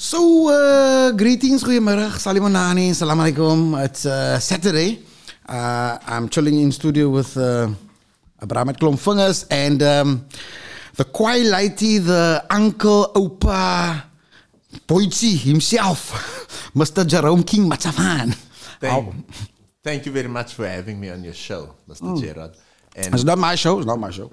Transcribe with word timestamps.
So, 0.00 0.46
uh, 0.48 1.10
greetings, 1.10 1.64
goedemiddag, 1.64 2.12
salimonani, 2.22 2.94
salam 2.94 3.18
alaikum. 3.18 3.74
It's 3.84 4.06
uh, 4.06 4.38
Saturday. 4.38 5.00
Uh, 5.44 5.98
I'm 6.06 6.28
chilling 6.28 6.60
in 6.60 6.70
studio 6.70 7.08
with 7.10 7.36
uh, 7.36 7.68
Abraham 8.40 8.68
at 8.68 8.78
Klomfingers 8.78 9.44
and 9.50 9.82
um, 9.82 10.26
the 10.94 11.04
Kwailighty, 11.04 11.98
the 12.04 12.44
uncle, 12.48 13.10
opa, 13.12 14.04
Boichi 14.86 15.36
himself, 15.36 16.70
Mr. 16.76 17.04
Jerome 17.04 17.42
King 17.42 17.68
Matsavan. 17.68 18.34
Thank, 18.78 19.14
thank 19.82 20.06
you 20.06 20.12
very 20.12 20.28
much 20.28 20.54
for 20.54 20.68
having 20.68 21.00
me 21.00 21.10
on 21.10 21.24
your 21.24 21.34
show, 21.34 21.74
Mr. 21.88 22.20
Gerard. 22.20 22.54
And 22.94 23.14
It's 23.14 23.24
not 23.24 23.38
my 23.38 23.56
show, 23.56 23.78
it's 23.78 23.86
not 23.86 23.98
my 23.98 24.10
show. 24.10 24.30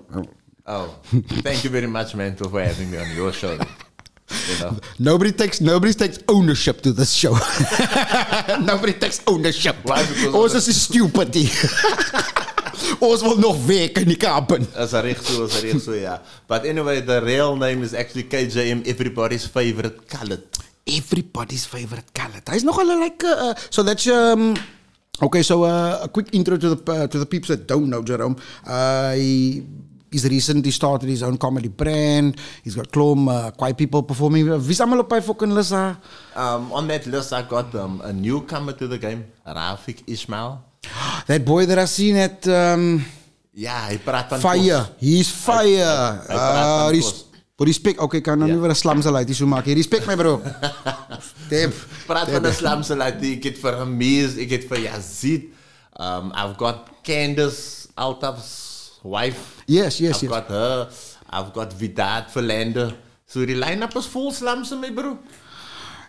oh, 0.67 0.95
thank 1.41 1.63
you 1.63 1.71
very 1.71 1.87
much, 1.87 2.13
man, 2.13 2.35
for 2.35 2.61
having 2.61 2.91
me 2.91 2.99
on 2.99 3.09
your 3.15 3.33
show. 3.33 3.57
Nobody 4.99 5.31
takes 5.31 5.61
nobody 5.61 5.93
takes 5.93 6.19
ownership 6.27 6.81
to 6.81 6.91
this 6.91 7.13
show. 7.13 7.33
nobody 8.61 8.93
takes 8.93 9.21
ownership. 9.27 9.75
Ons 10.33 10.53
is 10.55 10.81
stupid. 10.81 11.35
Ons 12.99 13.21
wil 13.21 13.37
nog 13.39 13.57
werk 13.67 13.97
in 14.01 14.07
die 14.09 14.17
Kapen. 14.19 14.67
as 14.75 14.93
a 14.93 15.01
recht 15.01 15.25
so, 15.25 15.45
as 15.45 15.55
a 15.57 15.61
recht 15.61 15.81
so, 15.81 15.93
yeah. 15.93 16.19
But 16.47 16.65
anyway, 16.65 17.01
the 17.01 17.21
real 17.21 17.55
name 17.55 17.83
is 17.83 17.93
actually 17.93 18.23
KJM, 18.23 18.85
everybody's 18.87 19.45
favorite 19.47 20.07
colored. 20.07 20.43
Everybody's 20.85 21.65
favorite 21.65 22.11
color. 22.13 22.41
Hy's 22.47 22.63
nogal 22.63 22.87
like 22.99 23.23
uh, 23.23 23.55
so 23.69 23.83
that's 23.83 24.07
um 24.07 24.55
okay, 25.21 25.41
so 25.41 25.63
uh, 25.63 25.99
a 26.03 26.07
quick 26.09 26.33
intro 26.33 26.57
to 26.57 26.75
the 26.75 26.79
uh, 26.91 27.07
to 27.07 27.17
the 27.19 27.25
peeps 27.25 27.47
that 27.47 27.67
don't 27.67 27.89
know 27.89 28.03
Jerome. 28.03 28.35
Uh, 28.65 29.13
he 29.13 29.63
he's 30.15 30.23
recently 30.31 30.71
started 30.71 31.09
his 31.11 31.19
own 31.27 31.35
comedy 31.37 31.67
brand. 31.67 32.39
He's 32.63 32.75
got 32.79 32.87
Klom 32.95 33.27
uh, 33.27 33.51
quite 33.51 33.75
people 33.75 33.99
performing. 34.07 34.47
Wie's 34.63 34.79
almal 34.79 35.03
op 35.03 35.11
hy 35.11 35.19
fucking 35.19 35.51
daar? 35.51 35.99
Um, 36.35 36.71
on 36.71 36.87
that 36.87 37.03
list, 37.11 37.33
I 37.35 37.41
got 37.43 37.75
um, 37.75 37.99
a 37.99 38.13
newcomer 38.15 38.71
to 38.79 38.87
the 38.87 38.97
game, 38.97 39.25
Rafik 39.45 40.03
Ismail. 40.07 40.63
That 41.27 41.43
boy 41.43 41.65
that 41.65 41.79
I 41.79 41.85
seen 41.85 42.15
at 42.15 42.47
um 42.47 43.03
Ja, 43.55 43.87
hy 43.89 43.97
praat 44.03 44.27
van 44.29 44.39
Fire. 44.43 44.81
He's 44.99 45.29
fire. 45.31 46.19
praat 46.27 46.35
Uh, 46.35 46.79
van 46.83 46.91
res 46.91 47.07
kos. 47.07 47.21
respect. 47.67 47.99
Okay, 48.03 48.19
kan 48.21 48.37
nou 48.39 48.47
Ja. 48.49 48.53
nie 48.55 48.61
weer 48.61 48.71
'n 48.71 48.75
slamse 48.75 49.09
laat 49.11 49.25
hier 49.27 49.35
so 49.35 49.45
maak. 49.47 49.65
hier. 49.65 49.75
Respect 49.79 50.05
my 50.07 50.15
bro. 50.15 50.41
Damn. 51.51 51.71
Praat 52.05 52.29
van 52.29 52.43
'n 52.45 52.51
slamse 52.53 52.95
laat 52.95 53.23
ek 53.23 53.43
het 53.43 53.57
vir 53.57 53.73
Amiz, 53.79 54.35
ek 54.37 54.49
het 54.51 54.63
vir 54.67 54.79
Yazid. 54.91 55.43
Um, 55.99 56.31
I've 56.35 56.57
got 56.59 56.89
Candace 57.03 57.87
Altaf's 57.95 58.99
wife. 59.03 59.54
Yes, 59.65 59.99
yes, 59.99 60.15
I've 60.17 60.23
yes. 60.23 60.31
got 60.31 60.47
her. 60.47 60.89
I've 61.29 61.51
got 61.53 61.73
Vidat 61.73 62.31
Verlander. 62.31 62.93
So 63.25 63.45
die 63.45 63.55
line-up 63.57 63.95
is 63.97 64.05
vol 64.07 64.31
slamse 64.31 64.75
my 64.77 64.91
bro. 64.93 65.17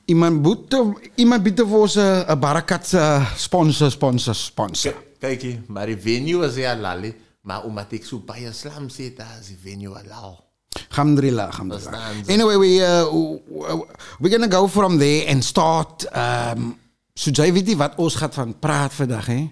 Iemand 0.06 0.42
boete 0.42 0.78
iemand 1.18 1.42
bied 1.42 1.58
vir 1.58 1.78
ons 1.80 1.96
'n 1.96 2.24
'n 2.28 2.38
barakat 2.38 2.92
uh, 2.94 3.24
sponsor 3.36 3.90
sponsor 3.90 4.34
sponsor. 4.34 4.94
Hier, 5.20 5.62
maar 5.66 5.86
die 5.86 5.96
venue 5.96 6.44
is 6.46 6.54
ja 6.54 6.76
lali, 6.76 7.14
maar 7.42 7.64
omdat 7.64 7.86
so 8.02 8.18
baie 8.18 8.52
slams 8.52 8.96
het, 8.96 9.16
daar 9.16 9.38
is 9.40 9.48
die 9.48 9.58
venue 9.58 9.94
alal. 9.94 10.44
Alhamdulillah, 10.90 11.46
alhamdulillah. 11.46 12.10
Ze. 12.24 12.32
Anyway, 12.32 12.58
we 12.58 12.78
uh, 12.80 13.04
w- 13.04 13.84
we're 14.20 14.30
gonna 14.30 14.48
go 14.48 14.68
from 14.68 14.98
there 14.98 15.26
and 15.26 15.44
start. 15.44 16.06
Um, 16.14 16.78
so 17.14 17.30
jy 17.30 17.52
weet 17.52 17.66
nie 17.66 17.76
wat 17.76 17.96
ons 17.96 18.14
gaan 18.14 18.32
van 18.32 18.58
praat 18.58 18.92
vandag 18.92 19.26
hè. 19.26 19.50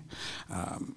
Um, 0.52 0.94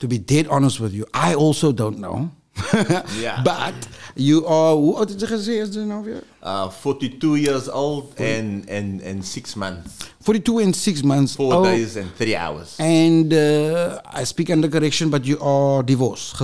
to 0.00 0.08
be 0.08 0.18
dead 0.18 0.48
honest 0.48 0.80
with 0.80 0.92
you, 0.92 1.06
I 1.12 1.34
also 1.34 1.72
don't 1.72 1.98
know. 1.98 2.30
Ja. 3.20 3.42
But 3.42 3.74
you 4.14 4.44
are 4.46 4.74
hoe 4.74 4.96
oud 4.96 5.08
het 5.08 5.20
jy 5.20 5.28
gesê 5.30 5.54
is 5.62 5.74
jy? 5.76 6.20
Uh, 6.42 6.68
42 6.70 7.36
years 7.36 7.68
old 7.68 8.18
and, 8.20 8.68
and, 8.68 9.00
and 9.02 9.24
six 9.24 9.54
months, 9.54 9.96
42 10.20 10.58
and 10.58 10.76
6 10.76 11.02
months. 11.02 11.34
four 11.34 11.54
old. 11.54 11.64
days 11.64 11.96
and 11.96 12.10
three 12.16 12.36
hours. 12.36 12.76
And 12.78 13.32
uh, 13.32 14.00
I 14.04 14.24
speak 14.24 14.50
under 14.50 14.68
correction, 14.68 15.10
but 15.10 15.24
you 15.24 15.38
are 15.40 15.82
divorced. 15.82 16.36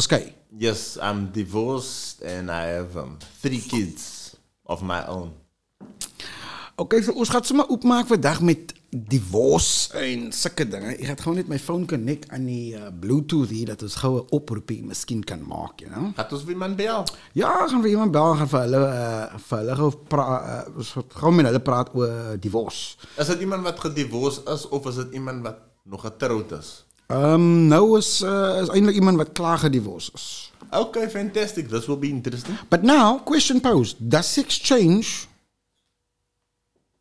Yes, 0.58 0.96
I'm 1.02 1.32
divorced 1.32 2.22
and 2.22 2.50
I 2.50 2.64
have 2.76 2.96
um, 2.96 3.18
three 3.42 3.60
kids 3.60 4.36
of 4.64 4.82
my 4.82 5.04
own. 5.06 5.32
Okay, 6.78 7.00
so 7.02 7.12
ons 7.16 7.28
gaan 7.32 7.44
sommer 7.44 7.68
oopmaak 7.72 8.06
vandag 8.08 8.40
met 8.44 8.72
divorce 9.08 9.92
en 9.98 10.30
sulke 10.32 10.66
dinge. 10.68 10.94
Ek 10.96 11.04
gaan 11.10 11.20
gewoon 11.24 11.38
net 11.40 11.50
my 11.50 11.58
phone 11.60 11.88
connect 11.90 12.30
aan 12.34 12.46
die 12.48 12.76
uh, 12.76 12.88
Bluetooth 13.00 13.52
hier 13.52 13.70
dat 13.72 13.82
ons 13.86 13.98
goue 14.02 14.24
oproepie 14.36 14.80
miskien 14.86 15.24
kan 15.26 15.42
maak, 15.46 15.82
you 15.84 15.90
know. 15.92 16.12
Gaat 16.16 16.32
ons 16.36 16.46
wie 16.48 16.56
man 16.56 16.76
bel? 16.78 17.04
Ja, 17.36 17.52
gaan 17.66 17.84
we 17.84 17.92
iemand 17.92 18.14
bel 18.16 18.34
gaan 18.40 18.50
vir 18.54 18.64
hulle 18.64 18.82
uh, 18.86 19.42
vir 19.48 19.62
hulle 19.62 19.76
uh, 19.76 19.84
gaan 20.92 21.06
gou 21.20 21.32
met 21.36 21.50
hulle 21.50 21.62
praat 21.68 21.92
oor 21.98 22.34
divorce. 22.40 22.96
Is 23.20 23.32
dit 23.34 23.46
iemand 23.46 23.66
wat 23.66 23.80
gedivorced 23.88 24.48
is 24.52 24.68
of 24.68 24.88
is 24.90 25.02
dit 25.04 25.20
iemand 25.20 25.44
wat 25.46 25.62
nog 25.84 26.06
getroud 26.06 26.52
is? 26.58 26.74
Um, 27.06 27.68
nou 27.70 27.98
is 27.98 28.22
uh, 28.26 28.62
is 28.62 28.68
iemand 28.74 29.16
wat 29.16 29.32
klaar 29.32 29.58
gedivorce 29.58 30.10
is. 30.14 30.52
Okay, 30.70 31.08
fantastic. 31.10 31.68
This 31.68 31.86
will 31.86 31.98
be 31.98 32.08
interesting. 32.08 32.58
But 32.68 32.82
now, 32.82 33.20
question 33.24 33.60
posed: 33.60 33.96
Does 33.98 34.32
sex 34.32 34.58
change 34.58 35.25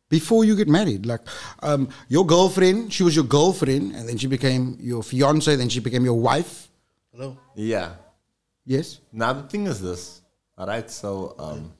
before 0.08 0.44
you 0.44 0.56
get 0.56 0.68
married? 0.68 1.06
Like, 1.06 1.20
um, 1.62 1.88
your 2.08 2.24
girlfriend, 2.26 2.92
she 2.92 3.02
was 3.02 3.14
your 3.14 3.24
girlfriend, 3.24 3.94
and 3.94 4.08
then 4.08 4.16
she 4.18 4.26
became 4.26 4.76
your 4.80 5.02
fiance, 5.02 5.54
then 5.56 5.68
she 5.68 5.80
became 5.80 6.04
your 6.04 6.18
wife. 6.20 6.68
Hello. 7.12 7.36
Yeah. 7.54 7.94
Yes. 8.64 9.00
Now 9.12 9.32
the 9.32 9.42
thing 9.42 9.66
is 9.66 9.80
this, 9.80 10.20
all 10.58 10.66
right? 10.66 10.90
So 10.90 11.34
um, 11.38 11.72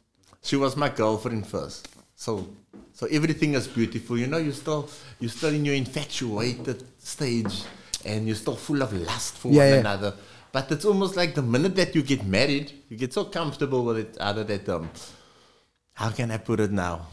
she 0.43 0.57
was 0.57 0.77
my 0.77 0.89
girlfriend 0.89 1.47
first. 1.47 1.89
So 2.15 2.49
so 2.93 3.07
everything 3.09 3.55
is 3.55 3.67
beautiful. 3.69 4.17
You 4.17 4.27
know, 4.27 4.39
you 4.39 4.53
still 4.53 4.89
you 5.21 5.29
still 5.29 5.51
in 5.53 5.65
your 5.65 5.75
infatuated 5.75 6.85
stage, 6.99 7.65
and 8.05 8.27
you're 8.27 8.37
still 8.37 8.57
full 8.57 8.83
of 8.83 8.93
lust 8.93 9.35
for 9.37 9.49
Yeah, 9.49 9.59
one 9.65 9.69
yeah. 9.69 9.81
another. 9.81 10.15
But 10.53 10.71
it's 10.73 10.85
almost 10.87 11.17
like 11.17 11.35
the 11.35 11.43
minute 11.43 11.77
that 11.77 11.95
you 11.95 12.03
get 12.03 12.25
married, 12.25 12.73
you 12.89 12.97
get 12.97 13.13
so 13.13 13.25
comfortable 13.25 13.85
with 13.85 13.99
it. 13.99 14.17
Other 14.19 14.45
that 14.45 14.69
um, 14.69 14.89
how 15.93 16.11
can 16.11 16.31
I 16.31 16.39
put 16.39 16.61
it 16.61 16.73
now? 16.73 17.09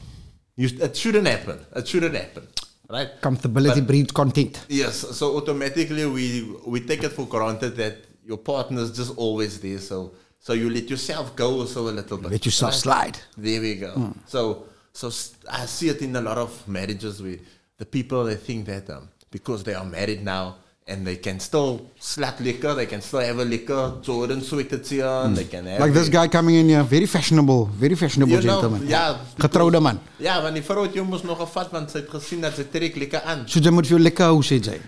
You, 0.56 0.70
it 0.82 0.96
shouldn't 0.96 1.28
happen. 1.28 1.66
It 1.76 1.88
shouldn't 1.88 2.16
happen, 2.16 2.48
right? 2.90 3.10
Comfortability 3.22 3.76
But- 3.76 3.88
breeds 3.88 4.12
content. 4.12 4.66
Yes, 4.70 4.96
so 5.18 5.36
automatically 5.38 6.06
we 6.06 6.26
we 6.66 6.80
take 6.82 7.04
it 7.04 7.12
for 7.12 7.26
granted 7.26 7.76
that 7.78 7.96
your 8.26 8.38
partner 8.38 8.82
is 8.82 8.92
just 8.92 9.18
always 9.18 9.60
there. 9.60 9.80
So 9.80 10.12
so 10.40 10.54
you 10.54 10.70
let 10.70 10.90
yourself 10.90 11.36
go 11.36 11.60
also 11.60 11.90
a 11.90 11.94
little 12.00 12.18
bit. 12.18 12.32
Let 12.32 12.46
yourself 12.46 12.76
slide. 12.76 13.18
There 13.38 13.62
we 13.62 13.76
go. 13.76 14.14
So 14.28 14.66
so 14.94 15.08
I 15.50 15.66
see 15.66 15.90
it 15.90 16.02
in 16.02 16.16
a 16.16 16.22
lot 16.22 16.38
of 16.38 16.68
marriages 16.68 17.22
where 17.22 17.38
the 17.78 17.86
people 17.86 18.24
they 18.26 18.36
think 18.36 18.68
that 18.68 18.90
um, 18.90 19.10
because 19.32 19.64
they 19.64 19.74
are 19.74 19.86
married 19.86 20.24
now 20.24 20.58
and 20.88 21.08
they 21.08 21.16
can 21.16 21.40
still 21.40 21.90
slap 22.00 22.40
liquor, 22.40 22.74
they 22.74 22.86
can 22.86 23.02
still 23.02 23.20
have 23.22 23.40
a 23.40 23.46
liquor, 23.46 23.94
Jordan 24.02 24.42
sweaters 24.42 24.92
on, 25.00 25.30
hmm. 25.30 25.36
they 25.36 25.46
can 25.46 25.66
have 25.66 25.80
Like 25.80 25.94
this 25.94 26.10
guy 26.10 26.28
coming 26.28 26.56
in 26.56 26.70
here, 26.70 26.84
very 26.84 27.06
fashionable, 27.06 27.66
very 27.68 27.96
fashionable 27.96 28.34
You 28.34 28.42
know, 28.42 28.62
gentleman. 28.62 28.88
ja, 28.88 29.20
Getrouwde 29.40 29.80
man. 29.82 30.00
Ja, 30.20 30.42
want 30.42 30.56
die 30.56 30.64
vrou 30.64 30.84
het 30.86 30.96
mos 31.08 31.24
nog 31.24 31.40
gevat 31.40 31.72
want 31.72 31.92
sy 31.92 32.02
het 32.04 32.10
gesien 32.12 32.42
dat 32.44 32.56
sy 32.60 32.68
trek 32.72 32.96
lekker 33.00 33.24
aan. 33.24 33.48
So 33.48 33.60
jy 33.64 33.72
moet 33.72 33.88
jou 33.88 34.00
lekker 34.00 34.32
hou, 34.34 34.42
sê 34.44 34.60
jy. 34.60 34.80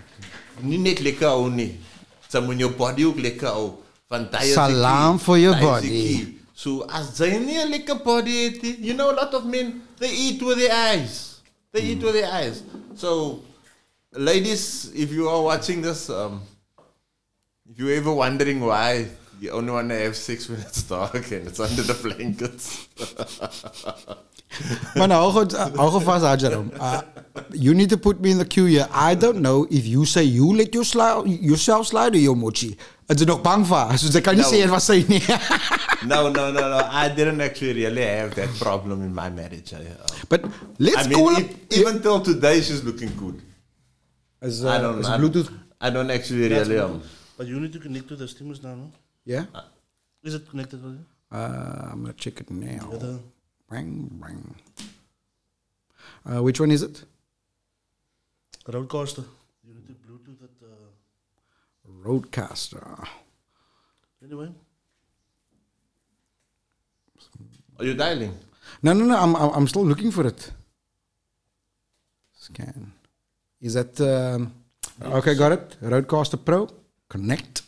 Nie 0.62 0.78
net 0.78 1.00
lekker 1.00 1.28
hou 1.32 1.48
nie. 1.50 1.72
Sy 2.28 2.40
moet 2.44 2.60
jou 2.60 2.70
body 2.76 3.08
ook 3.08 3.20
lekker 3.24 3.48
hou. 3.48 3.68
Want 4.12 4.34
hy 4.36 4.44
is 4.44 4.52
die 4.52 4.60
Salam 4.60 5.18
for 5.18 5.40
your 5.40 5.56
die 5.56 5.64
body. 5.64 6.02
So 6.56 6.84
as 6.88 7.16
jy 7.20 7.38
nie 7.40 7.58
'n 7.58 7.70
lekker 7.72 8.02
body 8.04 8.36
het, 8.44 8.62
you 8.80 8.94
know 8.94 9.10
a 9.10 9.16
lot 9.16 9.34
of 9.34 9.44
men 9.44 9.80
they 9.98 10.12
eat 10.12 10.42
with 10.42 10.58
their 10.58 10.72
eyes. 10.72 11.40
They 11.72 11.82
eat 11.92 12.02
with 12.02 12.12
their 12.14 12.30
eyes. 12.32 12.62
So 12.94 13.40
ladies, 14.16 14.90
if 14.94 15.12
you 15.12 15.28
are 15.28 15.42
watching 15.42 15.82
this 15.82 16.08
um 16.10 16.40
if 17.70 17.78
you're 17.78 17.94
ever 17.96 18.12
wondering 18.12 18.60
why 18.60 19.06
you 19.40 19.50
only 19.50 19.70
want 19.72 19.88
to 19.88 19.94
have 19.96 20.16
sex 20.16 20.48
when 20.48 20.60
it's 20.60 20.82
dark 20.82 21.14
and 21.32 21.46
it's 21.46 21.60
under 21.60 21.82
the 21.82 21.94
blankets. 21.94 22.88
Maar 24.94 25.08
nou, 25.08 25.20
hou 25.20 25.32
goed, 25.32 25.52
hou 25.76 25.90
goed 25.90 26.02
vast, 26.02 26.24
ah, 26.24 26.36
Uh, 26.78 27.00
you 27.52 27.74
need 27.74 27.88
to 27.88 27.96
put 27.98 28.20
me 28.20 28.30
in 28.30 28.38
the 28.38 28.44
queue 28.46 28.64
here. 28.64 28.88
I 28.94 29.14
don't 29.16 29.40
know 29.40 29.66
if 29.68 29.84
you 29.86 30.04
say 30.06 30.22
you 30.22 30.54
let 30.56 30.72
your 30.72 30.84
sli 30.84 31.38
yourself 31.42 31.86
slide 31.86 32.14
or 32.14 32.18
your 32.20 32.36
mochi. 32.36 32.76
It's 33.08 33.24
nog 33.24 33.42
bang 33.42 33.66
voor. 33.66 33.98
So 33.98 34.10
ze 34.10 34.20
kan 34.20 34.34
niet 34.34 34.44
No. 34.44 34.50
zeggen 34.50 34.70
wat 34.70 34.82
ze 34.82 35.04
niet. 35.08 35.26
no, 36.08 36.30
no, 36.30 36.50
no, 36.52 36.68
no. 36.68 36.78
I 36.78 37.12
didn't 37.14 37.40
actually 37.40 37.72
really 37.72 38.02
have 38.18 38.34
that 38.34 38.58
problem 38.58 39.02
in 39.02 39.12
my 39.14 39.28
marriage. 39.30 39.72
I, 39.74 39.80
uh, 39.80 40.26
But 40.28 40.40
let's 40.78 41.04
I 41.04 41.08
mean, 41.08 41.24
call 41.24 41.36
it. 41.38 41.50
even 41.68 42.00
till 42.00 42.20
today, 42.20 42.62
she's 42.62 42.82
looking 42.82 43.10
good. 43.18 43.40
Is, 44.42 44.64
I 44.64 44.80
don't 44.80 44.98
is 45.00 45.08
know. 45.08 45.18
Bluetooth. 45.18 45.50
I 45.80 45.90
don't 45.90 46.10
actually 46.10 46.48
really. 46.48 46.78
Um, 46.78 47.02
But 47.36 47.46
you 47.46 47.60
need 47.60 47.72
to 47.72 47.78
connect 47.78 48.08
to 48.08 48.16
the 48.16 48.26
stimulus 48.28 48.62
now, 48.62 48.74
no? 48.74 48.90
Yeah? 49.24 49.44
Is 50.22 50.34
it 50.34 50.48
connected 50.48 50.82
with 50.82 50.94
you? 50.94 51.04
Uh, 51.30 51.90
I'm 51.92 52.02
going 52.02 52.14
to 52.14 52.18
check 52.18 52.40
it 52.40 52.50
now. 52.50 52.88
Yeah, 52.92 52.98
the- 52.98 53.20
Bang, 53.70 54.08
bang. 54.22 54.54
Uh, 56.24 56.42
which 56.42 56.60
one 56.60 56.70
is 56.70 56.82
it? 56.82 57.04
RODECaster. 58.68 59.24
You 59.66 59.74
need 59.74 59.86
to 59.88 59.94
Bluetooth 60.06 60.42
it. 60.44 60.50
Uh, 60.62 62.08
RODECaster. 62.08 63.06
anyway. 64.22 64.48
are 67.78 67.84
you 67.84 67.94
dialing? 67.94 68.38
No, 68.82 68.92
no, 68.92 69.04
no. 69.04 69.16
I'm, 69.18 69.34
I'm, 69.36 69.50
I'm 69.50 69.68
still 69.68 69.84
looking 69.84 70.10
for 70.10 70.26
it. 70.26 70.50
Scan. 72.34 72.92
Is 73.66 73.74
that 73.74 74.00
um, 74.00 74.52
okay? 75.18 75.34
Got 75.34 75.52
it. 75.58 75.76
RODECaster 75.92 76.38
Pro. 76.48 76.68
Connect. 77.14 77.62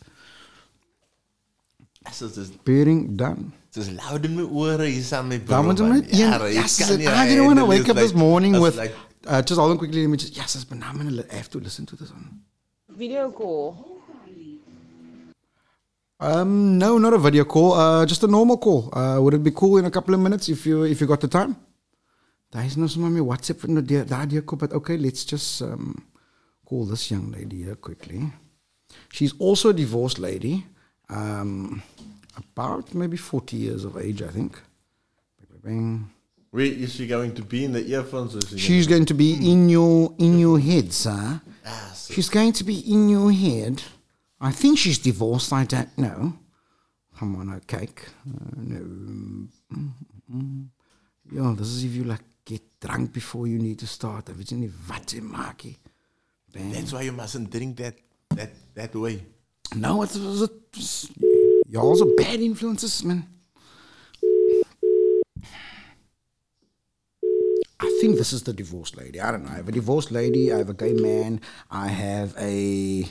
Yes, 2.07 2.19
dit 2.25 2.37
is 2.43 2.51
Pairing 2.69 3.01
done. 3.23 3.43
dit 3.75 3.83
is 3.85 3.91
loud 4.01 4.25
in 4.29 4.35
my 4.39 4.45
ore 4.63 4.87
hier 4.87 5.03
saam 5.09 5.27
met 5.33 5.43
Down 5.49 5.67
with 5.71 5.81
man. 5.81 5.99
it. 5.99 6.15
Yeah, 6.21 6.39
Rey, 6.43 6.55
yes, 6.55 6.79
kan 6.81 7.01
I 7.23 7.27
didn't 7.31 7.45
want 7.51 7.59
to 7.63 7.67
wake 7.73 7.85
it, 7.89 7.91
up 7.91 7.97
this 8.05 8.15
morning 8.25 8.55
with. 8.65 8.77
like 8.83 8.95
uh, 9.27 9.43
just 9.43 9.59
hold 9.61 9.71
on 9.75 9.79
quickly. 9.83 10.01
Let 10.07 10.11
me 10.15 10.19
just. 10.25 10.37
Yes, 10.41 10.55
it's 10.57 10.65
phenomenal. 10.73 11.21
I 11.33 11.37
have 11.43 11.51
to 11.57 11.61
listen 11.67 11.85
to 11.93 11.97
this 12.01 12.11
one. 12.19 12.29
Video 13.03 13.31
call. 13.41 13.67
Um, 16.29 16.79
no, 16.79 16.99
not 16.99 17.13
a 17.13 17.19
video 17.19 17.45
call. 17.45 17.75
Uh, 17.75 18.07
just 18.13 18.23
a 18.29 18.31
normal 18.39 18.57
call. 18.67 18.81
Uh, 19.01 19.19
would 19.23 19.35
it 19.35 19.45
be 19.51 19.53
cool 19.63 19.77
in 19.79 19.85
a 19.85 19.91
couple 19.99 20.15
of 20.15 20.21
minutes 20.29 20.49
if 20.49 20.67
you 20.67 20.83
if 20.85 21.01
you 21.01 21.07
got 21.15 21.21
the 21.21 21.29
time? 21.41 21.57
Daar 22.51 22.65
is 22.65 22.77
nou 22.77 22.89
sommer 22.89 23.11
my 23.11 23.21
WhatsApp 23.21 23.61
van 23.61 23.83
die 23.85 24.05
daardie 24.05 24.41
kop, 24.43 24.59
but 24.59 24.73
okay, 24.73 24.97
let's 24.97 25.25
just 25.25 25.61
um, 25.61 25.95
call 26.65 26.87
this 26.87 27.09
young 27.09 27.31
lady 27.31 27.63
here 27.65 27.77
quickly. 27.77 28.33
She's 29.13 29.35
also 29.39 29.69
a 29.69 29.75
divorced 29.75 30.19
lady, 30.19 30.65
um, 31.11 31.83
about 32.37 32.95
maybe 32.95 33.17
40 33.17 33.57
years 33.57 33.85
of 33.85 33.97
age, 33.97 34.23
I 34.23 34.29
think. 34.33 34.63
Bang, 35.39 35.61
bang. 35.63 36.11
Where 36.51 36.65
is 36.65 36.95
she 36.95 37.07
going 37.07 37.35
to 37.35 37.43
be 37.43 37.65
in 37.65 37.73
the 37.73 37.85
earphones? 37.87 38.35
Or 38.35 38.41
she 38.41 38.59
She's 38.59 38.87
going 38.87 39.05
to 39.07 39.15
be 39.15 39.33
in 39.51 39.69
your 39.69 40.15
in 40.19 40.39
your 40.39 40.59
head, 40.59 40.93
sir. 40.93 41.41
ah, 41.67 41.93
so- 41.95 42.15
She's 42.15 42.31
going 42.31 42.53
to 42.55 42.65
be 42.65 42.79
in 42.91 43.09
your 43.11 43.31
head. 43.33 43.83
I 44.41 44.53
think 44.53 44.79
she's 44.79 44.99
divorced. 44.99 45.53
I 45.53 45.65
don't 45.67 45.99
know. 45.99 46.33
Come 47.19 47.37
on, 47.37 47.49
a 47.51 47.61
cake. 47.61 48.07
Uh, 48.27 48.55
no. 48.57 48.77
Mm, 48.81 49.49
mm, 49.75 49.93
mm. 50.33 50.67
Yeah, 51.33 51.55
this 51.59 51.67
is 51.69 51.85
if 51.85 51.93
you 51.95 52.05
like 52.05 52.23
get 52.49 52.63
drunk 52.81 53.13
before 53.13 53.47
you 53.47 53.59
need 53.59 53.79
to 53.79 53.87
start. 53.87 54.31
It's 54.41 54.53
in 54.53 54.63
the 54.63 54.69
vatte 54.69 55.21
maki. 55.21 55.77
Bang. 56.53 56.73
That's 56.73 56.93
why 56.95 57.03
you 57.03 57.13
mustn't 57.13 57.51
drink 57.51 57.77
that 57.77 57.97
that 58.31 58.51
that 58.75 58.95
way. 58.95 59.23
No, 59.77 60.03
it's, 60.03 60.17
it's, 60.17 60.51
it's 60.75 61.11
y'all's 61.69 62.01
are 62.01 62.15
bad 62.17 62.41
influences, 62.41 63.05
man. 63.05 63.27
I 67.81 67.89
think 68.01 68.17
this 68.17 68.33
is 68.33 68.43
the 68.43 68.55
divorced 68.55 68.97
lady. 68.97 69.21
I 69.21 69.31
don't 69.31 69.45
know. 69.45 69.51
I 69.51 69.57
have 69.57 69.69
a 69.69 69.73
divorced 69.73 70.11
lady. 70.11 70.53
I 70.53 70.59
have 70.59 70.71
a 70.71 70.75
gay 70.75 70.95
man. 70.95 71.41
I 71.71 71.89
have 71.89 72.35
a 72.39 73.05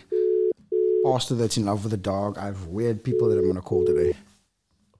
pastor 1.05 1.35
that's 1.35 1.57
in 1.57 1.65
love 1.65 1.83
with 1.83 1.93
a 1.93 2.03
dog. 2.13 2.39
I 2.39 2.45
have 2.45 2.65
weird 2.65 3.03
people 3.03 3.29
that 3.29 3.37
I'm 3.37 3.47
gonna 3.47 3.61
call 3.61 3.85
today. 3.85 4.17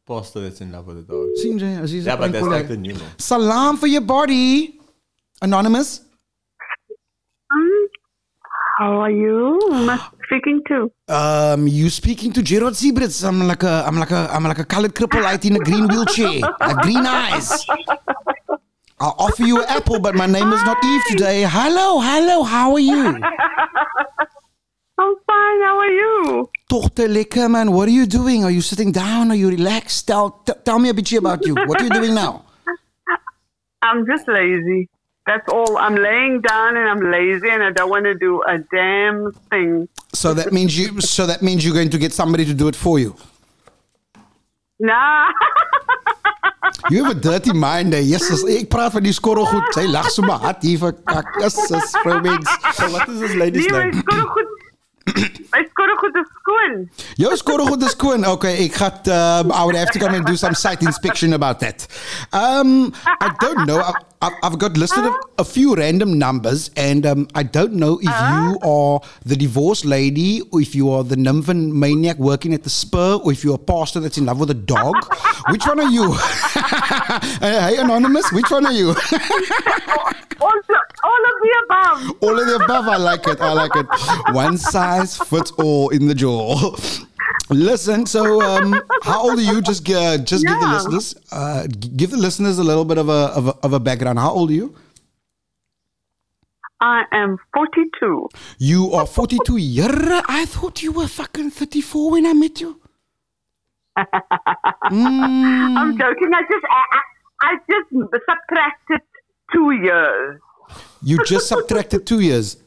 Pastor 0.07 0.39
that's 0.39 0.61
in 0.61 0.71
love 0.71 0.87
with 0.87 0.97
the 0.97 1.13
dog. 1.13 1.27
Sien 1.35 1.59
jy, 1.59 1.71
as 1.83 1.93
jy 1.93 2.01
Yeah, 2.05 2.15
but 2.15 2.31
that's 2.31 2.47
like 2.47 2.67
the 2.67 2.77
new 2.77 2.93
one. 2.93 3.11
Salam 3.17 3.77
for 3.77 3.87
your 3.87 4.01
body. 4.01 4.79
Anonymous. 5.41 6.01
Um, 7.51 7.87
how 8.79 9.01
are 9.01 9.11
you? 9.11 9.59
Who 9.61 9.73
am 9.73 9.89
I 9.89 9.99
speaking 10.25 10.61
to? 10.69 10.91
Um, 11.13 11.67
you 11.67 11.89
speaking 11.89 12.31
to 12.33 12.41
Gerard 12.41 12.73
Siebrits. 12.73 13.27
I'm 13.27 13.45
like 13.47 13.63
a, 13.63 13.83
I'm 13.85 13.97
like 13.99 14.11
a, 14.11 14.29
I'm 14.31 14.43
like 14.43 14.59
a 14.59 14.65
colored 14.65 14.95
cripple 14.95 15.23
out 15.23 15.43
in 15.45 15.57
a 15.57 15.59
green 15.59 15.87
wheelchair, 15.87 16.41
I 16.61 16.73
green 16.81 17.05
eyes. 17.05 17.65
I'll 18.99 19.15
offer 19.19 19.43
you 19.43 19.59
an 19.61 19.65
apple, 19.67 19.99
but 19.99 20.15
my 20.15 20.25
name 20.25 20.51
is 20.51 20.63
not 20.63 20.83
Eve 20.83 21.03
today. 21.09 21.45
Hello, 21.47 21.99
hello, 21.99 22.43
how 22.43 22.73
are 22.73 22.79
you? 22.79 23.21
I'm 24.99 25.15
fine. 25.27 25.61
How 25.61 25.77
are 25.79 25.91
you? 25.91 26.49
Tochter 26.69 27.07
lekker 27.07 27.49
man, 27.49 27.71
what 27.71 27.87
are 27.87 27.91
you 27.91 28.05
doing? 28.05 28.43
Are 28.43 28.51
you 28.51 28.61
sitting 28.61 28.91
down? 28.91 29.31
Are 29.31 29.35
you 29.35 29.49
relaxed? 29.49 30.07
Tell, 30.07 30.31
t- 30.45 30.53
tell 30.65 30.79
me 30.79 30.89
a 30.89 30.93
bit 30.93 31.11
about 31.13 31.45
you. 31.45 31.53
What 31.53 31.81
are 31.81 31.83
you 31.83 31.91
doing 31.91 32.15
now? 32.15 32.43
I'm 33.81 34.05
just 34.07 34.27
lazy. 34.27 34.89
That's 35.27 35.47
all. 35.49 35.77
I'm 35.77 35.95
laying 35.95 36.41
down 36.41 36.77
and 36.77 36.89
I'm 36.89 37.11
lazy 37.11 37.49
and 37.49 37.61
I 37.61 37.71
don't 37.71 37.89
want 37.89 38.05
to 38.05 38.15
do 38.15 38.41
a 38.47 38.57
damn 38.57 39.33
thing. 39.51 39.87
So 40.13 40.33
that 40.33 40.51
means 40.51 40.77
you, 40.77 40.99
so 41.01 41.27
that 41.27 41.41
means 41.41 41.65
you're 41.65 41.75
going 41.75 41.89
to 41.91 41.97
get 41.97 42.13
somebody 42.13 42.45
to 42.45 42.53
do 42.53 42.67
it 42.67 42.75
for 42.75 42.97
you. 42.97 43.15
Nah. 44.79 45.31
You 46.89 47.03
have 47.03 47.17
a 47.17 47.19
dirty 47.19 47.53
mind, 47.53 47.93
eh? 47.93 48.01
Jesus, 48.01 48.43
ek 48.47 48.67
praat 48.71 48.93
van 48.95 49.03
die 49.03 49.13
skorrelgoed. 49.15 49.69
Sy 49.75 49.85
lag 49.91 50.07
so 50.11 50.23
maar 50.23 50.39
hard 50.43 50.63
hier 50.63 50.79
vir 50.79 50.93
kak. 51.07 51.33
Jesus, 51.41 51.95
vrou 52.03 52.19
mens. 52.23 52.47
So 52.75 52.87
what 52.91 53.07
is 53.11 53.19
this 53.23 53.35
lady's 53.39 53.67
nee, 53.67 53.71
my 53.71 53.89
name? 53.91 54.66
Skorrelgoed. 55.07 55.51
My 55.51 55.63
skorrelgoed 55.63 56.17
is 56.21 56.27
skoon. 56.39 56.89
Jou 57.17 57.31
is 57.31 57.91
skoon. 57.91 58.25
Okay, 58.25 58.65
ek 58.65 58.73
gaan 58.73 59.09
um, 59.11 59.51
I 59.51 59.63
would 59.63 59.75
have 59.75 59.91
to 59.91 59.99
come 59.99 60.13
and 60.13 60.25
do 60.25 60.35
some 60.35 60.53
site 60.53 60.81
inspection 60.81 61.33
about 61.33 61.59
that. 61.59 61.87
Um, 62.33 62.93
I 63.05 63.33
don't 63.39 63.65
know. 63.65 63.81
I've, 63.81 63.95
I've, 64.21 64.33
I've 64.43 64.59
got 64.59 64.77
listed 64.77 65.05
a, 65.05 65.13
a 65.39 65.43
few 65.43 65.75
random 65.75 66.17
numbers, 66.17 66.71
and 66.75 67.05
um, 67.05 67.27
I 67.35 67.43
don't 67.43 67.73
know 67.73 67.99
if 68.01 68.09
you 68.09 68.59
are 68.63 69.01
the 69.25 69.35
divorced 69.35 69.85
lady, 69.85 70.41
or 70.51 70.61
if 70.61 70.75
you 70.75 70.89
are 70.91 71.03
the 71.03 71.15
nymphin 71.15 71.71
maniac 71.73 72.17
working 72.17 72.53
at 72.53 72.63
the 72.63 72.69
spur, 72.69 73.15
or 73.23 73.31
if 73.31 73.43
you're 73.43 73.55
a 73.55 73.59
pastor 73.59 73.99
that's 73.99 74.17
in 74.17 74.25
love 74.25 74.39
with 74.39 74.49
a 74.49 74.55
dog. 74.55 74.95
Which 75.49 75.65
one 75.65 75.79
are 75.79 75.89
you? 75.89 76.13
hey, 77.39 77.77
anonymous. 77.77 78.31
Which 78.31 78.49
one 78.49 78.65
are 78.65 78.73
you? 78.73 78.95
All, 80.39 80.53
all 81.03 81.23
of 81.25 81.35
the 81.41 81.51
above. 81.63 82.23
All 82.23 82.39
of 82.39 82.47
the 82.47 82.55
above. 82.63 82.87
I 82.87 82.97
like 82.97 83.27
it. 83.27 83.41
I 83.41 83.53
like 83.53 83.75
it. 83.75 83.87
One 84.33 84.57
fits 85.05 85.51
all 85.51 85.89
in 85.89 86.07
the 86.07 86.15
jaw. 86.15 86.75
Listen, 87.49 88.05
so 88.05 88.41
um, 88.41 88.81
how 89.03 89.29
old 89.29 89.39
are 89.39 89.41
you? 89.41 89.61
Just 89.61 89.89
uh, 89.89 90.17
just 90.17 90.45
give 90.45 90.59
the 90.59 90.67
listeners 90.67 91.15
uh, 91.31 91.67
give 91.95 92.11
the 92.11 92.17
listeners 92.17 92.57
a 92.59 92.63
little 92.63 92.85
bit 92.85 92.97
of 92.97 93.09
a, 93.09 93.31
of 93.35 93.47
a 93.47 93.55
of 93.63 93.73
a 93.73 93.79
background. 93.79 94.19
How 94.19 94.31
old 94.31 94.49
are 94.49 94.53
you? 94.53 94.75
I 96.79 97.05
am 97.11 97.37
42. 97.53 98.29
You 98.59 98.91
are 98.93 99.07
42. 99.07 99.57
Yeah, 99.57 100.21
I 100.27 100.45
thought 100.45 100.83
you 100.83 100.91
were 100.91 101.07
fucking 101.07 101.49
34 101.49 102.11
when 102.11 102.25
I 102.25 102.33
met 102.33 102.61
you. 102.61 102.81
Mm. 104.91 105.77
I'm 105.77 105.97
joking. 105.97 106.31
I 106.33 106.41
just, 106.43 106.65
I, 106.69 106.83
I, 106.91 107.01
I 107.41 107.55
just 107.69 107.89
subtracted 108.29 109.01
two 109.51 109.71
years. 109.71 110.39
You 111.01 111.17
just 111.25 111.47
subtracted 111.47 112.05
two 112.07 112.21
years. 112.21 112.57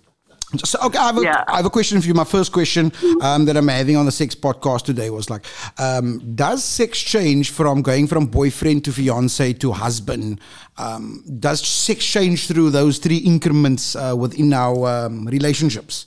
So, 0.57 0.79
okay, 0.83 0.99
I 0.99 1.07
have, 1.07 1.19
a, 1.19 1.23
Yeah. 1.23 1.45
I 1.47 1.57
have 1.59 1.67
a 1.67 1.71
question 1.71 2.01
for 2.01 2.09
you. 2.09 2.15
My 2.15 2.25
first 2.25 2.53
question 2.53 2.93
um, 3.21 3.45
that 3.45 3.57
I'm 3.57 3.69
having 3.69 3.97
on 3.97 4.05
the 4.05 4.13
sex 4.13 4.35
podcast 4.35 4.85
today 4.85 5.09
was 5.11 5.31
like, 5.31 5.45
um, 5.79 6.35
does 6.35 6.65
sex 6.65 7.01
change 7.01 7.51
from 7.51 7.83
going 7.83 8.09
from 8.09 8.27
boyfriend 8.27 8.85
to 8.87 8.93
fiance 8.93 9.53
to 9.53 9.73
husband? 9.73 10.41
Um, 10.77 11.23
does 11.39 11.67
sex 11.67 12.05
change 12.05 12.49
through 12.49 12.71
those 12.71 12.99
three 12.99 13.19
increments 13.19 13.95
uh, 13.95 14.15
within 14.19 14.53
our 14.53 15.07
um, 15.07 15.27
relationships? 15.27 16.07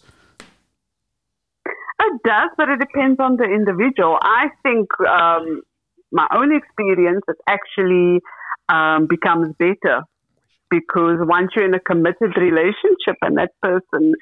It 1.65 2.22
does, 2.25 2.50
but 2.58 2.67
it 2.67 2.79
depends 2.79 3.20
on 3.22 3.38
the 3.38 3.46
individual. 3.46 4.17
I 4.22 4.50
think 4.62 4.89
um, 5.08 5.62
my 6.12 6.27
own 6.36 6.53
experience, 6.53 7.24
it 7.29 7.38
actually 7.48 8.20
um, 8.67 9.08
becomes 9.08 9.56
better 9.58 10.03
because 10.70 11.17
once 11.22 11.51
you're 11.56 11.65
in 11.65 11.74
a 11.74 11.79
committed 11.79 12.36
relationship 12.36 13.15
and 13.22 13.38
that 13.38 13.51
person 13.62 14.13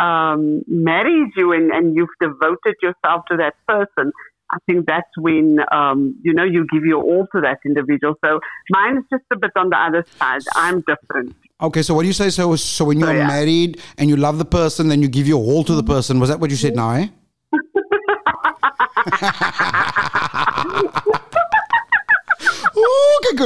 um, 0.00 0.62
marries 0.66 1.32
you 1.36 1.52
and, 1.52 1.70
and 1.70 1.96
you've 1.96 2.08
devoted 2.20 2.74
yourself 2.82 3.22
to 3.30 3.36
that 3.36 3.54
person, 3.66 4.12
I 4.52 4.58
think 4.66 4.86
that's 4.86 5.08
when 5.16 5.58
um, 5.72 6.14
you 6.22 6.32
know 6.34 6.44
you 6.44 6.66
give 6.70 6.84
your 6.84 7.02
all 7.02 7.26
to 7.32 7.40
that 7.40 7.58
individual. 7.64 8.14
So 8.24 8.38
mine 8.70 8.98
is 8.98 9.04
just 9.10 9.24
a 9.32 9.36
bit 9.36 9.50
on 9.56 9.70
the 9.70 9.78
other 9.78 10.04
side. 10.18 10.42
I'm 10.54 10.82
different. 10.82 11.34
Okay, 11.62 11.82
so 11.82 11.94
what 11.94 12.02
do 12.02 12.08
you 12.08 12.12
say? 12.12 12.28
So, 12.28 12.54
so 12.56 12.84
when 12.84 13.00
you're 13.00 13.16
yeah. 13.16 13.26
married 13.26 13.80
and 13.96 14.10
you 14.10 14.16
love 14.16 14.36
the 14.38 14.44
person, 14.44 14.88
then 14.88 15.00
you 15.00 15.08
give 15.08 15.26
your 15.26 15.42
all 15.42 15.64
to 15.64 15.74
the 15.74 15.82
person. 15.82 16.20
Was 16.20 16.28
that 16.28 16.38
what 16.40 16.50
you 16.50 16.56
said 16.56 16.76
now, 16.76 16.90
eh? 16.90 17.08
Ooh, 22.76 23.20
kyk 23.24 23.40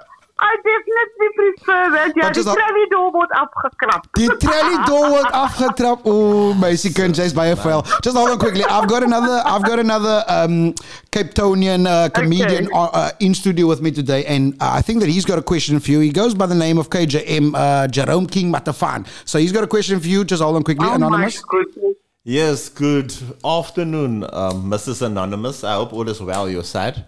hoe 0.40 0.56
lekker 0.64 0.92
lag 0.96 1.08
Jay. 1.16 1.18
I 1.20 1.20
definitely 1.20 1.30
prefer 1.40 1.82
that. 1.96 2.14
Ja, 2.14 2.22
Wat 2.26 2.36
is 2.36 2.44
die 2.44 2.54
dat? 2.54 2.62
travidor 2.62 3.10
word 3.12 3.30
afgekrap. 3.30 4.06
Die 4.12 4.36
trelly 4.36 4.78
door 4.86 5.10
word 5.10 5.30
afgetrap. 5.32 6.06
Ooh, 6.06 6.54
meisie 6.60 6.92
kind, 6.92 7.14
jy's 7.16 7.32
baie 7.32 7.56
vuil. 7.56 7.82
Just 8.00 8.16
hold 8.16 8.30
on 8.30 8.38
quickly. 8.38 8.64
I've 8.64 8.88
got 8.88 9.02
another 9.02 9.42
I've 9.44 9.62
got 9.64 9.78
another 9.78 10.24
um 10.28 10.74
Cape 11.10 11.34
Townian 11.34 11.86
uh, 11.86 12.08
comedian 12.08 12.66
Okay. 12.66 12.76
uh, 12.78 12.90
uh, 12.92 13.10
in 13.20 13.34
studio 13.34 13.66
with 13.66 13.80
me 13.82 13.90
today 13.90 14.24
and 14.24 14.54
uh, 14.60 14.70
I 14.78 14.82
think 14.82 15.00
that 15.00 15.08
he's 15.08 15.24
got 15.24 15.38
a 15.38 15.42
question 15.42 15.80
for 15.80 15.90
you. 15.90 16.00
He 16.00 16.10
goes 16.12 16.34
by 16.34 16.46
the 16.46 16.54
name 16.54 16.78
of 16.78 16.88
KJM 16.90 17.52
uh, 17.54 17.88
Jerome 17.88 18.26
King 18.26 18.52
Matafan. 18.52 19.06
So 19.24 19.38
he's 19.38 19.52
got 19.52 19.64
a 19.64 19.66
question 19.66 20.00
for 20.00 20.08
you. 20.08 20.24
Just 20.24 20.42
hold 20.42 20.56
on 20.56 20.62
quickly, 20.62 20.86
Oh 20.88 20.94
anonymous. 20.94 21.42
my 21.42 21.58
goodness. 21.58 21.96
Yes, 22.22 22.68
good 22.68 23.12
afternoon, 23.44 24.24
um, 24.32 24.70
Mrs. 24.70 25.00
Anonymous. 25.02 25.64
I 25.64 25.74
hope 25.74 25.92
all 25.94 26.06
is 26.08 26.20
well 26.20 26.48
your 26.50 26.62
side. 26.64 27.04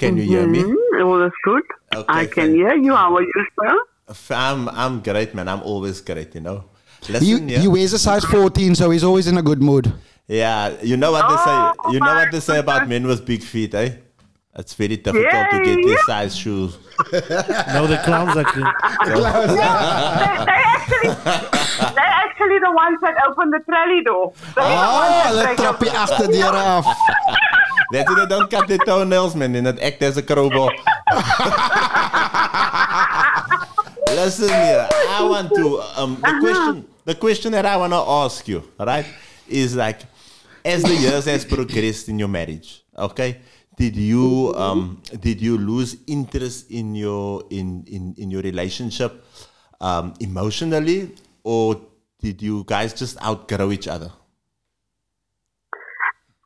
Can 0.00 0.16
you 0.16 0.22
hear 0.24 0.46
me? 0.46 0.62
Mm, 0.62 1.04
all 1.06 1.22
is 1.26 1.32
good. 1.44 1.62
Okay, 1.94 2.04
I 2.08 2.24
can 2.24 2.34
thank- 2.34 2.54
hear 2.56 2.74
you. 2.74 2.94
How 2.96 3.14
are 3.16 3.22
you, 3.22 3.46
sir? 3.58 4.34
I'm, 4.34 4.68
I'm 4.70 5.00
great, 5.08 5.34
man. 5.34 5.46
I'm 5.48 5.62
always 5.62 6.00
great, 6.00 6.34
you 6.34 6.40
know. 6.40 6.64
He, 7.02 7.12
Listen, 7.12 7.48
yeah. 7.48 7.58
he 7.60 7.68
wears 7.68 7.92
a 7.92 7.98
size 7.98 8.24
14, 8.24 8.74
so 8.74 8.90
he's 8.90 9.04
always 9.04 9.26
in 9.26 9.36
a 9.38 9.42
good 9.42 9.62
mood. 9.62 9.92
yeah, 10.26 10.74
you 10.82 10.96
know 10.96 11.12
what 11.12 11.28
they 11.28 11.34
Oh, 11.38 11.72
say. 11.84 11.92
You 11.94 12.00
know 12.00 12.14
what 12.14 12.30
they 12.32 12.40
say 12.40 12.58
about 12.58 12.88
men 12.88 13.06
with 13.06 13.24
big 13.24 13.42
feet, 13.42 13.74
eh? 13.74 13.90
It's 14.56 14.74
very 14.74 14.96
difficult 14.96 15.46
to 15.52 15.58
get 15.64 15.78
Yay. 15.78 15.86
their 15.86 15.98
size 16.10 16.36
shoes. 16.36 16.76
No, 17.12 17.86
the 17.86 17.98
clowns 18.04 18.36
actually. 18.36 18.64
they, 19.06 19.14
they 19.14 20.62
actually, 20.76 21.10
they 21.98 22.08
actually 22.24 22.58
the 22.66 22.72
ones 22.84 22.98
that 23.00 23.14
open 23.28 23.50
the 23.50 23.60
trolley 23.68 24.02
door. 24.04 24.32
They're 24.56 24.64
the 24.64 24.70
ones 24.70 25.12
Oh, 25.30 25.36
that 25.36 25.56
hulle 25.58 25.78
break 25.78 25.92
trap 25.92 26.08
die 26.10 26.18
open- 26.18 26.30
they 27.90 28.04
don't 28.04 28.50
cut 28.50 28.68
their 28.68 28.78
toenails, 28.78 29.34
man. 29.34 29.52
They 29.52 29.60
not 29.60 29.80
act 29.80 30.02
as 30.02 30.16
a 30.16 30.22
crowbar. 30.22 30.70
Listen 34.08 34.48
here, 34.48 34.88
I 35.08 35.24
want 35.28 35.54
to 35.54 35.80
um 35.96 36.16
the 36.16 36.38
question 36.40 36.88
the 37.04 37.14
question 37.14 37.52
that 37.52 37.64
I 37.66 37.76
want 37.76 37.92
to 37.92 37.98
ask 37.98 38.46
you, 38.48 38.62
right, 38.78 39.06
is 39.48 39.74
like 39.76 40.00
as 40.64 40.82
the 40.82 40.94
years 40.94 41.24
has 41.26 41.44
progressed 41.44 42.08
in 42.08 42.18
your 42.18 42.28
marriage, 42.28 42.82
okay? 42.96 43.38
Did 43.76 43.96
you 43.96 44.52
um 44.56 45.00
did 45.20 45.40
you 45.40 45.56
lose 45.56 45.96
interest 46.06 46.70
in 46.70 46.94
your 46.94 47.44
in 47.50 47.84
in 47.86 48.14
in 48.18 48.30
your 48.30 48.42
relationship 48.42 49.24
um 49.80 50.12
emotionally 50.20 51.14
or 51.42 51.80
did 52.20 52.42
you 52.42 52.64
guys 52.66 52.92
just 52.92 53.16
outgrow 53.24 53.72
each 53.72 53.88
other? 53.88 54.12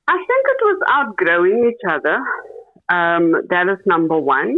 I 0.07 0.17
think 0.17 0.43
it 0.47 0.61
was 0.63 0.74
outgrowing 0.89 1.71
each 1.71 1.91
other. 1.91 2.17
Um, 2.93 3.33
that 3.51 3.69
is 3.69 3.79
number 3.87 4.19
one. 4.19 4.57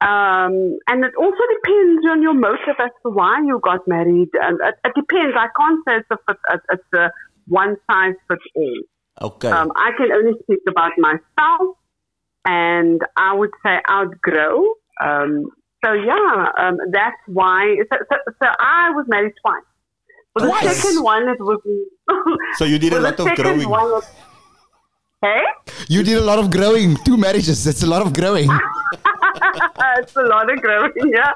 Um, 0.00 0.76
and 0.86 1.04
it 1.04 1.12
also 1.18 1.42
depends 1.56 2.04
on 2.10 2.20
your 2.20 2.34
motive 2.34 2.76
as 2.78 2.90
to 3.04 3.10
why 3.10 3.40
you 3.44 3.60
got 3.62 3.86
married. 3.86 4.28
And 4.34 4.58
it, 4.62 4.74
it 4.84 4.92
depends. 4.94 5.34
I 5.36 5.48
can't 5.58 5.80
say 5.88 5.96
it's 5.98 6.10
a, 6.10 6.58
it's 6.70 6.92
a 6.94 7.10
one 7.46 7.76
size 7.90 8.14
fits 8.28 8.42
all. 8.54 8.80
Okay. 9.22 9.48
Um, 9.48 9.72
I 9.76 9.92
can 9.96 10.10
only 10.12 10.32
speak 10.42 10.60
about 10.68 10.92
myself, 10.98 11.76
and 12.44 13.00
I 13.16 13.34
would 13.34 13.50
say 13.64 13.78
outgrow. 13.88 14.74
Um, 15.02 15.46
so 15.84 15.92
yeah, 15.92 16.46
um, 16.58 16.78
that's 16.90 17.16
why. 17.26 17.76
So, 17.92 17.98
so, 18.10 18.16
so 18.42 18.48
I 18.58 18.90
was 18.90 19.06
married 19.08 19.32
twice. 19.40 19.62
For 20.34 20.42
the 20.42 20.48
Twice? 20.48 20.82
second 20.82 21.02
one, 21.04 21.28
it 21.28 21.38
was. 21.38 21.60
So 22.58 22.64
you 22.64 22.78
did 22.78 22.92
a 22.92 23.00
lot 23.00 23.18
of 23.20 23.28
growing. 23.36 23.68
One, 23.68 24.02
hey, 25.24 25.42
You 25.88 26.02
did 26.02 26.16
a 26.18 26.26
lot 26.30 26.38
of 26.38 26.50
growing. 26.50 26.96
Two 27.08 27.16
marriages. 27.16 27.64
That's 27.64 27.82
a 27.82 27.90
lot 27.94 28.02
of 28.06 28.12
growing. 28.12 28.48
it's 29.98 30.16
a 30.16 30.22
lot 30.34 30.50
of 30.52 30.60
growing. 30.60 30.92
Yeah, 31.18 31.32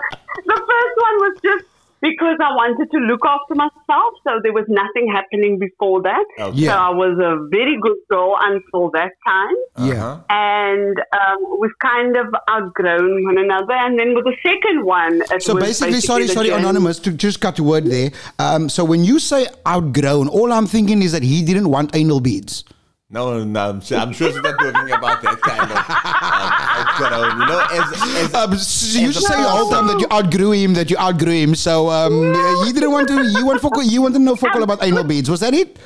the 0.53 0.59
first 0.73 0.95
one 1.07 1.17
was 1.25 1.35
just 1.49 1.65
because 2.01 2.39
I 2.41 2.51
wanted 2.55 2.89
to 2.95 2.99
look 3.11 3.25
after 3.27 3.55
myself. 3.57 4.11
So 4.25 4.31
there 4.45 4.53
was 4.53 4.67
nothing 4.69 5.11
happening 5.13 5.59
before 5.59 6.01
that. 6.03 6.25
Okay. 6.39 6.57
Yeah. 6.57 6.71
So 6.71 6.75
I 6.79 6.91
was 6.91 7.19
a 7.19 7.33
very 7.51 7.77
good 7.87 7.97
girl 8.09 8.37
until 8.41 8.91
that 8.93 9.11
time. 9.27 9.57
Yeah. 9.91 10.21
and 10.31 10.97
um, 11.21 11.39
we've 11.61 11.77
kind 11.83 12.17
of 12.17 12.27
outgrown 12.49 13.25
one 13.25 13.39
another. 13.39 13.73
And 13.73 13.99
then 13.99 14.15
with 14.15 14.25
the 14.25 14.37
second 14.45 14.85
one, 14.85 15.23
it 15.33 15.43
So 15.43 15.55
was 15.55 15.65
basically, 15.65 16.01
sorry, 16.01 16.29
sorry, 16.29 16.49
journey- 16.49 16.63
anonymous, 16.63 17.01
to 17.01 17.11
just 17.11 17.41
cut 17.41 17.57
the 17.57 17.65
word 17.65 17.87
there. 17.87 18.11
Um, 18.39 18.69
so 18.69 18.85
when 18.85 19.03
you 19.03 19.19
say 19.19 19.49
outgrown, 19.67 20.29
all 20.29 20.53
I'm 20.53 20.67
thinking 20.69 21.03
is 21.03 21.11
that 21.13 21.25
he 21.25 21.43
didn't 21.45 21.69
want 21.69 21.97
anal 21.97 22.21
beads. 22.21 22.65
No, 23.11 23.43
no, 23.43 23.71
I'm 23.71 23.81
sure, 23.81 23.97
I'm 23.97 24.13
sure 24.13 24.31
she's 24.31 24.43
not 24.43 24.59
talking 24.59 24.93
about 24.93 25.23
that 25.23 25.41
kind 25.41 25.65
of 25.65 25.81
um, 25.81 26.53
outgrown. 26.77 27.41
You 27.41 27.47
know, 27.47 27.61
as, 27.73 27.87
as 28.21 28.35
Um, 28.35 28.55
so 28.59 29.01
you 29.01 29.09
as 29.09 29.17
a 29.17 29.21
say 29.23 29.35
the 29.35 29.69
time 29.73 29.87
that 29.87 29.99
you 29.99 30.07
outgrew 30.13 30.53
him, 30.53 30.75
that 30.75 30.91
you 30.91 30.99
outgrew 30.99 31.33
him. 31.33 31.55
So 31.55 31.89
um, 31.89 32.35
uh, 32.35 32.67
you 32.67 32.73
didn't 32.75 32.93
want 32.93 33.09
to, 33.09 33.15
you 33.27 33.47
want 33.47 33.63
focal, 33.63 33.83
you 33.83 34.03
want 34.03 34.13
to 34.13 34.21
know 34.21 34.37
focal 34.37 34.63
about 34.63 34.85
anal 34.85 35.05
beads. 35.05 35.31
Was 35.31 35.41
that 35.41 35.55
it? 35.55 35.79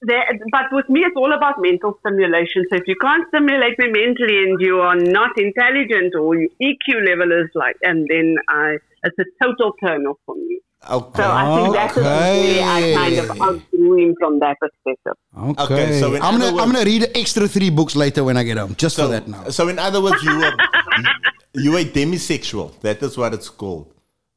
There, 0.00 0.24
but 0.50 0.72
with 0.72 0.88
me, 0.88 1.02
it's 1.02 1.14
all 1.16 1.32
about 1.32 1.60
mental 1.60 1.96
stimulation. 2.00 2.64
So 2.68 2.78
if 2.78 2.88
you 2.88 2.96
can't 3.00 3.28
stimulate 3.28 3.78
me 3.78 3.86
mentally 3.86 4.42
and 4.42 4.60
you 4.60 4.80
are 4.80 4.96
not 4.96 5.30
intelligent 5.38 6.16
or 6.16 6.34
your 6.34 6.50
EQ 6.60 7.06
level 7.06 7.30
is 7.30 7.50
like, 7.54 7.76
and 7.82 8.04
then 8.10 8.34
I, 8.48 8.78
it's 9.04 9.16
a 9.16 9.24
total 9.40 9.74
turn 9.80 10.06
off 10.06 10.18
for 10.26 10.34
me. 10.34 10.58
Okay. 10.90 11.22
So 11.22 11.30
I 11.30 11.44
think 11.62 11.74
that 11.74 11.90
is 11.90 11.96
where 11.96 12.64
I 12.64 12.94
kind 12.94 13.18
of 13.18 13.30
Okay. 13.30 13.40
outgrew 13.40 13.96
him 14.08 14.14
from 14.18 14.38
that 14.40 14.56
perspective. 14.60 15.16
Okay. 15.36 15.64
Okay, 15.64 16.00
so 16.00 16.14
I'm 16.16 16.38
gonna 16.38 16.60
I'm 16.62 16.72
gonna 16.72 16.84
read 16.84 17.10
extra 17.14 17.46
three 17.48 17.70
books 17.70 17.94
later 17.96 18.24
when 18.24 18.36
I 18.36 18.42
get 18.44 18.56
home, 18.58 18.74
just 18.76 18.96
so, 18.96 19.04
for 19.06 19.12
that 19.12 19.28
now. 19.28 19.48
so 19.50 19.68
in 19.68 19.78
other 19.78 20.00
words, 20.02 20.22
you 20.22 20.36
were 20.38 20.52
you 21.54 21.72
were 21.72 21.84
demisexual. 21.84 22.78
That 22.80 23.02
is 23.02 23.16
what 23.16 23.34
it's 23.34 23.48
called. 23.48 23.88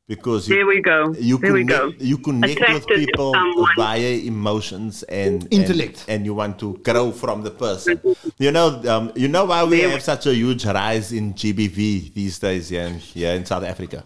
Because 0.07 0.47
you, 0.47 0.53
There 0.55 0.67
we 0.67 0.81
go. 0.83 1.15
you 1.17 1.39
there 1.39 1.51
we 1.51 1.65
connect, 1.65 1.97
go. 1.99 2.05
you 2.05 2.17
connect 2.19 2.59
with 2.59 2.61
Attracted 2.69 2.87
to 2.99 3.05
people 3.07 3.33
someone. 3.33 3.65
via 3.75 4.11
emotions 4.19 5.01
and 5.09 5.47
Intellect. 5.51 6.05
and, 6.07 6.17
and 6.17 6.25
you 6.27 6.35
want 6.35 6.59
to 6.59 6.77
grow 6.83 7.11
from 7.11 7.41
the 7.41 7.49
person. 7.49 7.99
you 8.37 8.51
know, 8.51 8.83
um, 8.87 9.11
you 9.15 9.27
know 9.27 9.45
why 9.45 9.63
we 9.63 9.77
There- 9.77 9.89
have 9.89 10.03
such 10.03 10.27
a 10.27 10.35
huge 10.35 10.63
rise 10.63 11.11
in 11.11 11.33
GBV 11.33 12.13
these 12.13 12.37
days 12.37 12.69
here 12.69 12.83
in, 12.83 12.99
here 12.99 13.33
in 13.33 13.45
South 13.47 13.63
Africa. 13.63 14.03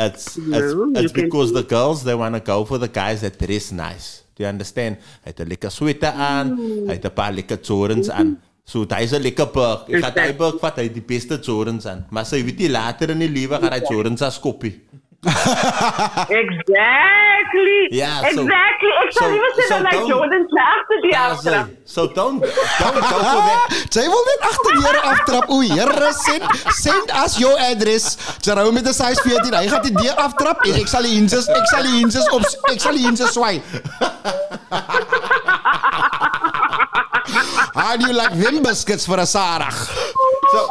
It's, 0.00 0.36
No, 0.38 0.56
it's, 0.58 0.72
you 0.72 0.92
it's 0.96 1.12
can- 1.12 1.24
because 1.24 1.52
the 1.52 1.62
girls 1.62 2.02
they 2.04 2.14
want 2.14 2.34
to 2.34 2.40
go 2.40 2.64
for 2.64 2.78
the 2.78 2.88
guys 2.88 3.20
that 3.20 3.36
dress 3.38 3.70
nice. 3.72 4.22
Do 4.34 4.44
you 4.44 4.48
understand? 4.48 4.96
Hy 5.24 5.28
het 5.34 5.40
'n 5.44 5.48
lekker 5.52 5.70
sweater 5.70 6.12
aan, 6.16 6.56
hy 6.88 6.94
het 6.96 7.04
'n 7.04 7.12
paar 7.12 7.32
lekker 7.32 7.58
Jordans 7.60 8.08
aan. 8.10 8.38
So 8.64 8.86
hy 8.88 9.02
is 9.04 9.12
'n 9.12 9.20
lekker 9.22 9.46
perk. 9.52 9.88
Ek 9.88 10.02
gaan 10.04 10.24
hy 10.24 10.32
perk 10.32 10.60
vat 10.60 10.76
hy 10.76 10.82
het 10.88 10.94
die 10.94 11.02
beste 11.04 11.36
Jordans 11.42 11.86
aan. 11.86 12.06
Maar 12.10 12.24
sy 12.24 12.40
weet 12.44 12.58
nie 12.58 12.68
later 12.70 13.10
in 13.10 13.18
die 13.18 13.28
lewe 13.28 13.58
gaan 13.60 13.72
hy 13.72 13.80
Jordans 13.90 14.22
as 14.22 14.38
koppie. 14.40 14.80
Exactly. 16.40 17.88
Yeah, 17.92 18.20
so- 18.32 18.40
exactly. 18.40 18.90
Ek 19.04 19.12
so- 19.12 19.20
sal 19.20 19.28
liever 19.32 19.52
sê 19.56 19.62
so 19.68 19.74
dat 19.74 19.82
like 19.84 19.98
don't- 20.00 20.08
Jordan 20.12 20.42
se 20.48 20.60
agter 20.64 20.98
die 21.04 21.10
Ja, 21.12 21.24
aftrap. 21.34 21.66
sy- 21.68 21.76
So 21.94 22.00
don't 22.06 22.40
don't 22.40 22.94
go 22.94 23.00
for 23.02 23.42
that. 23.48 23.60
Sy 23.92 24.04
wil 24.08 24.24
net 24.30 24.40
agter 24.50 24.72
die 24.72 24.82
Here 24.86 25.02
aftrap. 25.12 25.44
O, 25.50 25.60
Here, 25.60 26.12
send 26.24 26.44
send 26.80 27.10
us 27.24 27.38
your 27.38 27.56
address. 27.58 28.16
Jerome 28.40 28.72
met 28.72 28.86
'n 28.88 28.92
size 28.94 29.20
14. 29.22 29.52
Hy 29.54 29.68
gaan 29.68 29.82
die 29.82 29.92
deur 29.92 30.16
aftrap 30.16 30.64
en 30.64 30.74
ek 30.80 30.88
sal 30.88 31.02
die 31.02 31.14
hinges, 31.18 31.48
ek 31.48 31.66
sal 31.74 31.82
die 31.82 31.96
hinges 32.00 32.28
op 32.32 32.42
ek 32.72 32.80
sal 32.80 32.92
die 32.96 33.04
hinges 33.04 33.32
swaai. 33.36 33.60
How 37.74 37.96
do 37.96 38.06
you 38.06 38.12
like 38.14 38.32
them 38.38 38.62
biscuits 38.62 39.06
for 39.06 39.18
a 39.20 39.26
Sarah? 39.26 39.70
So 40.52 40.68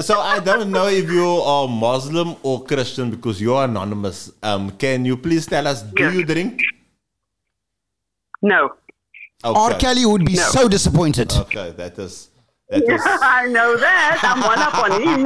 so 0.00 0.20
I 0.20 0.38
don't 0.40 0.70
know 0.70 0.88
if 0.88 1.10
you 1.10 1.26
are 1.26 1.68
Muslim 1.68 2.36
or 2.42 2.64
Christian 2.64 3.10
because 3.10 3.40
you're 3.40 3.64
anonymous. 3.64 4.32
Um, 4.42 4.70
can 4.72 5.04
you 5.04 5.16
please 5.16 5.46
tell 5.46 5.66
us? 5.66 5.82
Do 5.82 6.02
Yeah. 6.02 6.12
you 6.12 6.24
drink? 6.24 6.60
No. 8.42 8.70
R. 9.44 9.74
Kelly 9.78 10.04
would 10.06 10.24
be 10.24 10.34
No. 10.34 10.42
so 10.42 10.68
disappointed. 10.68 11.32
Okay, 11.32 11.70
that 11.76 11.98
is 11.98 12.28
that 12.70 12.82
is 12.82 13.00
I 13.06 13.46
know 13.46 13.76
that. 13.76 14.20
I'm 14.24 14.40
one 14.40 14.58
up 14.58 14.76
on 14.84 14.92
him. 15.02 15.20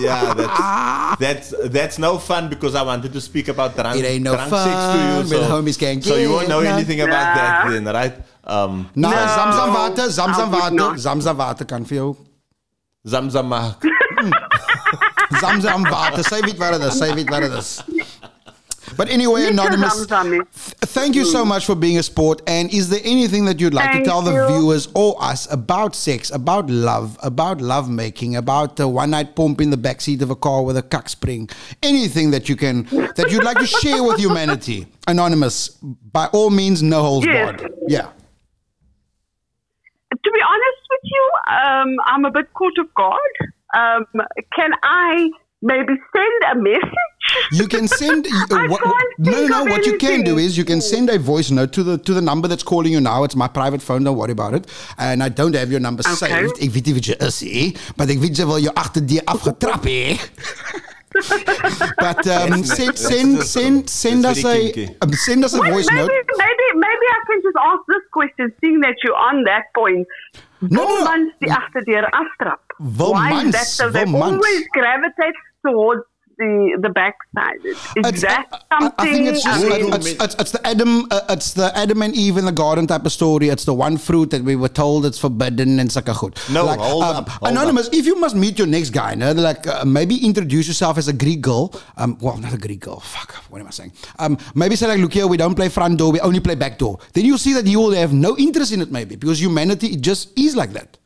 yeah, 0.06 0.32
that's 0.34 1.52
that's 1.52 1.68
that's 1.70 1.98
no 1.98 2.18
fun 2.18 2.48
because 2.48 2.74
I 2.76 2.82
wanted 2.82 3.12
to 3.12 3.20
speak 3.20 3.48
about 3.48 3.74
drunk, 3.74 3.98
It 3.98 4.04
ain't 4.06 4.22
no 4.22 4.34
drunk 4.34 4.50
sex 4.50 4.64
to 4.64 4.98
you. 4.98 5.10
fun 5.22 5.28
when 5.30 5.50
homies 5.50 5.78
can't 5.78 6.02
so 6.04 6.14
you 6.16 6.30
won't 6.30 6.48
know 6.48 6.62
get 6.62 6.74
anything 6.74 7.00
about 7.00 7.34
that 7.34 7.68
then, 7.68 7.84
right? 7.84 8.14
Um, 8.44 8.88
Nou, 8.94 9.10
No, 9.10 9.16
Zamzam 9.16 9.74
water, 9.74 10.06
Zamzam 10.06 10.38
I 10.38 10.48
would 10.50 10.58
water, 10.60 10.74
not. 10.76 10.96
Zamzam 10.98 11.36
water 11.36 11.64
kan 11.64 11.84
vir 11.84 11.96
jou. 11.96 12.16
Zamzam 13.06 13.46
maak. 13.48 13.82
Zamzam 15.40 15.84
water. 15.90 16.22
Sy 16.24 16.40
weet 16.44 16.58
wat 16.58 16.72
dit 16.80 16.88
is. 16.88 16.98
Sy 16.98 17.12
weet 17.14 17.30
wat 17.30 17.40
dit 17.46 17.52
is. 17.52 17.70
But 18.96 19.08
anyway, 19.10 19.42
Mr. 19.42 19.50
anonymous. 19.50 20.06
Zamzam. 20.06 20.46
Thank 20.96 21.14
you 21.16 21.24
so 21.24 21.44
much 21.44 21.66
for 21.66 21.74
being 21.74 21.98
a 21.98 22.02
sport. 22.02 22.40
And 22.46 22.72
is 22.72 22.88
there 22.88 23.00
anything 23.04 23.44
that 23.46 23.60
you'd 23.60 23.74
like 23.74 23.90
Thank 23.92 24.04
to 24.04 24.10
tell 24.10 24.22
the 24.22 24.46
viewers 24.46 24.88
or 24.94 25.16
us 25.22 25.46
about 25.52 25.94
sex, 25.94 26.30
about 26.30 26.70
love, 26.70 27.18
about 27.22 27.60
lovemaking, 27.60 28.36
about 28.36 28.76
the 28.76 28.88
one 28.88 29.10
night 29.10 29.34
pump 29.36 29.60
in 29.60 29.70
the 29.70 29.76
backseat 29.76 30.22
of 30.22 30.30
a 30.30 30.36
car 30.36 30.62
with 30.62 30.76
a 30.76 30.82
cuck 30.82 31.08
spring? 31.08 31.48
Anything 31.82 32.30
that 32.30 32.48
you 32.48 32.56
can 32.56 32.84
that 33.16 33.26
you'd 33.30 33.44
like 33.44 33.58
to 33.58 33.66
share 33.66 34.02
with 34.02 34.18
humanity? 34.18 34.86
Anonymous, 35.06 35.68
by 36.12 36.26
all 36.32 36.50
means, 36.50 36.82
no 36.82 37.02
holds 37.02 37.26
Yes. 37.26 37.44
barred. 37.60 37.72
Yeah. 37.88 38.08
To 40.24 40.30
be 40.32 40.40
honest 40.42 40.80
with 40.85 40.85
you, 41.16 41.24
um, 41.60 41.90
I'm 42.10 42.24
a 42.24 42.30
bit 42.30 42.46
caught 42.58 42.78
off 42.82 42.92
guard. 42.94 43.34
Um, 43.80 44.04
can 44.56 44.70
I 44.82 45.30
maybe 45.62 45.94
send 46.14 46.38
a 46.52 46.54
message? 46.54 47.12
You 47.52 47.66
can 47.68 47.88
send 47.88 48.26
I 48.52 48.66
what, 48.68 48.80
can't 48.82 49.18
no, 49.18 49.30
no, 49.30 49.36
think 49.38 49.50
no. 49.50 49.62
of 49.62 49.68
What 49.70 49.86
you 49.86 49.96
can 49.98 50.22
do 50.22 50.38
is 50.38 50.56
you 50.56 50.64
can 50.64 50.80
send 50.80 51.10
a 51.10 51.18
voice 51.18 51.50
note 51.50 51.72
to 51.72 51.82
the 51.82 51.96
to 51.98 52.14
the 52.14 52.20
number 52.30 52.48
that's 52.48 52.62
calling 52.72 52.92
you 52.92 53.00
now. 53.00 53.24
It's 53.24 53.34
my 53.36 53.48
private 53.48 53.82
phone. 53.82 54.04
Don't 54.04 54.16
worry 54.16 54.32
about 54.32 54.54
it. 54.54 54.64
And 54.98 55.22
I 55.22 55.28
don't 55.40 55.54
have 55.56 55.70
your 55.70 55.80
number 55.80 56.02
Okay. 56.06 56.14
saved. 56.30 56.62
Ik 56.62 56.70
weet 56.72 56.84
niet 56.86 56.94
wat 56.94 57.04
je 57.04 57.16
is, 57.16 57.40
hè? 57.40 57.72
Maar 57.96 58.08
ik 58.08 58.18
weet 58.18 58.36
je 58.36 58.46
wel 58.46 58.58
je 58.58 58.74
achter 58.74 59.06
die 59.06 59.20
afgetrapt, 59.26 59.84
hè? 59.84 60.16
But 61.16 62.26
um, 62.26 62.50
That's- 62.50 62.74
send 62.76 62.86
that's 62.96 63.06
send 63.06 63.36
just- 63.36 63.52
send 63.52 63.90
send 63.90 64.22
that's 64.22 64.36
us 64.38 64.42
very 64.44 64.68
a 64.68 64.72
kinky. 64.72 64.96
um, 65.02 65.12
send 65.12 65.44
us 65.44 65.54
a 65.54 65.58
Well, 65.58 65.72
voice 65.72 65.86
maybe, 65.90 66.00
note. 66.00 66.24
maybe, 66.36 66.66
maybe 66.74 67.06
I 67.16 67.20
can 67.26 67.40
just 67.42 67.56
ask 67.56 67.80
this 67.86 68.04
question, 68.12 68.52
seeing 68.60 68.80
that 68.80 68.96
you're 69.02 69.16
on 69.30 69.44
that 69.44 69.64
point. 69.74 70.06
No, 70.60 70.68
Wil 70.68 70.88
no, 70.88 70.98
no. 70.98 71.04
mans 71.04 71.32
die 71.38 71.50
agterdeur 71.52 72.06
aftrap? 72.10 72.60
Wil 72.78 73.12
Why 73.12 73.28
is 73.28 73.34
mans, 73.42 73.52
that 73.52 73.66
so? 73.66 73.90
They 73.90 74.04
wil 74.04 74.18
mans. 74.20 74.32
always 74.32 74.68
gravitate 74.68 75.36
towards 75.62 76.04
the 76.38 76.78
the 76.80 76.90
backside? 76.90 77.64
Is 77.64 77.76
It's- 77.96 78.20
that 78.22 78.46
I- 78.52 78.56
I- 78.56 78.80
something? 78.80 78.94
I 78.98 79.12
think 79.12 79.28
it's 79.28 79.42
just 79.44 79.64
I 79.64 79.68
mean- 79.78 79.94
it's, 79.94 80.06
it's, 80.24 80.34
it's 80.42 80.52
the 80.52 80.66
Adam 80.66 81.06
uh, 81.10 81.20
it's 81.30 81.52
the 81.54 81.76
Adam 81.76 82.02
and 82.02 82.14
Eve 82.14 82.36
in 82.36 82.44
the 82.44 82.52
garden 82.52 82.86
type 82.86 83.04
of 83.06 83.12
story. 83.12 83.48
It's 83.48 83.64
the 83.64 83.74
one 83.74 83.96
fruit 83.96 84.30
that 84.30 84.42
we 84.44 84.56
were 84.56 84.68
told 84.68 85.06
it's 85.06 85.18
forbidden 85.18 85.78
and 85.80 85.90
such 85.90 86.08
a 86.08 86.12
good. 86.12 86.34
No, 86.52 86.66
hold 86.66 87.02
up, 87.04 87.28
hold 87.28 87.50
anonymous. 87.50 87.88
If 87.92 88.06
you 88.06 88.16
must 88.16 88.36
meet 88.36 88.58
your 88.58 88.66
next 88.68 88.90
guy, 88.90 89.14
no, 89.14 89.32
like 89.32 89.66
uh, 89.66 89.84
maybe 89.84 90.16
introduce 90.24 90.66
yourself 90.68 90.98
as 90.98 91.08
a 91.08 91.12
Greek 91.12 91.40
girl. 91.40 91.72
Um, 91.96 92.18
well, 92.20 92.36
not 92.36 92.52
a 92.52 92.58
Greek 92.58 92.80
girl. 92.80 93.00
Fuck. 93.00 93.34
What 93.50 93.60
am 93.60 93.66
I 93.66 93.70
saying? 93.70 93.92
Um, 94.18 94.38
maybe 94.54 94.76
say 94.76 94.86
like, 94.88 95.00
look 95.00 95.12
here, 95.14 95.26
we 95.26 95.36
don't 95.36 95.54
play 95.54 95.68
front 95.68 95.98
door, 95.98 96.12
we 96.12 96.20
only 96.20 96.40
play 96.40 96.54
back 96.54 96.78
door. 96.78 96.98
Then 97.12 97.24
you'll 97.24 97.38
see 97.38 97.52
that 97.54 97.66
you 97.66 97.78
will 97.78 97.92
have 97.92 98.12
no 98.12 98.36
interest 98.36 98.72
in 98.72 98.80
it, 98.82 98.90
maybe 98.90 99.16
because 99.16 99.40
humanity 99.40 99.88
it 99.94 100.00
just 100.00 100.38
is 100.38 100.54
like 100.56 100.72
that. 100.72 100.98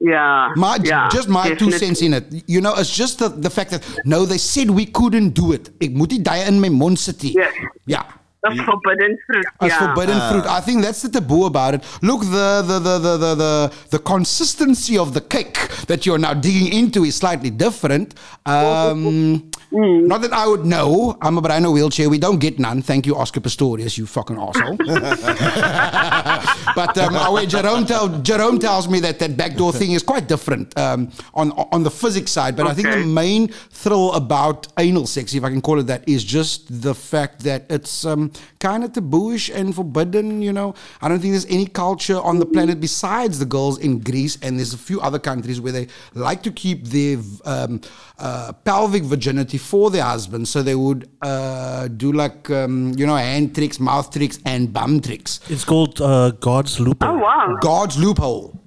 Yeah, 0.00 0.52
My, 0.56 0.78
yeah, 0.82 1.08
just 1.12 1.28
my 1.28 1.54
two 1.54 1.70
cents 1.70 2.00
in 2.00 2.14
it. 2.14 2.24
You 2.46 2.60
know, 2.60 2.74
it's 2.76 2.94
just 2.94 3.18
the, 3.18 3.28
the 3.28 3.50
fact 3.50 3.70
that 3.70 3.84
no, 4.06 4.24
they 4.24 4.38
said 4.38 4.70
we 4.70 4.86
couldn't 4.86 5.30
do 5.30 5.52
it. 5.52 5.68
Ek 5.80 5.92
moet 5.92 6.10
die 6.10 6.22
daai 6.24 6.46
in 6.48 6.60
my 6.60 6.70
mond 6.70 6.98
sit 6.98 7.22
nie. 7.22 7.34
Yes. 7.36 7.52
Yeah. 7.86 8.04
The 8.42 8.56
forbidden 8.64 9.18
fruit. 9.26 9.44
As 9.60 9.68
yeah. 9.68 9.78
forbidden 9.78 10.18
fruit. 10.30 10.46
I 10.46 10.60
think 10.62 10.80
that's 10.80 11.02
the 11.02 11.10
taboo 11.10 11.44
about 11.44 11.74
it. 11.74 11.84
Look, 12.00 12.22
the 12.22 12.64
the, 12.66 12.78
the, 12.78 12.98
the, 12.98 13.16
the, 13.18 13.34
the 13.34 13.72
the 13.90 13.98
consistency 13.98 14.96
of 14.96 15.12
the 15.12 15.20
cake 15.20 15.58
that 15.88 16.06
you're 16.06 16.18
now 16.18 16.32
digging 16.32 16.72
into 16.72 17.04
is 17.04 17.16
slightly 17.16 17.50
different. 17.50 18.14
Um, 18.46 19.50
Not 19.72 20.22
that 20.22 20.32
I 20.32 20.46
would 20.46 20.64
know. 20.64 21.16
I'm 21.20 21.38
a 21.38 21.56
in 21.56 21.64
a 21.64 21.70
wheelchair. 21.70 22.08
We 22.08 22.18
don't 22.18 22.38
get 22.38 22.58
none. 22.58 22.82
Thank 22.82 23.06
you, 23.06 23.16
Oscar 23.16 23.40
Pistorius, 23.40 23.96
you 23.96 24.06
fucking 24.06 24.36
asshole. 24.36 24.76
but 26.74 26.98
um, 26.98 27.14
oh, 27.16 27.32
wait, 27.34 27.48
Jerome, 27.48 27.86
tell, 27.86 28.08
Jerome 28.20 28.58
tells 28.58 28.88
me 28.88 28.98
that 29.00 29.20
that 29.20 29.36
backdoor 29.36 29.72
thing 29.72 29.92
is 29.92 30.02
quite 30.02 30.26
different 30.26 30.76
um, 30.78 31.10
on 31.34 31.52
on 31.52 31.82
the 31.84 31.90
physics 31.90 32.32
side. 32.32 32.56
But 32.56 32.66
I 32.66 32.74
think 32.74 32.88
the 32.88 33.04
main 33.04 33.48
thrill 33.48 34.12
about 34.12 34.66
anal 34.78 35.06
sex, 35.06 35.34
if 35.34 35.44
I 35.44 35.50
can 35.50 35.60
call 35.60 35.78
it 35.78 35.84
that, 35.84 36.08
is 36.08 36.24
just 36.24 36.82
the 36.82 36.94
fact 36.94 37.40
that 37.44 37.66
it's 37.70 38.04
um, 38.04 38.32
kind 38.58 38.82
of 38.82 38.92
tabooish 38.92 39.54
and 39.54 39.74
forbidden. 39.74 40.42
You 40.42 40.52
know, 40.52 40.74
I 41.00 41.08
don't 41.08 41.20
think 41.20 41.32
there's 41.32 41.46
any 41.46 41.66
culture 41.66 42.20
on 42.20 42.40
the 42.40 42.46
planet 42.46 42.80
besides 42.80 43.38
the 43.38 43.46
girls 43.46 43.78
in 43.78 44.00
Greece, 44.00 44.36
and 44.42 44.58
there's 44.58 44.74
a 44.74 44.78
few 44.78 45.00
other 45.00 45.20
countries 45.20 45.60
where 45.60 45.72
they 45.72 45.86
like 46.14 46.42
to 46.42 46.50
keep 46.50 46.86
their 46.86 47.18
um, 47.44 47.80
uh, 48.18 48.52
pelvic 48.64 49.04
virginity 49.04 49.58
for 49.60 49.90
their 49.90 50.04
husbands, 50.04 50.50
so 50.50 50.62
they 50.62 50.74
would 50.74 51.08
uh, 51.22 51.88
do 51.88 52.12
like 52.12 52.50
um, 52.50 52.92
you 52.96 53.06
know 53.06 53.16
hand 53.16 53.54
tricks, 53.54 53.78
mouth 53.78 54.10
tricks, 54.10 54.38
and 54.44 54.72
bum 54.72 55.00
tricks. 55.00 55.40
It's 55.48 55.64
called 55.64 56.00
uh, 56.00 56.30
God's 56.32 56.80
loophole. 56.80 57.08
Oh 57.08 57.18
wow. 57.18 57.56
God's 57.60 57.98
loophole. 57.98 58.60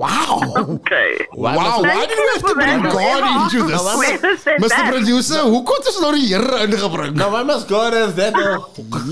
Wow. 0.00 0.40
Okay. 0.56 1.26
Why 1.32 1.56
wow, 1.56 1.82
why 1.82 2.06
did 2.06 2.16
we 2.16 2.28
have 2.32 2.46
to 2.48 2.54
bring 2.54 2.82
that. 2.82 2.92
God 2.92 3.52
into 3.52 3.68
this? 3.68 3.82
Whoever 3.82 4.36
Mr. 4.56 4.68
that. 4.68 4.94
Producer, 4.94 5.40
hoe 5.44 5.62
kon 5.62 5.76
ons 5.90 5.98
nou 6.00 6.12
die 6.16 6.24
Here 6.30 6.60
ingebring? 6.64 7.18
Now, 7.20 7.28
why 7.34 7.42
must 7.44 7.68
God 7.68 7.92
have 7.92 8.16
that? 8.16 8.32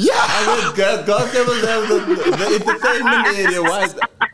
Ja. 0.00 0.16
I 0.16 0.40
mean, 0.48 0.72
God, 0.78 1.04
God 1.04 1.28
can 1.28 1.44
have 1.68 1.84
the, 1.92 1.98
the 2.32 2.46
entertainment 2.56 3.28
area. 3.36 3.60
Why? 3.60 3.84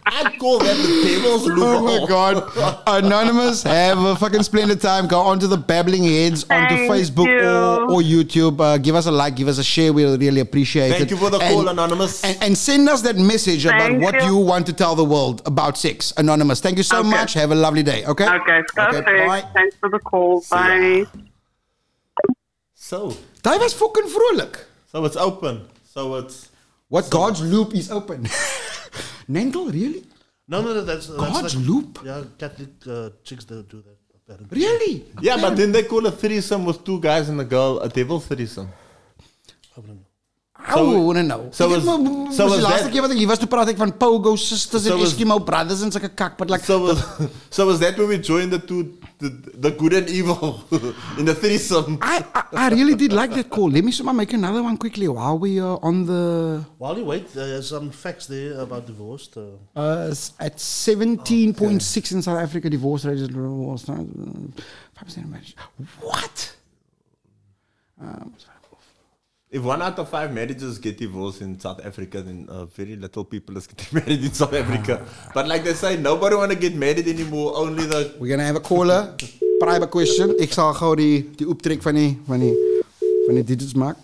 I'd 0.07 0.39
call 0.39 0.59
that 0.59 0.77
the 0.77 1.03
devil's 1.09 1.47
loop. 1.47 1.59
Oh 1.61 1.83
my 1.83 2.07
God. 2.07 2.53
Anonymous, 2.87 3.63
have 3.63 3.99
a 3.99 4.15
fucking 4.17 4.43
splendid 4.43 4.81
time. 4.81 5.07
Go 5.09 5.19
onto 5.21 5.47
the 5.47 5.57
Babbling 5.57 6.05
Heads 6.05 6.45
onto 6.51 6.75
Thank 6.77 6.91
Facebook 6.91 7.27
you. 7.27 7.41
or, 7.41 7.91
or 7.91 8.01
YouTube. 8.03 8.61
Uh, 8.61 8.77
give 8.79 8.95
us 8.97 9.07
a 9.07 9.11
like, 9.11 9.35
give 9.35 9.49
us 9.49 9.59
a 9.59 9.65
share. 9.65 9.93
We'll 9.95 10.19
really 10.19 10.41
appreciate 10.41 10.91
it. 10.91 10.99
Thank 10.99 11.11
you 11.11 11.17
for 11.17 11.31
the 11.31 11.39
call, 11.39 11.69
Anonymous. 11.69 12.23
And, 12.23 12.37
and 12.43 12.59
send 12.59 12.89
us 12.89 13.01
that 13.03 13.17
message 13.17 13.65
about 13.65 13.81
Thank 13.81 14.03
what 14.03 14.15
you. 14.17 14.27
you. 14.27 14.37
want 14.37 14.67
to 14.67 14.73
tell 14.75 14.95
the 14.95 15.05
world 15.05 15.41
about 15.47 15.79
sex. 15.79 16.13
Anonymous, 16.19 16.61
thank 16.61 16.77
you 16.77 16.83
so 16.85 16.99
Okay. 16.99 17.09
much. 17.09 17.33
Have 17.35 17.51
a 17.51 17.55
lovely 17.55 17.83
day. 17.83 18.05
Okay? 18.05 18.29
Okay, 18.29 18.63
perfect. 18.75 19.07
bye. 19.07 19.43
Thanks 19.55 19.77
for 19.77 19.89
the 19.89 19.99
call. 20.01 20.45
Bye. 20.51 21.07
So, 22.75 23.13
Hij 23.43 23.59
was 23.59 23.73
fucking 23.75 24.09
vrolijk. 24.09 24.67
so 24.93 25.05
it's 25.05 25.17
open. 25.17 25.67
So 25.95 26.17
it's 26.17 26.51
What 26.89 27.09
God's 27.11 27.41
loop 27.41 27.73
is 27.73 27.91
open. 27.91 28.27
Nenkel, 29.28 29.73
really? 29.73 30.04
No, 30.47 30.61
no, 30.61 30.75
no, 30.75 30.83
that's, 30.83 31.07
that's 31.07 31.19
God's 31.19 31.57
like, 31.57 31.66
loop? 31.66 31.99
Yeah, 32.04 32.23
Catholic 32.38 32.71
uh, 32.87 33.11
chicks 33.23 33.45
don't 33.45 33.69
do 33.69 33.83
that. 33.83 33.97
Apparently. 34.26 34.61
Really? 34.61 35.04
yeah, 35.21 35.37
but 35.37 35.57
then 35.57 35.73
they 35.73 35.83
call 35.83 36.07
a 36.07 36.11
threesome 36.11 36.64
with 36.64 36.83
two 36.85 36.99
guys 36.99 37.29
and 37.29 37.40
a 37.40 37.44
girl 37.44 37.81
a 37.81 37.88
devil 37.88 38.20
threesome. 38.20 38.70
I 40.66 40.81
wouldn't 40.81 40.94
know. 40.96 40.96
I 40.96 41.05
wouldn't 41.05 41.29
know. 41.29 41.50
so 41.53 41.66
Ek 41.70 41.77
is- 41.79 41.85
so 42.37 42.44
was 42.46 42.59
is 42.59 42.64
laaste 42.64 42.85
that- 42.85 42.92
keer 42.92 43.03
wat 43.03 43.11
ek 43.11 43.18
hier 43.18 43.29
was, 43.29 43.38
toe 43.38 43.46
praat 43.46 43.68
ek 43.68 43.77
van 43.77 43.92
Pogo 43.92 44.37
sisters 44.38 44.85
So 44.85 44.96
is- 45.03 45.12
Eskimo 45.12 45.38
brothers 45.44 45.83
en 45.83 45.90
sulke 45.90 46.09
kak, 46.16 46.38
but 46.38 46.48
like, 46.50 46.64
So 46.64 46.79
was, 46.85 47.03
so 47.50 47.66
was 47.66 47.79
that 47.81 47.98
when 47.98 48.09
we 48.09 48.18
joined 48.18 48.50
the 48.50 48.59
two, 48.59 48.94
the, 49.18 49.29
the 49.66 49.70
good 49.70 49.92
and 49.92 50.09
evil 50.09 50.64
in 51.18 51.27
the 51.27 51.35
threesome? 51.35 51.98
I, 52.00 52.24
I, 52.35 52.42
I 52.64 52.68
really 52.70 52.94
did 52.94 53.12
like 53.12 53.35
that 53.35 53.50
call. 53.50 53.70
Let 53.70 53.85
me 53.85 53.92
somehow 53.92 54.12
make 54.14 54.33
another 54.33 54.62
one 54.62 54.77
quickly 54.79 55.07
while 55.07 55.38
we 55.38 55.61
are 55.61 55.79
on 55.83 56.07
the 56.07 56.64
While 56.79 56.96
you 56.98 57.05
wait, 57.05 57.33
there's 57.35 57.68
some 57.68 57.90
facts 57.90 58.27
there 58.27 58.59
about 58.59 58.87
divorce. 58.87 59.29
Uh, 59.37 59.40
uh, 59.79 60.09
s- 60.11 60.33
at 60.40 60.57
17.6 60.59 62.12
in 62.12 62.22
South 62.22 62.38
Africa 62.40 62.70
divorce 62.70 63.05
rate 63.05 63.18
is 63.18 63.29
divorce, 63.29 63.85
5% 63.85 65.29
marriage. 65.29 65.55
What? 66.00 66.53
If 69.55 69.62
one 69.62 69.83
out 69.83 69.97
of 70.01 70.09
five 70.09 70.33
marriages 70.35 70.79
get 70.81 70.99
divorced 70.99 71.40
in 71.40 71.61
South 71.61 71.81
Africa, 71.87 72.21
then 72.21 72.49
uh, 72.49 72.64
very 72.64 72.97
little 72.97 73.25
people 73.25 73.57
is 73.57 73.69
getting 73.69 73.95
married 73.99 74.25
in 74.25 74.33
South 74.33 74.53
Africa. 74.53 75.07
But 75.35 75.47
like 75.47 75.62
they 75.62 75.75
say, 75.75 75.97
nobody 75.97 76.35
want 76.35 76.51
to 76.51 76.59
get 76.59 76.75
married 76.75 77.07
anymore. 77.07 77.53
Only 77.57 77.87
the 77.87 78.17
We're 78.19 78.31
gonna 78.31 78.43
have 78.43 78.57
a 78.57 78.61
caller. 78.61 79.14
Private 79.61 79.90
question. 79.90 80.35
Ik 80.38 80.53
zal 80.53 80.75
gauw 80.75 80.95
die, 80.95 81.31
die 81.37 81.49
optrek 81.49 81.83
van 81.83 81.95
die, 81.95 82.21
van 82.27 82.38
die, 82.38 82.83
van 83.27 83.35
die 83.35 83.45
digits 83.45 83.75
maken. 83.75 84.03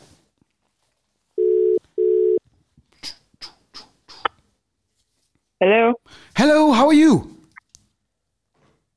Hello. 5.59 6.01
Hello, 6.33 6.73
how 6.73 6.87
are 6.87 6.97
you? 6.97 7.27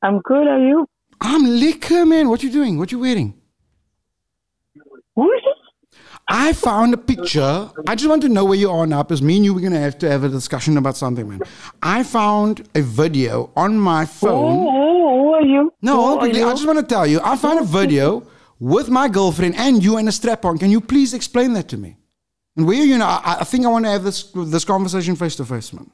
I'm 0.04 0.20
good. 0.22 0.48
Are 0.48 0.62
you? 0.62 0.86
I'm 1.20 1.48
liquor, 1.48 2.06
man. 2.06 2.28
What 2.28 2.42
you 2.42 2.52
doing? 2.52 2.78
What 2.78 2.92
you 2.92 3.02
wearing? 3.02 3.34
Who 5.16 5.32
is 5.32 5.42
this? 5.44 5.53
I 6.28 6.54
found 6.54 6.94
a 6.94 6.98
picture. 6.98 7.70
I 7.88 7.96
just 7.96 8.10
want 8.10 8.22
to 8.22 8.30
know 8.30 8.46
where 8.46 8.58
you 8.58 8.70
are 8.72 8.88
now 8.88 9.04
because 9.04 9.22
me 9.22 9.36
and 9.38 9.46
you, 9.46 9.54
we're 9.54 9.60
going 9.60 9.74
to 9.74 9.80
have 9.80 9.98
to 10.00 10.10
have 10.10 10.24
a 10.24 10.30
discussion 10.30 10.78
about 10.78 10.96
something, 10.96 11.28
man. 11.28 11.42
I 11.82 12.04
found 12.04 12.68
a 12.76 12.82
video 12.82 13.52
on 13.56 13.78
my 13.78 14.06
phone. 14.06 14.64
who, 14.64 14.72
who 14.72 15.34
are 15.34 15.46
you? 15.46 15.74
No, 15.82 16.14
are 16.14 16.18
quickly. 16.20 16.40
you? 16.40 16.48
I 16.48 16.52
just 16.52 16.66
want 16.66 16.80
to 16.80 16.86
tell 16.86 17.06
you. 17.06 17.20
I 17.24 17.36
found 17.36 17.60
a 17.60 17.64
video 17.64 18.26
with 18.60 18.90
my 18.90 19.10
girlfriend 19.10 19.56
and 19.56 19.84
you 19.84 19.98
and 19.98 20.08
a 20.08 20.12
strap 20.12 20.46
on. 20.46 20.58
Can 20.58 20.72
you 20.72 20.80
please 20.80 21.14
explain 21.14 21.54
that 21.54 21.68
to 21.70 21.78
me? 21.78 21.98
And 22.56 22.68
where 22.68 22.78
you 22.78 22.98
know, 22.98 23.06
I, 23.06 23.38
I 23.42 23.44
think 23.44 23.66
I 23.66 23.70
want 23.70 23.86
to 23.86 23.92
have 23.92 24.04
this 24.04 24.32
this 24.32 24.64
conversation 24.64 25.16
face 25.16 25.36
to 25.38 25.46
face, 25.46 25.74
man. 25.74 25.90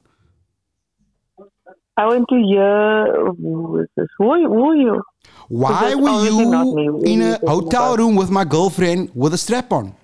I 1.98 2.06
want 2.06 2.28
to 2.30 2.36
hear 2.36 3.34
who 3.34 3.80
is 3.82 3.88
this? 3.96 4.08
Who 4.18 4.30
are, 4.30 4.40
who 4.40 4.70
are 4.70 4.76
you? 4.76 5.02
Why 5.48 5.96
were 5.96 6.10
obviously 6.10 6.46
not 6.46 6.68
me. 6.74 6.84
you 6.84 7.02
in 7.06 7.22
a 7.22 7.40
hotel 7.40 7.98
room 7.98 8.16
with 8.16 8.30
my 8.30 8.46
girlfriend 8.46 9.12
with 9.16 9.34
a 9.34 9.38
strap 9.38 9.72
on? 9.72 9.96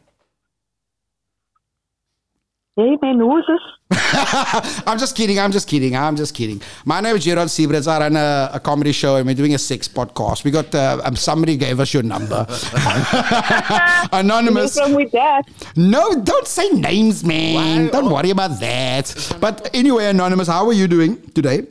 Hey 2.78 2.98
man, 3.02 3.20
who 3.20 3.38
is 3.38 3.46
this? 3.48 3.98
I'm 4.86 4.98
just 4.98 5.16
kidding. 5.16 5.40
I'm 5.40 5.52
just 5.54 5.66
kidding. 5.66 5.96
I'm 5.96 6.18
just 6.18 6.34
kidding. 6.36 6.62
My 6.84 7.00
name 7.00 7.16
is 7.16 7.24
Gerard 7.24 7.48
Siebrits. 7.48 7.88
I 7.88 8.00
run 8.00 8.18
a, 8.18 8.50
a 8.54 8.60
comedy 8.60 8.92
show 8.92 9.16
and 9.16 9.26
we're 9.26 9.34
doing 9.34 9.54
a 9.54 9.58
sex 9.58 9.88
podcast. 9.88 10.44
We 10.44 10.52
got 10.52 10.76
uh, 10.76 11.00
um, 11.06 11.16
somebody 11.16 11.56
gave 11.56 11.80
us 11.80 11.94
your 11.94 12.04
number. 12.04 12.46
Anonymous. 14.12 14.78
Wrong 14.78 14.94
with 14.94 15.10
that? 15.14 15.44
No, 15.78 16.22
don't 16.22 16.48
say 16.48 16.68
names, 16.72 17.24
man. 17.24 17.86
Why? 17.86 17.92
Don't 17.92 18.12
worry 18.12 18.32
about 18.32 18.60
that. 18.60 19.36
But 19.40 19.70
anyway, 19.74 20.08
Anonymous, 20.08 20.50
how 20.50 20.66
are 20.68 20.74
you 20.74 20.90
doing 20.90 21.22
today? 21.32 21.68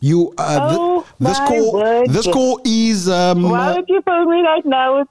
You 0.00 0.34
uh, 0.36 0.68
th- 0.68 0.78
Oh, 0.80 1.06
this 1.18 1.38
call 1.38 1.72
word. 1.74 2.08
this 2.10 2.26
call 2.26 2.60
is 2.66 3.08
um, 3.08 3.44
Why 3.44 3.74
would 3.76 3.88
you 3.88 4.02
phone 4.02 4.28
me 4.30 4.42
right 4.42 4.66
now? 4.66 5.06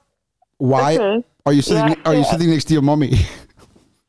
why 0.58 0.94
okay. 0.96 1.24
are 1.44 1.52
you 1.52 1.62
sitting 1.62 1.88
Yeah, 1.88 1.94
are 2.04 2.14
you 2.14 2.20
yeah. 2.20 2.30
sitting 2.30 2.50
next 2.50 2.66
to 2.66 2.74
your 2.74 2.82
mommy? 2.82 3.14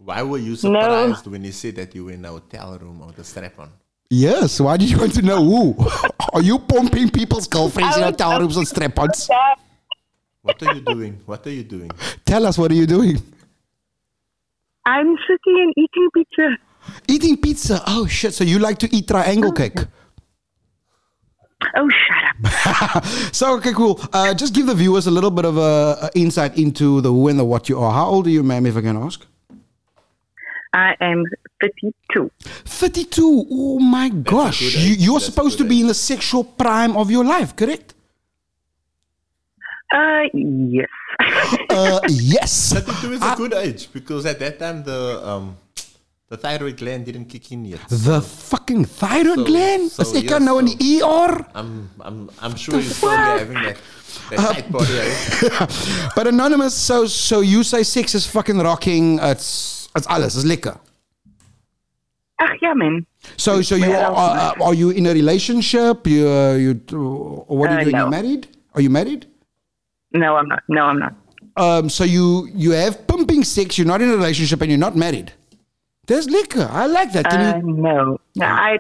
why 0.04 0.22
were 0.22 0.38
you 0.38 0.56
surprised 0.56 1.28
when 1.28 1.44
he 1.44 1.52
said 1.52 1.76
that 1.78 1.96
you 1.96 2.06
were 2.06 2.12
in 2.12 2.26
a 2.26 2.30
hotel 2.30 2.78
room 2.78 3.00
with 3.06 3.16
the 3.16 3.24
strap 3.24 3.58
on? 3.60 3.70
yes. 4.10 4.60
Why 4.60 4.78
did 4.78 4.90
you 4.92 4.98
want 5.00 5.14
to 5.16 5.22
know 5.22 5.44
who? 5.44 5.76
Are 6.34 6.42
you 6.42 6.60
pumping 6.60 7.10
people's 7.10 7.48
girlfriends 7.48 7.98
in 7.98 8.04
I 8.04 8.08
hotel 8.08 8.40
rooms 8.40 8.58
on 8.58 8.66
strap-ons? 8.66 9.30
What 10.42 10.62
are 10.62 10.74
you 10.76 10.82
doing? 10.82 11.22
What 11.26 11.48
are 11.48 11.52
you 11.52 11.64
doing? 11.64 11.90
Tell 12.26 12.46
us 12.46 12.58
what 12.58 12.70
are 12.70 12.76
you 12.76 12.86
doing? 12.86 13.16
I'm 14.86 15.16
sitting 15.26 15.56
and 15.64 15.74
eating 15.78 16.10
pizza. 16.14 16.58
Eating 17.08 17.38
pizza. 17.38 17.82
Oh 17.88 18.06
shit! 18.08 18.34
So 18.34 18.44
you 18.44 18.60
like 18.60 18.78
to 18.80 18.94
eat 18.94 19.08
triangle 19.08 19.54
cake? 19.54 19.80
Oh, 21.78 21.90
shut 21.90 22.24
up. 22.28 23.06
So 23.34 23.56
okay, 23.56 23.72
cool. 23.72 24.02
Uh, 24.12 24.34
just 24.34 24.54
give 24.54 24.68
the 24.68 24.76
viewers 24.76 25.08
a 25.08 25.12
little 25.12 25.32
bit 25.32 25.46
of 25.46 25.56
a, 25.58 26.10
a 26.10 26.10
insight 26.14 26.58
into 26.58 27.00
the 27.00 27.10
who 27.10 27.30
and 27.30 27.40
the 27.40 27.46
what 27.46 27.70
you 27.70 27.80
are. 27.80 27.94
How 27.94 28.08
old 28.08 28.28
are 28.28 28.30
you, 28.30 28.44
ma'am, 28.44 28.66
if 28.66 28.76
I 28.76 28.82
can 28.82 28.98
ask? 28.98 29.26
I 30.74 30.96
am 31.02 31.24
32. 31.62 32.32
32. 32.66 33.46
Oh 33.52 33.80
my 33.80 34.10
gosh. 34.10 34.62
You, 34.62 34.96
you're 34.96 35.14
That's 35.20 35.26
supposed 35.26 35.58
to 35.60 35.64
be 35.66 35.82
in 35.82 35.88
the 35.88 35.94
sexual 35.94 36.44
prime 36.44 36.98
of 36.98 37.12
your 37.12 37.24
life, 37.24 37.56
correct? 37.56 37.94
Uh, 39.94 40.24
yes. 40.34 40.90
Uh, 41.70 42.00
yes. 42.10 42.74
32 42.74 43.14
is 43.14 43.22
a 43.22 43.36
good 43.38 43.54
age 43.54 43.94
because 43.94 44.26
at 44.26 44.40
that 44.40 44.58
time 44.58 44.84
the 44.84 45.22
um, 45.24 45.56
the 46.30 46.38
thyroid 46.38 46.78
gland 46.78 47.06
didn't 47.06 47.26
kick 47.26 47.52
in 47.52 47.66
yet. 47.66 47.80
The 47.88 48.20
fucking 48.22 48.86
thyroid 48.86 49.38
So- 49.38 49.46
gland? 49.46 49.92
so 49.92 50.02
Is 50.02 50.16
ek 50.18 50.24
yes, 50.32 50.42
nou 50.42 50.58
in 50.58 50.68
so- 50.70 50.78
die 50.78 50.98
ER? 51.06 51.46
I'm 51.54 51.90
I'm 52.02 52.30
I'm 52.42 52.56
sure 52.56 52.80
he's 52.82 52.98
probably 53.00 53.46
having 53.46 53.62
that, 53.62 53.78
that 54.32 54.40
tight 54.40 54.72
body. 54.72 54.98
Eh? 54.98 55.68
But 56.16 56.26
anonymous, 56.26 56.74
so 56.74 57.06
so 57.06 57.42
you 57.42 57.62
say 57.64 57.84
sex 57.84 58.16
is 58.16 58.26
fucking 58.26 58.58
rocking. 58.58 59.20
It's 59.22 59.83
it's 59.96 60.08
alles. 60.08 60.36
It's 60.36 60.46
lekker. 60.46 60.78
Ach, 62.40 62.52
ja, 62.62 62.74
man. 62.74 63.06
So 63.38 63.62
so 63.62 63.76
you 63.76 63.92
are, 63.94 64.12
are, 64.12 64.56
are 64.62 64.74
you 64.74 64.90
in 64.90 65.06
a 65.06 65.14
relationship? 65.14 66.08
You 66.08 66.28
uh, 66.28 66.54
you 66.56 66.72
or 67.48 67.58
what 67.58 67.70
are 67.72 67.82
you 67.82 67.88
Uh, 67.88 67.92
doing? 67.92 68.04
You 68.04 68.10
married? 68.10 68.48
Are 68.76 68.82
you 68.82 68.90
married? 68.90 69.28
No, 70.12 70.36
I'm 70.36 70.48
not. 70.48 70.64
No, 70.68 70.86
I'm 70.86 71.00
not. 71.00 71.14
Um, 71.56 71.90
so 71.90 72.04
you 72.04 72.50
you 72.54 72.72
have 72.72 73.06
pumping 73.08 73.44
sex. 73.44 73.78
You're 73.78 73.88
not 73.88 74.02
in 74.02 74.10
a 74.10 74.18
relationship 74.18 74.62
and 74.62 74.70
you're 74.72 74.80
not 74.82 74.96
married. 74.96 75.32
There's 76.08 76.28
liquor. 76.30 76.68
I 76.70 76.88
like 76.88 77.14
that. 77.14 77.26
Can 77.30 77.40
Uh, 77.40 77.58
you? 77.58 77.74
no. 77.74 78.18
No, 78.36 78.46
I 78.46 78.80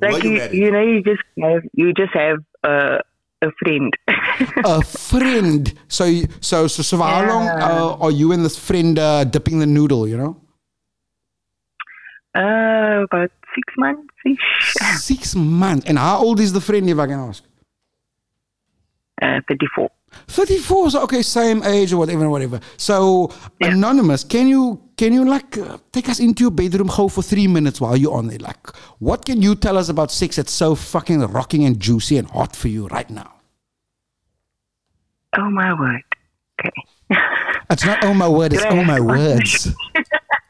like 0.00 0.22
you 0.24 0.30
you, 0.38 0.48
you 0.66 0.70
know 0.70 0.80
you 0.80 1.02
just 1.02 1.22
have 1.42 1.62
you 1.74 1.92
just 1.92 2.14
have 2.14 2.38
uh, 2.64 2.98
a 3.42 3.50
friend. 3.60 3.92
a 4.64 4.80
friend. 4.82 5.74
So 5.88 6.04
you- 6.06 6.28
so 6.40 6.66
so 6.66 6.82
so 6.82 6.96
for 6.96 7.04
how 7.04 7.26
long 7.28 7.44
uh, 7.48 7.96
are 8.00 8.10
you 8.14 8.32
and 8.32 8.44
this 8.44 8.56
friend 8.56 8.98
uh, 8.98 9.24
dipping 9.24 9.58
the 9.58 9.66
noodle? 9.66 10.06
You 10.08 10.16
know, 10.16 10.36
uh, 12.34 13.04
about 13.04 13.30
six 13.54 13.74
months 13.76 14.14
ish. 14.26 14.74
six 14.98 15.34
months. 15.34 15.86
And 15.86 15.98
how 15.98 16.18
old 16.18 16.40
is 16.40 16.52
the 16.52 16.60
friend, 16.60 16.88
if 16.88 16.98
I 16.98 17.06
can 17.06 17.18
ask? 17.20 17.42
Uh, 19.20 19.40
Thirty-four. 19.48 19.90
34 20.28 20.90
so 20.90 21.02
okay 21.04 21.22
same 21.22 21.62
age 21.62 21.90
or 21.94 21.96
whatever 21.96 22.28
whatever 22.28 22.60
so 22.76 23.32
Yeah. 23.62 23.68
anonymous 23.68 24.24
can 24.24 24.46
you 24.46 24.78
can 24.94 25.10
you 25.14 25.24
like 25.24 25.56
uh, 25.56 25.78
take 25.90 26.06
us 26.10 26.20
into 26.20 26.42
your 26.44 26.50
bedroom 26.50 26.88
go 26.94 27.08
for 27.08 27.22
three 27.22 27.46
minutes 27.46 27.80
while 27.80 27.96
you're 27.96 28.12
on 28.14 28.26
there 28.28 28.38
like 28.38 28.76
what 28.98 29.24
can 29.24 29.40
you 29.40 29.54
tell 29.54 29.78
us 29.78 29.88
about 29.88 30.10
sex 30.10 30.36
that's 30.36 30.52
so 30.52 30.74
fucking 30.74 31.20
rocking 31.28 31.64
and 31.64 31.80
juicy 31.80 32.18
and 32.18 32.28
hot 32.28 32.54
for 32.54 32.68
you 32.68 32.88
right 32.88 33.08
now 33.08 33.32
Oh 35.38 35.48
my 35.48 35.72
word. 35.80 36.02
Okay. 36.60 37.18
it's 37.70 37.86
not 37.86 38.04
oh 38.04 38.12
my 38.12 38.28
word 38.28 38.52
it's 38.52 38.64
oh 38.68 38.84
my 38.84 39.00
words 39.00 39.68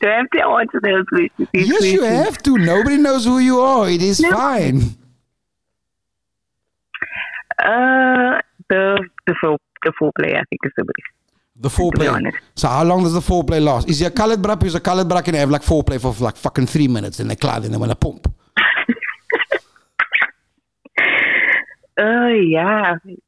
Do 0.00 0.08
I 0.08 0.16
have 0.16 0.30
to 0.30 0.42
answer 0.60 0.80
those 0.82 1.04
questions? 1.08 1.48
These 1.52 1.68
yes 1.68 1.84
you 1.84 2.02
have 2.02 2.38
to. 2.38 2.56
Nobody 2.56 2.96
knows 2.96 3.24
who 3.24 3.38
you 3.38 3.60
are. 3.60 3.88
It 3.90 4.02
is 4.02 4.20
No. 4.20 4.30
fine. 4.32 4.82
Uh, 7.62 8.40
the 8.68 9.04
the 9.26 9.34
full 9.40 9.58
the 9.84 9.92
foreplay 10.00 10.32
I 10.36 10.42
think 10.48 10.60
is 10.64 10.72
the 10.76 10.84
best. 10.84 11.08
the 11.56 11.68
be 11.68 11.74
foreplay 11.74 12.32
so 12.54 12.68
how 12.68 12.84
long 12.84 13.02
does 13.02 13.14
the 13.14 13.20
foreplay 13.20 13.60
last? 13.62 13.88
Is 13.88 13.98
he 13.98 14.06
a 14.06 14.10
colored 14.10 14.40
bra 14.40 14.56
is 14.62 14.74
a 14.76 14.80
colored 14.80 15.08
bra 15.08 15.20
can 15.22 15.34
have 15.34 15.50
like 15.50 15.62
foreplay 15.62 16.00
for 16.00 16.14
like 16.22 16.36
fucking 16.36 16.66
three 16.66 16.86
minutes 16.88 17.18
and 17.20 17.28
they 17.30 17.36
clad 17.36 17.64
and 17.64 17.74
they 17.74 17.78
want 17.78 17.90
to 17.90 17.96
pump 17.96 18.32
Oh 22.00 22.28
yeah. 22.28 22.94
Three 23.02 23.18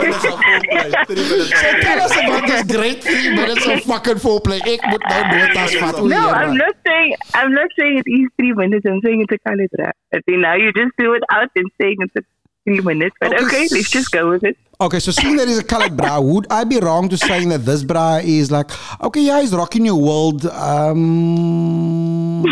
minutes 0.00 0.24
of 0.24 0.40
foreplay. 0.40 0.88
Three 1.06 1.28
minutes 1.28 1.52
of 1.52 1.80
Tell 1.82 2.00
us 2.00 2.12
about 2.16 2.46
this 2.48 2.62
great 2.64 3.02
three 3.04 3.30
minutes 3.36 3.66
of 3.66 3.82
fucking 3.82 4.16
foreplay. 4.24 4.60
Ek 4.64 4.80
moet 4.88 5.04
nou 5.04 5.22
dood 5.32 5.56
as 5.64 5.74
vat. 5.82 6.00
No, 6.14 6.22
I'm 6.30 6.56
not 6.56 6.74
saying 6.86 7.14
I'm 7.34 7.52
not 7.52 7.68
saying 7.78 7.98
it 8.04 8.08
is 8.08 8.28
three 8.40 8.54
minutes. 8.62 8.86
I'm 8.88 9.00
saying 9.04 9.20
it's 9.26 9.36
a 9.36 9.38
colored 9.48 9.68
rap. 9.78 9.94
I 10.14 10.20
think 10.24 10.38
now 10.40 10.54
you 10.56 10.72
just 10.72 10.96
do 10.98 11.12
it 11.12 11.22
out 11.30 11.50
and 11.54 11.68
saying 11.80 11.96
it's 12.00 12.16
a 12.16 12.22
three 12.64 12.80
minutes. 12.80 13.14
But 13.20 13.34
Okay, 13.34 13.44
okay, 13.44 13.68
let's 13.70 13.90
just 13.90 14.10
go 14.10 14.30
with 14.30 14.44
it. 14.44 14.56
Okay, 14.80 14.98
so 15.00 15.10
seeing 15.12 15.36
that 15.36 15.48
he's 15.48 15.58
a 15.58 15.64
colored 15.64 15.96
bra, 15.96 16.20
would 16.20 16.46
I 16.50 16.64
be 16.64 16.78
wrong 16.80 17.08
to 17.10 17.16
saying 17.16 17.48
that 17.50 17.64
this 17.64 17.82
bra 17.84 18.16
is 18.22 18.50
like, 18.50 18.70
okay, 19.02 19.20
yeah, 19.20 19.40
he's 19.40 19.52
rocking 19.54 19.84
your 19.86 19.96
world. 19.96 20.44
Um, 20.46 22.44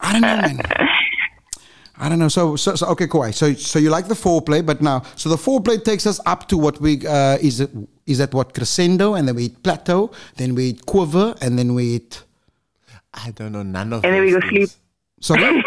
I 0.00 0.12
don't 0.12 0.20
know, 0.22 0.36
man. 0.36 0.60
I 1.98 2.08
don't 2.08 2.18
know. 2.18 2.28
So, 2.28 2.56
so, 2.56 2.74
so 2.74 2.86
okay, 2.88 3.06
cool. 3.06 3.30
So, 3.32 3.54
so 3.54 3.78
you 3.78 3.88
like 3.90 4.06
the 4.08 4.14
foreplay, 4.14 4.64
but 4.64 4.82
now, 4.82 5.02
so 5.16 5.28
the 5.28 5.36
foreplay 5.36 5.82
takes 5.82 6.06
us 6.06 6.20
up 6.26 6.46
to 6.48 6.58
what 6.58 6.80
we 6.80 7.06
uh, 7.06 7.38
is 7.40 7.60
it 7.60 7.70
is 8.06 8.18
that 8.18 8.34
what 8.34 8.52
crescendo, 8.54 9.14
and 9.14 9.26
then 9.26 9.34
we 9.36 9.44
hit 9.44 9.62
plateau, 9.62 10.10
then 10.36 10.54
we 10.54 10.66
hit 10.72 10.84
quiver, 10.86 11.34
and 11.40 11.58
then 11.58 11.74
we 11.74 11.92
hit. 11.94 12.22
I 13.14 13.30
don't 13.30 13.52
know 13.52 13.62
none 13.62 13.92
of 13.94 14.04
And 14.04 14.12
then 14.14 14.22
we 14.24 14.30
go 14.30 14.40
things. 14.40 14.76
Sorry. 15.20 15.42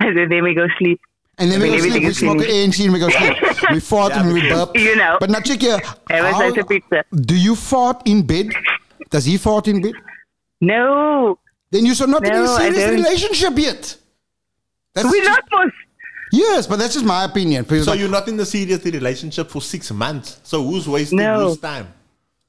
and 0.00 0.30
then 0.30 0.42
we 0.42 0.54
go 0.54 0.66
sleep. 0.78 1.00
And 1.38 1.50
then 1.50 1.60
we 1.62 1.68
go 1.70 1.78
sleep, 1.78 2.02
we 2.02 2.12
smoke 2.12 2.38
an 2.38 2.44
finished. 2.44 2.80
ANC 2.80 2.84
and 2.84 2.92
we 2.92 2.98
go 2.98 3.08
sleep. 3.08 3.36
We 3.72 3.80
fart 3.80 4.10
Yeah, 4.12 4.20
and 4.24 4.32
we 4.34 4.40
because- 4.42 4.66
burp. 4.66 4.76
You 4.76 4.96
know. 4.96 5.16
But 5.20 5.30
now 5.30 5.40
check 5.40 5.60
here. 5.60 5.78
Have 6.10 6.24
a 6.24 6.32
How- 6.32 6.38
slice 6.50 6.58
of 6.58 6.68
pizza. 6.68 7.04
do 7.14 7.36
you 7.36 7.54
fart 7.54 8.02
in 8.06 8.26
bed? 8.26 8.50
Does 9.08 9.24
he 9.24 9.38
fart 9.38 9.68
in 9.68 9.80
bed? 9.80 9.92
No, 10.60 11.38
Then 11.70 11.86
you're 11.86 11.94
so 11.94 12.06
not 12.06 12.24
in 12.26 12.32
a 12.32 12.42
No, 12.42 12.52
I 12.54 12.70
serious 12.70 12.90
relationship 12.90 13.52
yet. 13.58 13.96
That's 14.94 15.08
we're 15.10 15.22
just- 15.24 15.28
not 15.30 15.44
most. 15.52 15.74
Yes, 16.30 16.66
but 16.66 16.78
that's 16.78 16.92
just 16.92 17.06
my 17.06 17.24
opinion. 17.24 17.62
Because 17.64 17.86
So 17.86 17.92
like, 17.92 18.00
you're 18.00 18.08
not 18.10 18.28
in 18.28 18.36
the 18.36 18.44
serious 18.44 18.84
relationship 18.84 19.50
for 19.50 19.62
six 19.62 19.90
months. 19.90 20.40
So 20.42 20.62
who's 20.62 20.86
wasting 20.86 21.18
No. 21.18 21.48
whose 21.48 21.58
time? 21.58 21.88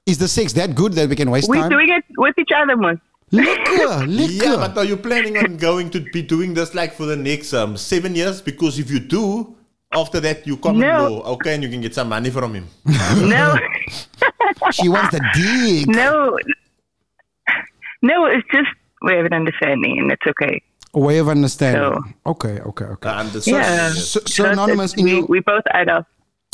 is 0.05 0.17
the 0.17 0.27
sex 0.27 0.51
that 0.53 0.73
good 0.75 0.93
that 0.93 1.07
we 1.07 1.15
can 1.15 1.29
waste 1.29 1.47
time? 1.47 1.55
We're 1.55 1.61
time? 1.61 1.69
doing 1.69 1.89
it 1.89 2.03
with 2.17 2.35
each 2.39 2.49
other 2.55 2.75
man. 2.75 2.99
Liquor, 3.31 4.05
liquor. 4.07 4.43
Yeah, 4.45 4.55
but 4.57 4.75
are 4.77 4.83
you 4.83 4.97
planning 4.97 5.37
on 5.37 5.55
going 5.57 5.91
to 5.91 5.99
be 5.99 6.21
doing 6.23 6.53
this 6.55 6.73
like 6.73 6.93
for 6.93 7.05
the 7.05 7.15
next 7.15 7.53
um, 7.53 7.77
seven 7.77 8.15
years? 8.15 8.41
Because 8.41 8.79
if 8.79 8.89
you 8.89 8.99
do, 8.99 9.55
after 9.93 10.19
that 10.19 10.45
you 10.47 10.57
come 10.57 10.79
No. 10.79 11.07
law, 11.07 11.33
okay, 11.33 11.53
and 11.53 11.63
you 11.63 11.69
can 11.69 11.79
get 11.79 11.93
some 11.93 12.09
money 12.09 12.31
from 12.31 12.55
him. 12.55 12.67
No, 13.29 13.55
she 14.71 14.89
wants 14.89 15.11
the 15.11 15.21
dick. 15.35 15.87
no, 15.87 16.37
no. 18.01 18.25
It's 18.25 18.47
just 18.51 18.67
we 19.03 19.13
have 19.13 19.25
an 19.25 19.33
understanding, 19.33 19.99
and 19.99 20.11
it's 20.11 20.25
okay. 20.27 20.61
A 20.93 20.99
way 20.99 21.17
of 21.19 21.29
understanding. 21.29 21.81
So- 21.81 22.03
Okay, 22.31 22.59
okay, 22.59 22.85
okay. 22.85 23.09
I 23.09 23.19
understand. 23.19 23.57
Yeah. 23.57 23.89
So, 23.91 24.19
so 24.25 24.43
That's 24.43 24.53
anonymous, 24.53 24.93
in 24.95 25.05
we, 25.05 25.11
your, 25.11 25.25
we 25.25 25.39
both 25.39 25.63
add 25.71 25.87
up. 25.89 26.05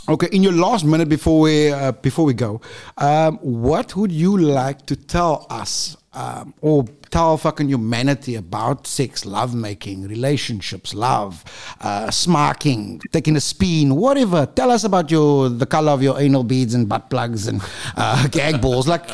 okay, 0.10 0.28
in 0.32 0.44
your 0.44 0.54
last 0.54 0.84
minute 0.86 1.10
before 1.10 1.40
we 1.42 1.72
uh, 1.72 1.92
before 1.94 2.26
we 2.26 2.34
go, 2.34 2.60
um, 2.98 3.38
what 3.42 3.96
would 3.96 4.12
you 4.12 4.38
like 4.38 4.86
to 4.88 4.96
tell 4.96 5.48
us, 5.50 5.98
um, 6.14 6.54
or 6.62 6.86
tell 7.12 7.38
fucking 7.38 7.70
humanity 7.70 8.36
about 8.36 8.88
sex, 8.88 9.26
lovemaking, 9.26 10.08
relationships, 10.08 10.94
love, 10.94 11.44
uh, 11.82 12.08
smarking, 12.08 13.00
taking 13.12 13.36
a 13.38 13.42
spin, 13.42 13.96
whatever? 13.96 14.46
Tell 14.46 14.70
us 14.70 14.84
about 14.84 15.10
your 15.12 15.50
the 15.50 15.66
color 15.66 15.92
of 15.94 16.04
your 16.04 16.20
anal 16.20 16.44
beads 16.44 16.74
and 16.76 16.88
butt 16.90 17.10
plugs 17.10 17.48
and 17.48 17.62
uh, 17.98 18.28
gag 18.32 18.62
balls. 18.62 18.88
Like, 18.88 19.08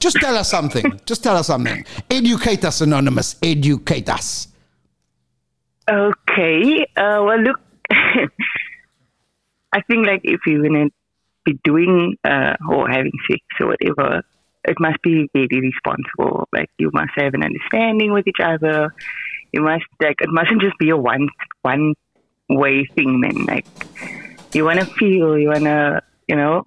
just 0.00 0.16
tell 0.20 0.36
us 0.36 0.48
something. 0.50 1.00
Just 1.04 1.22
tell 1.24 1.36
us 1.36 1.46
something. 1.48 1.84
Educate 2.10 2.64
us, 2.64 2.80
anonymous. 2.80 3.36
Educate 3.42 4.08
us. 4.08 4.47
Okay. 5.88 6.86
Uh, 6.96 7.22
well, 7.24 7.40
look, 7.40 7.60
I 9.72 9.80
think 9.88 10.06
like 10.06 10.20
if 10.24 10.40
you're 10.46 10.62
gonna 10.62 10.88
be 11.44 11.58
doing 11.64 12.16
uh, 12.24 12.54
or 12.68 12.88
having 12.88 13.12
sex 13.30 13.40
or 13.60 13.68
whatever, 13.68 14.22
it 14.64 14.76
must 14.80 15.00
be 15.02 15.28
very 15.32 15.48
responsible. 15.60 16.48
Like 16.52 16.70
you 16.78 16.90
must 16.92 17.12
have 17.16 17.34
an 17.34 17.42
understanding 17.42 18.12
with 18.12 18.26
each 18.26 18.40
other. 18.42 18.92
You 19.52 19.62
must 19.62 19.84
like 20.00 20.16
it 20.20 20.28
mustn't 20.30 20.60
just 20.60 20.76
be 20.78 20.90
a 20.90 20.96
one 20.96 21.28
one 21.62 21.94
way 22.50 22.84
thing, 22.94 23.20
man. 23.20 23.44
Like 23.46 23.66
you 24.52 24.64
wanna 24.64 24.84
feel, 24.84 25.38
you 25.38 25.48
wanna, 25.48 26.02
you 26.26 26.36
know, 26.36 26.62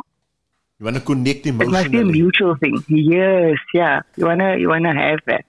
You 0.80 0.86
want 0.86 0.96
to 0.98 1.02
connect 1.02 1.46
it 1.46 1.54
must 1.54 1.70
be 1.92 1.98
a 1.98 2.02
emotionally. 2.02 2.12
mutual 2.12 2.56
thing. 2.56 2.84
Yes, 2.88 3.58
yeah. 3.74 4.02
You 4.18 4.26
wanna 4.26 4.58
you 4.58 4.68
wanna 4.70 4.94
have 4.96 5.20
that. 5.28 5.46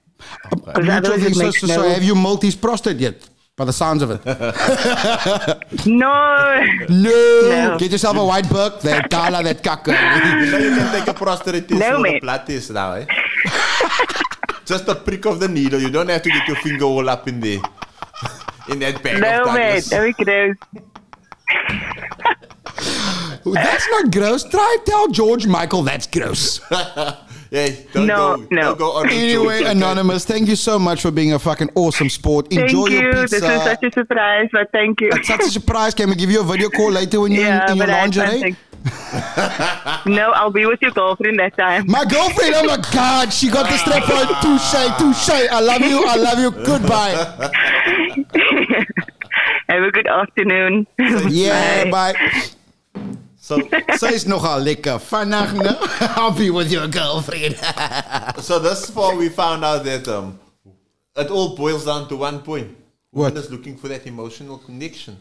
Because 0.51 0.89
otherwise 0.89 1.25
it 1.25 1.35
So, 1.35 1.45
makes 1.45 1.61
so, 1.61 1.67
so 1.67 1.89
have 1.89 2.03
you 2.05 2.15
multi's 2.15 2.55
prostate 2.55 2.99
yet? 2.99 3.29
By 3.55 3.67
the 3.67 3.73
sounds 3.73 4.03
of 4.03 4.11
it. 4.11 4.21
No. 5.87 6.65
No. 6.88 7.49
No. 7.51 7.77
Get 7.79 7.93
yourself 7.93 8.17
a 8.17 8.25
white 8.25 8.49
book. 8.49 8.81
That 8.81 9.11
dollar, 9.11 9.43
that 9.43 9.62
kakker. 9.62 9.93
You 10.45 10.51
know 10.51 10.59
you 10.59 10.75
can 10.75 10.93
take 10.99 11.09
a 11.09 11.12
prostate 11.15 11.71
No, 11.71 11.93
or 11.93 11.95
a 11.97 12.01
mate. 12.01 12.23
blood 12.23 12.47
test 12.47 12.71
now, 12.71 12.93
eh? 12.93 13.05
Just 14.65 14.88
a 14.88 14.95
prick 14.95 15.27
of 15.27 15.38
the 15.38 15.49
needle. 15.49 15.81
You 15.81 15.91
don't 15.91 16.09
have 16.09 16.23
to 16.23 16.31
get 16.31 16.47
your 16.49 16.57
finger 16.57 16.85
all 16.87 17.09
up 17.11 17.29
in 17.29 17.41
there. 17.41 17.59
In 18.71 18.79
that 18.79 19.03
bag 19.03 19.21
No, 19.21 19.43
of 19.43 19.47
man. 19.49 19.57
Douglas. 19.57 19.88
Very 19.88 20.12
gross. 20.12 20.57
That's 23.45 23.88
not 23.91 24.12
gross. 24.12 24.45
Try 24.45 24.77
tell 24.87 25.09
George 25.09 25.47
Michael 25.47 25.83
that's 25.83 26.07
gross. 26.07 26.61
Hey, 27.53 27.87
don't 27.93 28.07
No, 28.07 28.38
go, 28.38 28.47
no. 28.51 28.62
Don't 28.62 28.79
go 28.79 28.93
on 28.93 29.11
Anyway, 29.11 29.57
okay? 29.61 29.71
Anonymous, 29.73 30.25
thank 30.25 30.49
you 30.49 30.57
so 30.57 30.79
much 30.79 31.03
for 31.03 31.11
being 31.11 31.35
a 31.35 31.38
fucking 31.38 31.69
awesome 31.75 32.09
sport. 32.09 32.49
Thank 32.49 32.62
Enjoy 32.62 32.87
you. 32.87 33.01
your 33.03 33.12
pizza. 33.12 33.41
This 33.41 33.51
is 33.51 33.62
such 33.62 33.83
a 33.83 33.93
surprise, 33.93 34.49
but 34.51 34.73
thank 34.73 35.03
you. 35.03 35.11
It's 35.12 35.29
such 35.29 35.43
a 35.43 35.51
surprise. 35.51 35.93
Can 35.93 36.09
we 36.09 36.15
give 36.17 36.31
you 36.31 36.41
a 36.41 36.45
video 36.45 36.71
call 36.71 36.91
later 36.91 37.21
when 37.21 37.33
you're 37.33 37.45
yeah, 37.45 37.67
in, 37.67 37.73
in 37.73 37.77
your 37.77 37.87
but 37.88 37.93
lingerie? 37.93 38.43
Eh? 38.43 38.55
no, 40.07 40.31
I'll 40.33 40.51
be 40.51 40.65
with 40.65 40.81
your 40.81 40.93
girlfriend 40.93 41.38
that 41.41 41.55
time. 41.59 41.85
My 41.88 42.07
girlfriend, 42.07 42.55
oh 42.57 42.65
my 42.65 42.79
God, 42.91 43.31
she 43.31 43.51
got 43.51 43.69
the 43.69 43.77
strap 43.77 44.09
on. 44.09 44.29
Touche, 44.41 44.73
touche. 44.99 45.29
I 45.53 45.61
love 45.61 45.83
you. 45.83 46.03
I 46.07 46.17
love 46.17 46.38
you. 46.38 46.51
Goodbye. 46.65 47.12
Have 49.69 49.83
a 49.83 49.91
good 49.91 50.07
afternoon. 50.07 50.87
Yeah, 51.29 51.85
Bye. 51.91 52.12
bye. 52.15 52.45
So, 53.43 53.59
Sy 53.99 54.13
is 54.15 54.25
nogal 54.31 54.63
lekker. 54.63 55.01
Vannacht, 55.03 55.57
no? 55.59 55.75
Be 56.39 56.51
with 56.55 56.71
your 56.71 56.87
girlfriend. 56.87 57.57
so 58.47 58.61
thus 58.63 58.87
far 58.89 59.17
we 59.19 59.29
found 59.29 59.65
out 59.65 59.83
that 59.83 60.07
um, 60.07 60.39
it 61.17 61.29
all 61.29 61.57
boils 61.57 61.85
down 61.85 62.07
to 62.09 62.17
one 62.17 62.39
point. 62.43 62.71
What? 63.11 63.35
Women 63.35 63.43
is 63.43 63.51
looking 63.51 63.77
for 63.77 63.89
that 63.89 64.07
emotional 64.07 64.59
connection. 64.59 65.17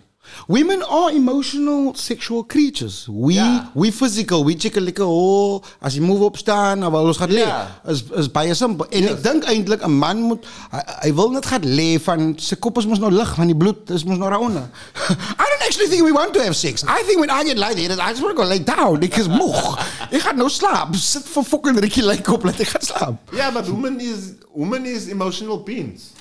Women 0.48 0.84
are 0.84 1.10
emotional 1.12 1.96
sexual 1.96 2.44
creatures. 2.44 3.10
We 3.10 3.42
we 3.74 3.90
physical, 3.90 4.44
we 4.46 4.54
check 4.54 4.78
'n 4.78 4.86
lekker 4.86 5.02
oh, 5.04 5.64
as 5.82 5.96
jy 5.98 6.02
move 6.06 6.22
opstaan, 6.22 6.80
dan 6.86 6.92
wil 6.94 7.10
ons 7.10 7.18
gaan 7.18 7.34
lê. 7.34 7.42
Ja. 7.42 7.82
Is 7.90 8.04
is 8.14 8.30
baie 8.30 8.54
simpel. 8.54 8.86
En 8.94 9.04
ek 9.04 9.18
Yes. 9.18 9.22
dink 9.26 9.44
eintlik 9.50 9.82
'n 9.82 9.90
man 9.98 10.22
moet 10.22 10.46
hy, 10.70 10.82
hy 11.10 11.12
wil 11.18 11.32
net 11.34 11.46
gaan 11.50 11.66
lê 11.66 11.98
van 12.00 12.36
sy 12.38 12.56
kop 12.56 12.78
is 12.78 12.86
mos 12.86 13.02
nou 13.02 13.10
lig 13.12 13.34
van 13.36 13.48
die 13.50 13.58
bloed, 13.58 13.90
is 13.90 14.06
mos 14.06 14.18
nou 14.22 14.30
daaronder. 14.30 14.70
I 15.10 15.46
don't 15.50 15.51
actually 15.72 15.88
think 15.88 16.04
we 16.04 16.12
want 16.12 16.34
to 16.34 16.44
have 16.44 16.56
sex. 16.56 16.84
I 16.86 17.02
think 17.04 17.22
when 17.22 17.30
I 17.30 17.46
get 17.46 17.58
like 17.58 17.78
that, 17.78 18.00
I 18.00 18.10
just 18.12 18.22
want 18.22 18.36
to 18.36 18.44
go 18.44 18.48
lay 18.48 18.60
down. 18.60 19.02
Ek 19.04 19.18
is 19.18 19.30
moeg. 19.40 19.80
ek 20.12 20.24
gaan 20.26 20.36
nou 20.42 20.50
slaap. 20.52 20.92
Sit 21.00 21.24
vir 21.32 21.46
fucking 21.48 21.80
rukkie 21.86 22.04
lyk 22.04 22.28
op 22.36 22.44
laat 22.44 22.60
ek 22.60 22.74
gaan 22.74 22.84
slaap. 22.84 23.32
Yeah, 23.32 23.54
but 23.56 23.70
woman 23.72 23.96
is 24.04 24.34
woman 24.52 24.86
is 24.86 25.08
emotional 25.08 25.62
beings. 25.64 26.12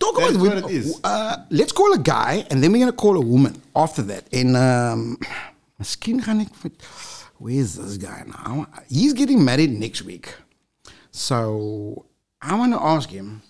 Talk 0.00 0.16
That's 0.16 0.36
about 0.36 0.62
what 0.62 0.70
it 0.70 0.70
is. 0.72 0.94
Uh, 1.04 1.36
let's 1.50 1.72
call 1.72 1.92
a 1.92 1.98
guy 1.98 2.46
and 2.48 2.62
then 2.62 2.72
we're 2.72 2.80
going 2.86 2.94
to 2.94 2.96
call 2.96 3.18
a 3.18 3.26
woman 3.34 3.60
after 3.76 4.00
that. 4.08 4.24
En 4.32 4.56
um, 4.56 5.18
gaan 5.84 6.40
ek 6.46 6.54
met 6.62 6.88
where 7.36 7.60
is 7.60 7.76
this 7.76 7.98
guy 8.00 8.24
now? 8.24 8.66
He's 8.88 9.12
getting 9.12 9.44
married 9.44 9.76
next 9.76 10.02
week. 10.02 10.32
So 11.10 12.06
I 12.40 12.56
want 12.56 12.72
to 12.72 12.80
ask 12.80 13.10
him 13.10 13.42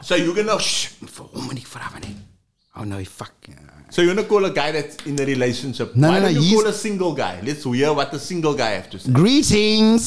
So 0.00 0.14
you're 0.14 0.34
gonna 0.34 0.56
vir 0.56 1.28
hom 1.34 1.50
moet 1.50 1.58
ek 1.60 1.68
vra 1.68 1.92
wanneer. 1.92 2.16
Oh 2.78 2.84
no, 2.88 3.02
he 3.02 3.04
fuck. 3.04 3.34
So 3.92 4.00
you're 4.00 4.14
gonna 4.14 4.26
call 4.26 4.44
a 4.46 4.50
guy 4.50 4.72
that's 4.72 4.96
in 5.04 5.20
a 5.20 5.24
relationship. 5.26 5.94
No, 5.94 6.08
Why 6.08 6.14
no, 6.14 6.20
no, 6.20 6.26
don't 6.32 6.34
you 6.36 6.42
he's- 6.48 6.62
call 6.62 6.70
a 6.70 6.72
single 6.72 7.12
guy? 7.12 7.34
Let's 7.44 7.64
hear 7.64 7.92
what 7.92 8.10
the 8.10 8.18
single 8.18 8.54
guy 8.54 8.70
have 8.78 8.88
to 8.90 8.98
say. 8.98 9.12
greetings. 9.12 10.04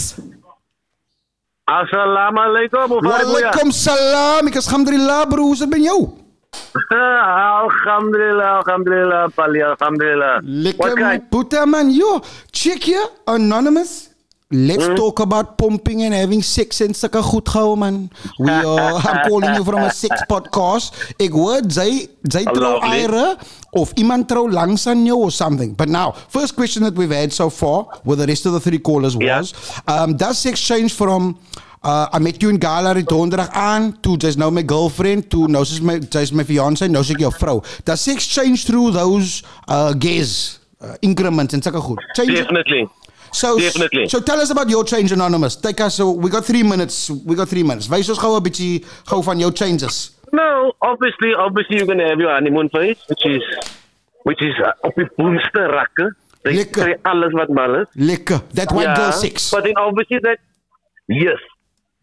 Wat 1.68 1.90
goeie. 1.92 2.70
Walaikum 3.06 3.72
salam. 3.72 4.48
Is 4.48 4.56
alhamdulillah 4.68 5.28
bro. 5.30 5.44
Hoe 5.44 5.54
is 5.54 5.66
met 5.68 5.84
jou? 5.84 6.02
Alhamdulillah, 6.92 8.50
alhamdulillah, 8.64 9.30
Pali, 9.36 9.62
alhamdulillah. 9.62 10.40
Lekker 10.44 10.94
kyk? 10.96 11.30
puta 11.30 11.66
man. 11.66 11.92
Yo, 11.92 12.22
check 12.52 12.82
here, 12.84 13.06
anonymous. 13.28 14.10
Let's 14.52 14.86
talk 14.94 15.20
about 15.22 15.58
pumping 15.58 16.04
and 16.04 16.14
having 16.14 16.44
sex 16.46 16.78
en 16.86 16.94
sulke 16.94 17.18
goed 17.26 17.50
gehou 17.50 17.74
man. 17.76 18.12
We 18.38 18.52
are, 18.72 18.94
I'm 18.94 19.28
calling 19.28 19.56
you 19.56 19.64
from 19.66 19.82
a 19.82 19.90
sex 19.90 20.22
podcast. 20.30 20.94
Ek 21.18 21.34
hoor 21.34 21.64
jy 21.66 22.06
jy 22.22 22.44
trou 22.52 22.76
Lovely. 22.76 23.00
eire 23.00 23.24
of 23.74 23.94
iemand 23.98 24.28
trou 24.30 24.46
langs 24.46 24.86
aan 24.86 25.02
jou 25.08 25.18
or 25.26 25.32
something. 25.34 25.74
But 25.74 25.90
now, 25.90 26.12
first 26.30 26.54
question 26.56 26.86
that 26.86 26.94
we've 26.94 27.10
had 27.10 27.34
so 27.34 27.50
far 27.50 27.88
with 28.06 28.20
the 28.20 28.28
rest 28.30 28.46
of 28.46 28.54
the 28.54 28.60
three 28.62 28.78
callers 28.78 29.18
was, 29.18 29.56
um, 29.88 30.14
does 30.16 30.38
sex 30.38 30.62
change 30.62 30.94
from 30.94 31.40
uh, 31.82 32.10
I 32.14 32.20
met 32.20 32.38
you 32.42 32.50
in 32.54 32.60
Gala 32.62 32.94
die 32.94 33.04
donderdag 33.06 33.50
aan, 33.50 33.96
toe 34.06 34.14
jy's 34.22 34.38
nou 34.38 34.52
my 34.54 34.62
girlfriend, 34.62 35.26
toe 35.34 35.48
nou 35.50 35.64
sy's 35.66 35.82
my 35.82 35.98
jy's 36.06 36.30
my 36.34 36.46
fiancé, 36.46 36.86
nou 36.90 37.02
is 37.02 37.10
ek 37.14 37.26
jou 37.26 37.34
vrou. 37.34 37.64
Does 37.86 38.06
sex 38.06 38.30
change 38.30 38.70
through 38.70 38.94
those 38.94 39.42
uh, 39.68 39.90
gaze 39.98 40.62
uh, 40.86 40.94
increments 41.02 41.58
en 41.58 41.66
sulke 41.66 41.82
goed? 41.82 42.06
Change 42.14 42.38
Definitely. 42.44 42.86
So, 43.32 43.58
Definitely. 43.60 44.08
so 44.08 44.20
tell 44.22 44.40
us 44.40 44.50
about 44.50 44.70
your 44.70 44.84
change 44.84 45.12
anonymous. 45.12 45.56
Take 45.56 45.82
us. 45.82 45.96
So 45.96 46.12
we 46.12 46.30
got 46.30 46.46
three 46.46 46.64
minutes. 46.64 47.10
We 47.10 47.36
got 47.36 47.50
three 47.50 47.64
minutes. 47.64 47.90
Wys 47.90 48.10
ons 48.10 48.20
gou 48.20 48.36
'n 48.38 48.44
bietjie 48.44 48.86
gou 49.10 49.22
van 49.24 49.40
jou 49.40 49.52
changes. 49.52 50.12
No, 50.32 50.74
obviously, 50.82 51.34
obviously 51.36 51.78
you're 51.78 51.88
gonna 51.88 52.08
have 52.08 52.20
your 52.20 52.32
honeymoon 52.32 52.70
phase, 52.70 52.98
which 53.08 53.26
is, 53.26 53.44
which 54.24 54.42
is 54.42 54.56
uh, 54.60 54.72
op 54.88 54.96
die 54.96 55.10
boonste 55.18 55.68
rakke. 55.72 56.12
Kry 56.72 56.96
alles 57.04 57.34
wat 57.34 57.50
mal 57.50 57.76
is. 57.82 57.88
Lekker. 57.96 58.42
That 58.54 58.72
white 58.72 58.96
girl 58.96 59.12
six. 59.12 59.50
But 59.52 59.64
then 59.64 59.78
obviously 59.78 60.20
that, 60.20 60.40
yes. 61.08 61.40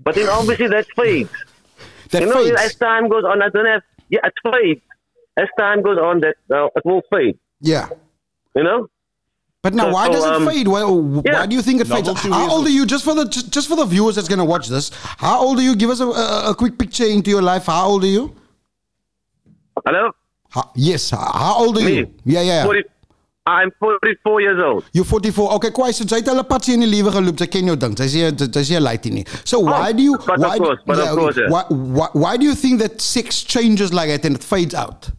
But 0.00 0.14
then 0.14 0.28
obviously 0.28 0.68
that 0.68 0.86
fades. 0.96 1.30
that 2.10 2.22
you 2.22 2.28
know, 2.28 2.42
as 2.54 2.74
time 2.76 3.08
goes 3.08 3.24
on, 3.24 3.40
I 3.42 3.48
don't 3.48 3.66
have, 3.66 3.82
yeah, 4.08 4.20
it 4.24 4.34
fades. 4.42 4.80
As 5.36 5.48
time 5.58 5.80
goes 5.82 5.96
on, 5.98 6.20
that 6.20 6.36
uh, 6.50 6.66
it 6.76 6.84
will 6.84 7.02
fade. 7.10 7.38
yeah. 7.60 7.88
You 8.54 8.64
know? 8.64 8.88
But 9.62 9.74
now, 9.74 9.84
So- 9.84 9.92
why 9.92 10.06
so, 10.06 10.12
does 10.12 10.24
it 10.24 10.32
um, 10.32 10.46
fade? 10.48 10.66
Why, 10.68 10.82
why 10.82 11.46
do 11.46 11.54
you 11.54 11.62
think 11.62 11.80
it 11.80 11.86
fades? 11.86 12.08
Novelty 12.08 12.30
How 12.30 12.50
old 12.50 12.66
are 12.66 12.70
you? 12.70 12.84
Just 12.84 13.04
for 13.04 13.14
the 13.14 13.24
just, 13.26 13.68
for 13.68 13.76
the 13.76 13.84
viewers 13.84 14.16
that's 14.16 14.28
gonna 14.28 14.44
watch 14.44 14.66
this. 14.68 14.90
How 15.18 15.40
old 15.40 15.58
are 15.60 15.62
you? 15.62 15.76
Give 15.76 15.88
us 15.90 16.00
a, 16.00 16.06
a, 16.06 16.50
a 16.50 16.54
quick 16.54 16.76
picture 16.78 17.04
into 17.04 17.30
your 17.30 17.42
life. 17.42 17.66
How 17.66 17.86
old 17.86 18.02
are 18.02 18.08
you? 18.08 18.34
Hello? 19.86 20.10
How, 20.50 20.70
yes. 20.74 21.10
How, 21.10 21.54
old 21.58 21.78
are 21.78 21.84
Me? 21.84 21.98
you? 21.98 22.14
Yeah, 22.24 22.42
yeah. 22.42 22.64
40, 22.64 22.82
I'm 23.46 23.70
44 23.78 24.40
years 24.40 24.60
old. 24.62 24.84
You're 24.92 25.04
44. 25.04 25.52
Okay, 25.54 25.70
kwai. 25.70 25.92
So 25.92 26.04
jy 26.04 26.16
het 26.16 26.28
'n 26.28 26.44
patsie 26.44 26.74
in 26.74 26.80
die 26.80 26.90
lewe 26.90 27.10
geloop. 27.12 27.38
Sy 27.38 27.46
ken 27.46 27.66
jou 27.66 27.76
ding. 27.76 27.96
Sy 27.96 28.08
sê 28.10 28.52
sy 28.54 28.64
sê 28.74 28.80
light 28.82 29.04
nie. 29.04 29.24
So 29.44 29.60
why 29.60 29.92
do 29.92 30.02
you 30.02 30.16
why 30.26 30.58
do- 30.58 30.64
course, 30.64 30.80
but 30.86 30.98
yeah, 30.98 31.14
course, 31.14 31.36
yeah. 31.36 31.48
why, 31.48 31.62
why 31.70 32.08
why 32.12 32.36
do 32.36 32.44
you 32.44 32.54
think 32.56 32.80
that 32.80 33.00
sex 33.00 33.42
changes 33.44 33.92
like 33.94 34.08
that 34.08 34.24
and 34.26 34.34
it 34.36 34.42
fades 34.44 34.74
out? 34.74 35.10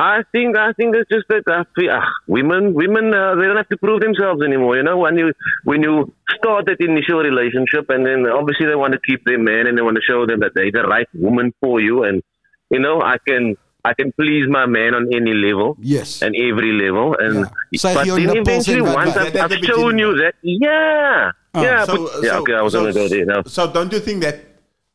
I 0.00 0.22
think 0.30 0.56
I 0.56 0.72
think 0.78 0.94
it's 0.94 1.10
just 1.10 1.26
that 1.28 1.42
uh, 1.52 1.64
we- 1.76 1.88
uh, 1.90 2.00
women 2.28 2.72
women 2.72 3.12
uh, 3.12 3.34
they 3.34 3.46
don't 3.50 3.56
have 3.56 3.68
to 3.70 3.76
prove 3.84 4.00
themselves 4.00 4.40
anymore. 4.48 4.76
You 4.76 4.84
know, 4.88 4.96
when 4.98 5.18
you 5.18 5.32
when 5.64 5.82
you 5.82 5.94
start 6.38 6.66
that 6.66 6.78
initial 6.80 7.18
relationship, 7.18 7.90
and 7.90 8.06
then 8.06 8.26
obviously 8.40 8.66
they 8.66 8.76
want 8.76 8.92
to 8.94 9.00
keep 9.08 9.24
their 9.24 9.40
man, 9.50 9.66
and 9.66 9.76
they 9.76 9.82
want 9.82 9.96
to 9.96 10.04
show 10.10 10.20
them 10.24 10.38
that 10.44 10.52
they're 10.54 10.70
the 10.70 10.84
right 10.86 11.08
woman 11.14 11.52
for 11.60 11.80
you, 11.80 12.04
and 12.04 12.22
you 12.70 12.78
know, 12.78 13.00
I 13.02 13.16
can 13.26 13.56
I 13.84 13.94
can 13.94 14.12
please 14.12 14.46
my 14.48 14.66
man 14.66 14.94
on 14.94 15.10
any 15.12 15.34
level. 15.34 15.76
Yes. 15.80 16.22
And 16.22 16.36
every 16.36 16.72
level, 16.84 17.16
and 17.18 17.34
Yeah. 17.74 17.82
Say 17.82 17.94
but 17.98 18.06
then 18.06 18.36
eventually 18.36 18.80
once 18.82 19.16
I've, 19.16 19.32
that- 19.32 19.50
I've 19.50 19.64
shown 19.74 19.98
you 19.98 20.14
that, 20.22 20.34
yeah, 20.42 21.30
yeah, 21.54 21.84
but, 21.86 22.00
yeah. 22.22 22.38
okay, 22.38 22.54
I 22.54 22.62
was 22.62 22.74
gonna 22.74 22.92
go 22.92 23.08
there 23.08 23.24
now. 23.24 23.42
So 23.46 23.66
don't 23.72 23.92
you 23.92 23.98
think 23.98 24.22
that 24.22 24.36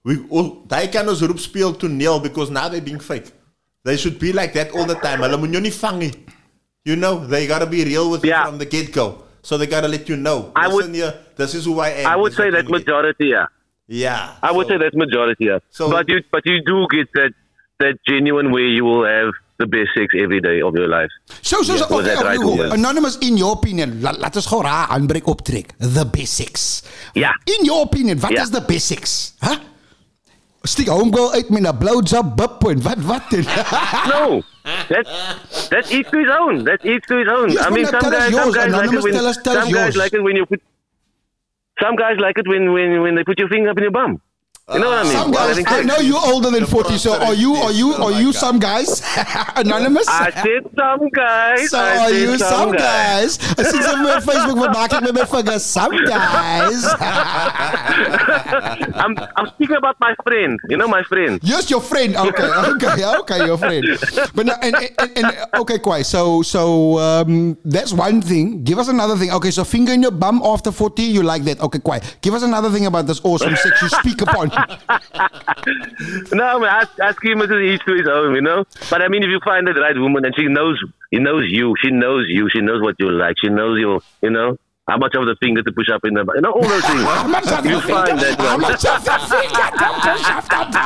we 0.05 0.19
all 0.29 0.49
daai 0.73 0.87
kan 0.91 1.09
ons 1.09 1.21
roep 1.21 1.39
speel 1.51 1.73
toneel 1.73 2.21
because 2.23 2.49
now 2.49 2.69
they're 2.69 2.81
being 2.91 2.99
fake. 3.13 3.31
They 3.83 3.97
should 3.97 4.17
be 4.19 4.31
like 4.31 4.53
that 4.53 4.71
all 4.71 4.85
the 4.85 4.95
time. 4.95 5.19
Hulle 5.21 5.37
moet 5.37 5.51
jou 5.51 5.61
nie 5.61 5.71
vang. 5.71 6.01
You 6.85 6.95
know, 6.95 7.25
they 7.27 7.47
gotta 7.47 7.65
be 7.65 7.83
real 7.83 8.09
with 8.09 8.23
Yeah. 8.25 8.39
you 8.43 8.49
from 8.49 8.57
the 8.59 8.65
get 8.65 8.91
go. 8.93 9.23
So 9.41 9.57
they 9.57 9.67
gotta 9.67 9.87
let 9.87 10.07
you 10.09 10.15
know. 10.17 10.51
I 10.55 10.67
would- 10.67 10.93
here, 10.95 11.13
this 11.35 11.53
is 11.53 11.65
who 11.65 11.79
I 11.79 11.89
am. 12.03 12.07
I 12.07 12.15
would 12.15 12.31
This 12.31 12.37
say 12.37 12.49
that 12.51 12.69
majority, 12.69 13.27
yeah. 13.35 13.45
Yeah. 13.87 14.35
I 14.41 14.51
would 14.51 14.67
say 14.67 14.77
that's 14.77 14.95
majority, 14.95 15.45
yeah. 15.51 15.59
So- 15.69 15.89
but 15.91 16.07
you 16.07 16.21
but 16.31 16.43
you 16.45 16.61
do 16.65 16.87
get 16.89 17.07
that 17.13 17.31
that 17.79 17.95
genuine 18.07 18.51
way 18.51 18.67
you 18.77 18.85
will 18.85 19.03
have 19.05 19.31
the 19.59 19.67
best 19.67 19.91
sex 19.95 20.13
every 20.23 20.39
day 20.39 20.61
of 20.61 20.73
your 20.75 20.87
life. 20.87 21.11
So, 21.41 21.61
so, 21.63 21.75
so 21.75 21.87
Was 21.89 21.91
okay, 21.91 22.15
that 22.15 22.23
right, 22.23 22.39
okay, 22.39 22.69
anonymous, 22.71 23.17
in 23.19 23.35
your 23.37 23.51
opinion, 23.53 23.99
la, 24.01 24.11
laat 24.11 24.35
ons 24.39 24.47
gou 24.47 24.61
raar 24.63 24.87
aanbreek 24.95 25.27
optrek. 25.27 25.75
The 25.79 26.05
basics. 26.05 26.83
Ja. 27.13 27.31
In 27.45 27.65
your 27.65 27.81
opinion, 27.83 28.19
wat 28.19 28.31
Ja. 28.31 28.41
is 28.43 28.49
the 28.51 28.61
basics? 28.61 29.33
Huh? 29.41 29.57
Stiek 30.65 30.87
homegirl 30.87 31.31
uit 31.33 31.49
met 31.49 31.61
'n 31.67 31.77
blowjob 31.77 32.35
bubpoint. 32.35 32.81
Wat 32.83 33.01
wat 33.03 33.29
dit? 33.29 33.47
No, 34.13 34.41
that's 34.87 35.11
that's 35.69 35.89
each 35.91 36.09
to 36.09 36.17
his 36.23 36.31
own. 36.39 36.63
That's 36.63 36.83
each 36.85 37.05
to 37.07 37.17
his 37.17 37.27
own. 37.27 37.49
Yes, 37.51 37.65
I 37.67 37.69
mean, 37.69 37.85
some 37.85 37.99
guys, 38.09 38.33
some 38.33 38.51
guys 38.51 38.71
like 38.71 38.91
it 38.91 39.03
when 39.03 39.13
tell 39.13 39.27
us- 39.27 39.41
tell 39.43 39.53
some 39.53 39.71
guys 39.71 39.93
yours. 39.93 39.95
like 39.95 40.13
it 40.17 40.23
when 40.23 40.35
you 40.35 40.45
put. 40.45 40.61
Some 41.81 41.95
guys 41.95 42.17
like 42.25 42.37
it 42.37 42.47
when 42.47 42.71
when 42.71 43.01
when 43.01 43.15
they 43.15 43.23
put 43.23 43.39
your 43.39 43.49
finger 43.49 43.69
up 43.71 43.77
in 43.77 43.83
your 43.83 43.91
bum. 43.91 44.21
You 44.71 44.79
know 44.79 44.95
what 44.95 44.99
I 44.99 45.03
mean? 45.03 45.11
Some 45.11 45.31
guys, 45.31 45.59
I 45.67 45.83
know 45.83 45.97
you're 45.97 46.23
older 46.23 46.49
than 46.49 46.65
40, 46.65 46.97
so 46.97 47.21
are 47.21 47.33
you 47.33 47.53
are 47.55 47.73
you 47.73 47.91
are 47.95 48.13
you 48.15 48.31
some 48.31 48.59
guys? 48.59 49.03
anonymous? 49.57 50.07
I 50.07 50.31
said 50.31 50.63
some 50.71 51.09
guys. 51.09 51.69
So 51.69 51.77
I 51.77 51.97
are 51.97 52.11
you 52.15 52.37
some 52.37 52.71
guys? 52.71 53.35
Ek 53.59 53.67
sien 53.67 53.83
some 53.83 54.07
op 54.07 54.23
Facebook 54.23 54.55
maak 54.71 54.95
ek 54.95 55.03
met 55.03 55.19
my. 55.19 55.59
Some 55.59 55.91
guys. 56.07 56.79
I'm 59.03 59.19
I'm 59.35 59.51
speaking 59.51 59.75
about 59.75 59.99
my 59.99 60.15
friend. 60.23 60.55
You 60.71 60.79
know 60.79 60.87
my 60.87 61.03
friend. 61.03 61.43
Yes, 61.43 61.67
your 61.67 61.83
friend. 61.83 62.15
Okay, 62.15 62.47
okay, 62.47 63.03
okay, 63.19 63.39
your 63.43 63.59
friend. 63.59 63.83
But 64.31 64.47
no, 64.47 64.55
and, 64.63 64.79
and, 64.79 65.11
and 65.19 65.27
okay, 65.59 65.83
quite. 65.83 66.07
So, 66.07 66.39
so 66.39 67.03
um, 67.03 67.59
that's 67.67 67.91
one 67.91 68.23
thing. 68.23 68.63
Give 68.63 68.79
us 68.79 68.87
another 68.87 69.19
thing. 69.19 69.27
Okay, 69.43 69.51
so 69.51 69.67
finger 69.67 69.91
in 69.91 70.07
your 70.07 70.15
bum 70.15 70.39
after 70.39 70.71
forty, 70.71 71.03
you 71.03 71.19
like 71.19 71.43
that? 71.51 71.59
Okay, 71.59 71.83
quite. 71.83 71.99
Give 72.23 72.31
us 72.31 72.47
another 72.47 72.71
thing 72.71 72.87
about 72.87 73.11
this 73.11 73.19
awesome 73.27 73.59
sex 73.59 73.75
you 73.83 73.91
speak 73.91 74.23
upon. 74.23 74.52
No, 76.33 76.59
man, 76.59 76.69
ask, 76.69 76.99
ask 76.99 77.23
him 77.23 77.39
to 77.39 77.59
each 77.59 77.83
to 77.85 77.93
his 77.93 78.07
own, 78.07 78.35
you 78.35 78.41
know. 78.41 78.65
But 78.89 79.01
I 79.01 79.07
mean, 79.07 79.23
if 79.23 79.29
you 79.29 79.39
find 79.43 79.67
the 79.67 79.73
right 79.73 79.95
woman 79.97 80.25
and 80.25 80.35
she 80.35 80.47
knows, 80.47 80.81
he 81.11 81.19
knows 81.19 81.45
you, 81.47 81.75
she 81.81 81.91
knows 81.91 82.25
you, 82.27 82.49
she 82.49 82.61
knows 82.61 82.81
what 82.81 82.95
you 82.99 83.11
like, 83.11 83.35
she 83.39 83.49
knows 83.49 83.79
your, 83.79 84.01
you 84.21 84.29
know, 84.29 84.57
how 84.85 84.97
much 84.97 85.15
of 85.15 85.25
the 85.25 85.35
finger 85.39 85.63
to 85.63 85.71
push 85.71 85.87
up 85.89 86.03
in 86.03 86.13
the, 86.13 86.25
you 86.35 86.41
know, 86.41 86.51
all 86.51 86.61
those 86.61 86.83
things. 86.83 87.03
How 87.03 87.25
much 87.25 87.47
of 87.47 87.65
you 87.65 87.75
the 87.75 87.81
find 87.87 88.19
finger? 88.19 88.35
that 88.35 88.39
How 88.39 88.57
much 88.57 88.83
of 88.83 88.99
the 89.07 89.15
finger 89.31 89.67
to 89.79 89.87
push 90.03 90.27
off 90.27 90.47
the. 90.49 90.83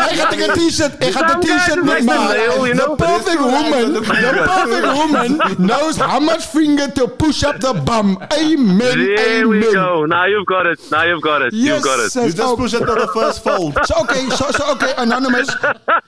Hij 0.00 0.16
gaat 0.16 0.32
een 0.32 0.52
t-shirt. 0.68 0.94
Hij 0.98 1.12
gaat 1.12 1.34
een 1.34 1.42
guys 1.42 1.62
t-shirt 1.64 1.84
met 1.84 2.04
you 2.04 2.74
The 2.74 2.92
perfect 2.96 3.38
woman, 3.38 3.92
the 3.92 4.00
perfect 4.00 4.92
woman 4.92 5.38
knows 5.58 5.96
how 5.96 6.20
much 6.20 6.42
finger 6.42 6.92
to 6.92 7.06
push 7.08 7.42
up 7.42 7.58
the 7.60 7.74
bum. 7.84 8.18
Amen. 8.38 8.78
There 8.78 9.48
we 9.48 9.56
amen. 9.56 9.72
go. 9.72 10.04
Now 10.06 10.26
you've 10.26 10.46
got 10.46 10.66
it. 10.66 10.80
Now 10.90 11.02
you've 11.04 11.22
got 11.22 11.42
it. 11.42 11.52
Yes, 11.52 11.64
you've 11.66 11.82
got 11.82 11.98
it. 11.98 12.14
You 12.14 12.22
just 12.30 12.40
Oh, 12.40 12.56
push 12.56 12.72
it 12.74 12.78
to 12.86 12.94
the 12.94 13.08
first 13.12 13.42
fold. 13.42 13.78
So 13.86 13.94
okay, 14.02 14.28
so 14.30 14.50
so 14.50 14.70
okay, 14.72 14.92
anonymous. 14.96 15.56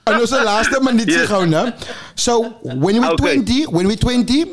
En 0.03 0.19
onze 0.19 0.43
laatste 0.43 0.79
minuut 0.81 1.11
Yes. 1.11 1.25
gewoon, 1.25 1.51
hè. 1.51 1.63
So 2.13 2.41
when 2.61 2.99
we're 2.99 3.11
Okay. 3.11 3.33
20, 3.43 3.67
when 3.71 3.85
we're 3.87 3.97
20, 3.97 4.45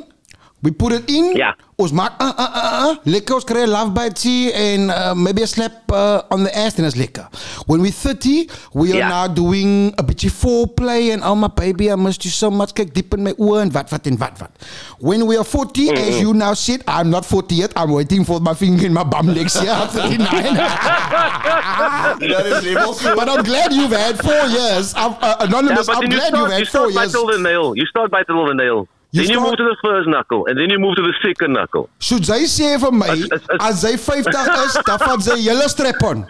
we 0.62 0.70
put 0.72 0.92
it 0.92 1.10
in. 1.10 1.34
Ja. 1.34 1.56
Ons 1.76 1.90
maak 1.92 2.20
uh, 2.22 2.28
uh, 2.38 2.46
uh, 2.56 2.88
uh, 2.88 2.96
lekker, 3.04 3.34
ons 3.34 3.44
krijgen 3.44 3.68
love 3.68 3.90
bites 3.90 4.24
and 4.54 4.90
uh, 4.90 5.12
maybe 5.14 5.42
a 5.42 5.46
slap 5.46 5.72
uh, 5.92 6.20
on 6.30 6.44
the 6.44 6.52
ass 6.54 6.76
en 6.78 6.82
dat 6.84 6.92
is 6.92 6.98
lekker. 6.98 7.26
When 7.66 7.80
we're 7.80 7.90
30, 7.92 8.48
we 8.72 8.88
are 8.92 8.96
Ja. 8.98 9.08
now 9.08 9.34
doing 9.34 9.92
a 9.98 10.02
beetje 10.02 10.30
foreplay 10.30 11.10
and 11.12 11.24
oh 11.24 11.34
my 11.34 11.48
baby, 11.54 11.90
I 11.90 11.96
missed 11.96 12.22
you 12.24 12.30
so 12.32 12.50
much. 12.50 12.72
Kijk 12.72 12.94
diep 12.94 13.14
in 13.14 13.22
mijn 13.22 13.34
oor 13.38 13.58
en 13.60 13.72
wat, 13.72 13.90
wat 13.90 14.06
en 14.06 14.18
wat, 14.18 14.38
wat. 14.38 14.50
When 15.00 15.26
we 15.26 15.34
are 15.36 15.44
40, 15.44 15.90
as 15.90 16.18
you 16.20 16.32
now 16.34 16.54
said, 16.54 16.82
I'm 16.86 17.08
not 17.10 17.26
40 17.26 17.54
yet. 17.54 17.72
I'm 17.76 17.90
waiting 17.92 18.24
for 18.24 18.40
my 18.40 18.54
finger 18.54 18.86
in 18.86 18.92
my 18.92 19.04
bum 19.04 19.26
next 19.34 19.60
year. 19.62 19.72
I'm 19.72 19.88
39. 19.88 20.54
That 22.22 22.46
is 22.46 22.64
level 22.64 22.94
two. 22.94 23.14
But 23.16 23.28
I'm 23.28 23.42
glad 23.42 23.72
you've 23.72 23.90
had 23.92 24.18
four 24.18 24.46
years. 24.48 24.94
I'm, 24.94 25.12
uh, 25.20 25.36
Yeah, 25.40 25.46
anonymous, 25.48 25.86
but 25.86 25.96
I'm 25.96 26.02
then 26.02 26.10
you 26.12 26.16
glad 26.18 26.28
start, 26.28 26.50
you've 26.50 26.58
you 26.58 26.64
had 26.64 26.68
four 26.68 26.90
years. 26.90 26.94
You 26.94 26.94
start 26.94 26.94
by 26.94 27.02
years. 27.02 27.12
till 27.12 27.26
the 27.26 27.38
nail. 27.38 27.72
You 27.76 27.86
start 27.86 28.10
by 28.10 28.22
till 28.22 28.46
the 28.46 28.54
nail. 28.54 28.88
You 29.12 29.20
then 29.22 29.28
you 29.28 29.38
start- 29.40 29.48
move 29.48 29.56
to 29.58 29.64
the 29.72 29.76
first 29.88 30.08
knuckle, 30.08 30.46
and 30.48 30.56
then 30.56 30.70
you 30.70 30.78
move 30.78 30.94
to 30.96 31.02
the 31.02 31.12
second 31.22 31.52
knuckle. 31.52 31.88
Soos 32.00 32.26
sy 32.26 32.44
sê 32.48 32.78
vir 32.80 32.92
my, 32.92 33.08
As- 33.08 33.30
as- 33.30 33.48
as- 33.48 33.60
as 33.68 33.80
sy 33.82 33.96
50 33.98 34.54
is, 34.66 34.78
dan 34.86 34.98
vat 34.98 35.22
sy 35.22 35.36
hele 35.48 35.68
strap-on. 35.68 36.24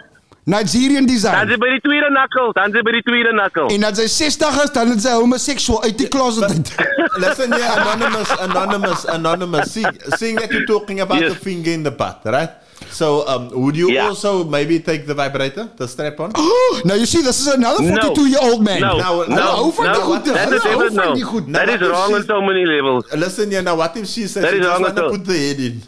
Nigerian 0.45 1.05
Dan 1.05 1.15
design. 1.15 1.47
zit 1.47 1.59
bij 1.59 1.69
die 1.69 1.79
tweede 1.79 2.09
knuckle. 2.11 2.49
Dan 2.53 2.71
zit 2.73 2.83
bij 2.83 2.91
die 2.91 3.01
tweede 3.03 3.29
knuckle. 3.31 3.67
En 3.73 3.83
as 3.83 3.95
sy 3.97 4.07
60 4.07 4.63
is, 4.63 4.71
dan 4.71 4.91
is 4.91 5.01
sy 5.01 5.11
homosexual 5.15 5.83
uit 5.83 5.97
die 5.97 6.07
closet 6.07 6.43
uit. 6.43 6.75
Listen 7.23 7.53
here, 7.53 7.71
anonymous, 7.79 8.29
anonymous, 8.37 9.05
anonymous. 9.07 9.71
See, 9.71 9.85
seeing 10.17 10.37
that 10.39 10.51
you're 10.51 10.65
talking 10.65 10.99
about 10.99 11.19
Yes. 11.21 11.31
the 11.33 11.39
finger 11.39 11.71
in 11.71 11.83
the 11.83 11.91
butt, 11.91 12.19
right? 12.25 12.49
So, 12.93 13.25
um, 13.27 13.49
would 13.59 13.75
you 13.75 13.89
Yeah. 13.89 14.07
also 14.09 14.43
maybe 14.45 14.77
take 14.79 15.07
the 15.09 15.15
vibrator, 15.15 15.67
the 15.77 15.87
strap 15.87 16.19
on? 16.19 16.31
now 16.85 16.93
you 16.93 17.07
see, 17.07 17.23
this 17.23 17.39
is 17.41 17.47
another 17.47 17.81
No. 17.81 17.97
42-year-old 17.97 18.61
man. 18.63 18.81
No, 18.81 18.97
Nou, 18.97 19.23
Hulle 19.25 19.35
nou, 19.35 19.55
hou 19.57 19.71
van 19.71 19.85
nou, 19.87 19.93
die 19.95 20.03
wat- 20.03 20.07
goede. 20.09 20.33
That 20.37 20.45
Hulle 20.47 20.57
is 20.57 20.63
hou 20.63 20.73
even 20.85 20.93
no. 20.95 21.25
goed. 21.31 21.53
That 21.53 21.69
is 21.69 21.81
wrong 21.89 22.09
she- 22.09 22.15
on 22.15 22.25
so 22.27 22.41
many 22.41 22.65
levels. 22.69 23.05
Listen 23.17 23.49
here, 23.49 23.63
now 23.63 23.75
what 23.75 23.97
if 23.97 24.05
she 24.07 24.27
says 24.27 24.43
That 24.45 24.51
she 24.53 24.59
is 24.59 24.65
just 24.65 24.69
wrong 24.69 24.83
want 24.83 24.95
to 24.95 25.09
put 25.09 25.25
the 25.25 25.33
head 25.33 25.59
in? 25.59 25.81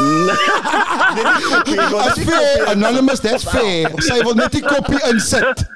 Then 0.00 1.26
you 1.26 1.50
copy, 1.50 1.76
That's 1.76 2.16
then 2.16 2.24
you 2.26 2.30
fair, 2.32 2.64
copy. 2.64 2.72
anonymous, 2.72 3.20
that's 3.20 3.44
fair. 3.44 3.90
Sy 4.00 4.20
wil 4.24 4.34
net 4.34 4.52
die 4.52 4.60
koppie 4.64 5.00
insit. 5.12 5.64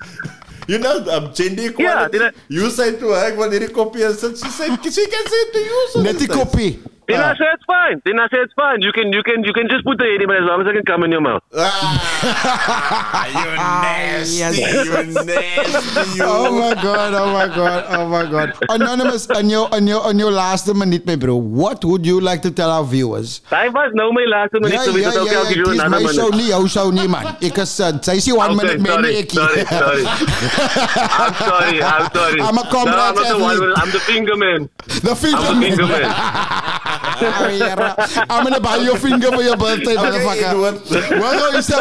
You 0.66 0.78
know, 0.78 0.96
um, 1.12 1.28
gender 1.34 1.66
equality. 1.68 2.12
did 2.18 2.22
I- 2.22 2.32
you 2.48 2.70
say 2.70 2.92
to 2.96 3.08
her, 3.12 3.26
ek 3.28 3.36
wil 3.36 3.50
hierdie 3.52 3.68
koppie 3.68 4.00
insit. 4.08 4.38
She 4.42 4.48
said, 4.48 4.70
she 4.82 5.04
can 5.12 5.26
say 5.28 5.40
it 5.44 5.52
to 5.52 5.58
you. 5.60 5.88
So 5.92 6.00
Net 6.00 6.14
die 6.18 6.24
these 6.24 6.28
koppie. 6.36 6.78
Then 7.06 7.20
I 7.20 7.34
say 7.36 7.44
it's 7.52 7.64
fine. 7.66 8.00
Then 8.04 8.18
I 8.18 8.26
say 8.28 8.38
it's 8.40 8.54
fine. 8.54 8.80
You 8.82 8.92
can 8.92 9.12
you 9.12 9.22
can 9.22 9.44
you 9.44 9.52
can 9.52 9.68
just 9.68 9.84
put 9.84 9.98
the 9.98 10.04
head 10.04 10.22
in, 10.22 10.30
as 10.30 10.44
long 10.48 10.60
as 10.62 10.66
I 10.66 10.72
can 10.72 10.84
come 10.84 11.04
in 11.04 11.12
your 11.12 11.20
mouth. 11.20 11.42
Ah, 11.54 13.26
you 13.28 13.44
nasty, 13.56 14.38
Yes. 14.38 14.56
you 14.58 15.24
nasty, 15.24 16.18
you. 16.18 16.24
Oh 16.24 16.50
my 16.58 16.74
god, 16.82 17.12
oh 17.14 17.32
my 17.32 17.46
god, 17.54 17.84
oh 17.90 18.08
my 18.08 18.24
god. 18.30 18.54
Anonymous, 18.70 19.26
in 19.38 19.50
jou, 19.50 19.66
in 19.76 19.86
jou, 19.86 20.00
in 20.10 20.18
jou 20.18 20.30
laaste 20.30 20.72
minuut, 20.74 21.04
my 21.06 21.16
bro, 21.16 21.36
what 21.36 21.84
would 21.84 22.06
you 22.06 22.20
like 22.20 22.40
to 22.42 22.50
tell 22.50 22.70
our 22.70 22.84
viewers? 22.84 23.40
Hy 23.52 23.68
was 23.68 23.92
nou 23.94 24.10
my 24.16 24.24
laaste 24.24 24.60
minuut, 24.60 24.72
Ja, 24.72 24.82
so 24.84 24.92
weet 24.92 25.04
ja, 25.04 25.10
dit 25.10 25.20
ook 25.20 25.28
ja, 25.28 25.38
elke 25.42 25.48
ja, 25.48 25.54
keer 25.54 25.64
dis 25.74 25.82
een 25.82 25.90
my 25.90 26.00
show 26.08 26.30
minuut. 26.30 26.40
nie, 26.40 26.48
jou 26.52 26.68
show 26.68 26.88
nie, 26.92 27.08
man. 27.08 27.26
Ek 27.44 27.58
is, 27.66 27.74
uh, 27.80 27.92
sy 28.00 28.16
is 28.22 28.28
one 28.32 28.56
minute 28.56 28.80
man, 28.80 29.04
sorry, 29.04 29.16
ek 29.20 29.30
sorry, 29.36 29.64
sorry. 29.68 30.04
I'm 30.08 31.34
sorry, 31.44 31.82
I'm 31.82 32.08
sorry. 32.14 32.40
I'm 32.40 32.58
a 32.58 32.66
comrade 32.72 32.96
no, 32.96 33.04
I'm 33.04 33.14
not 33.14 33.28
the 33.28 33.38
one. 33.44 33.72
I'm 33.76 33.90
the 33.92 34.00
finger 34.00 34.36
man. 34.36 34.68
The 35.04 35.14
finger 35.14 35.36
I'm 35.52 35.60
the 35.60 35.68
finger 35.68 35.86
man. 35.86 36.02
man. 36.08 36.90
Oh, 36.96 37.48
yeah, 37.48 37.94
I'm 38.30 38.44
gonna 38.44 38.60
buy 38.60 38.76
your 38.76 38.96
finger 38.96 39.30
for 39.32 39.42
your 39.42 39.56
birthday, 39.56 39.94
motherfucker. 39.96 40.48
Edward. 40.50 40.76
Wag 41.22 41.34
gou, 41.38 41.58
isa. 41.58 41.78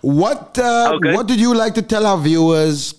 What, 0.00 0.58
uh, 0.58 0.92
Okay. 0.96 1.12
what 1.14 1.26
did 1.26 1.40
you 1.40 1.54
like 1.54 1.74
to 1.74 1.82
tell 1.82 2.06
our 2.06 2.18
viewers 2.18 2.94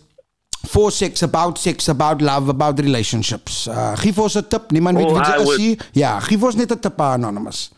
for 0.65 0.91
sex, 0.91 1.21
about 1.21 1.57
sex, 1.57 1.87
about 1.89 2.21
love, 2.21 2.49
about 2.49 2.79
relationships? 2.79 3.67
Uh, 3.67 3.95
geef 4.01 4.17
ons 4.19 4.35
'n 4.37 4.47
tip. 4.47 4.71
Niemand 4.71 4.97
weet 4.97 5.07
Oh, 5.11 5.13
wie 5.13 5.21
I 5.21 5.35
jy 5.35 5.41
is 5.41 5.45
would- 5.47 5.59
nie. 5.59 5.77
Ja, 5.93 6.19
geef 6.19 6.43
ons 6.43 6.55
net 6.55 6.71
'n 6.71 6.79
tip, 6.79 6.99
anonymous. 6.99 7.71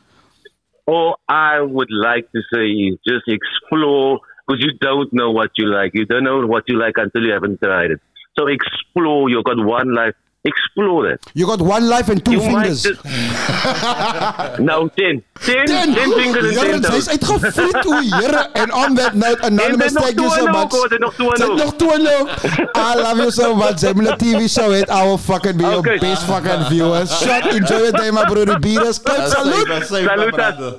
All 0.87 1.17
I 1.27 1.61
would 1.61 1.89
like 1.89 2.27
to 2.33 2.41
say 2.53 2.65
is 2.69 2.95
just 3.07 3.25
explore 3.27 4.19
because 4.45 4.61
you 4.63 4.73
don't 4.79 5.11
know 5.13 5.31
what 5.31 5.49
you 5.57 5.65
like. 5.65 5.91
You 5.97 6.05
don't 6.05 6.23
know 6.23 6.45
what 6.45 6.63
you 6.67 6.77
like 6.77 6.97
until 7.01 7.23
you 7.23 7.33
haven't 7.33 7.59
tried 7.59 7.89
it. 7.91 7.99
So 8.37 8.45
explore. 8.47 9.29
You've 9.29 9.43
got 9.45 9.57
one 9.57 9.93
life. 9.95 10.13
Explore 10.45 11.09
that. 11.09 11.19
You 11.33 11.47
got 11.47 11.59
one 11.61 11.87
life 11.89 12.07
and 12.09 12.23
two 12.23 12.33
You 12.33 12.41
fingers. 12.41 12.85
might 12.85 13.01
just... 13.01 14.59
no, 14.69 14.87
ten. 14.89 15.23
Ten, 15.41 15.65
ten 15.67 15.93
fingers 16.13 16.45
and 16.45 16.67
Here, 16.67 16.79
ten 16.79 16.83
Sy's 17.01 17.07
toes. 17.17 17.41
uitgevliet, 17.41 17.85
o 17.85 17.99
Here. 18.19 18.47
And 18.55 18.71
on 18.71 18.93
that 18.95 19.15
note, 19.15 19.39
anonymous, 19.49 19.93
nog 19.93 20.03
thank 20.03 20.19
you 20.21 20.29
so 20.29 20.45
2-0, 20.45 20.51
much. 20.51 20.71
hoor, 20.71 20.89
dit 20.89 20.99
nog 20.99 21.13
2-0. 21.15 21.33
Sy 21.35 21.43
het 21.43 21.55
nog 21.57 21.73
2-0. 21.75 22.77
I 22.77 22.93
love 23.01 23.17
you 23.17 23.31
so 23.31 23.55
much. 23.55 23.79
Sy 23.79 23.91
moet 23.95 24.07
'n 24.13 24.17
TV 24.17 24.47
show 24.47 24.69
het. 24.71 24.89
I 24.89 25.01
will 25.07 25.17
fucking 25.17 25.57
be 25.57 25.63
your 25.63 25.77
Okay. 25.81 25.97
best 25.97 26.23
fucking 26.29 26.65
viewer. 26.69 27.07
Shot, 27.07 27.45
enjoy 27.51 27.77
your 27.89 27.91
day, 27.91 28.11
my 28.11 28.23
bro. 28.29 28.45
Beaters. 28.59 28.99
Kijk, 29.01 29.17
That's 29.17 29.31
salute. 29.31 29.55
safe, 29.55 29.67
that's 29.67 29.89
safe, 29.89 30.05
my 30.05 30.15
Salute. 30.15 30.35
brother. 30.35 30.73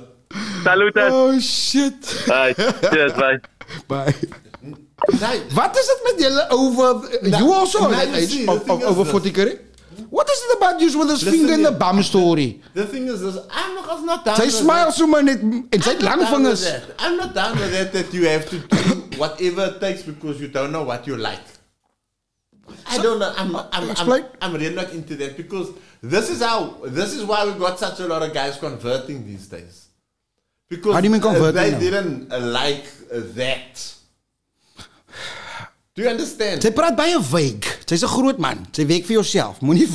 Salute. 0.63 0.97
Oh, 1.11 1.39
shit. 1.39 1.99
Alright, 2.29 2.55
cheers, 2.91 3.13
bye. 3.13 3.39
Bye. 3.87 4.15
Nee, 5.05 5.41
Wat 5.53 5.77
is 5.77 5.85
het 5.87 5.99
met 6.03 6.21
julle 6.25 6.49
over... 6.49 7.19
you 7.29 7.53
also 7.53 7.79
nou, 7.79 7.93
at 7.93 7.99
that 7.99 8.15
age 8.15 8.29
see, 8.29 8.47
of, 8.47 8.69
of, 8.69 8.83
over 8.83 9.05
40, 9.05 9.31
correct? 9.31 9.61
What 10.09 10.29
is 10.29 10.37
it 10.49 10.57
about 10.57 10.79
you 10.81 10.97
with 10.99 11.07
this 11.07 11.23
Listen 11.23 11.39
finger 11.39 11.53
in 11.53 11.63
the 11.63 11.71
bum 11.71 12.01
story? 12.03 12.61
The 12.73 12.85
thing 12.85 13.07
is, 13.07 13.21
this, 13.21 13.37
I'm 13.51 13.75
not, 13.75 14.05
not 14.05 14.25
down 14.25 14.35
Sy 14.35 14.45
with 14.45 14.53
smile 14.53 14.85
that. 14.85 14.95
so 14.95 15.07
maar 15.07 15.23
net... 15.23 15.41
En 15.41 15.81
sy 15.81 15.89
het 15.89 16.03
I'm 16.03 16.03
not 16.03 16.09
lang 16.09 16.19
down 16.19 16.43
with 16.43 16.59
vingers. 16.59 16.63
that. 16.63 16.95
I'm 16.99 17.17
not 17.17 17.33
down 17.33 17.59
with 17.59 17.71
that 17.71 17.93
that 17.93 18.13
you 18.13 18.27
have 18.27 18.49
to 18.49 18.57
do 18.57 19.17
whatever 19.17 19.65
it 19.65 19.79
takes 19.79 20.01
because 20.01 20.41
you 20.41 20.47
don't 20.47 20.71
know 20.71 20.83
what 20.83 21.05
you 21.07 21.15
like. 21.15 21.45
I 22.87 22.97
don't 22.97 23.19
know. 23.19 23.33
I'm, 23.37 23.55
I'm, 23.55 24.11
I'm. 24.11 24.25
I'm 24.41 24.53
really 24.53 24.75
not 24.75 24.91
into 24.91 25.15
that 25.17 25.37
because 25.37 25.69
this 26.01 26.29
is 26.29 26.41
how 26.41 26.75
this 26.85 27.13
is 27.13 27.23
why 27.23 27.45
we 27.45 27.53
got 27.53 27.79
such 27.79 27.99
a 27.99 28.07
lot 28.07 28.23
of 28.23 28.33
guys 28.33 28.57
converting 28.57 29.25
these 29.25 29.47
days. 29.47 29.87
Because 30.69 30.93
How 30.93 30.99
do 31.01 31.05
you 31.07 31.11
mean 31.11 31.21
converting 31.21 31.61
they 31.61 31.71
now? 31.71 31.79
didn't 31.79 32.31
uh, 32.31 32.39
like 32.39 32.85
that. 33.11 33.93
Do 35.97 36.03
you 36.03 36.09
understand? 36.13 36.61
Sy 36.61 36.69
praat 36.77 36.93
baie 36.93 37.17
vague. 37.25 37.71
Sy's 37.89 38.03
'n 38.05 38.11
groot 38.11 38.37
man. 38.37 38.67
Sy 38.69 38.85
werk 38.85 39.07
vir 39.07 39.17
jouself. 39.17 39.63
Moenie 39.65 39.87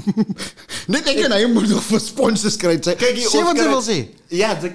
Net 0.94 1.08
ek 1.10 1.24
en 1.26 1.34
hy 1.34 1.48
moet 1.50 1.66
nog 1.66 1.82
vir 1.82 2.02
sponsors 2.04 2.54
kry. 2.60 2.76
Sy 2.78 2.94
sê 3.26 3.42
wat 3.42 3.58
sy 3.58 3.66
wil 3.66 3.82
sê. 3.82 3.98
Yeah, 4.30 4.54
the, 4.54 4.70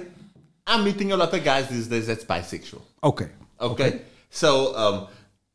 I'm 0.66 0.84
meeting 0.84 1.12
a 1.12 1.16
lot 1.16 1.32
of 1.32 1.40
guys 1.42 1.68
these 1.72 1.88
days 1.88 2.06
that's 2.06 2.28
bisexual. 2.28 2.82
Okay. 3.02 3.30
Okay. 3.58 4.02
So 4.28 4.76
um, 4.76 5.06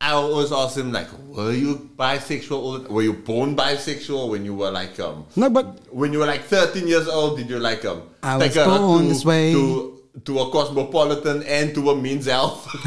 I 0.01 0.13
always 0.13 0.51
ask 0.51 0.73
them 0.73 0.91
like, 0.91 1.13
were 1.29 1.53
you 1.53 1.91
bisexual? 1.95 2.89
Were 2.89 3.03
you 3.03 3.13
born 3.13 3.55
bisexual 3.55 4.31
when 4.31 4.45
you 4.45 4.55
were 4.55 4.71
like 4.71 4.99
um 4.99 5.27
No, 5.35 5.51
but 5.51 5.93
when 5.93 6.11
you 6.11 6.19
were 6.19 6.25
like 6.25 6.41
13 6.45 6.87
years 6.87 7.07
old? 7.07 7.37
Did 7.37 7.51
you 7.51 7.59
like 7.59 7.85
um 7.85 8.01
I 8.23 8.37
was 8.37 8.55
born 8.55 9.03
to, 9.03 9.09
this 9.09 9.23
way. 9.23 9.53
to 9.53 9.90
to 10.25 10.39
a 10.39 10.51
cosmopolitan 10.51 11.43
and 11.43 11.73
to 11.75 11.89
a 11.89 11.95
men's 11.95 12.25
health? 12.25 12.67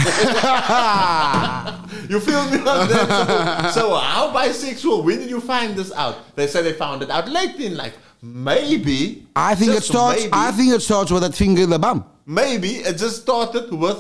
you 2.09 2.21
feel 2.21 2.45
me? 2.51 2.59
on 2.59 2.89
that? 2.89 3.73
So, 3.75 3.81
so 3.81 3.95
how 3.97 4.33
bisexual? 4.33 5.05
When 5.05 5.19
did 5.19 5.31
you 5.31 5.41
find 5.41 5.75
this 5.75 5.93
out? 5.93 6.37
They 6.37 6.47
say 6.47 6.63
they 6.63 6.75
found 6.75 7.03
it 7.03 7.11
out 7.11 7.29
late 7.29 7.57
in 7.57 7.77
life. 7.77 7.97
Maybe 8.23 9.27
I 9.37 9.55
think 9.55 9.73
it 9.73 9.83
starts 9.83 10.23
maybe, 10.23 10.31
I 10.33 10.53
think 10.53 10.73
it 10.73 10.81
starts 10.81 11.11
with 11.11 11.23
that 11.23 11.35
finger 11.35 11.63
in 11.63 11.71
the 11.71 11.79
bum. 11.79 12.05
maybe 12.27 12.77
it 12.77 12.97
just 12.97 13.23
started 13.23 13.71
with 13.71 13.99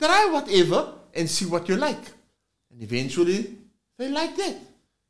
try 0.00 0.28
whatever 0.32 0.94
and 1.14 1.28
see 1.28 1.44
what 1.46 1.68
you 1.68 1.76
like. 1.76 2.00
And 2.70 2.82
eventually 2.82 3.56
they 3.98 4.08
like 4.08 4.36
that. 4.36 4.56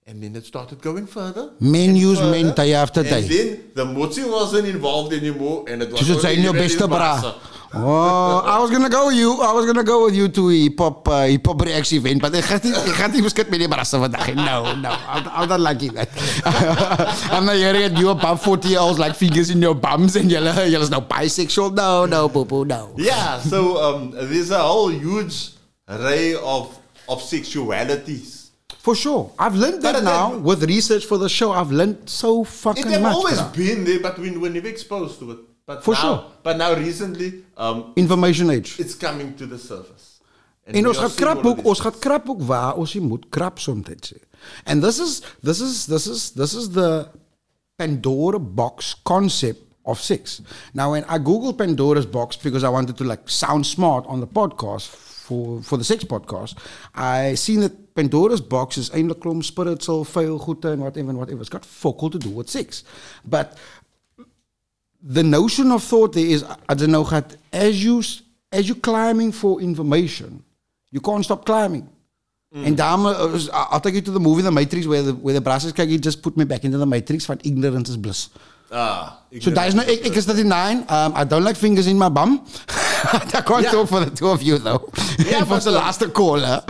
And 0.04 0.20
then 0.20 0.34
it 0.34 0.44
started 0.44 0.82
going 0.82 1.06
further. 1.06 1.52
Men 1.60 1.94
use 1.94 2.18
further. 2.18 2.30
men 2.32 2.54
day 2.54 2.74
after 2.74 3.02
day. 3.04 3.22
And 3.22 3.30
then 3.30 3.70
the 3.74 3.84
motsi 3.86 4.28
wasn't 4.28 4.66
involved 4.66 5.12
anymore 5.12 5.64
and 5.68 5.80
it 5.82 5.92
was 5.92 6.00
Dis 6.00 6.08
dit 6.08 6.22
sy 6.22 6.28
only 6.28 6.38
in 6.38 6.42
jou 6.42 6.50
him 6.50 6.56
and 6.56 6.64
beste 6.64 6.78
his 6.80 6.88
bra. 6.88 7.34
Oh, 7.74 8.42
I 8.44 8.58
was 8.58 8.70
gonna 8.70 8.90
go 8.90 9.06
with 9.06 9.16
you. 9.16 9.30
I 9.40 9.52
was 9.52 9.64
gonna 9.64 9.84
go 9.84 10.04
with 10.04 10.14
you 10.14 10.28
to 10.28 10.48
hip 10.48 10.78
hop 10.78 11.08
uh, 11.08 11.22
hip 11.24 11.46
hop 11.46 11.62
reaction 11.62 11.98
event, 12.02 12.20
but 12.20 12.34
ek 12.34 12.44
gaan 12.44 12.60
nie 12.66 12.72
ek 12.74 12.98
gaan 12.98 13.14
nie 13.14 13.22
beskik 13.24 13.48
met 13.48 13.62
die 13.62 13.68
brasse 13.70 13.96
vandag. 13.96 14.26
nie. 14.34 14.44
No, 14.44 14.74
no. 14.74 14.90
I'm, 14.90 15.24
I'm 15.30 15.48
not 15.48 15.60
liking 15.60 15.94
that. 15.94 16.10
I'm 17.32 17.46
not 17.46 17.56
hearing 17.56 17.86
it. 17.86 17.96
You 17.96 18.10
about 18.10 18.42
40 18.42 18.68
years 18.68 18.98
like 18.98 19.14
fingers 19.14 19.48
in 19.48 19.62
your 19.62 19.74
bums 19.74 20.16
and 20.16 20.28
julle 20.28 20.52
is 20.66 20.90
nou 20.90 21.00
bisexual. 21.00 21.72
No, 21.78 22.04
no, 22.04 22.28
boo 22.28 22.44
boo, 22.44 22.66
no. 22.66 22.92
Yeah, 22.98 23.38
so 23.40 23.78
um, 23.80 24.10
there's 24.10 24.50
a 24.50 24.58
whole 24.60 24.90
huge 24.90 25.52
array 25.88 26.34
of 26.34 26.76
of 27.08 27.22
sexualities. 27.22 28.41
For 28.86 28.94
sure. 28.96 29.30
I've 29.38 29.54
learned 29.64 29.80
that 29.86 29.96
it- 29.96 30.02
now 30.04 30.36
with 30.48 30.60
research 30.64 31.04
for 31.10 31.18
the 31.24 31.28
show. 31.38 31.48
I've 31.60 31.70
learned 31.80 31.98
so 32.22 32.42
fucking 32.44 32.90
It 32.90 33.00
much. 33.00 33.14
always 33.14 33.38
bruh. 33.38 33.52
been 33.56 33.84
there, 33.88 34.00
but 34.06 34.18
we 34.18 34.28
were 34.42 34.50
never 34.58 34.68
exposed 34.76 35.18
to 35.20 35.30
it. 35.34 35.38
But 35.66 35.84
For 35.84 35.94
now, 35.94 36.00
sure. 36.00 36.18
But 36.42 36.56
now 36.56 36.70
recently, 36.74 37.28
um, 37.56 37.92
Information 37.96 38.50
age. 38.50 38.70
it's 38.80 38.96
coming 39.06 39.28
to 39.36 39.46
the 39.46 39.58
surface. 39.58 40.04
En 40.66 40.82
we 40.82 40.88
ons 40.88 40.98
gaat 40.98 41.14
krap 41.14 41.44
ook, 41.46 41.64
ons 41.64 41.80
krap 41.98 42.28
ook 42.28 42.42
waar 42.42 42.74
ons 42.76 42.94
moet 42.94 43.24
krap 43.30 43.58
soms. 43.58 44.12
And 44.64 44.82
this 44.82 44.98
is 44.98 45.22
this 45.42 45.60
is 45.60 45.86
this 45.86 46.06
is 46.06 46.30
this 46.30 46.52
is 46.54 46.68
the 46.70 47.06
Pandora 47.76 48.38
box 48.38 48.94
concept 49.02 49.60
of 49.84 50.00
sex. 50.00 50.40
Now 50.72 50.90
when 50.92 51.04
I 51.08 51.18
googled 51.18 51.56
Pandora's 51.56 52.06
box 52.06 52.36
because 52.36 52.64
I 52.64 52.68
wanted 52.68 52.96
to 52.96 53.04
like 53.04 53.28
sound 53.28 53.66
smart 53.66 54.04
on 54.06 54.20
the 54.20 54.26
podcast 54.26 54.88
for 55.32 55.62
for 55.62 55.76
the 55.78 55.84
sex 55.84 56.04
podcast, 56.04 56.54
I 56.94 57.34
seen 57.34 57.60
that 57.64 57.78
Pandora's 57.94 58.40
box 58.54 58.78
is 58.82 58.90
eintlik 58.90 59.20
klomp 59.24 59.44
spiritual 59.44 60.04
vuil 60.14 60.38
goede 60.46 60.72
and 60.74 60.82
whatever 60.88 61.10
and 61.14 61.18
whatever. 61.18 61.40
It's 61.40 61.54
got 61.56 61.64
fuck 61.64 62.02
all 62.02 62.10
to 62.10 62.18
do 62.18 62.30
with 62.40 62.48
sex. 62.56 62.84
But 63.36 63.56
the 65.18 65.22
notion 65.22 65.72
of 65.72 65.82
thought 65.82 66.12
there 66.12 66.26
is 66.36 66.44
I 66.68 66.74
don't 66.74 66.92
know 66.92 67.04
gat 67.04 67.36
as 67.52 67.82
you 67.84 68.02
as 68.52 68.68
you 68.68 68.74
climbing 68.90 69.32
for 69.32 69.60
information, 69.60 70.42
you 70.90 71.00
can't 71.00 71.24
stop 71.24 71.44
climbing. 71.46 71.88
And 72.54 72.76
daarom 72.76 73.06
uh, 73.08 73.34
is- 73.36 73.48
I'll 73.48 73.80
take 73.80 73.94
you 73.94 74.02
to 74.08 74.10
the 74.10 74.20
movie 74.20 74.42
The 74.42 74.50
Matrix 74.52 74.86
where 74.86 75.02
the 75.02 75.14
where 75.14 75.32
the 75.32 75.40
brasses 75.40 75.72
kyk, 75.72 75.88
he 75.88 75.96
just 75.98 76.20
put 76.22 76.36
me 76.36 76.44
back 76.44 76.64
into 76.68 76.76
the 76.76 76.84
Matrix 76.86 77.24
van 77.24 77.40
ignorance 77.44 77.88
is 77.88 77.96
bliss. 77.96 78.28
Ah, 78.70 79.20
So 79.40 79.50
there's 79.50 79.74
no 79.74 79.82
ek, 79.82 80.04
ek 80.08 80.16
is 80.16 80.26
39. 80.26 80.84
Um, 80.88 81.12
I 81.16 81.24
don't 81.24 81.44
like 81.44 81.56
fingers 81.56 81.86
in 81.86 81.96
my 81.98 82.08
bum. 82.10 82.44
I 83.04 83.42
can't 83.42 83.62
Yeah. 83.64 83.70
talk 83.70 83.88
for 83.88 84.00
the 84.04 84.10
two 84.10 84.28
of 84.28 84.42
you 84.42 84.58
though. 84.58 84.88
Yeah, 85.18 85.38
and 85.42 85.46
for 85.46 85.56
but, 85.56 85.64
the 85.64 85.70
last 85.72 86.02
caller. 86.12 86.62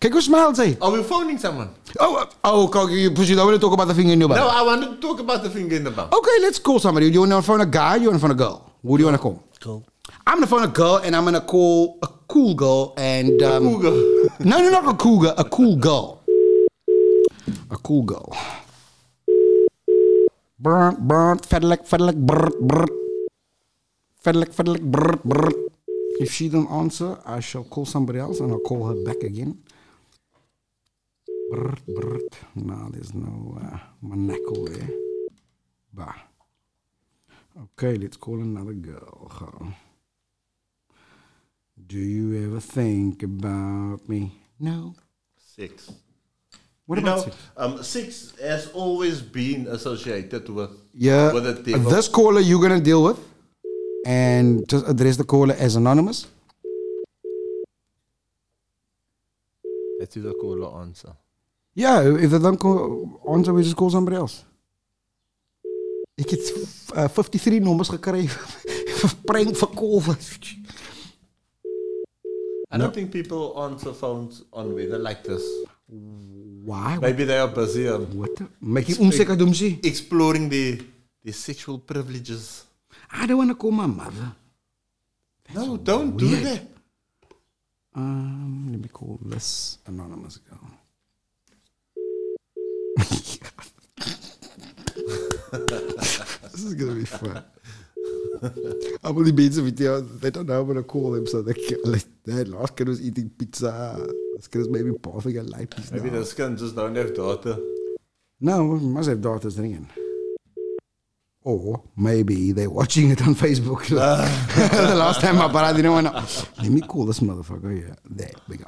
Kyk 0.00 0.12
hoe 0.12 0.20
smile 0.20 0.54
sy. 0.54 0.76
Are 0.80 0.92
we 0.92 1.02
phoning 1.02 1.38
someone? 1.38 1.70
Oh, 1.98 2.28
oh, 2.44 2.68
kyk, 2.72 2.90
you, 2.90 3.10
you 3.10 3.34
don't 3.34 3.46
want 3.46 3.56
to 3.56 3.60
talk 3.60 3.72
about 3.72 3.88
the 3.88 3.94
finger 3.94 4.12
in 4.12 4.20
your 4.20 4.28
bum. 4.28 4.38
No, 4.38 4.48
I 4.48 4.62
want 4.62 4.82
to 4.82 4.96
talk 5.00 5.18
about 5.20 5.42
the 5.42 5.50
finger 5.50 5.74
in 5.76 5.84
the 5.84 5.90
bum. 5.90 6.08
Okay, 6.12 6.36
let's 6.40 6.58
call 6.60 6.78
somebody. 6.78 7.08
Do 7.10 7.14
you 7.14 7.20
want 7.20 7.32
to 7.32 7.42
phone 7.42 7.60
a 7.60 7.66
guy? 7.66 7.96
You 7.96 8.08
want 8.08 8.20
to 8.20 8.20
phone 8.20 8.30
a 8.30 8.34
girl? 8.34 8.72
Who 8.82 8.96
do 8.96 9.02
you 9.02 9.06
want 9.10 9.16
to 9.16 9.22
call? 9.22 9.42
Cool. 9.60 9.84
I'm 10.26 10.36
gonna 10.36 10.46
phone 10.46 10.62
a 10.62 10.68
girl 10.68 10.96
and 11.02 11.16
I'm 11.16 11.24
gonna 11.24 11.40
call 11.40 11.98
a 12.02 12.08
cool 12.28 12.54
girl 12.54 12.94
and 12.96 13.42
um, 13.42 13.62
Google. 13.64 14.28
no, 14.40 14.58
no, 14.62 14.70
not 14.70 14.86
a 14.86 14.96
cougar, 14.96 15.34
a 15.36 15.44
cool 15.44 15.76
girl. 15.76 16.22
A 17.70 17.76
cool 17.76 18.02
girl. 18.04 18.36
Brr, 20.58 20.92
brr, 20.98 21.36
fedelijk, 21.46 21.86
fedelijk, 21.86 22.26
brr, 22.26 22.50
brr. 22.60 22.88
Fedelijk, 24.20 24.52
fedelijk, 24.54 24.90
brr, 24.90 25.16
brr. 25.24 25.67
If 26.20 26.32
she 26.32 26.48
don't 26.48 26.70
answer, 26.70 27.18
I 27.24 27.40
shall 27.40 27.64
call 27.64 27.84
somebody 27.86 28.18
else 28.18 28.40
and 28.40 28.50
I'll 28.52 28.58
call 28.60 28.86
her 28.88 29.04
back 29.04 29.22
again. 29.22 29.58
Brr, 31.50 31.74
brr. 31.86 32.18
No, 32.56 32.88
there's 32.90 33.14
no 33.14 33.58
uh, 33.62 33.78
manacle 34.02 34.66
there. 34.66 34.88
Bah. 35.92 36.14
Okay, 37.64 37.96
let's 37.96 38.16
call 38.16 38.40
another 38.40 38.74
girl. 38.74 39.72
Do 41.86 41.98
you 41.98 42.46
ever 42.46 42.60
think 42.60 43.22
about 43.22 44.08
me? 44.08 44.32
No. 44.60 44.94
Six. 45.38 45.90
What 46.86 46.98
you 46.98 47.04
about 47.04 47.16
know, 47.18 47.22
sex? 47.24 47.36
um, 47.56 47.82
six 47.82 48.34
has 48.40 48.68
always 48.68 49.20
been 49.22 49.66
associated 49.68 50.48
with 50.48 50.70
Yeah. 50.94 51.32
with. 51.32 51.64
This 51.64 52.08
caller 52.08 52.40
you're 52.40 52.60
gonna 52.60 52.80
deal 52.80 53.02
with, 53.04 53.18
and 54.08 54.66
just 54.66 54.86
address 54.88 55.16
the 55.16 55.24
caller 55.24 55.54
as 55.58 55.76
anonymous. 55.76 56.26
Let's 60.00 60.14
see 60.14 60.22
the 60.22 60.32
caller 60.32 60.80
answer. 60.80 61.12
Yeah, 61.74 62.00
if 62.16 62.30
they 62.30 62.38
don't 62.38 62.56
call, 62.58 63.20
answer, 63.28 63.52
we 63.52 63.62
just 63.62 63.76
call 63.76 63.90
somebody 63.90 64.16
else. 64.16 64.44
Ik 66.14 66.30
heb 66.30 66.40
uh, 66.96 67.08
53 67.08 67.60
nummers 67.60 67.88
gekregen. 67.88 68.40
Prank 69.24 69.56
voor 69.56 69.74
call. 69.74 70.16
I 72.70 72.78
don't 72.78 72.92
think 72.92 73.10
people 73.10 73.54
answer 73.54 73.94
phones 73.94 74.42
on 74.50 74.74
weather 74.74 74.98
like 74.98 75.20
this. 75.22 75.42
Why? 76.64 76.96
Maybe 77.00 77.24
they 77.24 77.38
are 77.38 77.52
busy 77.52 77.86
um, 77.88 78.06
What? 78.14 78.36
the- 78.36 79.54
ze? 79.54 79.78
exploring 79.80 80.50
the 80.50 80.78
the 81.22 81.32
sexual 81.32 81.78
privileges. 81.78 82.67
I 83.10 83.26
don't 83.26 83.38
want 83.38 83.50
to 83.50 83.54
call 83.54 83.70
my 83.70 83.86
mother. 83.86 84.32
No, 85.54 85.76
don't 85.76 86.16
do 86.16 86.28
that. 86.36 86.62
Um, 87.94 88.68
let 88.70 88.80
me 88.80 88.88
call 88.88 89.18
this 89.22 89.78
anonymous 89.86 90.36
girl. 90.38 90.70
this 96.52 96.64
is 96.64 96.74
gonna 96.74 96.94
be 96.94 97.04
fun. 97.04 97.42
I'm 99.02 99.16
only 99.16 99.32
being 99.32 99.50
some 99.52 99.64
video. 99.64 100.00
They 100.00 100.30
don't 100.30 100.46
know 100.46 100.60
I'm 100.60 100.66
gonna 100.66 100.82
call 100.82 101.12
them, 101.12 101.26
so 101.26 101.42
they 101.42 101.54
can, 101.54 101.78
like 101.84 102.04
that 102.24 102.48
last 102.48 102.76
kid 102.76 102.88
was 102.88 103.00
eating 103.00 103.30
pizza. 103.30 104.06
This 104.36 104.48
kid 104.48 104.60
is 104.60 104.68
maybe 104.68 104.92
passing 104.92 105.38
a 105.38 105.42
light 105.42 105.74
Maybe 105.92 106.10
now. 106.10 106.18
this 106.18 106.34
can 106.34 106.56
just 106.56 106.76
don't 106.76 106.94
have 106.94 107.14
daughter. 107.14 107.56
No, 108.40 108.64
must 108.76 109.08
have 109.08 109.20
daughters 109.20 109.58
ringing. 109.58 109.88
Or 111.48 111.82
maybe 111.96 112.52
they're 112.52 112.68
watching 112.68 113.10
it 113.10 113.22
on 113.22 113.34
Facebook. 113.34 113.88
the 113.88 114.94
last 114.94 115.22
time 115.22 115.40
I 115.40 115.48
but 115.48 115.64
I 115.64 115.72
didn't 115.72 115.92
want 115.92 116.06
to. 116.06 116.46
Let 116.60 116.70
me 116.70 116.82
call 116.82 117.06
this 117.06 117.20
motherfucker 117.20 117.74
here. 117.74 117.96
There, 118.04 118.30
we 118.48 118.58
go. 118.58 118.66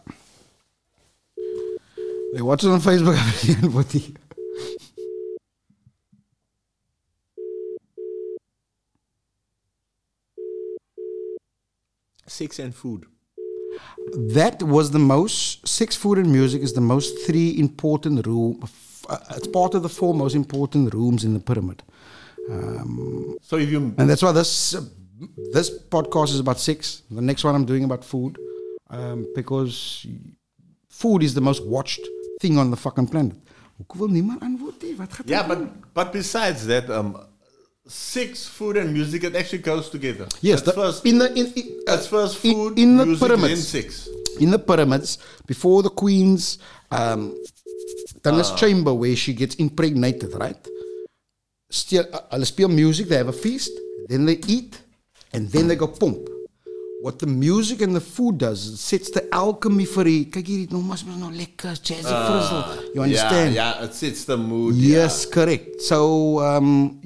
They 2.34 2.40
watch 2.40 2.64
it 2.64 2.68
on 2.68 2.80
Facebook. 2.80 3.18
What 3.74 3.90
the- 3.90 4.14
Sex 12.26 12.58
and 12.58 12.74
food. 12.74 13.06
that 14.34 14.62
was 14.62 14.90
the 14.90 14.98
most 14.98 15.66
six 15.66 15.96
food, 15.96 16.18
and 16.18 16.32
music 16.32 16.62
is 16.62 16.72
the 16.72 16.80
most 16.80 17.18
three 17.26 17.58
important 17.58 18.26
room. 18.26 18.62
Uh, 19.08 19.18
it's 19.36 19.46
part 19.48 19.74
of 19.74 19.82
the 19.82 19.88
four 19.88 20.14
most 20.14 20.34
important 20.34 20.94
rooms 20.94 21.24
in 21.24 21.34
the 21.34 21.40
pyramid. 21.40 21.82
Um, 22.50 23.36
So 23.42 23.56
if 23.56 23.70
you 23.70 23.78
And 23.96 24.08
that's 24.10 24.22
why 24.22 24.32
this 24.32 24.74
uh, 24.74 24.82
this 25.52 25.70
podcast 25.88 26.30
is 26.34 26.40
about 26.40 26.58
sex. 26.60 27.02
The 27.10 27.20
next 27.20 27.44
one 27.44 27.54
I'm 27.54 27.64
doing 27.66 27.84
about 27.84 28.04
food, 28.04 28.38
um, 28.90 29.26
because 29.34 30.06
food 30.88 31.22
is 31.22 31.34
the 31.34 31.40
most 31.40 31.62
watched 31.66 32.00
thing 32.40 32.58
on 32.58 32.70
the 32.70 32.76
fucking 32.76 33.08
planet. 33.08 33.36
Hoekom 33.78 33.98
wil 33.98 34.08
niemand 34.08 34.40
antwoord 34.42 34.82
nie? 34.82 34.94
Wat 34.96 35.12
gaat 35.12 35.28
Yeah, 35.28 35.46
but 35.48 35.58
but 35.94 36.12
besides 36.12 36.66
that, 36.66 36.90
um, 36.90 37.16
sex, 37.86 38.46
food, 38.46 38.76
and 38.76 38.92
music 38.92 39.22
it 39.24 39.34
actually 39.36 39.62
goes 39.62 39.88
together. 39.88 40.26
yes, 40.40 40.62
the, 40.62 40.72
first, 40.72 41.04
in 41.04 41.18
the 41.18 41.28
in, 41.34 41.46
in, 41.54 41.64
at 41.86 42.06
first 42.06 42.36
food, 42.36 42.78
in 42.78 42.96
the 42.96 43.06
music, 43.06 43.26
pyramids. 43.28 44.08
in 44.38 44.50
the 44.50 44.58
pyramids 44.58 45.18
before 45.46 45.82
the 45.82 45.90
queen's 45.90 46.58
um, 46.90 47.34
Ah. 48.24 48.56
chamber 48.56 48.92
where 48.92 49.16
she 49.16 49.32
gets 49.32 49.54
impregnated, 49.56 50.34
right? 50.38 50.60
Still, 51.70 52.04
uh, 52.12 52.20
hulle 52.32 52.46
speel 52.46 52.68
music, 52.68 53.08
they 53.08 53.16
have 53.16 53.28
a 53.28 53.32
feast, 53.32 53.72
then 54.08 54.26
they 54.26 54.38
eat, 54.48 54.80
and 55.32 55.48
then 55.50 55.68
they 55.68 55.76
go 55.76 55.86
pomp. 55.86 56.28
What 57.02 57.18
the 57.18 57.26
music 57.26 57.80
and 57.80 57.94
the 57.96 58.00
food 58.00 58.38
does, 58.38 58.66
it 58.74 58.76
sets 58.76 59.10
the 59.10 59.22
alchemy 59.32 59.86
vir 59.88 60.04
die, 60.04 60.24
kyk 60.34 60.48
hierdie 60.50 60.72
nou 60.74 60.82
mas 60.84 61.00
mas 61.06 61.16
nou 61.16 61.30
lekker, 61.32 61.78
jazzy 61.78 62.10
frizzle. 62.26 62.90
You 62.94 63.04
understand? 63.06 63.54
Yeah, 63.54 63.78
yeah, 63.78 63.84
it 63.86 63.94
sets 63.94 64.26
the 64.28 64.36
mood. 64.36 64.74
Yes, 64.76 65.24
correct. 65.24 65.80
So 65.80 66.40
um, 66.44 67.00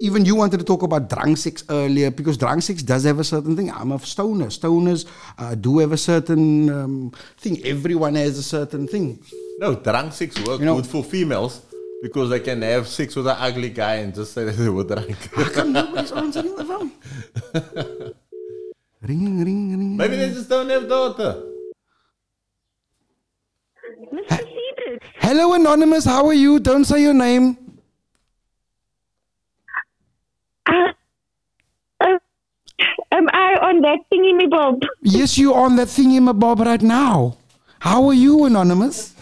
even 0.00 0.24
you 0.24 0.36
wanted 0.36 0.58
to 0.58 0.64
talk 0.64 0.82
about 0.82 1.08
drunk 1.08 1.38
sex 1.38 1.64
earlier 1.68 2.10
because 2.12 2.36
drunk 2.36 2.62
sex 2.62 2.82
does 2.82 3.04
have 3.04 3.18
a 3.18 3.24
certain 3.24 3.56
thing. 3.56 3.72
I'm 3.72 3.90
a 3.90 3.98
stoner. 3.98 4.46
Stoners 4.54 5.06
uh, 5.38 5.54
do 5.56 5.78
have 5.78 5.90
a 5.92 5.96
certain 5.98 6.70
um, 6.70 7.12
thing. 7.38 7.58
Everyone 7.64 8.14
has 8.14 8.38
a 8.38 8.42
certain 8.42 8.86
thing. 8.86 9.18
No, 9.58 9.74
drunk 9.74 10.12
sex 10.12 10.38
work 10.44 10.60
You 10.60 10.66
know- 10.66 10.76
good 10.76 10.86
for 10.86 11.02
females 11.02 11.62
because 12.02 12.30
they 12.30 12.40
can 12.40 12.62
have 12.62 12.86
sex 12.88 13.16
with 13.16 13.26
an 13.26 13.36
ugly 13.38 13.70
guy 13.70 13.96
and 13.96 14.14
just 14.14 14.32
say 14.32 14.44
that 14.44 14.52
they 14.52 14.68
were 14.68 14.84
drunk. 14.84 15.16
How 15.34 15.48
come 15.50 15.72
nobody's 15.72 16.12
answering 16.12 16.54
the 16.56 16.64
phone? 16.64 16.92
ringing, 19.02 19.38
ringing, 19.38 19.70
ringing. 19.78 19.96
Maybe 19.96 20.16
they 20.16 20.30
just 20.30 20.48
don't 20.48 20.68
have 20.68 20.88
daughter. 20.88 21.42
Mr. 24.12 24.38
Siebert, 24.38 25.02
Hello, 25.16 25.54
anonymous. 25.54 26.04
How 26.04 26.26
are 26.26 26.34
you? 26.34 26.58
Don't 26.60 26.84
say 26.84 27.02
your 27.02 27.14
name. 27.14 27.56
uh, 30.68 30.92
uh, 32.00 32.18
am 33.12 33.28
I 33.32 33.54
on 33.62 33.80
that 33.82 33.98
thingy 34.12 34.36
me 34.36 34.46
bob? 34.46 34.82
Yes, 35.02 35.38
you're 35.38 35.54
on 35.56 35.76
that 35.76 35.88
thingy, 35.88 36.20
my 36.20 36.32
bob, 36.32 36.60
right 36.60 36.82
now. 36.82 37.36
How 37.78 38.06
are 38.08 38.14
you, 38.14 38.44
anonymous? 38.44 39.14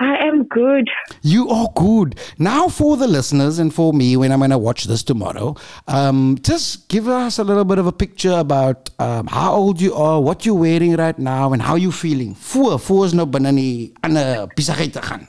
I 0.00 0.16
am 0.26 0.44
good. 0.44 0.88
You 1.22 1.48
are 1.50 1.68
good. 1.76 2.18
Now, 2.38 2.68
for 2.68 2.96
the 2.96 3.06
listeners 3.06 3.60
and 3.60 3.72
for 3.72 3.92
me, 3.92 4.16
when 4.16 4.32
I'm 4.32 4.40
going 4.40 4.50
to 4.50 4.58
watch 4.58 4.84
this 4.84 5.04
tomorrow, 5.04 5.54
um, 5.86 6.36
just 6.42 6.88
give 6.88 7.06
us 7.06 7.38
a 7.38 7.44
little 7.44 7.64
bit 7.64 7.78
of 7.78 7.86
a 7.86 7.92
picture 7.92 8.32
about 8.32 8.90
um, 8.98 9.28
how 9.28 9.52
old 9.54 9.80
you 9.80 9.94
are, 9.94 10.20
what 10.20 10.44
you're 10.44 10.56
wearing 10.56 10.96
right 10.96 11.16
now, 11.18 11.52
and 11.52 11.62
how 11.62 11.76
you're 11.76 11.92
feeling. 11.92 12.34
Voor, 12.34 12.78
voor 12.80 13.04
is 13.06 13.12
nou 13.14 13.26
binne 13.26 13.52
nie 13.52 13.92
ander 14.02 14.48
besigheid 14.56 14.92
te 14.92 15.02
gaan. 15.02 15.28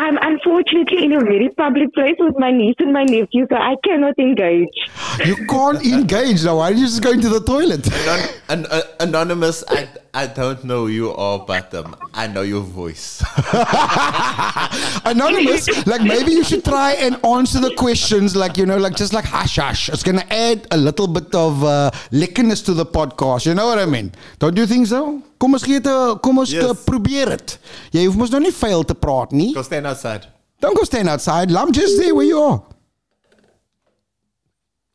I'm 0.00 0.16
unfortunately 0.22 1.02
in 1.04 1.12
a 1.12 1.20
very 1.20 1.48
public 1.56 1.92
place 1.92 2.14
with 2.20 2.36
my 2.38 2.52
niece 2.52 2.76
and 2.78 2.92
my 2.92 3.02
nephew, 3.02 3.46
so 3.50 3.56
I 3.56 3.74
cannot 3.82 4.16
engage. 4.18 4.76
You 5.24 5.34
can't 5.48 5.84
engage 5.84 6.44
now. 6.44 6.58
Why 6.58 6.70
are 6.70 6.72
you 6.72 6.86
just 6.86 7.02
going 7.02 7.20
to 7.20 7.28
the 7.28 7.40
toilet? 7.40 7.88
Anon- 7.92 8.28
an- 8.48 8.66
uh, 8.70 8.82
anonymous, 9.00 9.64
I, 9.68 9.88
I 10.14 10.26
don't 10.26 10.64
know 10.64 10.86
you 10.86 11.10
all, 11.12 11.40
but 11.40 11.72
um, 11.74 11.94
I 12.14 12.26
know 12.26 12.40
your 12.42 12.62
voice. 12.62 13.22
Anonymous, 15.04 15.68
like 15.86 16.02
maybe 16.02 16.32
you 16.32 16.42
should 16.42 16.64
try 16.64 16.92
and 16.94 17.22
answer 17.24 17.60
the 17.60 17.74
questions, 17.76 18.34
like 18.34 18.56
you 18.56 18.66
know, 18.66 18.78
like 18.78 18.96
just 18.96 19.12
like 19.12 19.24
hush 19.24 19.56
hush. 19.56 19.88
It's 19.88 20.02
gonna 20.02 20.24
add 20.30 20.66
a 20.70 20.76
little 20.76 21.06
bit 21.06 21.34
of 21.34 21.62
uh, 21.62 21.90
lickerness 22.10 22.64
to 22.66 22.74
the 22.74 22.86
podcast. 22.86 23.46
You 23.46 23.54
know 23.54 23.66
what 23.66 23.78
I 23.78 23.86
mean? 23.86 24.12
Don't 24.38 24.56
you 24.56 24.66
think 24.66 24.86
so? 24.86 25.22
Kom 25.38 25.52
ons 25.54 25.62
gee 25.62 25.78
dit 25.78 25.86
'n- 25.86 26.18
kom 26.20 26.38
ons 26.38 26.50
Yes. 26.50 26.64
uh, 26.64 26.74
probeer 26.84 27.26
dit. 27.26 27.58
Jy 27.92 28.04
hoef 28.06 28.16
mos 28.16 28.30
nou 28.30 28.40
nie 28.40 28.50
vuil 28.52 28.82
te 28.84 28.94
praat 28.94 29.30
nie. 29.32 29.52
Go 29.54 29.62
stand 29.62 29.86
outside. 29.86 30.26
Don't 30.60 30.76
go 30.76 30.84
stand 30.84 31.08
outside. 31.08 31.52
I'm 31.54 31.72
just 31.72 31.96
there 32.00 32.14
where 32.14 32.26
you 32.26 32.40
are. 32.42 32.62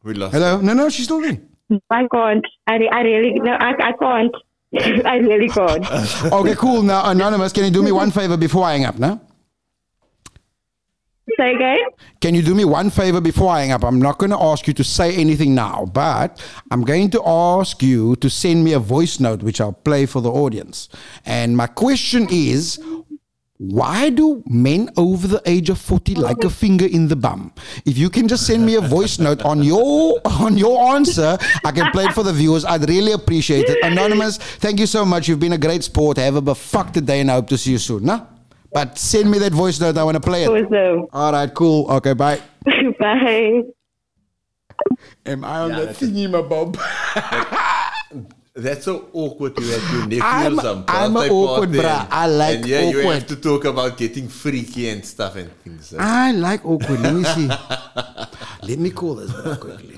We 0.03 0.14
lost. 0.16 0.34
Hello? 0.34 0.59
No, 0.59 0.74
no, 0.74 0.89
she's 0.89 1.05
still 1.05 1.22
there. 1.22 1.39
I 1.89 2.07
can't. 2.11 2.45
I, 2.68 2.76
I 2.91 3.01
really, 3.01 3.39
no, 3.39 3.51
I, 3.53 3.72
I 3.89 3.93
can't. 3.93 4.36
I 5.05 5.17
really 5.17 5.49
can't. 5.49 5.86
Okay, 6.34 6.55
cool. 6.55 6.82
Now, 6.84 7.09
Anonymous, 7.09 7.53
can 7.53 7.63
you 7.65 7.71
do 7.71 7.84
me 7.84 7.91
one 7.91 8.11
favor 8.11 8.38
before 8.38 8.63
I 8.65 8.74
hang 8.74 8.86
up, 8.86 8.97
no? 8.97 9.21
Say 11.38 11.55
again? 11.55 11.80
Can 12.21 12.36
you 12.36 12.41
do 12.41 12.53
me 12.53 12.65
one 12.65 12.89
favor 12.89 13.21
before 13.21 13.49
I 13.49 13.61
hang 13.61 13.71
up? 13.71 13.84
I'm 13.84 13.99
not 13.99 14.17
going 14.17 14.30
to 14.32 14.39
ask 14.39 14.67
you 14.67 14.74
to 14.74 14.84
say 14.84 15.15
anything 15.15 15.55
now, 15.55 15.86
but 15.86 16.43
I'm 16.69 16.84
going 16.84 17.09
to 17.11 17.21
ask 17.26 17.82
you 17.82 18.15
to 18.17 18.30
send 18.30 18.63
me 18.63 18.74
a 18.74 18.80
voice 18.80 19.19
note, 19.19 19.41
which 19.41 19.59
I'll 19.61 19.74
play 19.74 20.05
for 20.05 20.21
the 20.21 20.30
audience. 20.30 20.89
And 21.26 21.55
my 21.57 21.67
question 21.67 22.28
is 22.30 22.80
why 23.70 24.09
do 24.09 24.43
men 24.45 24.89
over 24.97 25.26
the 25.26 25.41
age 25.45 25.70
of 25.70 25.78
40 25.80 26.16
like 26.16 26.43
a 26.43 26.49
finger 26.49 26.86
in 26.86 27.07
the 27.07 27.16
bum? 27.16 27.53
If 27.86 27.97
you 27.97 28.09
can 28.09 28.28
just 28.28 28.45
send 28.45 28.66
me 28.66 28.76
a 28.76 28.82
voice 28.82 29.20
note 29.20 29.41
on 29.45 29.64
your 29.64 30.20
on 30.26 30.57
your 30.57 30.93
answer, 30.95 31.38
I 31.64 31.72
can 31.72 31.89
play 31.91 32.05
it 32.05 32.14
for 32.14 32.24
the 32.24 32.34
viewers. 32.34 32.66
I'd 32.66 32.88
really 32.89 33.14
appreciate 33.14 33.70
it. 33.70 33.78
Anonymous, 33.84 34.38
thank 34.38 34.80
you 34.80 34.86
so 34.86 35.05
much. 35.05 35.30
You've 35.30 35.39
been 35.39 35.53
a 35.53 35.57
great 35.57 35.84
sport. 35.84 36.18
Have 36.18 36.36
a 36.36 36.41
befucked 36.41 37.05
day 37.05 37.22
and 37.22 37.32
I 37.32 37.36
hope 37.36 37.47
to 37.49 37.57
see 37.57 37.72
you 37.72 37.78
soon. 37.78 38.03
Nah? 38.03 38.26
But 38.74 38.97
send 38.97 39.32
me 39.32 39.38
that 39.39 39.53
voice 39.53 39.80
note. 39.80 39.97
I 39.97 40.03
want 40.03 40.16
to 40.16 40.22
play 40.22 40.43
it. 40.43 40.49
Awesome. 40.49 41.07
All 41.14 41.32
right, 41.32 41.53
cool. 41.53 41.89
Okay, 41.91 42.14
bye. 42.14 42.41
Bye. 42.99 43.61
Am 45.26 45.45
I 45.45 45.59
on 45.59 45.70
Yeah, 45.70 45.76
that 45.80 45.86
that's 45.86 46.01
thingy, 46.01 46.30
my 46.30 46.41
bob? 46.41 46.76
That's 48.56 48.86
so 48.86 49.10
awkward. 49.14 49.58
You 49.60 49.66
had 49.72 49.91
your 49.93 50.01
nephew 50.08 50.22
I'm- 50.24 50.60
or 50.60 50.62
some 50.62 50.86
I'm 50.88 51.12
a 51.16 51.20
birthday 51.22 51.34
awkward 51.34 51.70
party 51.74 51.88
bruh. 51.88 52.08
I 52.12 52.28
like 52.28 52.56
And 52.58 52.66
yeah, 52.68 52.82
you 52.82 52.99
awkward. 52.99 53.14
have 53.16 53.28
to 53.28 53.36
talk 53.38 53.66
about 53.66 53.97
getting 53.97 54.28
freaky 54.28 54.89
and 54.89 55.04
stuff 55.04 55.36
and 55.38 55.51
things. 55.64 55.91
Like 55.93 56.01
I 56.06 56.32
like 56.32 56.64
awkward. 56.66 56.99
Let 56.99 57.16
me 57.16 57.24
see. 57.24 57.47
Let 58.70 58.80
me 58.80 58.91
call 58.91 59.16
this 59.16 59.32
bro 59.34 59.56
quickly. 59.56 59.97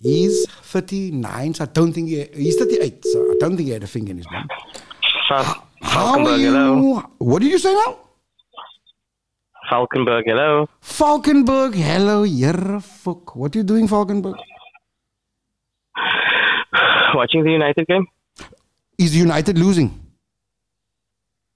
He's 0.00 0.46
39, 0.50 1.54
so 1.54 1.64
I 1.64 1.66
don't 1.66 1.92
think 1.92 2.08
he, 2.10 2.24
he's 2.34 2.56
38, 2.56 3.04
so 3.06 3.32
I 3.32 3.36
don't 3.40 3.56
think 3.56 3.68
he 3.68 3.72
had 3.72 3.82
a 3.82 3.86
finger 3.86 4.10
in 4.10 4.18
his 4.18 4.26
bum. 4.26 4.46
How 5.80 6.18
are 6.26 6.36
you? 6.36 6.52
hello. 6.52 7.02
What 7.18 7.40
did 7.42 7.50
you 7.50 7.58
say 7.58 7.72
now? 7.74 7.96
Falkenberg, 9.70 10.24
hello. 10.26 10.68
Falkenberg, 10.82 11.74
hello, 11.74 12.22
you're 12.24 12.80
fuck. 12.80 13.34
What 13.34 13.56
are 13.56 13.58
you 13.60 13.64
doing, 13.64 13.88
Falkenberg? 13.88 14.34
Watching 17.14 17.44
the 17.44 17.50
United 17.50 17.86
game? 17.86 18.06
Is 18.98 19.16
United 19.16 19.58
losing? 19.58 19.98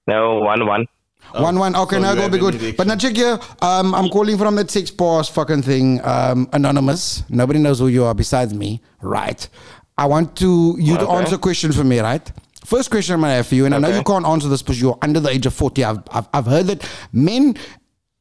No, 0.07 0.39
1 0.39 0.65
1. 0.65 0.85
1 1.33 1.59
1. 1.59 1.75
Okay, 1.75 1.95
so 1.97 2.01
now 2.01 2.11
you 2.13 2.17
go 2.17 2.29
be 2.29 2.37
good. 2.39 2.55
erection. 2.55 2.75
But 2.77 2.87
now 2.87 2.95
check 2.95 3.15
here. 3.15 3.39
Um, 3.61 3.93
I'm 3.93 4.09
calling 4.09 4.37
from 4.37 4.55
that 4.55 4.71
six 4.71 4.89
pass 4.89 5.29
fucking 5.29 5.61
thing. 5.61 6.03
Um, 6.03 6.49
anonymous. 6.53 7.23
Nobody 7.29 7.59
knows 7.59 7.79
who 7.79 7.87
you 7.87 8.03
are 8.05 8.13
besides 8.15 8.53
me. 8.53 8.81
Right. 9.01 9.47
I 9.97 10.05
want 10.05 10.35
to 10.37 10.75
you 10.79 10.95
to 10.97 11.05
Okay. 11.07 11.15
answer 11.17 11.37
questions 11.37 11.75
for 11.75 11.83
me, 11.83 11.99
right? 11.99 12.31
First 12.65 12.89
question 12.89 13.15
I'm 13.15 13.21
gonna 13.21 13.33
have 13.35 13.47
for 13.47 13.55
you, 13.55 13.65
and 13.65 13.75
I 13.75 13.79
know 13.79 13.89
you 13.89 14.03
can't 14.03 14.25
answer 14.25 14.47
this 14.47 14.61
because 14.61 14.79
you're 14.81 14.97
under 15.01 15.19
the 15.19 15.29
age 15.29 15.45
of 15.45 15.53
40. 15.53 15.83
I've, 15.83 15.99
I've, 16.11 16.27
I've 16.33 16.45
heard 16.45 16.67
that 16.67 16.89
men 17.11 17.55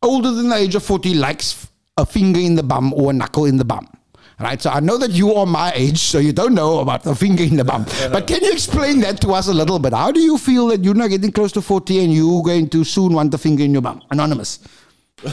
older 0.03 0.31
than 0.31 0.49
the 0.49 0.57
age 0.57 0.75
of 0.75 0.83
40 0.83 1.15
likes 1.15 1.69
a 1.97 2.07
finger 2.07 2.41
in 2.41 2.55
the 2.55 2.63
bum 2.63 2.93
or 2.95 3.11
a 3.11 3.13
knuckle 3.13 3.45
in 3.47 3.57
the 3.59 3.65
bum. 3.65 3.89
Right, 4.41 4.63
so 4.63 4.71
I 4.71 4.79
know 4.79 4.97
that 4.99 5.11
you 5.11 5.35
are 5.35 5.47
my 5.47 5.73
age, 5.75 5.99
so 5.99 6.19
you 6.21 6.33
don't 6.33 6.55
know 6.55 6.79
about 6.79 7.03
the 7.03 7.13
finger 7.17 7.43
in 7.43 7.57
the 7.57 7.65
bum. 7.65 7.85
But 8.13 8.29
can 8.29 8.45
you 8.45 8.53
explain 8.53 9.01
that 9.01 9.21
to 9.23 9.33
us 9.33 9.49
a 9.49 9.53
little 9.55 9.81
bit? 9.81 9.93
How 9.93 10.13
do 10.13 10.21
you 10.21 10.39
feel 10.39 10.69
that 10.69 10.85
you're 10.85 10.95
not 10.95 11.11
getting 11.11 11.33
close 11.33 11.51
to 11.53 11.61
40 11.61 12.05
and 12.05 12.13
you're 12.15 12.43
going 12.43 12.69
to 12.71 12.85
soon 12.85 13.15
want 13.15 13.33
the 13.33 13.39
finger 13.39 13.65
in 13.65 13.73
your 13.73 13.83
bum? 13.83 14.01
Anonymous. 14.11 14.61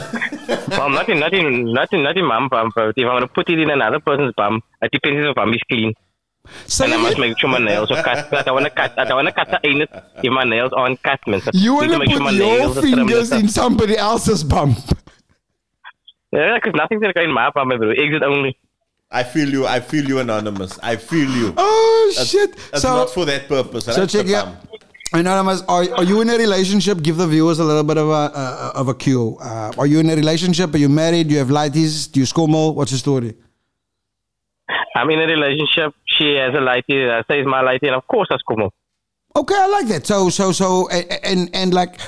Well, 0.68 0.90
not 0.90 1.08
in, 1.08 1.20
not 1.20 1.32
in, 1.32 1.72
not 1.72 1.92
in, 1.92 2.02
not 2.02 2.16
in 2.16 2.24
my 2.24 2.48
bum, 2.48 2.72
but 2.74 2.88
if 2.96 3.04
I'm 3.06 3.12
going 3.12 3.20
to 3.22 3.28
put 3.28 3.48
it 3.48 3.58
in 3.60 3.70
another 3.70 4.00
person's 4.00 4.32
bum, 4.36 4.60
it 4.82 4.90
depends 4.90 5.24
if 5.28 5.34
bum 5.36 5.54
is 5.54 5.60
clean. 5.70 5.92
Say 6.66 6.84
and 6.86 6.94
I 6.94 6.96
it 6.96 7.00
must 7.02 7.12
again. 7.18 7.28
make 7.30 7.38
sure 7.38 7.48
my 7.48 7.58
nails 7.58 7.90
are 7.92 8.02
cut. 8.02 8.32
I 8.32 8.42
don't 8.42 8.54
want 8.54 8.66
to 8.66 8.70
cut, 8.70 8.98
I 8.98 9.04
don't 9.04 9.16
want 9.16 9.28
to 9.28 9.32
cut 9.34 9.48
the 9.50 9.60
anus 9.68 9.88
if 10.22 10.32
my 10.32 10.42
nails 10.44 10.72
aren't 10.76 11.00
cut, 11.02 11.20
man. 11.28 11.40
So 11.40 11.50
You 11.54 11.74
want 11.74 11.92
to 11.92 11.98
make 12.00 12.10
sure 12.10 12.20
my 12.20 12.30
put 12.30 12.34
your 12.38 12.46
nails 12.58 12.76
are 12.78 12.80
trimmed 12.80 12.98
and 12.98 13.08
fingers 13.08 13.26
stuff. 13.28 13.40
in 13.42 13.48
somebody 13.48 13.96
else's 13.96 14.42
bum. 14.44 14.74
Yeah, 16.32 16.58
because 16.58 16.74
nothing's 16.74 17.00
going 17.00 17.12
to 17.14 17.18
go 17.18 17.22
in 17.24 17.32
my 17.32 17.50
bum, 17.50 17.68
bro. 17.68 17.90
Exit 17.90 18.22
only. 18.24 18.58
I 19.18 19.22
feel 19.24 19.48
you. 19.48 19.66
I 19.66 19.80
feel 19.80 20.04
you, 20.10 20.18
anonymous. 20.18 20.78
I 20.82 20.96
feel 20.96 21.30
you. 21.40 21.54
Oh, 21.56 22.12
That's- 22.14 22.28
shit. 22.30 22.50
That's 22.70 22.82
so, 22.82 22.96
not 23.00 23.10
for 23.10 23.24
that 23.24 23.48
purpose. 23.48 23.86
so 23.86 23.92
right? 24.00 24.08
check 24.08 24.26
The 24.26 24.40
it. 24.40 24.48
Anonymous, 25.12 25.62
are, 25.68 25.84
are 25.98 26.04
you 26.04 26.20
in 26.20 26.28
a 26.28 26.36
relationship? 26.36 27.00
Give 27.00 27.16
the 27.16 27.26
viewers 27.26 27.58
a 27.58 27.64
little 27.64 27.84
bit 27.84 27.96
of 27.96 28.08
a 28.08 28.12
uh, 28.12 28.72
of 28.80 28.88
a 28.88 28.94
cue. 28.94 29.38
Uh, 29.40 29.72
are 29.78 29.86
you 29.86 30.00
in 30.00 30.10
a 30.10 30.16
relationship? 30.16 30.74
Are 30.74 30.78
you 30.78 30.90
married? 30.90 31.28
Do 31.28 31.32
you 31.34 31.38
have 31.38 31.48
lighties? 31.48 32.10
Do 32.12 32.20
you 32.20 32.26
schommel? 32.26 32.74
What's 32.74 32.92
your 32.92 32.98
story? 32.98 33.34
I'm 34.96 35.08
in 35.10 35.20
a 35.20 35.26
relationship. 35.26 35.94
She 36.04 36.34
has 36.34 36.52
a 36.54 36.62
lighty. 36.70 36.98
I 37.08 37.22
say 37.28 37.38
it's 37.40 37.48
my 37.48 37.62
lighty, 37.62 37.84
and 37.84 37.94
of 37.94 38.06
course, 38.08 38.28
I 38.30 38.34
that's 38.34 38.42
cool. 38.42 38.70
Okay, 39.36 39.54
I 39.54 39.66
like 39.68 39.86
that. 39.88 40.06
So, 40.06 40.28
so, 40.28 40.50
so, 40.52 40.88
and 40.88 41.06
and, 41.30 41.50
and 41.54 41.72
like 41.72 42.00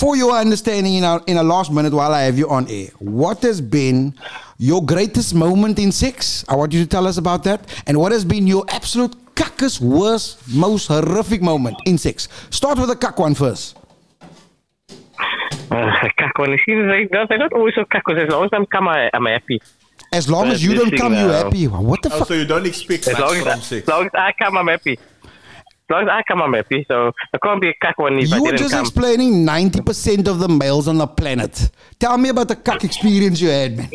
for 0.00 0.16
your 0.16 0.32
understanding, 0.32 0.94
in 0.94 1.04
our 1.04 1.22
in 1.26 1.36
a 1.36 1.42
last 1.42 1.70
minute 1.70 1.92
while 1.92 2.12
I 2.12 2.22
have 2.22 2.38
you 2.38 2.48
on 2.48 2.68
air, 2.68 2.88
what 2.98 3.42
has 3.42 3.60
been 3.60 4.14
your 4.58 4.84
greatest 4.84 5.34
moment 5.34 5.78
in 5.78 5.92
sex? 5.92 6.44
I 6.48 6.56
want 6.56 6.72
you 6.72 6.82
to 6.82 6.86
tell 6.88 7.06
us 7.06 7.16
about 7.18 7.44
that. 7.44 7.60
And 7.86 7.98
what 7.98 8.12
has 8.12 8.24
been 8.24 8.46
your 8.46 8.64
absolute 8.68 9.14
cuckest, 9.34 9.80
worst, 9.80 10.40
most 10.48 10.86
horrific 10.88 11.42
moment 11.42 11.76
in 11.86 11.98
sex? 11.98 12.28
Start 12.50 12.78
with 12.78 12.88
the 12.88 12.96
cuck 12.96 13.18
one 13.18 13.34
first. 13.34 13.76
Uh, 15.70 16.08
kak, 16.16 16.38
when 16.38 16.56
she 16.64 16.74
like, 16.76 17.10
no, 17.10 17.26
they're 17.28 17.38
not 17.38 17.52
always 17.52 17.74
so 17.74 17.84
kak, 17.84 18.04
'cause 18.04 18.16
as 18.18 18.28
long 18.30 18.44
as 18.44 18.50
I'm 18.52 18.66
come, 18.66 18.88
I, 18.88 19.10
I'm 19.12 19.26
happy. 19.26 19.60
As 20.12 20.30
long 20.30 20.48
as 20.48 20.64
you 20.64 20.74
don't 20.74 20.96
come, 20.96 21.12
you 21.14 21.26
now- 21.26 21.44
happy. 21.44 21.66
What 21.66 22.02
the 22.02 22.12
Oh, 22.14 22.18
fuck? 22.20 22.28
so 22.28 22.34
you 22.34 22.46
don't 22.46 22.64
expect 22.66 23.06
As 23.08 23.14
much 23.14 23.20
long 23.22 23.38
from 23.40 23.48
as, 23.48 23.64
sex. 23.66 23.82
as 23.82 23.88
long 23.88 24.04
as 24.06 24.10
I 24.14 24.32
come, 24.40 24.56
I'm 24.56 24.68
happy. 24.68 24.92
As 24.92 25.90
long 25.90 26.02
as 26.04 26.08
I 26.08 26.22
come, 26.26 26.42
I'm 26.42 26.52
happy. 26.54 26.84
So 26.88 27.12
I 27.34 27.38
can't 27.42 27.60
be 27.60 27.68
a 27.68 27.74
kak 27.82 27.98
one 27.98 28.18
if 28.18 28.32
I 28.32 28.36
You 28.36 28.42
were 28.42 28.50
didn't 28.52 28.60
just 28.62 28.72
come. 28.74 28.80
explaining 28.82 29.44
90% 29.44 30.28
of 30.28 30.38
the 30.38 30.48
males 30.48 30.88
on 30.88 30.98
the 30.98 31.06
planet. 31.06 31.70
Tell 31.98 32.16
me 32.16 32.28
about 32.30 32.48
the 32.48 32.56
cuck 32.56 32.82
experience 32.84 33.40
you 33.40 33.48
had, 33.48 33.76
man. 33.76 33.90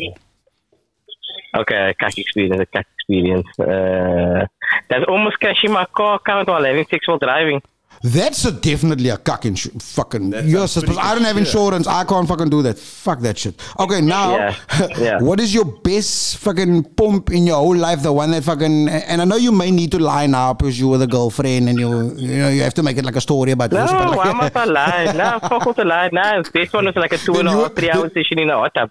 Okay, 1.54 1.94
a 2.00 2.06
experience, 2.16 2.68
a 2.74 2.78
experience. 2.80 3.46
Uh, 3.58 4.46
that's 4.88 5.04
almost 5.06 5.38
cashing 5.40 5.72
my 5.72 5.84
car 5.84 6.14
account 6.16 6.48
while 6.48 6.64
having 6.64 6.86
sex 6.86 7.06
while 7.06 7.18
driving. 7.18 7.60
That's 8.04 8.44
a 8.46 8.50
definitely 8.50 9.10
a 9.10 9.16
cuck 9.16 9.42
insu- 9.42 9.80
fucking. 9.80 10.30
That 10.30 10.44
You're 10.44 10.66
supposed, 10.66 10.98
I 10.98 11.14
don't 11.14 11.22
have 11.24 11.36
good, 11.36 11.42
yeah. 11.42 11.46
insurance. 11.46 11.86
I 11.86 12.02
can't 12.04 12.26
fucking 12.26 12.48
do 12.50 12.60
that. 12.62 12.76
Fuck 12.78 13.20
that 13.20 13.38
shit. 13.38 13.54
Okay, 13.78 14.00
now, 14.00 14.34
Yeah, 14.34 14.56
yeah. 14.98 15.18
what 15.22 15.38
is 15.38 15.54
your 15.54 15.66
best 15.66 16.38
fucking 16.38 16.82
pump 16.96 17.30
in 17.30 17.46
your 17.46 17.58
whole 17.58 17.76
life? 17.76 18.02
The 18.02 18.12
one 18.12 18.32
that 18.32 18.42
fucking. 18.42 18.88
And 18.88 19.22
I 19.22 19.24
know 19.24 19.36
you 19.36 19.52
may 19.52 19.70
need 19.70 19.92
to 19.92 20.00
lie 20.00 20.26
now 20.26 20.52
because 20.54 20.80
you 20.80 20.88
were 20.88 20.98
the 20.98 21.06
girlfriend 21.06 21.68
and 21.68 21.78
you, 21.78 22.12
you 22.16 22.38
know, 22.38 22.48
you 22.48 22.62
have 22.62 22.74
to 22.74 22.82
make 22.82 22.96
it 22.96 23.04
like 23.04 23.14
a 23.16 23.20
story 23.20 23.52
about 23.52 23.70
No, 23.70 23.82
this. 23.82 23.92
but 23.92 24.16
why 24.16 24.24
like- 24.32 24.36
must 24.36 24.56
I 24.56 24.64
lie? 24.64 25.12
No, 25.12 25.38
fuck 25.48 25.66
all 25.66 25.72
the 25.72 25.84
lie. 25.84 26.08
No, 26.12 26.42
this 26.52 26.72
one 26.72 26.86
was 26.86 26.96
like 26.96 27.12
a 27.12 27.18
two 27.18 27.34
and 27.36 27.46
a 27.46 27.50
Then 27.52 27.56
you- 27.58 27.62
half, 27.62 27.74
three 27.74 27.90
hour 27.90 28.10
session 28.10 28.38
in 28.40 28.50
a 28.50 28.56
hot 28.56 28.74
tub. 28.74 28.90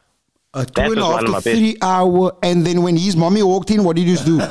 A 0.53 0.65
two 0.65 0.71
that 0.75 0.91
and 0.91 0.99
a 0.99 1.05
half 1.05 1.19
to 1.21 1.27
my 1.27 1.37
best. 1.39 1.45
three 1.47 1.77
hour, 1.81 2.35
and 2.43 2.65
then 2.65 2.81
when 2.83 2.97
his 2.97 3.15
mommy 3.15 3.41
walked 3.41 3.71
in, 3.71 3.83
what 3.83 3.95
did 3.95 4.07
you 4.07 4.17
do? 4.17 4.37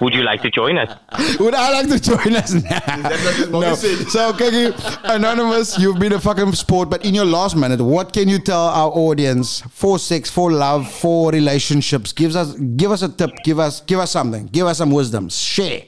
Would 0.00 0.14
you 0.14 0.22
like 0.22 0.40
to 0.42 0.50
join 0.50 0.78
us? 0.78 0.96
Would 1.40 1.54
I 1.54 1.72
like 1.72 1.88
to 1.88 2.00
join 2.00 2.34
us 2.36 2.52
now? 2.70 2.80
what 2.96 3.18
his 3.36 3.48
mommy 3.50 3.66
no. 3.66 3.74
So, 3.74 4.32
Kiki, 4.32 4.72
Anonymous, 5.04 5.78
you've 5.78 5.98
been 5.98 6.12
a 6.12 6.20
fucking 6.20 6.52
sport, 6.52 6.88
but 6.88 7.04
in 7.04 7.14
your 7.14 7.24
last 7.26 7.54
minute, 7.56 7.80
what 7.80 8.12
can 8.12 8.28
you 8.28 8.38
tell 8.38 8.68
our 8.68 8.90
audience 8.92 9.60
for 9.70 9.98
sex, 9.98 10.30
for 10.30 10.50
love, 10.52 10.90
for 10.90 11.30
relationships? 11.32 12.12
Give 12.12 12.34
us, 12.36 12.54
give 12.54 12.92
us 12.92 13.02
a 13.02 13.08
tip. 13.10 13.30
Give 13.44 13.58
us, 13.58 13.80
give 13.82 13.98
us 13.98 14.10
something. 14.12 14.46
Give 14.46 14.66
us 14.66 14.78
some 14.78 14.90
wisdom. 14.90 15.28
Share. 15.28 15.82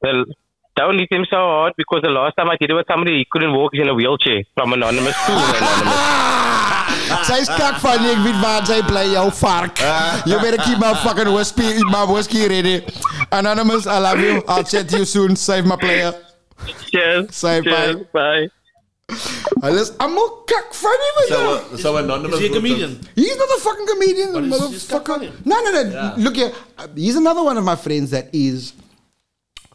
Well, 0.00 0.24
don't 0.76 0.98
hit 0.98 1.12
him 1.12 1.26
so 1.28 1.36
hard 1.36 1.74
because 1.76 2.00
the 2.02 2.08
last 2.08 2.36
time 2.36 2.48
I 2.48 2.56
did 2.58 2.70
it 2.70 2.74
with 2.74 2.86
somebody, 2.88 3.18
he 3.18 3.26
couldn't 3.30 3.52
walk 3.52 3.74
in 3.74 3.86
a 3.88 3.94
wheelchair 3.94 4.44
from 4.54 4.72
anonymous 4.72 5.16
to 5.26 5.32
anonymous. 5.32 6.39
Sy's 7.30 7.48
kak 7.48 7.80
van 7.82 8.02
jy, 8.04 8.12
ek 8.14 8.20
weet 8.24 8.38
waar 8.42 8.66
sy 8.66 8.80
bly, 8.86 9.04
jou 9.12 9.26
vark. 9.40 9.78
You 10.26 10.38
better 10.44 10.60
keep 10.62 10.78
my 10.78 10.94
fucking 11.02 11.32
whiskey, 11.34 11.82
my 11.90 12.04
whiskey 12.04 12.46
ready. 12.48 12.84
Anonymous, 13.32 13.86
I 13.86 13.98
love 13.98 14.20
you. 14.20 14.42
I'll 14.48 14.64
chat 14.64 14.88
to 14.90 14.98
you 14.98 15.04
soon. 15.04 15.36
Save 15.36 15.66
my 15.66 15.76
player. 15.76 16.12
Cheers. 16.90 17.34
Say 17.34 17.60
Cheers. 17.62 18.06
Bye. 18.12 18.48
Hulle 19.62 19.80
is 19.82 19.90
almal 19.98 20.46
kak 20.46 20.72
funny 20.72 21.08
met 21.18 21.28
So, 21.28 21.38
hom. 21.40 21.74
uh, 21.74 21.76
so 21.76 21.96
anonymous. 21.96 22.34
Is 22.36 22.40
he 22.40 22.46
a 22.46 22.48
group 22.50 22.62
comedian? 22.62 22.92
He's 23.16 23.36
not 23.36 23.48
a 23.56 23.60
fucking 23.60 23.86
comedian, 23.86 24.32
But 24.32 24.44
he's- 24.44 24.60
he's 24.70 24.84
motherfucker. 24.88 25.06
funny. 25.06 25.32
No, 25.44 25.56
no, 25.64 25.70
no. 25.82 26.14
Look 26.16 26.36
here. 26.36 26.52
Uh, 26.78 26.86
He's 26.94 27.16
another 27.16 27.42
one 27.42 27.58
of 27.58 27.64
my 27.64 27.74
friends 27.76 28.10
that 28.10 28.28
is 28.32 28.72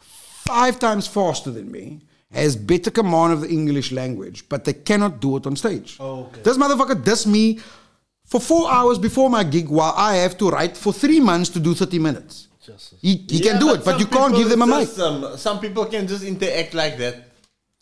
five 0.00 0.78
times 0.78 1.06
faster 1.06 1.50
than 1.50 1.70
me, 1.70 2.00
has 2.32 2.56
better 2.56 2.90
command 2.90 3.32
of 3.32 3.40
the 3.42 3.48
English 3.48 3.92
language, 3.92 4.48
but 4.48 4.64
they 4.64 4.72
cannot 4.72 5.20
do 5.20 5.36
it 5.36 5.46
on 5.46 5.56
stage. 5.56 5.96
Oh, 6.00 6.24
okay. 6.24 6.42
This 6.42 6.56
motherfucker 6.56 7.02
does 7.02 7.26
me 7.26 7.60
for 8.24 8.40
four 8.40 8.70
hours 8.70 8.98
before 8.98 9.30
my 9.30 9.44
gig 9.44 9.68
while 9.68 9.94
I 9.96 10.16
have 10.16 10.36
to 10.38 10.50
write 10.50 10.76
for 10.76 10.92
three 10.92 11.20
months 11.20 11.50
to 11.50 11.60
do 11.60 11.74
30 11.74 11.98
minutes. 11.98 12.48
Jesus. 12.64 12.94
He, 13.00 13.24
he 13.28 13.38
Yeah, 13.38 13.52
can 13.52 13.60
do 13.60 13.74
it, 13.74 13.84
but 13.84 14.00
you 14.00 14.06
can't 14.06 14.34
give 14.34 14.48
them 14.48 14.62
a 14.62 14.66
mic. 14.66 14.88
just, 14.88 14.98
um, 14.98 15.36
some 15.36 15.60
people 15.60 15.86
can 15.86 16.06
just 16.08 16.24
interact 16.24 16.74
like 16.74 16.98
that. 16.98 17.14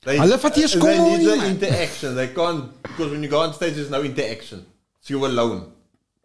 They, 0.03 0.19
Hulle 0.19 0.37
vat 0.37 0.55
hier 0.55 0.69
they 0.69 0.99
need 0.99 1.27
the 1.27 1.47
interaction. 1.49 2.15
They 2.15 2.29
can't 2.29 2.83
because 2.83 3.11
when 3.11 3.23
you 3.23 3.31
go 3.31 3.41
on 3.41 3.55
stage, 3.55 3.75
there's 3.77 3.89
no 3.89 4.03
interaction. 4.03 4.67
It's 5.01 5.09
you 5.09 5.25
alone. 5.25 5.73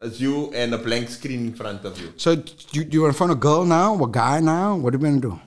It's 0.01 0.19
you 0.19 0.51
and 0.53 0.73
a 0.73 0.77
blank 0.77 1.09
screen 1.09 1.47
in 1.47 1.53
front 1.53 1.85
of 1.85 1.99
you. 2.01 2.11
So, 2.17 2.35
do 2.35 2.51
you, 2.73 2.83
do 2.83 2.95
you 2.95 3.01
want 3.03 3.13
to 3.13 3.17
phone 3.17 3.31
a 3.31 3.35
girl 3.35 3.63
now 3.63 3.95
or 3.95 4.07
a 4.07 4.11
guy 4.11 4.41
now? 4.41 4.75
What 4.75 4.93
are 4.93 4.97
you 4.97 5.03
going 5.03 5.21
to 5.21 5.29
do? 5.29 5.39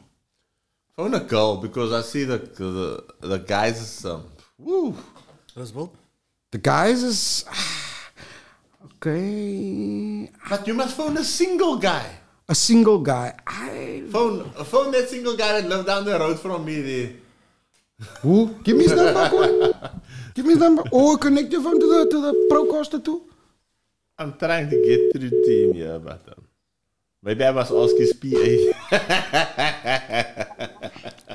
Phone 0.97 1.15
a 1.15 1.21
girl 1.21 1.57
because 1.57 1.93
I 1.93 2.03
see 2.03 2.25
the 2.25 2.37
the, 2.39 3.05
the 3.27 3.39
guys 3.39 3.81
is 3.81 4.05
um, 4.05 4.25
woo. 4.59 4.95
Roosevelt? 5.57 5.95
The 6.51 6.59
guys 6.59 7.03
is. 7.03 7.45
Okay. 9.03 10.31
But 10.49 10.65
you 10.69 10.75
must 10.75 10.97
phone 10.97 11.17
a 11.17 11.25
single 11.25 11.77
guy. 11.77 12.07
A 12.49 12.55
single 12.55 13.01
guy. 13.01 13.35
I. 13.45 14.05
Phone 14.09 14.49
phone 14.65 14.93
that 14.93 15.09
single 15.09 15.37
guy 15.37 15.61
that 15.61 15.69
lived 15.69 15.87
down 15.89 16.05
the 16.05 16.17
road 16.17 16.39
from 16.39 16.65
me 16.65 16.81
there. 16.83 17.11
Who? 18.21 18.55
Give 18.63 18.77
me 18.77 18.85
his 18.85 18.93
number, 18.93 19.29
Koen. 19.29 19.73
Give 20.35 20.47
me 20.47 20.53
his 20.55 20.61
number. 20.61 20.85
Or 20.93 21.19
connect 21.19 21.51
your 21.51 21.63
phone 21.63 21.81
to 21.81 21.87
the 21.87 22.11
to 22.11 22.21
the 22.21 22.33
RODECaster 22.53 23.05
too. 23.05 23.23
I'm 24.19 24.35
trying 24.39 24.71
to 24.71 24.77
get 24.77 25.13
through 25.13 25.31
to 25.31 25.51
him 25.51 25.75
yeah, 25.75 25.99
but 25.99 26.23
um, 26.29 26.45
maybe 27.23 27.45
I 27.45 27.51
must 27.51 27.73
ask 27.73 27.97
his 27.97 28.13
PA. 28.15 28.39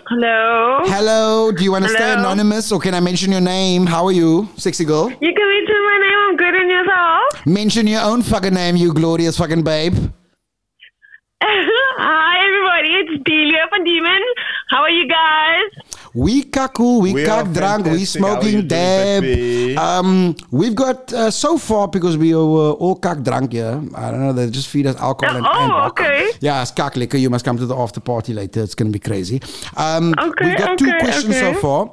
Hello. 0.10 0.80
Hello. 0.86 1.52
Do 1.52 1.64
you 1.64 1.72
want 1.72 1.84
to 1.86 1.90
stay 1.90 2.00
Hello? 2.10 2.20
anonymous 2.20 2.72
or 2.72 2.80
can 2.80 2.94
I 2.94 3.00
mention 3.00 3.32
your 3.32 3.42
name? 3.42 3.86
How 3.86 4.06
are 4.06 4.12
you, 4.12 4.48
sexy 4.56 4.86
girl? 4.86 5.10
You 5.10 5.34
can 5.34 5.48
mention 5.56 5.80
my 5.86 5.98
name. 6.02 6.18
I'm 6.30 6.36
good 6.38 6.56
in 6.56 6.70
yourself. 6.70 7.46
Mention 7.46 7.88
your 7.88 8.02
own 8.02 8.22
fucking 8.22 8.54
name, 8.54 8.76
you 8.78 8.94
glorious 8.94 9.38
fucking 9.38 9.64
babe. 9.64 9.96
Hi, 11.44 12.46
everybody. 12.46 12.94
It's 13.16 13.24
Delia 13.24 13.68
from 13.70 13.84
Demon. 13.84 14.22
How 14.70 14.82
are 14.84 14.90
you 14.90 15.08
guys? 15.08 15.97
We 16.18 16.44
kaku, 16.46 17.00
we, 17.04 17.14
We 17.14 17.26
kak 17.26 17.46
are 17.46 17.54
drunk, 17.54 17.86
we 17.86 17.92
fantastic. 17.92 18.22
How 18.24 18.28
are 18.28 18.44
you 18.44 18.52
smoking 18.64 18.68
doing, 18.68 19.76
dab. 19.76 19.78
Um, 19.78 20.36
we've 20.50 20.74
got 20.74 21.14
uh, 21.14 21.30
so 21.30 21.60
far 21.60 21.88
because 21.88 22.18
we 22.18 22.34
were 22.34 22.72
all 22.72 22.96
kak 22.96 23.22
drunk 23.22 23.52
here. 23.52 23.80
I 23.94 24.10
don't 24.10 24.22
know. 24.22 24.34
They 24.34 24.50
just 24.50 24.68
feed 24.68 24.88
us 24.88 24.96
alcohol 24.96 25.36
and, 25.38 25.46
Oh, 25.46 25.52
and 25.52 25.70
vodka. 25.72 26.04
okay. 26.04 26.32
Yeah, 26.40 26.64
it's 26.64 26.72
kak 26.72 26.96
liquor. 26.96 27.18
You 27.18 27.30
must 27.30 27.46
come 27.46 27.58
to 27.58 27.68
the 27.68 27.76
after 27.78 28.00
party 28.00 28.34
later. 28.34 28.64
It's 28.64 28.74
gonna 28.74 28.90
be 28.90 28.98
crazy. 29.00 29.40
Um, 29.76 30.16
Okay, 30.18 30.46
we've 30.50 30.58
got 30.58 30.80
two 30.80 30.88
okay, 30.90 31.00
questions 31.00 31.38
so 31.38 31.54
far. 31.54 31.92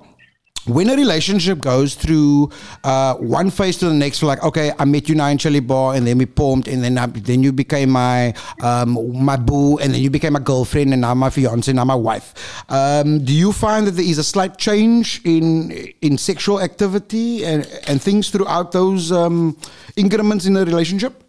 When 0.67 0.89
a 0.89 0.97
relationship 0.97 1.61
goes 1.61 1.95
through 1.95 2.51
uh, 2.85 3.15
one 3.17 3.51
phase 3.51 3.77
to 3.79 3.87
the 3.87 3.95
next, 3.95 4.23
like, 4.23 4.43
okay, 4.43 4.73
I 4.79 4.87
met 4.87 5.11
you 5.11 5.15
now 5.15 5.27
in 5.27 5.37
Chili 5.37 5.61
Bar, 5.61 5.95
and 5.95 6.07
then 6.07 6.17
we 6.17 6.25
pumped, 6.25 6.69
and 6.69 6.83
then 6.83 6.97
I, 6.97 7.07
then 7.07 7.43
you 7.43 7.53
became 7.53 7.91
my 7.91 8.33
um, 8.62 8.97
my 9.25 9.37
boo, 9.37 9.79
and 9.79 9.93
then 9.93 10.01
you 10.01 10.09
became 10.09 10.33
my 10.33 10.41
girlfriend, 10.41 10.93
and 10.93 11.03
now 11.03 11.15
my 11.15 11.29
fiance, 11.29 11.71
and 11.71 11.77
now 11.77 11.85
my 11.85 11.95
wife. 11.95 12.65
Um, 12.71 13.23
do 13.25 13.35
you 13.35 13.53
find 13.53 13.87
that 13.87 13.93
there 13.93 14.07
is 14.07 14.17
a 14.17 14.25
slight 14.25 14.57
change 14.57 15.21
in 15.25 15.73
in 16.01 16.17
sexual 16.17 16.61
activity 16.61 17.45
and 17.45 17.67
and 17.87 18.01
things 18.01 18.31
throughout 18.31 18.73
those 18.73 19.12
um, 19.12 19.59
increments 19.97 20.47
in 20.47 20.55
the 20.55 20.65
relationship? 20.65 21.24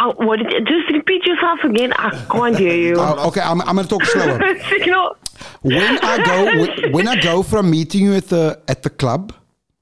Oh, 0.00 0.14
what? 0.16 0.38
Did 0.38 0.52
you, 0.52 0.60
just 0.64 0.90
repeat 0.92 1.24
yourself 1.24 1.58
again. 1.64 1.92
I 1.94 2.10
can't 2.30 2.56
hear 2.56 2.74
you. 2.74 3.00
Okay, 3.28 3.40
I'm, 3.40 3.60
I'm 3.62 3.76
gonna 3.76 3.88
talk 3.88 4.04
slower. 4.04 4.38
When 5.62 5.98
I 6.02 6.16
go 6.24 6.90
when, 6.92 7.08
I 7.08 7.20
go 7.20 7.42
from 7.42 7.70
meeting 7.70 8.04
you 8.04 8.14
at 8.14 8.28
the 8.28 8.60
at 8.68 8.82
the 8.82 8.90
club 8.90 9.32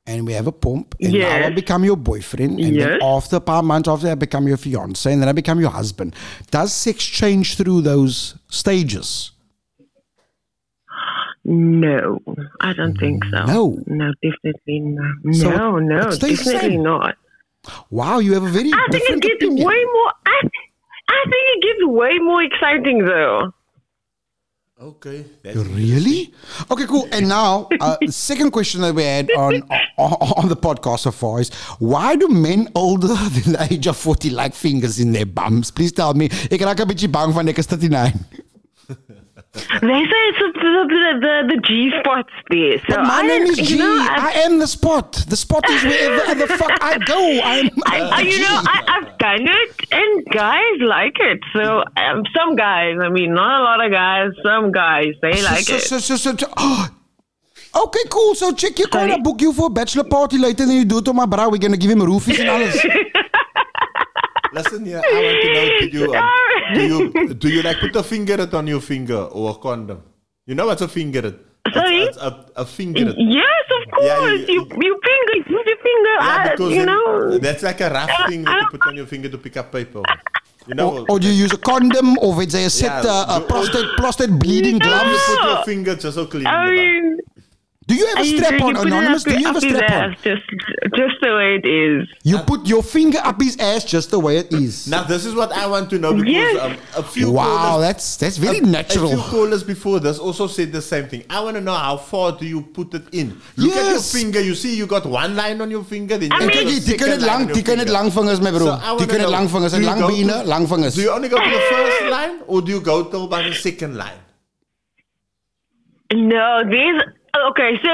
and 0.06 0.26
we 0.26 0.32
have 0.32 0.46
a 0.46 0.52
pump 0.52 0.94
and 1.00 1.12
now 1.12 1.46
I 1.46 1.50
become 1.50 1.84
your 1.84 1.96
boyfriend 1.96 2.60
and 2.60 2.76
then 2.80 3.02
after 3.02 3.36
a 3.36 3.40
paar 3.40 3.62
months 3.62 3.88
after 3.88 4.08
I 4.08 4.14
become 4.14 4.46
your 4.48 4.56
fiance 4.56 5.10
and 5.10 5.20
then 5.20 5.28
I 5.28 5.32
become 5.32 5.60
your 5.60 5.70
husband. 5.70 6.14
Does 6.50 6.72
sex 6.72 7.04
change 7.04 7.56
through 7.56 7.82
those 7.82 8.36
stages? 8.48 9.32
No, 11.44 12.18
I 12.60 12.72
don't 12.72 12.98
think 12.98 13.24
so. 13.26 13.44
No. 13.44 13.78
No, 13.86 14.12
definitely 14.22 14.80
no. 14.80 15.32
So 15.32 15.50
no, 15.50 15.78
no, 15.78 16.08
it 16.08 16.12
stays 16.14 16.44
the 16.44 16.52
definitely 16.52 16.78
not. 16.78 17.16
Wow, 17.90 18.18
you 18.18 18.34
have 18.34 18.44
a 18.44 18.48
very 18.50 18.70
I 18.72 18.86
think 18.90 19.04
it 19.08 19.20
gets 19.22 19.34
opinion. 19.44 19.66
way 19.66 19.84
more. 19.96 20.12
I, 20.26 20.38
I 21.08 21.20
think 21.30 21.44
it 21.54 21.62
gets 21.62 21.82
way 21.86 22.18
more 22.18 22.42
exciting 22.42 23.04
though. 23.04 23.52
okay, 24.80 25.24
that's 25.42 25.56
Really? 25.56 26.34
Okay, 26.70 26.86
cool. 26.86 27.08
And 27.12 27.28
now, 27.28 27.68
uh, 27.80 27.96
second 28.08 28.50
question 28.52 28.82
that 28.82 28.94
we 28.94 29.04
had 29.04 29.30
on, 29.32 29.62
on 29.96 30.12
on 30.40 30.48
the 30.48 30.56
podcast 30.56 31.00
so 31.00 31.10
far 31.12 31.40
is 31.40 31.48
why 31.78 32.14
do 32.16 32.28
men 32.28 32.68
older 32.74 33.08
than 33.36 33.52
the 33.56 33.66
age 33.70 33.86
of 33.86 33.96
40 33.96 34.30
like 34.30 34.54
fingers 34.54 35.00
in 35.00 35.12
their 35.12 35.26
bums? 35.26 35.70
Please 35.70 35.92
tell 35.92 36.12
me. 36.14 36.26
Ek 36.50 36.60
raak 36.60 36.80
'n 36.84 36.88
bietjie 36.92 37.10
bang 37.10 37.32
van 37.32 37.48
ek 37.48 37.58
is 37.58 37.66
39. 37.66 38.12
They 39.57 40.02
say 40.11 40.22
it's 40.28 40.38
the 40.38 40.48
the 40.52 40.72
the, 40.88 41.20
the, 41.20 41.54
the 41.54 41.61
G 41.62 41.90
spots 42.00 42.32
there. 42.50 42.78
So 42.80 42.96
But 42.96 43.02
my 43.04 43.20
I, 43.20 43.26
name 43.26 43.42
is 43.42 43.57
G. 43.57 43.74
You 43.74 43.78
know, 43.78 44.07
I 44.09 44.32
am 44.44 44.59
the 44.59 44.66
spot. 44.66 45.12
The 45.28 45.36
spot 45.36 45.68
is 45.70 45.82
wherever 45.82 46.34
the 46.34 46.46
fuck 46.46 46.72
I 46.80 46.98
go. 46.98 47.40
I'm. 47.42 47.70
I, 47.86 48.00
I, 48.00 48.20
you 48.20 48.40
know, 48.40 48.61
I, 48.64 48.82
I've 48.88 49.18
done 49.18 49.46
it, 49.48 49.92
and 49.92 50.26
guys 50.26 50.78
like 50.80 51.16
it. 51.20 51.40
So 51.52 51.84
um, 51.96 52.24
some 52.36 52.57
guys, 52.57 52.96
I 53.00 53.09
mean, 53.09 53.34
not 53.34 53.61
a 53.61 53.64
lot 53.64 53.84
of 53.84 53.90
guys. 53.90 54.30
Some 54.42 54.72
guys 54.72 55.14
they 55.22 55.42
like 55.42 55.64
so, 55.64 55.76
it. 55.76 55.82
so, 55.82 55.98
so, 55.98 56.16
so, 56.16 56.36
so, 56.36 56.46
oh. 56.57 56.88
Okay, 57.76 58.00
cool. 58.09 58.34
So 58.34 58.52
check 58.54 58.78
your 58.78 58.88
Sorry? 58.90 59.11
corner, 59.11 59.22
book 59.22 59.38
you 59.42 59.52
for 59.52 59.66
a 59.66 59.70
bachelor 59.70 60.04
party 60.04 60.38
later, 60.38 60.64
then 60.64 60.76
you 60.76 60.84
do 60.86 60.98
it 60.98 61.09
on 61.09 61.16
my 61.16 61.26
bra. 61.26 61.48
We're 61.48 61.59
gonna 61.59 61.76
give 61.76 61.90
him 61.90 61.98
roofies 61.98 62.40
and 62.40 62.48
alles. 62.54 62.74
Listen 64.52 64.86
here, 64.86 65.02
I 65.04 65.12
want 65.12 65.42
to 65.42 65.52
know 65.52 65.66
do 65.80 65.98
you, 65.98 66.14
um, 66.14 66.24
do 66.74 66.82
you 66.86 67.34
do 67.42 67.48
you 67.48 67.62
like 67.62 67.78
put 67.78 67.94
a 67.96 68.02
fingeret 68.02 68.52
on 68.54 68.66
your 68.66 68.80
finger 68.80 69.22
or 69.32 69.50
a 69.50 69.54
condom? 69.54 70.02
You 70.46 70.54
know 70.54 70.66
what's 70.66 70.82
a 70.82 70.88
fingeret? 70.88 71.38
Sorry? 71.72 71.96
It's, 72.02 72.16
it's 72.16 72.24
a, 72.24 72.46
a 72.56 72.64
finger. 72.64 73.12
Yes, 73.16 73.64
of 73.76 73.90
course. 73.92 74.06
Yeah, 74.06 74.30
you- 74.32 74.46
you, 74.46 74.60
you 74.80 75.00
finger, 75.02 75.50
use 75.50 75.66
your 75.66 75.80
finger. 75.88 76.14
Yeah, 76.20 76.44
I, 76.44 76.48
because 76.52 76.72
you 76.74 76.86
know. 76.86 77.38
that's 77.38 77.62
like 77.64 77.80
a 77.80 77.90
rough 77.90 78.08
Uh, 78.10 78.28
thing 78.28 78.44
that 78.44 78.60
you 78.62 78.68
put 78.78 78.86
on 78.88 78.94
your 78.94 79.06
finger 79.06 79.28
to 79.28 79.38
pick 79.38 79.56
up 79.56 79.72
paper. 79.72 80.02
You 80.68 80.74
know, 80.74 80.98
or, 80.98 81.06
or 81.10 81.18
do 81.18 81.26
you 81.28 81.32
use 81.44 81.52
a 81.52 81.58
condom, 81.58 82.16
or 82.18 82.40
if 82.42 82.50
they 82.50 82.68
set 82.68 83.04
Yeah, 83.04 83.10
uh, 83.10 83.36
a 83.36 83.40
do- 83.40 83.46
prostate 83.46 83.86
prostate 83.96 84.30
bleeding 84.38 84.78
No. 84.78 84.86
gloves? 84.86 85.18
put 85.26 85.42
your 85.44 85.64
finger 85.64 85.94
just 85.96 86.14
so 86.16 86.26
clean. 86.26 86.46
I 86.46 86.66
in 86.68 86.70
the 86.70 86.76
back. 86.76 87.02
mean, 87.02 87.15
Do 87.89 87.95
you 87.95 88.05
have 88.09 88.18
a 88.18 88.26
you, 88.26 88.37
strap 88.39 88.59
you 88.59 88.66
on, 88.66 88.74
put 88.74 88.87
it 88.89 88.93
anonymous? 88.93 89.22
up, 89.24 89.32
Do 89.32 89.39
you 89.39 89.47
have 89.47 89.55
a 89.55 89.59
up 89.59 89.62
his 89.62 89.76
strap 89.76 89.91
on? 89.93 90.11
ass, 90.12 90.18
just, 90.24 90.43
just 90.97 91.14
the 91.22 91.32
way 91.39 91.55
it 91.55 91.64
is. 91.64 92.09
You 92.24 92.39
put 92.39 92.66
your 92.66 92.82
finger 92.82 93.18
up 93.22 93.41
his 93.41 93.57
ass 93.59 93.84
just 93.84 94.11
the 94.11 94.18
way 94.18 94.39
it 94.39 94.53
is. 94.53 94.89
Now 94.89 95.05
this 95.05 95.24
is 95.24 95.37
what 95.37 95.53
I 95.53 95.68
want 95.68 95.91
to 95.91 95.99
know 96.01 96.12
because 96.12 96.32
Yes. 96.32 96.61
um, 96.61 96.76
a 96.97 97.03
few 97.05 97.30
Wow, 97.30 97.45
callers, 97.47 97.87
that's 97.87 98.16
that's 98.16 98.37
very 98.39 98.59
a, 98.59 98.62
natural. 98.62 99.12
A 99.12 99.14
few 99.14 99.22
callers 99.30 99.62
before 99.62 100.01
this 100.01 100.18
also 100.18 100.49
said 100.49 100.72
the 100.72 100.82
same 100.82 101.07
thing. 101.07 101.22
I 101.30 101.39
want 101.45 101.55
to 101.57 101.61
know 101.61 101.74
how 101.74 101.97
far 101.97 102.32
do 102.32 102.45
you 102.45 102.62
put 102.62 102.93
it 102.93 103.05
in? 103.12 103.41
Look 103.57 103.76
at 103.76 103.89
your 103.93 104.01
finger. 104.03 104.41
You 104.41 104.57
see, 104.57 104.74
you 104.76 104.87
got 104.89 105.07
one 105.07 105.37
line 105.37 105.61
on 105.61 105.70
your 105.70 105.84
finger. 105.84 106.18
Then 106.18 106.30
you 106.32 106.37
I 106.37 106.43
En 106.43 106.49
got 106.49 106.57
mean- 106.57 106.66
hier, 106.66 106.78
a 106.78 106.80
die 106.80 106.97
kan 106.97 107.07
second 107.07 107.20
dit 107.20 107.20
line 107.20 107.26
lang, 107.30 107.41
on 107.43 107.47
your 107.47 107.55
die 107.55 107.62
kan 107.62 107.78
dit 107.78 107.87
finger. 107.87 108.03
lang 108.03 108.11
vingers 108.11 108.41
my 108.43 108.51
bro. 108.51 108.66
So 108.66 108.72
I 108.72 108.78
die 108.78 108.82
wanna 108.91 109.07
kan 109.07 109.07
dit 109.07 109.18
know, 109.22 109.30
lang 109.30 109.49
vingers, 109.49 109.70
do 109.72 109.78
you 109.78 109.87
lang 109.87 110.01
bene, 110.11 110.45
lang 110.45 110.66
vingers. 110.66 110.95
Do 110.97 111.03
you 111.03 111.11
only 111.12 111.28
go 111.28 111.37
to 111.39 111.51
the 111.51 111.62
first 111.70 112.03
line 112.11 112.41
or 112.49 112.62
do 112.62 112.72
you 112.72 112.80
go 112.80 113.05
till 113.05 113.28
by 113.28 113.43
the 113.47 113.55
second 113.55 113.97
line? 113.97 114.18
No, 116.12 116.62
there's 116.68 117.03
okay. 117.51 117.78
So, 117.84 117.91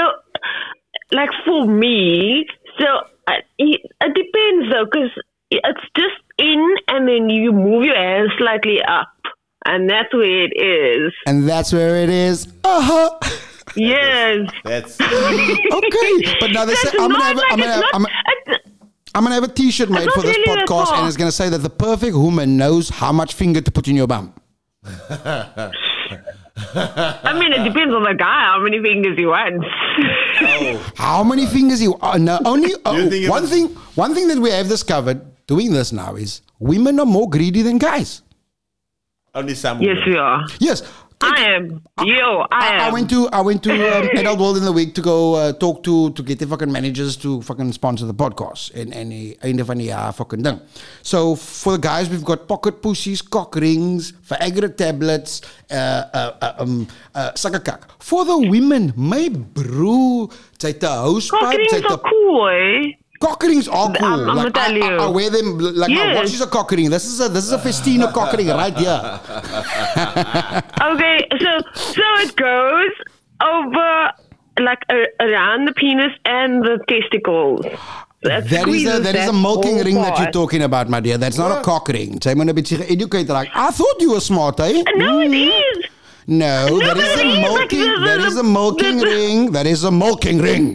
like 1.12 1.30
for 1.44 1.66
me, 1.66 2.46
so 2.78 2.86
uh, 3.26 3.32
it, 3.58 3.80
it 4.00 4.14
depends 4.14 4.72
though, 4.72 4.84
because 4.84 5.10
it's 5.50 5.80
just 5.96 6.16
in, 6.38 6.76
and 6.88 7.06
then 7.08 7.28
you 7.30 7.52
move 7.52 7.84
your 7.84 7.96
hand 7.96 8.30
slightly 8.38 8.80
up, 8.82 9.08
and 9.66 9.88
that's 9.88 10.12
where 10.14 10.44
it 10.44 10.52
is. 10.56 11.12
And 11.26 11.48
that's 11.48 11.72
where 11.72 11.96
it 12.02 12.08
is. 12.10 12.48
Uh-huh. 12.64 13.18
Yes. 13.76 14.50
That's 14.64 15.00
Okay, 15.00 16.36
but 16.40 16.50
now 16.50 16.64
they 16.64 16.74
say 16.74 16.90
I'm 16.98 17.10
gonna 17.10 17.24
have 17.24 17.36
like 17.36 17.52
I'm 17.52 17.58
gonna 17.58 17.72
have, 17.72 17.80
not- 17.80 17.94
I'm, 17.94 18.02
it's- 18.06 18.60
I'm 19.14 19.24
gonna 19.24 19.34
have 19.34 19.44
a 19.44 19.48
T-shirt 19.48 19.90
made 19.90 20.06
not 20.06 20.14
for 20.14 20.22
this 20.22 20.36
really 20.38 20.62
podcast, 20.64 20.92
and 20.98 21.06
it's 21.06 21.16
gonna 21.18 21.30
say 21.32 21.48
that 21.50 21.58
the 21.58 21.70
perfect 21.70 22.16
woman 22.16 22.56
knows 22.56 22.88
how 22.88 23.12
much 23.12 23.34
finger 23.34 23.60
to 23.60 23.70
put 23.70 23.86
in 23.88 23.94
your 23.96 24.06
bum. 24.06 24.34
I 26.74 27.32
mean, 27.38 27.52
it 27.52 27.64
depends 27.64 27.94
on 27.94 28.02
the 28.02 28.14
guy 28.14 28.40
how 28.50 28.60
many 28.62 28.80
fingers 28.82 29.16
he 29.18 29.26
wants. 29.26 29.66
How 30.96 31.22
many 31.24 31.46
fingers 31.46 31.80
he? 31.80 31.88
Uh, 32.00 32.18
no, 32.18 32.38
only 32.44 32.72
uh, 32.84 32.92
you 32.92 33.10
think 33.10 33.24
if 33.24 33.30
one 33.30 33.44
it's- 33.44 33.50
thing. 33.58 33.68
One 33.94 34.14
thing 34.14 34.28
that 34.28 34.38
we 34.38 34.50
have 34.50 34.68
discovered 34.68 35.20
doing 35.46 35.72
this 35.72 35.92
now 35.92 36.14
is 36.16 36.40
women 36.58 36.98
are 37.00 37.06
more 37.06 37.28
greedy 37.28 37.62
than 37.62 37.78
guys. 37.78 38.22
only 39.34 39.54
some. 39.54 39.80
yes, 39.82 39.96
we 40.06 40.16
are. 40.16 40.44
Yes, 40.60 40.82
I 41.22 41.54
am. 41.54 41.82
Yo, 42.02 42.46
I 42.50 42.78
I, 42.82 42.88
I 42.88 42.92
went 42.92 43.08
to 43.10 43.28
I 43.30 43.40
went 43.40 43.62
to 43.62 43.72
um, 43.72 44.08
Adult 44.18 44.38
World 44.40 44.56
in 44.56 44.64
the 44.64 44.72
week 44.72 44.94
to 44.94 45.02
go 45.02 45.34
uh, 45.34 45.52
talk 45.52 45.82
to 45.84 46.10
to 46.10 46.22
get 46.22 46.38
the 46.38 46.46
fucking 46.46 46.72
managers 46.72 47.16
to 47.18 47.40
fucking 47.42 47.72
sponsor 47.72 48.06
the 48.06 48.14
podcast 48.14 48.74
en 48.74 48.92
en 48.92 49.08
die 49.08 49.36
einde 49.40 49.64
van 49.64 49.78
die 49.78 49.90
jaar 49.90 50.12
fucking 50.12 50.42
ding. 50.42 50.60
So 51.02 51.36
for 51.36 51.78
the 51.78 51.82
guys 51.88 52.10
we've 52.10 52.24
got 52.24 52.48
pocket 52.48 52.82
pussies, 52.82 53.22
cock 53.22 53.54
rings, 53.54 54.12
Viagra 54.26 54.74
tablets, 54.74 55.42
uh 55.70 56.04
uh, 56.12 56.32
uh 56.42 56.54
um 56.58 56.88
uh 57.14 57.30
sakakak. 57.34 57.86
For 57.98 58.24
the 58.24 58.38
women, 58.38 58.92
my 58.96 59.30
sy 60.62 60.68
het 60.74 60.82
'n 60.82 60.98
housepipe, 61.06 61.68
sy 61.70 61.76
het 61.76 61.90
are 61.90 61.98
'n 61.98 62.06
cool, 62.10 62.48
eh? 62.48 63.01
Cock 63.24 63.42
rings 63.50 63.66
are 63.68 63.88
cool. 63.98 64.06
I'm- 64.12 64.28
I'm 64.30 64.36
like, 64.36 64.52
gonna 64.52 64.58
tell 64.60 64.74
I, 64.76 64.86
I, 64.88 64.90
you. 64.92 65.00
I 65.06 65.08
wear 65.18 65.30
them 65.36 65.48
like 65.82 65.90
my 65.90 65.96
Yes. 65.96 66.16
watch 66.18 66.32
is 66.38 66.42
a 66.48 66.50
cock 66.56 66.70
ring. 66.78 66.90
This 66.96 67.04
is 67.12 67.18
a 67.26 67.28
this 67.36 67.44
is 67.48 67.52
a 67.52 67.62
festina 67.66 68.06
cock 68.18 68.32
ring 68.38 68.48
right 68.62 68.76
here. 68.84 69.00
Okay, 70.90 71.16
so 71.40 71.50
so 71.74 72.02
it 72.24 72.32
goes 72.36 72.94
over 73.42 74.10
like 74.60 74.82
uh, 74.90 75.06
around 75.26 75.66
the 75.68 75.72
penis 75.72 76.12
and 76.24 76.62
the 76.62 76.78
testicles. 76.88 77.64
That, 78.22 78.48
That 78.50 78.52
is 78.52 78.52
a 78.52 78.60
squeezes 78.62 79.00
that 79.02 79.16
is 79.16 79.28
a 79.28 79.32
milking 79.32 79.74
whole 79.76 79.84
ring 79.84 79.94
that 80.02 80.18
you're 80.18 80.30
talking 80.30 80.62
about, 80.62 80.88
my 80.88 81.00
dear. 81.00 81.18
That's 81.18 81.38
not 81.38 81.58
a 81.58 81.62
cock 81.62 81.88
ring. 81.88 82.20
Sy 82.22 82.34
moet 82.34 82.46
'n 82.48 82.54
bietjie 82.58 82.78
geëducated 82.90 83.32
raak. 83.36 83.48
I 83.54 83.70
thought 83.78 83.98
you 84.04 84.10
were 84.14 84.20
smart, 84.30 84.60
eh? 84.60 84.82
No, 85.02 85.10
it 85.20 85.32
is. 85.34 85.78
No, 86.26 86.78
that 86.78 86.94
but 86.94 86.98
is 86.98 87.08
a 87.08 87.26
is, 87.26 87.34
like, 87.34 87.42
milking. 87.48 87.80
the- 87.80 87.98
the- 87.98 88.06
That 88.06 88.20
is 88.28 88.36
a 88.36 88.46
milking 88.58 88.96
the- 88.98 89.04
the- 89.06 89.14
ring. 89.16 89.38
That 89.56 89.66
is 89.66 89.82
a 89.84 89.90
milking 89.90 90.38
ring. 90.48 90.66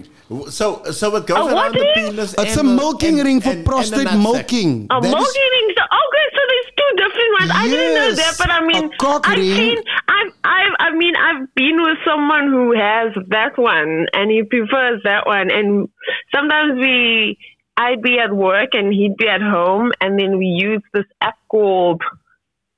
So, 0.49 0.83
so 0.91 1.15
it 1.15 1.25
goes 1.25 1.37
A 1.37 1.55
around 1.55 1.73
the 1.73 1.79
ring? 1.79 1.93
penis. 2.11 2.33
It's 2.37 2.57
a 2.57 2.59
and 2.59 2.69
the- 2.69 2.73
milking 2.75 3.19
and- 3.19 3.25
ring 3.27 3.39
for 3.41 3.49
and- 3.49 3.57
and 3.59 3.65
the 3.65 3.69
prostate 3.69 4.07
nutsack. 4.07 4.23
milking. 4.23 4.87
A 4.89 4.99
That 4.99 5.07
is- 5.07 5.13
milking 5.13 5.49
ring. 5.55 5.67
So, 5.77 5.83
okay, 5.83 6.25
so 6.35 6.41
there's 6.49 6.69
two 6.75 6.91
different 6.97 7.31
ones. 7.39 7.51
I 7.53 7.67
didn't 7.69 7.93
know 7.95 8.11
that, 8.13 8.35
but 8.37 8.49
I 8.51 8.59
mean, 8.65 8.83
a 8.91 8.97
cock 8.97 9.29
I've 9.29 9.37
ring. 9.37 9.55
seen, 9.55 9.77
I've, 10.09 10.33
I've, 10.43 10.73
I 10.79 10.91
mean, 10.91 11.15
I've 11.15 11.55
been 11.55 11.81
with 11.81 11.97
someone 12.05 12.47
who 12.51 12.73
has 12.73 13.13
that 13.29 13.57
one, 13.57 14.07
and 14.13 14.29
he 14.29 14.43
prefers 14.43 15.01
that 15.05 15.25
one. 15.25 15.49
And 15.49 15.87
sometimes 16.35 16.77
we, 16.77 17.37
I'd 17.77 18.01
be 18.01 18.19
at 18.19 18.33
work 18.33 18.69
and 18.73 18.91
he'd 18.91 19.15
be 19.17 19.29
at 19.29 19.41
home, 19.41 19.93
and 20.01 20.19
then 20.19 20.37
we 20.37 20.47
use 20.47 20.81
this 20.93 21.05
app 21.21 21.37
called 21.47 22.01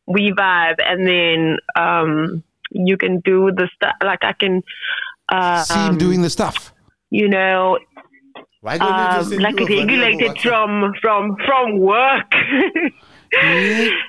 We 0.05 0.33
Vibe, 0.37 0.75
and 0.85 1.07
then 1.07 1.57
um, 1.75 2.43
you 2.69 2.95
can 2.97 3.21
do 3.21 3.51
the 3.55 3.69
stuff. 3.75 3.95
Like 4.03 4.23
I 4.23 4.33
can, 4.33 4.61
uh, 5.31 5.63
See 5.63 5.79
him 5.79 5.97
doing 5.97 6.21
the 6.21 6.29
stuff. 6.29 6.73
You 7.09 7.27
know, 7.27 7.77
Why 8.61 8.77
don't 8.77 8.87
you 8.87 8.93
um, 8.93 9.15
just 9.15 9.31
like 9.41 9.59
you 9.59 9.67
regulated 9.79 10.39
from 10.41 10.93
from 11.01 11.35
from 11.45 11.79
work. 11.79 12.31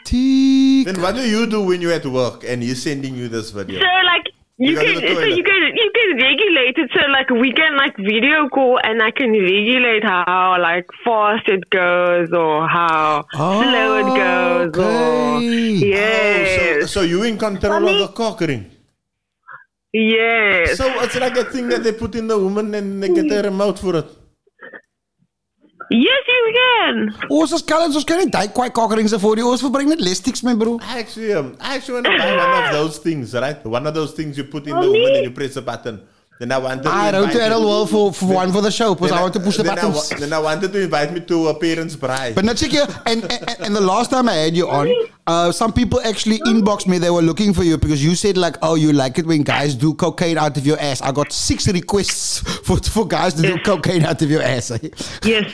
Tiek. 0.05 0.84
Then 0.86 1.01
what 1.03 1.14
do 1.14 1.22
you 1.22 1.46
do 1.46 1.62
when 1.62 1.80
you're 1.82 1.92
at 1.92 2.07
work 2.07 2.44
and 2.44 2.62
he's 2.62 2.82
sending 2.82 3.14
you 3.14 3.28
this 3.28 3.51
video? 3.51 3.78
So 3.80 3.86
like 4.05 4.26
you 4.59 4.70
You 4.72 4.76
can 4.76 4.96
so 4.96 5.24
you 5.24 5.44
can 5.44 5.61
you 5.82 5.90
can 5.96 6.09
regulate 6.16 6.76
it 6.82 6.90
so 6.94 7.01
like 7.12 7.30
we 7.30 7.53
can 7.53 7.76
like 7.76 7.96
video 7.96 8.48
call 8.48 8.78
and 8.82 9.03
I 9.03 9.11
can 9.11 9.30
regulate 9.32 10.05
how 10.05 10.57
like 10.61 10.86
fast 11.05 11.48
it 11.48 11.68
goes 11.70 12.28
or 12.32 12.68
how 12.68 13.24
slow 13.32 13.88
it 14.03 14.11
goes 14.16 14.76
or 14.76 15.40
yes 15.40 16.59
Oh, 16.61 16.80
so, 16.80 16.86
so 16.86 17.01
you 17.03 17.22
in 17.22 17.38
control 17.38 17.88
of 17.88 17.98
the 17.98 18.09
cock 18.09 18.40
ring. 18.40 18.70
Yes 19.93 20.76
So 20.78 20.86
it's 21.03 21.16
like 21.18 21.36
a 21.36 21.45
thing 21.45 21.68
that 21.68 21.82
they 21.82 21.93
put 21.93 22.14
in 22.14 22.26
the 22.28 22.38
woman 22.38 22.74
and 22.74 23.03
they 23.03 23.09
get 23.09 23.30
a 23.32 23.43
remote 23.49 23.78
for 23.78 23.97
it. 23.97 24.07
yes 25.91 26.22
you 26.28 26.53
can 26.57 26.97
Ons 27.36 27.53
as 27.57 27.62
kalends 27.70 27.97
ons 27.99 28.05
kan 28.11 28.20
nie 28.22 28.30
daai 28.30 28.47
kwai 28.59 28.68
cock 28.78 28.93
rings 28.99 29.14
vir 29.24 29.34
die 29.41 29.47
ons 29.53 29.62
verbring 29.66 29.88
net 29.93 30.01
listics 30.09 30.43
my 30.47 30.55
bro. 30.55 30.78
I 30.82 31.01
actually, 31.03 31.32
um, 31.32 31.49
I 31.59 31.76
actually 31.76 31.95
want 31.99 32.07
to 32.07 32.16
buy 32.22 32.30
one 32.36 32.53
of 32.64 32.72
those 32.78 32.99
things, 33.07 33.34
right? 33.34 33.64
One 33.76 33.86
of 33.91 33.95
those 33.99 34.12
things 34.18 34.38
you 34.38 34.45
put 34.45 34.66
in 34.70 34.74
the 34.78 34.91
woman 34.95 35.14
and 35.18 35.24
you 35.28 35.32
press 35.41 35.57
a 35.57 35.62
button. 35.62 36.01
Then 36.41 36.53
I 36.53 36.57
wanted 36.57 36.84
to 36.84 36.88
ah, 36.88 37.03
I 37.05 37.12
wrote 37.12 37.28
er 37.28 37.32
to 37.32 37.45
Adult 37.47 37.61
you- 37.61 37.68
World 37.68 37.91
for, 37.91 38.14
for 38.14 38.34
one 38.34 38.51
for 38.51 38.62
the 38.62 38.70
show 38.70 38.95
because 38.95 39.11
Then 39.11 39.18
I 39.18 39.22
want 39.22 39.34
to 39.34 39.41
push 39.41 39.59
the 39.59 39.62
then 39.62 39.78
I 39.78 39.82
buttons. 39.82 40.09
then 40.20 40.32
I 40.32 40.38
wanted 40.38 40.72
to 40.72 40.80
invite 40.80 41.12
me 41.12 41.20
to 41.20 41.49
a 41.49 41.55
parents' 41.55 41.97
bride. 41.97 42.34
But 42.34 42.47
now 42.47 42.55
check 42.55 42.70
here, 42.70 42.86
and, 43.05 43.24
and 43.30 43.61
and 43.66 43.76
the 43.76 43.82
last 43.82 44.11
time 44.11 44.26
I 44.26 44.36
had 44.45 44.57
you 44.57 44.66
on, 44.78 44.88
uh, 45.26 45.53
some 45.53 45.70
people 45.74 46.01
actually 46.01 46.38
inboxed 46.53 46.86
me. 46.86 46.97
They 46.97 47.11
were 47.11 47.20
looking 47.20 47.53
for 47.53 47.62
you 47.62 47.76
because 47.76 48.03
you 48.03 48.14
said 48.14 48.38
like, 48.38 48.57
"Oh, 48.62 48.74
you 48.74 48.95
like 48.95 49.18
it 49.18 49.26
when 49.26 49.43
guys 49.43 49.74
do 49.74 49.93
cocaine 49.93 50.38
out 50.38 50.57
of 50.57 50.64
your 50.64 50.80
ass." 50.80 51.03
I 51.03 51.12
got 51.12 51.30
six 51.30 51.68
requests 51.68 52.41
for 52.66 52.78
for 52.78 53.07
guys 53.07 53.34
to 53.34 53.43
do 53.43 53.59
cocaine 53.70 54.05
out 54.07 54.22
of 54.22 54.30
your 54.30 54.43
ass. 54.43 54.70
Eh? 54.70 54.78
yes 55.24 55.53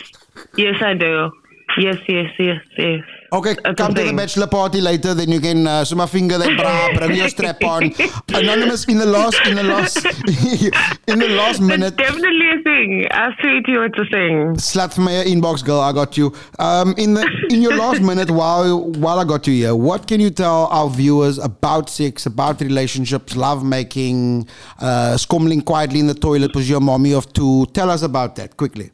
yes 0.57 0.80
I 0.80 0.95
do 0.95 1.32
yes 1.78 1.99
yes 2.07 2.30
yes 2.39 2.62
yes 2.78 3.03
Okay, 3.33 3.57
That's 3.64 3.77
come 3.77 3.95
to 3.95 4.03
the 4.03 4.12
bachelor 4.12 4.47
party 4.47 4.81
later. 4.81 5.14
Then 5.14 5.31
you 5.31 5.41
can 5.41 5.66
uh, 5.66 5.85
so 5.85 5.97
my 5.97 6.07
finger 6.07 6.39
that 6.39 6.57
bra, 6.57 6.95
bring 7.07 7.16
your 7.16 7.29
strap 7.29 7.62
on. 7.64 7.93
Anonymous 8.29 8.85
in 8.87 8.99
the 8.99 9.07
last 9.07 9.45
in 9.47 9.57
the 9.57 9.62
last 9.62 10.05
in 11.09 11.18
the 11.18 11.29
last 11.31 11.61
minute. 11.61 11.97
definitely 11.97 12.49
a 12.59 12.62
thing 12.62 13.07
I 13.11 13.31
swear 13.41 13.62
to 13.62 13.70
you 13.72 13.83
it's 13.83 13.99
a 13.99 14.05
thing 14.05 14.55
Slut 14.57 14.95
from 14.95 15.05
my 15.05 15.12
inbox, 15.12 15.64
girl. 15.64 15.81
I 15.81 15.93
got 15.93 16.16
you. 16.16 16.33
Um, 16.59 16.95
in 16.99 17.14
the 17.14 17.27
in 17.51 17.62
your 17.62 17.77
last 17.77 18.01
minute, 18.11 18.31
while 18.31 18.91
while 18.93 19.18
I 19.18 19.24
got 19.24 19.47
you 19.47 19.55
here, 19.55 19.74
what 19.74 20.07
can 20.07 20.20
you 20.20 20.31
tell 20.31 20.66
our 20.66 20.89
viewers 20.89 21.39
about 21.39 21.91
sex, 21.91 22.27
about 22.27 22.61
relationships, 22.61 23.37
love 23.37 23.64
making, 23.64 24.49
uh, 24.79 25.16
scumbling 25.16 25.62
quietly 25.62 26.01
in 26.01 26.07
the 26.07 26.14
toilet 26.14 26.55
was 26.55 26.68
your 26.70 26.81
mommy 26.81 27.12
of 27.12 27.33
two? 27.33 27.66
Tell 27.72 27.91
us 27.91 28.03
about 28.03 28.37
that 28.37 28.57
quickly. 28.57 28.91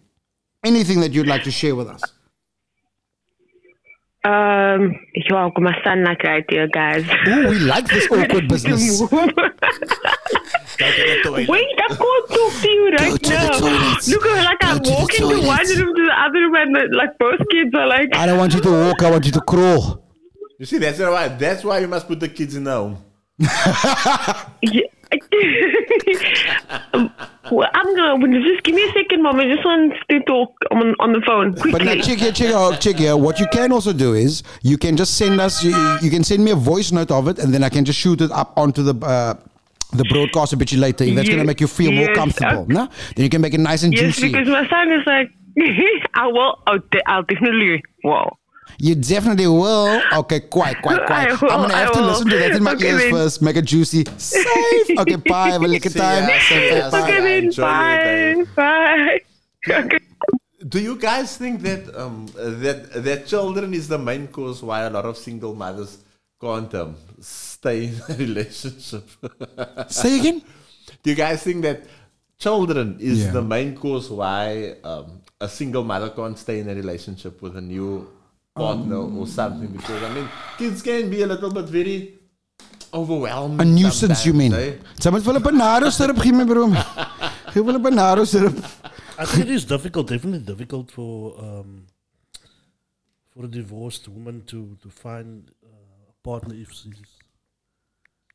Anything 0.64 1.01
that 1.01 1.12
you'd 1.12 1.26
like 1.26 1.43
to 1.45 1.51
share 1.51 1.74
with 1.74 1.89
us. 1.89 2.03
Um 4.25 4.95
you're 5.14 5.37
welcome 5.37 5.64
my 5.64 5.77
son 5.83 6.05
like 6.05 6.23
right 6.23 6.45
here 6.49 6.68
guys 6.68 7.05
Ooh, 7.27 7.49
we 7.49 7.59
like 7.59 7.87
this 7.89 8.07
awkward 8.11 8.49
business. 8.49 9.01
Go 9.01 9.09
to 9.09 9.27
the 10.79 11.20
toilet. 11.23 11.49
Wait, 11.49 11.66
I 11.79 11.89
can't 11.89 11.99
talk 11.99 12.53
to 12.62 12.68
you 12.70 12.91
right 12.91 13.23
to 13.23 13.31
now. 13.31 13.97
Look, 14.09 14.25
like 14.25 14.61
Go 14.61 14.66
I'm 14.68 14.81
to 14.81 14.91
walking 14.91 15.29
to 15.29 15.47
one 15.47 15.66
room 15.66 15.95
to 15.97 16.03
the 16.07 16.14
other 16.18 16.39
room, 16.41 16.55
and 16.55 16.75
the, 16.75 16.89
like 16.97 17.18
both 17.18 17.41
kids 17.51 17.75
are 17.75 17.87
like, 17.87 18.14
I 18.14 18.27
don't 18.27 18.39
want 18.39 18.55
you 18.55 18.61
to 18.61 18.70
walk. 18.70 19.03
I 19.03 19.11
want 19.11 19.27
you 19.27 19.33
to 19.33 19.41
crawl. 19.41 20.05
You 20.59 20.66
see, 20.66 20.79
that's 20.79 20.99
why. 20.99 21.29
That's 21.29 21.62
why 21.64 21.79
you 21.81 21.89
must 21.89 22.07
put 22.09 22.20
the 22.20 22.29
kids 22.29 22.57
in 22.57 22.64
the 22.64 22.73
home. 22.73 23.05
yeah. 24.62 24.83
Well, 27.50 27.68
I'm 27.74 27.96
gonna 27.96 28.40
just 28.40 28.62
give 28.62 28.74
me 28.74 28.82
a 28.82 28.92
second, 28.92 29.22
mom. 29.22 29.40
I 29.40 29.46
just 29.46 29.64
want 29.64 29.94
to 30.08 30.20
talk 30.20 30.54
on 30.70 30.94
on 31.00 31.12
the 31.12 31.20
phone 31.26 31.52
quickly. 31.52 31.72
But 31.72 31.82
now 31.84 31.94
check 31.94 32.18
here, 32.18 32.32
check 32.32 32.48
here, 32.48 32.76
check 32.78 32.96
here. 32.96 33.16
What 33.16 33.40
you 33.40 33.46
can 33.52 33.72
also 33.72 33.92
do 33.92 34.14
is 34.14 34.42
you 34.62 34.78
can 34.78 34.96
just 34.96 35.18
send 35.18 35.40
us. 35.40 35.62
You, 35.62 35.76
you 36.00 36.10
can 36.10 36.24
send 36.24 36.44
me 36.44 36.52
a 36.52 36.56
voice 36.56 36.92
note 36.92 37.10
of 37.10 37.28
it, 37.28 37.38
and 37.38 37.52
then 37.52 37.64
I 37.64 37.68
can 37.68 37.84
just 37.84 37.98
shoot 37.98 38.20
it 38.20 38.30
up 38.30 38.56
onto 38.56 38.82
the. 38.82 38.94
Uh, 39.06 39.34
the 39.94 40.04
broadcast 40.04 40.54
a 40.54 40.56
bit 40.56 40.72
later. 40.72 41.04
If 41.04 41.16
that's 41.16 41.28
going 41.28 41.40
to 41.40 41.44
make 41.44 41.60
you 41.60 41.66
feel 41.66 41.92
more 41.92 42.14
comfortable, 42.14 42.62
uh, 42.62 42.66
no? 42.66 42.88
Then 43.14 43.24
you 43.24 43.28
can 43.28 43.42
make 43.42 43.52
it 43.52 43.60
nice 43.60 43.82
and 43.82 43.92
yes, 43.92 44.16
juicy. 44.16 44.32
because 44.32 44.48
my 44.48 44.66
son 44.66 44.90
is 44.90 45.04
like, 45.04 45.30
I 46.14 46.28
will. 46.28 46.62
I'll, 46.66 46.78
I'll 47.06 47.22
definitely. 47.24 47.82
Wow. 48.02 48.38
You 48.79 48.95
definitely 48.95 49.47
will. 49.47 50.01
Okay, 50.12 50.41
quite, 50.41 50.81
quite, 50.83 51.07
quite. 51.11 51.29
I 51.29 51.33
I'm 51.33 51.39
will, 51.41 51.49
gonna 51.68 51.75
have 51.75 51.91
I 51.91 51.93
to 51.95 52.01
will. 52.01 52.07
listen 52.09 52.29
to 52.31 52.39
that 52.39 52.53
in 52.53 52.62
my 52.62 52.73
Okay, 52.75 52.89
ears 52.89 53.03
then. 53.03 53.11
first. 53.12 53.43
Make 53.43 53.57
it 53.57 53.64
juicy. 53.64 54.05
Safe. 54.18 54.47
Okay, 54.99 55.16
bye. 55.16 55.51
Have 55.51 55.62
a 55.62 55.68
lick 55.68 55.87
of 55.87 55.95
time. 55.95 56.29
ya, 56.29 56.39
see 56.49 56.68
ya, 56.68 56.91
see 56.91 56.97
Okay, 56.99 57.18
ya. 57.18 57.23
then. 57.25 57.51
Bye. 57.57 58.45
Bye. 58.57 59.20
Okay. 59.68 59.99
Do 60.68 60.79
you 60.81 60.97
guys 60.97 61.37
think 61.37 61.62
that 61.62 61.91
um 61.97 62.27
that 62.37 62.93
that 63.05 63.27
children 63.27 63.75
is 63.75 63.89
the 63.89 63.99
main 63.99 64.29
cause 64.29 64.62
why 64.62 64.83
a 64.83 64.91
lot 64.91 65.05
of 65.05 65.16
single 65.18 65.55
mothers 65.55 65.99
can't 66.41 66.73
um, 66.75 66.95
stay 67.20 67.87
in 67.87 67.95
a 68.09 68.14
relationship? 68.27 69.09
Say 69.89 70.18
again. 70.20 70.43
Do 71.03 71.11
you 71.11 71.16
guys 71.16 71.43
think 71.43 71.62
that 71.62 71.83
children 72.39 72.97
is 73.01 73.25
Yeah. 73.25 73.33
the 73.33 73.43
main 73.43 73.75
cause 73.77 74.11
why 74.11 74.77
um, 74.85 75.20
a 75.41 75.49
single 75.49 75.83
mother 75.85 76.11
can't 76.11 76.39
stay 76.39 76.61
in 76.61 76.68
a 76.68 76.75
relationship 76.75 77.43
with 77.43 77.57
a 77.57 77.61
new 77.61 78.09
partner 78.55 78.96
Um, 78.96 79.18
or 79.18 79.26
something? 79.26 79.68
Because 79.68 80.03
I 80.03 80.14
mean, 80.14 80.28
kids 80.59 80.82
can 80.82 81.11
be 81.11 81.22
a 81.22 81.26
little 81.26 81.50
bit 81.53 81.64
very 81.66 82.18
overwhelming. 82.92 83.61
A 83.61 83.64
nuisance, 83.64 84.26
you 84.26 84.32
mean? 84.34 84.53
eh? 84.55 84.74
Someone 85.00 85.24
will 85.24 85.36
a 85.36 85.40
banana 85.40 85.90
syrup 85.90 86.20
give 86.22 86.34
me, 86.34 86.44
bro. 86.44 86.72
Give 87.55 87.66
me 87.66 87.74
a 87.74 87.78
banana 87.78 88.26
syrup. 88.26 88.57
I 89.18 89.24
think 89.24 89.46
it 89.48 89.50
is 89.50 89.64
difficult, 89.64 90.09
definitely 90.09 90.40
difficult 90.40 90.90
for 90.90 91.34
um, 91.38 91.86
for 93.30 93.44
a 93.44 93.48
divorced 93.48 94.09
woman 94.09 94.42
to 94.46 94.76
to 94.82 94.88
find 94.90 95.50
uh, 95.64 96.11
a 96.11 96.14
partner 96.28 96.55
if 96.55 96.72
she's, 96.72 97.00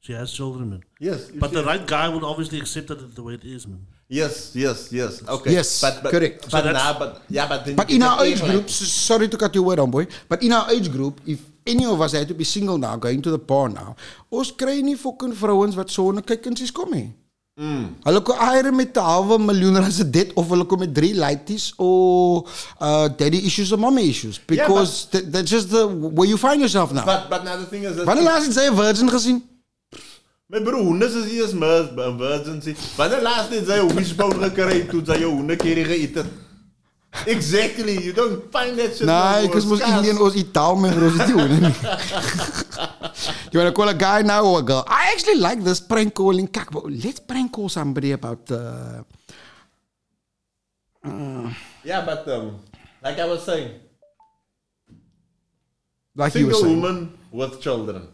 she 0.01 0.13
has 0.13 0.31
children, 0.33 0.69
man. 0.71 0.83
Yes, 0.99 1.29
But 1.31 1.51
the 1.51 1.63
right 1.63 1.85
guy 1.85 2.09
would 2.09 2.23
obviously 2.23 2.59
accept 2.59 2.89
it 2.91 3.15
the 3.15 3.23
way 3.23 3.33
it 3.35 3.43
is, 3.45 3.67
man. 3.67 3.85
Yes, 4.09 4.55
yes, 4.55 4.87
yes. 4.91 5.19
Okay. 5.27 5.51
Yes, 5.51 5.81
but, 5.81 5.99
but, 6.03 6.11
correct. 6.11 6.47
But, 6.49 6.63
So 6.63 6.71
nah, 6.71 6.97
but 6.97 7.21
yeah, 7.29 7.45
but 7.47 7.65
then 7.65 7.75
But 7.75 7.91
in 7.91 8.01
our 8.03 8.23
age 8.23 8.39
group, 8.39 8.63
like- 8.63 8.69
sorry 8.71 9.27
to 9.27 9.37
cut 9.37 9.53
you 9.53 9.63
word 9.63 9.79
on, 9.79 9.91
boy, 9.91 10.07
but 10.29 10.41
in 10.41 10.53
our 10.53 10.71
age 10.71 10.89
group, 10.89 11.19
if 11.27 11.39
any 11.67 11.83
of 11.85 11.99
us 11.99 12.13
had 12.13 12.27
to 12.29 12.33
be 12.33 12.45
single 12.45 12.77
now, 12.77 12.95
going 12.95 13.21
to 13.21 13.31
the 13.31 13.37
bar 13.37 13.67
now, 13.67 13.95
ons 14.31 14.51
kry 14.55 14.79
nie 14.81 14.95
fucking 14.95 15.33
vrouens 15.35 15.75
wat 15.75 15.91
so 15.91 16.11
na 16.11 16.21
kyk 16.21 16.47
en 16.47 16.55
sies 16.55 16.71
kom 16.71 16.91
nie. 16.95 17.09
Hulle 18.05 18.21
kom 18.21 18.37
eier 18.37 18.71
met 18.71 18.95
'n 18.95 19.01
halwe 19.03 19.39
miljoen 19.41 19.75
rand 19.81 19.91
se 19.93 20.05
dit 20.09 20.31
of 20.37 20.47
hulle 20.47 20.63
kom 20.65 20.79
met 20.79 20.93
drie 20.93 21.13
lighties 21.17 21.73
or 21.77 22.45
uh, 22.79 23.09
daddy 23.09 23.43
issues 23.49 23.71
or 23.73 23.79
mommy 23.79 24.07
issues 24.07 24.37
because 24.37 25.07
th- 25.11 25.25
that's 25.33 25.49
just 25.49 25.69
the 25.71 25.83
where 25.87 26.29
you 26.29 26.37
find 26.37 26.61
yourself 26.61 26.93
now. 26.93 27.03
But 27.03 27.29
but 27.29 27.43
now 27.43 27.57
the 27.57 27.65
thing 27.65 27.83
is, 27.83 27.95
that 27.97 28.05
Wanneer 28.05 28.23
laas 28.29 28.45
het 28.45 28.53
jy 28.55 28.69
'n 28.69 28.75
virgin 28.75 29.09
gesien? 29.09 29.41
My 30.47 30.59
broer, 30.63 30.83
honde 30.83 31.05
is 31.05 31.27
eers 31.35 31.53
mis, 31.53 31.87
emergency. 32.05 32.73
Wanneer 32.95 33.21
laas 33.21 33.49
net 33.51 33.67
jy 33.67 33.79
'n 33.83 33.95
wishbone 33.95 34.37
gekry 34.47 34.77
het 34.79 34.89
toe 34.89 35.01
jy 35.03 35.17
jou 35.25 35.31
honde 35.35 35.55
keer 35.59 35.81
geëet 35.85 36.15
het? 36.21 36.29
Exactly, 37.25 37.95
you 38.03 38.13
don't 38.13 38.43
find 38.51 38.77
that 38.77 38.95
shit. 38.95 39.07
no 39.07 39.13
Nee, 39.13 39.31
more. 39.31 39.43
ik 39.47 39.53
was 39.53 39.63
It's 39.65 39.75
scarce. 39.81 39.95
Indian 39.97 40.17
was 40.17 40.33
Itaal 40.35 40.75
met 40.75 40.93
Rosity. 40.95 41.33
You 43.51 43.59
wanna 43.59 43.71
call 43.71 43.89
a 43.89 43.93
guy 43.93 44.21
now 44.21 44.45
or 44.45 44.59
a 44.59 44.63
girl? 44.63 44.83
I 44.87 45.11
actually 45.13 45.39
like 45.39 45.63
this 45.63 45.79
prank 45.81 46.13
calling. 46.13 46.47
Kak, 46.51 46.71
but 46.71 46.83
let's 47.03 47.19
prank 47.19 47.51
call 47.51 47.69
somebody 47.69 48.11
about 48.11 48.49
uh, 48.51 49.03
Yeah, 51.83 52.05
but 52.05 52.27
um, 52.27 52.59
like 53.03 53.19
I 53.19 53.25
was 53.25 53.43
saying, 53.43 53.71
like 56.15 56.35
you 56.35 56.45
were 56.47 56.53
single 56.53 56.61
saying. 56.61 56.81
woman 56.81 57.17
with 57.31 57.59
children. 57.61 58.07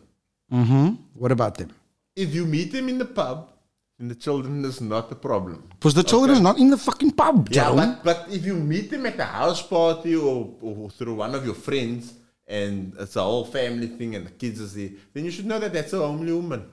hmm 0.49 0.89
What 1.13 1.31
about 1.31 1.57
them? 1.57 1.69
If 2.15 2.33
you 2.35 2.45
meet 2.45 2.71
them 2.71 2.89
in 2.89 2.97
the 2.97 3.05
pub, 3.05 3.51
then 3.97 4.07
the 4.07 4.15
children 4.15 4.63
is 4.65 4.81
not 4.81 5.09
the 5.09 5.15
problem. 5.15 5.67
Because 5.79 5.93
the 5.93 6.03
children 6.03 6.31
is 6.35 6.41
not 6.41 6.57
in 6.57 6.69
the 6.69 6.77
fucking 6.77 7.11
pub, 7.11 7.49
Yeah, 7.51 7.71
but, 7.73 8.03
but 8.03 8.27
if 8.29 8.45
you 8.45 8.55
meet 8.55 8.89
them 8.91 9.05
at 9.05 9.19
a 9.19 9.25
house 9.25 9.61
party 9.61 10.15
or, 10.15 10.53
or 10.61 10.89
through 10.89 11.15
one 11.15 11.35
of 11.35 11.45
your 11.45 11.55
friends 11.55 12.13
and 12.47 12.93
it's 12.99 13.15
a 13.15 13.21
whole 13.21 13.45
family 13.45 13.87
thing 13.87 14.15
and 14.15 14.25
the 14.27 14.31
kids 14.31 14.61
are 14.61 14.77
there, 14.77 14.89
then 15.13 15.25
you 15.25 15.31
should 15.31 15.45
know 15.45 15.59
that 15.59 15.73
that's 15.73 15.93
a 15.93 15.97
homely 15.97 16.33
woman. 16.33 16.65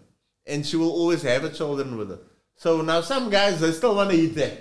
And 0.46 0.66
she 0.66 0.76
will 0.76 0.90
always 0.90 1.22
have 1.22 1.42
her 1.42 1.50
children 1.50 1.96
with 1.96 2.10
her. 2.10 2.18
So 2.56 2.82
now 2.82 3.00
some 3.00 3.30
guys, 3.30 3.60
they 3.60 3.72
still 3.72 3.94
want 3.94 4.10
to 4.10 4.16
eat 4.16 4.34
that. 4.34 4.58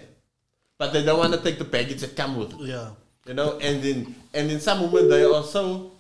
But 0.78 0.94
they 0.94 1.04
don't 1.04 1.20
want 1.20 1.34
to 1.34 1.42
take 1.42 1.60
the 1.60 1.66
package 1.66 2.02
that 2.02 2.16
come 2.16 2.38
with 2.38 2.54
it. 2.54 2.62
Yeah. 2.62 2.92
You 3.26 3.34
know, 3.34 3.60
and 3.60 3.84
then 3.84 4.16
and 4.34 4.50
then 4.50 4.60
some 4.62 4.90
women 4.92 5.10
they 5.10 5.24
are 5.24 5.44
so 5.44 5.92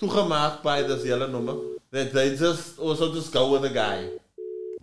toegemaakt 0.00 0.62
by 0.62 0.82
this 0.82 1.04
yellow 1.04 1.26
number 1.26 1.73
that 1.94 2.12
they 2.12 2.36
just 2.36 2.78
also 2.78 3.14
just 3.14 3.32
go 3.32 3.52
with 3.52 3.62
the 3.62 3.70
guy. 3.70 4.08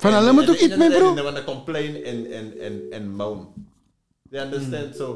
Van 0.01 0.13
hulle 0.13 0.31
moet 0.33 0.49
ook 0.49 0.55
at 0.55 0.59
the 0.59 0.65
eet, 0.65 0.77
my 0.77 0.85
end 0.85 0.93
of 0.93 0.99
the 0.99 0.99
day, 0.99 1.05
bro. 1.05 1.15
They 1.15 1.25
want 1.29 1.37
to 1.37 1.43
complain 1.43 1.95
and, 2.09 2.25
and, 2.27 2.53
and, 2.65 2.93
and 2.93 3.05
moan. 3.17 3.47
They 4.31 4.39
understand? 4.39 4.95
So 4.95 5.07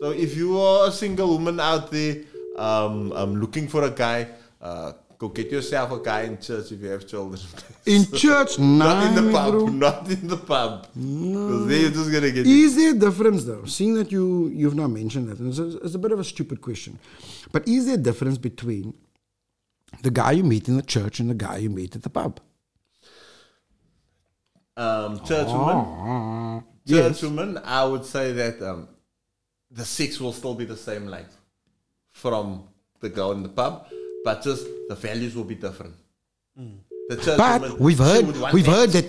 so 0.00 0.12
if 0.12 0.36
you 0.36 0.58
are 0.58 0.88
a 0.88 0.92
single 0.92 1.28
woman 1.28 1.58
out 1.60 1.90
there 1.90 2.22
um, 2.56 3.12
um, 3.12 3.34
looking 3.40 3.66
for 3.68 3.82
a 3.84 3.90
guy, 3.90 4.28
uh, 4.62 4.92
go 5.18 5.28
get 5.28 5.50
yourself 5.50 5.90
a 5.92 5.98
guy 5.98 6.22
in 6.22 6.38
church 6.40 6.70
if 6.72 6.80
you 6.80 6.88
have 6.88 7.06
children. 7.06 7.40
In 7.84 8.06
church? 8.24 8.58
not 8.58 9.04
in 9.08 9.14
the 9.20 9.32
pub. 9.32 9.52
bro. 9.52 9.66
Not 9.66 10.08
in 10.08 10.28
the 10.28 10.36
pub. 10.36 10.86
Then 10.94 11.80
you're 11.82 11.90
just 11.90 12.12
gonna 12.12 12.30
get. 12.30 12.46
Is 12.46 12.76
there 12.76 12.92
a 12.92 12.98
difference 13.06 13.44
though? 13.44 13.64
Seeing 13.64 13.94
that 13.94 14.12
you 14.12 14.48
you've 14.54 14.76
not 14.76 14.88
mentioned 14.88 15.28
that, 15.28 15.38
and 15.40 15.48
it's 15.50 15.58
a, 15.58 15.68
it's 15.84 15.96
a 15.96 15.98
bit 15.98 16.12
of 16.12 16.20
a 16.20 16.24
stupid 16.24 16.60
question, 16.60 16.98
but 17.50 17.66
is 17.66 17.86
there 17.86 17.96
a 17.96 18.04
difference 18.10 18.38
between 18.38 18.94
the 20.02 20.10
guy 20.10 20.32
you 20.32 20.44
meet 20.44 20.68
in 20.68 20.76
the 20.76 20.82
church 20.82 21.20
and 21.20 21.28
the 21.30 21.34
guy 21.34 21.56
you 21.58 21.70
meet 21.70 21.94
at 21.96 22.02
the 22.02 22.10
pub? 22.10 22.40
um, 24.76 25.22
church 25.24 25.48
woman. 25.48 26.64
Church 26.88 27.22
woman, 27.22 27.58
I 27.64 27.84
would 27.84 28.04
say 28.04 28.32
that 28.32 28.62
um, 28.62 28.88
the 29.70 29.84
sex 29.84 30.18
will 30.20 30.32
still 30.32 30.54
be 30.54 30.64
the 30.64 30.76
same, 30.76 31.06
like 31.06 31.28
from 32.12 32.64
the 33.00 33.08
girl 33.08 33.32
in 33.32 33.42
the 33.42 33.48
pub, 33.48 33.86
but 34.24 34.42
just 34.42 34.66
the 34.88 34.94
values 34.94 35.34
will 35.36 35.44
be 35.44 35.54
different. 35.54 35.94
The 37.08 37.16
church 37.16 37.36
But 37.38 37.60
woman, 37.62 37.78
we've 37.78 37.98
heard 37.98 38.26
we've 38.52 38.64
that. 38.64 38.74
heard 38.76 38.90
that 38.90 39.06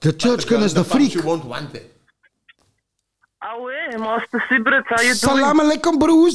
the 0.00 0.12
But 0.12 0.18
church 0.18 0.46
girl 0.46 0.62
is 0.62 0.72
in 0.74 0.82
the 0.82 0.88
pub, 0.88 0.98
freak. 0.98 1.12
She 1.12 1.20
won't 1.20 1.44
want 1.44 1.72
that. 1.72 1.86
Awe, 3.42 3.98
Master 3.98 4.42
Sibrit, 4.48 4.84
how 4.86 4.96
you 5.02 5.14
doing? 5.14 5.14
Salam 5.14 5.58
alaikum 5.58 5.98
bro, 5.98 6.28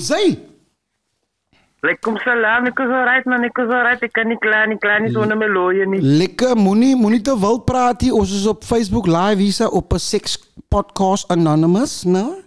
Lekkum 1.84 2.16
salam, 2.24 2.64
ek 2.70 2.80
is 2.80 2.92
alright 2.96 3.26
man, 3.28 3.44
ek 3.44 3.58
is 3.60 3.72
alright. 3.76 4.04
Ek 4.08 4.14
kan 4.16 4.30
nie 4.32 4.38
klaar 4.40 4.70
nie, 4.72 4.78
klaar 4.80 5.02
nie 5.04 5.12
sonder 5.12 5.36
my 5.36 5.50
lawyer 5.52 5.90
nie. 5.92 6.00
Lekker, 6.00 6.56
moenie 6.56 6.94
moenie 6.96 7.20
te 7.20 7.36
wild 7.36 7.66
praat 7.68 8.06
hier. 8.06 8.16
Ons 8.16 8.32
is 8.38 8.46
op 8.48 8.64
Facebook 8.64 9.10
live 9.12 9.44
hier 9.44 9.68
op 9.68 9.92
'n 9.92 10.00
sex 10.00 10.38
podcast 10.72 11.28
anonymous, 11.28 12.04
no? 12.08 12.40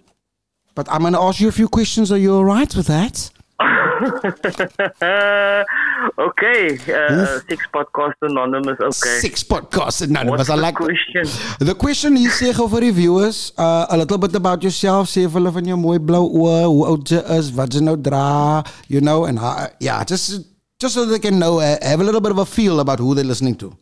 But 0.73 0.89
I'm 0.89 1.03
gonna 1.03 1.21
ask 1.21 1.41
you 1.41 1.49
a 1.49 1.53
few 1.53 1.69
questions. 1.69 2.11
Are 2.11 2.21
you 2.21 2.33
alright 2.33 2.75
with 2.75 2.87
that? 2.87 3.31
okay, 6.19 6.79
uh, 6.93 7.41
Six 7.49 7.67
Podcast 7.73 8.15
Anonymous, 8.23 8.79
okay. 8.81 9.19
Six 9.21 9.43
podcast 9.43 10.03
anonymous. 10.03 10.39
What's 10.39 10.51
I 10.51 10.57
the 10.57 10.63
like 10.63 10.75
that. 10.75 10.85
question? 10.85 11.25
The 11.61 11.75
question 11.75 12.17
hier 12.17 12.31
sê 12.31 12.53
gou 12.57 12.69
vir 12.69 12.81
die 12.89 12.93
viewers, 12.93 13.53
uh, 13.57 13.87
a 13.89 13.97
little 13.97 14.19
bit 14.19 14.35
about 14.37 14.63
yourself, 14.63 15.09
sê 15.09 15.25
vir 15.25 15.41
hulle 15.41 15.53
van 15.55 15.65
jou 15.73 15.79
mooi 15.81 15.99
blou 15.99 16.29
oë, 16.43 16.61
hoe 16.67 16.87
oud 16.93 17.11
jy 17.11 17.23
is, 17.39 17.51
wat 17.57 17.75
jy 17.75 17.81
nou 17.87 17.97
dra, 17.97 18.63
you 18.89 19.01
know, 19.01 19.25
and 19.25 19.39
uh, 19.39 19.69
yeah, 19.81 20.05
just 20.05 20.45
just 20.79 20.95
so 20.95 21.07
they 21.07 21.19
can 21.19 21.39
know, 21.39 21.59
uh, 21.59 21.77
have 21.83 22.01
a 22.01 22.05
little 22.05 22.21
bit 22.21 22.33
of 22.33 22.39
a 22.39 22.47
feel 22.47 22.81
about 22.81 22.99
who 22.99 23.15
they're 23.15 23.25
listening 23.25 23.55
to. 23.57 23.77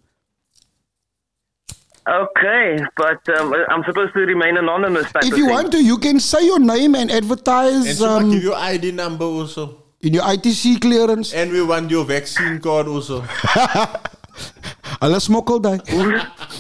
Okay, 2.07 2.79
but 2.97 3.27
um, 3.41 3.55
I'm 3.71 3.83
supposed 3.85 4.13
to 4.13 4.21
remain 4.21 4.59
anonymous. 4.59 5.11
If 5.23 5.39
you 5.39 5.47
thing. 5.47 5.49
want 5.49 5.73
to, 5.73 5.83
you 5.83 5.97
can 5.97 6.21
say 6.21 6.45
your 6.45 6.61
name 6.61 6.95
and 6.95 7.11
And 7.11 7.11
advertise 7.11 7.97
she 7.97 8.05
might 8.05 8.23
um, 8.23 8.31
give 8.31 8.43
your 8.43 8.57
ID 8.57 8.93
number 8.93 9.25
also. 9.25 9.84
In 10.05 10.15
your 10.15 10.23
ITC 10.23 10.81
clearance. 10.81 11.33
And 11.33 11.51
we 11.51 11.63
want 11.63 11.91
your 11.91 12.05
vaccine 12.05 12.61
card 12.61 12.87
also. 12.89 13.21
Hulle 15.01 15.21
smokkel 15.21 15.61
daai. 15.63 15.79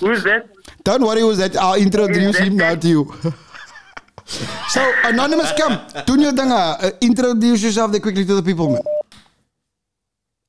Who's 0.01 0.25
that? 0.25 0.49
Don't 0.85 1.03
worry 1.03 1.21
who's 1.21 1.39
that. 1.39 1.57
I'll 1.57 1.81
introduce 1.81 2.39
him 2.39 2.57
now 2.57 2.75
to 2.75 2.89
you. 2.89 3.13
so, 4.69 4.93
Anonymous, 5.05 5.53
come. 5.61 5.79
Doen 6.07 6.21
jou 6.23 6.33
dinge. 6.33 6.53
Uh, 6.53 6.91
introduce 7.01 7.63
yourself 7.63 7.91
there 7.93 8.01
quickly 8.01 8.25
to 8.25 8.35
the 8.35 8.43
people, 8.43 8.71
man. 8.71 8.94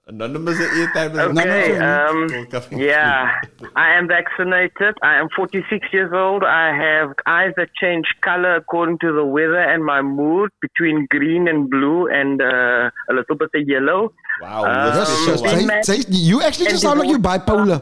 Anonymous 0.07 0.59
airtime 0.59 1.13
is 1.17 1.39
Okay, 1.39 1.77
um, 1.81 2.79
yeah, 2.79 3.41
I 3.75 3.97
am 3.97 4.07
vaccinated. 4.07 4.93
I 5.01 5.15
am 5.17 5.29
46 5.35 5.87
years 5.91 6.11
old. 6.13 6.43
I 6.43 6.67
have 6.77 7.09
eyes 7.25 7.53
that 7.57 7.73
change 7.73 8.05
color 8.21 8.53
according 8.55 8.99
to 8.99 9.11
the 9.11 9.25
weather 9.25 9.57
and 9.59 9.83
my 9.83 10.03
mood 10.03 10.51
between 10.61 11.07
green 11.09 11.47
and 11.47 11.71
blue 11.71 12.07
and 12.07 12.39
uh, 12.39 12.91
a 13.09 13.13
little 13.17 13.35
bit 13.35 13.49
of 13.55 13.67
yellow. 13.67 14.13
Wow, 14.41 14.65
Um, 14.65 14.93
Yes, 14.93 15.09
so 15.25 15.35
Say, 15.37 15.81
say, 15.81 16.03
you 16.09 16.39
actually 16.43 16.67
just 16.67 16.83
sound 16.83 16.99
like 16.99 17.09
you 17.09 17.17
divorced. 17.17 17.47
bipolar. 17.47 17.81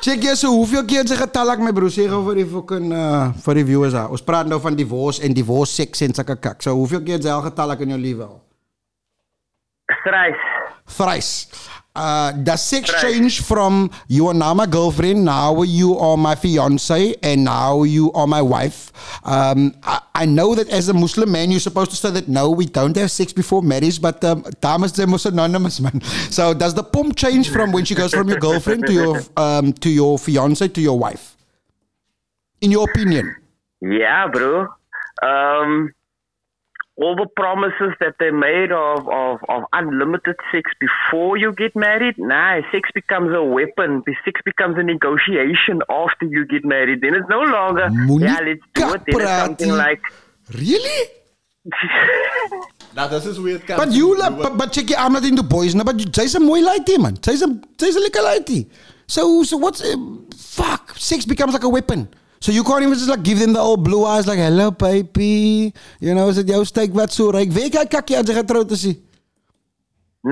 Check 0.00 0.24
so 0.36 0.48
hoeveel 0.52 0.84
keer 0.88 1.04
jy 1.04 1.16
getalak 1.16 1.60
my 1.60 1.72
broer 1.72 1.92
sê 1.92 2.08
gou 2.08 2.22
vir 2.30 2.40
die 2.40 2.48
fucking 2.48 2.88
uh, 2.92 3.32
vir 3.44 3.60
die 3.60 3.66
viewers. 3.68 3.94
Ons 4.08 4.24
praat 4.24 4.48
nou 4.48 4.58
van 4.64 4.76
divorce 4.76 5.20
en 5.24 5.36
divorce 5.36 5.76
sex 5.76 6.00
en 6.08 6.16
sulke 6.16 6.36
kak. 6.40 6.64
So 6.64 6.72
hoeveel 6.80 7.04
keer 7.04 7.20
jy 7.20 7.32
al 7.32 7.44
getalak 7.50 7.84
in 7.84 7.92
jou 7.96 8.00
lewe 8.00 8.24
al? 8.30 8.43
Thrice. 10.04 10.34
Thrice. 10.86 11.68
Uh, 11.96 12.32
does 12.32 12.60
sex 12.60 12.90
Thrice. 12.90 13.02
change 13.02 13.40
from 13.40 13.88
you 14.08 14.26
are 14.26 14.34
now 14.34 14.52
my 14.52 14.66
girlfriend, 14.66 15.24
now 15.24 15.62
you 15.62 15.96
are 15.96 16.16
my 16.16 16.34
fiance, 16.34 17.14
and 17.22 17.44
now 17.44 17.84
you 17.84 18.10
are 18.12 18.26
my 18.26 18.42
wife? 18.42 18.90
Um, 19.24 19.76
I, 19.84 20.00
I 20.12 20.24
know 20.26 20.56
that 20.56 20.68
as 20.70 20.88
a 20.88 20.94
Muslim 20.94 21.30
man, 21.30 21.52
you're 21.52 21.60
supposed 21.60 21.90
to 21.92 21.96
say 21.96 22.10
that 22.10 22.26
no, 22.26 22.50
we 22.50 22.66
don't 22.66 22.96
have 22.96 23.12
sex 23.12 23.32
before 23.32 23.62
marriage, 23.62 24.02
but 24.02 24.24
um, 24.24 24.44
they 24.60 25.06
must 25.06 25.26
anonymous, 25.26 25.80
man. 25.80 26.00
So 26.30 26.52
does 26.52 26.74
the 26.74 26.82
pump 26.82 27.14
change 27.16 27.48
from 27.50 27.70
when 27.70 27.84
she 27.84 27.94
goes 27.94 28.12
from 28.12 28.28
your 28.28 28.40
girlfriend 28.40 28.86
to 28.86 28.92
your 28.92 29.20
um, 29.36 29.72
to 29.74 29.88
your 29.88 30.18
fiance 30.18 30.66
to 30.66 30.80
your 30.80 30.98
wife? 30.98 31.36
In 32.60 32.72
your 32.72 32.90
opinion? 32.90 33.36
Yeah, 33.80 34.26
bro. 34.28 34.66
Um, 35.22 35.92
all 36.96 37.16
the 37.16 37.26
promises 37.36 37.92
that 38.00 38.14
they 38.20 38.30
made 38.30 38.70
of, 38.70 39.08
of, 39.08 39.38
of 39.48 39.62
unlimited 39.72 40.36
sex 40.52 40.70
before 40.78 41.36
you 41.36 41.52
get 41.52 41.74
married, 41.74 42.14
nah, 42.18 42.60
sex 42.70 42.88
becomes 42.94 43.34
a 43.34 43.42
weapon. 43.42 44.02
The 44.06 44.14
sex 44.24 44.40
becomes 44.44 44.78
a 44.78 44.82
negotiation 44.82 45.82
after 45.90 46.26
you 46.26 46.46
get 46.46 46.64
married. 46.64 47.00
Then 47.00 47.14
it's 47.14 47.28
no 47.28 47.40
longer, 47.40 47.88
Moenie 47.90 48.22
yeah, 48.22 48.38
let's 48.44 48.60
do 48.74 48.94
it. 48.94 49.02
Then 49.06 49.20
it's 49.20 49.44
something 49.44 49.70
like, 49.72 50.00
Really? 50.52 51.08
Now 52.94 53.08
this 53.08 53.26
is 53.26 53.38
comes. 53.38 53.66
But 53.66 53.90
you, 53.92 54.14
to- 54.14 54.20
like, 54.20 54.36
but, 54.38 54.56
but 54.56 54.72
check 54.72 54.90
it, 54.90 54.98
I'm 54.98 55.12
not 55.12 55.24
into 55.24 55.42
boys 55.42 55.74
now, 55.74 55.82
but 55.84 55.96
jy's 55.96 56.36
'n 56.36 56.42
mooi 56.42 56.62
lady 56.64 56.96
man. 56.98 57.16
Jy's 57.20 57.42
'n 57.42 57.64
jy's 57.76 57.96
'n 57.96 58.02
lekker 58.04 58.22
lady. 58.22 58.68
So 59.08 59.42
so 59.42 59.56
what's 59.56 59.82
uh, 59.82 59.96
fuck? 60.36 60.94
Sex 60.96 61.24
becomes 61.26 61.54
like 61.54 61.64
a 61.64 61.68
weapon. 61.68 62.08
So 62.44 62.52
you 62.52 62.62
can't 62.62 62.82
even 62.84 62.92
just 62.92 63.08
like 63.08 63.22
give 63.24 63.38
them 63.40 63.54
the 63.54 63.60
old 63.60 63.82
blue 63.84 64.04
eyes 64.04 64.26
like 64.28 64.36
hello 64.38 64.70
baby. 64.70 65.72
You 65.98 66.14
know, 66.14 66.28
is 66.28 66.36
dit 66.42 66.50
jou 66.52 66.58
steak 66.68 66.92
wat 66.92 67.12
so 67.16 67.30
ryk? 67.32 67.52
Wie 67.56 67.70
kyk 67.72 67.88
kakkie 67.94 68.18
as 68.20 68.28
jy 68.28 68.34
getroud 68.36 68.74
is? 68.76 68.82
nie? 68.84 68.98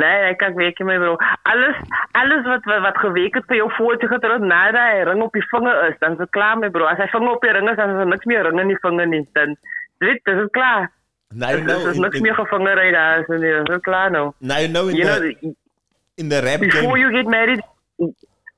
nee, 0.03 0.19
ek 0.33 0.37
kan 0.43 0.53
weet 0.59 0.77
jy 0.81 0.85
my 0.89 0.99
bro. 1.01 1.15
Alles, 1.53 1.79
alles 2.21 2.45
wat, 2.51 2.69
wat, 2.69 2.83
wat 2.85 2.99
geweek 3.01 3.39
het 3.39 3.49
vir 3.49 3.59
jou 3.63 3.69
voor 3.79 3.97
jy 4.01 4.11
getroud, 4.13 4.45
nadat 4.53 4.81
hy 4.91 5.03
ring 5.09 5.25
op 5.25 5.37
die 5.37 5.45
vinger 5.55 5.81
is, 5.89 5.97
dan 6.05 6.19
is 6.19 6.23
het 6.27 6.33
klaar 6.37 6.61
my 6.61 6.69
bro. 6.75 6.85
As 6.91 7.01
hy 7.01 7.09
vinger 7.15 7.33
op 7.33 7.45
die 7.45 7.53
ring 7.57 7.69
is, 7.73 7.77
dan 7.81 7.95
is 7.97 8.01
er 8.05 8.11
niks 8.13 8.29
meer 8.29 8.45
ring 8.49 8.61
in 8.61 8.73
die 8.75 8.79
vinger 8.85 9.09
nie. 9.13 9.23
Dan, 9.39 9.57
weet, 10.05 10.21
dis 10.29 10.41
het 10.45 10.53
klaar. 10.57 10.89
Now 11.33 11.49
you 11.57 11.61
Er 11.61 11.65
know, 11.65 11.89
is 11.91 11.97
in, 11.97 12.05
niks 12.05 12.21
in, 12.21 12.27
meer 12.29 12.37
gevingerry 12.37 12.91
daar 12.93 13.25
is 13.25 13.33
nie. 13.41 13.55
Dis 13.73 13.85
klaar 13.89 14.13
nou. 14.13 14.27
now 14.41 14.61
you 14.61 14.69
know 14.69 14.89
in 14.93 14.97
You 15.01 15.09
know, 15.09 15.21
the, 15.21 15.55
in 16.21 16.29
the 16.29 16.41
rap 16.45 16.61
before 16.61 16.93
game. 16.93 17.01
you 17.07 17.13
get 17.17 17.27
married, 17.27 17.65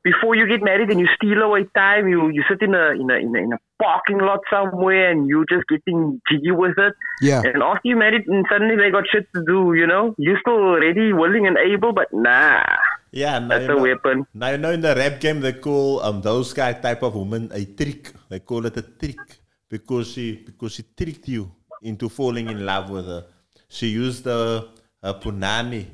before 0.05 0.35
you 0.37 0.47
get 0.47 0.63
married 0.63 0.91
and 0.91 1.01
you 1.01 1.09
steal 1.17 1.41
away 1.43 1.65
time, 1.75 2.07
you 2.09 2.29
you 2.29 2.45
sit 2.49 2.61
in 2.61 2.75
a 2.75 2.91
in 2.93 3.11
a 3.11 3.17
in 3.27 3.35
a, 3.35 3.39
in 3.47 3.53
a 3.55 3.59
parking 3.83 4.19
lot 4.19 4.41
somewhere 4.51 5.11
and 5.11 5.27
you're 5.27 5.47
just 5.49 5.67
getting 5.69 6.21
jiggy 6.31 6.51
with 6.51 6.77
it. 6.79 6.93
Yeah. 7.23 7.41
And 7.43 7.63
after 7.63 7.89
you 7.89 7.97
married, 7.97 8.27
and 8.27 8.45
suddenly 8.51 8.77
they 8.77 8.91
got 8.91 9.05
shit 9.11 9.27
to 9.35 9.43
do. 9.47 9.73
You 9.73 9.87
know, 9.87 10.15
you're 10.19 10.39
still 10.41 10.77
ready, 10.77 11.13
willing, 11.13 11.47
and 11.47 11.57
able, 11.57 11.93
but 11.93 12.13
nah. 12.13 12.63
Yeah, 13.11 13.39
now 13.39 13.49
That's 13.49 13.65
you 13.65 13.73
a 13.73 13.77
know, 13.77 13.83
weapon. 13.83 14.27
Now 14.35 14.51
you 14.51 14.59
know 14.59 14.73
in 14.73 14.83
the 14.83 14.95
rap 14.95 15.21
game 15.21 15.41
they 15.41 15.55
call 15.55 16.01
um 16.01 16.21
those 16.21 16.53
guy 16.53 16.75
type 16.75 17.03
of 17.03 17.15
woman 17.15 17.51
a 17.53 17.65
trick. 17.65 18.13
They 18.29 18.41
call 18.41 18.67
it 18.67 18.77
a 18.77 18.83
trick 18.83 19.41
because 19.71 20.13
she 20.13 20.37
because 20.45 20.73
she 20.73 20.83
tricked 20.97 21.29
you 21.29 21.51
into 21.83 22.09
falling 22.09 22.49
in 22.51 22.67
love 22.67 22.91
with 22.91 23.07
her. 23.07 23.25
She 23.69 23.89
used 23.89 24.25
the 24.25 24.69
her 25.03 25.15
punani 25.15 25.87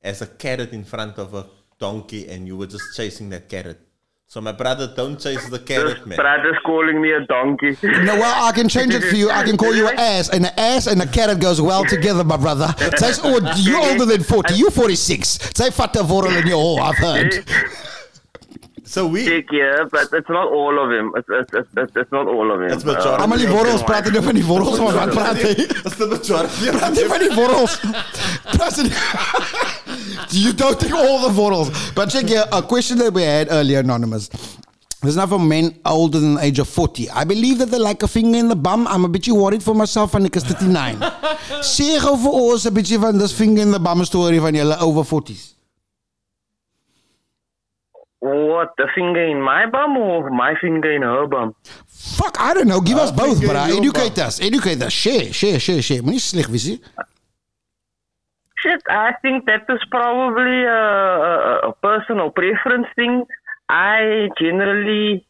as 0.00 0.22
a 0.22 0.26
carrot 0.26 0.72
in 0.72 0.84
front 0.84 1.18
of 1.18 1.34
a 1.34 1.46
donkey, 1.86 2.22
and 2.32 2.46
you 2.48 2.56
were 2.56 2.70
just 2.76 2.86
chasing 2.96 3.28
that 3.34 3.48
carrot. 3.48 3.78
So 4.32 4.40
my 4.40 4.52
brother, 4.52 4.86
don't 4.96 5.18
chase 5.20 5.44
the 5.50 5.58
This 5.58 5.68
carrot, 5.70 6.06
man. 6.06 6.16
brother's 6.16 6.56
calling 6.64 6.98
me 7.02 7.10
a 7.12 7.20
donkey. 7.26 7.72
No, 7.82 8.14
well, 8.22 8.44
I 8.48 8.52
can 8.52 8.66
change 8.66 8.94
it 8.94 9.02
for 9.10 9.16
you. 9.16 9.28
I 9.28 9.42
can 9.42 9.56
call 9.58 9.74
you 9.74 9.86
an 9.88 9.98
ass, 10.12 10.30
and 10.30 10.46
an 10.46 10.52
ass 10.56 10.86
and 10.86 11.02
a 11.02 11.06
carrot 11.06 11.40
goes 11.40 11.60
well 11.60 11.84
together, 11.84 12.24
my 12.24 12.38
brother. 12.38 12.68
Say, 12.96 13.12
oh, 13.24 13.38
you're 13.58 13.78
older 13.90 14.06
than 14.06 14.22
40. 14.22 14.54
You're 14.54 14.70
46. 14.70 15.28
Say, 15.54 15.70
fat 15.70 15.92
vorrel 16.10 16.40
in 16.40 16.46
your 16.46 16.56
hole, 16.56 16.80
I've 16.80 16.96
heard. 16.96 17.44
So 18.84 19.06
we 19.06 19.24
Check, 19.24 19.52
yeah, 19.52 19.84
but 19.90 20.08
it's 20.12 20.28
not 20.28 20.48
all 20.50 20.78
of 20.82 20.90
him. 20.90 21.12
It's, 21.16 21.28
it's, 21.30 21.52
it's, 21.54 21.68
it's, 21.76 21.96
it's 21.96 22.12
not 22.12 22.26
all 22.26 22.50
of 22.52 22.60
him. 22.60 22.70
It's 22.72 22.84
majority. 22.84 23.20
How 23.22 23.26
many 23.26 23.44
vorrels 23.46 23.84
praat 23.86 24.08
jy 24.08 24.12
nou 24.16 24.22
van 24.26 24.34
die 24.34 24.42
vorrels 24.42 24.80
van 24.82 24.96
wat 24.96 25.12
praat 25.14 25.38
hy? 25.38 25.52
That's 25.84 25.96
the 26.00 26.08
majority. 26.10 26.72
Praat 26.74 26.98
jy 26.98 27.06
van 27.12 27.22
die 27.22 27.30
vorrels? 27.36 27.76
Praat 28.56 28.80
jy 28.82 28.88
You 30.42 30.52
don't 30.52 30.80
take 30.80 30.92
all 30.92 31.22
the 31.28 31.32
vorrels. 31.36 31.70
But 31.94 32.10
check 32.10 32.26
here, 32.26 32.44
a 32.50 32.62
question 32.62 32.98
that 32.98 33.14
we 33.14 33.22
had 33.22 33.48
earlier, 33.50 33.80
Anonymous. 33.80 34.28
There's 35.02 35.16
not 35.16 35.28
for 35.30 35.38
men 35.38 35.74
older 35.84 36.20
than 36.20 36.34
the 36.34 36.42
age 36.42 36.58
of 36.60 36.68
40. 36.68 37.10
I 37.10 37.24
believe 37.24 37.58
that 37.58 37.70
they 37.70 37.78
like 37.78 38.02
a 38.04 38.08
finger 38.08 38.38
in 38.38 38.48
the 38.48 38.56
bum. 38.56 38.86
I'm 38.86 39.04
a 39.04 39.08
bit 39.08 39.26
worried 39.28 39.62
for 39.62 39.74
myself 39.74 40.12
van 40.12 40.26
ek 40.26 40.36
is 40.36 40.44
39. 40.44 40.98
Sê 41.74 41.98
gou 42.02 42.14
vir 42.22 42.36
ons 42.42 42.66
'n 42.66 42.74
bietjie 42.74 43.00
van 43.02 43.18
dis 43.18 43.34
finger 43.34 43.62
in 43.62 43.72
the 43.74 43.80
bum 43.82 44.04
story 44.04 44.38
van 44.38 44.54
julle 44.54 44.78
over 44.78 45.02
40s. 45.02 45.52
What, 48.22 48.74
the 48.78 48.86
finger 48.94 49.24
in 49.24 49.42
my 49.42 49.66
bum 49.66 49.96
or 49.96 50.30
my 50.30 50.54
finger 50.60 50.92
in 50.92 51.02
her 51.02 51.26
bum? 51.26 51.56
Fuck, 51.88 52.36
I 52.38 52.54
don't 52.54 52.68
know. 52.68 52.80
Give 52.80 52.96
uh, 52.96 53.02
us 53.02 53.10
both, 53.10 53.40
finger 53.40 53.52
bro. 53.52 53.78
Educate 53.78 54.14
bum. 54.14 54.26
us. 54.26 54.40
Educate 54.40 54.80
us. 54.80 54.92
Share, 54.92 55.32
share, 55.32 55.58
share, 55.58 55.82
share. 55.82 56.02
Moenie 56.02 56.20
sleg 56.20 56.46
wees 56.46 56.68
nie. 56.68 56.80
Shit, 58.58 58.80
I 58.88 59.14
think 59.22 59.46
that 59.46 59.64
is 59.68 59.80
probably 59.90 60.62
a, 60.62 60.70
a, 60.70 61.70
a 61.70 61.72
personal 61.82 62.30
preference 62.30 62.86
thing. 62.94 63.24
I 63.68 64.28
generally 64.38 65.26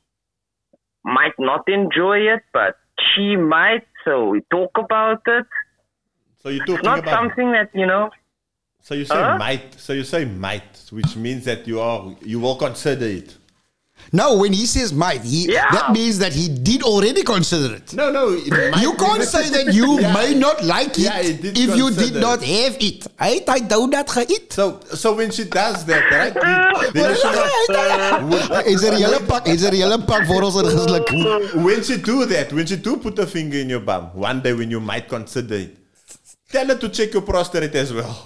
might 1.03 1.38
not 1.38 1.66
enjoy 1.68 2.18
it, 2.18 2.43
but 2.53 2.76
she 3.01 3.36
might, 3.36 3.86
so 4.05 4.28
we 4.28 4.43
talk 4.51 4.72
about 4.76 5.22
it. 5.26 5.47
So 6.43 6.51
you're 6.51 6.66
talking 6.66 6.84
Not 6.84 6.99
about. 6.99 7.14
something 7.14 7.53
that, 7.53 7.70
you 7.72 7.86
know, 7.86 8.11
So 8.83 8.95
you 8.95 9.05
say 9.05 9.14
Huh? 9.14 9.39
might. 9.39 9.78
So 9.80 9.93
you 9.93 10.05
say 10.05 10.24
might, 10.24 10.78
which 10.91 11.16
means 11.16 11.45
that 11.45 11.66
you 11.68 11.80
are 11.80 12.14
you 12.22 12.41
will 12.41 12.57
consider 12.57 13.07
it. 13.07 13.37
No, 14.12 14.37
when 14.39 14.53
he 14.53 14.66
says 14.66 14.93
might, 14.93 15.22
he, 15.22 15.47
Yeah. 15.53 15.70
that 15.70 15.93
means 15.93 16.18
that 16.18 16.33
he 16.33 16.49
did 16.49 16.83
already 16.83 17.22
consider 17.22 17.76
it. 17.76 17.95
No, 17.95 18.11
no. 18.11 18.30
it 18.33 18.51
might 18.72 18.83
You 18.83 18.95
can't 18.95 19.22
say 19.22 19.49
that 19.51 19.72
you 19.72 20.01
Yeah. 20.01 20.12
may 20.12 20.35
not 20.35 20.64
like 20.64 20.99
it 20.99 21.05
Yeah, 21.05 21.22
he 21.22 21.33
did 21.35 21.57
if 21.57 21.76
you 21.76 21.91
did 21.93 22.14
not 22.16 22.43
have 22.43 22.76
it. 22.80 23.07
Hy 23.20 23.28
het 23.39 23.49
hy 23.49 23.61
donut 23.61 24.09
geëet. 24.11 24.53
So 24.53 24.80
so 24.93 25.14
when 25.14 25.30
she 25.30 25.45
does 25.45 25.85
that, 25.85 26.03
right? 26.11 26.35
Then, 26.35 26.93
then 26.93 27.14
she 27.14 27.28
not, 27.30 28.66
Is 28.74 28.83
er 28.83 28.91
'n 28.93 28.99
hele 28.99 29.20
pak, 29.30 29.47
is 29.49 29.62
er 29.64 29.70
'n 29.70 29.76
hele 29.85 29.99
pak 30.11 30.26
wortels 30.28 30.57
ingesluk. 30.57 31.62
when 31.62 31.83
she 31.85 31.97
do 31.99 32.26
that, 32.26 32.53
when 32.53 32.66
she 32.66 32.76
do 32.76 32.97
put 32.97 33.16
a 33.20 33.26
finger 33.26 33.59
in 33.59 33.70
your 33.70 33.80
bum, 33.80 34.11
one 34.14 34.41
day 34.43 34.53
when 34.53 34.68
you 34.70 34.80
might 34.80 35.09
consider 35.09 35.55
it, 35.55 35.76
tell 36.51 36.66
her 36.66 36.74
to 36.74 36.89
check 36.89 37.12
your 37.12 37.22
prostate 37.22 37.72
as 37.76 37.93
well. 37.93 38.16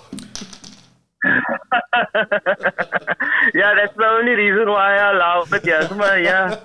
Yeah, 3.54 3.74
that's 3.74 3.96
the 3.96 4.08
only 4.18 4.34
reason 4.34 4.66
why 4.68 4.96
I 4.96 5.10
allow 5.12 5.42
it. 5.42 5.64
Yes, 5.64 5.88
but 5.90 6.22
yeah. 6.22 6.56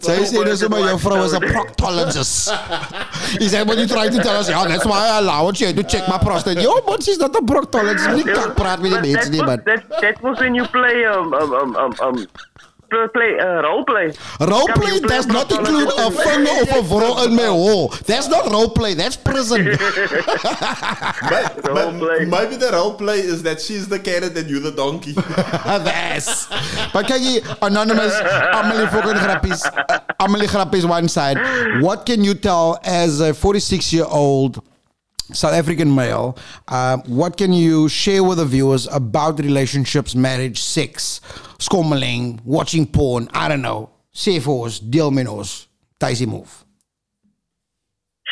Sy 0.00 0.16
sê 0.30 0.44
dis 0.46 0.62
maar 0.68 0.80
jou 0.86 0.98
vrou 1.04 1.24
is 1.24 1.32
'n 1.34 1.40
proctologist. 1.50 2.50
He 3.40 3.48
said 3.48 3.66
when 3.68 3.78
you 3.78 3.86
try 3.86 4.08
to 4.08 4.18
tell 4.22 4.36
us, 4.40 4.48
yeah, 4.48 4.64
that's 4.66 4.86
why 4.86 5.00
I 5.08 5.18
allow 5.18 5.50
you 5.50 5.72
to 5.72 5.82
check 5.82 6.08
my 6.08 6.18
prostate. 6.18 6.58
Yo, 6.62 6.80
but 6.86 7.02
she's 7.02 7.18
not 7.18 7.34
a 7.34 7.42
proctologist. 7.42 8.06
Moenie 8.08 8.24
kak 8.34 8.54
praat 8.56 8.80
met 8.80 9.02
die 9.02 9.12
But 9.12 9.24
that 9.24 9.30
was, 9.30 9.46
man. 9.46 9.62
that, 9.64 9.82
that 10.00 10.22
was 10.22 10.38
when 10.40 10.54
you 10.54 10.66
play 10.68 11.04
um 11.06 11.32
um 11.34 11.52
um 11.54 11.76
um, 11.76 11.92
um 12.00 12.26
play, 12.90 13.06
play 13.12 13.38
uh, 13.38 13.62
role 13.62 13.84
play. 13.84 14.12
Role 14.40 14.66
play 14.68 14.94
you 14.94 15.00
play 15.00 15.08
does 15.08 15.26
not 15.26 15.50
include 15.50 15.88
a 15.88 15.92
proctologist. 15.92 16.24
finger 16.24 16.78
of 16.78 16.90
a 16.90 16.94
worrel 16.94 17.22
in 17.24 17.36
my 17.36 17.46
hole. 17.46 17.88
That's 18.06 18.28
not 18.28 18.50
role 18.50 18.70
play, 18.70 18.94
that's 18.94 19.16
prison. 19.16 19.64
But, 21.28 21.66
Role 21.66 21.98
but 21.98 22.20
maybe 22.28 22.56
the 22.56 22.70
role 22.72 22.94
play 22.94 23.18
is 23.20 23.42
that 23.42 23.60
she's 23.60 23.88
the 23.88 23.98
carrot 23.98 24.36
and 24.36 24.48
you 24.48 24.60
the 24.60 24.72
donkey. 24.72 25.12
That's. 25.12 26.46
But 26.92 27.06
can 27.06 27.22
you 27.22 27.40
anonymous, 27.62 28.14
Amelie 28.18 28.86
fucking 28.86 29.20
grappies. 29.20 29.64
Uh, 29.88 30.00
Amelie 30.20 30.46
grappies 30.46 30.88
one 30.88 31.08
side. 31.08 31.82
What 31.82 32.06
can 32.06 32.22
you 32.24 32.34
tell 32.34 32.78
as 32.84 33.20
a 33.20 33.34
46 33.34 33.92
year 33.92 34.04
old 34.08 34.62
South 35.32 35.54
African 35.54 35.94
male? 35.94 36.36
Um, 36.68 37.02
what 37.06 37.36
can 37.36 37.52
you 37.52 37.88
share 37.88 38.22
with 38.22 38.38
the 38.38 38.44
viewers 38.44 38.86
about 38.88 39.38
relationships, 39.40 40.14
marriage, 40.14 40.60
sex, 40.60 41.20
skommeling, 41.58 42.40
watching 42.44 42.86
porn? 42.86 43.28
I 43.32 43.48
don't 43.48 43.62
know. 43.62 43.90
Deel 44.78 45.10
met 45.10 45.26
ons. 45.26 45.68
Tuisie 46.00 46.26
move. 46.26 46.64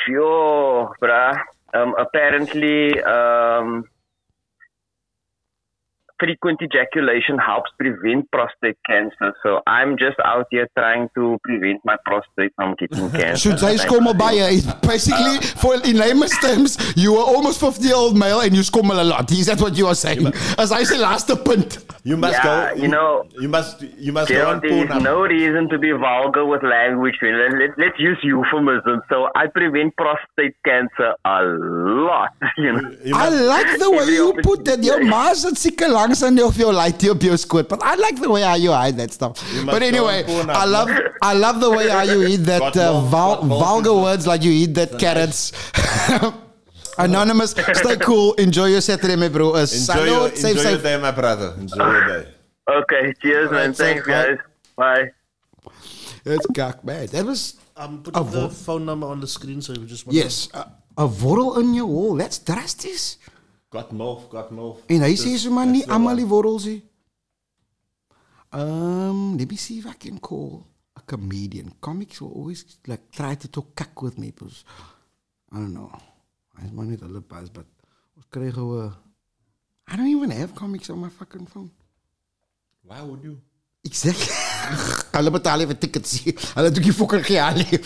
Sure, 0.07 0.95
bruh. 1.01 1.43
Um, 1.73 1.95
apparently, 1.99 3.03
um, 3.03 3.85
frequent 6.19 6.61
ejaculation 6.63 7.39
helps 7.39 7.71
prevent 7.79 8.31
prostate 8.31 8.77
cancer. 8.89 9.35
So 9.43 9.61
I'm 9.67 9.97
just 9.99 10.17
out 10.25 10.47
here 10.51 10.69
trying 10.79 11.09
to 11.17 11.39
prevent 11.45 11.81
my 11.85 11.97
prostate 12.05 12.53
from 12.57 12.75
getting 12.79 13.11
cancer. 13.21 13.37
Should 13.37 13.59
say 13.61 13.75
skommel 13.77 14.17
by 14.17 14.33
you. 14.33 14.45
It's 14.45 14.67
basically, 14.87 15.39
for 15.63 15.75
in 15.85 15.97
layman's 15.97 16.37
terms, 16.39 16.79
you 16.97 17.17
are 17.17 17.25
almost 17.27 17.61
50 17.61 17.83
year 17.85 17.97
old 17.97 18.17
male 18.17 18.41
and 18.41 18.55
you 18.55 18.63
skommel 18.63 19.01
a 19.01 19.05
lot. 19.05 19.31
Is 19.33 19.47
that 19.47 19.61
what 19.61 19.77
you 19.77 19.87
are 19.87 19.95
saying? 19.95 20.27
As 20.59 20.73
I 20.73 20.83
say, 20.85 20.99
last 20.99 21.29
point. 21.45 21.79
You 22.05 22.17
must 22.19 22.35
Yeah, 22.35 22.75
go. 22.75 22.83
you 22.83 22.89
know, 22.89 23.25
You 23.41 23.49
must. 23.49 23.81
You 23.99 24.13
must 24.13 24.29
go 24.31 24.49
on 24.51 24.61
there 24.61 24.73
is 24.85 24.89
porn. 24.89 25.03
no 25.03 25.21
reason 25.23 25.69
to 25.71 25.79
be 25.79 25.91
vulgar 25.93 26.45
with 26.45 26.63
language. 26.63 27.17
Let, 27.23 27.53
let, 27.59 27.71
let's 27.79 27.99
use 27.99 28.19
euphemism. 28.23 29.01
So 29.09 29.29
I 29.35 29.47
prevent 29.47 29.97
prostate 29.97 30.55
cancer 30.65 31.15
a 31.25 31.43
lot. 31.43 32.31
You 32.59 32.73
know. 32.73 32.91
You 33.05 33.15
I 33.17 33.29
like 33.31 33.79
the 33.79 33.91
way 33.91 34.05
you 34.07 34.35
put 34.43 34.65
that. 34.67 34.83
Your 34.85 34.95
opportunity. 34.97 35.11
ma's 35.11 35.43
het 35.45 35.59
seker 35.59 35.89
langs 36.05 36.23
aan 36.23 36.39
of 36.43 36.57
jou 36.57 36.73
light 36.73 37.09
op 37.11 37.23
jou 37.23 37.37
skoot. 37.37 37.69
But 37.69 37.83
I 37.83 37.97
like 37.97 38.21
the 38.21 38.29
way 38.31 38.43
how 38.43 38.57
you 38.57 38.73
hide 38.73 38.97
that 38.99 39.13
stuff. 39.13 39.41
But 39.65 39.83
anyway, 39.83 40.23
go 40.23 40.41
on 40.41 40.47
porn 40.47 40.57
I 40.57 40.65
love 40.65 40.91
I 41.23 41.33
love 41.35 41.61
the 41.61 41.71
way 41.71 41.89
how 41.89 42.03
you 42.03 42.27
eat 42.27 42.45
that 42.47 42.77
uh, 42.77 43.01
vul- 43.01 43.43
vulgar 43.47 43.95
words 43.95 44.27
like 44.27 44.43
you 44.45 44.53
eat 44.53 44.75
that 44.75 44.99
carrots. 44.99 45.53
Anonymous, 46.99 47.51
stay 47.51 47.97
cool. 47.97 48.35
Enjoy 48.35 48.67
your 48.67 48.81
Saturday, 48.81 49.17
my 49.17 49.29
bro. 49.29 49.55
Uh, 49.55 49.61
enjoy 49.61 49.67
salute, 49.67 50.07
your, 50.07 50.29
safe, 50.37 50.45
enjoy 50.57 50.63
your 50.63 50.71
safe. 50.79 50.83
day, 50.83 50.97
my 51.01 51.11
brother. 51.11 51.55
Enjoy 51.59 51.77
your 51.91 52.07
day. 52.09 52.29
Okay, 52.71 53.13
cheers, 53.21 53.51
man. 53.51 53.75
Alright, 53.75 53.77
Thanks, 53.77 54.07
safe, 54.07 54.07
guys. 54.07 54.39
Bye. 54.77 55.11
It's 56.25 56.47
gak, 56.55 56.85
man. 56.85 57.07
That 57.09 57.27
was 57.27 57.59
I'm 57.77 58.03
putting 58.03 58.21
A 58.21 58.25
the 58.25 58.41
vo- 58.47 58.49
phone 58.49 58.85
number 58.87 59.07
on 59.09 59.19
the 59.21 59.27
screen 59.27 59.61
so 59.61 59.73
you 59.75 59.87
just 59.87 60.07
want 60.07 60.15
yes, 60.15 60.49
a, 60.55 60.71
a 60.97 61.07
worrel 61.07 61.59
in 61.59 61.75
jou 61.75 61.87
hol. 61.87 62.15
That's 62.15 62.39
drastic. 62.39 62.95
Got 63.75 63.93
move. 64.55 64.85
En 64.87 65.03
hy 65.03 65.15
sê 65.19 65.35
so 65.37 65.51
maar 65.51 65.67
nie 65.67 65.81
That's 65.83 65.91
the 65.91 65.95
almal 65.97 66.13
one. 66.15 66.21
die 66.23 66.29
worrels 66.31 66.65
nie. 66.71 66.83
Um, 68.55 69.37
let 69.37 69.51
me 69.51 69.57
see 69.59 69.79
if 69.79 69.87
I 69.87 69.95
can 69.99 70.21
call 70.21 70.63
a 70.95 71.01
comedian. 71.03 71.73
Comics 71.81 72.21
will 72.21 72.31
always 72.33 72.63
like 72.87 73.11
try 73.11 73.35
to 73.35 73.49
talk 73.49 73.75
kak 73.75 74.01
with 74.03 74.17
me 74.17 74.31
because 74.31 74.63
I 75.51 75.57
don't 75.59 75.75
know. 75.75 75.91
Hy's 76.55 76.71
maar 76.71 76.87
net 76.87 77.03
hulle 77.03 77.21
pas, 77.21 77.51
but 77.51 77.67
ons 78.17 78.27
kry 78.31 78.51
gou 78.55 78.79
'n 78.79 78.93
I 79.91 79.97
don't 79.97 80.07
even 80.09 80.31
have 80.31 80.55
comics 80.55 80.89
on 80.91 81.01
my 81.01 81.11
fucking 81.11 81.47
phone. 81.47 81.71
Why 82.87 83.03
would 83.03 83.23
you? 83.25 83.41
Exactly. 83.83 84.33
betaal 85.35 85.59
nie 85.63 85.67
vir 85.71 85.79
tickets. 85.79 86.15
Hulle 86.55 86.71
doen 86.75 86.85
nie 86.85 86.95
fucking 86.95 87.25
nie. 87.59 87.79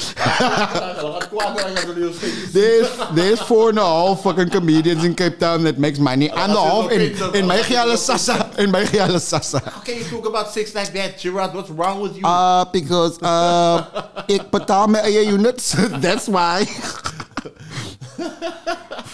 There's 2.53 2.91
there's 3.14 3.41
four 3.41 3.70
and 3.70 3.79
a 3.79 3.87
half 3.87 4.22
fucking 4.22 4.51
comedians 4.51 5.05
in 5.05 5.14
Cape 5.14 5.39
Town 5.39 5.64
that 5.64 5.79
makes 5.79 5.99
money. 5.99 6.31
I'm 6.31 6.51
the 6.51 6.61
half 6.61 6.91
en 6.93 7.35
en 7.35 7.47
my 7.47 7.62
gee 7.62 7.76
hulle 7.76 7.97
sassa 7.97 8.39
en 8.59 8.70
my 8.70 8.85
gee 8.85 9.01
hulle 9.03 9.20
sassa. 9.20 9.61
How 9.64 9.81
can 9.81 9.99
you 9.99 10.05
talk 10.05 10.26
about 10.26 10.51
sex 10.51 10.74
like 10.74 10.93
that, 10.93 11.18
Gerard? 11.18 11.55
What's 11.55 11.70
wrong 11.70 12.01
with 12.01 12.16
you? 12.16 12.24
Uh, 12.24 12.64
because 12.72 13.20
uh, 13.22 14.24
ek 14.29 14.51
betaal 14.51 14.89
my 14.89 15.03
eie 15.05 15.26
units. 15.29 15.72
That's 16.05 16.29
why. 16.29 16.66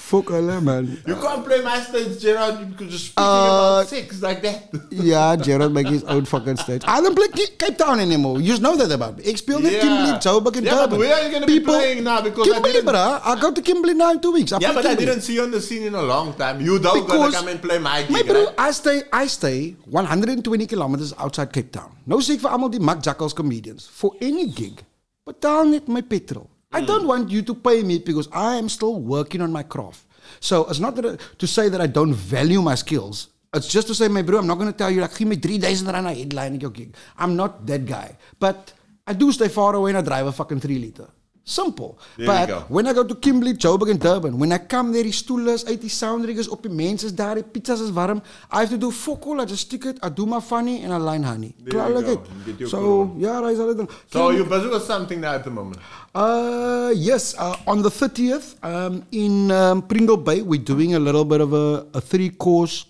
Fuck 0.05 0.31
hulle 0.35 0.57
man. 0.63 0.87
You 1.11 1.15
can't 1.17 1.43
play 1.45 1.59
my 1.67 1.77
stage, 1.85 2.21
Gerard, 2.23 2.57
because 2.71 2.89
you're 2.95 2.99
speaking 3.05 3.25
Uh, 3.25 3.79
about 3.83 3.89
sex 3.93 4.21
like 4.25 4.43
that. 4.47 4.75
yeah, 5.11 5.35
Gerald 5.47 5.73
maak 5.77 5.89
his 5.93 6.05
own 6.15 6.27
fucking 6.33 6.59
stage. 6.65 6.83
I 6.95 6.97
don't 7.05 7.17
play 7.21 7.29
Ca- 7.39 7.55
Cape 7.63 7.79
Town 7.83 8.01
anymore. 8.05 8.35
You 8.41 8.49
just 8.55 8.61
know 8.67 8.75
that 8.81 8.93
about 8.97 9.17
me. 9.19 9.25
Net 9.25 9.41
Yeah. 9.49 9.81
Kimberley, 9.85 10.13
Joburg 10.27 10.57
and 10.61 10.67
Yeah, 10.71 10.87
but 10.93 10.99
where 11.05 11.15
are 11.17 11.23
you 11.27 11.31
gonna 11.37 11.47
be 11.53 11.59
playing 11.71 12.05
now? 12.11 12.19
Because 12.27 12.47
I 12.51 12.53
Kimberley, 12.53 12.75
didn't- 12.75 12.93
bruh. 12.95 13.21
I 13.33 13.41
go 13.47 13.51
to 13.59 13.63
Kimberley 13.71 13.95
now 14.03 14.11
in 14.17 14.21
two 14.21 14.33
weeks. 14.39 14.53
I 14.53 14.59
yeah, 14.67 14.73
but 14.81 14.85
I 14.93 14.95
didn't 15.03 15.23
see 15.23 15.37
you 15.41 15.43
on 15.49 15.51
the 15.59 15.63
scene 15.71 15.85
in 15.93 15.95
a 15.95 16.07
long 16.13 16.35
time. 16.45 16.61
You 16.61 16.79
don't 16.79 17.09
gonna 17.09 17.33
come 17.41 17.49
and 17.57 17.63
play 17.67 17.79
my 17.91 17.99
gig, 18.03 18.11
my 18.19 18.23
bro, 18.33 18.45
right? 18.45 18.55
I 18.69 18.71
stay, 18.83 18.97
I 19.25 19.27
stay 19.27 19.59
120 19.87 20.67
kilometers 20.67 21.15
outside 21.19 21.51
Cape 21.59 21.73
Town. 21.73 21.91
No 22.07 22.19
sê 22.31 22.39
for 22.39 22.51
almal 22.51 22.71
die 22.79 22.79
Mac 22.91 23.01
Jackals 23.11 23.33
comedians, 23.43 23.89
for 24.01 24.13
any 24.21 24.47
gig, 24.63 24.85
betaal 25.27 25.65
net 25.77 25.89
my 25.89 26.03
petrol. 26.15 26.51
I 26.77 26.81
Hmm. 26.81 26.87
don't 26.91 27.07
want 27.13 27.31
you 27.35 27.41
to 27.51 27.55
pay 27.69 27.79
me 27.91 27.97
because 28.11 28.29
I 28.33 28.57
am 28.63 28.69
still 28.69 28.97
working 29.15 29.41
on 29.47 29.51
my 29.59 29.63
craft. 29.75 30.03
So 30.41 30.57
it's 30.71 30.81
not 30.87 30.97
that 30.97 31.07
I- 31.11 31.17
to 31.43 31.47
say 31.57 31.69
that 31.73 31.81
I 31.81 31.89
don't 31.99 32.15
value 32.35 32.61
my 32.71 32.75
skills. 32.85 33.29
It's 33.57 33.69
just 33.69 33.87
to 33.91 33.95
say, 33.95 34.09
my 34.09 34.23
bro, 34.23 34.39
I'm 34.41 34.49
not 34.53 34.59
going 34.59 34.73
to 34.73 34.77
tell 34.83 34.91
you, 34.91 35.01
like, 35.01 35.17
give 35.17 35.29
me 35.29 35.37
3,000 35.37 35.87
rand 35.97 36.09
a 36.09 36.15
headline 36.21 36.55
at 36.57 36.63
your 36.63 36.73
gig. 36.79 36.97
I'm 37.17 37.37
not 37.37 37.65
that 37.71 37.83
guy. 37.87 38.09
But 38.45 38.73
I 39.07 39.13
do 39.13 39.31
stay 39.33 39.49
far 39.49 39.75
away 39.77 39.91
and 39.93 39.99
I 39.99 40.03
drive 40.03 40.27
a 40.27 40.33
fucking 40.33 40.61
3 40.61 40.79
liter. 40.87 41.09
Simple. 41.47 41.99
But 42.17 42.71
when 42.71 42.87
I 42.87 42.95
go 42.95 43.05
to 43.05 43.15
Kimberley, 43.15 43.53
Joburg 43.53 43.91
en 43.91 43.99
Durban, 43.99 44.39
when 44.39 44.51
I 44.51 44.57
come 44.59 44.93
there, 44.93 45.03
die 45.03 45.53
is 45.53 45.67
uit, 45.67 45.81
die 45.81 45.91
soundrig 45.91 46.39
is 46.39 46.49
op, 46.49 46.63
die 46.63 46.73
mense 46.73 47.05
is 47.05 47.15
daar, 47.15 47.35
die 47.35 47.45
pizzas 47.45 47.83
is 47.83 47.91
warm. 47.93 48.23
I 48.51 48.61
have 48.61 48.71
to 48.71 48.79
do 48.79 48.91
fuck 48.91 49.27
all, 49.27 49.43
I 49.43 49.45
just 49.45 49.67
stick 49.67 49.85
it, 49.85 49.99
I 50.03 50.09
do 50.09 50.25
my 50.25 50.41
funny 50.41 50.83
and 50.83 50.93
I 50.93 50.97
line 50.97 51.23
honey. 51.23 51.55
Klaar 51.69 51.91
you 51.91 52.01
like 52.01 52.09
it. 52.09 52.69
So, 52.69 52.79
cool. 52.79 53.15
ja, 53.19 53.41
daar 53.41 53.51
is 53.53 53.59
al 53.59 53.75
dit. 53.75 53.91
So 54.11 54.31
you're 54.31 54.49
busy 54.49 54.69
with 54.69 54.85
something 54.85 55.21
now 55.21 55.35
at 55.35 55.45
the 55.45 55.51
moment. 55.51 55.77
Uh, 56.15 56.91
yes, 56.95 57.35
uh, 57.37 57.57
on 57.67 57.83
the 57.83 57.91
30th 57.91 58.57
um, 58.65 59.05
in 59.11 59.51
um, 59.51 59.83
Pringle 59.83 60.17
Bay, 60.17 60.41
we're 60.41 60.65
doing 60.65 60.95
a 60.95 60.99
little 60.99 61.27
bit 61.27 61.43
of 61.43 61.53
a, 61.53 61.85
a 61.93 62.01
three 62.01 62.31
course 62.31 62.87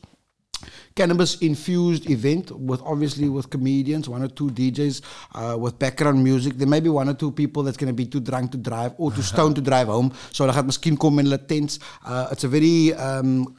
cannabis 0.94 1.36
infused 1.40 2.08
event 2.08 2.50
with 2.52 2.80
obviously 2.82 3.28
with 3.28 3.50
comedians, 3.50 4.08
one 4.08 4.22
or 4.22 4.28
two 4.28 4.50
DJs 4.50 5.02
uh, 5.34 5.56
with 5.58 5.78
background 5.78 6.22
music. 6.22 6.54
There 6.54 6.68
may 6.68 6.80
be 6.80 6.88
one 6.88 7.08
or 7.08 7.14
two 7.14 7.32
people 7.32 7.62
that's 7.62 7.76
going 7.76 7.88
to 7.88 7.94
be 7.94 8.06
too 8.06 8.20
drunk 8.20 8.52
to 8.52 8.58
drive 8.58 8.94
or 8.98 9.10
too 9.10 9.22
stoned 9.32 9.56
to 9.56 9.62
drive 9.62 9.88
home. 9.88 10.12
So 10.32 10.44
hulle 10.44 10.54
gaan 10.54 10.70
miskien 10.70 10.96
kom 10.98 11.18
in 11.18 11.26
hulle 11.26 11.42
tents. 11.48 11.78
Uh, 12.04 12.28
it's 12.30 12.44
a 12.44 12.48
very 12.48 12.94
um, 12.94 13.56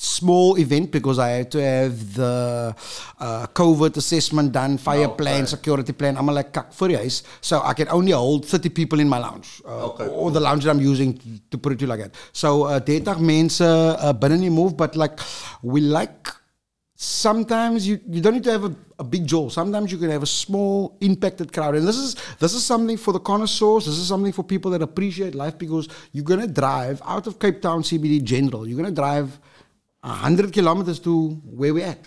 small 0.00 0.56
event 0.58 0.92
because 0.92 1.18
I 1.18 1.28
had 1.30 1.50
to 1.52 1.60
have 1.60 2.14
the 2.14 2.74
uh, 3.18 3.46
COVID 3.46 3.96
assessment 3.96 4.52
done, 4.52 4.78
fire 4.78 5.08
plan, 5.08 5.46
security 5.46 5.92
plan. 5.92 6.16
I'm 6.16 6.26
like 6.26 6.52
kak 6.52 6.72
for. 6.72 6.88
So 7.40 7.62
I 7.64 7.72
can 7.74 7.88
only 7.88 8.12
hold 8.12 8.46
30 8.46 8.68
people 8.68 9.00
in 9.00 9.08
my 9.08 9.18
lounge. 9.18 9.60
Uh, 9.66 9.86
Okay, 9.88 10.06
Or 10.06 10.30
the 10.30 10.40
lounge 10.40 10.64
that 10.64 10.70
I'm 10.70 10.80
using 10.80 11.18
to 11.50 11.58
put 11.58 11.72
it 11.72 11.78
to 11.80 11.86
like 11.86 12.00
that. 12.00 12.14
So 12.32 12.64
uh, 12.64 12.78
30 12.78 13.20
mense 13.20 13.60
uh, 13.62 14.12
binne 14.12 14.50
move, 14.52 14.76
but 14.76 14.94
like 14.94 15.18
we 15.62 15.80
like 15.80 16.28
sometimes 17.00 17.86
you, 17.86 18.00
you 18.08 18.20
don't 18.20 18.34
need 18.34 18.42
to 18.42 18.50
have 18.50 18.64
a, 18.64 18.74
a 18.98 19.04
big 19.04 19.24
jaw. 19.24 19.48
Sometimes 19.48 19.92
you 19.92 19.98
can 19.98 20.10
have 20.10 20.24
a 20.24 20.26
small 20.26 20.96
impacted 21.00 21.52
crowd. 21.52 21.76
And 21.76 21.86
this 21.86 21.96
is 21.96 22.16
this 22.40 22.54
is 22.54 22.64
something 22.64 22.96
for 22.96 23.12
the 23.12 23.20
connoisseurs. 23.20 23.86
This 23.86 23.96
is 23.98 24.08
something 24.08 24.32
for 24.32 24.42
people 24.42 24.72
that 24.72 24.82
appreciate 24.82 25.34
life 25.36 25.56
because 25.56 25.88
you're 26.12 26.24
gonna 26.24 26.48
drive 26.48 27.00
out 27.04 27.28
of 27.28 27.38
Cape 27.38 27.62
Town 27.62 27.82
CBD 27.82 28.22
general. 28.22 28.66
You're 28.66 28.76
gonna 28.76 28.90
drive 28.90 29.38
hundred 30.02 30.52
kilometers 30.52 30.98
to 31.00 31.30
where 31.44 31.72
we're 31.72 31.86
at. 31.86 31.98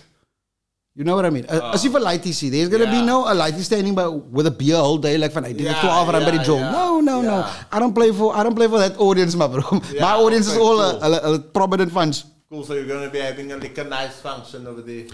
You 0.93 1.05
know 1.05 1.15
what 1.15 1.25
I 1.25 1.29
mean? 1.29 1.45
Uh, 1.47 1.71
as 1.73 1.85
if 1.85 1.93
a 1.95 1.99
lighty 1.99 2.33
see, 2.33 2.49
there's 2.49 2.67
gonna 2.67 2.91
be 2.91 3.01
no 3.01 3.23
a 3.25 3.33
lighty 3.33 3.59
standing 3.61 3.95
by 3.95 4.07
with 4.09 4.45
a 4.47 4.51
beer 4.51 4.75
all 4.75 4.97
day 4.97 5.17
like 5.17 5.31
van 5.31 5.45
18 5.45 5.65
Yeah, 5.65 5.73
to 5.75 5.79
12 5.87 6.09
rand 6.13 6.25
by 6.25 6.31
the 6.31 6.37
yeah, 6.37 6.53
yeah, 6.59 6.71
No, 6.71 6.99
no, 6.99 7.21
no. 7.21 7.49
I 7.71 7.79
don't 7.79 7.93
play 7.93 8.11
for 8.11 8.35
I 8.35 8.43
don't 8.43 8.55
play 8.55 8.67
for 8.67 8.77
that 8.79 8.99
audience, 8.99 9.33
my 9.35 9.47
bro. 9.47 9.61
my 9.71 9.81
Yeah, 9.93 10.17
audience 10.17 10.47
is 10.47 10.57
all 10.57 10.75
cool. 10.75 11.03
uh, 11.03 11.09
uh, 11.09 11.35
uh, 11.35 11.39
prominent 11.39 11.93
funds. 11.93 12.25
Cool, 12.51 12.65
so 12.65 12.73
you're 12.73 12.85
gonna 12.85 13.09
be 13.09 13.19
having 13.19 13.49
a 13.53 13.55
like 13.55 13.77
a 13.77 13.85
nice 13.85 14.19
function 14.19 14.67
over 14.67 14.81
there. 14.81 15.05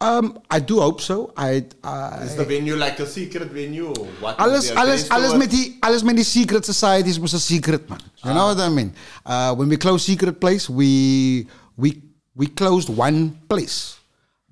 Um, 0.00 0.40
I 0.50 0.60
do 0.60 0.80
hope 0.80 1.02
so. 1.02 1.30
I, 1.36 1.66
I 1.84 2.22
Is 2.22 2.36
the 2.36 2.44
venue 2.46 2.74
like 2.74 2.98
a 3.00 3.06
secret 3.06 3.50
venue? 3.50 3.88
or 3.88 4.06
What 4.18 4.40
alles, 4.40 4.70
alles, 4.70 5.10
alles 5.10 5.34
met 5.36 5.50
die, 5.50 5.76
alles 5.82 6.02
met 6.02 6.16
die 6.16 6.24
secret 6.24 6.64
societies 6.64 7.18
was 7.20 7.34
a 7.34 7.38
secret, 7.38 7.86
man. 7.90 8.00
You 8.24 8.32
know 8.32 8.46
what 8.46 8.60
I 8.60 8.70
mean? 8.70 8.94
Uh, 9.26 9.54
when 9.54 9.68
we 9.68 9.76
close 9.76 10.06
secret 10.06 10.40
place, 10.40 10.70
we 10.70 11.46
we 11.76 12.00
we 12.34 12.46
closed 12.46 12.88
one 12.88 13.42
place, 13.50 13.98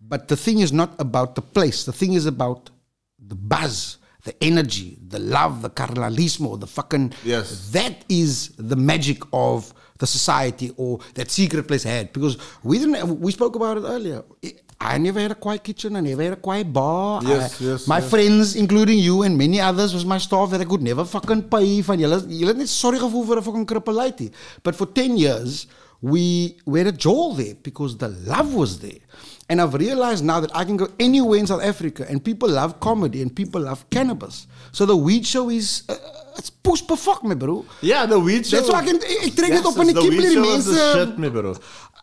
but 0.06 0.28
the 0.28 0.36
thing 0.36 0.58
is 0.58 0.70
not 0.70 0.90
about 1.00 1.36
the 1.36 1.42
place. 1.42 1.84
The 1.84 1.94
thing 1.94 2.12
is 2.12 2.26
about 2.26 2.68
the 3.26 3.36
buzz, 3.36 3.96
the 4.24 4.34
energy, 4.44 4.98
the 5.08 5.18
love, 5.18 5.62
the 5.62 5.70
carnalismo, 5.70 6.60
the 6.60 6.66
fucking. 6.66 7.14
Yes. 7.24 7.70
That 7.70 8.04
is 8.10 8.50
the 8.58 8.76
magic 8.76 9.22
of 9.32 9.72
the 10.04 10.10
society 10.18 10.68
or 10.76 10.90
that 11.18 11.30
secret 11.38 11.64
place 11.70 11.84
had 11.94 12.12
because 12.12 12.36
we 12.62 12.78
didn't. 12.78 13.20
We 13.26 13.32
spoke 13.38 13.54
about 13.60 13.76
it 13.80 13.84
earlier. 13.96 14.20
I 14.92 14.98
never 14.98 15.20
had 15.24 15.30
a 15.30 15.40
quiet 15.46 15.62
kitchen. 15.68 15.96
I 15.96 16.00
never 16.06 16.22
had 16.28 16.32
a 16.34 16.42
quiet 16.48 16.68
bar. 16.78 17.22
Yes, 17.24 17.60
I- 17.60 17.64
yes, 17.68 17.86
My 17.92 18.00
yes. 18.00 18.10
friends, 18.12 18.54
including 18.62 18.98
you 19.08 19.22
and 19.26 19.38
many 19.44 19.58
others, 19.68 19.94
was 19.98 20.04
my 20.14 20.18
staff 20.26 20.50
that 20.50 20.60
I 20.60 20.66
could 20.72 20.82
never 20.90 21.04
fucking 21.14 21.42
pay. 21.54 21.68
Van 21.88 21.98
julle, 22.04 22.18
julle 22.40 22.52
het 22.52 22.58
net 22.64 22.68
sorry 22.68 22.98
gevoel 23.04 23.24
vir 23.30 23.38
'n 23.40 23.46
fucking 23.48 23.66
krippelaitie. 23.72 24.30
But 24.62 24.74
for 24.80 24.86
10 25.00 25.16
years, 25.16 25.66
we, 26.12 26.56
we 26.66 26.80
had 26.80 26.88
a 26.94 26.96
joel 27.04 27.34
there 27.40 27.54
because 27.68 27.96
the 27.96 28.08
love 28.32 28.52
was 28.62 28.78
there. 28.80 29.00
And 29.48 29.60
I've 29.62 29.74
realized 29.86 30.22
now 30.32 30.40
that 30.40 30.50
I 30.60 30.64
can 30.64 30.76
go 30.82 30.88
anywhere 30.98 31.38
in 31.38 31.46
South 31.46 31.62
Africa 31.72 32.02
and 32.10 32.22
people 32.30 32.48
love 32.60 32.78
comedy 32.88 33.22
and 33.22 33.30
people 33.42 33.60
love 33.70 33.84
cannabis. 33.90 34.46
So 34.72 34.86
the 34.86 34.96
weed 35.06 35.24
show 35.26 35.50
is, 35.50 35.82
uh, 35.88 35.94
it's 36.36 36.50
push 36.50 36.82
per 36.86 36.96
fuck 36.96 37.22
me 37.22 37.34
bro. 37.34 37.64
Yeah, 37.80 38.06
the 38.06 38.18
weed 38.18 38.46
show. 38.46 38.56
That's 38.56 38.70
why 38.70 38.82
I 38.82 39.26
ik 39.26 39.34
trek 39.34 39.50
dit 39.50 39.66
op 39.66 39.76
in 39.76 39.86
die 39.86 39.94
the 39.94 40.00
die 40.00 40.62
the 40.62 40.92
shit, 40.94 41.18
me 41.18 41.30
bro. 41.30 41.54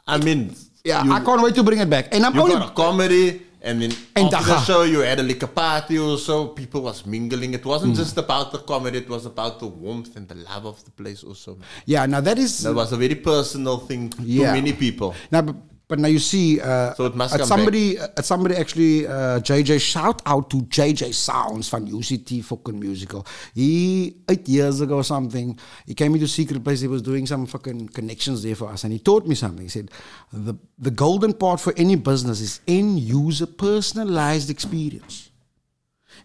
I 0.07 0.17
mean, 0.17 0.55
Yeah, 0.83 1.03
you, 1.05 1.13
I 1.13 1.19
can't 1.21 1.41
wait 1.41 1.53
to 1.55 1.63
bring 1.63 1.79
it 1.79 1.89
back. 1.89 2.13
And 2.13 2.25
I'm 2.25 2.33
you 2.33 2.41
only... 2.41 2.55
got 2.55 2.69
a 2.69 2.73
comedy, 2.73 3.41
and 3.61 3.81
then 3.81 3.91
And 4.15 4.33
after 4.33 4.53
the 4.53 4.59
show 4.65 4.81
you 4.83 4.99
had 5.01 5.19
a 5.19 5.25
a 5.45 5.47
party 5.47 5.99
or 5.99 6.17
so. 6.17 6.47
People 6.47 6.81
was 6.81 7.05
mingling. 7.05 7.53
It 7.53 7.61
Hmm. 7.61 7.69
wasn't 7.69 7.95
just 7.95 8.17
about 8.17 8.51
the 8.51 8.57
comedy. 8.59 8.97
It 8.97 9.09
was 9.09 9.25
about 9.25 9.59
the 9.59 9.67
warmth 9.67 10.15
and 10.15 10.27
the 10.27 10.35
love 10.49 10.65
of 10.65 10.83
the 10.83 10.91
place 10.91 11.23
also. 11.23 11.57
Yeah, 11.85 12.05
now 12.07 12.21
that 12.21 12.37
is... 12.39 12.63
That 12.63 12.73
was 12.73 12.91
a 12.91 12.97
very 12.97 13.15
personal 13.15 13.77
thing 13.77 14.11
Yeah. 14.19 14.47
to 14.47 14.53
many 14.53 14.73
people. 14.73 15.13
Now, 15.31 15.43
but, 15.91 15.99
now 15.99 16.07
you 16.07 16.19
see, 16.19 16.61
uh, 16.61 16.93
So 16.93 17.05
it 17.07 17.15
must 17.15 17.37
come 17.37 17.45
somebody, 17.45 17.99
uh, 17.99 18.21
somebody 18.21 18.55
actually, 18.55 19.05
uh, 19.05 19.39
JJ, 19.47 19.81
shout 19.81 20.21
out 20.25 20.49
to 20.51 20.57
JJ 20.77 21.13
Sounds 21.13 21.67
from 21.67 21.87
UCT 21.87 22.45
fucking 22.45 22.79
musical. 22.79 23.27
He 23.53 24.15
eight 24.29 24.47
years 24.47 24.79
ago 24.79 24.95
or 24.95 25.03
something, 25.03 25.59
he 25.85 25.93
came 25.93 26.13
into 26.13 26.27
Secret 26.27 26.63
Place. 26.63 26.79
He 26.79 26.87
was 26.87 27.01
doing 27.01 27.27
some 27.27 27.45
fucking 27.45 27.89
connections 27.89 28.41
there 28.41 28.55
for 28.55 28.69
us, 28.69 28.85
and 28.85 28.93
he 28.93 28.99
taught 28.99 29.27
me 29.27 29.35
something. 29.35 29.63
He 29.63 29.69
said, 29.69 29.91
the 30.31 30.55
the 30.79 30.91
golden 30.91 31.33
part 31.33 31.59
for 31.59 31.73
any 31.75 31.95
business 31.95 32.39
is 32.39 32.61
end 32.67 32.99
user 32.99 33.45
personalized 33.45 34.49
experience. 34.49 35.29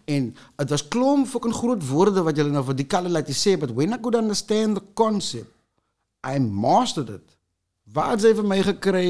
En 0.05 0.35
het 0.55 0.69
was 0.69 0.87
klomp 0.87 1.27
fucking 1.27 1.53
groot 1.53 1.87
woorde 1.87 2.23
wat 2.23 2.37
julle 2.39 2.53
nou 2.55 2.63
vir 2.69 2.77
die 2.79 2.87
kalle 2.87 3.11
laat 3.11 3.27
sê, 3.35 3.57
but 3.59 3.73
when 3.75 3.93
I 3.93 3.99
could 3.99 4.15
understand 4.15 4.79
the 4.79 4.83
concept, 4.93 5.51
I 6.23 6.39
mastered 6.39 7.09
it. 7.09 7.35
Waar 7.91 8.15
het 8.15 8.23
jy 8.23 8.33
vir 8.39 8.47
my 8.47 8.61
gekry 8.63 9.09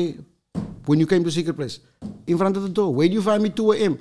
when 0.87 0.99
you 0.99 1.07
came 1.07 1.23
to 1.23 1.31
Secret 1.31 1.55
Place? 1.55 1.79
In 2.25 2.37
front 2.37 2.57
of 2.57 2.63
the 2.63 2.69
door. 2.69 2.93
Where 2.93 3.07
do 3.07 3.13
you 3.13 3.21
find 3.21 3.43
me 3.43 3.49
2 3.49 3.73
a.m.? 3.73 3.99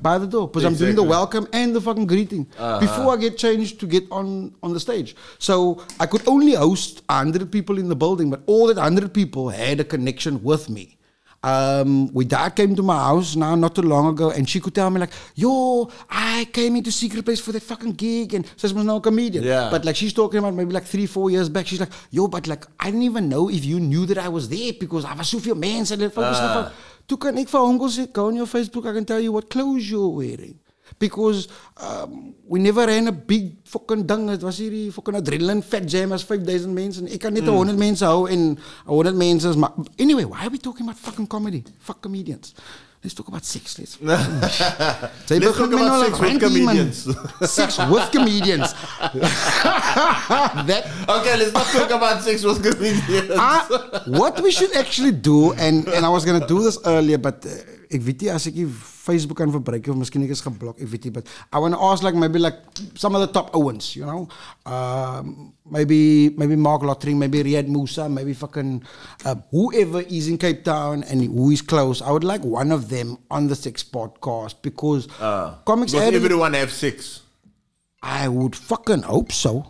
By 0.00 0.18
the 0.18 0.26
door. 0.26 0.48
Because 0.48 0.64
I'm 0.64 0.76
doing 0.76 0.94
the 0.94 1.02
welcome 1.02 1.46
and 1.52 1.74
the 1.74 1.80
fucking 1.80 2.06
greeting 2.06 2.46
uh-huh. 2.58 2.80
before 2.80 3.12
I 3.12 3.16
get 3.16 3.36
changed 3.36 3.80
to 3.80 3.86
get 3.86 4.04
on, 4.10 4.54
on 4.62 4.72
the 4.72 4.80
stage. 4.80 5.16
So 5.38 5.84
I 5.98 6.06
could 6.06 6.26
only 6.28 6.54
host 6.54 7.02
100 7.08 7.50
people 7.50 7.78
in 7.78 7.88
the 7.88 7.96
building, 7.96 8.30
but 8.30 8.42
all 8.46 8.68
that 8.68 8.76
100 8.76 9.12
people 9.12 9.48
had 9.48 9.80
a 9.80 9.84
connection 9.84 10.42
with 10.42 10.70
me. 10.70 10.98
Um, 11.44 12.06
dad 12.28 12.54
came 12.54 12.76
to 12.76 12.82
my 12.82 12.96
house 12.96 13.34
now 13.34 13.56
not 13.56 13.74
too 13.74 13.82
long 13.82 14.06
ago, 14.06 14.30
and 14.30 14.48
she 14.48 14.60
could 14.60 14.76
tell 14.76 14.90
me 14.90 15.00
like, 15.00 15.10
"Yo, 15.34 15.90
I 16.08 16.46
came 16.52 16.76
into 16.76 16.92
Secret 16.92 17.24
Place 17.24 17.40
for 17.40 17.50
that 17.50 17.64
fucking 17.64 17.94
gig," 17.94 18.34
and 18.34 18.46
she's 18.56 18.72
no 18.72 19.00
comedian. 19.00 19.42
Yeah. 19.42 19.68
But 19.68 19.84
like 19.84 19.96
she's 19.96 20.12
talking 20.12 20.38
about 20.38 20.54
maybe 20.54 20.72
like 20.72 20.84
three, 20.84 21.06
four 21.06 21.30
years 21.32 21.48
back. 21.48 21.66
She's 21.66 21.80
like, 21.80 21.90
"Yo, 22.10 22.28
but 22.28 22.46
like 22.46 22.64
I 22.78 22.86
didn't 22.92 23.02
even 23.02 23.28
know 23.28 23.50
if 23.50 23.64
you 23.64 23.80
knew 23.80 24.06
that 24.06 24.18
I 24.18 24.28
was 24.28 24.48
there 24.48 24.72
because 24.78 25.04
I 25.04 25.14
was 25.14 25.32
soveel 25.32 25.56
mense 25.56 25.90
en 25.90 25.98
dit 25.98 26.12
focus 26.12 26.38
uh. 26.38 26.70
Toe 27.08 27.18
kan 27.18 27.36
ek 27.36 27.50
vir 27.50 27.58
hom 27.58 27.78
sê, 27.90 28.06
"Go 28.12 28.28
on 28.28 28.36
your 28.36 28.46
Facebook, 28.46 28.86
I 28.86 28.92
can 28.94 29.04
tell 29.04 29.18
you 29.18 29.32
what 29.32 29.50
clothes 29.50 29.90
you're 29.90 30.14
wearing." 30.14 30.61
Because 30.98 31.48
um, 31.80 32.34
we 32.46 32.58
never 32.60 32.86
ran 32.86 33.06
a 33.06 33.12
big 33.12 33.56
fucking 33.64 34.06
ding. 34.06 34.28
Het 34.28 34.42
was 34.42 34.58
hierdie 34.58 34.92
fucking 34.92 35.16
adrenaline 35.16 35.62
fat 35.62 35.90
jam 35.90 36.12
as 36.12 36.24
5000 36.24 36.72
mense 36.72 37.00
en 37.00 37.08
ek 37.08 37.20
kan 37.20 37.32
net 37.32 37.48
100 37.48 37.76
mense 37.78 38.04
hou 38.04 38.28
en 38.28 38.58
100 38.86 39.16
mense 39.16 39.48
is 39.48 39.56
maar 39.56 39.72
anyway, 39.98 40.24
why 40.24 40.44
are 40.44 40.50
we 40.50 40.58
talking 40.58 40.86
about 40.88 41.00
fucking 41.00 41.26
comedy? 41.26 41.62
Fuck 41.78 42.00
comedians. 42.00 42.54
Let's 43.02 43.14
talk 43.14 43.26
about 43.26 43.44
sex. 43.44 43.78
Let's, 43.80 43.98
Sy 45.26 45.38
Let's 45.38 45.58
talk 45.58 45.72
about 45.72 46.06
sex 46.06 46.20
with 46.20 46.38
comedians. 46.40 46.96
sex 47.50 47.78
with 47.90 48.10
comedians. 48.12 48.72
that 50.70 50.86
Okay, 51.08 51.34
let's 51.36 51.52
not 51.52 51.66
talk 51.66 51.90
about 51.90 52.22
sex 52.22 52.44
with 52.44 52.62
comedians. 52.62 53.30
I, 53.34 53.66
what 54.06 54.40
we 54.40 54.52
should 54.52 54.76
actually 54.76 55.10
do, 55.10 55.52
and, 55.54 55.88
and 55.88 56.06
I 56.06 56.08
was 56.10 56.24
gonna 56.24 56.46
do 56.46 56.62
this 56.62 56.78
earlier, 56.86 57.18
but 57.18 57.44
uh, 57.44 57.50
ek 57.92 58.02
weet 58.06 58.22
nie 58.22 58.30
as 58.32 58.46
ek 58.48 58.54
Facebook 59.02 59.36
kan 59.40 59.50
verbruik 59.52 59.88
of 59.90 59.96
miskien 60.00 60.22
ek 60.24 60.30
is 60.34 60.40
geblok, 60.44 60.78
ek 60.80 60.88
weet 60.92 61.04
nie, 61.04 61.10
but 61.10 61.26
I 61.52 61.58
want 61.58 61.74
to 61.74 61.80
ask 61.80 62.02
like 62.06 62.14
maybe 62.14 62.38
like 62.38 62.58
some 62.94 63.14
of 63.14 63.20
the 63.20 63.26
top 63.32 63.50
Owens, 63.54 63.94
you 63.96 64.06
know? 64.06 64.28
Um, 64.64 65.52
maybe 65.68 66.30
maybe 66.38 66.56
Marc 66.56 66.82
Lottering, 66.82 67.18
maybe 67.18 67.42
Riaad 67.42 67.66
Moosa, 67.68 68.10
maybe 68.10 68.32
fucking 68.34 68.82
uh, 69.24 69.34
whoever 69.50 70.00
is 70.02 70.28
in 70.28 70.38
Cape 70.38 70.62
Town 70.64 71.02
and 71.04 71.22
who 71.24 71.50
is 71.50 71.62
close. 71.62 72.00
I 72.00 72.10
would 72.12 72.24
like 72.24 72.44
one 72.44 72.70
of 72.72 72.88
them 72.88 73.18
on 73.30 73.48
the 73.48 73.56
Six 73.56 73.82
podcast 73.82 74.62
because 74.62 75.08
Uh, 75.20 75.54
comics 75.66 75.94
Alley- 75.94 76.16
everyone 76.16 76.54
have 76.54 76.70
six. 76.72 77.20
I 78.02 78.28
would 78.28 78.54
fucking 78.56 79.02
hope 79.02 79.30
so. 79.32 79.66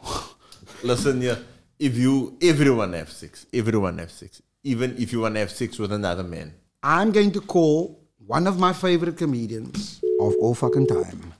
Listen 0.83 1.21
yeah. 1.23 1.37
If 1.79 1.97
you 1.97 2.37
everyone 2.41 2.93
have 2.93 3.11
six, 3.11 3.47
everyone 3.53 3.99
have 3.99 4.11
six. 4.11 4.41
Even 4.63 4.95
if 4.99 5.13
you 5.13 5.21
want 5.21 5.35
to 5.35 5.41
have 5.41 5.51
six 5.51 5.79
with 5.79 5.91
another 5.93 6.23
man. 6.23 6.55
I'm 6.83 7.11
going 7.13 7.31
to 7.33 7.41
call 7.41 8.02
one 8.27 8.47
of 8.47 8.59
my 8.59 8.73
favorite 8.73 9.17
comedians 9.17 10.01
of 10.21 10.35
all 10.41 10.55
fucking 10.55 10.87
time. 10.87 11.33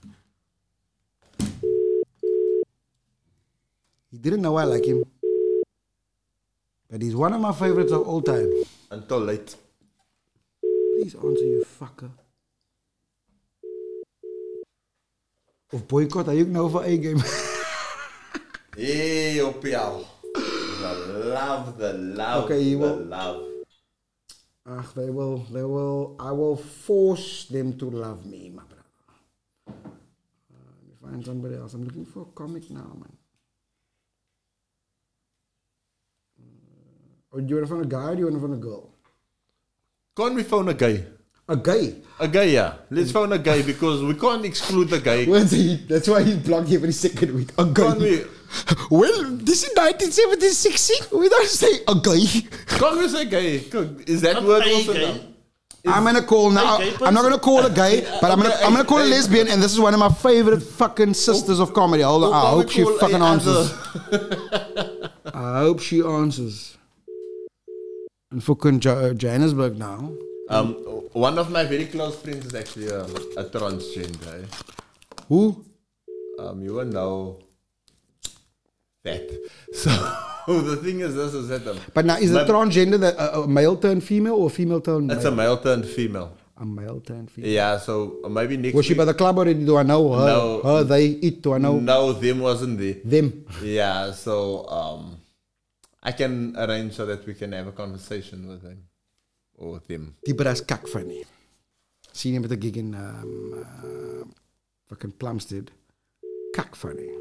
He 4.11 4.19
didn't 4.19 4.43
know 4.43 4.57
I 4.57 4.65
like 4.65 4.85
him. 4.85 5.05
But 6.91 7.01
he's 7.01 7.17
one 7.17 7.33
of 7.33 7.41
my 7.41 7.53
favorites 7.53 7.93
of 7.93 8.07
all 8.07 8.21
time. 8.21 8.51
Until 8.91 9.21
late. 9.21 9.57
Please 10.61 11.15
answer, 11.15 11.45
you 11.45 11.65
fucker. 11.81 12.11
Of 15.73 15.89
boycott, 15.89 16.27
hy 16.29 16.43
ook 16.45 16.51
nou 16.53 16.67
vir 16.69 16.85
A-game. 16.85 17.23
Hey, 18.77 19.41
Opial. 19.41 20.05
The 20.35 20.93
love, 21.33 21.79
the 21.79 21.93
love, 21.95 22.45
Okay, 22.45 22.61
you 22.61 22.77
the 22.79 22.85
will- 22.85 23.05
love. 23.09 23.41
Ach, 24.65 24.95
they 24.95 25.11
will, 25.11 25.39
they 25.51 25.65
will, 25.65 26.15
I 26.21 26.31
will 26.31 26.57
force 26.57 27.47
them 27.47 27.77
to 27.79 27.91
love 27.91 28.25
me, 28.25 28.53
my 28.55 28.63
brother. 28.63 28.85
Uh, 29.69 29.73
let 30.53 30.87
me 30.87 30.95
find 31.03 31.25
somebody 31.25 31.57
else. 31.57 31.75
I'm 31.75 31.85
looking 31.85 32.07
for 32.07 32.23
a 32.23 32.27
comic 32.27 32.71
now, 32.71 32.93
man. 32.95 33.17
Uh, 36.39 37.37
oh, 37.37 37.41
do 37.41 37.49
you 37.49 37.57
want 37.57 37.67
to 37.67 37.75
find 37.75 37.85
a 37.85 37.89
guy 37.89 38.11
or 38.11 38.15
do 38.15 38.21
you 38.21 38.27
want 38.27 38.37
to 38.37 38.41
find 38.41 38.55
a 38.55 38.57
girl? 38.57 38.91
Can't 40.17 40.35
we 40.35 40.45
phone 40.45 40.69
a 40.69 40.75
guy? 40.75 41.05
A 41.49 41.57
guy? 41.57 41.95
A 42.21 42.29
guy, 42.29 42.45
yeah. 42.45 42.75
Let's 42.89 43.11
phone 43.11 43.33
a 43.33 43.39
guy 43.39 43.63
because 43.63 44.01
we 44.05 44.15
can't 44.15 44.45
exclude 44.45 44.91
the 44.91 45.01
guy. 45.01 45.25
He? 45.25 45.77
That's 45.89 46.07
why 46.07 46.23
he's 46.23 46.37
blocked 46.37 46.69
the 46.69 46.93
second 46.93 47.35
week. 47.35 47.51
A 47.59 47.65
guy. 47.65 47.83
Can't 47.83 47.99
we? 47.99 48.25
Well, 48.91 49.37
this 49.37 49.63
is 49.65 49.71
1976. 49.77 51.13
We 51.13 51.29
don't 51.29 51.49
say 51.49 51.81
a 51.89 51.95
guy. 51.95 52.25
Can't 52.79 52.99
we 52.99 53.09
say 53.09 53.25
gay? 53.27 53.57
Is 54.07 54.21
that 54.23 54.35
Not 54.35 54.45
word 54.45 54.67
a 54.67 54.75
also 54.75 54.93
gay. 54.93 55.13
now? 55.85 55.95
I'm 55.95 56.05
gonna 56.05 56.23
call 56.23 56.51
now. 56.51 56.79
gay 56.79 56.95
I'm 57.03 57.13
not 57.15 57.23
gonna 57.23 57.39
call 57.39 57.65
a 57.67 57.71
gay, 57.71 58.03
but 58.21 58.31
I'm 58.31 58.39
gonna 58.41 58.55
Okay, 58.55 58.65
I'm 58.65 58.73
gonna 58.73 58.85
call 58.85 58.99
a 58.99 59.05
hey, 59.05 59.11
lesbian, 59.11 59.49
and 59.49 59.61
this 59.63 59.73
is 59.73 59.81
one 59.81 59.95
of 59.95 60.01
my 60.01 60.11
favorite 60.11 60.61
fucking 60.61 61.15
sisters 61.15 61.59
of 61.59 61.73
comedy. 61.75 62.03
Hold 62.05 62.25
on, 62.25 62.33
I 62.35 62.51
hope 62.51 62.71
she 62.71 62.83
call 62.85 62.97
a 62.97 62.99
fucking 63.01 63.23
answers. 63.23 63.73
I 65.35 65.59
hope 65.61 65.81
she 65.81 66.03
answers. 66.03 66.77
In 68.33 68.41
fucking 68.41 68.81
jo- 68.81 69.13
Johannesburg 69.15 69.79
now. 69.79 70.13
Um, 70.49 70.75
one 71.13 71.39
of 71.39 71.51
my 71.51 71.65
very 71.65 71.87
close 71.87 72.17
friends 72.17 72.47
is 72.47 72.55
actually 72.55 72.89
a, 72.89 73.05
a 73.05 73.45
transgender. 73.45 74.43
eh? 74.45 74.47
Who? 75.29 75.65
Um, 76.39 76.63
you 76.63 76.75
will 76.75 76.85
know 76.87 77.39
that. 79.05 79.27
So 80.45 80.61
the 80.61 80.75
thing 80.77 81.01
is, 81.01 81.15
this 81.15 81.35
is 81.35 81.47
that 81.49 81.65
um, 81.69 81.79
But 81.95 82.05
now, 82.05 82.17
is 82.19 82.33
it 82.35 82.49
transgender 82.49 82.99
that 82.99 83.15
a, 83.15 83.43
a 83.43 83.47
male 83.49 83.77
turned 83.77 84.03
female 84.03 84.35
or 84.35 84.51
female 84.51 84.81
turned 84.81 85.07
male? 85.07 85.17
it's 85.17 85.25
a 85.25 85.31
male 85.31 85.57
turned 85.57 85.87
female. 85.87 86.37
a 86.59 86.65
male 86.67 87.01
turned 87.01 87.31
female. 87.31 87.49
Yeah, 87.51 87.79
so 87.79 88.19
uh, 88.25 88.29
maybe 88.29 88.57
next 88.57 88.75
Was 88.75 88.87
she 88.87 88.95
by 88.95 89.05
the 89.05 89.15
club 89.15 89.39
already? 89.39 89.65
Do 89.65 89.77
I 89.77 89.85
know 89.85 90.13
her? 90.13 90.27
No. 90.27 90.61
Her, 90.63 90.83
they, 90.85 91.07
it? 91.29 91.43
Do 91.43 91.53
I 91.55 91.59
know 91.59 91.79
No, 91.79 92.13
them 92.13 92.41
wasn't 92.41 92.79
there. 92.81 92.97
them? 93.05 93.47
Yeah, 93.63 94.11
so 94.13 94.67
um, 94.69 95.17
I 96.03 96.11
can 96.11 96.57
arrange 96.59 96.95
so 96.95 97.07
that 97.07 97.25
we 97.25 97.35
can 97.35 97.53
have 97.53 97.69
a 97.69 97.73
conversation 97.73 98.49
with 98.49 98.63
him 98.63 98.83
or 99.57 99.73
with 99.75 99.87
him. 99.89 100.17
Die 100.27 100.33
bras 100.35 100.61
kak 100.61 100.89
van 100.89 101.07
nie. 101.07 101.25
Sien 102.13 102.35
jy 102.35 102.41
met 102.43 102.51
'n 102.53 102.61
gig 102.61 102.77
in 102.83 102.95
um 102.95 103.63
uh, 103.63 104.25
fucking 104.89 105.13
Plumstead. 105.23 105.71
Kak 106.53 106.75
van 106.77 106.97
nie. 106.97 107.15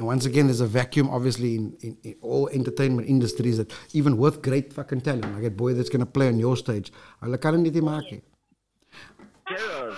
And 0.00 0.06
once 0.06 0.24
again, 0.24 0.46
there's 0.46 0.62
a 0.62 0.66
vacuum, 0.66 1.10
obviously, 1.10 1.56
in, 1.56 1.76
in, 1.82 1.94
in 2.02 2.14
all 2.22 2.48
entertainment 2.48 3.06
industries 3.06 3.58
that 3.58 3.70
even 3.92 4.16
with 4.16 4.40
great 4.40 4.72
fucking 4.72 5.02
talent, 5.02 5.30
like 5.34 5.44
a 5.44 5.50
boy 5.50 5.74
that's 5.74 5.90
going 5.90 6.00
to 6.00 6.06
play 6.06 6.28
on 6.28 6.38
your 6.38 6.56
stage, 6.56 6.90
hulle 7.22 7.38
kan 7.42 7.62
dit 7.62 7.74
nie 7.74 7.82
maak 7.82 8.06
nie. 8.10 8.22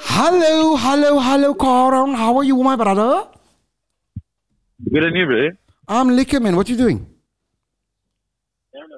Hallo, 0.09 0.75
hallo, 0.75 1.21
hallo, 1.21 1.55
Karan. 1.55 2.15
How 2.15 2.37
are 2.39 2.43
you, 2.43 2.57
my 2.57 2.75
brother? 2.75 3.29
Good 4.93 5.05
and 5.05 5.17
you, 5.17 5.25
bro. 5.25 5.51
I'm 5.87 6.11
lekker, 6.19 6.43
man. 6.43 6.57
What 6.57 6.69
you 6.69 6.77
doing? 6.77 7.07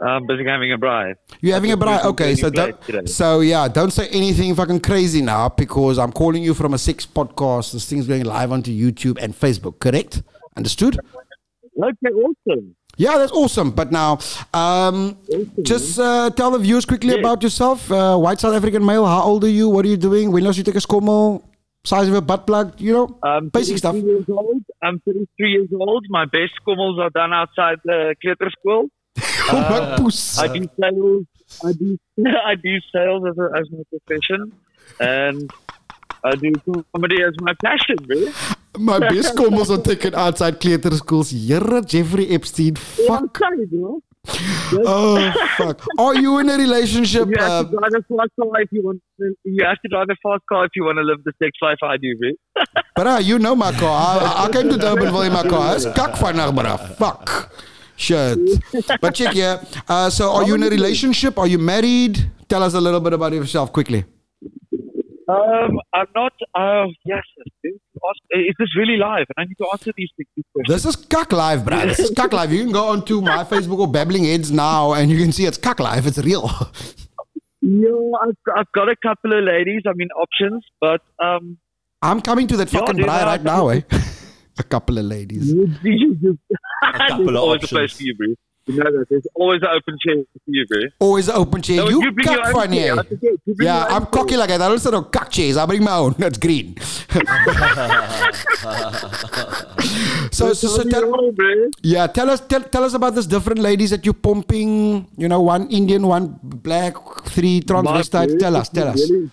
I'm 0.00 0.26
busy 0.26 0.44
having 0.46 0.72
a 0.72 0.78
bride. 0.78 1.16
You're 1.42 1.54
having 1.54 1.72
a 1.72 1.76
bride. 1.76 2.04
Okay, 2.12 2.34
so 2.34 2.48
don't, 2.48 3.08
so 3.08 3.40
yeah, 3.40 3.68
don't 3.68 3.92
say 3.92 4.08
anything 4.08 4.54
fucking 4.54 4.80
crazy 4.80 5.20
now 5.20 5.50
because 5.50 5.98
I'm 5.98 6.12
calling 6.12 6.42
you 6.42 6.54
from 6.54 6.72
a 6.72 6.78
six 6.78 7.04
podcast. 7.04 7.72
This 7.74 7.90
thing's 7.90 8.06
going 8.06 8.24
live 8.24 8.52
onto 8.52 8.72
YouTube 8.72 9.18
and 9.20 9.34
Facebook. 9.34 9.78
Correct? 9.80 10.22
Understood? 10.56 10.98
Okay, 11.76 12.12
awesome. 12.14 12.76
Yeah, 12.96 13.18
that's 13.18 13.32
awesome. 13.32 13.72
But 13.72 13.90
now, 13.90 14.18
um, 14.52 15.18
just 15.62 15.98
uh, 15.98 16.30
tell 16.30 16.52
the 16.52 16.58
viewers 16.58 16.84
quickly 16.84 17.18
about 17.18 17.42
yourself. 17.42 17.90
Uh, 17.90 18.16
white 18.16 18.38
South 18.38 18.54
African 18.54 18.84
male. 18.84 19.04
How 19.04 19.22
old 19.22 19.42
are 19.44 19.48
you? 19.48 19.68
What 19.68 19.84
are 19.84 19.88
you 19.88 19.96
doing? 19.96 20.30
When 20.30 20.44
last 20.44 20.58
you 20.58 20.64
take 20.64 20.76
a 20.76 20.78
skommel? 20.78 21.42
Size 21.84 22.08
of 22.08 22.14
a 22.14 22.22
butt 22.22 22.46
plug? 22.46 22.80
You 22.80 22.92
know, 22.92 23.18
I'm 23.22 23.48
basic 23.50 23.76
stuff. 23.78 23.94
Years 23.94 24.24
old. 24.28 24.62
I'm 24.82 25.00
33 25.00 25.50
years 25.50 25.68
old. 25.78 26.06
My 26.08 26.24
best 26.24 26.52
schommels 26.62 26.98
are 26.98 27.10
done 27.10 27.32
outside 27.34 27.78
the 27.84 28.14
Glitter 28.22 28.50
School. 28.58 28.88
Poes. 29.18 30.38
I 30.38 30.48
do 30.48 30.66
sales. 30.80 31.26
I 31.62 31.72
do. 31.72 31.98
I 32.46 32.54
do 32.54 32.78
sales 32.90 33.24
as, 33.28 33.36
a, 33.38 33.58
as 33.58 33.70
my 33.70 33.82
profession, 33.90 34.52
and 34.98 35.50
I 36.24 36.34
do 36.36 36.52
comedy 36.94 37.22
as 37.22 37.34
my 37.40 37.52
passion, 37.62 37.96
bro. 38.06 38.28
My 38.78 38.98
best 38.98 39.36
skommels 39.36 39.70
are 39.76 39.82
taken 39.82 40.14
outside 40.14 40.60
theater 40.60 40.90
schools. 40.96 41.30
Here, 41.30 41.80
Jeffrey 41.82 42.28
Epstein. 42.30 42.74
Fuck. 42.76 43.40
Okay, 43.42 43.64
bro. 43.66 44.00
Oh 44.86 45.32
fuck. 45.58 45.86
Are 45.98 46.14
you 46.16 46.38
in 46.38 46.48
a 46.48 46.56
relationship? 46.56 47.28
You 47.28 47.34
have 47.38 47.50
Uh, 47.50 47.64
to 47.64 47.76
drive 47.76 47.92
a 47.94 48.02
fast 48.16 48.30
car 48.40 48.60
if 48.62 48.68
you 48.72 48.82
want. 48.82 49.02
You 49.44 49.64
have 49.66 49.80
to 49.82 49.88
drive 49.88 50.06
a 50.10 50.16
fast 50.22 50.42
car 50.50 50.64
if 50.64 50.70
you 50.74 50.84
want 50.84 50.96
to 50.96 51.02
live 51.02 51.22
the 51.24 51.32
sex 51.42 51.52
life 51.60 51.76
I 51.82 51.96
do, 51.98 52.16
bro. 52.18 52.30
But 52.96 53.06
uh, 53.06 53.18
you 53.18 53.38
know 53.38 53.54
my 53.54 53.72
car. 53.72 54.22
I, 54.22 54.44
I 54.46 54.50
came 54.50 54.68
to 54.70 54.76
Durbanville 54.76 55.26
in 55.26 55.32
my 55.32 55.42
car. 55.42 55.76
It's 55.76 55.84
kak 55.84 56.12
bruh. 56.14 56.96
Fuck. 56.96 57.52
Shit. 57.96 58.38
But 59.00 59.14
check 59.14 59.34
yeah. 59.34 59.62
Uh, 59.86 60.08
so 60.10 60.32
are 60.32 60.44
you 60.44 60.54
in 60.54 60.62
a 60.62 60.70
relationship? 60.70 61.38
Are 61.38 61.46
you 61.46 61.58
married? 61.58 62.18
Tell 62.48 62.62
us 62.62 62.74
a 62.74 62.80
little 62.80 63.00
bit 63.00 63.12
about 63.12 63.32
yourself 63.32 63.72
quickly. 63.72 64.04
Um, 65.26 65.80
I'm 65.94 66.06
not. 66.14 66.32
Uh, 66.54 66.86
yes, 67.04 67.22
dude. 67.62 67.74
Ask- 68.08 68.18
is 68.32 68.54
this 68.58 68.68
really 68.76 68.96
live? 68.96 69.26
And 69.36 69.44
I 69.44 69.44
need 69.44 69.56
to 69.58 69.66
answer 69.72 69.92
these 69.96 70.10
these 70.18 70.44
questions. 70.52 70.84
This 70.84 70.84
is 70.84 70.96
Kak 71.06 71.32
Live, 71.32 71.60
bruh. 71.60 71.86
This 71.86 71.98
is 71.98 72.10
Kak 72.10 72.32
Live. 72.32 72.52
You 72.52 72.64
can 72.64 72.72
go 72.72 72.84
onto 72.88 73.20
my 73.20 73.44
Facebook 73.52 73.78
or 73.78 73.90
Babbling 73.90 74.24
Heads 74.24 74.50
now 74.52 74.92
and 74.92 75.10
you 75.10 75.18
can 75.18 75.32
see 75.32 75.46
it's 75.46 75.58
Kak 75.58 75.80
Live. 75.80 76.06
It's 76.06 76.18
real. 76.18 76.50
Yeah, 77.62 77.88
I've, 78.22 78.36
I've 78.54 78.72
got 78.72 78.90
a 78.90 78.96
couple 79.02 79.32
of 79.32 79.42
ladies. 79.42 79.82
I 79.86 79.94
mean, 79.94 80.08
options, 80.20 80.62
but 80.80 81.00
um, 81.18 81.56
I'm 82.02 82.20
coming 82.20 82.46
to 82.48 82.58
that 82.58 82.70
Yeah, 82.70 82.80
fucking 82.80 82.96
dude, 82.96 83.06
bride 83.06 83.24
right 83.24 83.42
now, 83.42 83.68
eh? 83.68 83.80
a 84.58 84.62
couple 84.62 84.98
of 84.98 85.06
ladies. 85.06 85.50
a 85.52 85.66
couple 86.92 87.24
there's 87.24 87.28
of 87.28 87.36
always 87.36 87.62
a 87.72 87.76
options. 87.76 88.36
You, 88.66 88.76
know 88.76 88.84
that. 88.84 89.06
There's 89.10 89.26
always 89.34 89.62
an 89.62 89.68
open 89.68 89.98
chair 90.00 90.16
for 90.32 90.40
you, 90.46 90.66
bro. 90.66 90.80
Always 90.98 91.28
an 91.28 91.36
open 91.36 91.62
chair. 91.62 91.76
No, 91.76 91.88
you 91.88 92.02
you 92.02 92.12
bring 92.12 92.28
your 92.28 92.46
own 92.46 92.52
funny, 92.52 92.78
chair. 92.78 92.96
You 93.20 93.38
Yeah, 93.60 93.84
I'm 93.84 94.06
cocky 94.06 94.36
like 94.36 94.48
that. 94.48 94.62
I 94.62 94.68
don't 94.68 94.78
say 94.78 94.90
no 94.90 95.02
kak 95.02 95.30
chairs. 95.30 95.56
I 95.56 95.66
bring 95.66 95.84
my 95.84 95.96
own. 95.96 96.12
That's 96.18 96.38
green. 96.38 96.76
so, 100.32 100.52
so, 100.52 100.68
so 100.68 100.82
tell, 100.84 101.32
bro. 101.32 101.70
Yeah, 101.82 102.06
tell 102.06 102.30
us 102.30 102.40
tell, 102.40 102.62
tell 102.62 102.84
us 102.84 102.94
about 102.94 103.14
this 103.14 103.26
different 103.26 103.60
ladies 103.60 103.90
that 103.90 104.04
you're 104.04 104.14
pumping. 104.14 105.06
You 105.16 105.28
know, 105.28 105.40
one 105.40 105.68
Indian, 105.68 106.06
one 106.06 106.38
black, 106.42 106.94
three 107.26 107.60
transvestite. 107.60 108.38
Tell 108.38 108.56
us, 108.56 108.68
tell 108.68 108.88
us. 108.88 109.10
really- 109.10 109.30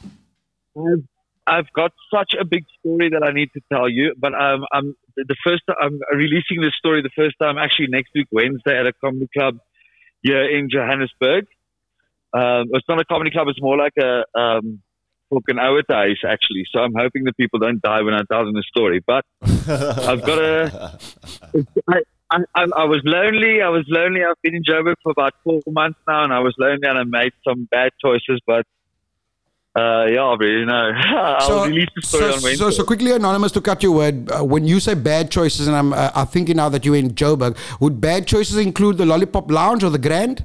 I've, 0.78 1.03
I've 1.48 1.72
got 1.74 1.92
such 2.14 2.34
a 2.40 2.46
big 2.46 2.66
story 2.80 3.10
that 3.10 3.24
I 3.24 3.32
need 3.32 3.50
to 3.54 3.62
tell 3.72 3.90
you, 3.90 4.14
but 4.18 4.34
um, 4.34 4.66
I'm 4.72 4.96
the 5.16 5.36
first 5.44 5.64
I'm 5.82 6.00
releasing 6.14 6.62
this 6.62 6.74
story 6.78 7.02
the 7.02 7.10
first 7.16 7.36
time 7.42 7.58
actually 7.58 7.88
next 7.88 8.12
week 8.14 8.28
Wednesday 8.32 8.80
at 8.80 8.86
a 8.86 8.94
comedy 8.94 9.28
club 9.36 9.58
here 10.22 10.44
in 10.44 10.70
Johannesburg. 10.70 11.46
Um, 12.34 12.70
it's 12.74 12.88
not 12.88 13.02
a 13.02 13.06
comedy 13.06 13.32
club; 13.32 13.48
it's 13.50 13.62
more 13.62 13.78
like 13.78 13.94
a 14.00 14.24
um, 14.40 14.82
fucking 15.32 15.56
ouerhuis 15.56 16.24
actually. 16.26 16.66
So 16.72 16.80
I'm 16.80 16.94
hoping 16.96 17.24
that 17.26 17.36
people 17.38 17.60
don't 17.60 17.82
die 17.82 18.02
when 18.02 18.14
I 18.14 18.22
tell 18.32 18.46
them 18.46 18.54
the 18.54 18.64
story. 18.68 19.02
But 19.06 19.26
I've 19.42 20.24
got 20.24 20.40
a. 20.40 21.00
I, 21.90 22.02
I 22.56 22.66
I 22.78 22.86
was 22.86 23.02
lonely. 23.04 23.62
I 23.62 23.70
was 23.70 23.86
lonely. 23.88 24.22
I've 24.24 24.42
been 24.42 24.56
in 24.56 24.64
Joburg 24.64 24.96
for 25.04 25.12
about 25.12 25.34
four 25.44 25.62
months 25.68 26.00
now, 26.08 26.24
and 26.24 26.34
I 26.34 26.40
was 26.40 26.56
lonely, 26.58 26.88
and 26.88 26.98
I 26.98 27.04
made 27.04 27.34
some 27.48 27.68
bad 27.72 27.92
choices. 28.04 28.40
But 28.46 28.66
Uh, 29.73 30.06
yeah, 30.06 30.35
bro, 30.38 30.48
you 30.48 30.65
know. 30.65 30.91
I'll 31.15 31.65
release 31.65 31.88
the 31.95 32.02
story 32.02 32.23
so, 32.23 32.27
on 32.27 32.43
Wednesday. 32.43 32.56
so, 32.56 32.69
so 32.72 32.84
quickly, 32.84 33.11
anonymous, 33.11 33.53
to 33.53 33.61
cut 33.61 33.81
your 33.81 33.93
word. 33.93 34.30
Uh, 34.30 34.43
when 34.43 34.65
you 34.65 34.81
say 34.81 34.95
bad 34.95 35.31
choices, 35.31 35.68
and 35.68 35.76
I'm, 35.76 35.93
uh, 35.93 36.11
I'm 36.14 36.27
thinking 36.27 36.57
now 36.57 36.68
that 36.69 36.84
you're 36.84 36.98
in 36.98 37.11
Joburg, 37.11 37.57
would 37.80 38.02
bad 38.02 38.27
choices 38.27 38.57
include 38.57 38.98
the 38.98 39.06
Lollipop 39.06 39.49
Lounge 39.49 39.84
or 39.84 39.89
the 39.89 39.98
Grand? 39.99 40.43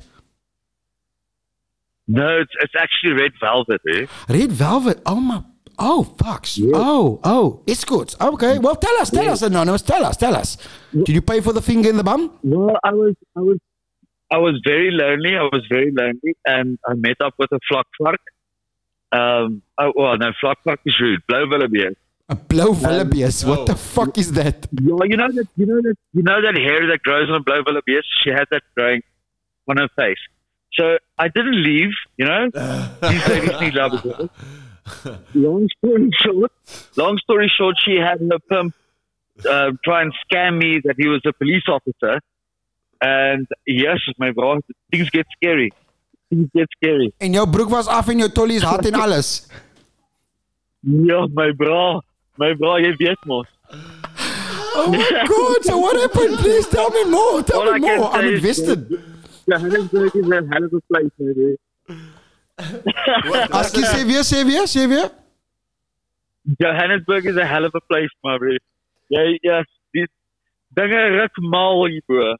no, 2.06 2.38
it's, 2.38 2.52
it's 2.60 2.74
actually 2.78 3.14
Red 3.20 3.32
Velvet, 3.40 3.80
eh? 3.92 4.06
Red 4.28 4.52
Velvet. 4.52 5.02
Oh 5.04 5.16
my. 5.16 5.42
Oh 5.78 6.14
fucks. 6.16 6.58
Oh 6.72 7.20
oh. 7.24 7.62
it's 7.66 7.84
good. 7.84 8.14
Okay. 8.20 8.58
Well, 8.58 8.76
tell 8.76 8.96
us. 8.98 9.10
Tell 9.10 9.28
us, 9.28 9.42
anonymous. 9.42 9.82
Tell 9.82 10.04
us. 10.04 10.16
Tell 10.16 10.34
us. 10.34 10.56
Did 10.92 11.08
you 11.08 11.20
pay 11.20 11.40
for 11.40 11.52
the 11.52 11.60
finger 11.60 11.90
in 11.90 11.96
the 11.96 12.04
bum? 12.04 12.38
Well, 12.42 12.76
I 12.82 12.92
was, 12.92 13.14
I 13.36 13.40
was, 13.40 13.58
I 14.32 14.38
was 14.38 14.60
very 14.64 14.90
lonely. 14.90 15.36
I 15.36 15.42
was 15.42 15.66
very 15.68 15.90
lonely, 15.92 16.34
and 16.46 16.78
I 16.86 16.94
met 16.94 17.16
up 17.22 17.34
with 17.38 17.50
a 17.52 17.58
flock 17.68 17.86
flock. 17.98 18.20
Um, 19.16 19.62
oh, 19.78 19.92
well, 19.94 20.16
no, 20.18 20.32
flock 20.40 20.58
flock 20.62 20.80
is 20.84 20.96
rude. 21.00 21.20
Blow 21.26 21.46
Willoughby. 21.48 21.84
A 22.28 22.34
blow 22.34 22.72
Willoughby's. 22.72 23.44
What 23.44 23.66
the 23.66 23.76
fuck 23.76 24.18
is 24.18 24.32
that? 24.32 24.66
Yeah, 24.72 25.04
you 25.04 25.16
know 25.16 25.30
that, 25.30 25.48
you 25.56 25.66
know 25.66 25.80
that, 25.86 25.96
you 26.12 26.22
know 26.22 26.42
that 26.42 26.56
hair 26.56 26.86
that 26.88 27.00
grows 27.02 27.28
on 27.30 27.36
a 27.36 27.44
blow 27.48 27.62
Willoughby. 27.66 27.98
She 28.22 28.30
had 28.30 28.46
that 28.50 28.62
growing 28.74 29.02
on 29.68 29.76
her 29.76 29.88
face. 29.96 30.18
So 30.72 30.98
I 31.18 31.28
didn't 31.28 31.62
leave. 31.62 31.92
You 32.16 32.26
know, 32.26 32.42
these 33.10 33.28
ladies 33.28 33.60
need 33.60 33.74
love. 33.74 34.30
Long 35.34 35.68
story 35.78 36.10
short, 36.24 36.52
long 36.96 37.18
story 37.18 37.50
short, 37.56 37.76
she 37.84 37.96
had 37.96 38.20
her 38.20 38.38
pimp 38.50 38.74
uh, 39.48 39.72
try 39.84 40.02
and 40.02 40.12
scam 40.24 40.58
me 40.58 40.80
that 40.84 40.94
he 40.96 41.08
was 41.08 41.22
a 41.26 41.32
police 41.32 41.64
officer. 41.68 42.20
And 43.00 43.46
yes, 43.66 43.98
my 44.18 44.30
bro, 44.30 44.60
things 44.90 45.10
get 45.10 45.26
scary. 45.36 45.72
Get 46.28 46.66
scary. 46.76 47.12
En 47.18 47.32
jou 47.32 47.46
broek 47.50 47.68
was 47.70 47.86
af 47.86 48.08
en 48.08 48.18
jou 48.18 48.30
tollies 48.32 48.62
hard 48.62 48.86
en 48.86 48.94
alles. 48.94 49.30
Ja, 50.86 51.26
my 51.34 51.50
bro, 51.56 52.00
my 52.38 52.52
bro, 52.54 52.76
jy 52.78 52.92
weet 53.00 53.24
mos. 53.26 53.46
Oh 54.76 54.86
my 54.92 54.98
god. 55.26 55.64
So 55.64 55.78
what 55.78 55.96
happened? 55.98 56.36
Please 56.38 56.68
tell 56.68 56.90
me 56.90 57.02
more. 57.10 57.42
Tell 57.42 57.62
All 57.62 57.78
me 57.78 57.90
I 57.90 57.96
more. 57.96 58.10
I'm 58.14 58.24
is- 58.28 58.34
invested. 58.38 58.84
Johannesburg 59.50 60.14
is 60.14 60.30
a 60.30 60.42
hell 60.52 60.64
of 60.68 60.72
a 60.74 60.80
place, 60.90 61.10
maybe. 61.18 61.56
As 63.50 63.72
jy 63.74 63.82
sê 63.82 64.04
weer, 64.06 64.22
sê 64.30 64.44
weer, 64.46 64.66
sê 64.70 64.86
weer. 64.90 65.10
Johannesburg 66.60 67.26
is 67.26 67.36
a 67.36 67.44
hell 67.46 67.64
of 67.64 67.74
a 67.74 67.80
place, 67.90 68.14
my 68.22 68.38
bro. 68.38 68.54
Jy 69.10 69.24
ja, 69.42 69.62
dis 69.94 70.08
dinge 70.78 71.02
ruk 71.18 71.40
mal 71.50 71.82
hier, 71.90 72.02
bro. 72.06 72.34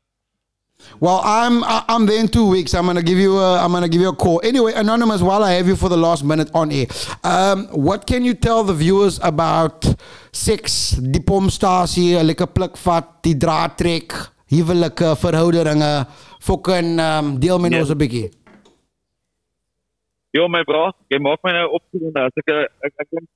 Well, 1.01 1.20
I'm 1.24 1.65
I'm 1.65 2.07
there 2.07 2.20
in 2.20 2.28
two 2.28 2.47
weeks. 2.48 2.74
I'm 2.74 2.86
gonna 2.86 3.03
give 3.03 3.19
you 3.19 3.39
a 3.39 3.59
I'm 3.65 3.73
gonna 3.73 3.89
give 3.89 4.01
you 4.01 4.09
a 4.11 4.16
call. 4.16 4.40
Anyway, 4.44 4.73
anonymous. 4.74 5.20
While 5.23 5.43
I 5.43 5.53
have 5.53 5.66
you 5.66 5.74
for 5.77 5.89
the 5.89 5.97
last 5.97 6.23
minute 6.24 6.51
on 6.55 6.70
air, 6.70 6.86
um, 7.24 7.66
what 7.73 8.07
can 8.07 8.24
you 8.24 8.35
tell 8.35 8.62
the 8.62 8.74
viewers 8.74 9.19
about 9.23 9.85
sex, 10.32 10.90
die 11.01 11.20
pomstasie, 11.20 12.16
lekker 12.23 12.47
plukvat, 12.53 13.23
die 13.24 13.35
draad 13.36 13.77
trek, 13.78 14.12
huwelike, 14.53 15.16
verhoudinge, 15.16 16.07
fucking 16.40 17.01
um, 17.01 17.39
deel 17.40 17.59
met 17.59 17.73
Ja. 17.73 17.81
ons 17.81 17.90
'n 17.90 17.98
bietjie. 17.98 18.31
Jo, 20.36 20.48
my 20.48 20.62
bro, 20.65 20.90
jy 21.09 21.19
maak 21.19 21.40
my 21.43 21.53
nou 21.53 21.69
opgewonde 21.81 22.20
as 22.20 22.32
ek 22.36 22.48
ek 22.53 22.70
ek 22.85 22.93
ek 23.01 23.09
dink- 23.11 23.28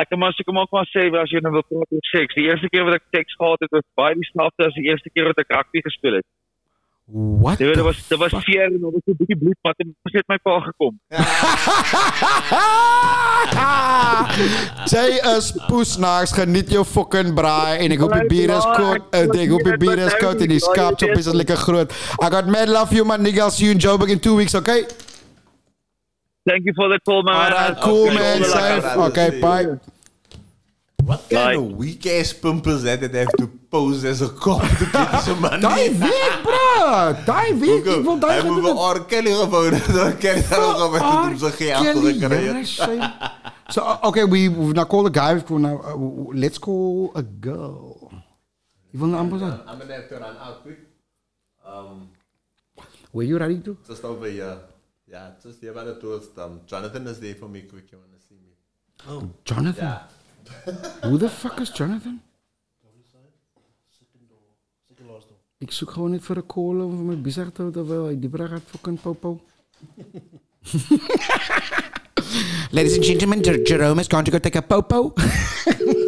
ek 0.00 0.08
kan 0.08 0.18
maar 0.18 0.32
seker 0.32 0.52
maak 0.54 0.70
maar 0.72 0.86
sê 0.88 1.04
as 1.22 1.30
jy 1.30 1.40
nou 1.44 1.52
wil 1.52 1.62
praat 1.68 1.92
oor 1.92 2.06
seks. 2.16 2.34
Die 2.34 2.48
eerste 2.48 2.68
keer 2.72 2.84
wat 2.84 2.94
ek 2.94 3.02
seks 3.14 3.34
gehad 3.36 3.60
het 3.60 3.70
was 3.70 3.84
baie 3.94 4.14
dieselfde 4.14 4.66
as 4.66 4.74
die 4.74 4.88
eerste 4.88 5.10
keer 5.14 5.26
wat 5.28 5.38
ek 5.38 5.52
rugby 5.52 5.80
gespeel 5.84 6.14
het. 6.16 6.24
What? 7.04 7.58
The 7.58 7.64
dit 7.64 7.80
was 7.82 8.08
dit 8.08 8.18
was 8.18 8.30
seer 8.44 8.64
en 8.64 8.80
daar 8.80 8.90
was 8.90 9.02
'n 9.04 9.16
bietjie 9.16 9.38
bloed 9.38 9.58
wat 9.60 9.74
het 9.76 9.86
het 10.02 10.28
my 10.28 10.38
pa 10.38 10.60
gekom. 10.60 11.00
Jy 14.86 15.36
is 15.36 15.52
poesnaaks, 15.68 16.32
geniet 16.32 16.70
jou 16.70 16.84
fucking 16.84 17.34
braai 17.34 17.78
en 17.78 17.92
ek 17.92 17.98
hoop 17.98 18.12
die 18.12 18.26
bier 18.26 18.50
is 18.50 18.64
koud. 18.64 19.02
Ek 19.10 19.34
ek 19.34 19.50
hoop 19.50 19.64
die 19.64 19.76
bier 19.76 19.98
is 19.98 20.14
koud 20.14 20.40
en 20.40 20.48
die 20.48 20.62
skaapchop 20.62 21.16
is 21.18 21.26
lekker 21.26 21.56
groot. 21.56 21.92
I 22.22 22.30
got 22.30 22.46
mad 22.46 22.68
love 22.68 22.94
you 22.94 23.04
man 23.04 23.22
nigga. 23.22 23.42
I'll 23.42 23.50
see 23.50 23.64
you 23.64 23.72
in 23.72 23.78
Joburg 23.78 24.10
in 24.10 24.20
2 24.20 24.34
weeks, 24.36 24.54
okay? 24.54 24.86
Thank 26.44 26.64
you 26.64 26.72
for 26.74 26.88
the 26.88 26.98
call, 27.04 27.22
man. 27.22 27.34
Alright, 27.34 27.80
cool 27.82 28.06
Okay, 28.06 28.14
man. 28.14 28.44
Safe. 28.44 28.96
Okay, 28.96 29.40
bye. 29.40 29.78
You. 31.02 31.08
What 31.10 31.28
kind 31.30 31.44
Like- 31.44 31.56
of 31.58 31.76
weak 31.82 32.06
ass 32.06 32.32
pimpers 32.32 32.82
that 32.84 33.00
that 33.00 33.14
have 33.14 33.32
to 33.42 33.46
pose 33.70 34.04
as 34.04 34.22
a 34.22 34.28
cop 34.28 34.62
to 34.78 34.86
get 34.92 35.20
some 35.26 35.40
money? 35.46 35.62
Daai 35.62 35.88
week, 36.04 36.34
bro. 36.46 37.14
Daai 37.30 37.52
week. 37.60 37.86
Ek 37.86 38.04
wil 38.06 38.18
daai 38.24 38.40
Hy 38.40 38.48
moet 38.48 38.62
vir 38.68 38.82
R. 38.88 39.00
Kelly 39.12 39.32
gebou. 39.40 39.62
R. 40.06 40.12
Kelly 40.24 40.42
het 40.42 40.58
ook 40.58 40.82
op 40.88 40.96
R. 41.00 41.30
met 41.30 41.40
sy 41.44 41.50
geld 41.60 41.84
Kelly, 41.88 42.12
gekry 42.20 42.40
yeah, 42.44 42.56
het. 42.60 42.68
shame. 42.68 43.12
So 43.70 43.82
uh, 43.82 43.98
okay, 44.10 44.24
we 44.24 44.48
we've 44.48 44.74
now 44.74 44.84
called 44.84 45.06
a 45.10 45.14
guy. 45.20 45.34
We've 45.34 45.50
now 45.66 45.76
uh, 45.80 45.96
let's 46.44 46.58
call 46.58 47.12
a 47.16 47.22
girl. 47.22 48.10
You 48.92 49.00
wil 49.00 49.08
nou 49.14 49.20
amper 49.24 49.38
sê, 49.40 49.48
I'm 49.66 49.78
gonna 49.80 49.94
have 49.96 50.08
to 50.08 50.18
run 50.20 50.36
out 50.36 50.62
quick. 50.64 50.80
Um, 51.64 52.10
Where 53.12 53.26
you 53.26 53.38
ready 53.38 53.58
to? 53.68 53.76
just 53.88 54.04
over 54.04 54.26
here. 54.28 54.58
Yeah, 55.08 55.30
just 55.42 55.60
here 55.60 55.72
by 55.72 55.84
the 55.84 55.94
toast. 56.00 56.36
Um, 56.38 56.60
Jonathan 56.66 57.06
is 57.06 57.18
there 57.20 57.34
for 57.34 57.48
me 57.48 57.62
quick. 57.62 57.90
You 57.92 57.98
wanna 58.02 58.20
see 58.28 58.36
me? 58.36 58.52
Oh, 59.08 59.22
Jonathan. 59.44 59.84
Yeah. 59.84 60.02
Who 61.02 61.18
the 61.18 61.28
fuck 61.28 61.58
is 61.60 61.70
Jonathan? 61.74 62.20
Ik 65.58 65.72
zoek 65.72 65.90
gewoon 65.90 66.10
niet 66.10 66.22
voor 66.22 66.36
een 66.36 66.46
call 66.46 66.80
om 66.80 66.96
vir 66.96 67.04
my 67.04 67.20
besig 67.20 67.50
te 67.52 67.62
hou 67.62 67.72
terwyl 67.72 68.06
hy 68.08 68.18
dieper 68.18 68.48
gaat 68.48 68.62
fucking 68.66 69.00
popo. 69.00 69.40
Ladies 72.74 72.96
and 72.96 73.04
gentlemen, 73.04 73.40
Jer- 73.40 73.62
Jerome 73.62 74.00
is 74.00 74.06
going 74.08 74.24
to 74.24 74.30
go 74.32 74.38
take 74.38 74.58
a 74.58 74.62
popo. 74.62 75.12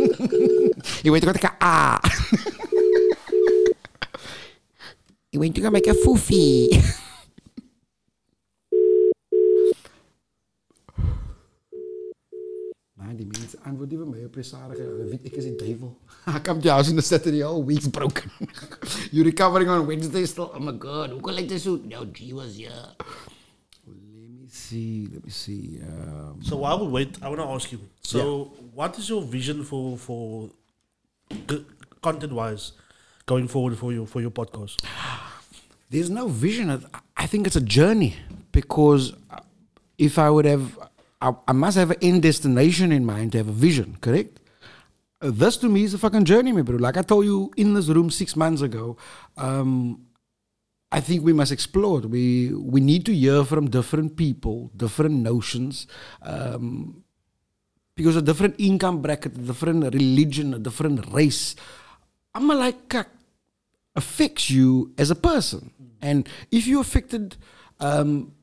he 1.03 1.11
went 1.11 1.23
to 1.23 1.31
go 1.31 1.33
take 1.33 1.45
a 1.47 1.57
ah. 1.61 2.01
he 5.31 5.39
went 5.39 5.55
to 5.55 5.61
go 5.61 5.71
make 5.71 5.91
a 5.91 5.95
foofie. 5.95 6.69
Die 13.17 13.27
mensen 13.27 13.59
antwoord 13.63 13.89
die 13.89 13.99
bij 13.99 14.07
mij 14.07 14.25
op 14.25 14.31
presarige. 14.31 15.07
Weet 15.11 15.21
ik 15.25 15.33
is 15.33 15.45
een 15.45 15.57
duivel. 15.57 15.97
I 16.29 16.33
come 16.43 16.61
to 16.61 16.65
your 16.67 16.71
house 16.71 16.91
in 16.91 16.97
the 16.97 17.03
Saturday, 17.03 17.43
all 17.45 17.65
week's 17.65 17.89
broken. 17.89 18.31
you 19.13 19.25
recovering 19.25 19.71
on 19.71 19.87
Wednesday 19.87 20.25
still? 20.27 20.45
Oh 20.45 20.59
my 20.61 20.75
god, 20.79 21.11
hoe 21.11 21.21
kan 21.21 21.37
ik 21.39 21.49
dit 21.49 21.61
zo? 21.61 21.81
No, 21.89 22.05
G 22.13 22.33
was 22.33 22.57
here. 22.57 22.95
Let 23.87 23.97
me 23.97 24.47
see, 24.49 25.09
let 25.13 25.25
me 25.25 25.31
see. 25.31 25.81
Um, 25.83 26.43
So 26.43 26.57
while 26.59 26.79
we 26.85 26.91
wait, 26.91 27.17
I 27.17 27.29
want 27.29 27.37
to 27.37 27.49
ask 27.55 27.71
you. 27.71 27.81
So, 28.01 28.53
what 28.75 28.97
is 28.99 29.07
your 29.07 29.29
vision 29.31 29.65
for 29.65 29.99
for 29.99 30.51
content 32.01 32.33
wise 32.33 32.73
going 33.25 33.49
forward 33.51 33.77
for 33.79 33.93
your 33.93 34.07
for 34.07 34.21
your 34.21 34.33
podcast? 34.33 34.75
there's 35.91 36.11
no 36.11 36.29
vision. 36.29 36.71
I- 36.71 37.01
I 37.17 37.27
think 37.27 37.47
it's 37.47 37.57
a 37.57 37.65
journey 37.67 38.15
because 38.53 39.15
if 39.97 40.19
I 40.19 40.29
would 40.29 40.45
have, 40.47 40.63
I, 41.21 41.33
I 41.49 41.53
must 41.53 41.77
have 41.77 41.91
an 41.91 41.99
end 42.03 42.23
destination 42.23 42.93
in 42.93 43.05
mind 43.05 43.33
to 43.33 43.39
have 43.39 43.49
a 43.49 43.53
vision, 43.53 43.97
correct? 44.01 44.41
Uh, 45.21 45.31
this 45.33 45.57
to 45.59 45.69
me 45.69 45.85
is 45.85 45.95
a 45.95 45.99
fucking 45.99 46.25
journey, 46.25 46.53
my 46.53 46.63
bro. 46.63 46.77
Like 46.77 46.97
I 46.97 47.03
told 47.03 47.25
you 47.25 47.51
in 47.57 47.75
this 47.75 47.89
room 47.89 48.11
six 48.11 48.37
months 48.37 48.63
ago, 48.63 48.97
um, 49.37 50.07
I 50.93 51.01
think 51.01 51.25
we 51.25 51.33
must 51.33 51.51
explore. 51.51 52.01
it. 52.01 52.07
We 52.07 52.53
we 52.55 52.81
need 52.81 53.05
to 53.07 53.15
hear 53.15 53.45
from 53.45 53.71
different 53.71 54.17
people, 54.17 54.71
different 54.77 55.17
notions, 55.23 55.87
um, 56.23 57.03
because 57.97 58.17
a 58.17 58.23
different 58.23 58.55
income 58.59 59.03
bracket, 59.03 59.35
a 59.35 59.41
different 59.41 59.83
religion, 59.95 60.55
a 60.55 60.59
different 60.59 61.11
race. 61.13 61.57
I'm 62.35 62.47
like, 62.49 62.89
kak, 62.89 63.09
affects 63.97 64.51
you 64.51 64.93
as 64.99 65.11
a 65.11 65.15
person. 65.15 65.73
And 66.03 66.29
if 66.51 66.67
you're 66.67 66.83
affected 66.83 67.37
um, 67.81 68.34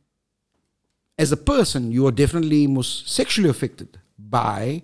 as 1.21 1.31
a 1.31 1.37
person, 1.37 1.91
you 1.91 2.07
are 2.07 2.11
definitely 2.23 2.65
most 2.65 3.07
sexually 3.07 3.47
affected 3.47 3.99
by 4.17 4.81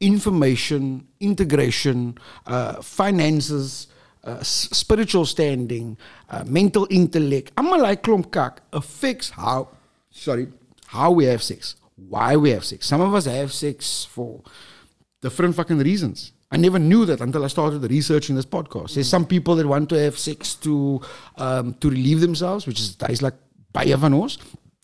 information, 0.00 1.08
integration, 1.18 2.16
uh, 2.46 2.74
finances, 2.80 3.88
uh, 4.22 4.40
spiritual 4.42 5.26
standing, 5.26 5.98
uh, 6.30 6.44
mental 6.46 6.86
intellect. 6.90 7.50
I'm 7.56 7.68
like 7.70 8.04
klomp 8.04 8.30
kak 8.30 8.60
affects 8.72 9.30
how, 9.30 9.68
sorry, 10.10 10.46
how 10.86 11.10
we 11.10 11.24
have 11.24 11.42
sex, 11.42 11.74
why 11.96 12.36
we 12.36 12.50
have 12.50 12.64
sex. 12.64 12.86
Some 12.86 13.00
of 13.00 13.12
us 13.12 13.24
have 13.24 13.52
sex 13.52 14.04
for 14.04 14.42
different 15.22 15.56
fucking 15.56 15.78
reasons. 15.78 16.32
I 16.52 16.56
never 16.56 16.78
knew 16.78 17.04
that 17.06 17.20
until 17.20 17.44
I 17.44 17.48
started 17.48 17.82
researching 17.90 18.36
this 18.36 18.46
podcast. 18.46 18.94
There's 18.94 19.08
some 19.08 19.26
people 19.26 19.56
that 19.56 19.66
want 19.66 19.88
to 19.90 19.98
have 20.04 20.16
sex 20.18 20.54
to 20.66 21.00
um, 21.36 21.74
to 21.80 21.90
relieve 21.90 22.20
themselves, 22.20 22.66
which 22.68 22.80
is 22.80 22.96
is 23.08 23.22
like 23.22 23.34
baie 23.72 23.96
van. 23.96 24.14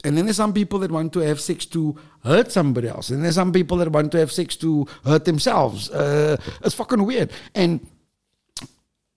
And 0.05 0.17
then 0.17 0.27
there's 0.27 0.37
some 0.37 0.53
people 0.53 0.79
that 0.81 0.91
want 0.91 1.13
to 1.15 1.21
have 1.21 1.41
sex 1.41 1.65
to 1.67 1.97
hurt 2.23 2.53
somebody 2.53 2.89
else. 2.89 3.09
And 3.11 3.25
there's 3.25 3.35
some 3.35 3.53
people 3.53 3.79
that 3.79 3.91
want 3.91 4.13
to 4.13 4.19
have 4.19 4.31
sex 4.31 4.55
to 4.57 4.87
hurt 5.05 5.25
themselves. 5.25 5.91
Uh, 5.91 6.37
it's 6.63 6.75
fucking 6.75 7.05
weird. 7.05 7.33
And 7.55 7.87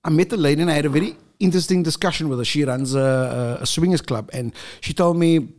I 0.04 0.10
met 0.10 0.32
a 0.32 0.38
lady 0.38 0.62
and 0.62 0.72
I 0.72 0.76
had 0.76 0.86
a 0.86 0.90
very 0.90 1.18
interesting 1.40 1.84
discussion 1.84 2.30
with 2.30 2.40
her. 2.40 2.46
She 2.46 2.64
runs 2.64 2.96
a, 2.96 3.58
a, 3.60 3.64
a 3.64 3.66
swingers 3.66 4.02
club, 4.02 4.30
and 4.34 4.54
she 4.82 4.94
told 4.94 5.18
me 5.18 5.50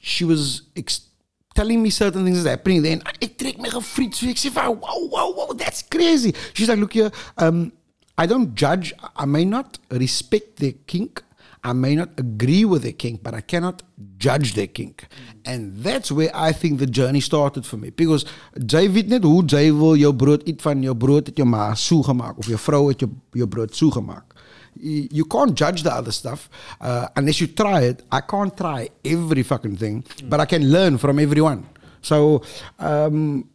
she 0.00 0.24
was 0.24 0.62
ex- 0.76 1.08
telling 1.54 1.82
me 1.82 1.90
certain 1.90 2.24
things 2.24 2.38
is 2.38 2.46
happening 2.46 2.80
then 2.80 3.02
ek 3.20 3.36
trek 3.36 3.58
my 3.58 3.68
gefriet 3.68 4.14
so 4.14 4.26
ek 4.28 4.54
wow 4.54 4.70
wow 4.70 5.32
wow 5.36 5.52
that's 5.52 5.82
crazy 5.82 6.32
she's 6.54 6.68
like 6.68 6.78
look 6.78 6.92
here 6.92 7.10
um 7.38 7.72
I 8.16 8.26
don't 8.26 8.54
judge 8.54 8.92
I 9.16 9.24
may 9.24 9.44
not 9.44 9.78
respect 9.90 10.58
their 10.58 10.72
kink 10.86 11.22
I 11.62 11.72
may 11.72 11.94
not 11.94 12.18
agree 12.18 12.64
with 12.64 12.82
their 12.82 12.92
kink 12.92 13.22
but 13.22 13.34
I 13.34 13.40
cannot 13.40 13.82
judge 14.18 14.54
their 14.54 14.66
kink 14.66 15.06
and 15.44 15.76
that's 15.84 16.10
where 16.10 16.30
I 16.34 16.52
think 16.52 16.78
the 16.78 16.86
journey 16.86 17.20
started 17.20 17.66
for 17.66 17.76
me 17.76 17.90
because 17.90 18.24
jy 18.56 18.86
weet 18.88 19.08
net 19.08 19.24
hoe 19.28 19.44
jy 19.44 19.70
wil 19.70 19.96
jou 20.00 20.12
brood 20.12 20.46
eet 20.48 20.62
van 20.62 20.82
jou 20.82 20.94
brood 20.94 21.26
het 21.32 21.36
jou 21.36 21.46
ma 21.46 21.72
so 21.74 22.02
gemaak 22.02 22.38
of 22.38 22.48
jou 22.48 22.60
vrou 22.68 22.88
het 22.88 23.04
jou 23.04 23.10
jou 23.34 23.48
brood 23.48 23.74
so 23.76 23.90
gemaak 23.90 24.30
you 24.74 25.24
can't 25.24 25.54
judge 25.54 25.82
the 25.82 25.92
other 25.92 26.12
stuff 26.12 26.48
uh, 26.80 27.08
unless 27.16 27.40
you 27.40 27.46
try 27.46 27.82
it. 27.82 28.02
I 28.10 28.20
can't 28.20 28.56
try 28.56 28.90
every 29.04 29.42
fucking 29.42 29.76
thing, 29.76 30.04
but 30.24 30.40
I 30.40 30.46
can 30.46 30.70
learn 30.70 30.98
from 30.98 31.18
everyone. 31.18 31.68
So, 32.02 32.42
um, 32.78 33.48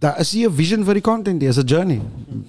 that 0.00 0.20
is 0.20 0.34
a 0.34 0.48
vision 0.48 0.84
for 0.84 0.94
the 0.94 1.00
content. 1.00 1.40
There's 1.40 1.58
a 1.58 1.64
journey. 1.64 2.00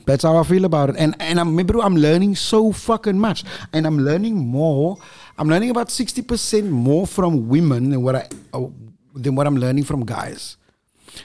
That's 0.05 0.23
how 0.23 0.38
I 0.38 0.43
feel 0.43 0.65
about 0.65 0.89
it. 0.89 0.95
And 0.97 1.15
and 1.19 1.39
I'm 1.39 1.55
bro, 1.55 1.81
I'm 1.81 1.95
learning 1.95 2.35
so 2.35 2.72
fucking 2.72 3.19
much, 3.19 3.43
and 3.73 3.85
I'm 3.85 3.99
learning 3.99 4.35
more. 4.35 4.97
I'm 5.38 5.49
learning 5.49 5.69
about 5.69 5.91
sixty 5.91 6.22
percent 6.22 6.69
more 6.69 7.05
from 7.07 7.47
women 7.49 7.89
than 7.89 8.01
what 8.01 8.15
I 8.15 8.30
uh, 8.53 8.67
than 9.13 9.35
what 9.35 9.47
I'm 9.47 9.57
learning 9.57 9.84
from 9.84 10.05
guys. 10.05 10.57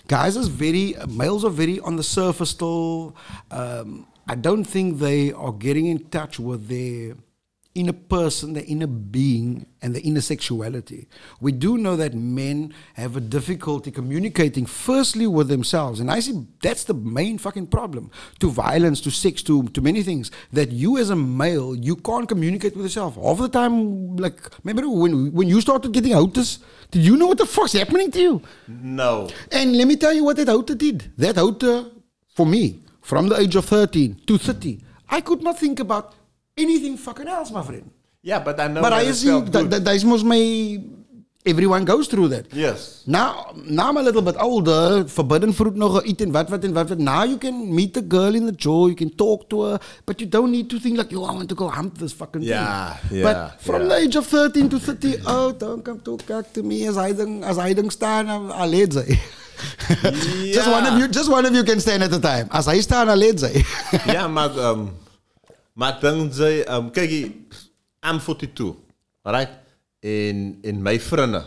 Guys 0.06 0.36
is 0.36 0.48
very 0.48 0.94
males 1.08 1.44
are 1.44 1.50
very 1.50 1.80
on 1.80 1.96
the 1.96 2.02
surface 2.02 2.50
still. 2.50 3.16
Um, 3.50 4.06
I 4.28 4.36
don't 4.36 4.64
think 4.64 4.98
they 4.98 5.32
are 5.32 5.52
getting 5.52 5.86
in 5.86 6.08
touch 6.10 6.38
with 6.38 6.68
their 6.68 7.16
inner 7.80 7.92
person, 7.92 8.52
their 8.52 8.64
inner 8.66 8.86
being, 8.86 9.66
and 9.82 9.94
their 9.94 10.02
inner 10.04 10.20
sexuality. 10.20 11.08
We 11.40 11.52
do 11.52 11.78
know 11.78 11.96
that 11.96 12.14
men 12.14 12.74
have 12.94 13.16
a 13.16 13.20
difficulty 13.20 13.90
communicating, 13.90 14.66
firstly, 14.66 15.26
with 15.26 15.48
themselves. 15.48 16.00
And 16.00 16.10
I 16.10 16.20
see 16.20 16.46
that's 16.62 16.84
the 16.84 16.94
main 16.94 17.38
fucking 17.38 17.68
problem 17.68 18.10
to 18.40 18.50
violence, 18.50 19.00
to 19.02 19.10
sex, 19.10 19.42
to, 19.44 19.64
to 19.64 19.80
many 19.80 20.02
things. 20.02 20.30
That 20.52 20.70
you, 20.70 20.98
as 20.98 21.10
a 21.10 21.16
male, 21.16 21.74
you 21.74 21.96
can't 21.96 22.28
communicate 22.28 22.76
with 22.76 22.84
yourself. 22.84 23.16
All 23.16 23.34
the 23.34 23.48
time, 23.48 24.16
like, 24.16 24.38
remember 24.62 24.88
when, 24.88 25.32
when 25.32 25.48
you 25.48 25.60
started 25.60 25.92
getting 25.92 26.12
outers, 26.12 26.58
did 26.90 27.02
you 27.02 27.16
know 27.16 27.28
what 27.28 27.38
the 27.38 27.46
fuck's 27.46 27.72
happening 27.72 28.10
to 28.12 28.20
you? 28.20 28.42
No. 28.68 29.28
And 29.50 29.76
let 29.76 29.86
me 29.86 29.96
tell 29.96 30.12
you 30.12 30.24
what 30.24 30.36
that 30.36 30.48
outer 30.48 30.74
did. 30.74 31.10
That 31.16 31.38
outer, 31.38 31.86
for 32.34 32.46
me, 32.46 32.82
from 33.00 33.28
the 33.28 33.40
age 33.40 33.56
of 33.56 33.64
13 33.64 34.22
to 34.26 34.38
30, 34.38 34.80
I 35.08 35.20
could 35.20 35.42
not 35.42 35.58
think 35.58 35.80
about 35.80 36.14
anything 36.60 36.96
fucking 36.96 37.28
else, 37.28 37.50
my 37.50 37.62
friend. 37.62 37.90
Yeah, 38.22 38.38
but 38.38 38.60
I 38.60 38.68
know 38.68 38.82
but 38.82 38.92
I 38.92 39.10
see 39.12 39.28
that, 39.30 39.70
that, 39.70 39.84
that 39.84 39.94
is 39.96 40.04
most 40.04 40.24
my 40.24 40.40
everyone 41.46 41.84
goes 41.88 42.06
through 42.06 42.28
that. 42.28 42.52
Yes. 42.52 43.02
Now, 43.06 43.52
now 43.56 43.88
I'm 43.88 43.96
a 43.96 44.02
little 44.02 44.20
bit 44.20 44.36
older, 44.38 45.04
forbidden 45.08 45.54
fruit 45.54 45.74
nog 45.74 46.02
eat 46.04 46.20
and 46.20 46.34
what, 46.34 46.50
what, 46.50 46.62
and 46.64 46.74
what, 46.74 46.90
what. 46.90 46.98
Now 46.98 47.22
you 47.24 47.38
can 47.38 47.74
meet 47.74 47.96
a 47.96 48.02
girl 48.02 48.34
in 48.34 48.44
the 48.44 48.52
jaw, 48.52 48.88
you 48.88 48.94
can 48.94 49.08
talk 49.08 49.48
to 49.50 49.62
her, 49.62 49.78
but 50.04 50.20
you 50.20 50.26
don't 50.26 50.52
need 50.52 50.68
to 50.68 50.78
think 50.78 50.98
like, 50.98 51.10
yo, 51.10 51.24
I 51.24 51.32
want 51.32 51.48
to 51.48 51.54
go 51.54 51.68
hump 51.68 51.96
this 51.96 52.12
fucking 52.12 52.42
Yeah, 52.42 52.94
thing. 53.08 53.18
yeah, 53.20 53.24
But 53.24 53.60
from 53.62 53.82
yeah. 53.82 53.88
the 53.88 53.96
age 54.04 54.16
of 54.16 54.26
13 54.26 54.68
to 54.68 54.78
30, 54.78 55.14
oh, 55.26 55.52
don't 55.52 55.82
come 55.82 56.00
to 56.00 56.18
kijk 56.18 56.52
to 56.52 56.62
me 56.62 56.86
as 56.86 56.98
I 56.98 57.12
ding, 57.12 57.42
as 57.42 57.56
I 57.58 57.72
ding 57.72 57.88
staan, 57.88 58.28
alleen 58.52 58.92
sy. 58.92 59.16
Just 60.52 60.70
one 60.70 60.86
of 60.86 60.98
you, 60.98 61.08
just 61.08 61.30
one 61.30 61.44
of 61.44 61.54
you 61.54 61.64
can 61.64 61.80
stand 61.80 62.02
at 62.02 62.12
a 62.12 62.20
time. 62.20 62.48
As 62.50 62.66
hy 62.66 62.80
staan, 62.80 63.08
alleen 63.08 63.36
sy. 63.38 63.64
ja, 64.12 64.28
maar, 64.28 64.52
um, 64.58 64.90
maar 65.80 65.98
zei, 66.32 66.62
um, 66.62 66.90
kijk, 66.90 67.10
je, 67.10 67.30
I'm 68.00 68.20
42, 68.20 68.74
right? 69.22 69.48
In, 69.98 70.58
in 70.60 70.82
my 70.82 71.00
vrienden, 71.00 71.44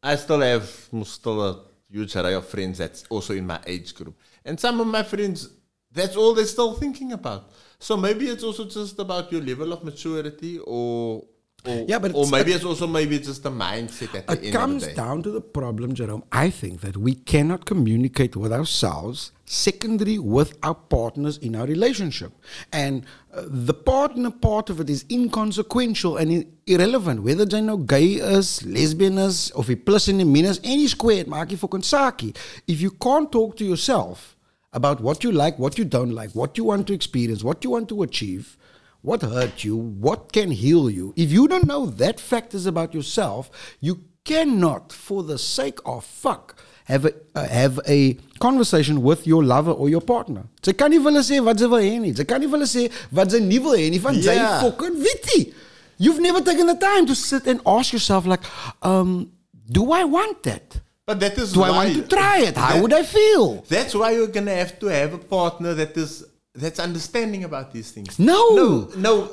I 0.00 0.16
still 0.16 0.40
have 0.40 0.88
still 1.02 1.42
a 1.42 1.56
huge 1.88 2.16
array 2.16 2.34
of 2.34 2.48
friends 2.48 2.78
that's 2.78 3.04
also 3.08 3.34
in 3.34 3.46
my 3.46 3.58
age 3.64 3.94
group. 3.94 4.14
And 4.44 4.60
some 4.60 4.80
of 4.80 4.86
my 4.86 5.04
friends, 5.04 5.48
that's 5.90 6.16
all 6.16 6.34
they're 6.34 6.46
still 6.46 6.74
thinking 6.74 7.12
about. 7.12 7.42
So 7.78 7.96
maybe 7.96 8.24
it's 8.28 8.44
also 8.44 8.64
just 8.64 8.98
about 9.00 9.32
your 9.32 9.42
level 9.42 9.72
of 9.72 9.82
maturity 9.82 10.58
or, 10.64 11.24
or, 11.66 11.84
Yeah, 11.88 11.98
but 11.98 12.12
or 12.14 12.26
maybe 12.28 12.52
it's 12.52 12.64
also 12.64 12.86
maybe 12.86 13.16
it's 13.16 13.28
just 13.28 13.42
the 13.44 13.50
mindset 13.50 14.14
at 14.14 14.26
the 14.26 14.32
It 14.32 14.44
end 14.46 14.52
comes 14.54 14.82
of 14.82 14.88
the 14.88 14.94
day. 14.94 14.94
down 15.02 15.22
to 15.22 15.30
the 15.30 15.40
problem, 15.40 15.94
Jerome. 15.94 16.24
I 16.32 16.50
think 16.50 16.80
that 16.80 16.96
we 16.96 17.14
cannot 17.14 17.64
communicate 17.64 18.34
with 18.36 18.52
ourselves, 18.52 19.30
secondary, 19.44 20.18
with 20.18 20.56
our 20.62 20.74
partners 20.74 21.38
in 21.38 21.54
our 21.54 21.66
relationship. 21.66 22.32
And 22.72 23.04
uh, 23.32 23.44
the 23.48 23.74
partner 23.74 24.30
part 24.30 24.70
of 24.70 24.80
it 24.80 24.90
is 24.90 25.04
inconsequential 25.10 26.16
and 26.16 26.30
i- 26.32 26.46
irrelevant. 26.66 27.22
Whether 27.22 27.44
jy 27.46 27.60
nou 27.62 27.78
gay 27.86 28.14
is, 28.38 28.64
lesbian 28.64 29.18
is, 29.18 29.50
of 29.50 29.68
jy 29.68 29.76
plus 29.76 30.08
en 30.08 30.18
jy 30.18 30.24
minus, 30.26 30.60
any 30.64 30.86
squared, 30.88 31.26
maak 31.28 31.52
fucking 31.56 31.82
saakie. 31.82 32.34
If 32.66 32.80
you 32.80 32.90
can't 32.90 33.30
talk 33.30 33.56
to 33.58 33.64
yourself 33.64 34.36
about 34.72 35.00
what 35.00 35.22
you 35.22 35.30
like, 35.32 35.58
what 35.58 35.76
you 35.78 35.84
don't 35.84 36.12
like, 36.12 36.30
what 36.34 36.56
you 36.58 36.64
want 36.64 36.86
to 36.86 36.94
experience, 36.94 37.44
what 37.44 37.62
you 37.62 37.70
want 37.70 37.88
to 37.90 38.02
achieve, 38.02 38.56
what 39.02 39.22
hurt 39.22 39.64
you, 39.64 39.76
what 39.76 40.32
can 40.32 40.50
heal 40.50 40.88
you. 40.90 41.12
If 41.16 41.30
you 41.32 41.48
don't 41.48 41.66
know 41.66 41.86
that 41.86 42.20
factors 42.20 42.66
about 42.66 42.94
yourself, 42.94 43.50
you 43.80 44.04
cannot, 44.24 44.92
for 44.92 45.22
the 45.22 45.38
sake 45.38 45.78
of 45.84 46.04
fuck, 46.04 46.56
have 46.84 47.04
a, 47.06 47.12
uh, 47.34 47.46
have 47.48 47.80
a 47.86 48.14
conversation 48.40 49.02
with 49.02 49.26
your 49.26 49.42
lover 49.44 49.70
or 49.72 49.88
your 49.88 50.00
partner. 50.00 50.44
Sy 50.64 50.72
kan 50.72 50.90
nie 50.90 50.98
vir 50.98 51.12
hulle 51.12 51.22
sê 51.26 51.38
wat 51.44 51.58
sy 51.62 51.66
wil 51.70 51.82
hê 51.82 51.98
nie. 52.02 52.12
Sy 52.14 52.24
kan 52.24 52.40
nie 52.42 52.48
vir 52.50 52.58
hulle 52.58 52.70
sê 52.70 52.86
wat 53.18 53.30
sy 53.34 53.40
nie 53.40 53.58
wil 53.62 53.76
hê 53.78 53.88
nie 53.90 53.98
van 54.02 54.18
sy 54.22 54.34
Yeah. 54.34 54.60
fucking 54.62 54.98
witty. 54.98 55.52
You've 55.98 56.20
never 56.20 56.40
taken 56.40 56.66
the 56.66 56.74
time 56.74 57.06
to 57.06 57.14
sit 57.14 57.46
and 57.46 57.60
ask 57.66 57.92
yourself 57.92 58.26
like, 58.26 58.42
um, 58.82 59.30
do 59.70 59.92
I 59.92 60.02
want 60.04 60.42
that? 60.44 60.80
But 61.06 61.20
that 61.20 61.38
is 61.38 61.52
Do 61.52 61.62
I 61.62 61.70
want 61.70 61.94
to 61.94 62.02
try 62.16 62.38
it? 62.48 62.56
How 62.56 62.72
that- 62.74 62.82
would 62.82 62.92
I 62.92 63.02
feel? 63.04 63.64
That's 63.68 63.94
why 63.94 64.12
you're 64.12 64.26
gonna 64.38 64.54
have 64.54 64.78
to 64.80 64.86
have 64.86 65.12
a 65.14 65.18
partner 65.18 65.74
that 65.74 65.96
is 65.96 66.24
that's 66.54 66.78
understanding 66.78 67.44
about 67.44 67.72
these 67.72 67.90
things. 67.90 68.18
No. 68.18 68.54
no, 68.54 68.88
no. 68.96 69.30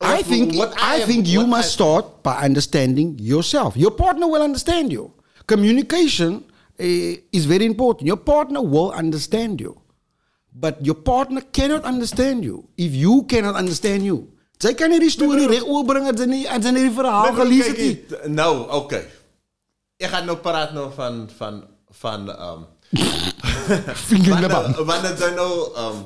I 0.00 0.22
think 0.22 0.54
what 0.56 0.72
I, 0.80 0.96
am- 1.02 1.08
think 1.08 1.26
you 1.28 1.46
must 1.46 1.68
I- 1.68 1.74
start 1.76 2.22
by 2.22 2.40
understanding 2.42 3.16
yourself. 3.18 3.76
Your 3.76 3.90
partner 3.90 4.26
will 4.28 4.42
understand 4.42 4.90
you. 4.92 5.12
Communication 5.46 6.44
eh, 6.78 7.16
is 7.32 7.44
very 7.44 7.66
important. 7.66 8.06
Your 8.06 8.16
partner 8.16 8.62
will 8.62 8.92
understand 8.92 9.60
you. 9.60 9.76
But 10.52 10.84
your 10.84 10.94
partner 10.96 11.42
cannot 11.52 11.84
understand 11.84 12.44
you 12.44 12.68
if 12.76 12.94
you 12.94 13.22
cannot 13.24 13.54
understand 13.56 14.02
you. 14.04 14.28
Sy 14.60 14.74
kan 14.76 14.90
die 14.92 15.08
storie 15.08 15.46
reg 15.48 15.62
oorbring 15.64 16.04
as 16.10 16.18
sy 16.20 16.26
sy 16.44 16.72
die 16.76 16.90
verhaal 16.92 17.32
gelees 17.36 17.66
het 17.70 17.78
nie. 17.78 17.84
hier, 17.84 18.00
t- 18.10 18.28
Nou, 18.28 18.66
oké. 18.68 18.98
Ik 19.96 20.08
ga 20.12 20.20
nou 20.24 20.36
praten 20.36 20.74
nou 20.74 20.90
van 20.96 21.28
van 21.38 21.62
van 22.02 22.28
um, 22.48 22.66
Vinger 23.94 24.36
in 24.36 24.42
the 24.42 24.48
wanneer 24.48 24.74
bum. 24.76 24.84
wanneer 24.90 25.16
jy 25.22 25.30
nou 25.38 25.52
um, 25.84 26.02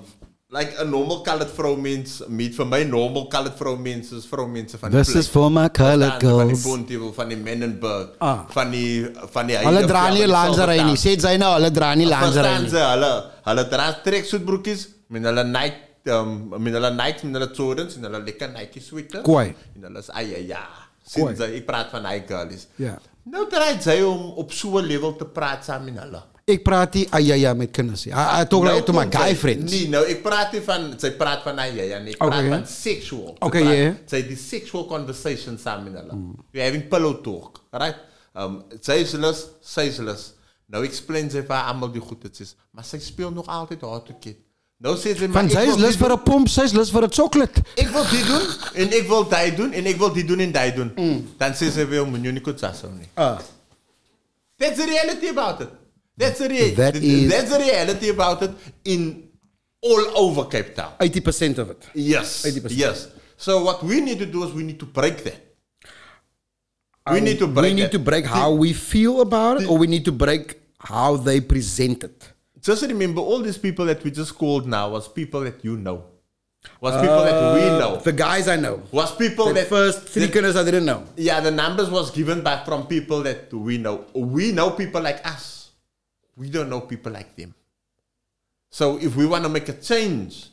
like 0.56 0.72
'n 0.82 0.88
normal 0.90 1.20
colored 1.26 1.50
vrouwmens 1.56 2.22
meet 2.28 2.54
vir 2.54 2.66
my 2.66 2.82
normal 2.84 3.26
colored 3.28 3.56
vrouwmens 3.58 4.12
is 4.12 4.24
vrouwmense 4.30 4.78
van 4.78 4.90
die 4.90 4.98
This 5.02 5.14
is 5.14 5.28
for 5.28 5.50
my 5.50 5.68
colored 5.68 6.12
Verstaan, 6.20 6.36
Van 6.38 6.48
die 6.48 6.54
girls. 6.54 6.62
Bontebel, 6.62 7.12
van 7.12 7.28
die 7.28 7.36
Menenberg, 7.36 8.08
Ah. 8.20 8.38
van 8.50 8.70
die 8.70 9.10
van 9.32 9.46
die 9.46 9.56
Hulle 9.58 9.86
dra 9.86 10.08
nie 10.14 10.26
lingerie 10.26 10.84
nie. 10.84 10.96
Sê 10.96 11.18
sy 11.20 11.36
nou, 11.36 11.52
hulle 11.58 11.70
dra 11.70 11.94
nie 11.94 12.06
lingerie 12.06 12.32
Verstaan 12.32 12.62
nie. 12.62 12.70
ze, 12.70 12.78
hulle 12.92 13.12
hulle 13.44 13.68
dra 13.68 13.92
treksuitbroekies 14.04 14.88
met 15.08 15.22
hulle 15.24 15.44
night 15.44 15.74
um, 16.06 16.48
met 16.58 16.72
hulle 16.74 16.90
nights 16.94 17.22
met 17.22 17.32
hulle 17.40 17.50
Jordans 17.54 17.96
en 17.96 18.02
hulle 18.08 18.20
lekker 18.24 18.48
Nike 18.52 18.80
sweaters. 18.80 19.22
Kwai. 19.24 19.54
En 19.76 19.82
hulle 19.88 19.98
is 19.98 20.10
ai 20.10 20.34
ai 20.34 20.46
ja. 20.46 20.62
Sien 21.06 21.24
Kwai. 21.34 21.34
jy, 21.36 21.56
ek 21.58 21.66
praat 21.66 21.90
van 21.90 22.04
hy 22.08 22.22
girlies. 22.28 22.66
Ja. 22.76 22.98
Nou 23.24 23.46
draai 23.48 23.80
sy 23.80 24.02
om 24.04 24.32
op 24.36 24.52
so 24.52 24.78
'n 24.78 24.84
level 24.86 25.16
te 25.16 25.24
praat 25.24 25.64
saam 25.64 25.84
met 25.84 25.98
hulle. 25.98 26.22
Ek 26.46 26.60
praat 26.62 26.94
nie 26.94 27.06
ayaya 27.16 27.54
met 27.56 27.70
kinders 27.72 28.02
nie. 28.04 28.12
I, 28.12 28.42
I 28.42 28.44
talk 28.44 28.64
like 28.66 28.84
to 28.84 28.92
my 28.92 29.04
kom 29.08 29.22
guy 29.22 29.30
sy- 29.32 29.38
friends. 29.40 29.72
Nee, 29.72 29.88
nou 29.88 30.02
ek 30.04 30.22
praat 30.22 30.52
nie 30.52 30.60
van 30.60 30.82
sy 31.00 31.10
praat 31.16 31.42
van 31.42 31.56
hy 31.58 31.70
ja, 31.78 31.98
nee, 32.04 32.12
ek 32.12 32.20
Okay, 32.20 32.28
praat 32.28 32.44
ja. 32.44 32.50
van 32.58 32.66
sexual. 32.68 33.30
Sy 33.38 33.46
Okay, 33.48 33.62
praat- 33.64 33.78
ja. 33.78 33.92
Sy 34.12 34.20
die 34.28 34.36
sexual 34.36 34.84
conversation 34.90 35.56
saam 35.58 35.84
met 35.84 35.94
hulle. 36.02 36.18
We're 36.52 36.64
having 36.66 36.88
pillow 36.90 37.14
talk, 37.24 37.62
right? 37.72 37.96
Um 38.36 38.62
sy 38.82 38.98
is 39.06 39.14
lus, 39.14 39.46
sy 39.62 39.86
is 39.88 39.98
lus. 40.04 40.32
Nou 40.68 40.82
explain 40.84 41.30
sy 41.30 41.40
vir 41.46 41.54
haar 41.56 41.70
almal 41.72 41.88
die 41.94 42.00
goed 42.00 42.20
dit 42.26 42.40
is, 42.44 42.54
maar 42.72 42.84
sy 42.84 42.98
speel 42.98 43.30
nog 43.30 43.46
altyd 43.48 43.80
hard 43.86 44.06
to 44.10 44.14
get. 44.20 44.36
Nou 44.84 44.96
sê 45.00 45.14
sy 45.16 45.28
maar 45.28 45.38
Van 45.44 45.46
ek 45.48 45.52
sy 45.56 45.62
is 45.64 45.70
wil 45.76 45.84
lus 45.86 45.96
dit 45.96 46.00
vir 46.02 46.08
doen. 46.12 46.18
'n 46.18 46.24
pomp, 46.24 46.48
sy 46.48 46.62
is 46.68 46.74
lus 46.74 46.90
vir 46.90 47.04
'n 47.06 47.10
chocolate. 47.10 47.62
Ek 47.78 47.88
wil 47.94 48.04
dit 48.10 48.26
doen 48.26 48.46
en 48.74 48.92
ek 49.00 49.08
wil 49.08 49.24
dit 49.24 49.56
doen 49.56 49.72
en 49.72 49.86
ek 49.86 49.96
wil 49.98 50.10
dit 50.12 50.26
doen 50.28 50.40
en 50.40 50.52
dit 50.52 50.76
doen. 50.76 50.92
Dan 51.38 51.52
sê 51.56 51.70
sy 51.72 51.86
weer 51.88 52.02
om 52.02 52.12
nie 52.20 52.40
goed 52.44 52.58
sasou 52.60 52.90
nie. 52.92 53.08
Ah. 53.16 53.38
That's 54.58 54.76
the 54.76 54.84
reality 54.86 55.28
about 55.28 55.60
it. 55.62 55.70
That's 56.16 56.38
the 56.38 56.48
reality. 56.48 56.74
That 56.76 56.96
is- 56.96 57.30
That's 57.30 57.50
the 57.50 57.58
reality 57.58 58.08
about 58.10 58.42
it 58.42 58.52
in 58.84 59.28
all 59.82 60.04
over 60.16 60.44
Cape 60.48 60.74
Town. 60.74 60.92
80% 61.00 61.58
of 61.58 61.70
it. 61.70 61.88
Yes. 61.94 62.44
80%. 62.46 62.70
Yes. 62.76 63.08
So 63.36 63.62
what 63.64 63.82
we 63.82 64.00
need 64.00 64.18
to 64.20 64.26
do 64.26 64.44
is 64.44 64.52
we 64.52 64.62
need 64.62 64.78
to 64.80 64.86
break 64.86 65.24
that. 65.24 65.40
We 67.12 67.20
need 67.20 67.38
to 67.40 67.46
break 67.46 67.64
We 67.70 67.74
need 67.74 67.82
that. 67.82 67.92
to 67.92 67.98
break 67.98 68.24
how 68.24 68.52
we 68.54 68.72
feel 68.72 69.20
about 69.20 69.60
it, 69.60 69.68
or 69.68 69.76
we 69.76 69.86
need 69.86 70.04
to 70.06 70.12
break 70.12 70.58
how 70.78 71.16
they 71.16 71.38
present 71.40 72.02
it. 72.02 72.28
Just 72.62 72.82
remember, 72.82 73.20
all 73.20 73.40
these 73.42 73.58
people 73.58 73.84
that 73.86 74.02
we 74.02 74.10
just 74.10 74.34
called 74.38 74.66
now 74.66 74.88
was 74.90 75.06
people 75.06 75.40
that 75.40 75.62
you 75.62 75.76
know. 75.76 76.04
Was 76.80 76.94
people 76.94 77.22
that 77.24 77.54
we 77.56 77.60
know. 77.78 77.96
Uh, 77.96 78.00
The 78.00 78.12
guys 78.12 78.48
I 78.48 78.56
know. 78.56 78.82
Was 78.90 79.14
people 79.14 79.46
The 79.48 79.54
that 79.54 79.68
first 79.68 80.08
three 80.08 80.26
that- 80.28 80.56
I 80.56 80.64
didn't 80.64 80.86
know. 80.86 81.04
Yeah, 81.16 81.40
the 81.40 81.50
numbers 81.50 81.90
was 81.90 82.10
given 82.10 82.40
back 82.42 82.64
from 82.64 82.86
people 82.86 83.22
that 83.24 83.52
we 83.52 83.76
know. 83.76 84.06
We 84.14 84.52
know 84.52 84.70
people 84.70 85.02
like 85.02 85.20
us. 85.28 85.53
We 86.36 86.50
don't 86.50 86.68
know 86.68 86.80
people 86.80 87.12
like 87.12 87.36
them. 87.36 87.54
So 88.70 88.98
if 88.98 89.14
we 89.14 89.26
want 89.26 89.44
to 89.44 89.48
make 89.48 89.68
a 89.68 89.72
change 89.72 90.48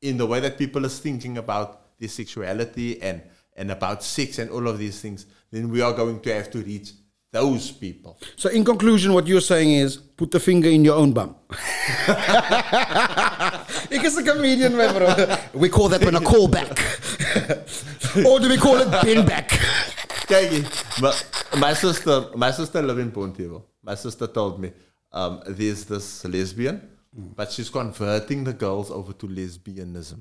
in 0.00 0.16
the 0.16 0.26
way 0.26 0.40
that 0.40 0.56
people 0.56 0.84
is 0.84 0.98
thinking 0.98 1.38
about 1.38 1.98
their 1.98 2.08
sexuality 2.08 3.00
and, 3.02 3.22
and 3.56 3.70
about 3.70 4.02
sex 4.02 4.38
and 4.38 4.50
all 4.50 4.66
of 4.68 4.78
these 4.78 5.00
things, 5.00 5.26
then 5.50 5.68
we 5.70 5.80
are 5.82 5.92
going 5.92 6.20
to 6.20 6.34
have 6.34 6.50
to 6.52 6.58
reach 6.58 6.92
those 7.32 7.70
people. 7.70 8.18
So, 8.36 8.48
in 8.48 8.64
conclusion, 8.64 9.12
what 9.12 9.26
you're 9.26 9.40
saying 9.42 9.72
is 9.72 9.96
put 9.96 10.30
the 10.30 10.40
finger 10.40 10.68
in 10.68 10.84
your 10.84 10.96
own 10.96 11.12
bum. 11.12 11.34
Ik 13.90 14.02
is 14.02 14.16
a 14.16 14.22
comedian, 14.22 14.76
my 14.76 14.92
bro. 14.92 15.36
We 15.60 15.68
call 15.68 15.88
that 15.90 16.02
one 16.04 16.14
a 16.16 16.20
callback. 16.20 16.72
or 18.26 18.40
do 18.40 18.48
we 18.48 18.56
call 18.56 18.76
it 18.76 18.90
bin 19.04 19.26
back? 19.26 19.48
Kyk, 20.26 20.48
hier, 20.50 20.64
my, 21.00 21.12
my 21.58 21.74
sister, 21.74 22.30
my 22.34 22.50
sister 22.50 22.82
live 22.82 22.98
in 22.98 23.10
Pontivo. 23.12 23.62
My 23.82 23.94
sister 23.94 24.26
told 24.26 24.58
me 24.58 24.72
um, 25.12 25.42
there's 25.46 25.84
this 25.84 26.24
lesbian, 26.24 26.80
but 27.12 27.52
she's 27.52 27.70
converting 27.70 28.44
the 28.44 28.52
girls 28.52 28.90
over 28.90 29.12
to 29.14 29.26
lesbianism. 29.26 30.20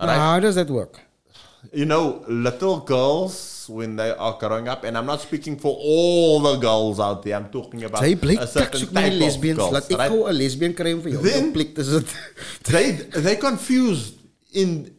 Now, 0.00 0.08
Alright? 0.08 0.18
how 0.18 0.40
does 0.40 0.54
that 0.56 0.68
work? 0.70 1.00
you 1.72 1.84
know, 1.84 2.24
little 2.26 2.80
girls 2.80 3.66
when 3.68 3.94
they 3.96 4.10
are 4.10 4.36
growing 4.38 4.66
up, 4.68 4.84
and 4.84 4.98
I'm 4.98 5.06
not 5.06 5.20
speaking 5.20 5.56
for 5.56 5.76
all 5.78 6.40
the 6.40 6.56
girls 6.56 6.98
out 6.98 7.22
there. 7.22 7.36
I'm 7.36 7.50
talking 7.50 7.84
about 7.84 8.02
a 8.02 8.46
certain 8.46 8.88
type 8.92 9.12
of 9.12 9.56
girls. 9.56 9.72
Laat 9.72 9.98
right? 9.98 10.10
'n 10.10 10.38
lesbian 10.38 10.72
vir 10.74 11.10
jou. 11.10 11.22
Then- 11.22 11.44
Jou 11.44 11.52
plek 11.52 11.78
is 11.78 11.88
dit. 11.88 12.16
they 12.64 12.92
they 13.20 13.36
confused 13.36 14.14
in 14.52 14.90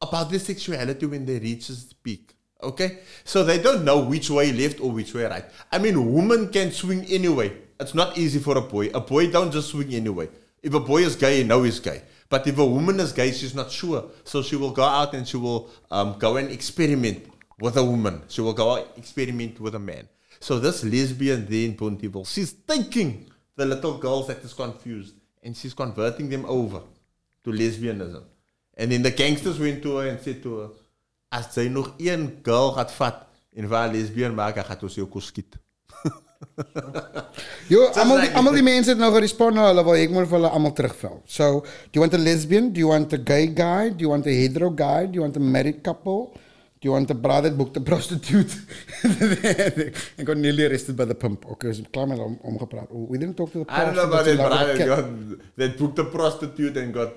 about 0.00 0.28
their 0.30 0.40
sexuality 0.40 1.06
when 1.06 1.24
they 1.24 1.38
reach 1.38 1.70
its 1.70 1.92
peak. 1.94 2.34
Okay, 2.62 2.98
so 3.24 3.44
they 3.44 3.58
don't 3.58 3.84
know 3.84 4.00
which 4.00 4.30
way 4.30 4.52
left 4.52 4.80
or 4.80 4.90
which 4.92 5.12
way 5.14 5.24
right. 5.24 5.44
I 5.72 5.78
mean, 5.78 6.12
women 6.12 6.48
can 6.48 6.72
swing 6.72 7.04
anyway. 7.06 7.52
It's 7.80 7.94
not 7.94 8.16
easy 8.16 8.38
for 8.38 8.56
a 8.56 8.60
boy. 8.60 8.90
A 8.94 9.00
boy 9.00 9.30
don't 9.30 9.52
just 9.52 9.68
swing 9.70 9.92
anyway. 9.94 10.28
If 10.62 10.74
a 10.74 10.80
boy 10.80 11.02
is 11.02 11.16
gay, 11.16 11.38
you 11.38 11.44
know 11.44 11.62
he's 11.62 11.80
gay. 11.80 12.02
But 12.28 12.46
if 12.46 12.58
a 12.58 12.64
woman 12.64 13.00
is 13.00 13.12
gay, 13.12 13.32
she's 13.32 13.54
not 13.54 13.70
sure. 13.70 14.04
So 14.24 14.42
she 14.42 14.56
will 14.56 14.70
go 14.70 14.84
out 14.84 15.14
and 15.14 15.26
she 15.26 15.36
will 15.36 15.70
um, 15.90 16.16
go 16.18 16.36
and 16.36 16.50
experiment 16.50 17.26
with 17.60 17.76
a 17.76 17.84
woman. 17.84 18.22
She 18.28 18.40
will 18.40 18.54
go 18.54 18.72
out 18.72 18.92
experiment 18.96 19.60
with 19.60 19.74
a 19.74 19.78
man. 19.78 20.08
So 20.40 20.58
this 20.58 20.84
lesbian 20.84 21.46
there 21.46 21.66
in 21.66 22.24
she's 22.24 22.52
taking 22.52 23.30
the 23.56 23.66
little 23.66 23.98
girls 23.98 24.26
that 24.28 24.38
is 24.38 24.52
confused 24.52 25.14
and 25.42 25.56
she's 25.56 25.74
converting 25.74 26.28
them 26.28 26.44
over 26.46 26.80
to 27.44 27.50
lesbianism. 27.50 28.24
And 28.76 28.90
then 28.90 29.02
the 29.02 29.10
gangsters 29.10 29.58
went 29.58 29.82
to 29.82 29.96
her 29.96 30.08
and 30.08 30.20
said 30.20 30.42
to 30.42 30.58
her, 30.58 30.68
as 31.34 31.56
jy 31.56 31.68
nog 31.68 31.94
een 31.98 32.38
girl 32.42 32.72
gaat 32.72 32.92
vat 32.94 33.26
en 33.54 33.68
waar 33.68 33.90
lesbian 33.90 34.34
maak, 34.34 34.58
gaat 34.66 34.82
ons 34.82 34.94
jou 34.94 35.08
almal 38.00 38.16
like- 38.18 38.28
die- 38.30 38.36
almal 38.38 38.54
die 38.58 38.62
mense 38.62 38.90
het 38.92 38.98
nou 39.00 39.10
gerespond 39.14 39.54
na 39.56 39.68
hulle, 39.70 39.84
ek 40.04 40.10
moet 40.14 40.28
hulle 40.30 40.50
almal 40.50 40.72
terugval. 40.76 41.20
So, 41.26 41.60
do 41.60 41.98
you 41.98 42.00
want 42.00 42.14
a 42.14 42.18
lesbian? 42.18 42.72
Do 42.72 42.80
you 42.80 42.88
want 42.88 43.12
a 43.12 43.18
gay 43.18 43.46
guy? 43.46 43.90
Do 43.90 44.02
you 44.04 44.10
want 44.10 44.26
a 44.26 44.30
hetero 44.30 44.70
guy? 44.70 45.06
Do 45.06 45.14
you 45.20 45.22
want 45.22 45.36
a 45.36 45.40
married 45.40 45.82
couple? 45.82 46.32
Do 46.80 46.88
you 46.88 46.92
want 46.92 47.10
a 47.10 47.14
brother 47.14 47.48
that 47.48 47.56
booked 47.60 47.76
a 47.78 47.80
prostitute? 47.80 48.52
and 50.18 50.26
got 50.26 50.36
nearly 50.36 50.66
arrested 50.66 50.96
by 50.96 51.06
the 51.06 51.14
pimp. 51.14 51.46
Okay, 51.52 51.72
so 51.72 51.82
klaar 51.90 52.06
met 52.08 52.18
om, 52.18 52.38
omgepraat. 52.44 52.88
We 52.92 53.16
didn't 53.18 53.36
talk 53.36 53.52
to 53.52 53.64
the 53.64 53.72
I 53.72 53.84
don't 53.86 53.94
know 53.96 54.08
prostitute, 54.08 54.40
about 54.40 54.50
that 54.50 54.76
brother 54.76 54.78
that, 54.78 54.86
got, 54.86 55.56
that 55.56 55.78
booked 55.78 55.98
a 55.98 56.04
prostitute 56.04 56.76
and 56.76 56.92
got 56.92 57.12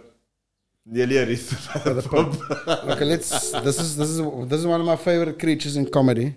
nearly 0.86 1.18
arrested 1.20 1.58
by 1.84 1.94
the 2.00 2.02
pump. 2.02 2.40
Okay, 2.94 3.06
let's. 3.06 3.30
This 3.68 3.78
is 3.80 3.98
this 3.98 4.10
is 4.10 4.20
this 4.48 4.60
is 4.62 4.66
one 4.66 4.80
of 4.80 4.88
my 4.88 4.96
favorite 4.96 5.38
creatures 5.38 5.76
in 5.76 5.86
comedy. 6.00 6.34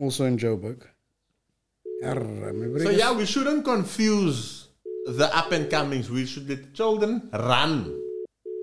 Also 0.00 0.24
in 0.24 0.38
Joburg. 0.38 0.82
So 2.02 2.90
yeah, 2.90 3.12
we 3.12 3.26
shouldn't 3.26 3.64
confuse 3.64 4.68
the 5.04 5.28
up 5.36 5.52
and 5.52 5.70
comings. 5.70 6.10
We 6.10 6.24
should 6.24 6.48
let 6.48 6.72
children 6.72 7.28
run. 7.32 7.94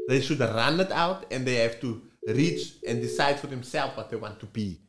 They 0.09 0.19
should 0.21 0.39
run 0.39 0.79
it 0.79 0.91
out 0.91 1.25
and 1.29 1.45
they 1.45 1.55
have 1.55 1.79
to 1.81 2.01
reach 2.27 2.77
and 2.87 2.99
decide 2.99 3.39
for 3.39 3.45
themselves 3.47 3.95
what 3.95 4.09
they 4.09 4.17
want 4.17 4.39
to 4.39 4.47
be. 4.47 4.79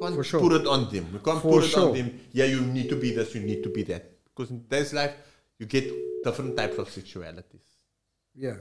Can't 0.00 0.14
For 0.14 0.22
sure. 0.22 0.40
put 0.40 0.52
it 0.52 0.66
on 0.66 0.88
them. 0.92 1.12
We 1.12 1.18
can't 1.18 1.42
For 1.42 1.54
put 1.54 1.64
it 1.64 1.68
sure. 1.70 1.88
on 1.88 1.94
them. 1.96 2.20
Yeah, 2.30 2.44
you 2.44 2.60
need 2.60 2.88
to 2.90 2.96
be 2.96 3.12
this, 3.12 3.34
you 3.34 3.40
need 3.40 3.64
to 3.64 3.68
be 3.68 3.82
that. 3.84 4.12
Because 4.24 4.52
in 4.52 4.64
this 4.68 4.92
life, 4.92 5.14
you 5.58 5.66
get 5.66 5.90
different 6.22 6.56
types 6.56 6.78
of 6.78 6.88
sexualities. 6.88 7.66
Yeah. 8.36 8.58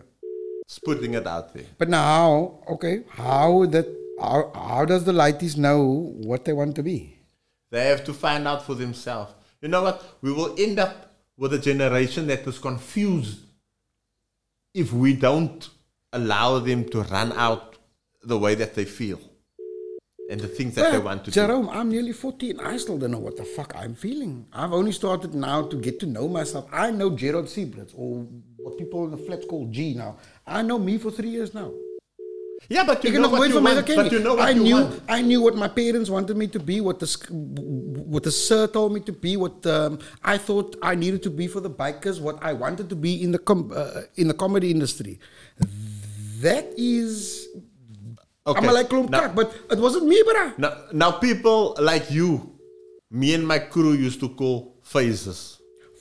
Just 0.68 0.84
putting 0.84 1.14
it 1.14 1.28
out 1.28 1.54
there. 1.54 1.66
But 1.78 1.90
now, 1.90 2.62
okay, 2.68 3.04
how 3.10 3.68
that 3.68 3.86
how, 4.20 4.52
how 4.56 4.86
does 4.86 5.04
the 5.04 5.12
lighties 5.12 5.58
know 5.58 6.12
what 6.18 6.46
they 6.46 6.54
want 6.54 6.76
to 6.78 6.84
be? 6.84 7.17
They 7.70 7.88
have 7.88 8.04
to 8.06 8.14
find 8.14 8.48
out 8.48 8.66
for 8.66 8.76
themselves. 8.76 9.34
You 9.62 9.70
know 9.70 9.84
what? 9.84 10.04
We 10.22 10.32
will 10.32 10.56
end 10.58 10.80
up 10.80 11.16
with 11.38 11.54
a 11.54 11.60
generation 11.60 12.28
that 12.28 12.48
is 12.48 12.60
confused 12.60 13.40
if 14.74 14.94
we 14.94 15.14
don't 15.14 15.70
allow 16.14 16.60
them 16.60 16.88
to 16.90 17.02
run 17.04 17.32
out 17.34 17.78
the 18.24 18.38
way 18.38 18.56
that 18.56 18.76
they 18.76 18.86
feel 18.86 19.20
and 20.30 20.40
the 20.40 20.48
things 20.48 20.76
that 20.76 20.92
they 20.92 21.00
want 21.00 21.24
to 21.26 21.32
do. 21.32 21.36
Jerome, 21.36 21.70
I'm 21.70 21.90
nearly 21.90 22.12
14. 22.12 22.60
I 22.60 22.78
still 22.78 22.98
don't 22.98 23.12
know 23.12 23.20
what 23.20 23.38
the 23.38 23.46
fuck 23.46 23.74
I'm 23.76 23.96
feeling. 23.96 24.46
I've 24.52 24.74
only 24.74 24.92
started 24.92 25.34
now 25.34 25.64
to 25.64 25.78
get 25.78 26.00
to 26.02 26.06
know 26.06 26.28
myself. 26.28 26.68
I 26.72 26.92
know 26.92 27.10
Gerard 27.12 27.46
Siebrits, 27.46 27.94
or 27.96 28.28
what 28.58 28.78
people 28.78 29.06
in 29.06 29.12
the 29.12 29.18
flats 29.18 29.46
call 29.46 29.68
G 29.68 29.94
now. 29.94 30.18
I 30.46 30.62
know 30.62 30.80
me 30.80 30.98
for 30.98 31.12
three 31.12 31.30
years 31.30 31.54
now. 31.54 31.72
Yeah, 32.70 32.84
but 32.84 33.04
you 33.04 33.12
heb 33.12 33.22
know 33.22 33.30
what 33.30 33.50
you 33.50 33.62
want. 33.62 33.88
But 33.88 34.12
you 34.12 34.20
know 34.20 34.36
what 34.36 34.48
I 34.48 34.50
you 34.52 34.64
knew 34.64 34.76
want. 34.76 35.02
I 35.08 35.22
knew 35.22 35.42
what 35.42 35.56
my 35.56 35.68
parents 35.70 36.10
wanted 36.10 36.36
me 36.38 36.48
to 36.48 36.60
be, 36.60 36.82
what 36.82 37.00
the 37.00 37.08
what 38.16 38.24
the 38.24 38.32
sir 38.32 38.68
told 38.68 38.94
me 38.94 39.00
to 39.02 39.14
be, 39.14 39.38
what 39.38 39.66
um, 39.66 40.00
I 40.24 40.38
thought 40.38 40.76
I 40.82 40.96
needed 40.96 41.24
to 41.24 41.30
be 41.30 41.48
for 41.48 41.62
the 41.62 41.70
bikers, 41.70 42.20
what 42.20 42.38
I 42.42 42.54
wanted 42.54 42.90
to 42.90 42.96
be 42.96 43.24
in 43.24 43.32
the 43.32 43.40
com- 43.40 43.72
uh, 43.74 44.02
in 44.16 44.28
the 44.28 44.34
comedy 44.34 44.72
industry. 44.72 45.20
That 46.42 46.74
is 46.78 47.48
Okay. 48.48 48.66
I'm 48.66 48.74
like 48.74 48.88
klomp 48.88 49.10
Now- 49.10 49.28
but 49.28 49.54
it 49.70 49.78
wasn't 49.78 50.06
me, 50.08 50.24
bruh. 50.24 50.58
Now, 50.58 50.72
now, 50.94 51.12
people 51.12 51.76
like 51.80 52.10
you, 52.10 52.56
me 53.12 53.34
and 53.34 53.46
my 53.46 53.60
crew 53.60 53.92
used 53.92 54.22
to 54.22 54.30
call 54.30 54.80
phases. 54.84 55.57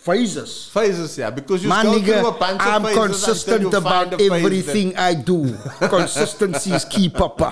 Phases. 0.07 0.69
Phases, 0.73 1.19
yeah, 1.19 1.31
because 1.31 1.63
you 1.65 1.69
My 1.69 1.83
go 1.83 1.93
nigga, 1.99 2.05
through 2.21 2.29
a 2.29 2.39
bunch 2.39 2.61
I'm 2.63 2.85
of 2.85 2.91
phases 2.93 3.07
consistent 3.07 3.75
about 3.75 3.83
find 3.83 4.13
a 4.13 4.17
phase 4.19 4.29
that- 4.31 4.45
everything 4.45 4.89
I 4.97 5.15
do. 5.15 5.41
Consistency 5.97 6.71
is 6.79 6.85
key, 6.85 7.09
Papa. 7.09 7.51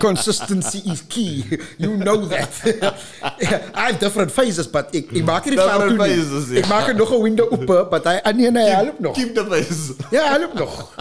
Consistency 0.00 0.80
is 0.90 1.02
key. 1.02 1.44
You 1.78 1.96
know 1.96 2.26
that. 2.26 2.50
I 3.74 3.86
have 3.90 3.98
different 4.00 4.32
phases, 4.32 4.66
but 4.66 4.86
ik, 4.94 5.10
ik 5.12 5.24
maak 5.24 5.44
er 5.44 5.50
niet 5.50 5.60
fout 5.60 5.80
Different 5.80 5.98
toe 5.98 6.06
nie. 6.08 6.16
phases, 6.24 6.48
ja. 6.50 6.58
Ik 6.58 6.66
maak 6.68 6.86
er 6.88 6.94
nog 6.94 7.10
een 7.10 7.22
window 7.22 7.52
open, 7.54 7.88
but 7.90 8.04
I, 8.06 8.18
ah, 8.22 8.34
nee, 8.34 8.50
hij 8.50 8.70
helpt 8.84 8.98
nog. 9.00 9.14
Keep 9.14 9.34
the 9.34 9.44
phase. 9.46 9.94
Ja, 10.10 10.28
hij 10.30 10.38
helpt 10.38 10.54
nog. 10.54 10.94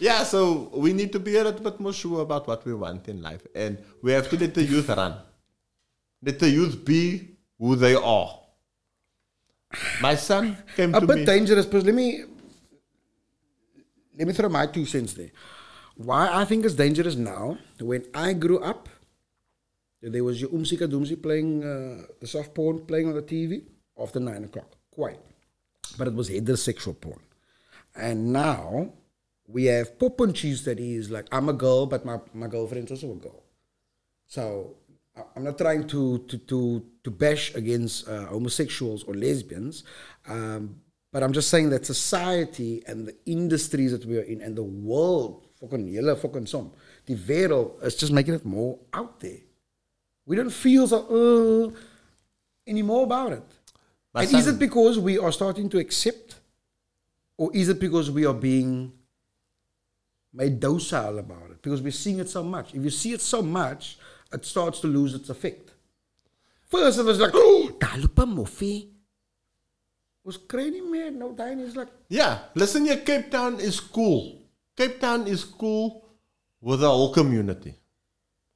Yeah, 0.00 0.24
so 0.24 0.70
we 0.80 0.90
need 0.92 1.12
to 1.12 1.20
be 1.20 1.38
a 1.38 1.42
little 1.42 1.62
bit 1.62 1.78
more 1.78 1.92
sure 1.94 2.20
about 2.20 2.46
what 2.46 2.64
we 2.64 2.76
want 2.76 3.08
in 3.08 3.20
life. 3.22 3.46
And 3.54 3.78
we 4.02 4.12
have 4.12 4.28
to 4.28 4.36
let 4.38 4.54
the 4.54 4.64
youth 4.64 4.88
run. 4.88 5.14
Let 6.20 6.38
the 6.38 6.50
youth 6.52 6.84
be 6.84 7.36
who 7.58 7.76
they 7.76 7.94
are. 7.96 8.30
My 10.00 10.14
son 10.14 10.56
came 10.76 10.94
A 10.94 11.00
to 11.00 11.06
bit 11.06 11.16
me. 11.18 11.24
dangerous, 11.24 11.66
but 11.66 11.84
let 11.84 11.94
me 11.94 12.24
let 14.16 14.26
me 14.26 14.32
throw 14.32 14.48
my 14.48 14.66
two 14.66 14.84
cents 14.86 15.14
there. 15.14 15.30
Why 15.96 16.28
I 16.32 16.44
think 16.44 16.64
it's 16.64 16.74
dangerous 16.74 17.16
now, 17.16 17.58
when 17.80 18.04
I 18.14 18.32
grew 18.32 18.60
up, 18.60 18.88
there 20.00 20.24
was 20.24 20.40
your 20.40 20.50
Umsika 20.50 20.88
Doomsy 20.90 21.20
playing 21.20 21.64
uh, 21.64 22.06
the 22.20 22.26
soft 22.26 22.54
porn 22.54 22.86
playing 22.86 23.08
on 23.08 23.14
the 23.14 23.22
TV 23.22 23.64
after 23.98 24.20
nine 24.20 24.44
o'clock. 24.44 24.70
Quite. 24.90 25.20
But 25.96 26.08
it 26.08 26.14
was 26.14 26.30
heterosexual 26.30 27.00
porn. 27.00 27.20
And 27.96 28.32
now 28.32 28.92
we 29.46 29.64
have 29.64 29.98
pop 29.98 30.20
and 30.20 30.34
cheese 30.34 30.64
that 30.64 30.78
is 30.78 31.10
like 31.10 31.26
I'm 31.32 31.48
a 31.48 31.52
girl, 31.52 31.86
but 31.86 32.04
my, 32.04 32.18
my 32.32 32.46
girlfriend's 32.46 32.90
also 32.92 33.12
a 33.12 33.16
girl. 33.16 33.42
So 34.26 34.76
I'm 35.36 35.44
not 35.44 35.58
trying 35.58 35.86
to 35.88 36.18
to 36.18 36.38
to, 36.38 36.84
to 37.04 37.10
bash 37.10 37.54
against 37.54 38.08
uh, 38.08 38.26
homosexuals 38.26 39.04
or 39.04 39.14
lesbians, 39.14 39.84
um, 40.28 40.80
but 41.12 41.22
I'm 41.22 41.32
just 41.32 41.48
saying 41.50 41.70
that 41.70 41.86
society 41.86 42.82
and 42.86 43.06
the 43.06 43.16
industries 43.26 43.92
that 43.92 44.04
we 44.04 44.18
are 44.18 44.22
in 44.22 44.40
and 44.40 44.56
the 44.56 44.62
world, 44.62 45.46
fucking 45.60 45.88
yellow, 45.88 46.14
fucking 46.16 46.46
some, 46.46 46.72
the 47.06 47.14
wereld 47.14 47.78
is 47.82 47.96
just 47.96 48.12
making 48.12 48.34
it 48.34 48.44
more 48.44 48.78
out 48.92 49.20
there. 49.20 49.38
We 50.26 50.36
don't 50.36 50.50
feel 50.50 50.86
so 50.86 50.98
uh, 51.08 51.78
anymore 52.66 53.04
about 53.04 53.32
it. 53.32 53.44
And 54.14 54.34
is 54.34 54.46
it 54.46 54.58
because 54.58 54.98
we 54.98 55.18
are 55.18 55.32
starting 55.32 55.68
to 55.70 55.78
accept, 55.78 56.36
or 57.36 57.50
is 57.54 57.68
it 57.68 57.78
because 57.78 58.10
we 58.10 58.26
are 58.26 58.34
being 58.34 58.92
made 60.32 60.60
docile 60.60 61.18
about 61.18 61.50
it? 61.50 61.62
Because 61.62 61.80
we're 61.80 61.92
seeing 61.92 62.18
it 62.18 62.28
so 62.28 62.42
much. 62.42 62.74
If 62.74 62.82
you 62.82 62.90
see 62.90 63.12
it 63.12 63.20
so 63.20 63.42
much, 63.42 63.97
it 64.32 64.44
starts 64.44 64.80
to 64.80 64.86
lose 64.86 65.14
its 65.14 65.30
effect. 65.30 65.72
First, 66.68 66.98
it 66.98 67.04
was 67.04 67.18
like, 67.18 67.30
oh, 67.34 67.70
'n 67.80 68.34
moffie. 68.36 68.88
Was 70.24 70.36
crazy 70.36 70.80
man. 70.82 71.18
No, 71.18 71.32
time 71.32 71.60
is 71.60 71.74
like, 71.74 71.88
Yeah, 72.08 72.38
listen 72.54 72.84
here, 72.84 72.98
Cape 72.98 73.30
Town 73.30 73.58
is 73.60 73.80
cool. 73.80 74.42
Cape 74.76 75.00
Town 75.00 75.26
is 75.26 75.42
cool 75.44 76.04
with 76.60 76.80
the 76.80 76.88
whole 76.88 77.12
community. 77.12 77.74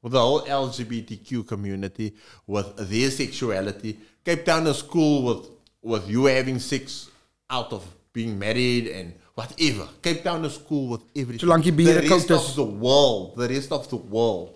with 0.02 0.12
the 0.12 0.18
whole 0.20 0.42
LGBTQ 0.42 1.46
community, 1.46 2.12
with 2.46 2.76
their 2.90 3.08
sexuality. 3.10 3.96
Cape 4.24 4.44
Town 4.44 4.66
is 4.66 4.82
cool 4.82 5.22
with 5.22 5.48
with 5.80 6.08
you 6.10 6.26
having 6.26 6.58
sex 6.58 7.08
out 7.48 7.72
of 7.72 7.82
being 8.12 8.38
married 8.38 8.88
and 8.88 9.14
whatever. 9.34 9.88
Cape 10.02 10.22
Town 10.24 10.44
is 10.44 10.58
cool 10.58 10.88
with 10.88 11.02
everything. 11.16 11.48
Jy 11.62 11.70
bier 11.70 12.00
the 12.02 12.08
rest 12.08 12.30
of 12.30 12.54
the 12.56 12.64
world, 12.64 13.36
the 13.36 13.48
rest 13.48 13.70
of 13.72 13.88
the 13.88 13.96
world 13.96 14.54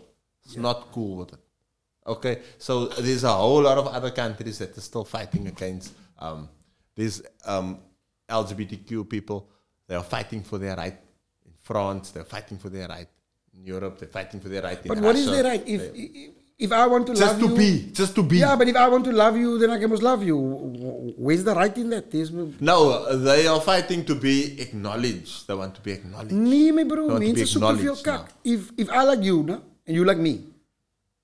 is 0.48 0.56
not 0.56 0.88
cool 0.92 1.16
with 1.16 1.32
it. 1.32 1.38
Okay, 2.06 2.42
so 2.58 2.86
there's 2.86 3.24
a 3.24 3.32
whole 3.32 3.62
lot 3.62 3.78
of 3.78 3.88
other 3.88 4.10
countries 4.12 4.58
that 4.58 4.76
are 4.76 4.80
still 4.80 5.04
fighting 5.04 5.48
against 5.48 5.92
um, 6.18 6.48
these 6.94 7.20
um, 7.44 7.78
LGBTQ 8.28 9.08
people. 9.08 9.48
They 9.88 9.94
are 9.96 10.04
fighting 10.04 10.42
for 10.42 10.58
their 10.58 10.76
right 10.76 10.96
in 11.44 11.52
France. 11.62 12.10
They're 12.12 12.24
fighting 12.24 12.58
for 12.58 12.68
their 12.68 12.86
right 12.88 13.08
in 13.54 13.64
Europe. 13.64 13.98
They're 13.98 14.08
fighting 14.08 14.40
for 14.40 14.48
their 14.48 14.62
right 14.62 14.80
in 14.80 14.88
But 14.88 14.98
what 14.98 15.16
is 15.16 15.26
Russia. 15.26 15.42
their 15.42 15.50
right? 15.52 15.64
If, 15.66 15.82
if 15.94 16.30
if 16.58 16.72
I 16.72 16.86
want 16.86 17.06
to 17.08 17.14
Just 17.14 17.32
love 17.32 17.40
to 17.40 17.48
you, 17.48 17.56
be, 17.56 17.90
just 17.92 18.14
to 18.14 18.22
be. 18.22 18.38
Yeah, 18.38 18.56
but 18.56 18.66
if 18.66 18.76
I 18.76 18.88
want 18.88 19.04
to 19.04 19.12
love 19.12 19.36
you, 19.36 19.58
then 19.58 19.70
I 19.70 19.78
can 19.78 19.90
must 19.90 20.02
love 20.02 20.22
you. 20.22 20.38
Where's 21.18 21.44
the 21.44 21.54
right 21.54 21.76
in 21.76 21.90
that? 21.90 22.10
There's 22.10 22.30
No, 22.60 23.14
they 23.16 23.46
are 23.46 23.60
fighting 23.60 24.04
to 24.06 24.14
be 24.14 24.58
acknowledged. 24.60 25.46
They 25.46 25.54
want 25.54 25.74
to 25.74 25.82
be 25.82 25.92
acknowledged. 25.92 26.32
Nee, 26.32 26.70
my 26.70 26.84
bro, 26.84 27.08
They 27.08 27.12
want 27.12 27.24
to 27.24 27.32
be 27.34 27.40
mense 27.40 27.52
veel 27.52 27.68
acknowledged 27.68 28.04
kak. 28.04 28.32
If 28.42 28.70
if 28.78 28.88
I 28.90 29.02
like 29.04 29.22
you, 29.22 29.42
no, 29.42 29.60
and 29.86 29.96
you 29.96 30.04
like 30.04 30.18
me, 30.18 30.40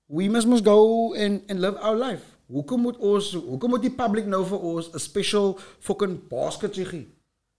we 0.07 0.29
must 0.29 0.47
must 0.47 0.63
go 0.63 1.13
and 1.13 1.41
and 1.49 1.59
live 1.61 1.77
our 1.81 1.95
life. 1.95 2.23
Hoekom 2.51 2.81
moet 2.85 2.97
ons 2.99 3.33
hoekom 3.33 3.69
moet 3.69 3.81
die 3.81 3.91
public 4.03 4.25
nou 4.27 4.43
vir 4.45 4.59
ons 4.59 4.89
'n 4.93 4.99
special 4.99 5.57
fucking 5.79 6.19
basket 6.29 6.73
gee? 6.75 7.07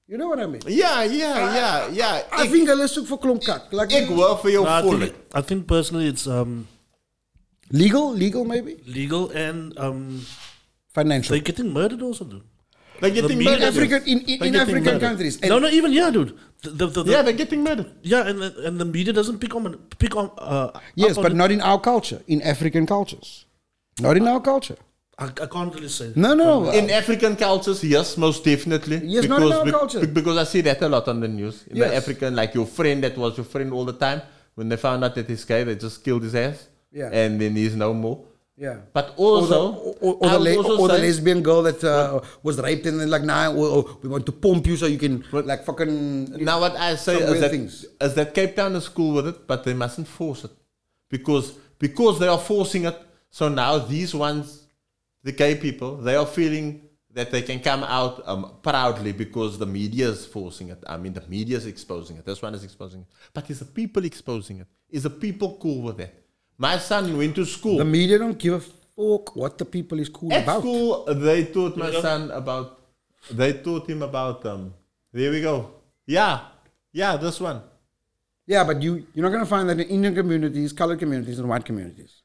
You 0.07 0.19
know 0.19 0.29
what 0.29 0.39
I 0.39 0.47
mean? 0.47 0.61
Yeah, 0.69 1.03
yeah, 1.05 1.37
yeah, 1.57 1.77
yeah. 1.89 2.15
I 2.31 2.47
think 2.53 2.69
hulle 2.69 2.85
soek 2.89 3.07
vir 3.09 3.19
klomp 3.19 3.41
kak. 3.45 3.73
Like 3.73 3.93
Ek 3.97 4.09
hoor 4.13 4.37
vir 4.43 4.51
jou 4.53 4.65
No, 4.65 5.09
I, 5.33 5.41
think, 5.41 5.67
personally 5.67 6.09
it's 6.13 6.27
um, 6.27 6.69
legal, 7.73 8.13
legal 8.13 8.45
maybe 8.45 8.77
legal 8.87 9.31
and 9.33 9.73
um, 9.79 10.21
financial. 10.93 11.33
they're 11.33 11.43
getting 11.43 11.73
murdered 11.73 12.03
also, 12.03 12.25
dude. 12.25 12.43
They're 13.01 13.11
getting 13.11 13.39
media- 13.39 13.53
murdered. 13.57 13.69
African 13.73 14.03
in, 14.05 14.19
in, 14.29 14.45
in 14.45 14.57
African 14.57 14.85
murdered. 14.85 15.01
countries. 15.01 15.41
And 15.41 15.49
no, 15.49 15.59
no, 15.59 15.69
even 15.69 15.93
yeah, 15.93 16.11
dude. 16.11 16.37
The, 16.65 16.71
the, 16.71 16.87
the, 16.87 17.03
the- 17.05 17.13
Yeah, 17.13 17.23
they're 17.23 17.41
getting 17.45 17.63
murdered. 17.69 17.91
yeah, 18.13 18.29
and 18.29 18.39
the, 18.43 18.51
and 18.67 18.75
the 18.83 18.85
media 18.97 19.13
doesn't 19.21 19.39
pick 19.45 19.55
on 19.59 19.65
pick 20.03 20.15
on. 20.21 20.27
Uh, 20.39 20.71
Yes, 21.03 21.13
up 21.13 21.19
on 21.19 21.23
but 21.25 21.33
it. 21.33 21.37
not 21.43 21.51
in 21.57 21.61
our 21.71 21.81
culture. 21.91 22.21
In 22.35 22.41
African 22.55 22.85
cultures, 22.95 23.31
not 24.07 24.17
in 24.21 24.27
our 24.33 24.41
culture. 24.41 24.77
I, 25.25 25.27
I 25.27 25.47
can't 25.55 25.73
really 25.77 25.89
say. 25.99 26.09
No, 26.17 26.31
no. 26.35 26.71
In 26.81 26.91
African 27.01 27.37
cultures, 27.37 27.85
yes, 27.85 28.17
most 28.27 28.45
definitely. 28.45 28.97
Yes, 29.17 29.27
not 29.35 29.43
in 29.43 29.53
our 29.53 29.65
be- 29.65 29.71
culture. 29.71 30.01
be- 30.01 30.15
because 30.21 30.37
I 30.37 30.45
see 30.53 30.63
that 30.69 30.83
a 30.83 30.89
lot 30.89 31.07
on 31.13 31.21
the 31.21 31.29
news. 31.29 31.57
In 31.71 31.77
Yes. 31.77 31.91
the 31.91 31.97
African, 32.03 32.31
like 32.41 32.53
your 32.55 32.67
friend 32.67 32.99
that 33.05 33.17
was 33.17 33.37
your 33.41 33.45
friend 33.55 33.73
all 33.73 33.85
the 33.93 33.99
time, 34.07 34.23
when 34.57 34.69
they 34.71 34.77
found 34.77 35.05
out 35.05 35.15
that 35.15 35.29
he's 35.29 35.45
gay, 35.45 35.63
they 35.65 35.77
just 35.77 36.03
killed 36.05 36.23
his 36.29 36.35
ass. 36.35 36.69
Yeah. 37.01 37.11
And 37.13 37.41
then 37.41 37.55
he's 37.57 37.77
no 37.77 37.93
more. 37.95 38.19
Yeah. 38.57 38.77
But 38.93 39.15
Or 39.17 39.43
the, 39.47 39.57
also, 39.57 39.75
or, 40.01 40.15
or, 40.15 40.29
the, 40.31 40.39
le- 40.39 40.57
also 40.57 40.79
or 40.79 40.89
the 40.89 40.99
lesbian 40.99 41.43
girl 41.43 41.63
that 41.63 41.83
uh, 41.83 42.21
was 42.43 42.61
raped 42.61 42.87
and 42.87 43.01
then 43.01 43.11
like, 43.11 43.23
nah, 43.23 43.51
or, 43.51 43.67
or 43.67 43.99
we 44.01 44.09
want 44.09 44.25
to 44.27 44.33
pump 44.33 44.67
you 44.67 44.77
so 44.77 44.87
you 44.87 44.99
can 44.99 45.25
like 45.33 45.65
fucking. 45.65 46.45
Now 46.45 46.61
what 46.61 46.77
I 46.77 46.95
say 46.95 47.17
is 47.17 47.41
that, 47.41 47.51
things. 47.51 47.85
is 48.01 48.15
that 48.15 48.33
Cape 48.33 48.55
Town 48.55 48.77
is 48.77 48.89
cool 48.89 49.15
with 49.17 49.27
it, 49.27 49.47
but 49.47 49.65
they 49.65 49.75
mustn't 49.75 50.07
force 50.07 50.45
it. 50.45 50.53
Because 51.11 51.53
because 51.79 52.21
they 52.21 52.29
are 52.29 52.39
forcing 52.39 52.85
it, 52.85 52.97
so 53.31 53.49
now 53.49 53.79
these 53.79 54.15
ones, 54.15 54.67
the 55.25 55.33
gay 55.33 55.57
people, 55.57 55.97
they 55.97 56.15
are 56.15 56.27
feeling 56.27 56.83
that 57.13 57.31
they 57.31 57.43
can 57.43 57.61
come 57.61 57.83
out 57.85 58.23
um, 58.27 58.55
proudly 58.63 59.13
because 59.13 59.59
the 59.59 59.67
media 59.67 60.09
is 60.09 60.27
forcing 60.27 60.69
it. 60.69 60.83
I 60.87 60.97
mean, 60.97 61.13
the 61.13 61.23
media 61.29 61.57
is 61.57 61.67
exposing 61.67 62.17
it. 62.19 62.25
This 62.25 62.43
one 62.43 62.55
is 62.55 62.65
exposing 62.65 63.03
it. 63.03 63.07
But 63.33 63.51
is 63.51 63.59
the 63.61 63.65
people 63.65 64.05
exposing 64.05 64.61
it? 64.61 64.67
Is 64.91 65.05
the 65.05 65.11
people 65.11 65.59
cool 65.61 65.83
with 65.83 65.97
that? 65.99 66.24
My 66.59 66.79
son 66.79 67.17
went 67.17 67.35
to 67.37 67.45
school. 67.45 67.79
The 67.79 67.85
media 67.85 68.19
don't 68.19 68.39
give 68.39 68.55
a 68.55 68.61
fuck 68.61 69.35
what 69.37 69.59
the 69.59 69.65
people 69.65 69.99
is 69.99 70.09
cool 70.09 70.33
At 70.33 70.45
about. 70.45 70.61
school, 70.61 71.05
they 71.07 71.45
taught 71.47 71.77
my 71.77 71.91
son 72.01 72.31
about. 72.31 72.81
They 73.31 73.55
taught 73.55 73.89
him 73.89 74.03
about. 74.03 74.45
Um, 74.47 74.73
there 75.13 75.31
we 75.31 75.41
go. 75.41 75.71
Yeah, 76.07 76.41
yeah, 76.93 77.17
this 77.17 77.41
one. 77.41 77.63
Yeah, 78.47 78.63
but 78.65 78.83
you 78.83 79.07
you're 79.15 79.25
not 79.25 79.33
gonna 79.33 79.47
find 79.47 79.69
that 79.69 79.81
in 79.81 79.89
Indian 79.89 80.15
communities, 80.15 80.73
colored 80.73 80.99
communities, 80.99 81.39
and 81.39 81.49
white 81.49 81.65
communities. 81.65 82.23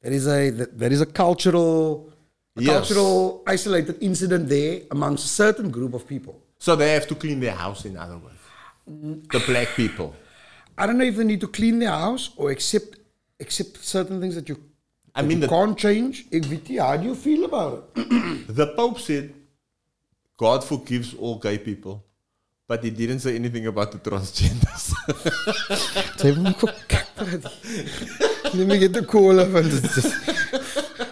There 0.00 0.12
is 0.12 0.26
a 0.26 0.50
there 0.50 0.92
is 0.92 1.00
a 1.00 1.06
cultural 1.06 2.10
a 2.56 2.62
Yes. 2.62 2.72
cultural 2.88 3.42
isolated 3.46 3.96
incident 4.02 4.48
there 4.48 4.80
amongst 4.90 5.24
a 5.26 5.28
certain 5.28 5.70
group 5.70 5.94
of 5.94 6.06
people. 6.08 6.40
So 6.58 6.74
they 6.76 6.92
have 6.92 7.06
to 7.08 7.14
clean 7.14 7.38
their 7.40 7.54
house, 7.54 7.84
in 7.84 7.96
other 7.96 8.18
words. 8.18 8.40
The 9.32 9.40
black 9.46 9.68
people. 9.76 10.14
I 10.76 10.86
don't 10.86 10.98
know 10.98 11.04
if 11.04 11.16
they 11.16 11.24
need 11.24 11.40
to 11.42 11.48
clean 11.48 11.78
their 11.78 11.90
house 11.90 12.30
or 12.36 12.50
accept 12.50 12.98
accept 13.42 13.84
certain 13.84 14.20
things 14.20 14.34
that 14.36 14.48
you 14.48 14.56
I 15.14 15.20
that 15.20 15.28
mean, 15.28 15.42
you 15.42 15.48
can't 15.48 15.76
change. 15.76 16.24
How 16.78 16.96
do 16.96 17.04
you 17.04 17.14
feel 17.14 17.44
about 17.44 17.90
it? 17.94 18.46
the 18.60 18.66
Pope 18.74 18.98
said, 18.98 19.34
God 20.38 20.64
forgives 20.64 21.14
all 21.14 21.38
gay 21.38 21.58
people. 21.58 22.02
But 22.66 22.82
he 22.82 22.90
didn't 22.90 23.18
say 23.18 23.34
anything 23.34 23.66
about 23.66 23.92
the 23.92 23.98
transgenders. 23.98 24.94
Ze 26.18 26.32
me. 26.32 26.54
Let 28.54 28.66
me 28.66 28.78
get 28.78 28.92
the 28.94 29.04
cola 29.04 29.44
van. 29.44 29.64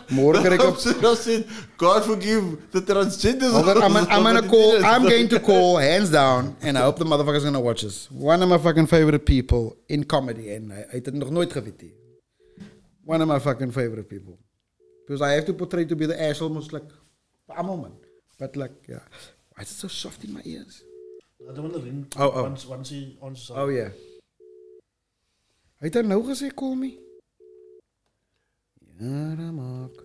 Morgen 0.09 0.43
krijg 0.43 0.61
ik 0.61 0.67
op. 0.67 0.77
Said, 1.17 1.45
God 1.77 2.05
forgive 2.05 2.57
the 2.71 2.83
transgenders. 2.83 3.53
On, 3.53 3.83
I'm, 3.83 3.97
I'm 3.97 4.23
gonna 4.23 4.43
call. 4.43 4.85
I'm 4.85 5.03
going 5.03 5.29
to 5.29 5.41
call 5.41 5.79
hands 5.79 6.11
down, 6.11 6.57
and 6.63 6.79
I 6.79 6.81
hope 6.81 6.99
the 6.99 7.05
motherfucker's 7.05 7.45
gonna 7.45 7.61
watch 7.61 7.81
this. 7.81 8.09
One 8.11 8.43
of 8.43 8.49
my 8.49 8.59
fucking 8.59 8.87
favorite 8.87 9.25
people 9.25 9.77
in 9.87 10.07
comedy, 10.07 10.55
and 10.55 10.73
I 10.73 10.85
heeft 10.89 11.07
het 11.07 11.15
nog 11.15 11.31
nooit 11.31 11.53
geweten. 11.53 12.00
One 13.11 13.23
of 13.23 13.27
my 13.27 13.41
fucking 13.41 13.73
favorite 13.73 14.09
people, 14.09 14.39
because 15.05 15.21
I 15.21 15.33
have 15.33 15.45
to 15.47 15.53
portray 15.53 15.85
to 15.85 15.97
be 15.97 16.07
the 16.07 16.23
ass 16.23 16.41
almost 16.41 16.73
like 16.73 16.89
a 17.49 17.61
moment, 17.61 17.97
but 18.39 18.55
like 18.55 18.87
yeah, 18.87 19.01
why 19.53 19.63
is 19.63 19.73
it 19.73 19.75
so 19.75 19.89
soft 19.89 20.23
in 20.23 20.33
my 20.33 20.43
ears? 20.45 20.85
I 21.43 21.53
don't 21.53 21.65
want 21.65 21.75
to 21.75 21.81
ring. 21.81 22.07
Oh, 22.17 22.31
oh. 22.33 22.43
Once, 22.45 22.67
once 22.67 22.91
he, 22.91 23.19
once. 23.21 23.51
Oh 23.51 23.69
yeah. 23.69 23.91
Hij 25.77 25.91
heeft 25.93 26.07
nou 26.07 26.25
gezegd, 26.25 26.55
call 26.55 26.75
me. 26.75 26.99
Ja, 28.99 29.35
dat 29.35 29.53
maak. 29.53 30.05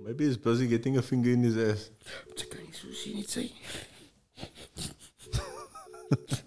Maybe 0.00 0.24
he's 0.24 0.40
busy 0.40 0.66
getting 0.66 0.96
a 0.96 1.02
finger 1.02 1.32
in 1.32 1.42
his 1.42 1.56
ass. 1.56 1.90
Ze 2.34 2.46
kan 2.48 2.60
niet 2.64 2.76
zo 2.76 2.92
zien, 2.92 3.14
niet 3.14 3.30
zeggen. 3.30 3.56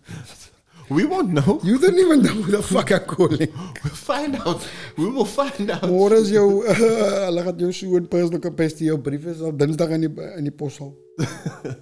We 0.89 1.05
won't 1.05 1.29
know. 1.29 1.59
You 1.63 1.77
don't 1.77 1.99
even 1.99 2.23
know 2.23 2.33
who 2.33 2.51
the 2.51 2.63
fuck 2.63 2.91
I'm 2.91 3.05
calling. 3.05 3.53
We'll 3.83 3.93
find 3.93 4.35
out. 4.37 4.67
We 4.97 5.05
will 5.09 5.25
find 5.25 5.69
out. 5.69 5.85
Môre 5.85 6.17
is 6.17 6.31
jou 6.33 6.63
hulle 7.27 7.43
gaan 7.45 7.61
jou 7.61 7.69
so 7.73 7.99
in 7.99 8.07
personal 8.09 8.41
capacity 8.41 8.89
jou 8.89 8.97
brief 8.97 9.27
is 9.29 9.43
al 9.45 9.53
Dinsdag 9.53 9.93
in 9.97 10.07
die 10.07 10.31
in 10.39 10.49
die 10.49 10.55
posal. 10.63 10.95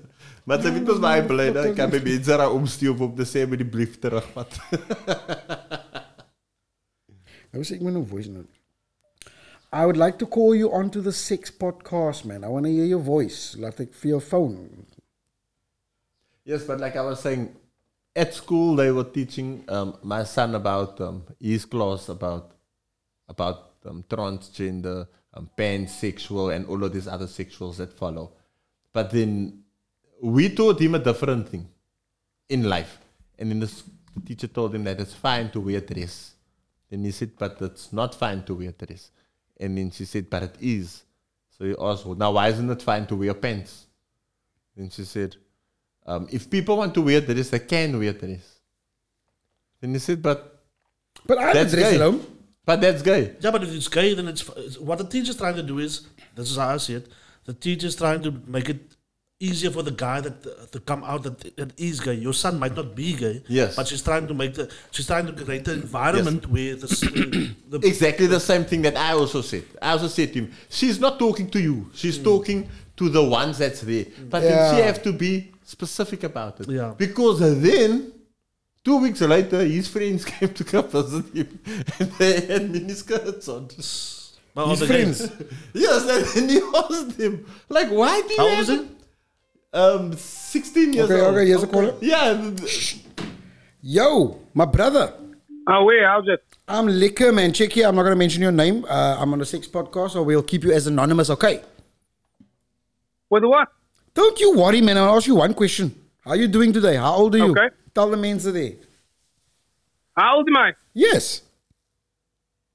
Maar 0.48 0.62
ze 0.62 0.72
weet 0.72 0.86
pas 0.88 1.00
baie 1.04 1.24
bly 1.28 1.50
dat 1.52 1.66
ek 1.74 1.90
by 1.92 2.00
mense 2.06 2.36
raak 2.40 2.54
omstuur 2.56 3.02
om 3.04 3.16
te 3.16 3.26
sê 3.28 3.42
met 3.52 3.60
die 3.60 3.68
brief 3.68 3.98
terugvat. 4.00 4.54
I 7.52 7.58
was 7.58 7.68
saying 7.68 7.84
no 7.84 8.04
voice 8.04 8.30
note. 8.32 8.48
I 9.74 9.84
would 9.84 9.98
like 9.98 10.18
to 10.20 10.26
call 10.26 10.56
you 10.56 10.72
onto 10.72 11.02
the 11.02 11.12
Sex 11.12 11.52
podcast, 11.52 12.24
man. 12.24 12.46
I 12.46 12.48
want 12.48 12.66
to 12.66 12.72
hear 12.72 12.86
your 12.86 13.04
voice. 13.04 13.58
Laat 13.60 13.82
ek 13.84 13.92
vir 14.00 14.14
jou 14.14 14.22
phone. 14.24 14.86
Yes, 16.48 16.64
but 16.64 16.80
like 16.80 16.96
I 16.96 17.04
was 17.04 17.20
saying, 17.20 17.50
at 18.18 18.34
school 18.34 18.76
they 18.76 18.92
were 18.92 19.04
teaching 19.04 19.64
um, 19.70 19.96
my 20.02 20.24
son 20.24 20.56
about 20.56 21.00
um, 21.00 21.24
his 21.40 21.66
class 21.66 22.10
about 22.10 22.52
about 23.30 23.74
um, 23.86 24.04
transgender, 24.10 25.08
um, 25.34 25.50
pansexual, 25.58 26.54
and 26.54 26.66
all 26.66 26.84
of 26.84 26.92
these 26.94 27.08
other 27.08 27.28
sexuals 27.28 27.78
that 27.78 27.94
follow. 27.94 28.34
But 28.92 29.12
then 29.12 29.64
we 30.22 30.50
taught 30.50 30.82
him 30.82 30.96
a 30.96 31.00
different 31.00 31.50
thing 31.50 31.68
in 32.50 32.64
life, 32.64 32.98
and 33.38 33.52
then 33.52 33.60
the, 33.60 33.72
the 34.16 34.22
teacher 34.26 34.48
told 34.48 34.74
him 34.74 34.84
that 34.86 35.00
it's 35.00 35.14
fine 35.14 35.52
to 35.52 35.60
wear 35.62 35.82
dress. 35.82 36.34
Then 36.90 37.04
he 37.04 37.12
said, 37.12 37.32
"But 37.38 37.62
it's 37.62 37.94
not 37.94 38.16
fine 38.16 38.44
to 38.46 38.56
wear 38.56 38.72
dress." 38.72 39.12
And 39.60 39.78
then 39.78 39.92
she 39.92 40.06
said, 40.06 40.30
"But 40.30 40.44
it 40.44 40.56
is." 40.60 41.04
So 41.58 41.66
he 41.66 41.76
asked, 41.80 42.06
well, 42.06 42.16
"Now 42.16 42.32
why 42.32 42.48
isn't 42.50 42.70
it 42.70 42.82
fine 42.82 43.06
to 43.08 43.16
wear 43.16 43.36
pants?" 43.36 43.86
Then 44.76 44.90
she 44.90 45.04
said, 45.04 45.36
um, 46.08 46.28
if 46.32 46.50
people 46.50 46.78
want 46.78 46.94
to 46.96 47.02
wear 47.02 47.22
dress, 47.22 47.50
they 47.50 47.60
can 47.60 47.98
wear 48.00 48.14
dress. 48.14 48.60
Then 49.82 49.94
he 49.94 50.00
said, 50.00 50.22
but 50.22 50.64
But 51.26 51.38
I 51.38 51.54
that's 51.54 51.74
dress 51.74 51.90
gay. 51.92 51.96
at 51.96 52.02
home. 52.02 52.26
But 52.66 52.82
that's 52.82 53.02
gay. 53.02 53.36
Yeah, 53.40 53.52
but 53.52 53.64
if 53.64 53.74
it's 53.74 53.88
gay, 53.88 54.14
then 54.14 54.28
it's, 54.28 54.44
it's 54.58 54.78
what 54.80 54.98
the 54.98 55.06
teacher's 55.06 55.38
trying 55.38 55.56
to 55.56 55.64
do 55.64 55.80
is 55.80 56.08
this 56.36 56.52
is 56.52 56.58
how 56.58 56.70
I 56.74 56.78
see 56.78 56.96
it. 56.96 57.08
The 57.46 57.54
teacher's 57.54 57.96
trying 57.96 58.22
to 58.24 58.32
make 58.46 58.68
it 58.70 58.82
easier 59.40 59.70
for 59.70 59.84
the 59.84 59.92
guy 59.92 60.20
that 60.20 60.72
to 60.72 60.80
come 60.80 61.04
out 61.04 61.24
that, 61.24 61.56
that 61.58 61.72
is 61.80 62.00
gay. 62.00 62.16
Your 62.16 62.34
son 62.34 62.58
might 62.60 62.76
not 62.76 62.96
be 62.96 63.14
gay, 63.14 63.44
Yes. 63.48 63.76
but 63.76 63.88
she's 63.88 64.02
trying 64.02 64.28
to 64.28 64.34
make 64.34 64.56
the 64.56 64.70
she's 64.92 65.06
trying 65.08 65.28
to 65.28 65.34
create 65.34 65.68
an 65.68 65.76
environment 65.82 66.50
where 66.50 66.76
the, 66.76 66.88
s- 66.88 67.00
the 67.70 67.80
Exactly 67.84 68.26
the 68.28 68.40
same 68.40 68.66
thing 68.66 68.82
that 68.82 68.98
I 68.98 69.14
also 69.14 69.42
said. 69.42 69.64
I 69.82 69.92
also 69.92 70.08
said 70.08 70.34
to 70.34 70.40
him, 70.40 70.52
she's 70.70 71.00
not 71.00 71.20
talking 71.20 71.50
to 71.52 71.60
you. 71.62 71.90
She's 71.94 72.18
talking 72.18 72.68
to 72.98 73.10
the 73.10 73.24
ones 73.24 73.60
that's 73.60 73.82
there. 73.82 74.06
But 74.30 74.42
then 74.42 74.76
she 74.76 74.82
have 74.82 75.02
to 75.04 75.14
be 75.14 75.52
specific 75.68 76.24
about 76.24 76.60
it. 76.62 76.70
Yeah. 76.70 76.94
Because 76.98 77.40
then 77.62 78.14
Two 78.84 79.02
weeks 79.02 79.20
later, 79.20 79.60
his 79.66 79.86
friends 79.90 80.24
came 80.32 80.54
to 80.54 80.64
come 80.64 80.88
visit 80.88 81.26
him, 81.36 81.60
and 82.00 82.10
they 82.20 82.40
had 82.40 82.72
miniskirts 82.72 83.50
on. 83.50 83.68
Maar 84.56 84.70
His 84.70 84.82
on 84.82 84.88
the 84.88 84.88
friends. 84.88 85.18
Yes, 85.74 86.36
and 86.38 86.50
he 86.50 86.62
asked 86.74 87.20
him, 87.20 87.46
like, 87.68 87.90
why 87.90 88.22
do 88.22 88.32
you 88.34 88.38
How 88.40 88.48
have 88.48 88.70
old 88.70 88.80
is 88.80 88.86
it? 88.86 88.88
Um, 89.74 90.14
16 90.14 90.94
years 90.94 91.12
Okay, 91.12 91.20
old. 91.20 91.36
okay, 91.36 91.46
here's 91.48 91.64
a 91.64 91.68
caller. 91.68 91.96
Yeah. 92.00 92.32
th- 92.56 92.56
th- 92.58 93.04
Yo, 93.82 94.40
my 94.54 94.64
brother. 94.66 95.12
Oh, 95.68 95.84
wait, 95.84 96.04
how's 96.06 96.28
it? 96.30 96.42
I'm 96.66 96.88
Liquor, 96.88 97.34
man. 97.34 97.52
Check 97.52 97.74
here. 97.74 97.88
I'm 97.90 97.96
not 97.96 98.04
going 98.04 98.16
to 98.16 98.20
mention 98.26 98.42
your 98.42 98.54
name. 98.54 98.86
Uh, 98.88 99.18
I'm 99.20 99.34
on 99.34 99.40
the 99.40 99.46
Six 99.46 99.68
podcast, 99.68 100.12
so 100.12 100.24
we'll 100.24 100.44
keep 100.44 100.64
you 100.64 100.72
as 100.72 100.88
anonymous, 100.88 101.30
okay? 101.30 101.62
With 103.30 103.44
what? 103.44 103.68
Don't 104.18 104.40
you 104.40 104.58
worry, 104.58 104.82
man. 104.82 104.98
I'll 104.98 105.16
ask 105.16 105.28
you 105.28 105.36
one 105.36 105.54
question. 105.54 105.94
How 106.26 106.32
are 106.32 106.36
you 106.36 106.48
doing 106.48 106.74
today? 106.74 106.96
How 106.96 107.14
old 107.14 107.36
are 107.36 107.38
you? 107.38 107.52
Okay. 107.52 107.70
Tell 107.94 108.10
the 108.10 108.18
men 108.18 108.40
today. 108.40 108.78
How 110.16 110.38
old 110.38 110.48
am 110.50 110.58
I? 110.58 110.72
Yes. 110.96 111.44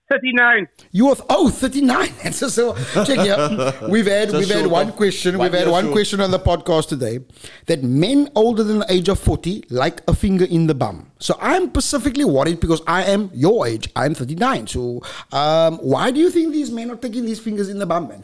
39. 0.08 0.68
You 0.92 1.08
are 1.08 1.16
oh 1.28 1.50
39. 1.50 2.10
That's 2.22 2.38
just 2.38 2.54
so 2.54 2.76
check 3.04 3.18
here. 3.18 3.74
We've 3.88 4.06
had 4.06 4.30
we've 4.30 4.48
had 4.48 4.68
one 4.68 4.92
question. 4.92 5.36
We've 5.36 5.52
had 5.52 5.66
one 5.66 5.86
short. 5.86 5.94
question 5.94 6.20
on 6.20 6.30
the 6.30 6.38
podcast 6.38 6.88
today 6.88 7.18
that 7.66 7.82
men 7.82 8.30
older 8.36 8.62
than 8.62 8.78
the 8.78 8.92
age 8.92 9.08
of 9.08 9.18
40 9.18 9.64
like 9.70 10.00
a 10.06 10.14
finger 10.14 10.44
in 10.44 10.68
the 10.68 10.76
bum. 10.76 11.10
So 11.18 11.36
I'm 11.40 11.70
specifically 11.70 12.24
worried 12.24 12.60
because 12.60 12.82
I 12.86 13.02
am 13.02 13.30
your 13.34 13.66
age. 13.66 13.90
I'm 13.96 14.14
39. 14.14 14.68
So 14.68 15.02
um, 15.32 15.78
why 15.78 16.12
do 16.12 16.20
you 16.20 16.30
think 16.30 16.52
these 16.52 16.70
men 16.70 16.88
are 16.92 16.96
taking 16.96 17.24
these 17.24 17.40
fingers 17.40 17.68
in 17.68 17.80
the 17.80 17.86
bum, 17.86 18.06
man? 18.06 18.22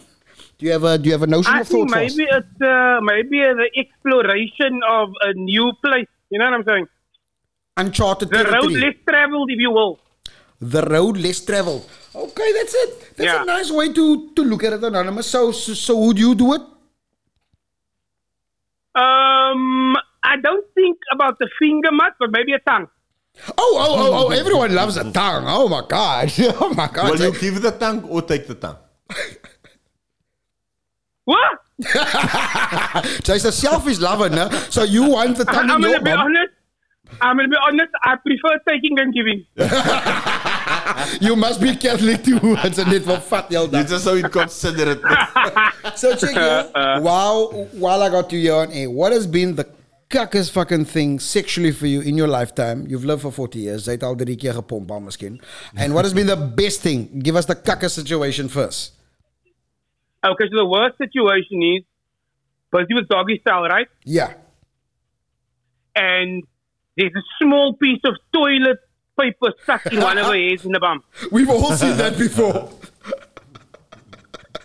Do 0.58 0.66
you 0.66 0.72
have 0.72 0.84
a 0.84 0.98
do 0.98 1.06
you 1.08 1.12
have 1.12 1.22
a 1.22 1.26
notion 1.26 1.52
I 1.54 1.60
of 1.60 1.68
think 1.68 1.88
thought 1.90 1.96
maybe 1.98 2.24
it's 2.38 2.60
uh, 2.60 2.98
maybe 3.02 3.38
the 3.62 3.68
exploration 3.76 4.80
of 4.88 5.10
a 5.22 5.32
new 5.34 5.72
place. 5.84 6.08
You 6.30 6.38
know 6.40 6.46
what 6.46 6.54
I'm 6.54 6.64
saying? 6.64 6.86
Uncharted 7.76 8.28
The 8.30 8.44
road 8.44 8.72
less 8.72 8.94
traveled, 9.08 9.50
if 9.52 9.58
you 9.60 9.70
will. 9.70 10.00
the 10.60 10.82
road 10.82 11.16
less 11.16 11.40
traveled. 11.44 11.88
Okay, 12.14 12.52
that's 12.56 12.74
it. 12.74 12.90
That's 13.16 13.32
Yeah. 13.32 13.42
a 13.42 13.46
nice 13.46 13.70
way 13.70 13.92
to 13.92 14.04
to 14.36 14.42
look 14.42 14.64
at 14.64 14.72
it, 14.72 14.82
anonymous. 14.82 15.28
So 15.28 15.52
so, 15.52 15.74
so 15.74 15.96
would 16.04 16.18
you 16.18 16.34
do 16.34 16.54
it? 16.54 16.62
Um, 18.94 19.94
I 20.24 20.36
don't 20.42 20.66
think 20.74 20.98
about 21.12 21.38
the 21.38 21.48
finger 21.60 21.92
much, 21.92 22.14
but 22.18 22.30
maybe 22.32 22.52
a 22.52 22.58
tongue. 22.58 22.88
Oh, 23.56 23.76
oh, 23.78 23.94
oh, 24.02 24.26
oh, 24.26 24.30
everyone 24.30 24.74
loves 24.74 24.96
a 24.96 25.04
tongue. 25.12 25.44
Oh 25.46 25.68
my 25.68 25.82
God. 25.86 26.32
Oh 26.60 26.74
my 26.74 26.88
God. 26.92 27.10
Will 27.12 27.26
you 27.32 27.38
give 27.40 27.62
the 27.62 27.70
tongue 27.70 28.02
or 28.08 28.22
take 28.22 28.48
the 28.48 28.54
tongue? 28.56 28.78
What? 31.28 31.58
Jy's 33.24 33.44
a 33.44 33.52
selfish 33.52 33.98
lover, 33.98 34.28
no? 34.30 34.48
So 34.70 34.82
you 34.84 35.02
want 35.10 35.36
the 35.36 35.44
tongue 35.44 35.70
I'm 35.70 35.82
in 35.84 35.90
your 35.90 36.00
gonna 36.00 36.04
be 36.04 36.10
bum. 36.12 36.20
honest. 36.26 36.52
I'm 37.20 37.36
gonna 37.36 37.48
be 37.48 37.56
honest. 37.68 37.92
I 38.02 38.16
prefer 38.16 38.58
taking 38.68 38.94
than 38.96 39.10
giving. 39.12 39.44
You 41.20 41.36
must 41.36 41.60
be 41.60 41.74
Catholic 41.76 42.24
too. 42.24 42.38
It's 42.64 42.78
a 42.78 42.84
net 42.84 43.02
van 43.02 43.20
vat 43.20 43.50
jou 43.50 43.60
You're 43.60 43.70
dan. 43.70 43.86
just 43.86 44.04
so 44.04 44.14
inconsiderate. 44.16 45.00
So 46.00 46.14
check 46.16 46.30
here. 46.30 46.70
Uh, 46.74 46.78
uh. 46.78 47.00
While, 47.00 47.68
while 47.84 48.02
I 48.02 48.08
got 48.10 48.32
you 48.32 48.40
here 48.40 48.54
on 48.54 48.72
air, 48.72 48.90
what 48.90 49.12
has 49.12 49.26
been 49.26 49.54
the 49.56 49.66
kakkers 50.10 50.50
fucking 50.50 50.84
thing 50.86 51.18
sexually 51.20 51.72
for 51.72 51.86
you 51.86 52.00
in 52.00 52.16
your 52.16 52.28
lifetime? 52.28 52.86
You've 52.88 53.04
lived 53.04 53.22
for 53.22 53.32
40 53.32 53.58
years. 53.58 53.86
Jy 53.86 53.96
het 53.98 54.02
al 54.02 54.16
drie 54.16 54.36
keer 54.36 54.54
gepomp 54.58 54.90
al 54.90 55.00
miskien. 55.00 55.40
And 55.76 55.94
what 55.94 56.04
has 56.04 56.14
been 56.14 56.26
the 56.26 56.36
best 56.36 56.80
thing? 56.82 57.08
Give 57.22 57.36
us 57.36 57.46
the 57.46 57.54
kakker 57.56 57.90
situation 57.90 58.48
first. 58.48 58.97
Okay, 60.24 60.44
so 60.50 60.56
the 60.56 60.66
worst 60.66 60.98
situation 60.98 61.62
is, 61.62 61.84
but 62.70 62.86
with 62.90 63.08
doggy 63.08 63.38
style, 63.40 63.62
right? 63.62 63.86
Yeah. 64.04 64.34
And 65.94 66.44
there's 66.96 67.12
a 67.14 67.22
small 67.40 67.74
piece 67.74 68.00
of 68.04 68.16
toilet 68.32 68.78
paper 69.18 69.52
stuck 69.62 69.86
in 69.86 70.00
one 70.00 70.18
of 70.18 70.26
her 70.26 70.34
in 70.34 70.72
the 70.72 70.80
bum. 70.80 71.02
We've 71.32 71.48
all 71.48 71.72
seen 71.72 71.96
that 71.96 72.18
before. 72.18 72.70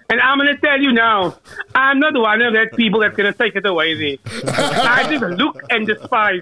And 0.10 0.22
I'm 0.22 0.38
gonna 0.38 0.58
tell 0.58 0.80
you 0.80 0.92
now, 0.92 1.38
I'm 1.74 2.00
not 2.00 2.14
one 2.16 2.42
of 2.42 2.54
that 2.54 2.76
people 2.76 3.00
that's 3.00 3.16
gonna 3.16 3.34
take 3.34 3.56
it 3.56 3.66
away 3.66 3.96
there. 3.96 4.18
I 4.48 5.08
just 5.10 5.24
look 5.40 5.62
and 5.72 5.88
despise. 5.88 6.42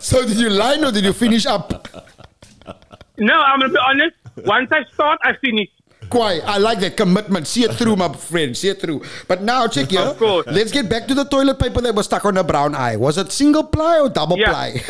So 0.00 0.26
did 0.26 0.38
you 0.38 0.50
line 0.50 0.84
or 0.84 0.92
did 0.92 1.04
you 1.04 1.12
finish 1.12 1.46
up? 1.46 1.88
No, 3.16 3.34
I'm 3.34 3.60
gonna 3.60 3.72
be 3.72 3.78
honest. 3.78 4.16
Once 4.44 4.70
I 4.72 4.84
start, 4.92 5.18
I 5.22 5.34
finish. 5.36 5.68
Quite. 6.10 6.42
I 6.44 6.58
like 6.58 6.80
that 6.80 6.96
commitment. 6.96 7.46
See 7.46 7.62
it 7.62 7.72
through, 7.74 7.96
my 7.96 8.12
friend. 8.12 8.56
See 8.56 8.68
it 8.68 8.80
through. 8.80 9.02
But 9.28 9.42
now, 9.42 9.66
check 9.68 9.90
here. 9.90 10.00
Of 10.00 10.18
course. 10.18 10.46
Let's 10.48 10.72
get 10.72 10.88
back 10.90 11.06
to 11.06 11.14
the 11.14 11.24
toilet 11.24 11.58
paper 11.58 11.80
that 11.82 11.94
was 11.94 12.06
stuck 12.06 12.24
on 12.24 12.34
the 12.34 12.42
brown 12.42 12.74
eye. 12.74 12.96
Was 12.96 13.16
it 13.16 13.30
single 13.32 13.64
ply 13.64 14.00
or 14.00 14.08
double 14.08 14.36
Yeah. 14.38 14.50
ply? 14.50 14.82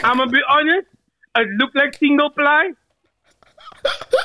I'm 0.04 0.18
gonna 0.18 0.30
be 0.30 0.40
honest. 0.48 0.86
It 1.36 1.48
looked 1.58 1.74
like 1.76 1.94
single 1.98 2.30
ply. 2.30 2.70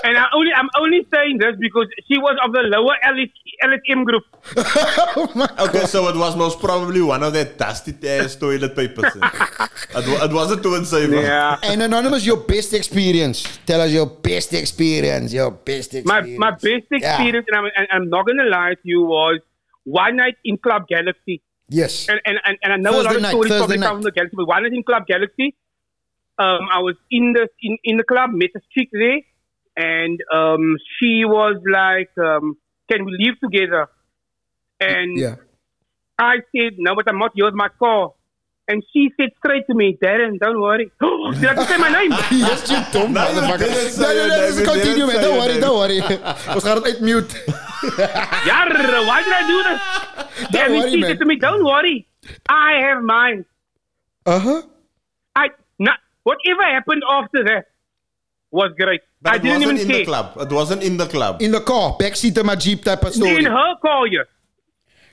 And 0.04 0.18
I 0.18 0.26
only, 0.34 0.52
I'm 0.54 0.70
only 0.80 1.06
saying 1.14 1.40
this 1.40 1.56
because 1.60 1.88
she 2.08 2.18
was 2.18 2.38
of 2.44 2.54
the 2.54 2.62
lower 2.62 2.96
LS, 3.04 3.30
LSM 3.64 4.06
group. 4.06 4.24
Okay, 5.60 5.86
so 5.86 6.08
it 6.08 6.16
was 6.16 6.36
most 6.38 6.60
probably 6.60 7.02
one 7.02 7.22
of 7.24 7.34
that 7.34 7.58
dusty 7.58 7.94
ass 8.08 8.36
toilet 8.36 8.76
papers. 8.76 9.14
it, 9.16 10.08
wa- 10.08 10.26
it 10.26 10.32
wasn't 10.34 10.64
to 10.64 10.86
saver. 10.86 11.18
and 11.64 11.82
Anonymous, 11.82 12.26
your 12.26 12.38
best 12.38 12.74
experience. 12.74 13.60
Tell 13.66 13.82
us 13.82 13.92
your 13.92 14.06
best 14.08 14.54
experience. 14.54 15.34
Your 15.34 15.52
best 15.52 15.94
My 16.06 16.20
experience. 16.20 16.40
my 16.40 16.52
best 16.52 16.88
experience, 16.92 17.46
and, 17.50 17.58
I'm, 17.58 17.66
and 17.76 17.88
I'm 17.92 18.10
not 18.10 18.26
gonna 18.26 18.46
lie 18.50 18.76
to 18.76 18.80
you, 18.84 19.04
was 19.04 19.40
one 19.84 20.16
night 20.16 20.38
in 20.46 20.58
Club 20.58 20.88
Galaxy. 20.88 21.42
Yes. 21.68 22.08
And 22.08 22.22
and, 22.26 22.40
and, 22.46 22.58
and 22.64 22.74
I 22.74 22.78
know 22.78 23.02
a 23.02 23.04
lot 23.04 23.16
of 23.16 23.22
night, 23.22 23.32
stories 23.32 23.50
Thursday 23.52 23.60
probably 23.60 23.78
night. 23.78 23.88
come 23.88 23.96
from 23.98 24.04
the 24.04 24.12
Galaxy, 24.12 24.36
but 24.38 24.48
one 24.48 24.64
night 24.64 24.74
in 24.74 24.84
Club 24.84 25.06
Galaxy, 25.06 25.56
um, 26.40 26.68
I 26.72 26.80
was 26.80 26.96
in 27.12 27.34
the 27.34 27.48
in, 27.62 27.78
in 27.84 27.98
the 27.98 28.04
club, 28.04 28.32
met 28.34 28.52
a 28.56 28.62
chick 28.74 28.90
there, 28.94 29.20
and 29.80 30.20
um, 30.34 30.64
she 30.98 31.12
was 31.26 31.56
like, 31.80 32.12
um, 32.30 32.56
"Can 32.92 33.06
we 33.06 33.16
live 33.26 33.40
together?" 33.46 33.84
And 34.80 35.18
Yeah. 35.18 35.36
I 36.20 36.36
said, 36.54 36.74
"No, 36.78 36.96
but 36.96 37.08
I'm 37.10 37.20
not. 37.20 37.32
Here's 37.36 37.54
my 37.66 37.70
car." 37.84 38.14
And 38.72 38.84
she 38.94 39.10
said 39.18 39.30
straight 39.40 39.64
to 39.68 39.74
me, 39.74 39.98
Darren, 40.02 40.38
don't 40.42 40.60
worry. 40.62 40.92
Did 41.40 41.46
I 41.52 41.56
just 41.56 41.70
say 41.70 41.78
my 41.78 41.90
name? 41.90 42.12
yes, 42.32 42.70
you 42.70 42.78
dumb 42.94 43.16
motherfucker. 43.16 43.66
didn't 43.66 43.98
No, 44.02 44.10
no, 44.14 44.28
no, 44.28 44.28
name, 44.28 44.46
just 44.48 44.60
you 44.60 44.66
continue, 44.66 45.08
man. 45.08 45.22
Don't 45.24 45.38
worry, 45.40 45.54
name. 45.54 45.62
don't 45.62 45.78
worry. 45.80 45.98
Ons 46.56 46.64
gaan 46.68 46.76
het 46.78 46.86
uit 46.92 47.00
mute. 47.08 47.34
Yarr, 48.50 48.76
why 49.10 49.18
did 49.26 49.34
I 49.40 49.44
do 49.54 49.58
this? 49.70 49.82
Don't 50.52 50.62
and 50.66 50.74
worry, 50.78 50.92
she 50.92 51.00
man. 51.00 51.10
said 51.10 51.20
to 51.24 51.26
me, 51.32 51.38
don't 51.48 51.64
worry. 51.72 51.98
I 52.48 52.78
have 52.86 53.02
mine. 53.02 53.42
Uh-huh. 54.36 54.62
I 55.36 55.50
not, 55.80 55.98
Whatever 56.30 56.64
happened 56.76 57.04
after 57.18 57.44
that 57.50 57.66
was 58.52 58.72
great. 58.78 59.02
But 59.22 59.34
I 59.34 59.36
it 59.36 59.44
didn't 59.44 59.62
wasn't 59.62 59.80
even 59.80 59.82
in 59.82 59.88
care. 59.88 60.00
the 60.00 60.06
club. 60.06 60.26
It 60.40 60.52
wasn't 60.52 60.84
in 60.84 60.98
the 60.98 61.08
club. 61.08 61.42
In 61.42 61.52
the 61.52 61.62
car, 61.62 61.98
backseat 62.00 62.38
of 62.38 62.46
my 62.46 62.56
Jeep 62.56 62.84
type 62.84 63.04
of 63.04 63.14
story. 63.14 63.38
In 63.38 63.46
her 63.46 63.76
car, 63.82 64.08
yes. 64.08 64.26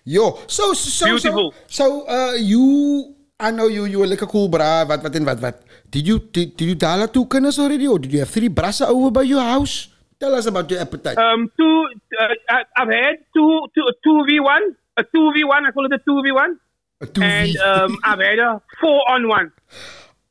Yo, 0.05 0.39
so 0.47 0.73
so 0.73 0.89
so 0.89 1.07
Beautiful. 1.07 1.53
so, 1.67 2.05
so 2.05 2.09
uh, 2.09 2.33
you 2.39 3.15
I 3.41 3.51
know 3.51 3.67
you 3.67 3.85
you 3.87 3.99
were 3.99 4.07
like 4.07 4.23
a 4.23 4.27
cool 4.27 4.49
bra, 4.49 4.85
wat 4.87 5.03
wat 5.03 5.15
en 5.17 5.25
wat 5.25 5.41
wat. 5.41 5.63
Did 5.91 6.07
you 6.07 6.19
did, 6.21 6.57
did 6.57 6.69
you 6.69 6.75
daar 6.77 7.11
two 7.13 7.27
kinders 7.27 7.59
already 7.59 7.87
or 7.87 7.99
did 7.99 8.13
you 8.13 8.21
have 8.21 8.31
three 8.31 8.49
brassen 8.49 8.87
over 8.87 9.11
by 9.11 9.23
your 9.23 9.43
house? 9.43 9.89
Tell 10.19 10.33
us 10.35 10.47
about 10.47 10.71
your 10.71 10.81
appetite. 10.81 11.19
Um, 11.19 11.51
two. 11.59 11.85
Uh, 12.19 12.33
I, 12.49 12.65
I've 12.77 12.89
had 12.89 13.19
two, 13.35 13.67
two, 13.75 13.83
a 13.83 13.93
two 14.03 14.25
v 14.27 14.41
one, 14.41 14.77
a 14.97 15.05
two 15.05 15.33
v 15.35 15.45
one. 15.45 15.67
I 15.67 15.73
call 15.73 15.85
it 15.85 15.93
a 15.93 15.99
two 15.99 16.23
v 16.23 16.33
one. 16.33 16.59
A 17.03 17.07
2V. 17.07 17.23
And 17.23 17.57
um, 17.59 17.99
I've 18.05 18.21
had 18.21 18.39
a 18.39 18.63
four 18.81 19.05
on 19.11 19.29
one. 19.29 19.53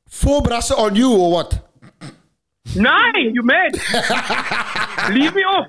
Four 0.09 0.41
brassen 0.41 0.75
on 0.79 0.95
you 0.95 1.11
or 1.13 1.31
what? 1.31 1.64
Nine, 2.75 3.33
you 3.33 3.43
mad? 3.43 3.73
Leave 5.13 5.33
me 5.35 5.41
off. 5.43 5.67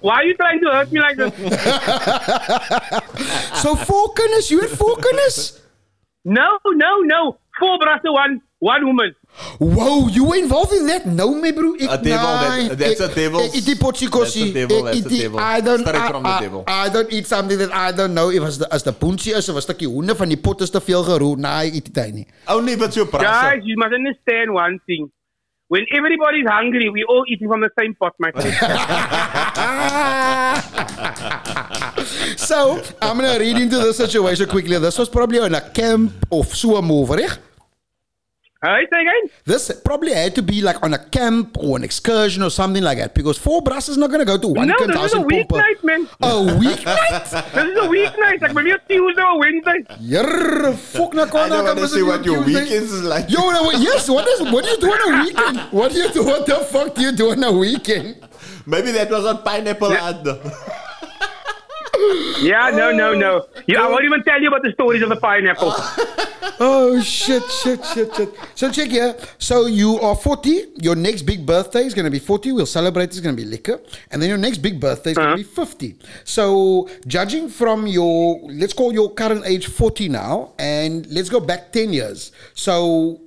Why 0.00 0.14
are 0.14 0.24
you 0.24 0.34
trying 0.34 0.60
to 0.60 0.70
hurt 0.70 0.92
me 0.92 1.00
like 1.00 1.16
this? 1.16 1.32
So 3.62 3.74
four 3.76 4.12
kinders, 4.14 4.50
you 4.50 4.60
had 4.60 4.70
four 4.70 4.96
kinders? 4.96 5.60
No, 6.24 6.58
no, 6.64 7.00
no. 7.02 7.38
Four 7.58 7.78
brothers, 7.78 8.02
one, 8.12 8.40
one 8.58 8.86
woman. 8.86 9.14
Wow, 9.60 10.08
you 10.10 10.24
were 10.24 10.36
involved 10.36 10.72
in 10.72 10.86
that? 10.86 11.06
No, 11.06 11.34
me 11.34 11.52
bro. 11.52 11.74
Ik, 11.74 11.90
A 11.90 11.96
devil, 11.96 12.28
that- 12.28 12.78
that's 12.78 13.00
ik- 13.00 13.10
a 13.10 13.14
devil's- 13.14 13.54
Ik 13.54 13.64
die 13.64 13.76
potsikossie. 13.76 14.52
that's 14.52 14.64
a 14.64 14.66
devil, 14.66 14.86
Ik 14.88 15.02
that's 15.02 15.14
a 15.14 15.18
devil. 15.18 15.38
I 15.38 15.60
don't, 15.60 15.80
Straight 15.80 16.04
I, 16.04 16.08
from 16.08 16.22
the 16.22 16.28
I- 16.28 16.40
devil. 16.40 16.64
I 16.66 16.90
don't 16.90 17.10
eat 17.12 17.26
something 17.26 17.58
that 17.58 17.70
I 17.92 17.96
don't 17.96 18.12
know. 18.14 18.30
If 18.30 18.42
as 18.42 18.58
de, 18.58 18.68
as 18.70 18.82
de 18.82 18.92
poentje 18.92 19.32
is 19.34 19.48
of 19.48 19.54
een 19.54 19.62
stukje 19.62 19.86
hoender 19.86 20.16
van 20.16 20.28
die 20.28 20.36
pot 20.38 20.60
is 20.60 20.70
te 20.70 20.80
veel 20.80 21.02
geroerd. 21.02 21.38
Nee, 21.38 21.66
ik 21.66 21.74
eet 21.74 21.94
dit 21.94 22.12
niet. 22.14 22.28
Only 22.46 22.76
but 22.76 22.94
your 22.94 23.08
Guys, 23.10 23.64
you 23.64 23.76
must 23.76 23.92
understand 23.92 24.48
one 24.48 24.80
thing. 24.86 25.10
When 25.72 25.86
everybody's 25.90 26.46
hungry, 26.46 26.90
we 26.90 27.02
all 27.04 27.24
eating 27.26 27.48
from 27.48 27.62
the 27.62 27.70
same 27.78 27.94
pot, 27.94 28.14
my 28.18 28.30
friend. 28.30 28.52
so, 32.38 32.82
I'm 33.00 33.16
to 33.16 33.38
read 33.38 33.56
into 33.56 33.78
the 33.78 33.94
situation 33.94 34.50
quickly. 34.50 34.78
This 34.78 34.98
was 34.98 35.08
probably 35.08 35.38
on 35.38 35.54
a 35.54 35.62
camp 35.62 36.12
of 36.30 36.54
so 36.54 36.82
move, 36.82 37.08
right? 37.08 37.20
Eh? 37.20 37.36
Hey, 38.64 38.86
say 38.92 39.00
again? 39.02 39.22
This 39.44 39.72
probably 39.84 40.12
had 40.14 40.36
to 40.36 40.42
be 40.42 40.60
like 40.62 40.80
on 40.84 40.94
a 40.94 40.98
camp 40.98 41.56
or 41.58 41.76
an 41.76 41.82
excursion 41.82 42.44
or 42.44 42.50
something 42.50 42.80
like 42.82 42.96
that 42.98 43.12
because 43.12 43.36
four 43.36 43.60
brass 43.60 43.88
is 43.88 43.96
not 43.98 44.08
going 44.10 44.20
to 44.20 44.24
go 44.24 44.38
to 44.38 44.46
one 44.46 44.68
No, 44.68 44.76
this 44.86 44.94
is 45.06 45.14
a 45.14 45.16
in 45.16 45.24
Pomper. 45.24 45.56
weeknight, 45.56 45.82
man. 45.82 46.08
A 46.22 46.30
weeknight? 46.62 47.54
This 47.54 47.66
is 47.66 47.76
a 47.76 47.88
weeknight. 47.88 48.40
Like 48.40 48.54
maybe 48.54 48.70
a 48.70 48.78
Tuesday 48.88 49.20
or 49.22 49.38
Wednesday. 49.40 49.84
Yerr, 50.00 50.74
fuck 50.76 51.12
na 51.12 51.24
I 51.24 51.48
don't 51.48 51.64
want 51.64 51.78
to 51.80 51.88
see 51.88 51.98
you 51.98 52.06
what 52.06 52.24
your 52.24 52.44
Tuesday. 52.44 52.60
weekends 52.62 52.92
is 52.92 53.02
like. 53.02 53.28
Yo, 53.28 53.50
no, 53.50 53.72
yes. 53.72 54.08
What 54.08 54.28
is? 54.28 54.42
What 54.42 54.62
do 54.64 54.70
you 54.70 54.78
do 54.78 54.92
on 54.92 55.00
a 55.10 55.22
weekend? 55.24 55.58
What 55.72 55.90
do 55.90 55.98
you 55.98 56.12
do? 56.12 56.24
What 56.24 56.46
the 56.46 56.54
fuck 56.70 56.94
do 56.94 57.02
you 57.02 57.10
do 57.12 57.30
on 57.32 57.42
a 57.42 57.50
weekend? 57.50 58.16
Maybe 58.64 58.92
that 58.92 59.10
was 59.10 59.24
on 59.26 59.42
Pineapple 59.42 59.90
Island. 59.92 60.40
Yeah, 62.42 62.70
no, 62.70 62.90
no, 62.90 63.14
no. 63.14 63.46
Oh, 63.54 63.62
yeah, 63.66 63.82
I 63.82 63.88
won't 63.88 64.04
even 64.04 64.22
tell 64.24 64.40
you 64.40 64.48
about 64.48 64.62
the 64.62 64.72
stories 64.72 65.02
of 65.02 65.08
the 65.08 65.16
pineapple. 65.16 65.72
Oh. 65.74 66.56
oh 66.60 67.00
shit, 67.02 67.42
shit, 67.44 67.84
shit, 67.84 68.14
shit. 68.14 68.34
So 68.54 68.70
check 68.70 68.90
here. 68.90 69.16
So 69.38 69.66
you 69.66 70.00
are 70.00 70.16
40. 70.16 70.64
Your 70.76 70.94
next 70.96 71.22
big 71.22 71.46
birthday 71.46 71.84
is 71.84 71.94
going 71.94 72.04
to 72.04 72.10
be 72.10 72.18
40. 72.18 72.52
We'll 72.52 72.66
celebrate. 72.66 73.04
It's 73.04 73.20
going 73.20 73.36
to 73.36 73.42
be 73.42 73.48
liquor, 73.48 73.80
and 74.10 74.20
then 74.20 74.28
your 74.28 74.38
next 74.38 74.58
big 74.58 74.80
birthday 74.80 75.12
is 75.12 75.16
going 75.16 75.36
to 75.36 75.42
uh-huh. 75.42 75.64
be 75.64 75.66
50. 75.66 75.98
So 76.24 76.88
judging 77.06 77.48
from 77.48 77.86
your, 77.86 78.40
let's 78.50 78.72
call 78.72 78.92
your 78.92 79.12
current 79.14 79.44
age 79.46 79.66
40 79.66 80.08
now, 80.08 80.52
and 80.58 81.06
let's 81.06 81.28
go 81.28 81.40
back 81.40 81.72
10 81.72 81.92
years. 81.92 82.32
So 82.54 83.20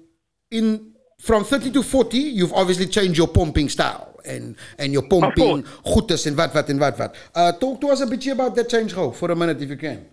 in 0.52 0.94
from 1.20 1.44
30 1.44 1.72
to 1.72 1.84
40, 1.84 2.18
you've 2.18 2.54
obviously 2.54 2.86
changed 2.86 3.18
your 3.18 3.28
pumping 3.28 3.70
style. 3.70 4.15
And, 4.26 4.56
and 4.78 4.94
your 4.94 5.04
pumping 5.04 5.64
goedes 5.86 6.26
and 6.28 6.38
wat 6.38 6.54
wat 6.54 6.70
en 6.70 6.80
wat 6.80 6.98
wat. 6.98 7.16
Uh, 7.34 7.52
talk 7.52 7.82
to 7.82 7.90
us 7.90 8.02
a 8.02 8.08
bit 8.08 8.28
about 8.28 8.56
that 8.56 8.70
change, 8.70 8.94
Go, 8.94 9.12
for 9.12 9.32
a 9.32 9.36
minute 9.36 9.62
if 9.62 9.70
you 9.70 9.78
can. 9.78 10.06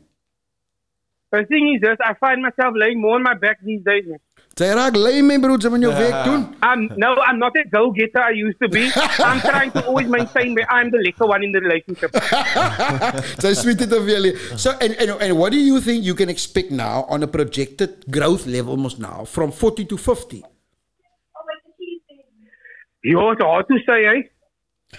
The 1.32 1.44
thing 1.46 1.72
is 1.74 1.80
this, 1.80 1.96
I 2.04 2.12
find 2.14 2.42
myself 2.42 2.74
laying 2.76 3.00
more 3.00 3.14
on 3.14 3.22
my 3.22 3.32
back 3.32 3.58
these 3.64 3.82
days. 3.82 4.04
Man. 4.06 4.18
Sy 4.52 4.66
raak 4.76 4.96
lui 5.00 5.22
my 5.24 5.38
broer, 5.40 5.62
sy 5.64 5.70
van 5.72 5.80
jou 5.80 5.92
werk 5.96 6.26
doen. 6.26 6.42
I'm 6.60 6.82
no, 7.00 7.14
I'm 7.24 7.38
not 7.40 7.56
a 7.56 7.64
go-getter 7.72 8.20
I 8.20 8.34
used 8.36 8.60
to 8.60 8.68
be. 8.68 8.90
I'm 9.28 9.40
trying 9.40 9.72
to 9.72 9.86
always 9.86 10.08
maintain 10.12 10.54
that 10.56 10.68
I'm 10.68 10.90
the 10.92 11.00
liquor 11.00 11.24
one 11.26 11.42
in 11.42 11.52
the 11.56 11.62
relationship. 11.64 12.12
Sy 13.40 13.54
sweet 13.56 13.80
it 13.80 13.96
of 13.96 14.04
julle. 14.04 14.36
So 14.60 14.76
and, 14.76 14.92
and 15.00 15.16
and 15.24 15.38
what 15.38 15.56
do 15.56 15.58
you 15.58 15.80
think 15.80 16.04
you 16.04 16.14
can 16.14 16.28
expect 16.28 16.70
now 16.70 17.08
on 17.08 17.22
a 17.22 17.26
projected 17.26 18.04
growth 18.12 18.44
level 18.44 18.76
mos 18.76 18.98
now 18.98 19.24
from 19.24 19.52
40 19.52 19.86
to 19.86 19.96
50? 19.96 20.51
Yo, 23.02 23.30
it's 23.30 23.42
hard 23.42 23.66
to 23.68 23.78
say, 23.86 24.06
eh? 24.06 24.22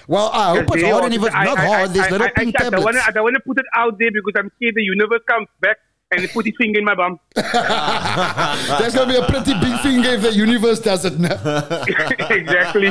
Well, 0.07 0.29
I 0.33 0.57
hope 0.57 0.75
it's 0.75 0.83
hard 0.83 1.05
and 1.05 1.13
if 1.13 1.23
it's 1.23 1.33
not 1.33 1.57
I- 1.57 1.65
hard, 1.65 1.89
there's 1.91 2.11
little 2.11 2.27
I- 2.27 2.31
pink 2.31 2.59
I 2.59 2.69
don't 2.69 2.83
wanna- 2.83 3.03
I 3.07 3.11
don't 3.11 3.23
want 3.23 3.35
to 3.35 3.41
put 3.41 3.59
it 3.59 3.65
out 3.73 3.97
there 3.99 4.11
because 4.11 4.33
I'm 4.35 4.51
scared 4.57 4.75
the 4.75 4.83
universe 4.83 5.21
comes 5.27 5.47
back 5.61 5.77
and 6.11 6.29
put 6.31 6.45
his 6.45 6.55
finger 6.57 6.79
in 6.79 6.85
my 6.85 6.95
bum. 6.95 7.19
There's 7.35 8.93
gonna 8.93 9.11
be 9.11 9.17
a 9.17 9.25
pretty 9.25 9.53
big 9.53 9.79
finger 9.79 10.09
if 10.09 10.21
the 10.21 10.33
universe 10.33 10.79
does 10.79 11.05
it 11.05 11.19
now. 11.19 11.33
exactly. 12.29 12.89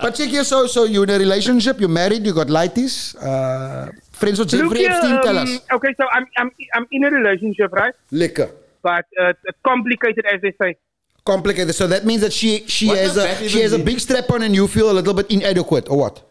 But 0.00 0.14
check 0.14 0.28
here, 0.28 0.44
so 0.44 0.66
so 0.66 0.84
you're 0.84 1.04
in 1.04 1.10
a 1.10 1.18
relationship, 1.18 1.80
you're 1.80 1.88
married, 1.88 2.24
you 2.24 2.32
got 2.32 2.48
lighties, 2.48 3.16
uh, 3.18 3.90
friends 4.12 4.38
with 4.38 4.50
Jeffrey 4.50 4.86
Epstein, 4.86 5.22
tell 5.22 5.38
um, 5.38 5.48
us. 5.48 5.60
Okay, 5.72 5.92
so 6.00 6.06
I'm, 6.12 6.26
I'm, 6.36 6.50
I'm 6.74 6.86
in 6.92 7.04
a 7.04 7.10
relationship, 7.10 7.72
right? 7.72 7.94
Liquor. 8.10 8.50
But 8.82 9.06
uh, 9.20 9.32
complicated, 9.64 10.26
as 10.26 10.40
they 10.40 10.54
say. 10.60 10.76
Complicated. 11.24 11.74
So 11.74 11.86
that 11.86 12.04
means 12.04 12.20
that 12.22 12.32
she 12.32 12.66
she 12.66 12.88
What 12.88 12.98
has 12.98 13.16
a 13.16 13.36
she 13.48 13.58
even 13.58 13.62
has 13.62 13.72
a 13.74 13.78
big 13.78 14.00
strap 14.00 14.28
on 14.30 14.42
and 14.42 14.52
you 14.54 14.66
feel 14.66 14.90
a 14.90 14.94
little 14.94 15.14
bit 15.14 15.30
inadequate 15.30 15.88
or 15.88 15.98
what? 15.98 16.22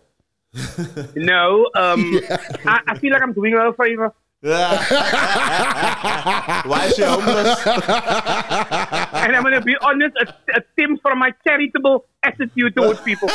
No, 1.16 1.70
um, 1.76 2.20
I, 2.66 2.82
I 2.88 2.98
feel 3.00 3.14
like 3.14 3.24
I'm 3.24 3.32
doing 3.32 3.54
her 3.54 3.68
a 3.68 3.74
favor. 3.74 4.14
Why 4.44 4.80
is 6.88 6.96
she 6.96 7.04
homeless? 7.04 7.60
And 9.14 9.36
I'm 9.36 9.44
going 9.44 9.54
to 9.54 9.62
be 9.62 9.78
honest, 9.82 10.16
it, 10.20 10.30
it 10.48 10.68
stems 10.74 11.00
from 11.00 11.20
my 11.20 11.32
charitable 11.46 12.06
attitude 12.24 12.76
towards 12.76 13.00
people. 13.02 13.30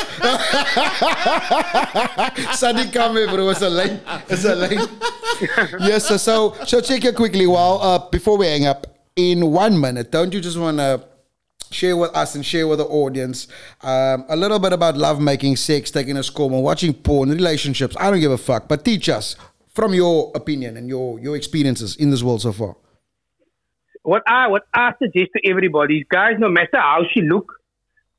Sunny 2.51 2.91
come 2.91 3.15
here, 3.15 3.27
bro. 3.29 3.47
It's 3.49 3.61
a 3.61 3.69
lane. 3.69 4.01
It's 4.27 4.43
a 4.43 4.53
lane. 4.53 4.81
yes, 5.79 6.09
so, 6.09 6.17
so 6.17 6.55
so 6.65 6.81
check 6.81 7.03
here 7.03 7.13
quickly 7.13 7.47
while 7.47 7.79
uh, 7.81 7.99
before 8.09 8.37
we 8.37 8.47
hang 8.47 8.65
up. 8.65 8.85
In 9.15 9.49
one 9.51 9.79
minute, 9.79 10.11
don't 10.11 10.33
you 10.33 10.41
just 10.41 10.57
want 10.59 10.77
to 10.77 11.01
share 11.73 11.95
with 11.97 12.15
us 12.15 12.35
and 12.35 12.45
share 12.45 12.67
with 12.67 12.79
the 12.79 12.85
audience 12.85 13.47
um, 13.81 14.25
a 14.29 14.35
little 14.35 14.59
bit 14.59 14.73
about 14.73 14.97
love 14.97 15.19
making, 15.21 15.55
sex, 15.55 15.91
taking 15.91 16.17
a 16.17 16.23
score, 16.23 16.49
watching 16.49 16.93
porn, 16.93 17.29
relationships? 17.29 17.95
I 17.99 18.11
don't 18.11 18.19
give 18.19 18.31
a 18.31 18.37
fuck, 18.37 18.67
but 18.67 18.83
teach 18.85 19.09
us 19.09 19.35
from 19.69 19.93
your 19.93 20.31
opinion 20.35 20.77
and 20.77 20.89
your 20.89 21.19
your 21.19 21.35
experiences 21.35 21.95
in 21.95 22.09
this 22.09 22.23
world 22.23 22.41
so 22.41 22.51
far. 22.51 22.75
what 24.03 24.23
I 24.27 24.47
what 24.47 24.63
I 24.73 24.93
suggest 25.01 25.31
to 25.35 25.49
everybody 25.49 25.99
is, 25.99 26.05
guys, 26.09 26.35
no 26.39 26.49
matter 26.49 26.79
how 26.79 27.01
she 27.11 27.21
look, 27.21 27.53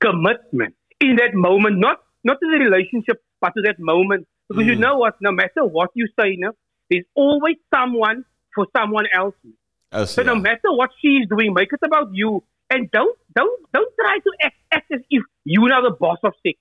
commitment 0.00 0.74
in 1.00 1.16
that 1.16 1.34
moment, 1.34 1.78
not 1.78 2.00
not 2.24 2.38
to 2.40 2.46
the 2.50 2.58
relationship, 2.64 3.22
but 3.40 3.50
to 3.56 3.62
that 3.62 3.78
moment. 3.78 4.26
Because 4.48 4.66
you 4.66 4.76
know 4.76 4.96
what? 4.98 5.16
No 5.20 5.32
matter 5.32 5.64
what 5.64 5.90
you 5.94 6.06
say, 6.18 6.36
no, 6.38 6.52
there's 6.90 7.04
always 7.14 7.56
someone 7.74 8.24
for 8.54 8.66
someone 8.76 9.06
else. 9.14 9.34
Oh, 9.92 10.04
So 10.04 10.22
no 10.22 10.34
matter 10.34 10.70
what 10.72 10.90
she's 11.00 11.26
doing, 11.28 11.54
make 11.54 11.72
it 11.72 11.80
about 11.84 12.08
you, 12.12 12.42
and 12.70 12.90
don't 12.90 13.16
don't 13.34 13.72
don't 13.72 13.92
try 14.00 14.18
to 14.18 14.30
act, 14.42 14.56
act 14.72 14.92
as 14.92 15.00
if 15.10 15.22
you 15.44 15.64
are 15.72 15.82
the 15.82 15.96
boss 15.98 16.18
of 16.22 16.32
sex. 16.46 16.58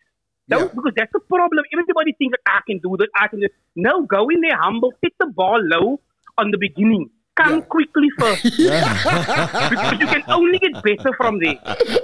Don't 0.49 0.61
Yeah. 0.61 0.75
because 0.75 0.93
that's 0.95 1.11
the 1.11 1.19
problem. 1.19 1.65
Everybody 1.73 2.13
thinks 2.13 2.37
that 2.37 2.51
I 2.51 2.61
can 2.65 2.79
do 2.79 2.95
that. 2.99 3.09
I 3.15 3.27
can. 3.27 3.39
Do. 3.41 3.47
No, 3.75 4.03
go 4.03 4.29
in 4.29 4.41
there 4.41 4.57
humble, 4.57 4.93
set 5.03 5.11
the 5.19 5.27
bar 5.27 5.59
low 5.59 5.99
on 6.37 6.51
the 6.51 6.57
beginning. 6.57 7.09
Come 7.35 7.61
quickly 7.63 8.07
first 8.17 8.43
because 8.43 9.99
you 9.99 10.07
can 10.07 10.23
only 10.27 10.57
get 10.57 10.73
better 10.81 11.11
from 11.17 11.37
there. 11.39 11.59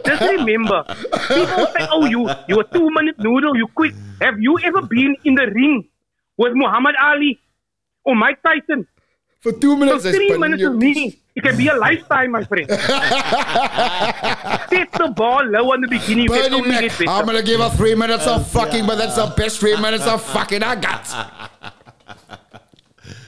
Just 0.05 0.21
remember, 0.21 0.83
people 1.27 1.65
say, 1.73 1.87
"Oh, 1.89 2.05
you 2.05 2.29
you 2.47 2.59
a 2.59 2.63
two 2.75 2.89
minute 2.91 3.17
noodle, 3.17 3.55
you 3.57 3.67
quick." 3.73 3.93
Have 4.21 4.39
you 4.39 4.59
ever 4.63 4.81
been 4.83 5.15
in 5.23 5.35
the 5.35 5.47
ring 5.47 5.87
with 6.37 6.53
Muhammad 6.53 6.95
Ali 7.01 7.39
or 8.05 8.15
Mike 8.15 8.43
Tyson? 8.43 8.85
For 9.43 9.51
two 9.51 9.71
So 9.71 9.75
minutes, 9.75 10.05
I 10.05 10.13
three 10.13 10.37
minutes 10.37 10.61
you. 10.61 10.71
with 10.71 10.79
me, 10.79 11.19
it 11.35 11.43
can 11.43 11.57
be 11.57 11.67
a 11.67 11.75
lifetime, 11.75 12.31
my 12.31 12.45
friend. 12.45 12.65
Set 12.69 12.79
the 14.93 15.13
ball 15.13 15.43
low 15.43 15.73
on 15.73 15.81
the 15.81 15.89
beginning. 15.89 16.23
You 16.23 16.29
can 16.29 16.49
Bernie 16.49 16.87
Mac. 16.87 17.01
I'm 17.09 17.25
gonna 17.25 17.43
give 17.43 17.59
her 17.59 17.69
three 17.71 17.93
minutes 17.93 18.25
of 18.25 18.39
oh, 18.39 18.43
fucking, 18.45 18.87
but 18.87 18.95
that's 18.95 19.17
the 19.17 19.33
best 19.35 19.59
three 19.59 19.75
minutes 19.75 20.07
of 20.07 20.23
fucking 20.23 20.63
I 20.63 20.75
got. 20.75 21.59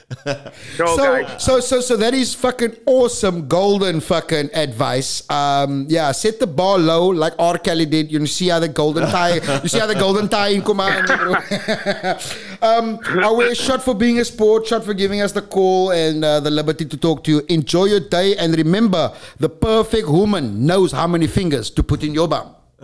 So, 0.76 0.86
so, 0.96 1.22
guys, 1.22 1.42
so, 1.42 1.60
so, 1.60 1.80
so 1.80 1.96
that 1.96 2.12
is 2.12 2.34
fucking 2.34 2.76
awesome, 2.84 3.48
golden 3.48 4.00
fucking 4.00 4.50
advice. 4.52 5.28
Um, 5.30 5.86
yeah, 5.88 6.12
set 6.12 6.38
the 6.38 6.46
bar 6.46 6.78
low 6.78 7.08
like 7.08 7.32
R. 7.38 7.56
Kelly 7.56 7.86
did. 7.86 8.12
You 8.12 8.24
see 8.26 8.48
how 8.48 8.58
the 8.60 8.68
golden 8.68 9.04
tie, 9.04 9.36
you 9.62 9.68
see 9.68 9.78
how 9.78 9.86
the 9.86 9.94
golden 9.94 10.28
tie 10.28 10.48
in 10.48 10.60
bro. 10.60 10.76
um, 12.62 13.00
our 13.24 13.54
shot 13.54 13.82
for 13.82 13.94
being 13.94 14.18
a 14.18 14.24
sport, 14.24 14.66
shot 14.66 14.84
for 14.84 14.92
giving 14.92 15.22
us 15.22 15.32
the 15.32 15.42
call 15.42 15.92
and 15.92 16.22
uh, 16.24 16.40
the 16.40 16.50
liberty 16.50 16.84
to 16.84 16.96
talk 16.96 17.24
to 17.24 17.30
you. 17.30 17.42
Enjoy 17.48 17.86
your 17.86 18.00
day 18.00 18.36
and 18.36 18.54
remember, 18.54 19.14
the 19.38 19.48
perfect 19.48 20.08
woman 20.08 20.66
knows 20.66 20.92
how 20.92 21.06
many 21.06 21.26
fingers 21.26 21.70
to 21.70 21.82
put 21.82 22.04
in 22.04 22.12
your 22.12 22.28
bum. 22.28 22.54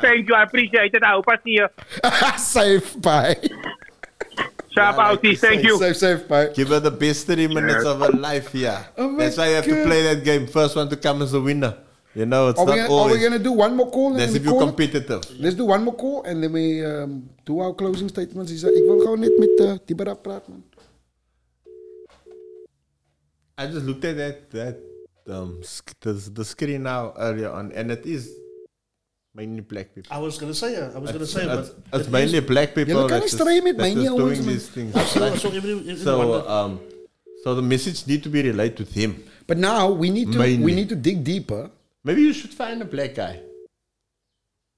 thank 0.00 0.28
you. 0.28 0.34
I 0.34 0.44
appreciate 0.44 0.94
it. 0.94 1.02
I 1.02 1.10
hope 1.10 1.24
I 1.28 1.36
see 1.42 1.58
you. 1.58 1.68
safe, 2.38 3.00
bye. 3.02 3.36
Sharp 4.78 4.96
outies. 4.96 5.38
Thank 5.42 5.64
you. 5.64 5.78
Safe, 5.78 5.96
safe, 5.96 6.22
bye. 6.28 6.46
Give 6.54 6.68
her 6.68 6.80
the 6.80 6.90
best 6.90 7.26
30 7.26 7.48
minutes 7.48 7.84
of 7.84 8.00
her 8.00 8.10
life, 8.14 8.54
yeah. 8.54 8.84
Oh 8.96 9.16
That's 9.18 9.36
why 9.36 9.48
you 9.50 9.54
have 9.56 9.64
to 9.66 9.84
play 9.84 10.02
that 10.14 10.24
game. 10.24 10.46
First 10.46 10.76
one 10.76 10.88
to 10.88 10.96
come 10.96 11.22
is 11.22 11.32
the 11.32 11.40
winner. 11.40 11.74
You 12.14 12.26
know, 12.26 12.48
it's 12.48 12.58
Are 12.58 12.66
not 12.66 12.74
gonna, 12.76 12.94
are 13.02 13.10
we 13.12 13.20
gonna 13.20 13.38
do 13.38 13.52
one 13.52 13.76
more 13.76 13.90
call? 13.90 14.10
and 14.10 14.18
That's 14.18 14.34
if 14.34 14.42
you're 14.42 14.52
call 14.52 14.62
it? 14.62 14.66
competitive. 14.66 15.22
Let's 15.38 15.54
do 15.54 15.66
one 15.66 15.84
more 15.84 15.94
call 15.94 16.22
and 16.24 16.42
then 16.42 16.52
we 16.52 16.84
um, 16.84 17.28
do 17.44 17.60
our 17.60 17.72
closing 17.74 18.08
statements. 18.08 18.50
Is 18.50 18.64
ik 18.64 18.84
wil 18.86 18.98
gewoon 18.98 19.20
net 19.20 19.38
met 19.38 19.60
uh, 19.60 19.74
die 19.86 19.94
Barab 19.94 20.22
praten, 20.22 20.52
man. 20.52 20.62
I 23.58 23.66
just 23.66 23.84
looked 23.86 24.04
at 24.04 24.16
that 24.16 24.50
that 24.50 24.76
um 25.28 25.58
sc- 25.62 25.98
the, 26.00 26.12
the 26.32 26.44
screen 26.44 26.82
now 26.82 27.12
earlier 27.18 27.50
on, 27.50 27.72
and 27.72 27.90
it 27.90 28.06
is 28.06 28.30
mainly 29.38 29.60
black 29.60 29.94
people. 29.94 30.10
I 30.10 30.18
was 30.18 30.36
gonna 30.38 30.54
say, 30.54 30.74
uh, 30.76 30.90
I 30.94 30.98
was 30.98 31.12
gonna 31.12 31.26
say, 31.26 31.46
it's, 31.46 31.70
but 31.90 32.00
it's 32.00 32.10
mainly 32.10 32.40
black 32.40 32.74
people 32.74 32.94
Julle 32.94 33.08
kan 33.08 33.20
that 33.20 33.24
nie 33.24 33.30
is, 33.30 33.34
stry 33.38 33.60
met 33.62 33.76
that 33.78 33.84
my 33.86 33.88
is 33.88 33.94
nie, 34.02 34.08
ouens, 34.10 34.18
doing 34.18 34.46
these 34.50 34.68
things. 34.68 34.92
So, 35.14 35.34
so 35.36 35.48
every, 35.60 35.72
every 35.78 35.96
So 35.96 36.48
um, 36.56 36.80
so 37.44 37.54
the 37.54 37.62
message 37.62 38.06
need 38.10 38.22
to 38.26 38.30
be 38.36 38.40
relayed 38.42 38.76
to 38.82 38.84
them. 38.84 39.14
But 39.46 39.58
now 39.58 39.90
we 39.90 40.10
need 40.10 40.32
to 40.34 40.38
we 40.68 40.74
need 40.80 40.90
to 40.94 40.98
dig 41.10 41.22
deeper. 41.22 41.70
Maybe 42.04 42.22
you 42.22 42.32
should 42.32 42.54
find 42.62 42.82
a 42.82 42.88
black 42.96 43.14
guy. 43.14 43.40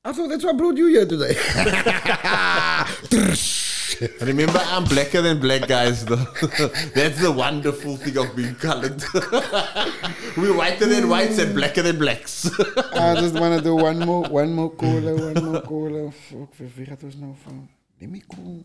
I 0.05 0.13
thought 0.13 0.29
that's 0.29 0.45
why 0.45 0.51
I 0.51 0.59
brought 0.61 0.77
you 0.77 0.89
here 0.89 1.05
today. 1.05 1.37
Remember, 4.21 4.61
I'm 4.75 4.85
blacker 4.85 5.23
than 5.23 5.41
black 5.41 5.67
guys, 5.69 6.05
though. 6.05 6.17
That's 6.95 7.21
the 7.21 7.33
wonderful 7.35 7.97
thing 7.97 8.17
of 8.19 8.35
being 8.37 8.55
colored. 8.57 9.03
We're 10.37 10.57
whiter 10.57 10.87
than 10.87 11.09
whites 11.09 11.39
and 11.39 11.55
blacker 11.55 11.83
than 11.83 11.99
blacks. 11.99 12.51
I 12.95 13.15
just 13.21 13.35
want 13.39 13.57
to 13.59 13.63
do 13.63 13.75
one 13.75 13.99
more 13.99 14.25
one 14.29 14.53
more 14.53 14.71
caller, 14.71 15.15
one 15.33 15.45
more 15.45 15.61
caller. 15.63 16.11
Fuck, 16.29 16.55
wie 16.59 16.69
wie 16.77 16.87
gaat 16.87 17.03
ons 17.03 17.17
nou 17.17 17.35
van? 17.45 17.69
Let 18.01 18.11
me 18.11 18.23
call. 18.27 18.65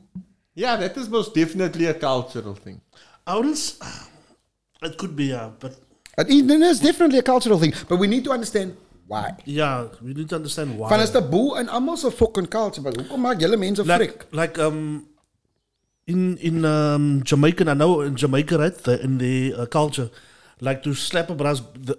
yeah, 0.53 0.76
that 0.77 0.95
is 0.97 1.10
most 1.10 1.34
definitely 1.34 1.85
a 1.88 1.93
cultural 1.93 2.56
thing. 2.56 2.81
I 3.27 3.35
wouldn't. 3.35 3.56
s- 3.57 3.77
It 4.81 4.97
could 4.97 5.15
be, 5.15 5.26
yeah, 5.34 5.49
but 5.60 5.73
It 6.18 6.30
is 6.30 6.80
definitely 6.80 7.19
a 7.19 7.23
cultural 7.23 7.60
thing, 7.60 7.73
but 7.89 7.97
we 7.99 8.07
need 8.07 8.23
to 8.23 8.31
understand 8.31 8.76
why. 9.07 9.34
Yeah, 9.45 9.88
we 10.02 10.14
need 10.14 10.30
to 10.30 10.35
understand 10.35 10.77
why. 10.77 10.89
Van 10.89 10.99
is 11.02 11.11
taboe 11.11 11.57
en 11.57 11.68
almal 11.68 11.97
se 11.97 12.11
fucking 12.11 12.47
culture, 12.47 12.81
maar 12.81 12.93
hoekom 12.95 13.22
maak 13.22 13.39
julle 13.41 13.57
mense 13.57 13.84
like, 13.84 13.97
frik? 13.97 14.26
like 14.31 14.57
um 14.61 15.07
in 16.07 16.38
in 16.38 16.65
um 16.65 17.23
Jamaica, 17.23 17.69
I 17.69 17.73
know 17.73 18.02
in 18.02 18.15
Jamaica, 18.15 18.57
right, 18.57 18.77
the, 18.77 19.02
in 19.02 19.18
the 19.18 19.53
uh, 19.53 19.65
culture, 19.65 20.10
like 20.61 20.84
to 20.84 20.94
slap 20.94 21.30
a 21.30 21.36
brass, 21.36 21.61
the, 21.73 21.98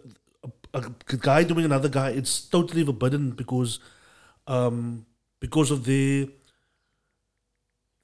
a, 0.75 0.85
a 1.09 1.17
guy 1.17 1.43
doing 1.45 1.65
another 1.65 1.89
guy, 1.89 2.11
it's 2.11 2.41
totally 2.41 2.85
forbidden 2.85 3.31
because 3.31 3.81
um 4.47 5.07
because 5.41 5.71
of 5.71 5.85
the 5.85 6.31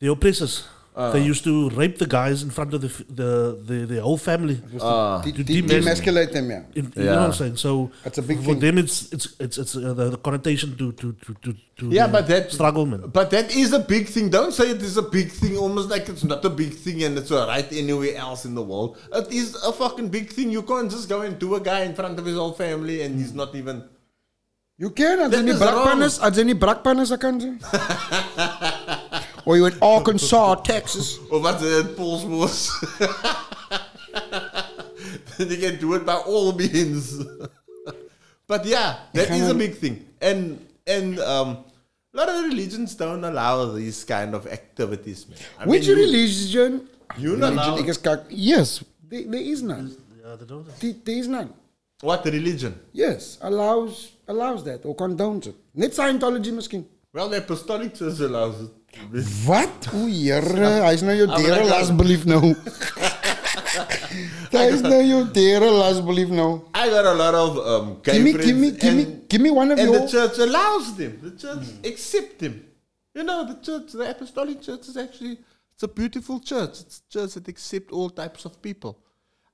the 0.01 0.09
oppressors. 0.11 0.65
They 0.95 1.23
used 1.25 1.43
to 1.45 1.71
rape 1.71 1.97
the 1.97 2.07
guys 2.07 2.43
in 2.43 2.51
front 2.51 2.75
of 2.77 2.81
the 2.85 2.89
f- 2.89 3.05
the 3.09 3.57
the, 3.69 3.77
the 3.93 3.99
whole 4.07 4.19
family. 4.19 4.57
Ah. 4.81 5.23
Die 5.25 5.31
to 5.33 5.43
die 5.43 5.61
demas- 5.61 5.73
demasculate 5.87 6.33
them, 6.37 6.51
yeah. 6.51 6.63
in, 6.77 6.85
you 6.85 7.05
Yeah. 7.05 7.05
know 7.17 7.21
what 7.21 7.27
I'm 7.29 7.33
saying? 7.39 7.57
So 7.57 7.91
That's 8.05 8.19
a 8.19 8.23
big 8.31 8.39
for 8.45 8.53
thing. 8.53 8.61
them, 8.65 8.77
it's 8.83 8.97
it's 9.17 9.27
it's 9.41 9.57
it's 9.63 9.73
uh, 9.77 9.95
the, 10.01 10.11
the 10.17 10.19
connotation 10.19 10.77
to 10.77 10.93
to 11.01 11.13
to 11.25 11.31
to, 11.47 11.51
to 11.81 11.89
Yeah, 11.99 12.09
but 12.17 12.29
that 12.29 12.53
struggle, 12.53 12.85
man. 12.85 13.09
But 13.09 13.31
that 13.33 13.57
is 13.57 13.73
a 13.73 13.81
big 13.95 14.07
thing. 14.09 14.29
Don't 14.29 14.53
say 14.53 14.69
it 14.77 14.83
is 14.83 14.99
a 15.01 15.07
big 15.17 15.33
thing, 15.33 15.57
almost 15.57 15.89
like 15.89 16.11
it's 16.13 16.25
not 16.25 16.45
a 16.45 16.53
big 16.63 16.75
thing 16.85 17.03
and 17.09 17.17
it's 17.17 17.33
alright 17.33 17.73
anywhere 17.73 18.15
else 18.27 18.45
in 18.45 18.55
the 18.55 18.63
world. 18.63 18.99
It 19.23 19.33
is 19.33 19.57
a 19.65 19.73
fucking 19.73 20.11
big 20.19 20.29
thing. 20.37 20.51
You 20.53 20.63
can't 20.63 20.91
just 20.91 21.09
go 21.09 21.23
and 21.23 21.39
do 21.39 21.55
a 21.55 21.61
guy 21.73 21.81
in 21.89 21.95
front 21.95 22.19
of 22.21 22.25
his 22.29 22.37
whole 22.37 22.53
family 22.53 23.01
and 23.01 23.17
he's 23.19 23.33
not 23.33 23.55
even. 23.57 23.83
You 24.83 24.91
can, 24.91 25.21
as 25.21 25.31
That 25.31 25.41
in 25.41 25.47
black 25.47 25.57
is 25.57 25.61
wrong. 25.63 25.87
brakpannes, 25.87 26.15
as 26.27 26.39
in 26.43 26.47
die 26.53 26.59
brakpannes 26.67 27.13
ek 27.17 27.21
kan 27.25 27.39
doen. 27.39 27.57
Or 29.45 29.57
you 29.57 29.67
in 29.67 29.75
Arkansas, 29.83 30.57
Texas. 30.63 31.19
Or 31.31 31.41
what's 31.41 31.63
it, 31.63 31.97
Pollsmoor? 31.97 32.49
then 35.39 35.51
you 35.51 35.57
can 35.59 35.79
do 35.81 35.95
it 35.95 36.07
by 36.07 36.15
all 36.15 36.53
means. 36.53 37.23
but 38.47 38.65
yeah, 38.65 38.99
that 39.15 39.31
is 39.31 39.49
a 39.49 39.55
big 39.55 39.77
thing. 39.77 40.07
And 40.21 40.65
and 40.87 41.19
um, 41.21 41.65
a 42.15 42.17
lot 42.17 42.29
of 42.29 42.45
religions 42.45 42.95
don't 42.95 43.25
allow 43.25 43.67
these 43.73 44.05
kind 44.05 44.35
of 44.35 44.47
activities, 44.47 45.29
man. 45.29 45.39
I 45.59 45.67
Which 45.67 45.89
mean, 45.89 45.97
religion? 45.99 46.89
You 47.19 47.37
not 47.37 47.51
religion 47.53 47.75
now. 47.75 47.83
ek 47.83 47.89
is 47.89 47.99
kak. 47.99 48.21
Yes, 48.31 48.85
there, 49.09 49.25
there 49.25 49.41
is 49.41 49.63
none. 49.63 49.97
Yeah, 50.23 50.37
they 50.37 50.47
don't. 50.47 50.67
There, 50.81 50.95
there 51.05 51.17
is 51.17 51.29
none. 51.29 51.53
What 52.01 52.25
religion? 52.25 52.79
Yes, 52.93 53.39
allows 53.43 54.13
allows 54.29 54.65
that 54.65 54.85
or 54.85 54.95
condones 54.95 55.47
it. 55.49 55.57
Net 55.75 55.91
Scientology 55.91 56.53
miskien. 56.53 56.85
Well, 57.13 57.29
the 57.29 57.39
apostolic 57.39 57.95
church 57.95 58.21
allows 58.21 58.61
it. 58.63 58.71
Wat? 59.47 59.89
O 59.95 60.07
Here, 60.07 60.83
hy's 60.87 61.03
nou 61.03 61.15
jou 61.17 61.29
Ah, 61.29 61.37
maar 61.39 61.43
dere 61.43 61.61
ek- 61.65 61.69
lasbelief 61.71 62.25
nou. 62.25 62.55
Hy's 64.53 64.81
nou 64.85 65.01
jou 65.05 65.23
dere 65.33 65.71
lasbelief 65.73 66.29
nou. 66.29 66.61
I 66.75 66.89
got 66.91 67.07
a 67.07 67.15
lot 67.15 67.35
of 67.35 67.57
um, 67.67 68.01
gay 68.03 68.13
Give 68.19 68.25
me, 68.25 68.33
friends 68.33 68.47
give 68.47 68.57
me, 68.59 68.71
give 68.73 68.95
me, 68.95 69.03
and- 69.05 69.29
give 69.29 69.41
me 69.41 69.51
one 69.51 69.71
of 69.73 69.79
and 69.79 69.89
your. 69.91 70.01
the 70.01 70.09
church 70.09 70.39
allows 70.39 70.95
them. 70.97 71.19
The 71.23 71.31
church 71.37 71.67
accept 71.85 72.39
them. 72.39 72.65
You 73.15 73.23
know, 73.25 73.45
the 73.47 73.57
church, 73.61 73.93
the 73.93 74.11
apostolic 74.11 74.61
church 74.63 74.89
is 74.89 74.97
actually 74.97 75.39
it's 75.75 75.83
a 75.83 75.89
beautiful 75.89 76.41
church. 76.41 76.81
It's 76.81 76.99
a 77.09 77.13
church 77.13 77.35
that 77.35 77.49
accept 77.49 77.91
all 77.93 78.11
types 78.11 78.45
of 78.45 78.61
people. 78.63 78.99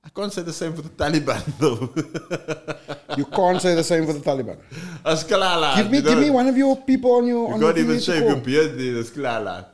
I 0.03 0.09
can't 0.09 0.31
say 0.31 0.41
the 0.43 0.53
same 0.53 0.73
for 0.73 0.81
the 0.81 0.89
Taliban 0.89 1.43
though. 1.59 3.15
You 3.17 3.25
can't 3.25 3.61
say 3.61 3.75
the 3.75 3.83
same 3.83 4.05
for 4.05 4.13
the 4.13 4.19
Taliban. 4.21 4.57
As 5.05 5.23
Kalala. 5.23 5.75
Give 5.77 5.91
me, 5.91 5.97
you 5.97 6.03
give 6.03 6.19
me 6.19 6.29
one 6.29 6.47
of 6.47 6.57
your 6.57 6.75
people 6.77 7.11
on 7.17 7.27
your. 7.27 7.47
You 7.49 7.53
on 7.55 7.59
can't 7.59 7.77
your 7.77 7.85
even 7.85 7.99
shave 7.99 8.23
your 8.23 8.37
beard 8.37 8.77
there, 8.79 8.95
askalala. 9.03 9.65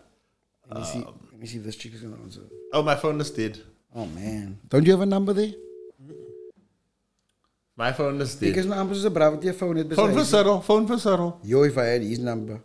Let 0.70 0.80
me 0.80 0.86
see. 0.86 1.00
Let 1.00 1.40
me 1.40 1.48
see 1.48 1.58
if 1.58 1.64
this 1.64 1.76
chick 1.76 1.94
is 1.94 2.02
gonna 2.02 2.22
answer. 2.24 2.42
Oh, 2.74 2.82
my 2.82 2.96
phone 2.96 3.22
is 3.22 3.30
dead. 3.30 3.60
Oh 3.96 4.06
man, 4.08 4.58
don't 4.68 4.86
you 4.86 4.92
have 4.92 5.02
a 5.02 5.06
number 5.06 5.32
there? 5.32 5.54
My 7.78 7.92
phone 7.94 8.20
is 8.22 8.36
dead. 8.36 8.56
nou 8.66 8.80
amper 8.82 8.96
soos 8.96 9.06
'n 9.10 9.14
braaf 9.16 9.34
wat 9.36 9.44
jy 9.44 9.52
'n 9.52 9.58
phone 9.62 9.96
Phone 10.00 10.14
for. 10.18 10.26
Cyril. 10.26 10.62
Phone 10.62 10.88
for 10.88 10.98
Cyril. 10.98 11.32
Yo, 11.44 11.64
if 11.64 11.78
I 11.78 11.86
had 11.94 12.02
his 12.02 12.20
number. 12.20 12.60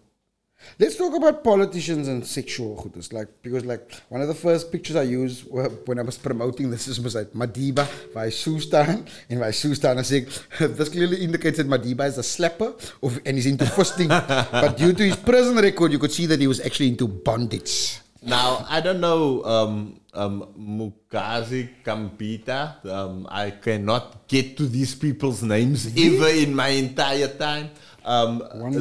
Let's 0.79 0.97
talk 0.97 1.15
about 1.15 1.45
politicians 1.45 2.09
and 2.09 2.27
sexual 2.27 2.81
goodness. 2.83 3.13
Like 3.13 3.29
because 3.43 3.65
like 3.65 3.91
one 4.09 4.21
of 4.21 4.29
the 4.29 4.35
first 4.35 4.73
pictures 4.73 4.97
I 4.97 5.03
used 5.03 5.45
when 5.51 5.99
I 5.99 6.03
was 6.03 6.19
promoting 6.19 6.71
this 6.71 6.89
is 6.89 6.99
beside 6.99 7.33
Madiba 7.33 7.89
by 8.15 8.29
Sustan 8.29 9.09
and 9.29 9.41
by 9.41 9.51
Sustan 9.51 9.99
I 9.99 10.03
said 10.03 10.27
this 10.77 10.89
clearly 10.89 11.23
indicates 11.23 11.59
that 11.59 11.69
Madiba 11.69 12.07
is 12.07 12.19
a 12.19 12.23
slapper 12.23 12.73
of 13.03 13.21
and 13.27 13.37
he's 13.37 13.47
into 13.47 13.65
fisting. 13.65 14.09
but 14.53 14.77
due 14.77 14.93
to 14.93 15.03
his 15.05 15.17
prison 15.17 15.57
record, 15.57 15.93
you 15.93 15.99
could 15.99 16.13
see 16.13 16.27
that 16.27 16.41
he 16.41 16.47
was 16.47 16.61
actually 16.61 16.89
into 16.89 17.07
bondage. 17.09 18.01
Now, 18.23 18.67
I 18.69 18.81
don't 18.81 19.01
know 19.01 19.43
um, 19.45 20.01
um, 20.13 20.53
Mukazi 20.59 21.71
Kampita. 21.83 22.85
Um, 22.85 23.27
I 23.31 23.51
cannot 23.51 24.29
get 24.29 24.59
to 24.59 24.69
these 24.69 24.95
people's 24.95 25.43
names 25.43 25.87
ever 25.97 26.29
in 26.29 26.55
my 26.55 26.69
entire 26.69 27.29
time. 27.29 27.71
Um, 28.05 28.39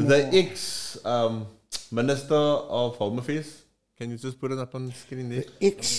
the 0.08 0.30
ex 0.34 0.98
um, 1.06 1.48
Minister 1.92 2.36
of 2.36 2.98
Home 2.98 3.20
Affairs. 3.20 3.64
Can 3.98 4.12
you 4.12 4.18
just 4.18 4.40
put 4.40 4.52
it 4.52 4.60
up 4.60 4.74
on 4.76 4.86
the 4.86 4.92
screen 4.94 5.30
there? 5.30 5.44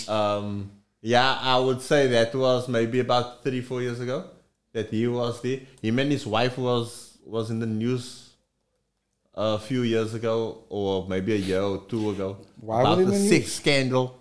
Um, 0.09 0.71
yeah, 1.03 1.39
I 1.41 1.59
would 1.59 1.81
say 1.81 2.07
that 2.09 2.35
was 2.35 2.69
maybe 2.69 3.01
about 3.01 3.43
three, 3.43 3.61
four 3.61 3.83
years 3.83 4.01
ago 4.01 4.25
that 4.73 4.91
he 4.91 5.07
was 5.07 5.41
there. 5.43 5.61
Him 5.83 5.99
and 5.99 6.11
his 6.11 6.27
wife 6.27 6.57
was 6.59 7.19
was 7.27 7.51
in 7.51 7.59
the 7.59 7.67
news 7.67 8.31
a 9.35 9.59
few 9.59 9.83
years 9.83 10.15
ago, 10.15 10.65
or 10.69 11.07
maybe 11.09 11.35
a 11.35 11.37
year 11.37 11.63
or 11.63 11.79
two 11.89 12.11
ago, 12.11 12.39
Why 12.61 12.81
about 12.81 12.99
the 12.99 13.15
sex 13.17 13.53
scandal. 13.53 14.21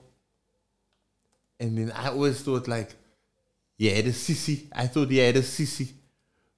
And 1.60 1.78
then 1.78 1.92
I 1.92 2.10
always 2.10 2.42
thought 2.42 2.68
like, 2.68 2.96
he 3.78 3.90
had 3.90 4.06
a 4.06 4.12
sissy. 4.12 4.68
I 4.72 4.88
thought 4.88 5.10
he 5.10 5.18
had 5.18 5.36
a 5.36 5.42
sissy. 5.42 5.92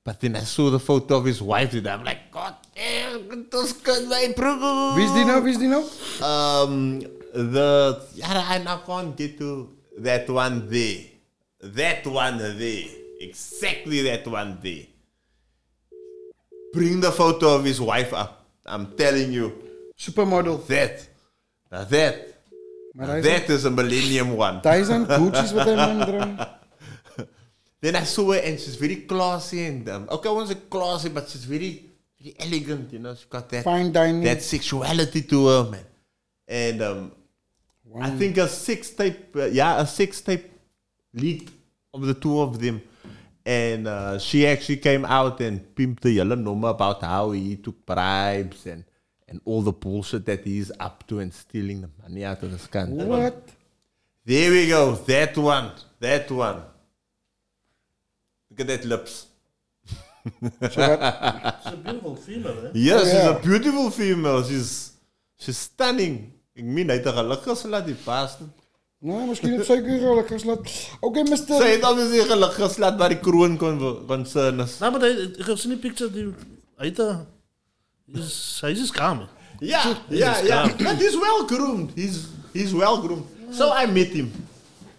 But 0.04 0.20
then 0.20 0.36
I 0.36 0.42
saw 0.42 0.70
the 0.70 0.80
photo 0.80 1.18
of 1.18 1.26
his 1.26 1.42
wife 1.42 1.74
and 1.74 1.88
I'm 1.88 2.04
like, 2.04 2.32
God 2.32 2.56
this 3.52 3.74
kan 3.82 4.10
my 4.10 4.34
broer. 4.36 4.95
Wie's 4.98 5.14
die 5.14 5.26
nou? 5.26 5.40
Wie's 5.45 5.60
die 5.62 5.70
nou? 5.70 5.84
Um, 6.26 7.02
the 7.34 8.02
yeah, 8.16 8.41
I 8.49 8.58
now 8.60 8.82
can't 8.86 9.16
get 9.16 9.38
to 9.40 9.70
that 9.99 10.30
one 10.30 10.70
day. 10.70 11.12
That 11.62 12.06
one 12.08 12.38
day. 12.58 12.90
Exactly 13.22 14.02
that 14.10 14.26
one 14.26 14.58
day. 14.62 14.90
Bring 16.74 16.99
the 17.02 17.12
photo 17.12 17.56
of 17.56 17.66
his 17.66 17.80
wife 17.80 18.14
up. 18.14 18.45
I'm 18.66 18.95
telling 18.98 19.32
you. 19.32 19.53
Supermodel. 19.98 20.66
That. 20.68 21.06
Now 21.72 21.84
that. 21.84 22.32
Now 22.94 23.22
that 23.22 23.49
is 23.49 23.66
a 23.66 23.72
millennium 23.72 24.36
one. 24.36 24.62
Dyson 24.62 25.06
Gucci's 25.06 25.53
wat 25.53 25.68
hy 25.68 25.76
man. 25.76 26.36
Then 27.82 27.95
I 27.95 28.03
saw 28.03 28.32
her 28.34 28.40
and 28.40 28.60
she's 28.60 28.76
very 28.76 29.08
classy 29.10 29.66
and 29.66 29.88
um, 29.90 30.08
okay, 30.12 30.30
I 30.30 30.45
say 30.45 30.56
classy, 30.70 31.10
but 31.10 31.28
she's 31.28 31.45
very, 31.45 31.91
elegant. 32.39 32.93
You 32.93 32.99
know, 32.99 33.14
she's 33.15 33.26
got 33.26 33.49
that 33.49 33.64
Fine 33.64 33.91
dining. 33.91 34.23
that 34.23 34.41
sexuality 34.41 35.22
to 35.23 35.48
her, 35.48 35.64
man. 35.72 35.85
And 36.48 36.81
um, 36.81 37.11
I 37.99 38.10
think 38.11 38.38
a 38.38 38.48
sex 38.48 38.89
tape, 38.91 39.35
uh, 39.35 39.45
yeah, 39.45 39.81
a 39.81 39.88
sex 39.88 40.22
tape 40.22 40.52
leaked 41.14 41.52
of 41.93 42.02
the 42.02 42.14
two 42.14 42.39
of 42.39 42.60
them. 42.60 42.81
And 43.45 43.88
uh, 43.88 44.19
she 44.19 44.45
actually 44.45 44.77
came 44.77 45.03
out 45.03 45.41
and 45.41 45.60
pimped 45.76 46.02
the 46.02 46.11
yellow 46.11 46.35
number 46.35 46.68
about 46.68 47.02
how 47.02 47.31
he 47.31 47.56
took 47.56 47.85
bribes 47.85 48.68
and, 48.68 48.84
and 49.27 49.41
all 49.45 49.61
the 49.61 49.72
bullshit 49.72 50.26
that 50.27 50.43
he's 50.45 50.72
up 50.80 51.07
to 51.07 51.19
and 51.19 51.34
stealing 51.34 51.81
the 51.81 51.89
money 52.02 52.23
out 52.23 52.43
of 52.43 52.52
this 52.52 52.68
country. 52.68 53.03
What? 53.03 53.49
There 54.26 54.52
we 54.52 54.68
go. 54.68 54.93
That 54.95 55.35
one. 55.38 55.72
That 55.99 56.30
one. 56.30 56.61
Look 58.52 58.60
at 58.60 58.68
that 58.68 58.85
lips. 58.85 59.27
So 60.72 60.80
wat? 60.88 60.99
It's 61.02 61.65
a 61.73 61.77
beautiful 61.84 62.15
female, 62.15 62.65
eh? 62.65 62.72
Yes, 62.73 63.02
Oh, 63.02 63.06
she's 63.06 63.14
yeah. 63.14 63.35
a 63.35 63.39
beautiful 63.39 63.89
female. 63.91 64.43
She's 64.43 64.91
she's 65.39 65.57
stunning. 65.57 66.31
Ek 66.56 66.64
meen 66.65 66.89
hy 66.89 66.98
het 66.99 67.06
'n 67.07 67.15
gelukkige 67.18 67.56
slat 67.56 67.85
die 67.85 67.95
pas. 67.95 68.38
Nou, 69.02 69.27
miskien 69.27 69.57
het 69.57 69.65
sy 69.65 69.80
gelukkig 69.81 70.38
geslaat. 70.38 70.61
Okay, 71.02 71.23
Mr. 71.23 71.57
Sy 71.57 71.69
het 71.73 71.84
obviously 71.84 72.19
'n 72.22 72.27
gelukkige 72.30 72.69
slat 72.69 72.98
waar 72.99 73.10
die 73.10 73.19
kroon 73.19 73.57
kon 73.57 73.80
concern 74.07 74.60
is. 74.60 74.77
Nou, 74.80 74.91
maar 74.91 75.02
hy- 75.02 75.31
ek 75.39 75.48
het 75.48 75.60
sien 75.60 75.72
die 75.73 75.80
picture 75.81 76.11
die 76.11 76.27
hy 76.77 76.85
het 76.91 76.99
'n 76.99 77.26
is 78.14 78.60
hy 78.61 78.72
is 78.72 78.88
skaam. 78.88 79.27
Yeah, 79.60 79.84
He's 80.10 80.19
yeah, 80.19 80.38
a 80.38 80.43
yeah. 80.45 80.65
scam. 80.68 80.77
But 80.84 80.98
he's 81.02 81.15
well 81.18 81.45
groomed. 81.48 81.91
He's 81.95 82.27
he's 82.53 82.73
well 82.73 82.98
groomed. 83.02 83.26
So 83.52 83.72
I 83.73 83.85
met 83.85 84.07
him. 84.14 84.31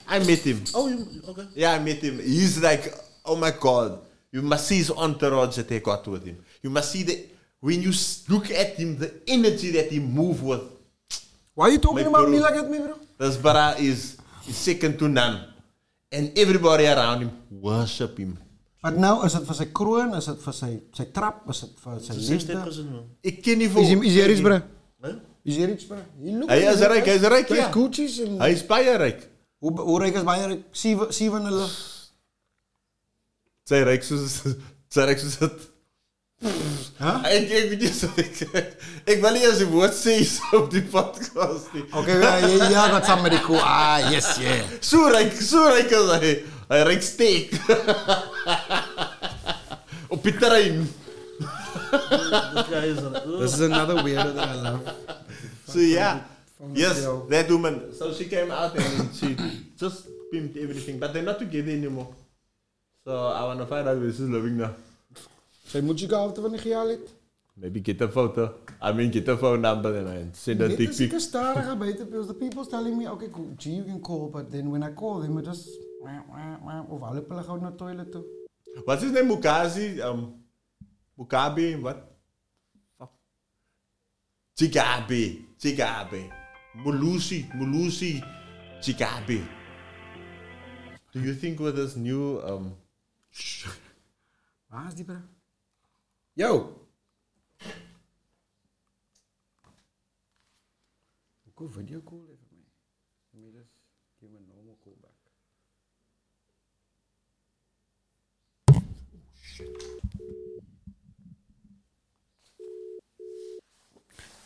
I 0.08 0.18
met 0.18 0.42
him. 0.44 0.62
Oh, 0.74 0.88
you, 0.88 1.06
okay. 1.28 1.46
Yeah, 1.54 1.74
I 1.76 1.78
met 1.82 2.02
him. 2.02 2.18
He's 2.18 2.58
like, 2.58 2.92
oh 3.24 3.36
my 3.36 3.50
god. 3.52 3.98
You 4.32 4.42
must 4.42 4.66
see 4.66 4.76
his 4.78 4.90
entourage 4.90 5.56
that 5.56 5.68
they 5.68 5.80
got 5.80 6.06
with 6.08 6.24
him. 6.24 6.38
You 6.62 6.70
must 6.70 6.90
see 6.90 7.02
the 7.02 7.18
when 7.60 7.82
you 7.82 7.90
s- 7.90 8.24
look 8.28 8.50
at 8.50 8.76
him, 8.80 8.96
the 8.98 9.10
energy 9.26 9.70
that 9.72 9.90
he 9.90 10.00
move 10.00 10.42
with. 10.42 10.62
Why 11.54 11.66
are 11.68 11.72
you 11.72 11.78
talking 11.78 12.10
My 12.10 12.18
about 12.18 12.30
me 12.30 12.40
like 12.40 12.54
that, 12.54 12.70
me 12.70 12.78
bro? 12.78 12.96
This 13.18 13.36
bara 13.36 13.76
is, 13.78 14.16
is 14.48 14.56
second 14.56 14.98
to 14.98 15.08
none. 15.08 15.44
And 16.10 16.32
everybody 16.36 16.86
around 16.86 17.20
him 17.22 17.30
worship 17.50 18.16
him. 18.18 18.38
Maar 18.82 18.96
nou 18.98 19.22
is 19.26 19.32
dit 19.36 19.44
vir 19.46 19.54
sy 19.54 19.66
kroon, 19.70 20.14
is 20.18 20.26
vir 20.42 20.54
sy 20.56 20.70
sy 20.96 21.04
trap, 21.14 21.44
is 21.52 21.60
vir 21.84 22.00
sy 22.02 22.16
Six 22.16 22.48
liefde? 22.48 22.56
Ik 23.22 23.42
ken 23.44 23.58
niet 23.62 23.70
Is 23.70 23.88
hy 23.92 24.02
is 24.02 24.16
iets 24.32 24.40
bro? 24.42 24.58
Is 25.44 25.56
hier 25.60 25.70
iets 25.70 25.84
bro? 25.86 26.00
Hy 26.48 26.58
is 26.72 26.80
rijk, 26.80 27.06
hy 27.06 27.14
is 27.20 27.28
rijk, 27.36 27.48
ja. 27.48 27.68
is 27.68 27.74
Gucci's 27.76 28.18
en 28.24 28.40
Hij 28.40 28.52
is 28.52 28.66
baie 28.66 28.96
rijk. 28.96 29.28
hoe 29.62 29.80
hoe 29.80 30.00
ryk 30.02 30.14
is 30.14 30.24
sewe 31.10 31.40
hulle. 31.40 31.68
Sy 33.68 33.82
ryk 33.86 34.02
soos 34.06 34.40
sy 34.92 35.04
ryk 35.06 35.20
soos 35.22 35.36
dit. 35.42 35.68
Ek 37.02 37.26
ek 37.30 37.68
weet 37.70 37.74
nie 37.82 37.90
so 37.94 38.08
ek 38.18 38.40
ek 39.06 39.20
wil 39.22 39.36
nie 39.36 39.44
as 39.46 39.60
die 39.62 39.68
woord 39.70 39.94
sê 39.94 40.16
so 40.26 40.64
op 40.64 40.70
die 40.72 40.82
podcast 40.90 41.70
nie. 41.76 41.84
Okay, 41.94 42.16
ja, 42.22 42.32
ja, 42.42 42.70
ja, 42.74 42.86
got 42.90 43.06
somebody 43.06 43.38
cool. 43.46 43.60
Ah, 43.62 44.02
yes, 44.10 44.32
yeah. 44.42 44.66
So 44.82 45.06
ryk, 45.14 45.30
so 45.38 45.62
ryk 45.70 45.94
is 45.94 46.10
hy. 46.16 46.32
Hy 46.72 46.80
ryk 46.88 47.02
steek. 47.06 47.54
op 50.12 50.22
die 50.26 50.34
terrein. 50.42 50.82
This 51.38 52.66
guy 52.68 52.86
is 52.90 52.98
a- 53.02 53.22
This 53.38 53.54
is 53.54 53.60
another 53.68 54.02
weirdo 54.02 54.34
that 54.34 54.48
I 54.48 54.58
love. 54.66 54.82
So 55.66 55.78
yeah. 55.78 56.24
Yes, 56.74 57.02
Yo. 57.02 57.26
that 57.30 57.50
woman. 57.50 57.90
So 57.98 58.12
she 58.14 58.26
came 58.30 58.50
out 58.54 58.74
and 58.78 59.10
she 59.14 59.34
just 59.78 60.06
pimped 60.32 60.54
everything, 60.56 60.98
but 61.02 61.12
they're 61.12 61.26
not 61.26 61.38
together 61.42 61.72
anymore. 61.74 62.14
So 63.04 63.26
I 63.28 63.42
want 63.44 63.58
to 63.60 63.66
find 63.66 63.88
out 63.88 63.98
where 63.98 64.10
she's 64.12 64.20
living 64.20 64.56
now. 64.58 64.74
Sy 65.72 65.80
moet 65.80 65.98
jy 66.02 66.06
gehad 66.10 66.38
van 66.44 66.52
die 66.54 66.60
gehaal 66.60 66.90
het. 66.92 67.10
Maybe 67.56 67.80
get 67.80 68.00
a 68.02 68.08
photo. 68.08 68.44
I 68.80 68.92
mean, 68.92 69.10
get 69.10 69.28
a 69.28 69.36
phone 69.36 69.60
number 69.60 69.94
and 69.98 70.06
then 70.06 70.34
send 70.34 70.60
a 70.62 70.68
Dit 70.68 70.78
dick 70.78 70.90
is 70.90 70.98
pic. 70.98 71.14
ek 71.14 71.20
stadiger 71.20 71.76
buite 71.76 72.04
because 72.04 72.28
the 72.28 72.34
people's 72.34 72.68
telling 72.68 72.96
me 72.98 73.08
okay 73.08 73.28
cool, 73.32 73.50
gee 73.58 73.74
you 73.78 73.84
can 73.84 74.00
call 74.00 74.28
but 74.28 74.50
then 74.50 74.70
when 74.70 74.82
I 74.82 74.90
call 74.92 75.20
them 75.20 75.38
it 75.38 75.44
just 75.44 75.68
of 76.02 77.00
hulle 77.00 77.22
hulle 77.28 77.44
gou 77.48 77.58
na 77.60 77.70
toilet 77.70 78.12
toe. 78.12 78.24
What's 78.84 79.02
his 79.02 79.12
name? 79.12 79.28
Mukazi? 79.28 80.00
Um, 80.00 80.20
Mukabe? 81.18 81.66
Fuck. 82.98 83.10
Gigaba. 84.58 85.22
Gigaba. 85.60 86.22
Malusi. 86.84 87.42
Malusi. 87.54 88.12
Gigaba. 88.80 89.40
Do 91.12 91.20
you 91.20 91.34
think 91.34 91.60
with 91.60 91.76
this 91.76 91.96
new 91.96 92.40
um 92.44 92.72
Waar 94.68 94.86
is 94.86 94.94
die 94.94 95.04
bro? 95.04 95.20
Yo. 96.32 96.80
Go 101.54 101.68
video 101.68 102.00
call 102.00 102.24
even 102.24 102.48
me. 102.50 102.64
Let 103.32 103.42
me 103.42 103.50
just 103.52 103.70
give 104.20 104.30
him 104.30 104.36
a 104.36 104.40
normal 104.54 104.76
call 104.82 104.96
back. 105.00 105.12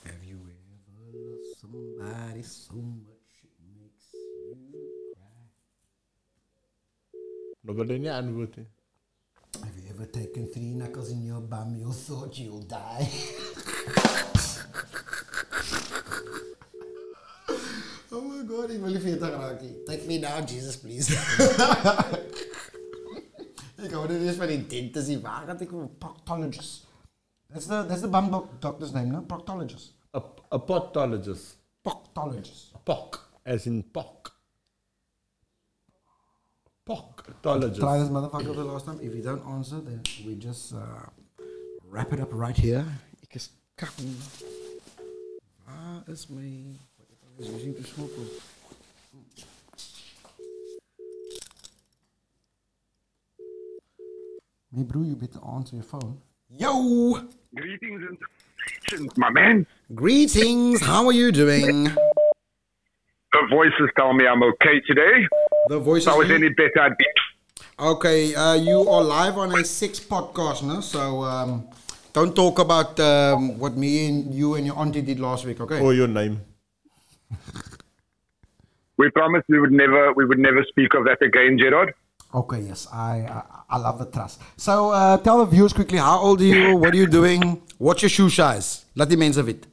Have 0.04 0.24
you 0.24 0.36
ever 0.36 1.18
loved 1.18 1.46
somebody 1.58 2.42
so 2.42 2.74
much 2.74 3.44
it 3.44 3.50
makes 3.80 4.12
you 4.12 4.56
cry? 5.14 5.48
nobody 7.64 7.98
ever 9.96 10.06
taken 10.06 10.46
three 10.46 10.74
knuckles 10.74 11.10
in 11.10 11.24
your 11.24 11.40
bum? 11.40 11.74
You 11.74 11.90
thought 11.90 12.38
you'll 12.38 12.60
die. 12.60 13.08
oh 18.12 18.20
my 18.20 18.44
god, 18.46 18.70
ik 18.70 18.80
wil 18.80 18.92
je 18.92 19.00
veertig 19.00 19.30
raken. 19.30 19.84
Take 19.84 20.06
me 20.06 20.18
now, 20.18 20.48
Jesus, 20.48 20.78
please. 20.78 21.12
ik 23.86 23.92
hoorde 23.92 24.18
dit 24.18 24.34
van 24.34 24.46
die 24.46 24.66
dentist, 24.66 25.06
die 25.06 25.20
waar 25.20 25.46
had 25.46 25.60
ik 25.60 25.72
een 25.72 25.98
proctologist. 25.98 26.86
That's 27.52 27.66
the, 27.66 27.84
that's 27.88 28.00
the 28.00 28.08
bum 28.08 28.48
doctor's 28.58 28.90
name, 28.90 29.06
no? 29.06 29.20
Proctologist. 29.20 29.94
A, 30.16 30.22
a 30.52 30.58
potologist. 30.58 31.56
Proctologist. 31.82 32.72
Pock. 32.82 33.30
As 33.44 33.66
in 33.66 33.90
pock. 33.90 34.35
Pocktologist. 36.88 37.80
Try 37.80 37.98
this 37.98 38.08
motherfucker 38.08 38.54
the 38.54 38.64
last 38.64 38.86
time. 38.86 39.00
If 39.02 39.12
you 39.12 39.22
don't 39.22 39.44
answer, 39.48 39.80
then 39.80 40.02
we 40.24 40.36
just 40.36 40.72
uh, 40.72 41.06
wrap 41.84 42.12
it 42.12 42.20
up 42.20 42.28
right 42.32 42.56
here. 42.56 42.84
Ik 43.22 43.34
is 43.34 43.50
kakken. 43.74 44.16
Waar 45.66 46.02
is 46.06 46.28
my... 46.28 46.78
Is 47.38 47.48
using 47.48 47.74
to 47.74 47.82
smoke. 47.84 48.10
Hey 54.74 54.82
bro, 54.82 55.02
you 55.02 55.16
better 55.16 55.40
answer 55.54 55.76
your 55.76 55.84
phone. 55.84 56.20
Yo! 56.48 57.18
Greetings 57.54 58.02
and 58.08 58.18
salutations, 58.86 59.16
my 59.16 59.30
man. 59.30 59.66
Greetings, 59.94 60.80
how 60.80 61.06
are 61.06 61.12
you 61.12 61.32
doing? 61.32 61.84
The 63.32 63.46
voices 63.50 63.90
tell 63.96 64.12
me 64.12 64.26
I'm 64.26 64.42
okay 64.42 64.80
today. 64.86 65.26
The 65.68 65.78
voices. 65.78 66.06
If 66.06 66.12
I 66.14 66.16
was 66.18 66.28
you- 66.28 66.34
any 66.36 66.48
better, 66.50 66.80
I'd 66.80 66.96
be. 66.96 67.04
Okay, 67.78 68.34
uh, 68.34 68.54
you 68.54 68.88
are 68.88 69.02
live 69.04 69.36
on 69.36 69.54
a 69.58 69.62
six 69.64 70.00
podcast, 70.00 70.62
no? 70.62 70.80
So 70.80 71.22
um, 71.24 71.68
don't 72.14 72.34
talk 72.34 72.58
about 72.58 72.98
um, 73.00 73.58
what 73.58 73.76
me 73.76 74.08
and 74.08 74.32
you 74.34 74.54
and 74.54 74.64
your 74.64 74.78
auntie 74.78 75.02
did 75.02 75.20
last 75.20 75.44
week, 75.44 75.60
okay? 75.60 75.80
Or 75.80 75.92
your 75.92 76.08
name. 76.08 76.40
We 78.98 79.10
promised 79.10 79.44
we 79.50 79.60
would 79.60 79.72
never, 79.72 80.14
we 80.14 80.24
would 80.24 80.38
never 80.38 80.64
speak 80.64 80.94
of 80.94 81.04
that 81.04 81.20
again, 81.20 81.58
Gerard. 81.58 81.92
Okay, 82.34 82.60
yes, 82.60 82.86
I 82.90 83.28
I, 83.28 83.42
I 83.68 83.76
love 83.76 83.98
the 83.98 84.06
trust. 84.06 84.40
So 84.56 84.88
uh, 84.90 85.18
tell 85.18 85.38
the 85.44 85.44
viewers 85.44 85.74
quickly, 85.74 85.98
how 85.98 86.18
old 86.18 86.40
are 86.40 86.44
you? 86.44 86.76
What 86.78 86.94
are 86.94 86.96
you 86.96 87.06
doing? 87.06 87.60
What's 87.76 88.00
your 88.00 88.08
shoe 88.08 88.30
size? 88.30 88.86
Laat 88.96 89.10
die 89.10 89.16
mense 89.20 89.44
weet. 89.44 89.66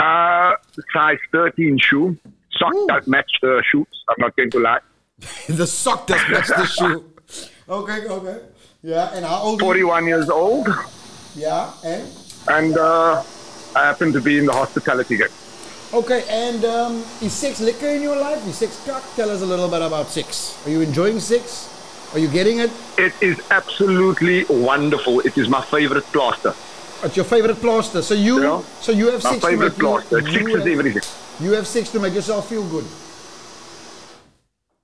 Uh, 0.00 0.52
size 0.96 1.20
13 1.30 1.78
shoe. 1.78 2.16
Sock 2.58 2.74
that 2.88 3.06
match 3.06 3.30
the 3.42 3.62
shoes. 3.70 3.86
I'm 4.08 4.16
not 4.18 4.36
going 4.36 4.50
to 4.50 4.58
lie. 4.60 4.80
the 5.48 5.66
sock 5.66 6.06
does 6.06 6.20
match 6.30 6.48
the 6.48 6.66
shoe. 6.66 7.04
Okay, 7.68 8.06
okay. 8.08 8.40
Yeah, 8.82 9.14
and 9.14 9.24
how 9.24 9.36
old? 9.38 9.60
41 9.60 10.06
years 10.06 10.28
old, 10.28 10.68
Yeah, 11.34 11.72
and? 11.84 12.06
and 12.48 12.76
uh, 12.76 13.22
I 13.74 13.80
happen 13.86 14.12
to 14.12 14.20
be 14.20 14.38
in 14.38 14.44
the 14.46 14.52
hospitality 14.52 15.16
game. 15.16 15.28
Okay, 15.94 16.24
and 16.28 16.64
um, 16.66 16.92
is 17.22 17.32
sex 17.32 17.60
liquor 17.60 17.86
in 17.86 18.02
your 18.02 18.16
life? 18.16 18.46
Is 18.46 18.56
sex 18.58 18.84
cock? 18.86 19.02
Tell 19.16 19.30
us 19.30 19.40
a 19.42 19.46
little 19.46 19.68
bit 19.70 19.80
about 19.80 20.08
sex. 20.08 20.58
Are 20.66 20.70
you 20.70 20.82
enjoying 20.82 21.18
sex? 21.20 21.70
Are 22.12 22.18
you 22.18 22.28
getting 22.28 22.58
it? 22.58 22.70
It 22.98 23.14
is 23.22 23.40
absolutely 23.50 24.44
wonderful. 24.50 25.20
It 25.20 25.38
is 25.38 25.48
my 25.48 25.62
favorite 25.62 26.04
plaster. 26.12 26.52
It's 27.02 27.16
your 27.16 27.24
favorite 27.24 27.56
plaster. 27.56 28.02
So 28.02 28.14
you, 28.14 28.42
Yeah. 28.42 28.62
so 28.80 28.92
you 28.92 29.10
have 29.10 29.24
My 29.24 29.30
sex 29.32 29.44
favorite 29.46 29.76
you- 29.78 29.82
plaster. 29.84 30.18
You 30.20 30.32
fixes 30.32 30.58
have- 30.58 30.66
everything. 30.66 31.02
You 31.40 31.52
have 31.52 31.66
sex 31.66 31.90
to 31.90 32.00
make 32.00 32.14
yourself 32.14 32.48
feel 32.48 32.66
good. 32.68 32.84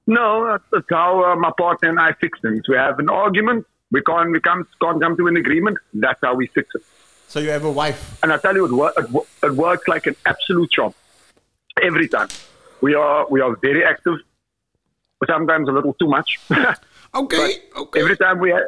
No, 0.07 0.47
that's, 0.47 0.65
that's 0.73 0.87
how 0.91 1.25
uh, 1.33 1.37
my 1.37 1.53
partner 1.57 1.91
and 1.91 2.01
I 2.01 2.13
fix 2.15 2.41
things. 2.41 2.69
We 2.69 2.77
have 2.77 2.99
an 2.99 3.09
argument. 3.09 3.67
We 3.93 4.03
can't, 4.03 4.31
we 4.33 4.41
can't, 4.41 4.67
can't 4.81 5.01
come 5.01 5.17
to 5.17 5.27
an 5.29 5.37
agreement. 5.37 5.79
That's 5.95 6.19
how 6.23 6.35
we 6.35 6.49
fix 6.49 6.69
it. 6.75 6.83
So 7.29 7.39
you 7.39 7.51
have 7.51 7.65
a 7.65 7.71
wife. 7.71 8.19
And 8.23 8.33
I 8.33 8.39
tell 8.39 8.55
you, 8.57 8.65
it, 8.67 8.73
wor- 8.73 8.93
it, 8.97 9.09
wo- 9.11 9.27
it 9.43 9.53
works 9.55 9.87
like 9.87 10.07
an 10.07 10.17
absolute 10.27 10.71
charm 10.71 10.95
every 11.81 12.09
time. 12.09 12.29
We 12.81 12.95
are 12.95 13.27
we 13.29 13.41
are 13.41 13.55
very 13.57 13.85
active, 13.85 14.17
sometimes 15.27 15.69
a 15.69 15.73
little 15.73 15.95
too 15.95 16.09
much. 16.09 16.39
Okay, 17.13 17.57
okay. 17.77 18.01
Every 18.03 18.17
time 18.17 18.39
we 18.39 18.51
have, 18.51 18.63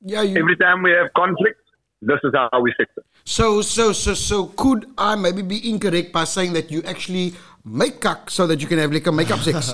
Yeah, 0.00 0.22
you. 0.22 0.38
every 0.38 0.54
time 0.56 0.82
we 0.84 0.92
have 0.92 1.12
conflict, 1.14 1.60
this 2.02 2.20
is 2.22 2.32
how 2.32 2.60
we 2.60 2.72
fix 2.76 2.88
it. 2.96 3.04
So, 3.24 3.62
so, 3.62 3.92
so, 3.92 4.14
so, 4.14 4.46
could 4.48 4.86
I 4.98 5.16
maybe 5.16 5.42
be 5.42 5.70
incorrect 5.70 6.12
by 6.12 6.24
saying 6.24 6.52
that 6.52 6.70
you 6.70 6.82
actually 6.82 7.34
make 7.64 8.00
cock 8.00 8.30
so 8.30 8.46
that 8.46 8.60
you 8.60 8.66
can 8.66 8.78
have 8.78 8.92
like 8.92 9.06
a 9.06 9.12
makeup 9.12 9.40
sex? 9.40 9.72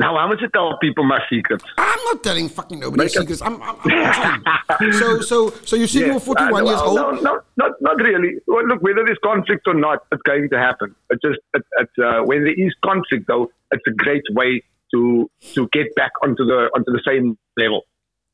Now, 0.00 0.16
how 0.16 0.28
much 0.28 0.40
you 0.40 0.48
tell 0.50 0.78
people 0.78 1.02
my 1.02 1.18
secrets? 1.28 1.64
I'm 1.76 1.98
not 2.04 2.22
telling 2.22 2.48
fucking 2.48 2.78
nobody 2.78 3.02
Makeup. 3.04 3.22
secrets. 3.22 3.42
I'm, 3.42 3.60
I'm, 3.60 3.76
I'm 3.84 4.92
so, 4.92 5.20
so, 5.20 5.50
so 5.64 5.74
you 5.74 5.88
single, 5.88 6.14
Yes, 6.14 6.24
41 6.24 6.52
uh, 6.52 6.70
years 6.70 6.80
old. 6.80 6.94
No, 6.94 7.10
no, 7.10 7.40
not, 7.56 7.72
not 7.80 7.96
really. 7.96 8.36
Well, 8.46 8.64
look, 8.64 8.80
whether 8.80 9.04
there's 9.04 9.18
conflict 9.24 9.66
or 9.66 9.74
not, 9.74 10.04
it's 10.12 10.22
going 10.22 10.48
to 10.50 10.56
happen. 10.56 10.94
It's 11.10 11.20
just 11.20 11.40
it, 11.52 11.64
it's 11.78 11.92
uh, 11.98 12.20
when 12.22 12.44
there 12.44 12.54
is 12.54 12.72
conflict, 12.84 13.26
though, 13.26 13.50
it's 13.72 13.82
a 13.88 13.90
great 13.90 14.22
way 14.30 14.62
to 14.92 15.28
to 15.54 15.68
get 15.72 15.92
back 15.96 16.12
onto 16.22 16.44
the 16.44 16.70
onto 16.76 16.92
the 16.92 17.02
same 17.04 17.36
level. 17.56 17.84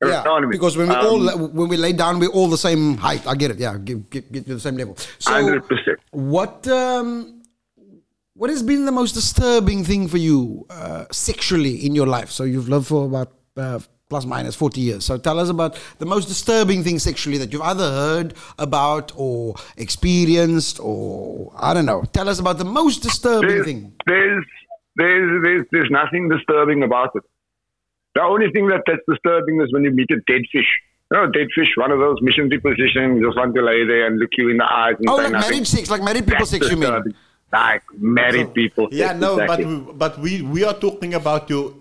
You 0.05 0.13
Yeah, 0.13 0.23
know 0.25 0.37
I 0.37 0.41
mean? 0.41 0.51
because 0.51 0.77
when 0.77 0.89
we 0.89 0.95
Um, 0.95 1.07
all 1.07 1.39
when 1.49 1.69
we 1.69 1.77
lay 1.77 1.93
down, 1.93 2.19
we're 2.19 2.29
all 2.29 2.49
the 2.49 2.59
same 2.59 2.97
height. 2.99 3.27
I 3.27 3.35
get 3.35 3.51
it. 3.53 3.59
Yeah, 3.59 3.77
get, 3.79 4.11
get, 4.11 4.31
get 4.33 4.47
to 4.47 4.55
the 4.55 4.61
same 4.61 4.77
level. 4.77 4.97
So, 5.19 5.33
100%. 5.33 5.97
what 6.11 6.67
um, 6.69 7.43
what 8.35 8.51
has 8.51 8.63
been 8.63 8.85
the 8.85 8.93
most 8.93 9.13
disturbing 9.13 9.85
thing 9.85 10.09
for 10.09 10.19
you 10.19 10.67
uh, 10.71 11.05
sexually 11.13 11.87
in 11.87 11.95
your 11.95 12.07
life? 12.07 12.31
So 12.31 12.45
you've 12.45 12.69
lived 12.69 12.87
for 12.89 13.05
about 13.07 13.33
uh, 13.57 13.79
plus 14.11 14.25
minus 14.27 14.55
forty 14.57 14.81
years. 14.81 15.05
So 15.05 15.17
tell 15.19 15.39
us 15.39 15.49
about 15.49 15.79
the 15.99 16.07
most 16.07 16.27
disturbing 16.27 16.83
thing 16.83 16.99
sexually 16.99 17.39
that 17.39 17.53
you've 17.53 17.63
either 17.63 17.89
heard 17.91 18.35
about 18.59 19.13
or 19.17 19.55
experienced, 19.77 20.79
or 20.81 21.53
I 21.57 21.75
don't 21.75 21.87
know. 21.87 22.03
Tell 22.13 22.29
us 22.29 22.39
about 22.41 22.59
the 22.59 22.65
most 22.65 23.03
disturbing 23.03 23.49
there's, 23.49 23.65
thing. 23.67 23.93
There's, 24.07 24.45
there's, 24.97 25.43
there's, 25.45 25.67
there's 25.73 25.91
nothing 25.91 26.29
disturbing 26.29 26.83
about 26.83 27.11
it. 27.15 27.23
The 28.15 28.23
only 28.23 28.51
thing 28.53 28.69
that, 28.69 28.83
that's 28.87 29.03
disturbing 29.09 29.61
is 29.61 29.73
when 29.73 29.85
you 29.85 29.91
meet 29.91 30.11
a 30.11 30.17
dead 30.27 30.43
fish. 30.53 30.67
You 31.11 31.19
know, 31.19 31.27
dead 31.31 31.49
fish, 31.55 31.69
one 31.77 31.91
of 31.91 31.99
those 31.99 32.17
missionary 32.23 32.59
positions, 32.61 33.23
just 33.23 33.37
want 33.37 33.55
to 33.55 33.63
lay 33.63 33.85
there 33.85 34.07
and 34.07 34.19
look 34.19 34.31
you 34.39 34.49
in 34.51 34.57
the 34.59 34.65
eyes 34.73 34.95
and 34.99 35.09
Oh, 35.09 35.17
like 35.17 35.33
nothing. 35.33 35.51
marriage 35.51 35.69
sex, 35.69 35.91
like 35.91 36.03
married 36.03 36.25
people 36.25 36.39
That's 36.47 36.51
sex. 36.51 36.71
You 36.71 36.77
mean? 36.77 37.15
Like 37.53 37.83
married 37.99 38.55
people. 38.55 38.89
Yeah, 38.91 39.13
Yes, 39.13 39.21
no, 39.21 39.39
exactly. 39.39 39.65
but 39.65 39.69
we, 39.87 39.93
but 39.93 40.19
we 40.19 40.43
we 40.43 40.65
are 40.65 40.75
talking 40.75 41.15
about 41.15 41.49
your 41.51 41.75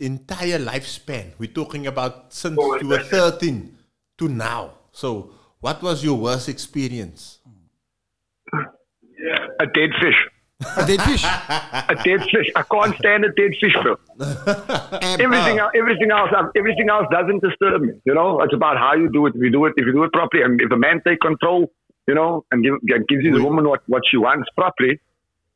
entire 0.00 0.58
lifespan. 0.58 1.32
We're 1.38 1.52
talking 1.52 1.86
about 1.86 2.32
since 2.32 2.56
oh, 2.58 2.80
you 2.80 2.88
were 2.88 2.98
13 2.98 3.76
to 4.18 4.28
now. 4.28 4.70
So, 4.90 5.30
what 5.60 5.80
was 5.82 6.02
your 6.02 6.16
worst 6.18 6.48
experience? 6.48 7.38
A 9.60 9.66
dead 9.66 9.90
fish. 10.00 10.18
A 10.76 10.86
dead 10.86 11.02
fish. 11.02 11.24
a 11.24 11.94
dead 12.04 12.22
fish. 12.30 12.50
I 12.56 12.62
can't 12.62 12.96
stand 12.96 13.24
a 13.24 13.32
dead 13.32 13.52
fish, 13.60 13.74
bro. 13.82 13.96
everything, 15.20 15.60
uh, 15.60 15.64
else, 15.64 15.72
everything 15.76 16.10
else, 16.10 16.30
everything 16.56 16.88
else 16.88 17.06
doesn't 17.10 17.42
disturb 17.42 17.82
me. 17.82 17.94
You 18.04 18.14
know, 18.14 18.40
it's 18.42 18.54
about 18.54 18.78
how 18.78 18.94
you 18.94 19.10
do 19.10 19.26
it. 19.26 19.34
If 19.34 19.42
you 19.42 19.50
do 19.50 19.64
it, 19.66 19.74
if 19.76 19.86
you 19.86 19.92
do 19.92 20.04
it 20.04 20.12
properly, 20.12 20.42
and 20.42 20.60
if 20.60 20.70
a 20.70 20.76
man 20.76 21.02
take 21.06 21.20
control, 21.20 21.70
you 22.06 22.14
know, 22.14 22.44
and 22.50 22.64
give, 22.64 22.74
gives 23.08 23.24
his 23.24 23.40
woman 23.40 23.68
what, 23.68 23.82
what 23.86 24.02
she 24.10 24.16
wants 24.16 24.48
properly, 24.56 25.00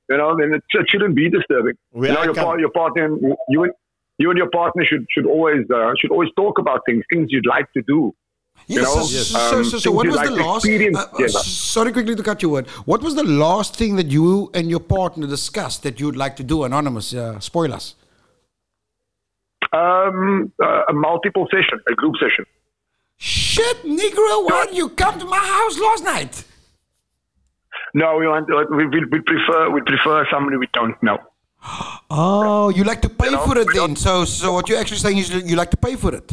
you 0.09 0.17
know, 0.17 0.37
then 0.39 0.55
it, 0.55 0.63
it 0.71 0.87
shouldn't 0.89 1.15
be 1.15 1.29
disturbing. 1.29 1.75
Where 1.91 2.11
you 2.11 2.15
know, 2.15 2.21
I 2.21 2.25
your, 2.25 2.35
par- 2.35 2.61
your 2.61 2.71
partner, 2.71 3.17
you 3.49 3.65
and 3.65 3.73
you 4.19 4.31
and 4.31 4.39
your 4.39 4.51
partner 4.51 4.85
should 4.85 5.07
should 5.11 5.27
always 5.27 5.69
uh, 5.71 5.93
should 5.99 6.11
always 6.11 6.31
talk 6.37 6.59
about 6.59 6.83
things, 6.87 7.05
things 7.13 7.29
you'd 7.31 7.47
like 7.47 7.73
to 7.73 7.83
do. 7.83 8.15
You 8.69 8.81
Yes, 8.81 8.85
know, 8.85 9.03
so, 9.03 9.23
so, 9.23 9.39
um, 9.59 9.65
so, 9.65 9.79
so 9.79 9.79
things 9.79 9.95
what 9.97 10.07
was 10.09 10.17
like 10.17 10.29
the 10.29 10.35
last? 10.35 10.67
uh, 10.67 11.25
uh, 11.25 11.29
sorry, 11.29 11.93
quickly 11.93 12.17
to 12.17 12.23
cut 12.23 12.43
you 12.43 12.51
word. 12.51 12.67
What 12.85 13.01
was 13.01 13.15
the 13.15 13.23
last 13.23 13.77
thing 13.77 13.95
that 13.97 14.07
you 14.09 14.51
and 14.55 14.69
your 14.69 14.81
partner 14.81 15.27
discussed 15.29 15.85
that 15.85 16.01
you'd 16.01 16.17
like 16.17 16.35
to 16.37 16.43
do? 16.43 16.65
Anonymous, 16.65 17.15
uh, 17.15 17.39
spoilers. 17.39 17.95
Um, 19.73 20.53
uh, 20.63 20.83
a 20.89 20.93
multiple 20.93 21.47
session, 21.51 21.79
a 21.89 21.95
group 21.95 22.17
session. 22.17 22.45
Shit, 23.19 23.85
Negro, 23.85 24.45
why 24.49 24.67
did 24.67 24.77
you 24.77 24.89
come 24.91 25.19
to 25.21 25.27
my 25.27 25.39
house 25.39 25.79
last 25.79 26.05
night? 26.05 26.45
No, 27.95 28.17
we 28.19 28.27
want 28.27 28.49
we, 28.71 28.87
we, 28.87 29.05
we 29.07 29.21
prefer 29.21 29.71
we 29.71 29.81
prefer 29.83 30.27
somebody 30.31 30.57
we 30.57 30.69
don't 30.73 31.01
know. 31.03 31.19
Oh, 32.11 32.69
you 32.69 32.85
like 32.85 33.03
to 33.03 33.09
pay 33.09 33.35
for 33.37 33.59
it 33.59 33.69
then? 33.75 33.97
So, 33.97 34.25
so 34.25 34.53
what 34.53 34.69
you're 34.69 34.79
actually 34.79 34.99
saying 34.99 35.19
is 35.19 35.31
you 35.33 35.41
you 35.41 35.57
like 35.57 35.71
to 35.73 35.77
pay 35.77 35.97
for 35.97 36.15
it? 36.15 36.33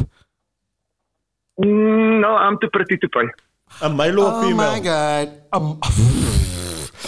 No, 1.58 2.36
I'm 2.36 2.58
too 2.60 2.68
pretty 2.72 2.96
to 2.98 3.08
play. 3.08 3.26
A 3.82 3.88
male 3.88 4.20
or 4.20 4.26
a 4.30 4.34
Oh 4.34 4.42
female? 4.42 4.56
my 4.72 4.80
god, 4.80 5.42
um, 5.52 5.80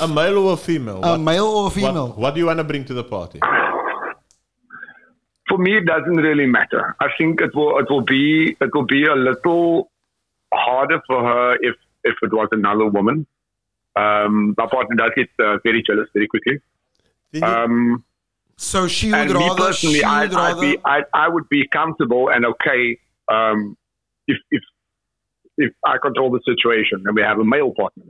A 0.01 0.09
male 0.09 0.39
or 0.39 0.53
a 0.55 0.57
female? 0.57 1.03
a 1.05 1.19
male 1.19 1.47
or 1.47 1.67
a 1.69 1.71
female? 1.71 2.09
What, 2.09 2.19
what 2.19 2.35
do 2.35 2.41
you 2.41 2.47
want 2.47 2.59
to 2.59 2.65
bring 2.65 2.85
to 2.85 2.95
the 2.95 3.05
party? 3.05 3.41
For 5.49 5.59
me, 5.59 5.77
it 5.79 5.87
doesn't 5.87 6.17
really 6.17 6.47
matter. 6.47 6.97
I 7.01 7.09
think 7.17 7.41
it 7.41 7.55
will 7.55 7.79
it 7.79 7.89
will 7.89 8.01
be 8.03 8.57
it 8.61 8.75
will 8.75 8.85
be 8.85 9.07
a 9.07 9.15
little 9.15 9.91
harder 10.53 11.01
for 11.07 11.23
her 11.23 11.55
if 11.61 11.77
if 12.03 12.17
it 12.23 12.33
was 12.33 12.49
another 12.53 12.87
woman. 12.87 13.27
Um, 13.95 14.55
my 14.59 14.67
partner 14.67 14.97
does 14.97 15.13
get 15.17 15.29
uh, 15.39 15.59
very 15.63 15.83
jealous 15.83 16.09
very 16.13 16.27
quickly. 16.27 16.59
Um, 17.43 18.05
so 18.57 18.89
she 18.89 19.11
would 19.13 19.31
and 19.31 19.39
me 19.39 19.51
personally, 19.57 19.99
she 20.01 20.05
I'd, 20.05 20.31
would 20.31 20.39
I'd 20.39 20.61
be 20.61 20.79
I, 20.85 21.05
I 21.15 21.29
would 21.29 21.49
be 21.49 21.67
comfortable 21.69 22.29
and 22.29 22.45
okay 22.45 22.99
um, 23.29 23.77
if 24.27 24.39
if 24.51 24.63
if 25.59 25.73
I 25.85 25.97
control 25.99 26.31
the 26.31 26.41
situation 26.45 27.03
and 27.05 27.15
we 27.17 27.23
have 27.23 27.39
a 27.39 27.45
male 27.45 27.73
partner. 27.77 28.05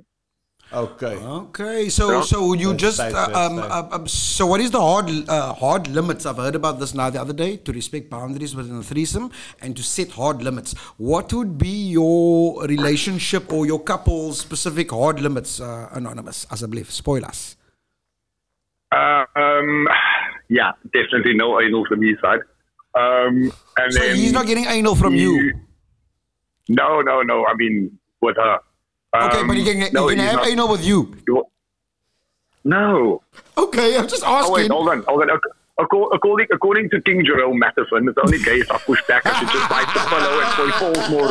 Okay. 0.72 1.14
Okay, 1.14 1.88
so 1.88 2.10
Yeah. 2.10 2.20
so 2.22 2.52
you 2.52 2.70
That's 2.70 2.82
just 2.82 2.98
nice, 2.98 3.14
uh, 3.14 3.30
um, 3.40 3.58
uh, 3.60 3.88
um, 3.92 4.08
so 4.08 4.46
what 4.46 4.60
is 4.60 4.72
the 4.72 4.80
hard 4.80 5.08
uh, 5.28 5.52
hard 5.54 5.86
limits? 5.86 6.26
I've 6.26 6.38
heard 6.38 6.56
about 6.56 6.80
this 6.80 6.92
now 6.92 7.08
the 7.08 7.20
other 7.20 7.32
day 7.32 7.56
to 7.58 7.72
respect 7.72 8.10
boundaries 8.10 8.56
within 8.56 8.78
a 8.78 8.82
threesome 8.82 9.30
and 9.60 9.76
to 9.76 9.82
set 9.84 10.10
hard 10.10 10.42
limits. 10.42 10.74
What 10.96 11.32
would 11.32 11.56
be 11.56 11.90
your 11.90 12.64
relationship 12.64 13.52
or 13.52 13.64
your 13.64 13.78
couple's 13.78 14.40
specific 14.40 14.90
hard 14.90 15.20
limits? 15.20 15.60
Uh, 15.60 15.88
anonymous, 15.92 16.46
asseblief, 16.46 16.90
spoilers. 16.90 17.56
Uh, 18.90 19.24
um, 19.36 19.86
yeah, 20.48 20.72
definitely 20.92 21.34
no 21.34 21.60
anal 21.60 21.86
from 21.86 22.02
his 22.02 22.16
side. 22.20 22.40
Um, 22.94 23.52
and 23.76 23.92
So 23.92 24.00
then 24.00 24.16
he's 24.16 24.32
not 24.32 24.46
getting 24.46 24.64
anal 24.64 24.96
from 24.96 25.14
you. 25.14 25.52
No, 26.68 27.00
no, 27.00 27.22
no. 27.22 27.46
I 27.46 27.54
mean, 27.54 27.98
with 28.20 28.36
her. 28.36 28.58
Okay, 29.14 29.40
Um, 29.40 29.46
but 29.46 29.56
he 29.56 29.64
can, 29.64 29.80
he 29.80 29.90
no, 29.90 30.08
can 30.08 30.18
he's 30.18 30.26
have 30.28 30.36
not- 30.40 30.48
anal 30.48 30.68
with 30.68 30.84
you. 30.84 31.16
No. 32.64 33.22
Okay, 33.56 33.96
I'm 33.96 34.08
just 34.08 34.24
Oh 34.26 34.52
wait, 34.52 34.62
asking. 34.62 34.72
hold 34.72 34.88
on, 34.88 35.04
hold 35.06 35.22
on. 35.22 35.30
Ac- 35.30 35.38
acco- 35.80 36.10
According, 36.12 36.48
according 36.52 36.90
to 36.90 37.00
King 37.00 37.24
Jerome 37.24 37.58
Matheson, 37.58 38.08
it's 38.08 38.18
only 38.18 38.38
gay 38.42 38.56
if 38.56 38.70
I 38.72 38.78
push 38.78 39.00
back. 39.06 39.24
I 39.24 39.38
should 39.38 39.48
just 39.48 39.68
bite 39.70 39.86
the 39.94 40.00
pillow 40.10 40.40
and 40.40 40.52
so 40.56 40.66
he 40.66 40.72
falls 40.72 41.10
more. 41.10 41.30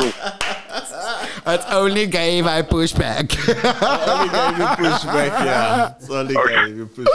It's 1.54 1.66
only 1.72 2.08
gay 2.08 2.40
if 2.40 2.46
I 2.46 2.62
push 2.62 2.94
back. 2.94 3.26
only 3.48 4.30
guy 4.32 4.58
you 4.58 4.68
push 4.78 5.04
back, 5.04 5.46
yeah. 5.46 5.94
It's 6.00 6.10
only 6.10 6.34
guy 6.36 6.66
you 6.68 6.86
push 6.88 7.06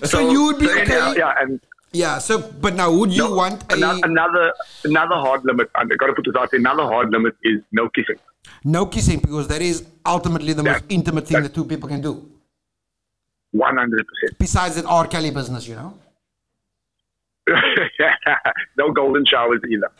back. 0.00 0.10
so 0.10 0.30
you 0.30 0.44
would 0.44 0.58
be 0.58 0.66
So 0.66 0.72
anyhow, 0.78 1.10
okay. 1.10 1.18
yeah, 1.20 1.34
and 1.40 1.60
Yeah. 1.92 2.18
So, 2.18 2.38
but 2.40 2.74
now, 2.74 2.90
would 2.92 3.12
you 3.12 3.24
no, 3.28 3.34
want 3.34 3.62
a 3.72 3.74
another 4.04 4.52
another 4.84 5.14
hard 5.14 5.44
limit? 5.44 5.70
I've 5.74 5.88
got 5.98 6.06
to 6.08 6.12
put 6.12 6.24
this 6.26 6.34
out. 6.36 6.50
there, 6.50 6.60
Another 6.60 6.84
hard 6.84 7.10
limit 7.10 7.34
is 7.42 7.60
no 7.72 7.88
kissing. 7.88 8.16
no 8.64 8.86
kissing 8.86 9.18
because 9.20 9.48
that 9.48 9.62
is 9.62 9.86
ultimately 10.04 10.52
the 10.52 10.62
most 10.62 10.84
intimate 10.88 11.26
thing 11.26 11.42
that 11.42 11.54
two 11.54 11.64
people 11.64 11.88
can 11.88 12.00
do. 12.00 12.30
One 13.52 13.76
hundred 13.78 14.06
percent. 14.06 14.38
Besides 14.38 14.74
that 14.76 14.84
R. 14.84 15.06
Kelly 15.06 15.30
business, 15.30 15.66
you 15.66 15.74
know. 15.76 15.94
No 18.76 18.92
golden 18.92 19.24
showers 19.26 19.60
either. 19.70 19.90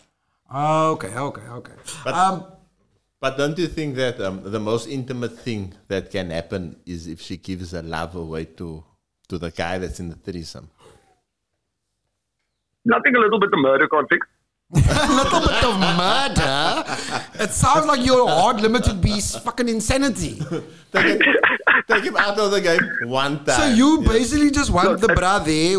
Okay, 0.54 1.14
okay, 1.14 1.42
okay. 1.42 1.72
But, 2.04 2.14
Um, 2.14 2.44
but 3.20 3.36
don't 3.36 3.58
you 3.58 3.66
think 3.66 3.96
that 3.96 4.20
um, 4.20 4.42
the 4.44 4.60
most 4.60 4.86
intimate 4.88 5.38
thing 5.38 5.74
that 5.88 6.10
can 6.10 6.30
happen 6.30 6.76
is 6.86 7.06
if 7.06 7.20
she 7.20 7.36
gives 7.36 7.72
her 7.72 7.82
love 7.82 8.14
away 8.14 8.44
to 8.60 8.84
to 9.28 9.36
the 9.38 9.50
guy 9.50 9.76
that's 9.78 10.00
in 10.00 10.08
the 10.10 10.16
threesome? 10.16 10.68
Nothing 12.84 13.16
a 13.16 13.18
little 13.20 13.40
bit 13.40 13.50
of 13.52 13.58
murder 13.58 13.88
can't 13.88 14.08
fix. 14.08 14.26
a 14.74 15.12
little 15.14 15.40
bit 15.40 15.64
of 15.64 15.78
murder. 15.80 16.84
It 17.44 17.50
sounds 17.50 17.86
like 17.86 18.04
your 18.04 18.28
hard 18.28 18.60
limit 18.60 18.86
would 18.86 19.00
be 19.00 19.12
s- 19.12 19.36
fucking 19.42 19.68
insanity. 19.68 20.40
Take 20.92 21.06
him, 21.06 21.20
take 21.88 22.04
him 22.04 22.16
out 22.16 22.38
of 22.38 22.50
the 22.50 22.60
game 22.60 23.08
one 23.08 23.44
time. 23.44 23.60
So 23.60 23.66
you 23.74 24.00
Yes. 24.02 24.08
basically 24.08 24.50
just 24.50 24.70
want 24.70 25.00
the 25.00 25.08
bra 25.08 25.38
there. 25.38 25.76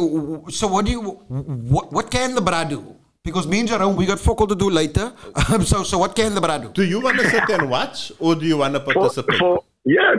So 0.50 0.68
what 0.68 0.86
do 0.86 0.92
you? 0.92 1.02
What 1.02 1.92
what 1.94 2.10
can 2.10 2.34
the 2.36 2.42
bra 2.42 2.64
do? 2.64 2.96
Because 3.24 3.46
me 3.48 3.60
and 3.60 3.70
Jerome, 3.70 3.96
we 3.96 4.06
got 4.08 4.20
fuck 4.20 4.42
all 4.42 4.48
to 4.48 4.56
do 4.56 4.70
later. 4.72 5.14
Um, 5.50 5.64
so 5.72 5.84
so 5.84 6.00
what 6.00 6.16
can 6.16 6.34
the 6.34 6.42
bra 6.42 6.58
do? 6.58 6.70
Do 6.70 6.84
you 6.84 7.00
want 7.00 7.20
to 7.20 7.30
sit 7.30 7.48
and 7.50 7.70
watch, 7.70 8.12
or 8.20 8.34
do 8.34 8.46
you 8.46 8.58
want 8.58 8.74
to 8.74 8.80
For, 8.80 8.94
participate? 8.94 9.38
for 9.38 9.64
yeah, 9.86 10.16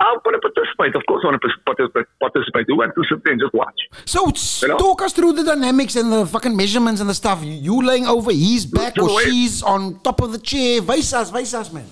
I 0.00 0.16
want 0.24 0.40
to 0.40 0.48
participate. 0.48 0.94
Of 0.94 1.04
course, 1.06 1.24
I 1.24 1.28
want 1.28 1.42
to 1.42 1.48
participate. 1.66 2.06
Participate. 2.20 2.66
You 2.68 2.76
want 2.76 2.94
to 2.94 3.04
sit 3.04 3.24
there 3.24 3.32
and 3.32 3.40
just 3.40 3.52
watch. 3.52 3.80
So 4.04 4.28
s- 4.30 4.60
talk 4.60 5.02
us 5.02 5.12
through 5.12 5.32
the 5.32 5.42
dynamics 5.42 5.96
and 5.96 6.12
the 6.12 6.24
fucking 6.24 6.56
measurements 6.56 7.00
and 7.00 7.10
the 7.10 7.14
stuff. 7.14 7.42
You, 7.42 7.52
you 7.52 7.82
laying 7.82 8.06
over 8.06 8.30
his 8.30 8.64
back 8.64 8.96
or 8.96 9.14
wait. 9.16 9.24
she's 9.24 9.62
on 9.62 10.00
top 10.00 10.20
of 10.20 10.30
the 10.32 10.38
chair. 10.38 10.80
Vice 10.82 11.12
us, 11.12 11.30
vice 11.30 11.52
us, 11.52 11.72
man. 11.72 11.86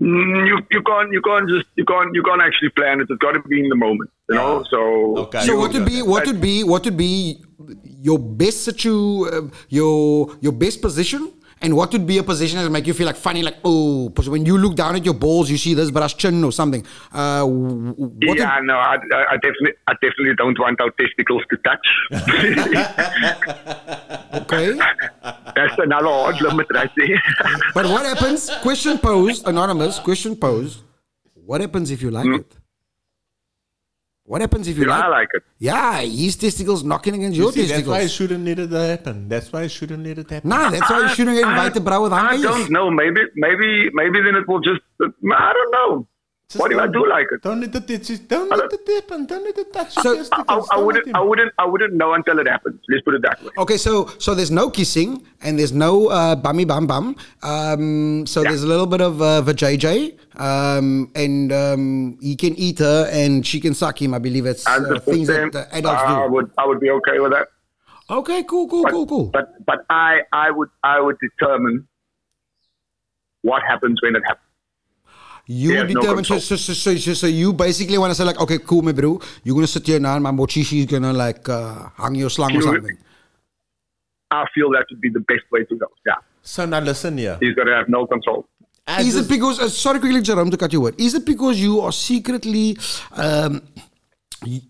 Mm, 0.00 0.46
you 0.48 0.58
you 0.70 0.82
can't 0.82 1.12
you 1.12 1.20
can't 1.20 1.48
just 1.48 1.66
you 1.76 1.84
can't 1.84 2.14
you 2.14 2.22
can't 2.22 2.40
actually 2.40 2.70
plan 2.70 3.00
it. 3.00 3.06
It's 3.10 3.18
got 3.18 3.32
to 3.32 3.40
be 3.48 3.60
in 3.60 3.68
the 3.68 3.76
moment. 3.76 4.10
You 4.28 4.36
know. 4.36 4.64
So 4.70 5.18
okay. 5.24 5.40
So 5.40 5.58
what 5.58 5.72
would 5.72 5.84
be 5.86 6.02
what 6.02 6.26
would 6.26 6.40
be 6.40 6.64
what 6.64 6.84
would 6.84 6.96
be 6.96 7.42
your 7.84 8.18
best 8.18 8.64
situ 8.64 9.26
uh, 9.26 9.48
your 9.68 10.36
your 10.40 10.52
best 10.52 10.80
position 10.80 11.32
and 11.62 11.76
what 11.76 11.92
would 11.92 12.06
be 12.06 12.18
a 12.18 12.22
position 12.22 12.58
that 12.58 12.70
make 12.70 12.86
you 12.86 12.94
feel 12.94 13.06
like 13.06 13.16
funny 13.16 13.42
like 13.42 13.56
oh 13.64 14.08
because 14.08 14.28
when 14.28 14.44
you 14.46 14.56
look 14.58 14.74
down 14.76 14.96
at 14.96 15.04
your 15.04 15.14
balls 15.14 15.50
you 15.50 15.56
see 15.58 15.74
this 15.74 15.90
brush 15.90 16.16
chin 16.16 16.42
or 16.44 16.52
something 16.52 16.84
uh 17.12 17.40
w- 17.40 17.92
w- 17.92 18.28
what 18.28 18.38
yeah, 18.38 18.58
no, 18.62 18.74
I, 18.74 18.96
I, 19.12 19.24
I 19.32 19.36
definitely, 19.36 19.72
I 19.86 19.92
definitely 19.94 20.34
don't 20.36 20.58
want 20.58 20.80
our 20.80 20.90
testicles 21.00 21.42
to 21.50 21.56
touch. 21.68 21.86
okay 24.42 24.72
That's 25.56 25.78
another 25.78 26.06
hard 26.08 26.40
limit 26.40 26.66
right 26.72 26.90
there. 26.96 27.22
but 27.74 27.86
what 27.86 28.04
happens 28.06 28.50
question 28.62 28.98
posed 28.98 29.46
anonymous 29.46 29.98
question 29.98 30.36
posed 30.36 30.82
what 31.34 31.60
happens 31.60 31.90
if 31.90 32.02
you 32.02 32.10
like 32.10 32.26
it 32.26 32.56
what 34.30 34.40
happens 34.40 34.68
if 34.68 34.76
you? 34.78 34.84
Yeah, 34.86 34.96
like 34.96 35.04
I 35.04 35.08
like 35.08 35.28
it 35.38 35.42
yeah 35.58 36.00
his 36.00 36.36
testicles 36.36 36.82
knocking 36.90 37.14
against 37.18 37.36
You 37.36 37.44
your 37.44 37.52
see, 37.52 37.66
that's 37.66 37.86
why 37.92 38.00
it 38.08 38.12
shouldn't 38.18 38.44
let 38.44 38.58
it 38.60 38.70
happen. 38.70 39.28
That's 39.28 39.52
why 39.52 39.62
it 39.68 39.72
shouldn't 39.76 40.04
let 40.06 40.18
it 40.22 40.30
happen. 40.30 40.48
nah 40.48 40.70
that's 40.70 40.88
why 40.90 41.00
you 41.02 41.08
shouldn't 41.16 41.38
invite 41.38 41.74
the 41.74 41.80
bra 41.80 42.00
with 42.02 42.12
I 42.12 42.36
don't 42.48 42.70
know. 42.70 42.86
Maybe, 42.90 43.22
maybe, 43.34 43.68
maybe 44.00 44.22
then 44.26 44.36
it 44.40 44.46
will 44.48 44.60
just. 44.60 44.82
I 45.02 45.52
don't 45.56 45.72
know. 45.78 46.06
What 46.56 46.72
if 46.72 46.78
I 46.78 46.86
do 46.86 47.08
like 47.08 47.26
it? 47.30 47.42
Don't 47.42 47.60
let 47.60 47.74
it 47.74 47.86
touch. 47.86 48.28
Don't 48.28 48.48
let 48.48 48.72
it 48.72 48.88
happen. 48.88 49.26
Don't 49.26 49.44
need 49.44 49.58
it 49.58 49.72
touch. 49.72 49.92
So- 49.94 50.12
your. 50.14 50.24
I, 50.32 50.60
I 50.72 50.78
wouldn't. 50.78 51.14
I 51.14 51.20
wouldn't, 51.20 51.52
I 51.58 51.66
wouldn't 51.66 51.94
know 51.94 52.14
until 52.14 52.38
it 52.38 52.48
happens. 52.48 52.80
Let's 52.88 53.02
put 53.02 53.14
it 53.14 53.22
that 53.22 53.42
way. 53.42 53.50
Okay, 53.58 53.76
so 53.76 54.06
so 54.18 54.34
there's 54.34 54.50
no 54.50 54.70
kissing 54.70 55.24
and 55.42 55.58
there's 55.58 55.72
no 55.72 56.08
uh, 56.08 56.34
bummy 56.34 56.64
bum 56.64 56.86
bum. 56.86 57.16
Um, 57.42 58.26
so 58.26 58.42
there's 58.42 58.62
a 58.62 58.66
little 58.66 58.86
bit 58.86 59.00
of 59.00 59.22
uh, 59.22 59.42
vajayjay, 59.42 60.18
um, 60.40 61.10
and 61.14 61.52
um, 61.52 62.18
he 62.20 62.36
can 62.36 62.54
eat 62.56 62.78
her 62.80 63.08
and 63.12 63.46
she 63.46 63.60
can 63.60 63.74
suck 63.74 64.00
him. 64.02 64.14
I 64.14 64.18
believe 64.18 64.46
it's 64.46 64.66
uh, 64.66 64.80
the 64.80 65.00
things 65.00 65.28
that 65.28 65.52
thing, 65.52 65.60
uh, 65.60 65.66
adults 65.72 66.02
I 66.02 66.26
do. 66.26 66.32
would, 66.32 66.50
I 66.58 66.66
would 66.66 66.80
be 66.80 66.90
okay 66.90 67.18
with 67.20 67.32
that. 67.32 67.48
Okay, 68.10 68.42
cool, 68.42 68.66
cool, 68.68 68.84
cool, 68.86 69.06
cool. 69.06 69.26
But, 69.26 69.64
but 69.64 69.84
I, 69.88 70.22
I 70.32 70.50
would, 70.50 70.68
I 70.82 71.00
would 71.00 71.16
determine 71.20 71.86
what 73.42 73.62
happens 73.62 74.00
when 74.02 74.16
it 74.16 74.22
happens. 74.26 74.49
You 75.52 75.72
Yeah, 75.72 75.82
would 75.82 75.94
no 75.94 76.00
determine. 76.00 76.24
so, 76.24 76.38
so, 76.38 76.54
so, 76.56 76.72
so, 76.72 76.94
so, 76.96 77.12
so 77.14 77.26
you 77.26 77.52
basically 77.52 77.98
want 77.98 78.12
to 78.12 78.14
say 78.14 78.22
like, 78.22 78.40
okay, 78.40 78.58
cool, 78.58 78.82
my 78.82 78.92
bro. 78.92 79.20
You're 79.42 79.56
gonna 79.56 79.66
sit 79.66 79.84
here 79.84 79.98
now, 79.98 80.14
and 80.14 80.22
my 80.22 80.30
mochishi 80.30 80.78
is 80.80 80.86
gonna 80.86 81.12
like 81.12 81.48
uh, 81.48 81.88
hang 81.96 82.14
your 82.14 82.30
slang 82.30 82.50
or 82.52 82.54
You- 82.54 82.62
something. 82.62 82.96
I 84.30 84.44
feel 84.54 84.70
that 84.70 84.84
would 84.90 85.00
be 85.00 85.08
the 85.10 85.24
best 85.32 85.42
way 85.50 85.64
to 85.64 85.74
go. 85.76 85.86
Yeah. 86.06 86.14
So 86.40 86.64
now 86.66 86.78
listen 86.78 87.18
here. 87.18 87.36
He's 87.40 87.54
got 87.56 87.64
to 87.64 87.74
have 87.74 87.88
no 87.88 88.06
control. 88.06 88.46
Is 89.00 89.16
it 89.16 89.28
because, 89.28 89.58
uh, 89.60 89.68
sorry 89.68 89.98
quickly, 89.98 90.20
Jerome, 90.22 90.50
to 90.52 90.56
cut 90.56 90.72
you 90.72 90.82
word. 90.82 90.94
Is 91.00 91.14
it 91.14 91.24
because 91.26 91.60
you 91.60 91.80
are 91.80 91.90
secretly, 91.92 92.78
um, 93.12 93.60
y- 94.46 94.62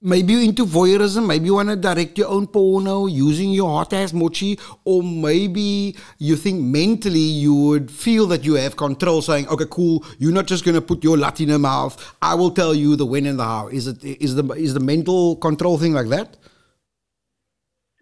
maybe 0.00 0.32
you're 0.32 0.42
into 0.42 0.64
voyeurism, 0.64 1.26
maybe 1.26 1.46
you 1.46 1.54
want 1.54 1.68
to 1.68 1.76
direct 1.76 2.16
your 2.18 2.28
own 2.28 2.46
porno 2.46 3.06
using 3.06 3.50
your 3.50 3.70
hot 3.70 3.92
ass 3.92 4.12
mochi, 4.12 4.58
or 4.84 5.02
maybe 5.02 5.96
you 6.18 6.36
think 6.36 6.60
mentally 6.60 7.18
you 7.18 7.54
would 7.54 7.90
feel 7.90 8.26
that 8.26 8.44
you 8.44 8.54
have 8.54 8.76
control, 8.76 9.22
saying, 9.22 9.48
okay, 9.48 9.66
cool, 9.70 10.04
you're 10.18 10.32
not 10.32 10.46
just 10.46 10.64
going 10.64 10.74
to 10.74 10.80
put 10.80 11.02
your 11.02 11.16
lat 11.16 11.40
in 11.40 11.48
her 11.48 11.58
mouth, 11.58 12.14
I 12.22 12.34
will 12.34 12.50
tell 12.50 12.74
you 12.74 12.96
the 12.96 13.06
when 13.06 13.26
and 13.26 13.38
the 13.38 13.44
how. 13.44 13.68
Is 13.68 13.86
it 13.86 14.04
is 14.04 14.34
the 14.34 14.44
is 14.52 14.74
the 14.74 14.80
mental 14.80 15.36
control 15.36 15.78
thing 15.78 15.92
like 15.92 16.08
that? 16.08 16.36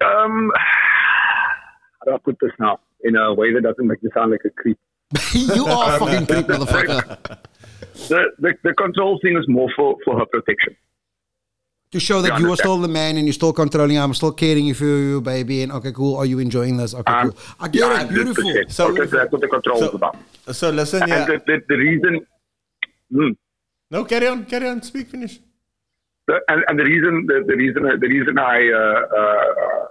Um, 0.05 0.53
how 0.57 2.05
do 2.07 2.15
I 2.15 2.19
put 2.19 2.37
this 2.41 2.53
now 2.59 2.81
in 3.05 3.17
a 3.17 3.33
way 3.33 3.53
that 3.55 3.63
doesn't 3.63 3.87
make 3.87 4.03
you 4.03 4.11
sound 4.15 4.33
like 4.33 4.45
a 4.45 4.51
creep? 4.51 4.79
you 5.33 5.67
are 5.67 5.99
fucking 5.99 6.27
creep, 6.27 6.47
motherfucker. 6.47 7.39
The, 8.09 8.31
the 8.39 8.53
the 8.63 8.75
control 8.75 9.19
thing 9.23 9.39
is 9.39 9.49
more 9.49 9.71
for 9.75 9.97
for 10.05 10.19
her 10.19 10.27
protection. 10.27 10.77
To 11.93 12.01
show 12.01 12.21
that 12.21 12.41
You 12.41 12.53
are 12.53 12.57
still 12.57 12.79
the 12.79 12.89
man 12.89 13.17
and 13.17 13.27
you're 13.27 13.33
still 13.33 13.53
controlling, 13.53 13.97
I'm 13.97 14.13
still 14.13 14.33
caring 14.33 14.75
for 14.75 14.85
you, 14.85 15.21
baby, 15.21 15.63
and 15.63 15.71
okay, 15.71 15.93
cool, 15.93 16.17
are 16.17 16.27
you 16.27 16.41
enjoying 16.41 16.77
this? 16.77 16.95
Okay, 16.95 17.13
Um, 17.13 17.31
cool. 17.31 17.41
I 17.61 17.69
get 17.69 17.81
yeah, 17.81 18.03
it, 18.03 18.09
beautiful. 18.09 18.43
So- 18.69 18.89
okay, 18.91 19.07
so 19.09 19.17
that's 19.19 19.31
what 19.33 19.41
the 19.41 19.47
control 19.49 19.83
is 19.85 19.95
about. 19.95 20.17
So 20.51 20.71
listen 20.71 21.03
And 21.03 21.13
here. 21.13 21.27
the, 21.27 21.39
the, 21.47 21.63
the 21.69 21.77
reason, 21.77 22.27
hmm, 23.13 23.31
No, 23.93 24.05
carry 24.05 24.27
on, 24.27 24.45
carry 24.47 24.69
on. 24.69 24.83
Speak, 24.83 25.09
finish. 25.09 25.39
the, 26.27 26.41
and, 26.49 26.65
and 26.67 26.79
the 26.79 26.85
reason, 26.85 27.25
the, 27.29 27.45
the 27.47 27.55
reason, 27.57 27.83
the 27.85 28.09
reason 28.09 28.37
I, 28.37 28.69
uh, 28.69 29.19
uh, 29.21 29.87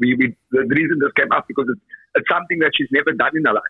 we, 0.00 0.14
we, 0.16 0.36
the, 0.50 0.66
reason 0.66 0.98
this 1.00 1.12
came 1.16 1.30
up 1.30 1.46
because 1.46 1.66
it's, 1.70 1.80
it's 2.16 2.28
something 2.28 2.58
that 2.58 2.72
she's 2.76 2.88
never 2.90 3.12
done 3.12 3.36
in 3.36 3.44
her 3.44 3.52
life. 3.54 3.62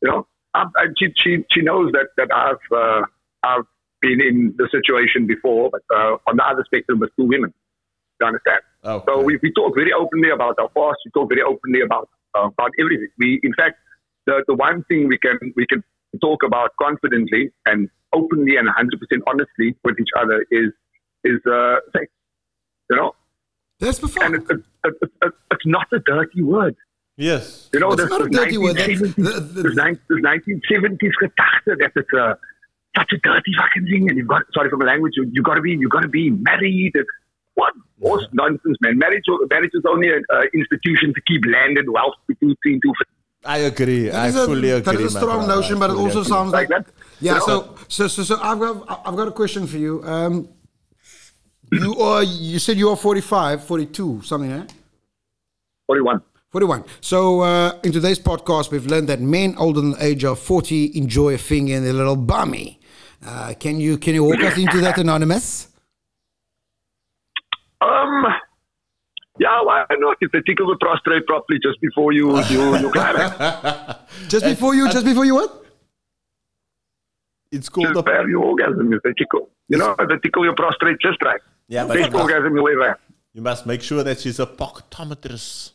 You 0.00 0.08
know, 0.10 0.26
um, 0.54 0.72
and 0.76 0.96
she, 0.98 1.12
she, 1.22 1.44
she 1.52 1.60
knows 1.60 1.92
that 1.92 2.06
that 2.16 2.28
I've, 2.34 2.64
uh, 2.74 3.02
I've 3.42 3.66
been 4.00 4.20
in 4.20 4.54
the 4.56 4.68
situation 4.70 5.26
before, 5.26 5.70
but 5.70 5.82
uh, 5.94 6.16
on 6.26 6.36
the 6.36 6.44
other 6.44 6.64
spectrum 6.64 7.00
with 7.00 7.10
two 7.18 7.24
women. 7.24 7.52
You 8.20 8.26
understand? 8.26 8.60
Okay. 8.84 9.04
So 9.06 9.20
we, 9.22 9.38
we 9.42 9.52
talk 9.52 9.74
very 9.76 9.92
openly 9.92 10.30
about 10.30 10.58
our 10.58 10.68
past. 10.70 10.98
We 11.04 11.10
talk 11.12 11.28
very 11.28 11.42
openly 11.42 11.80
about 11.82 12.08
uh, 12.36 12.48
about 12.48 12.70
everything. 12.80 13.08
We, 13.18 13.40
in 13.42 13.52
fact, 13.54 13.76
the 14.26 14.42
the 14.48 14.54
one 14.54 14.84
thing 14.88 15.08
we 15.08 15.18
can 15.18 15.38
we 15.56 15.66
can 15.66 15.82
talk 16.20 16.42
about 16.44 16.70
confidently 16.80 17.50
and 17.66 17.88
openly 18.12 18.56
and 18.56 18.66
100 18.66 18.98
percent 19.00 19.22
honestly 19.28 19.76
with 19.84 19.96
each 20.00 20.10
other 20.18 20.44
is 20.50 20.70
is 21.24 21.40
uh, 21.46 21.76
sex. 21.92 22.06
You 22.90 22.96
know, 22.96 23.12
That's 23.80 23.98
before. 24.00 24.24
and 24.24 24.34
it's, 24.36 24.50
it's, 24.50 24.98
it's, 25.22 25.36
it's 25.52 25.66
not 25.66 25.86
a 25.92 25.98
dirty 26.00 26.42
word. 26.42 26.74
Yes. 27.18 27.68
You 27.72 27.80
know, 27.80 27.88
It's 27.92 28.02
this, 28.02 28.10
not 28.10 28.20
a 28.22 28.24
this 28.24 28.38
dirty 28.38 28.58
word. 28.58 28.76
That's- 28.76 28.98
1970s 29.00 29.14
the- 29.16 29.40
the- 29.40 29.62
this 29.62 29.74
nine- 29.76 30.00
this 30.08 30.20
1970s 30.20 31.14
gedachte 31.22 31.72
that 31.82 31.92
it's 31.96 32.12
a 32.12 32.38
such 32.96 33.12
a 33.12 33.18
dirty 33.18 33.52
fucking 33.58 33.86
thing, 33.86 34.08
and 34.08 34.18
you've 34.18 34.28
got 34.28 34.42
sorry 34.52 34.70
for 34.70 34.76
my 34.76 34.86
language. 34.86 35.12
You, 35.16 35.30
you 35.32 35.42
got 35.42 35.54
to 35.54 35.60
be 35.60 35.70
you've 35.72 35.90
got 35.90 36.02
to 36.02 36.08
be 36.08 36.30
married. 36.30 36.92
It's, 36.94 37.08
what 37.54 37.72
horse 38.00 38.24
nonsense, 38.32 38.76
man? 38.80 38.98
Marriage 38.98 39.24
marriage 39.50 39.70
is 39.74 39.82
only 39.88 40.08
an 40.12 40.22
uh, 40.32 40.42
institution 40.54 41.12
to 41.14 41.20
keep 41.26 41.44
land 41.46 41.76
and 41.78 41.90
wealth 41.90 42.14
between 42.26 42.54
two 42.64 42.78
two. 42.82 42.92
I 43.44 43.58
agree. 43.58 44.04
That 44.08 44.14
I 44.16 44.26
is 44.28 44.36
a- 44.36 44.46
fully 44.46 44.70
agree. 44.70 44.92
That 44.92 45.00
is 45.00 45.14
a 45.14 45.18
strong 45.18 45.44
brother. 45.44 45.56
notion, 45.56 45.76
I 45.76 45.80
but 45.80 45.90
it 45.90 45.96
also 45.96 46.20
agree. 46.20 46.30
sounds 46.30 46.52
like, 46.52 46.68
Like 46.70 46.86
that? 46.86 46.94
yeah. 47.20 47.34
You 47.36 47.40
So, 47.40 47.74
so, 47.88 48.08
so, 48.08 48.22
so 48.24 48.40
I've 48.42 48.58
got, 48.58 49.02
I've 49.06 49.16
got 49.16 49.28
a 49.28 49.32
question 49.32 49.66
for 49.68 49.76
you. 49.76 50.02
Um, 50.04 50.48
you 51.72 51.94
are, 52.00 52.22
you 52.24 52.58
said 52.58 52.76
you 52.78 52.88
are 52.90 52.96
45, 52.96 53.64
42, 53.64 54.22
something, 54.22 54.50
eh? 54.52 54.66
41. 55.86 56.20
41. 56.50 56.84
So, 57.00 57.40
uh, 57.40 57.78
in 57.84 57.92
today's 57.92 58.18
podcast, 58.18 58.70
we've 58.70 58.86
learned 58.86 59.08
that 59.08 59.20
men 59.20 59.54
older 59.58 59.80
than 59.80 59.90
the 59.92 60.02
age 60.04 60.24
of 60.24 60.38
40 60.38 60.96
enjoy 60.96 61.34
a 61.34 61.38
finger 61.38 61.74
in 61.74 61.84
their 61.84 61.92
little 61.92 62.16
bummy. 62.16 62.80
Uh, 63.24 63.52
can 63.58 63.78
you 63.80 63.98
can 63.98 64.14
you 64.14 64.24
walk 64.24 64.40
us 64.40 64.56
into 64.56 64.80
that, 64.80 64.96
Anonymous? 64.96 65.68
Um, 67.80 68.24
yeah, 69.38 69.60
why 69.62 69.84
not? 69.98 70.16
If 70.20 70.30
they 70.32 70.40
tickle 70.46 70.68
the 70.68 70.76
prostrate 70.80 71.26
properly 71.26 71.58
just 71.62 71.80
before 71.80 72.12
you 72.12 72.40
you 72.44 72.76
you 72.78 72.90
climax, 72.92 73.98
Just 74.28 74.44
before 74.44 74.74
you, 74.74 74.88
just 74.90 75.04
before 75.04 75.24
you 75.24 75.34
what? 75.34 75.64
It's 77.50 77.68
called 77.68 77.86
just 77.86 77.94
the 77.94 78.02
bear 78.02 78.28
your 78.28 78.44
orgasm 78.44 78.92
if 78.92 79.02
they 79.02 79.12
tickle. 79.18 79.50
You 79.68 79.78
know, 79.78 79.94
if 79.98 80.08
they 80.08 80.18
tickle 80.18 80.44
your 80.44 80.54
prostrate 80.54 80.98
just 81.00 81.20
right. 81.22 81.40
Yeah, 81.68 81.84
but 81.86 81.94
Best 81.94 82.06
you 82.06 82.12
must, 82.12 82.22
orgasm 82.22 82.56
you 82.56 82.68
ever 82.68 82.88
have. 82.88 82.98
you 83.34 83.42
must 83.42 83.66
make 83.66 83.82
sure 83.82 84.02
that 84.02 84.20
she's 84.20 84.38
a 84.38 84.46
proctometrist. 84.46 85.72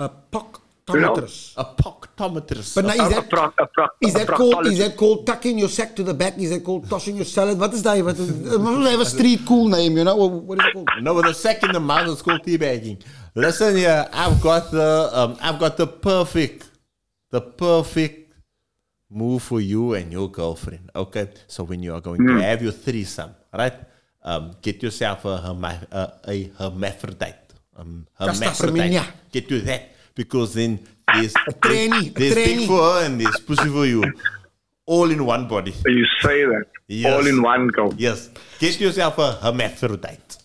A 0.00 0.08
proctometrist. 0.08 1.52
A 1.58 1.64
proctometrist. 1.64 2.74
But 2.74 2.86
now, 2.86 2.94
is 2.94 3.12
a, 3.12 3.14
that, 3.16 3.28
pro, 3.28 3.44
a, 3.44 3.88
is 4.00 4.14
that 4.14 4.26
called 4.28 4.66
is 4.66 4.78
that 4.78 4.96
called 4.96 5.26
tucking 5.26 5.58
your 5.58 5.68
sack 5.68 5.94
to 5.96 6.02
the 6.02 6.14
back? 6.14 6.38
Is 6.38 6.50
that 6.50 6.64
called 6.64 6.88
tossing 6.88 7.16
your 7.16 7.26
salad? 7.26 7.58
What 7.60 7.74
is 7.74 7.82
that? 7.82 8.02
What 8.02 8.16
is, 8.16 8.30
it 8.54 8.58
must 8.58 8.90
have 8.90 9.00
a 9.00 9.04
street 9.04 9.40
cool 9.46 9.68
name, 9.68 9.98
you 9.98 10.04
know? 10.04 10.16
What, 10.16 10.30
what 10.30 10.58
is 10.58 10.64
it 10.64 10.72
called? 10.72 10.88
No, 11.02 11.12
with 11.12 11.26
a 11.26 11.34
sack 11.34 11.62
in 11.62 11.72
the 11.72 11.80
mouth, 11.80 12.08
it's 12.08 12.22
called 12.22 12.42
teabagging. 12.42 13.02
Listen 13.34 13.76
here, 13.76 14.08
I've 14.10 14.40
got 14.40 14.70
the 14.70 15.10
um, 15.12 15.36
I've 15.42 15.58
got 15.60 15.76
the 15.76 15.86
perfect, 15.86 16.70
the 17.30 17.42
perfect 17.42 18.32
move 19.10 19.42
for 19.42 19.60
you 19.60 19.92
and 19.92 20.10
your 20.10 20.30
girlfriend. 20.30 20.90
Okay, 20.96 21.28
so 21.46 21.64
when 21.64 21.82
you 21.82 21.92
are 21.92 22.00
going 22.00 22.26
to 22.26 22.42
have 22.42 22.62
your 22.62 22.72
threesome, 22.72 23.34
right? 23.52 23.74
Um, 24.22 24.52
get 24.62 24.82
yourself 24.82 25.26
a 25.26 25.38
herma- 25.44 25.86
a, 25.92 26.12
a 26.26 26.44
hermaphrodite. 26.58 27.49
Um, 27.80 28.06
hermaphrodite. 28.18 28.92
Castasemina. 28.92 29.06
Get 29.32 29.48
to 29.48 29.60
that 29.62 29.82
because 30.14 30.54
then 30.54 30.80
there's 31.14 31.32
tranny, 31.34 32.08
a 32.10 32.10
there's 32.10 32.34
dick 32.34 32.68
for 32.68 32.78
her 32.78 33.04
and 33.06 33.20
there's 33.20 33.40
pussy 33.40 33.68
for 33.68 33.86
you, 33.86 34.04
all 34.86 35.10
in 35.10 35.24
one 35.24 35.48
body. 35.48 35.72
You 35.86 36.04
say 36.22 36.44
that 36.44 36.64
Yes. 36.88 37.12
all 37.14 37.26
in 37.26 37.40
one 37.42 37.68
go. 37.68 37.92
Yes, 37.96 38.28
get 38.58 38.78
yourself 38.80 39.18
a 39.18 39.32
hermaphrodite. 39.32 40.36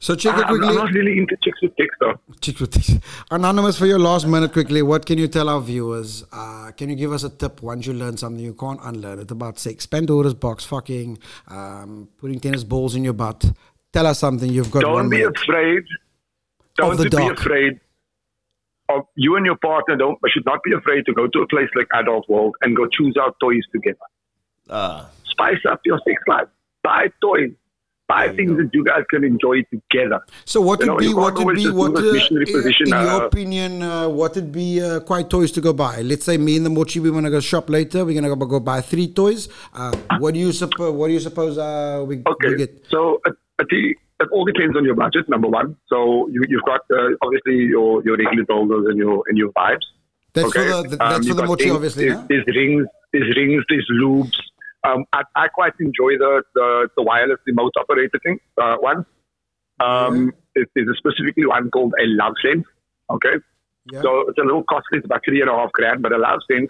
So 0.00 0.14
check 0.14 0.36
it 0.38 0.44
I'm, 0.44 0.62
I'm 0.62 0.74
not 0.74 0.92
really 0.92 1.16
into 1.18 1.34
chicks 1.42 1.60
with 1.62 1.74
dicks 1.76 1.94
though. 1.98 2.20
Check 2.42 2.60
with 2.60 2.72
this. 2.72 2.98
Anonymous, 3.30 3.78
for 3.78 3.86
your 3.86 3.98
last 3.98 4.26
minute, 4.26 4.52
quickly, 4.52 4.82
what 4.82 5.06
can 5.06 5.16
you 5.18 5.28
tell 5.28 5.48
our 5.48 5.62
viewers? 5.62 6.24
Uh, 6.30 6.70
can 6.76 6.90
you 6.90 6.94
give 6.94 7.10
us 7.10 7.24
a 7.24 7.30
tip 7.30 7.62
once 7.62 7.86
you 7.86 7.94
learn 7.94 8.16
something 8.18 8.44
you 8.44 8.52
can't 8.52 8.78
unlearn 8.84 9.18
it 9.20 9.30
about 9.30 9.58
sex? 9.58 9.86
Pandora's 9.86 10.34
box, 10.34 10.64
fucking, 10.66 11.18
um, 11.48 12.06
putting 12.18 12.38
tennis 12.38 12.64
balls 12.64 12.94
in 12.96 13.02
your 13.02 13.14
butt. 13.14 13.50
Tell 13.90 14.06
us 14.06 14.18
something 14.18 14.52
you've 14.52 14.70
got. 14.70 14.80
Don't 14.82 14.92
one 14.92 15.08
be 15.08 15.16
minute. 15.18 15.36
afraid. 15.40 15.84
Don't 16.78 16.96
the 16.96 17.10
be 17.10 17.26
afraid 17.28 17.80
of 18.88 19.02
you 19.16 19.36
and 19.36 19.44
your 19.44 19.56
partner. 19.56 19.96
Don't 19.96 20.18
should 20.32 20.46
not 20.46 20.62
be 20.62 20.72
afraid 20.72 21.04
to 21.06 21.12
go 21.12 21.26
to 21.26 21.40
a 21.40 21.46
place 21.48 21.68
like 21.74 21.88
Adult 21.94 22.28
World 22.28 22.54
and 22.62 22.76
go 22.76 22.86
choose 22.86 23.16
out 23.20 23.36
toys 23.40 23.64
together. 23.72 23.98
Ah, 24.70 25.10
Spice 25.24 25.58
up 25.68 25.80
your 25.84 25.98
sex 26.06 26.22
life. 26.26 26.48
Buy 26.82 27.08
toys. 27.20 27.52
Buy 28.08 28.28
things 28.34 28.56
that 28.56 28.70
you 28.72 28.82
guys 28.84 29.04
can 29.10 29.22
enjoy 29.22 29.56
together. 29.70 30.20
So 30.46 30.62
what 30.62 30.78
would 30.80 30.96
be 30.98 31.12
what 31.12 31.34
would 31.44 31.56
be 31.56 31.70
what 31.70 31.94
uh, 31.94 32.00
missionary 32.00 32.46
in, 32.48 32.54
position, 32.54 32.86
in 32.86 32.94
your 33.06 33.22
uh, 33.22 33.26
opinion 33.26 33.82
uh, 33.82 34.08
what 34.08 34.34
would 34.34 34.50
be 34.50 34.80
uh, 34.82 35.00
quite 35.00 35.28
toys 35.28 35.52
to 35.52 35.60
go 35.60 35.74
buy? 35.74 36.00
Let's 36.00 36.24
say 36.24 36.38
me 36.38 36.56
and 36.56 36.64
the 36.64 36.70
mochi 36.70 37.00
we 37.00 37.10
want 37.10 37.26
to 37.26 37.30
go 37.30 37.40
shop 37.40 37.68
later. 37.68 38.06
We're 38.06 38.14
gonna 38.18 38.34
go, 38.34 38.46
go 38.46 38.60
buy 38.60 38.80
three 38.80 39.08
toys. 39.12 39.50
Uh, 39.74 39.94
what 40.20 40.32
do 40.32 40.40
you 40.40 40.52
suppose? 40.52 40.94
What 40.94 41.08
do 41.08 41.12
you 41.12 41.20
suppose 41.20 41.58
uh, 41.58 42.02
we, 42.08 42.22
Okay, 42.26 42.48
we 42.48 42.56
get? 42.56 42.82
so 42.88 43.20
uh, 43.26 43.32
I 43.58 43.64
think 43.68 43.98
it 44.20 44.28
all 44.32 44.46
depends 44.46 44.74
on 44.74 44.86
your 44.86 44.94
budget. 44.94 45.28
Number 45.28 45.48
one, 45.48 45.76
so 45.88 46.28
you, 46.32 46.42
you've 46.48 46.64
got 46.64 46.80
uh, 46.90 47.10
obviously 47.20 47.56
your 47.74 48.02
your 48.04 48.16
regular 48.16 48.46
builders 48.46 48.86
and 48.88 48.96
your 48.96 49.22
and 49.28 49.36
your 49.36 49.52
vibes. 49.52 49.84
That's 50.32 50.48
okay? 50.48 50.70
for 50.70 50.88
the 50.88 50.96
that's 50.96 51.16
Um, 51.16 51.24
for 51.24 51.34
the 51.34 51.46
mochi, 51.46 51.64
things- 51.64 51.76
obviously. 51.76 52.04
There's, 52.06 52.16
no? 52.18 52.26
there's 52.30 52.46
rings, 52.56 52.86
there's 53.12 53.36
rings, 53.36 53.64
there's 53.68 53.88
lubes. 54.00 54.38
Um, 54.84 55.04
I, 55.12 55.22
I 55.34 55.48
quite 55.48 55.72
enjoy 55.80 56.16
the, 56.18 56.42
the, 56.54 56.88
the 56.96 57.02
wireless 57.02 57.38
remote 57.46 57.72
operated 57.78 58.20
thing. 58.22 58.38
Uh, 58.56 58.76
one, 58.76 59.04
um, 59.80 60.32
it- 60.54 60.68
there's 60.74 60.88
a 60.88 60.94
specifically 60.96 61.46
one 61.46 61.70
called 61.70 61.92
a 62.00 62.06
Love 62.06 62.34
Sense. 62.44 62.64
Okay, 63.10 63.34
Yeah. 63.92 64.02
so 64.02 64.28
it's 64.28 64.38
a 64.38 64.42
little 64.42 64.62
costly. 64.64 64.98
It's 64.98 65.04
about 65.06 65.22
three 65.24 65.40
and 65.40 65.48
a 65.50 65.54
half 65.54 65.72
grand, 65.72 66.02
but 66.02 66.12
a 66.12 66.18
Love 66.18 66.40
Sense. 66.50 66.68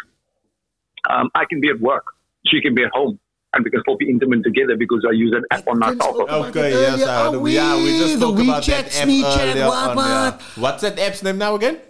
Um, 1.11 1.31
I 1.35 1.45
can 1.49 1.61
be 1.61 1.69
at 1.69 1.81
work, 1.81 2.05
she 2.47 2.61
can 2.61 2.75
be 2.75 2.83
at 2.85 2.91
home, 2.93 3.19
and 3.55 3.65
we 3.65 3.71
can 3.71 3.81
still 3.83 3.97
be 3.97 4.09
intimate 4.09 4.43
together 4.45 4.77
because 4.77 5.05
I 5.09 5.13
use 5.13 5.33
an 5.35 5.45
app 5.51 5.67
on 5.69 5.79
my 5.79 5.89
Can 5.91 6.01
cell 6.01 6.15
phone. 6.15 6.31
Okay, 6.47 6.71
yes, 6.71 6.93
earlier. 6.95 7.09
I 7.09 7.27
Are 7.27 7.39
we 7.39 7.55
yeah, 7.55 7.77
we 7.77 7.99
just 7.99 8.21
talked 8.21 8.41
about 8.41 8.63
WeChat, 8.63 8.67
that 8.67 8.87
app 9.01 9.09
Sneechat, 9.09 9.51
earlier 9.53 9.67
what, 9.67 9.89
on, 9.91 9.97
yeah. 9.97 10.39
What's 10.57 10.83
that 10.83 10.99
app's 10.99 11.23
name 11.23 11.39
now 11.39 11.55
again? 11.55 11.81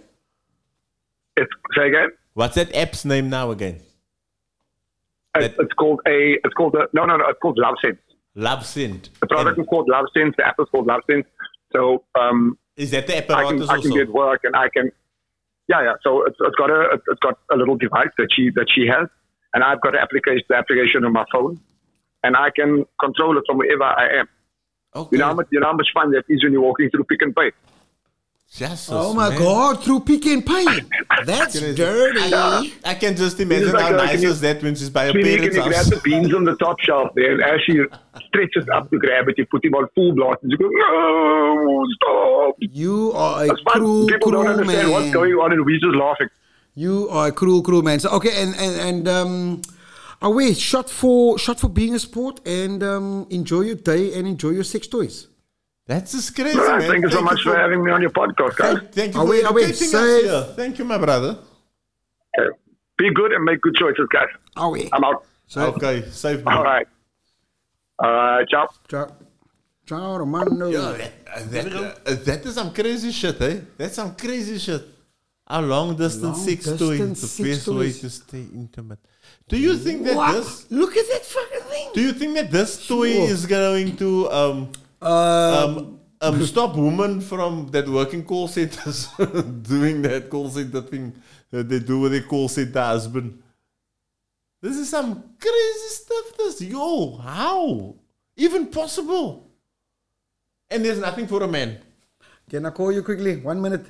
It's, 1.37 1.51
say 1.77 1.87
again. 1.87 2.09
What's 2.33 2.55
that 2.55 2.73
app's 2.75 3.05
name 3.05 3.29
now 3.29 3.51
again? 3.51 3.81
It's, 5.43 5.55
it's 5.59 5.73
called 5.73 6.01
a. 6.07 6.37
It's 6.43 6.53
called 6.53 6.75
a. 6.75 6.87
No, 6.93 7.05
no, 7.05 7.17
no. 7.17 7.25
It's 7.27 7.39
called 7.39 7.57
Lovense. 7.57 7.97
Love 8.35 8.65
Scent. 8.65 9.09
The 9.19 9.27
product 9.27 9.57
And 9.57 9.65
is 9.65 9.69
called 9.69 9.89
Love 9.89 10.05
Sense. 10.13 10.35
The 10.37 10.47
app 10.47 10.55
is 10.59 10.67
called 10.71 10.87
Lovense. 10.87 11.25
So 11.73 12.03
um, 12.19 12.57
is 12.77 12.91
that 12.91 13.07
the 13.07 13.15
I 13.15 13.19
apparatus 13.19 13.67
can 13.67 13.77
I 13.77 13.81
can 13.81 13.91
get 13.91 14.09
work 14.09 14.41
and 14.43 14.55
I 14.55 14.69
can. 14.69 14.91
Yeah, 15.67 15.83
yeah. 15.83 15.93
So 16.03 16.25
it's, 16.25 16.37
it's 16.39 16.55
got 16.55 16.69
a 16.69 16.99
it's 17.07 17.19
got 17.19 17.37
a 17.51 17.55
little 17.55 17.77
device 17.77 18.09
that 18.17 18.29
she 18.35 18.49
that 18.55 18.67
she 18.73 18.87
has, 18.87 19.07
and 19.53 19.63
I've 19.63 19.81
got 19.81 19.95
an 19.95 20.01
application 20.01 20.43
the 20.49 20.55
application 20.55 21.05
on 21.05 21.13
my 21.13 21.25
phone, 21.31 21.59
and 22.23 22.35
I 22.35 22.49
can 22.55 22.85
control 22.99 23.37
it 23.37 23.43
from 23.47 23.57
wherever 23.57 23.83
I 23.83 24.19
am. 24.21 24.29
Okay. 24.95 25.09
You 25.11 25.17
know 25.19 25.25
how 25.25 25.33
much 25.33 25.47
you 25.51 25.59
know 25.59 25.67
how 25.67 25.73
much 25.73 25.89
fun 25.93 26.11
that 26.11 26.23
is 26.29 26.43
when 26.43 26.53
you're 26.53 26.61
walking 26.61 26.89
through 26.89 27.03
Pick 27.03 27.21
n 27.21 27.33
Pay. 27.33 27.51
Jesus, 28.51 28.89
Oh 28.91 29.13
my 29.13 29.29
man. 29.29 29.37
God, 29.37 29.83
through 29.83 29.99
Pick 30.01 30.25
n 30.25 30.41
Pay. 30.41 30.65
That's 31.25 31.59
dirty. 31.59 32.19
I, 32.33 32.71
I 32.83 32.95
can 32.95 33.15
just 33.15 33.39
imagine 33.39 33.73
like 33.73 33.81
how 33.83 33.93
a- 33.93 33.97
nice 33.97 34.11
can 34.13 34.21
you- 34.23 34.29
is 34.31 34.41
that 34.41 34.63
when 34.63 34.73
she's 34.75 34.89
by 34.89 35.05
her 35.05 35.11
Sweetie, 35.11 35.29
can 35.29 35.37
parents' 35.51 35.55
you 35.57 35.63
grab 35.63 35.75
house. 35.75 35.89
the 35.91 36.01
beans 36.03 36.33
on 36.33 36.43
the 36.45 36.55
top 36.55 36.79
shelf 36.79 37.09
there? 37.15 37.33
And 37.33 37.43
as 37.43 37.61
she 37.65 37.79
stretches 38.27 38.65
up 38.73 38.89
to 38.89 38.97
grab 38.97 39.29
it, 39.29 39.35
you 39.37 39.45
put 39.45 39.63
him 39.63 39.75
on 39.75 39.87
full 39.93 40.13
blast 40.15 40.41
and 40.41 40.51
you 40.51 40.57
go, 40.57 40.67
no, 40.67 41.85
stop. 41.95 42.55
You 42.59 43.11
are 43.13 43.43
a 43.43 43.47
That's 43.47 43.61
fun. 43.61 43.73
cruel, 43.73 44.07
People 44.07 44.31
don't 44.31 44.45
cruel 44.55 44.65
man. 44.65 44.89
what's 44.91 45.11
going 45.11 45.33
on 45.33 45.51
and 45.53 45.63
we're 45.63 45.79
just 45.79 45.95
laughing. 45.95 46.29
You 46.73 47.07
are 47.09 47.27
a 47.27 47.31
cruel, 47.31 47.61
cruel 47.61 47.83
man. 47.83 47.99
So 47.99 48.09
okay, 48.17 48.41
and 48.41 48.55
and 48.55 48.75
and 48.81 49.07
um, 49.07 49.61
away 50.23 50.53
shot 50.55 50.89
for 50.89 51.37
shot 51.37 51.59
for 51.59 51.69
being 51.69 51.93
a 51.93 51.99
sport 51.99 52.39
and 52.47 52.81
um, 52.81 53.27
enjoy 53.29 53.61
your 53.61 53.75
day 53.75 54.13
and 54.17 54.27
enjoy 54.27 54.49
your 54.51 54.63
sex 54.63 54.87
toys. 54.87 55.27
That's 55.89 56.11
just 56.15 56.35
crazy, 56.35 56.57
All 56.59 56.65
right, 56.67 56.79
man. 56.79 56.89
thank 56.91 57.03
you 57.05 57.11
so 57.17 57.21
much 57.29 57.41
for 57.41 57.55
having 57.63 57.83
me 57.83 57.89
on 57.91 58.01
your 58.05 58.11
podcast, 58.11 58.55
guys. 58.57 58.77
Thank, 58.77 58.91
thank 58.99 59.13
you 59.15 59.19
Are 59.21 59.25
for 59.25 59.31
we- 59.31 59.43
are 59.43 59.53
we 59.53 59.63
educating 59.63 59.95
us 59.95 60.09
safe? 60.09 60.23
here. 60.25 60.43
Thank 60.59 60.73
you, 60.79 60.85
my 60.85 60.99
brother. 61.05 61.31
Okay. 62.37 62.49
Be 62.99 63.11
good 63.19 63.31
and 63.35 63.43
make 63.43 63.59
good 63.61 63.75
choices, 63.75 64.07
guys. 64.17 64.27
Are 64.55 64.69
we? 64.69 64.87
I'm 64.93 65.03
out. 65.03 65.25
Okay, 65.57 65.95
safe. 66.11 66.41
All 66.45 66.63
right. 66.63 66.87
All 67.97 68.11
right, 68.11 68.47
ciao. 68.47 68.67
Ciao. 68.87 69.07
Ciao, 69.87 70.17
Romano. 70.17 70.69
Yo, 70.69 70.93
that, 70.93 71.11
uh, 71.35 71.43
that, 71.53 71.67
uh, 72.05 72.15
that 72.27 72.45
is 72.45 72.53
some 72.53 72.71
crazy 72.71 73.11
shit, 73.11 73.41
eh? 73.41 73.55
That's 73.77 73.95
some 73.95 74.15
crazy 74.15 74.59
shit. 74.59 74.83
A 75.47 75.59
long 75.59 75.95
distance 75.95 76.37
Long 76.37 76.47
sex 76.47 76.65
toy, 76.65 76.97
distance 76.97 77.21
the 77.21 77.27
sex 77.27 77.49
best 77.49 77.67
way 77.69 77.91
to 77.91 78.09
stay 78.11 78.45
intimate. 78.53 78.99
Do 79.47 79.57
you 79.57 79.75
think 79.75 80.03
that 80.05 80.15
What? 80.15 80.33
this? 80.35 80.69
Look 80.69 80.95
at 80.95 81.07
that 81.13 81.25
fucking 81.25 81.65
thing. 81.71 81.87
Do 81.95 82.01
you 82.01 82.13
think 82.13 82.35
that 82.35 82.51
this 82.51 82.85
toy 82.87 83.11
Sure. 83.13 83.29
is 83.35 83.47
going 83.47 83.97
to 83.97 84.29
um 84.31 84.71
um 85.01 85.99
um 86.21 86.45
stop 86.45 86.75
women 86.75 87.21
from 87.21 87.67
that 87.71 87.87
working 87.87 88.23
call 88.23 88.47
centers 88.47 89.07
doing 89.61 90.01
that 90.01 90.29
call 90.29 90.49
center 90.49 90.81
thing 90.81 91.13
that 91.51 91.69
they 91.69 91.79
do 91.79 91.99
with 92.01 92.11
their 92.11 92.23
call 92.23 92.47
center 92.47 92.81
husband? 92.81 93.41
This 94.61 94.77
is 94.77 94.89
some 94.89 95.35
crazy 95.39 95.89
stuff. 95.89 96.37
This 96.37 96.61
yo, 96.61 97.17
how 97.17 97.95
even 98.35 98.67
possible? 98.67 99.49
And 100.69 100.83
there's 100.83 100.99
nothing 100.99 101.27
for 101.27 101.43
a 101.43 101.47
man. 101.47 101.79
Can 102.49 102.65
I 102.65 102.71
call 102.71 102.91
you 102.91 103.03
quickly? 103.03 103.37
One 103.37 103.61
minute. 103.61 103.87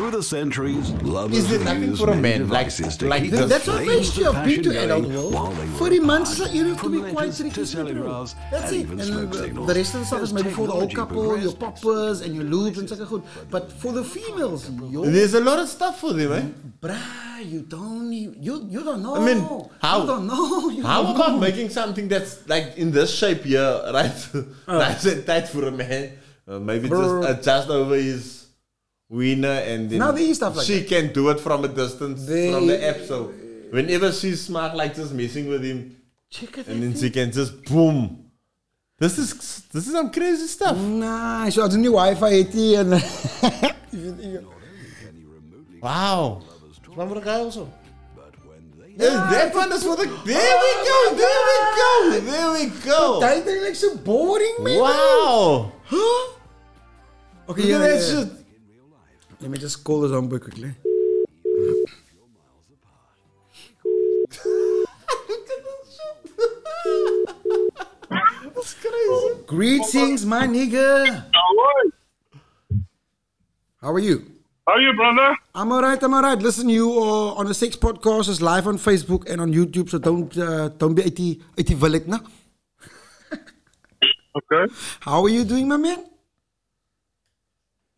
Through 0.00 0.12
the 0.12 0.22
centuries, 0.22 0.90
lovers 1.04 1.36
Is 1.36 1.48
there 1.50 1.58
have 1.58 1.78
nothing 1.78 1.94
for 1.94 2.08
a 2.08 2.16
man? 2.16 2.48
Like- 2.48 2.68
devices 2.72 3.02
like 3.02 3.20
keep 3.22 3.32
this? 3.32 3.40
the 3.40 3.46
That's 3.52 3.66
what 3.66 3.82
flames 3.84 3.96
makes 4.00 4.16
you 4.16 4.28
of 4.30 4.34
have 4.34 4.48
to 4.48 4.56
passion 4.56 4.76
adult 4.84 5.06
world. 5.08 5.34
while 5.34 5.52
40 5.76 6.00
months, 6.00 6.38
you 6.54 6.64
have 6.68 6.80
to 6.80 6.88
be 6.88 7.00
quite 7.00 7.14
letters 7.28 7.36
tricky. 7.36 7.50
to 7.66 7.66
telegraphs 7.76 8.34
That's 8.50 8.72
and 8.72 8.76
it. 8.76 8.80
even 8.80 9.00
And 9.00 9.08
smoke 9.10 9.30
the, 9.32 9.38
signals. 9.44 9.66
the 9.68 9.74
rest 9.74 9.94
of 9.94 10.00
the 10.00 10.06
stuff 10.06 10.22
is 10.22 10.32
maybe 10.32 10.50
for 10.52 10.66
the 10.68 10.72
old 10.72 10.88
technology 10.88 10.96
couple, 10.96 11.38
your 11.38 11.52
poppers 11.52 12.22
and 12.22 12.34
your 12.34 12.44
lubes 12.44 12.78
and 12.78 12.88
such 12.88 13.00
a 13.00 13.04
good. 13.04 13.22
But 13.50 13.70
for 13.72 13.92
the 13.92 14.02
females, 14.02 14.70
yo, 14.88 15.04
There's 15.04 15.34
a 15.34 15.40
lot 15.40 15.58
of 15.58 15.68
stuff 15.68 16.00
for 16.00 16.14
them, 16.14 16.32
eh? 16.32 16.46
bruh, 16.80 17.44
you 17.44 17.60
don't 17.60 18.10
even, 18.10 18.42
you, 18.42 18.66
you 18.70 18.82
don't 18.82 19.02
know. 19.02 19.16
I 19.16 19.20
mean, 19.20 19.40
how 19.82 20.00
You 20.00 20.06
don't 20.06 20.26
know. 20.26 20.70
You 20.76 20.82
how 20.82 21.02
don't 21.02 21.16
about 21.16 21.32
know. 21.32 21.40
making 21.40 21.68
something 21.68 22.08
that's 22.08 22.48
like 22.48 22.78
in 22.78 22.90
this 22.90 23.14
shape 23.14 23.44
here, 23.44 23.82
right? 23.92 24.16
nice 24.66 25.04
and 25.04 25.26
tight 25.26 25.48
for 25.48 25.66
a 25.68 25.70
man. 25.70 26.12
Uh, 26.48 26.58
maybe 26.58 26.88
Brr. 26.88 27.20
just 27.20 27.40
adjust 27.40 27.68
over 27.68 27.96
his 27.96 28.39
wiener 29.10 29.58
and 29.66 29.90
then 29.90 29.98
Now 29.98 30.12
there 30.12 30.22
is 30.22 30.36
stuff 30.36 30.56
like 30.56 30.66
she 30.66 30.84
can 30.84 31.12
do 31.12 31.28
it 31.30 31.40
from 31.40 31.64
a 31.64 31.68
distance 31.68 32.24
They- 32.26 32.52
from 32.52 32.66
the 32.66 32.78
app. 32.88 33.00
So 33.06 33.32
whenever 33.70 34.12
she's 34.12 34.40
smart, 34.40 34.76
like 34.76 34.94
just 34.94 35.12
messing 35.12 35.48
with 35.48 35.62
him, 35.64 35.96
Check 36.30 36.58
it 36.58 36.68
and 36.68 36.82
then 36.82 36.94
she 36.96 37.10
can 37.10 37.32
just 37.32 37.64
boom. 37.64 38.30
This 38.98 39.18
is 39.18 39.62
this 39.72 39.86
is 39.88 39.92
some 39.92 40.10
crazy 40.12 40.46
stuff. 40.46 40.76
Nice. 40.78 41.54
So, 41.54 41.66
die 41.66 41.90
Wi-Fi 41.90 42.30
het 42.36 42.54
jy 42.54 42.76
en 42.76 44.46
Wow. 45.82 46.42
One 46.94 47.08
for 47.08 47.14
the 47.14 47.20
guy 47.20 47.40
also. 47.40 47.68
Yeah, 48.96 49.30
that 49.30 49.54
one 49.54 49.72
is 49.72 49.82
for 49.82 49.96
the. 49.96 50.04
There 50.04 50.56
we 50.64 50.72
go. 50.84 50.98
There 51.16 51.40
we 51.48 51.58
go. 51.80 52.20
There 52.20 52.52
we 52.52 52.66
go. 52.84 53.20
That 53.20 53.44
thing 53.44 53.62
like 53.62 53.74
so 53.74 53.96
boring, 53.96 54.56
man. 54.60 54.78
Wow. 54.78 55.72
Huh? 55.84 56.32
Okay, 57.48 57.62
Look 57.62 57.70
yeah, 57.70 57.76
at 57.76 57.80
that 57.80 57.88
yeah, 57.88 58.18
yeah. 58.18 58.24
shit. 58.24 58.39
Let 59.40 59.50
me 59.50 59.58
just 59.58 59.82
call 59.84 60.02
this 60.02 60.12
homeboy 60.12 60.40
quickly. 60.42 60.74
That's 68.54 68.74
crazy. 68.74 69.42
Greetings, 69.46 70.26
my 70.26 70.46
nigga. 70.46 71.24
How 73.80 73.92
are 73.94 73.98
you? 73.98 74.22
How 74.66 74.74
are 74.74 74.80
you, 74.80 74.92
brother? 74.92 75.36
I'm 75.54 75.72
alright, 75.72 76.02
I'm 76.02 76.12
alright. 76.12 76.38
Listen, 76.38 76.68
you 76.68 76.92
are 77.02 77.36
on 77.36 77.46
a 77.46 77.54
sex 77.54 77.76
podcast. 77.76 78.28
It's 78.28 78.42
live 78.42 78.66
on 78.66 78.76
Facebook 78.76 79.28
and 79.30 79.40
on 79.40 79.52
YouTube, 79.54 79.88
so 79.88 79.98
don't 79.98 80.36
uh, 80.36 80.68
don't 80.68 80.94
be 80.94 81.02
80 81.02 81.42
80 81.56 81.74
villet, 81.74 82.06
no? 82.06 82.20
Okay. 84.36 84.72
How 85.00 85.22
are 85.24 85.28
you 85.28 85.44
doing, 85.44 85.66
my 85.66 85.76
man? 85.76 86.04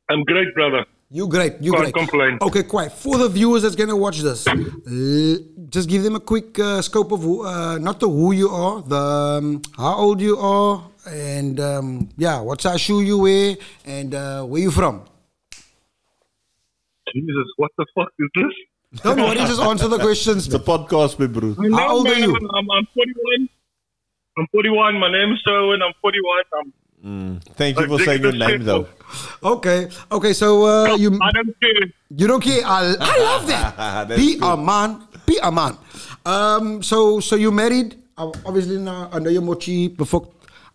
I'm 0.09 0.23
great, 0.24 0.55
brother. 0.55 0.86
You 1.14 1.28
great, 1.28 1.60
you 1.60 1.72
Can't 1.72 1.82
great. 1.82 1.94
complain. 1.94 2.39
Okay, 2.40 2.62
quiet. 2.62 2.90
For 2.90 3.18
the 3.18 3.28
viewers 3.28 3.60
that's 3.62 3.76
gonna 3.76 3.94
watch 3.94 4.20
this, 4.20 4.47
just 5.68 5.86
give 5.86 6.02
them 6.02 6.16
a 6.16 6.20
quick 6.20 6.59
uh, 6.59 6.80
scope 6.80 7.12
of 7.12 7.20
who, 7.20 7.44
uh, 7.44 7.76
not 7.76 8.01
the 8.01 8.09
who 8.09 8.32
you 8.32 8.48
are, 8.48 8.80
the 8.80 8.97
um, 8.97 9.60
how 9.76 9.94
old 9.97 10.22
you 10.22 10.39
are, 10.39 10.82
and 11.06 11.60
um, 11.60 12.09
yeah, 12.16 12.40
what 12.40 12.62
size 12.62 12.80
shoe 12.80 13.02
you 13.02 13.18
wear, 13.18 13.56
and 13.84 14.14
uh, 14.14 14.43
where 14.44 14.62
you 14.62 14.70
from. 14.70 15.05
Jesus, 17.12 17.47
what 17.59 17.70
the 17.76 17.84
fuck 17.94 18.09
is 18.18 18.30
this? 18.34 19.02
Don't 19.02 19.18
worry, 19.18 19.36
just 19.36 19.60
answer 19.60 19.89
the 19.89 19.98
questions. 19.98 20.48
the 20.48 20.60
podcast, 20.60 21.18
my 21.18 21.26
bro. 21.26 21.52
How 21.55 21.62
name, 21.62 21.90
old 21.90 22.09
are 22.09 22.14
you? 22.14 22.34
I'm, 22.34 22.70
I'm 22.70 22.86
41. 22.94 23.48
I'm 24.39 24.47
41. 24.51 24.98
My 24.98 25.12
name 25.12 25.32
is 25.32 25.40
Sherwin. 25.47 25.82
I'm 25.82 25.93
41. 26.01 26.44
I'm, 26.59 26.72
Thank 27.02 27.78
you 27.80 27.86
for 27.88 27.98
saying 27.98 28.22
your 28.22 28.32
name, 28.32 28.62
though. 28.64 28.86
Okay, 29.42 29.88
okay. 30.10 30.32
So 30.32 30.64
uh, 30.64 30.94
you 30.94 31.18
I 31.20 31.30
don't 31.32 31.52
care. 31.60 31.82
you 32.16 32.26
don't 32.26 32.40
care. 32.40 32.62
I, 32.64 32.94
I 33.00 33.18
love 33.18 33.46
that. 33.48 34.08
Be 34.16 34.36
good. 34.38 34.46
a 34.46 34.56
man. 34.56 35.02
Be 35.26 35.38
a 35.42 35.50
man. 35.50 35.76
Um, 36.24 36.82
so 36.82 37.18
so 37.20 37.34
you 37.36 37.50
married. 37.50 37.96
uh, 38.16 38.30
Obviously 38.46 38.78
now 38.78 39.10
I 39.12 39.18
know 39.18 39.30
you're 39.30 39.42
mochi 39.42 39.88
before 39.88 40.28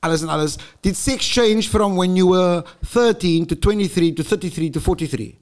alles 0.03 0.21
and 0.21 0.29
alles. 0.29 0.57
Did 0.81 0.95
sex 0.95 1.25
change 1.25 1.69
from 1.69 1.95
when 1.95 2.15
you 2.15 2.27
were 2.27 2.63
13 2.85 3.45
to 3.47 3.55
23 3.55 4.11
to 4.13 4.23
33 4.23 4.69
to 4.71 4.79
43? 4.81 5.39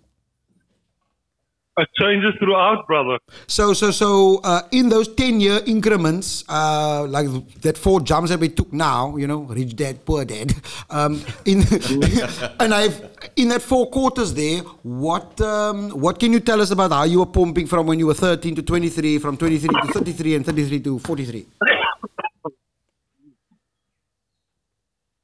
Changes 1.99 2.33
throughout, 2.39 2.87
brother. 2.87 3.19
So 3.47 3.73
so 3.73 3.91
so 3.91 4.39
uh, 4.45 4.61
in 4.71 4.87
those 4.87 5.13
10 5.13 5.41
year 5.41 5.59
increments, 5.67 6.45
uh, 6.47 7.05
like 7.09 7.27
that 7.61 7.77
four 7.77 7.99
jumps 7.99 8.29
that 8.29 8.39
we 8.39 8.47
took 8.47 8.71
now, 8.71 9.17
you 9.17 9.27
know, 9.27 9.39
rich 9.39 9.75
dad, 9.75 10.05
poor 10.05 10.23
dad. 10.23 10.55
Um, 10.89 11.21
in 11.43 11.59
and 12.61 12.73
I've 12.73 13.01
in 13.35 13.49
that 13.49 13.61
four 13.61 13.89
quarters 13.89 14.33
there, 14.33 14.61
what 14.83 15.41
um, 15.41 15.89
what 15.89 16.17
can 16.17 16.31
you 16.31 16.39
tell 16.39 16.61
us 16.61 16.71
about 16.71 16.91
how 16.91 17.03
you 17.03 17.19
were 17.19 17.25
pumping 17.25 17.67
from 17.67 17.87
when 17.87 17.99
you 17.99 18.07
were 18.07 18.13
13 18.13 18.55
to 18.55 18.61
23, 18.61 19.19
from 19.19 19.35
23 19.35 19.67
to 19.67 19.87
33, 19.93 20.35
and 20.35 20.45
33 20.45 20.79
to 20.79 20.99
43? 20.99 21.45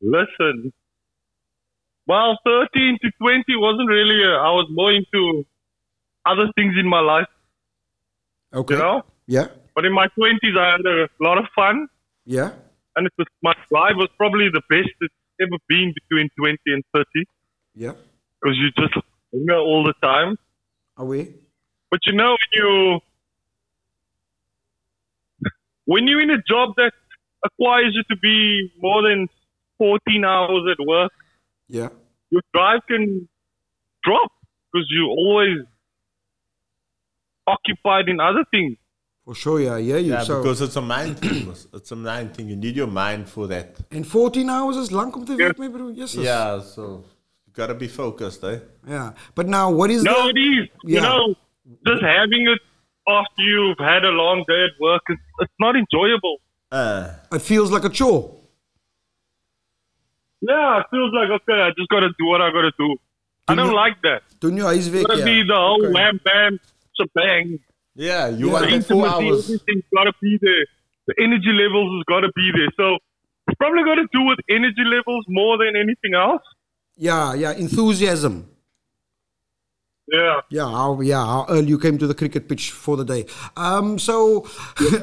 Listen. 0.02 0.74
Well, 2.08 2.38
13 2.44 2.98
to 3.04 3.12
20 3.22 3.44
wasn't 3.56 3.88
really, 3.88 4.22
a, 4.24 4.32
I 4.36 4.52
was 4.52 4.68
more 4.70 4.92
into 4.92 5.46
other 6.26 6.48
things 6.56 6.76
in 6.80 6.88
my 6.88 7.00
life, 7.00 7.28
Okay. 8.54 8.76
you 8.76 8.80
know? 8.80 9.04
Yeah. 9.28 9.48
But 9.76 9.86
in 9.86 9.94
my 9.94 10.08
20s, 10.18 10.58
I 10.58 10.72
had 10.72 10.86
a 10.86 11.08
lot 11.20 11.38
of 11.38 11.46
fun. 11.56 11.88
Yeah. 12.26 12.52
And 12.96 13.08
it 13.08 13.14
was, 13.18 13.28
my 13.42 13.54
drive 13.70 13.96
was 13.96 14.10
probably 14.18 14.50
the 14.50 14.62
best 14.70 14.90
it's 15.00 15.14
ever 15.42 15.58
been 15.68 15.94
between 15.94 16.30
20 16.38 16.58
and 16.68 16.84
30 16.94 17.06
Yeah. 17.74 17.94
because 18.42 18.58
you 18.58 18.70
just 18.72 18.94
hunger 19.34 19.58
all 19.58 19.84
the 19.84 19.94
time. 20.02 20.38
Away. 20.98 21.34
But 21.90 22.02
you 22.06 22.14
know, 22.14 22.32
when 22.32 22.52
you 22.54 23.00
when 25.86 26.08
you're 26.08 26.22
in 26.22 26.30
a 26.30 26.42
job 26.48 26.74
that 26.78 26.94
requires 27.44 27.94
you 27.96 28.04
to 28.10 28.20
be 28.22 28.72
more 28.80 29.02
than 29.02 29.28
14 29.78 30.24
hours 30.24 30.64
at 30.72 30.86
work, 30.86 31.12
Yeah. 31.68 31.90
your 32.30 32.42
drive 32.54 32.82
can 32.88 33.28
drop 34.04 34.32
because 34.72 34.88
you're 34.92 35.08
always 35.10 35.58
occupied 37.48 38.08
in 38.10 38.20
other 38.20 38.44
things. 38.52 38.78
For 39.26 39.36
sure, 39.36 39.60
yeah, 39.60 39.78
yeah, 39.78 39.98
you. 39.98 40.12
Yeah, 40.14 40.24
so, 40.24 40.42
because 40.42 40.62
it's 40.62 40.76
a 40.76 40.82
mind 40.82 41.20
thing. 41.20 41.54
It's 41.74 41.92
a 41.92 41.96
mind 41.96 42.34
thing. 42.36 42.50
You 42.50 42.56
need 42.56 42.76
your 42.76 42.88
mind 42.88 43.30
for 43.30 43.48
that. 43.48 43.76
and 43.92 44.06
14 44.06 44.50
hours 44.50 44.78
is 44.78 44.92
lang 44.92 45.14
om 45.14 45.26
te 45.26 45.36
werk, 45.36 45.58
my 45.60 45.68
bro. 45.68 45.90
Yes. 45.90 46.16
Yeah, 46.16 46.60
so 46.62 47.04
you 47.46 47.54
gotta 47.54 47.76
be 47.76 47.88
focused, 47.88 48.44
eh? 48.44 48.60
Yeah. 48.88 49.12
But 49.36 49.48
now, 49.48 49.70
what 49.72 49.92
is 49.92 50.04
No, 50.04 50.14
the? 50.24 50.30
it 50.30 50.40
is. 50.40 50.70
You 50.84 51.02
know, 51.02 51.36
just 51.88 52.02
having 52.02 52.48
it 52.48 52.60
after 53.08 53.44
you've 53.44 53.78
had 53.80 54.04
a 54.06 54.10
long 54.10 54.44
day 54.48 54.64
at 54.66 54.72
work, 54.80 55.04
it's, 55.10 55.22
it's 55.40 55.54
not 55.60 55.76
enjoyable. 55.76 56.38
Uh, 56.72 57.10
It 57.32 57.42
feels 57.42 57.70
like 57.72 57.84
a 57.86 57.90
chore. 57.90 58.38
Yeah, 60.42 60.80
it 60.80 60.86
feels 60.90 61.14
like 61.14 61.30
okay, 61.30 61.62
I 61.62 61.70
just 61.78 61.90
gotta 61.90 62.10
do 62.18 62.26
what 62.26 62.42
I 62.42 62.50
gotta 62.52 62.72
do. 62.78 62.96
I 63.48 63.56
don't 63.56 63.74
like 63.74 64.02
that. 64.04 64.22
Doen 64.40 64.58
jou 64.58 64.66
huiswerk, 64.66 65.06
Gotta 65.08 65.20
ja. 65.20 65.26
be 65.26 65.44
the 65.44 65.54
whole 65.56 65.84
Okay. 65.86 65.94
wham 65.94 66.20
bam, 66.24 66.60
shebang. 67.00 67.60
Yeah, 67.96 68.30
you 68.30 68.46
the 68.48 68.52
want 68.52 68.70
that 68.70 68.86
four 68.86 69.08
hours. 69.08 69.46
Everything's 69.46 69.84
gotta 69.94 70.14
be 70.22 70.38
there. 70.42 70.66
The 71.08 71.16
energy 71.20 71.52
levels 71.52 71.92
has 71.98 72.04
gotta 72.08 72.32
be 72.36 72.52
there. 72.56 72.70
So 72.78 72.98
it's 73.48 73.58
probably 73.58 73.84
got 73.84 73.96
to 73.96 74.08
do 74.14 74.22
with 74.24 74.40
energy 74.50 74.84
levels 74.86 75.26
more 75.28 75.58
than 75.58 75.76
anything 75.76 76.14
else. 76.16 76.42
Yeah, 76.96 77.34
yeah, 77.34 77.54
enthusiasm. 77.54 78.50
Yeah. 80.08 80.42
Yeah, 80.50 80.70
how 80.70 81.02
yeah, 81.02 81.26
how 81.26 81.46
early 81.50 81.68
you 81.68 81.80
came 81.80 81.98
to 81.98 82.08
the 82.08 82.14
cricket 82.14 82.48
pitch 82.50 82.72
for 82.72 82.98
the 82.98 83.06
day. 83.06 83.26
Um, 83.56 83.98
so 83.98 84.48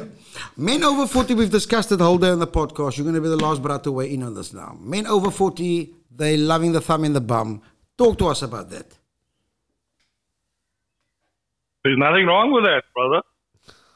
men 0.56 0.85
over 0.85 1.06
forty, 1.06 1.35
we've 1.35 1.51
discussed 1.51 1.90
it 1.93 1.97
the 1.97 2.05
whole 2.05 2.19
day 2.19 2.28
on 2.28 2.39
the 2.39 2.47
podcast. 2.47 2.97
You're 2.97 3.05
going 3.05 3.15
to 3.15 3.20
be 3.20 3.28
the 3.28 3.36
last 3.36 3.62
brat 3.62 3.85
to 3.85 3.93
weigh 3.93 4.12
in 4.12 4.23
on 4.23 4.35
this 4.35 4.52
now. 4.52 4.77
Men 4.81 5.06
over 5.06 5.31
forty, 5.31 5.94
they 6.15 6.36
loving 6.36 6.73
the 6.73 6.81
thumb 6.81 7.05
in 7.05 7.15
the 7.15 7.20
bum. 7.20 7.62
Talk 7.97 8.19
to 8.19 8.28
us 8.28 8.43
about 8.43 8.70
that. 8.70 8.98
There's 11.89 11.97
nothing 11.98 12.27
wrong 12.27 12.52
with 12.52 12.65
that, 12.65 12.85
brother. 12.94 13.23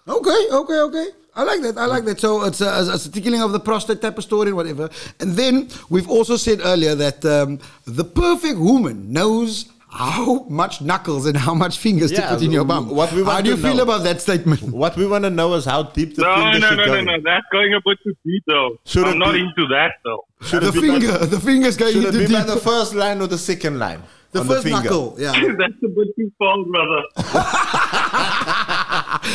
Okay, 0.08 0.40
okay, 0.50 0.78
okay. 0.88 1.06
I 1.36 1.42
like 1.44 1.60
that. 1.60 1.76
I 1.76 1.84
like 1.84 2.04
that. 2.06 2.18
So 2.20 2.44
it's 2.44 2.62
a, 2.62 2.90
it's 2.94 3.04
a 3.04 3.12
tickling 3.12 3.42
of 3.42 3.52
the 3.52 3.60
prostate 3.60 4.00
type 4.00 4.16
of 4.16 4.24
story 4.24 4.48
and 4.48 4.56
whatever. 4.56 4.88
And 5.20 5.32
then 5.32 5.68
we've 5.90 6.08
also 6.08 6.36
said 6.38 6.60
earlier 6.64 6.94
that 6.94 7.22
um, 7.26 7.58
the 7.86 8.04
perfect 8.04 8.58
woman 8.58 9.12
knows 9.12 9.66
how 9.90 10.44
much 10.44 10.80
knuckles 10.80 11.26
and 11.26 11.36
how 11.36 11.52
much 11.52 11.76
fingers 11.78 12.10
to 12.12 12.22
put 12.22 12.40
in 12.40 12.50
your 12.50 12.64
bum. 12.64 12.88
what 12.88 13.12
we 13.12 13.22
want 13.22 13.34
how 13.34 13.40
do 13.42 13.50
you 13.50 13.56
to 13.56 13.62
feel 13.62 13.80
about 13.80 14.02
that 14.04 14.22
statement? 14.22 14.62
What 14.62 14.96
we 14.96 15.06
want 15.06 15.24
to 15.24 15.30
know 15.30 15.52
is 15.52 15.66
how 15.66 15.82
deep 15.82 16.16
the 16.16 16.22
No, 16.22 16.34
finger 16.36 16.58
no, 16.60 16.68
should 16.70 16.78
no, 16.78 16.84
go. 16.86 16.94
no, 16.94 17.16
no. 17.16 17.22
That's 17.22 17.46
going 17.52 17.74
a 17.74 17.80
bit 17.84 17.98
too 18.02 18.14
deep, 18.24 18.42
though. 18.46 18.78
Should 18.86 19.04
I'm 19.04 19.18
not 19.18 19.34
be- 19.34 19.40
into 19.40 19.66
that, 19.68 19.92
though. 20.02 20.24
Should 20.40 20.62
the 20.62 20.68
it 20.68 20.74
be 20.80 20.80
by- 20.88 20.98
finger, 20.98 21.18
the 21.26 21.40
fingers 21.40 21.76
going 21.76 21.92
Should 21.92 22.04
it 22.04 22.14
into 22.14 22.26
be 22.26 22.32
by 22.32 22.40
deep. 22.44 22.54
the 22.54 22.60
first 22.60 22.94
line 22.94 23.20
or 23.20 23.26
the 23.26 23.36
second 23.36 23.78
line? 23.78 24.02
The 24.32 24.40
on 24.40 24.46
first 24.46 24.64
the 24.64 24.70
finger? 24.70 24.82
knuckle, 24.84 25.16
yeah. 25.18 25.32
That's 25.58 25.74
a 25.84 25.88
bit 25.88 26.08
too 26.16 26.32
far, 26.38 26.56
brother. 26.64 27.02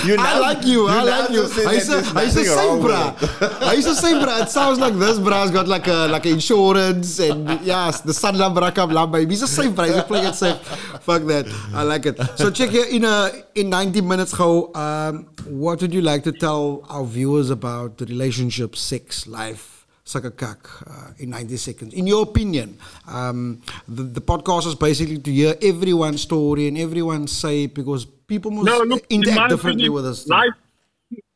You 0.05 0.15
I 0.19 0.39
like 0.39 0.65
you. 0.65 0.87
I 0.87 1.01
like 1.03 1.29
you. 1.31 1.41
just 1.41 1.55
said 1.55 1.65
I 1.67 1.75
that 1.75 1.75
used 1.75 1.89
to, 2.13 2.19
I 2.19 2.23
used 2.23 2.37
to 2.37 2.45
say, 2.45 2.55
wrong 2.55 2.79
bruh. 2.81 3.41
it. 3.41 3.63
I 3.63 3.73
used 3.73 3.87
to 3.87 3.95
say, 3.95 4.13
bruh. 4.13 4.43
It 4.43 4.49
sounds 4.49 4.79
like 4.79 4.93
this, 4.95 5.17
bruh's 5.19 5.51
got 5.51 5.67
like 5.67 5.87
a 5.87 6.07
like 6.07 6.25
a 6.25 6.29
insurance 6.29 7.19
and 7.19 7.59
yes, 7.65 8.01
the 8.01 8.13
sun 8.13 8.37
lamb 8.37 8.53
brakam 8.55 8.91
lamb 8.93 9.11
baby. 9.11 9.31
He's 9.31 9.41
a 9.43 9.47
safe, 9.47 9.71
bruh. 9.71 9.87
He's 9.87 9.95
a 9.97 10.03
playing 10.03 10.27
it 10.27 10.35
safe. 10.35 10.57
Fuck 11.01 11.23
that. 11.23 11.45
I 11.73 11.83
like 11.83 12.05
it. 12.05 12.19
So 12.37 12.51
check 12.51 12.69
here 12.69 12.85
in 12.85 13.03
a 13.05 13.31
in 13.55 13.69
90 13.69 14.01
minutes, 14.01 14.31
how 14.33 14.71
Um, 14.75 15.27
what 15.45 15.81
would 15.81 15.93
you 15.93 16.01
like 16.01 16.23
to 16.23 16.31
tell 16.31 16.83
our 16.89 17.03
viewers 17.05 17.49
about 17.49 17.97
the 17.97 18.05
relationship, 18.05 18.75
sex, 18.75 19.25
life? 19.27 19.76
Sakakak 20.07 20.87
uh, 20.87 21.11
in 21.19 21.31
90 21.31 21.57
seconds. 21.57 21.93
In 21.93 22.07
your 22.07 22.23
opinion, 22.23 22.79
um, 23.07 23.61
the, 23.87 24.03
the 24.03 24.21
podcast 24.21 24.65
is 24.67 24.75
basically 24.75 25.19
to 25.19 25.31
hear 25.31 25.55
everyone's 25.61 26.21
story 26.21 26.69
and 26.69 26.77
everyone's 26.77 27.33
say 27.33 27.67
because 27.67 28.05
people 28.05 28.51
must 28.51 28.65
No, 28.65 28.79
look, 28.87 29.03
interact 29.09 29.37
my 29.37 29.47
differently 29.49 29.91
opinion, 29.91 29.93
with 29.93 30.05
us. 30.07 30.27
Life 30.27 30.55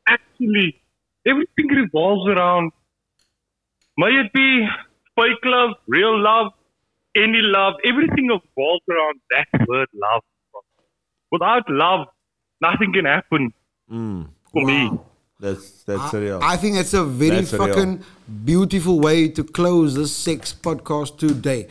actually, 0.08 0.80
everything 1.28 1.68
revolves 1.68 2.30
around. 2.30 2.72
May 3.98 4.08
it 4.24 4.32
be 4.32 4.66
fake 5.20 5.44
love, 5.44 5.72
real 5.88 6.18
love, 6.18 6.54
any 7.14 7.42
love, 7.44 7.74
everything 7.84 8.28
revolves 8.28 8.86
around 8.90 9.20
that 9.32 9.68
word 9.68 9.90
love. 9.94 10.24
Without 11.30 11.70
love, 11.70 12.08
nothing 12.62 12.94
can 12.94 13.04
happen 13.04 13.54
for 13.90 14.64
me. 14.66 14.92
That's 15.42 15.82
that's 15.84 16.14
real. 16.14 16.40
I 16.44 16.56
think 16.56 16.78
it's 16.78 16.94
a 16.94 17.04
very 17.04 17.38
That's 17.38 17.56
fucking 17.56 18.04
beautiful 18.46 19.00
way 19.00 19.28
to 19.30 19.44
close 19.44 19.96
this 19.96 20.16
sex 20.16 20.54
podcast 20.54 21.18
today. 21.18 21.68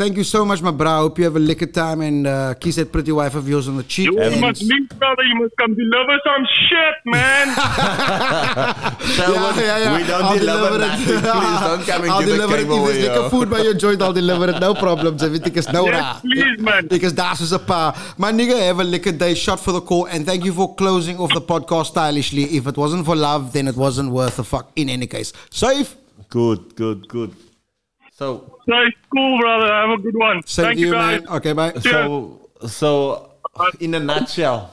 Thank 0.00 0.16
you 0.16 0.24
so 0.24 0.46
much, 0.46 0.62
my 0.62 0.70
bro. 0.70 0.90
I 0.90 0.96
hope 1.04 1.18
you 1.18 1.24
have 1.24 1.36
a 1.36 1.38
liquor 1.38 1.66
time 1.66 2.00
and 2.00 2.26
uh, 2.26 2.54
kiss 2.54 2.76
that 2.76 2.90
pretty 2.90 3.12
wife 3.12 3.34
of 3.34 3.46
yours 3.46 3.68
on 3.68 3.76
the 3.76 3.82
cheek. 3.82 4.06
You 4.06 4.18
And- 4.18 4.40
must 4.40 4.62
link, 4.62 4.88
brother. 4.98 5.22
You 5.30 5.34
must 5.42 5.54
come 5.58 5.74
deliver 5.74 6.16
some 6.28 6.44
shit, 6.68 6.96
man. 7.04 7.46
Sherwood, 9.14 9.56
we 9.56 10.06
don't 10.12 10.38
deliver 10.38 10.78
nothing. 10.78 11.04
Please 11.04 11.20
don't 11.20 11.84
come 11.90 12.02
and 12.04 12.10
I'll 12.12 12.20
give 12.20 12.28
the 12.30 12.36
deliver 12.36 12.56
it. 12.56 12.68
game 12.68 12.80
If 12.80 12.86
there's 12.94 13.08
lekker 13.08 13.22
yo. 13.24 13.28
food 13.28 13.50
by 13.50 13.58
your 13.60 13.74
joint, 13.74 14.00
I'll 14.00 14.14
deliver 14.14 14.48
it. 14.48 14.58
No 14.58 14.72
problems. 14.74 15.22
Everything 15.22 15.54
is 15.54 15.68
no 15.70 15.84
Yes, 15.84 16.00
ra. 16.00 16.20
please, 16.20 16.58
man. 16.60 16.86
Because 16.86 17.12
that's 17.12 17.42
is 17.42 17.52
a 17.52 17.58
pa. 17.58 17.82
My 18.16 18.32
nigga, 18.32 18.58
have 18.68 18.80
a 18.80 18.84
liquor 18.84 19.12
day. 19.12 19.34
Shot 19.34 19.60
for 19.60 19.72
the 19.72 19.82
call. 19.82 20.06
And 20.06 20.24
thank 20.24 20.46
you 20.46 20.54
for 20.54 20.74
closing 20.76 21.18
off 21.18 21.34
the 21.34 21.42
podcast 21.42 21.88
stylishly. 21.88 22.44
If 22.56 22.66
it 22.66 22.78
wasn't 22.78 23.04
for 23.04 23.14
love, 23.16 23.52
then 23.52 23.68
it 23.68 23.76
wasn't 23.76 24.12
worth 24.12 24.38
a 24.38 24.44
fuck 24.44 24.70
in 24.76 24.88
any 24.88 25.06
case. 25.06 25.34
Safe. 25.50 25.94
Good, 26.30 26.74
good, 26.74 27.06
good. 27.08 27.34
So, 28.20 28.60
Nice, 28.66 28.92
cool, 29.16 29.38
brother. 29.38 29.72
Have 29.72 29.98
a 29.98 30.02
good 30.02 30.14
one. 30.14 30.42
Same 30.44 30.64
Thank 30.66 30.78
you, 30.78 30.88
you, 30.88 30.92
man. 30.92 31.26
Okay, 31.26 31.54
bye. 31.54 31.72
so, 31.80 32.50
so, 32.68 33.30
in 33.80 33.94
a 33.94 33.98
nutshell, 33.98 34.70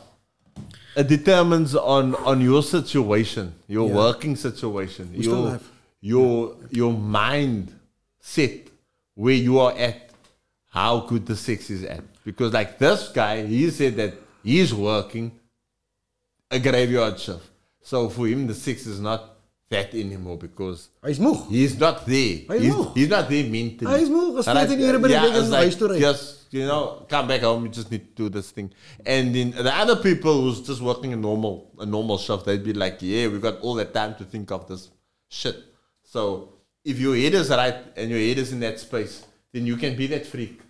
it 0.97 1.07
determines 1.07 1.73
on 1.73 2.13
on 2.15 2.41
your 2.41 2.61
situation, 2.61 3.53
your 3.69 3.87
Yeah. 3.87 3.95
working 3.95 4.35
situation, 4.35 5.13
We 5.15 5.23
your 5.23 5.61
your 6.01 6.55
your 6.71 6.91
mind 6.91 7.73
set 8.19 8.67
where 9.15 9.39
you 9.47 9.59
are 9.59 9.71
at, 9.77 10.09
how 10.67 10.99
good 11.07 11.25
the 11.25 11.37
sex 11.37 11.69
is 11.69 11.85
at. 11.85 12.03
Because 12.25 12.51
like 12.51 12.77
this 12.79 13.07
guy, 13.13 13.45
he 13.45 13.69
said 13.69 13.95
that 13.95 14.13
he's 14.43 14.73
working 14.73 15.31
a 16.51 16.59
graveyard 16.59 17.17
shift. 17.17 17.47
So 17.81 18.09
for 18.09 18.27
him, 18.27 18.45
the 18.47 18.53
sex 18.53 18.85
is 18.85 18.99
not 18.99 19.36
that 19.69 19.94
anymore 19.94 20.38
because 20.38 20.89
Hy's 21.03 21.19
moeg. 21.19 21.48
he's 21.49 21.77
not 21.80 22.06
there. 22.06 22.39
Hy's 22.48 22.61
He's, 22.61 22.73
moeg. 22.73 22.95
he's 22.95 23.10
not 23.10 23.30
there 23.30 23.44
mentally. 23.44 23.91
Hy's 23.91 24.10
moeg. 24.10 24.39
As 24.39 24.48
Alright, 24.48 24.68
14 24.69 24.80
ure 24.80 25.10
yeah, 25.10 25.23
week 25.26 25.35
in 25.35 25.53
it's 25.68 25.76
huis. 25.76 25.99
Just, 25.99 26.53
you 26.53 26.65
know, 26.65 27.06
come 27.10 27.27
back 27.27 27.41
home, 27.41 27.65
you 27.65 27.69
just 27.69 27.91
need 27.91 28.15
to 28.15 28.23
do 28.23 28.30
this 28.30 28.52
thing. 28.52 28.72
And 29.06 29.35
then 29.35 29.52
the 29.52 29.73
other 29.76 29.98
people 29.98 30.41
who's 30.41 30.61
just 30.61 30.81
working 30.81 31.11
a 31.14 31.18
normal 31.18 31.72
a 31.80 31.85
normal 31.85 32.18
shift, 32.18 32.45
they'd 32.45 32.64
be 32.64 32.73
like, 32.73 32.98
yeah, 33.02 33.27
we 33.27 33.39
got 33.39 33.60
all 33.61 33.73
that 33.76 33.94
time 33.94 34.15
to 34.15 34.23
think 34.23 34.52
of 34.52 34.68
this 34.68 34.89
shit. 35.30 35.57
So 36.03 36.53
if 36.85 36.99
your 36.99 37.15
head 37.15 37.34
is 37.34 37.49
right 37.49 37.76
and 37.98 38.10
your 38.10 38.19
head 38.19 38.38
is 38.38 38.53
in 38.53 38.61
that 38.61 38.80
space, 38.80 39.26
then 39.52 39.65
you 39.65 39.76
can 39.76 39.95
be 39.98 40.07
that 40.07 40.26
freak. 40.26 40.61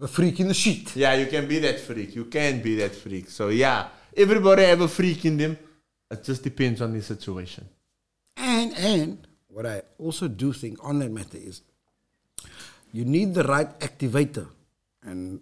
A 0.00 0.08
freak 0.08 0.40
in 0.40 0.48
the 0.48 0.54
sheet. 0.54 0.94
Yeah, 0.96 1.14
you 1.14 1.26
can 1.26 1.46
be 1.46 1.58
that 1.60 1.78
freak. 1.80 2.14
You 2.14 2.24
can 2.26 2.60
be 2.60 2.76
that 2.76 2.94
freak. 2.94 3.30
So 3.30 3.48
yeah, 3.48 3.88
everybody 4.16 4.64
have 4.64 4.80
a 4.82 4.88
freak 4.88 5.24
in 5.24 5.36
them. 5.38 5.56
It 6.10 6.22
just 6.24 6.42
depends 6.42 6.82
on 6.82 6.92
the 6.92 7.00
situation. 7.00 7.66
And 8.42 8.76
and 8.76 9.26
what 9.48 9.66
I 9.66 9.82
also 9.98 10.26
do 10.26 10.52
think 10.52 10.82
on 10.84 10.98
that 10.98 11.10
matter 11.10 11.38
is 11.38 11.62
you 12.92 13.04
need 13.04 13.34
the 13.34 13.44
right 13.44 13.70
activator. 13.80 14.48
And 15.02 15.40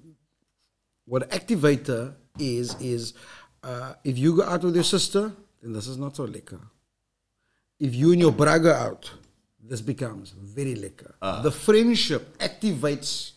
what 1.06 1.30
activator 1.30 2.14
is 2.38 2.76
is 2.80 3.14
uh, 3.62 3.94
if 4.04 4.18
you 4.18 4.36
go 4.36 4.44
out 4.44 4.62
with 4.62 4.74
your 4.74 4.84
sister, 4.84 5.32
then 5.62 5.72
this 5.72 5.86
is 5.86 5.96
not 5.96 6.16
so 6.16 6.24
liquor. 6.24 6.60
If 7.78 7.94
you 7.94 8.12
and 8.12 8.20
your 8.20 8.32
brother 8.32 8.58
go 8.58 8.72
out, 8.72 9.10
this 9.62 9.80
becomes 9.80 10.30
very 10.30 10.74
liquor. 10.74 11.14
Ah. 11.22 11.40
The 11.40 11.50
friendship 11.50 12.36
activates 12.38 13.32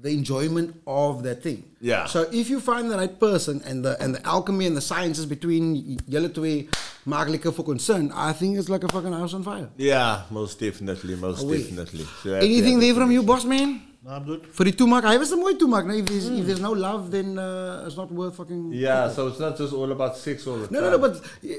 the 0.00 0.10
enjoyment 0.10 0.80
of 0.86 1.22
that 1.22 1.42
thing. 1.42 1.64
Yeah. 1.80 2.04
So 2.06 2.28
if 2.32 2.50
you 2.50 2.60
find 2.60 2.90
the 2.90 2.96
right 2.96 3.18
person 3.18 3.62
and 3.64 3.84
the 3.84 4.00
and 4.02 4.14
the 4.14 4.24
alchemy 4.26 4.66
and 4.66 4.76
the 4.76 4.80
sciences 4.80 5.26
between 5.26 5.98
yellow 6.06 6.28
julle 6.28 6.68
twee 7.08 7.16
maak 7.16 7.28
liquor 7.28 7.52
for 7.52 7.64
concern, 7.64 8.12
I 8.14 8.32
think 8.32 8.58
it's 8.58 8.68
like 8.68 8.84
a 8.84 8.88
fucking 8.88 9.12
house 9.12 9.34
on 9.34 9.42
fire. 9.42 9.68
Yeah, 9.76 10.22
most 10.30 10.60
definitely, 10.60 11.16
most 11.16 11.42
Away. 11.42 11.62
definitely. 11.62 12.04
So 12.04 12.28
you 12.28 12.34
have 12.34 12.40
to 12.42 12.46
Anything 12.46 12.72
have 12.74 12.80
there 12.82 12.94
from 12.94 13.10
you, 13.10 13.22
boss 13.22 13.44
man? 13.44 13.80
No, 14.04 14.10
I'm 14.10 14.24
good. 14.24 14.46
For 14.52 14.64
die 14.64 14.72
toemaak, 14.72 15.02
hy 15.04 15.16
was 15.18 15.32
'n 15.32 15.40
mooi 15.40 15.54
toemaak. 15.58 15.86
Nou, 15.86 15.96
if 15.98 16.06
there's, 16.06 16.28
if 16.28 16.46
there's 16.46 16.60
no 16.60 16.72
love, 16.72 17.10
then 17.10 17.38
uh, 17.38 17.84
it's 17.86 17.96
not 17.96 18.10
worth 18.12 18.36
fucking. 18.36 18.72
Yeah, 18.72 19.10
so 19.10 19.26
it's 19.28 19.40
not 19.40 19.56
just 19.58 19.72
all 19.72 19.90
about 19.92 20.16
sex 20.16 20.46
all 20.46 20.56
the 20.56 20.68
No, 20.70 20.80
time. 20.80 20.90
no, 20.90 20.96
no. 20.96 20.98
But 20.98 21.16
uh, 21.44 21.54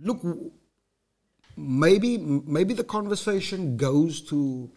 look, 0.00 0.20
maybe 1.56 2.18
maybe 2.18 2.74
the 2.74 2.84
conversation 2.84 3.76
goes 3.76 4.20
to 4.30 4.70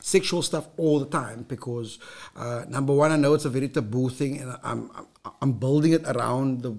sexual 0.00 0.42
stuff 0.42 0.68
all 0.78 1.00
the 1.00 1.06
time 1.06 1.44
because 1.48 1.98
uh, 2.36 2.64
number 2.68 2.94
one, 2.94 3.12
I 3.12 3.16
know 3.16 3.34
it's 3.34 3.44
a 3.44 3.50
very 3.50 3.68
taboo 3.68 4.08
thing, 4.08 4.40
and 4.40 4.56
I'm 4.62 4.90
I'm, 4.96 5.06
I'm 5.42 5.52
building 5.52 5.92
it 5.92 6.04
around 6.06 6.62
the 6.62 6.72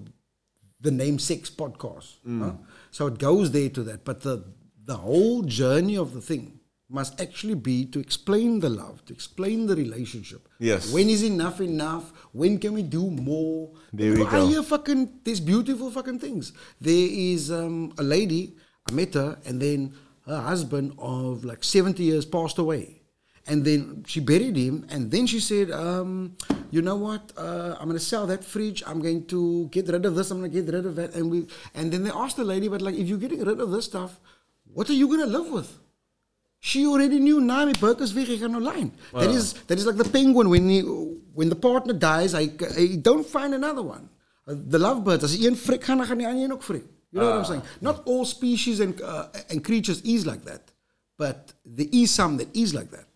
the 0.80 0.90
name 0.90 1.18
sex 1.18 1.50
podcast. 1.50 2.16
Mm. 2.26 2.42
huh? 2.42 2.52
So 2.90 3.06
it 3.06 3.18
goes 3.18 3.50
there 3.50 3.68
to 3.70 3.82
that, 3.84 4.04
but 4.04 4.22
the 4.22 4.44
the 4.84 4.96
whole 4.96 5.42
journey 5.42 5.96
of 5.96 6.14
the 6.14 6.20
thing 6.20 6.60
must 6.88 7.20
actually 7.20 7.54
be 7.54 7.84
to 7.86 8.00
explain 8.00 8.58
the 8.58 8.68
love, 8.68 9.04
to 9.04 9.12
explain 9.12 9.66
the 9.66 9.76
relationship. 9.76 10.48
Yes. 10.58 10.92
When 10.92 11.08
is 11.08 11.22
enough 11.22 11.60
enough? 11.60 12.12
When 12.32 12.58
can 12.58 12.72
we 12.74 12.82
do 12.82 13.08
more? 13.10 13.70
There 13.92 14.12
we 14.14 14.24
I 14.24 14.30
go. 14.30 14.46
hear 14.48 14.62
fucking 14.62 15.20
these 15.22 15.38
beautiful 15.38 15.90
fucking 15.90 16.18
things. 16.18 16.52
There 16.80 17.08
is 17.10 17.52
um, 17.52 17.94
a 17.98 18.02
lady, 18.02 18.56
I 18.88 18.92
met 18.92 19.14
her, 19.14 19.38
and 19.44 19.62
then 19.62 19.94
her 20.26 20.40
husband 20.40 20.94
of 20.98 21.44
like 21.44 21.62
70 21.62 22.02
years 22.02 22.24
passed 22.24 22.58
away. 22.58 22.99
And 23.46 23.64
then 23.64 24.04
she 24.06 24.20
buried 24.20 24.54
him, 24.56 24.84
and 24.90 25.10
then 25.10 25.26
she 25.26 25.40
said, 25.40 25.70
um, 25.72 26.36
"You 26.70 26.82
know 26.82 26.96
what? 26.96 27.32
Uh, 27.36 27.74
I'm 27.80 27.88
gonna 27.88 27.98
sell 27.98 28.26
that 28.26 28.44
fridge. 28.44 28.82
I'm 28.86 29.00
going 29.00 29.24
to 29.26 29.66
get 29.72 29.88
rid 29.88 30.04
of 30.04 30.14
this. 30.14 30.30
I'm 30.30 30.38
gonna 30.38 30.48
get 30.52 30.68
rid 30.72 30.84
of 30.86 30.94
that." 30.96 31.14
And 31.14 31.30
we, 31.30 31.46
and 31.74 31.90
then 31.90 32.04
they 32.04 32.10
asked 32.10 32.36
the 32.36 32.44
lady, 32.44 32.68
"But 32.68 32.82
like, 32.82 32.94
if 32.96 33.08
you're 33.08 33.18
getting 33.18 33.42
rid 33.42 33.58
of 33.60 33.70
this 33.72 33.86
stuff, 33.86 34.20
what 34.74 34.88
are 34.90 34.94
you 34.94 35.08
gonna 35.08 35.26
live 35.26 35.50
with?" 35.50 35.70
She 36.60 36.86
already 36.86 37.18
knew, 37.18 37.40
burger 37.80 38.04
is 38.04 38.12
weg, 38.14 38.28
gaan 38.38 38.60
line. 38.62 38.92
That 39.12 39.30
Wow. 39.30 39.36
is 39.36 39.54
that 39.66 39.78
is 39.78 39.86
like 39.86 39.96
the 39.96 40.04
penguin 40.08 40.48
when 40.50 40.68
he, 40.68 40.80
when 41.34 41.48
the 41.48 41.56
partner 41.56 41.94
dies, 41.94 42.34
I, 42.34 42.50
I 42.76 42.96
don't 43.00 43.26
find 43.26 43.54
another 43.54 43.82
one. 43.82 44.08
Uh, 44.46 44.54
The 44.68 44.78
lovebirds, 44.78 45.24
as 45.24 45.34
een 45.40 45.56
frik 45.56 45.84
gaan, 45.84 45.96
dan 45.96 46.06
gaan 46.06 46.18
die 46.18 46.26
ander 46.26 46.52
ook 46.52 46.62
frik. 46.62 46.84
You 47.10 47.22
know 47.22 47.30
what 47.32 47.34
I'm 47.36 47.44
Ah. 47.44 47.48
saying? 47.48 47.62
Not 47.80 48.04
all 48.06 48.24
species 48.24 48.78
and 48.80 49.00
uh, 49.00 49.24
and 49.48 49.64
creatures 49.64 50.00
is 50.02 50.24
like 50.26 50.44
that, 50.44 50.70
but 51.16 51.54
there 51.64 51.88
is 51.90 52.12
some 52.14 52.36
that 52.36 52.48
is 52.52 52.72
like 52.74 52.90
that. 52.90 53.06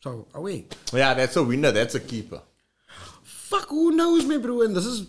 So 0.00 0.28
away. 0.34 0.66
Yeah, 0.92 1.14
that's 1.14 1.36
a 1.36 1.42
winner. 1.42 1.72
That's 1.72 1.94
a 1.94 2.00
keeper. 2.00 2.42
Fuck, 3.22 3.68
who 3.68 3.92
knows 3.92 4.24
me, 4.26 4.38
bro? 4.38 4.62
And 4.62 4.74
this 4.74 4.86
is 4.86 5.06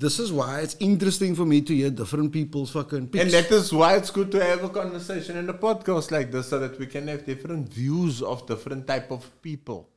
this 0.00 0.18
is 0.18 0.32
why 0.32 0.60
it's 0.60 0.76
interesting 0.80 1.34
for 1.34 1.44
me 1.44 1.60
to 1.60 1.74
hear 1.74 1.90
different 1.90 2.32
people's 2.32 2.70
fucking 2.70 3.08
picks. 3.08 3.22
And 3.22 3.32
that 3.32 3.50
is 3.50 3.70
why 3.70 3.96
it's 3.96 4.10
good 4.10 4.32
to 4.32 4.42
have 4.42 4.64
a 4.64 4.70
conversation 4.70 5.36
in 5.36 5.48
a 5.50 5.54
podcast 5.54 6.10
like 6.10 6.32
this 6.32 6.48
so 6.48 6.58
that 6.58 6.78
we 6.78 6.86
can 6.86 7.06
have 7.08 7.26
different 7.26 7.68
views 7.68 8.22
of 8.22 8.46
different 8.46 8.86
type 8.86 9.10
of 9.10 9.30
people. 9.42 9.90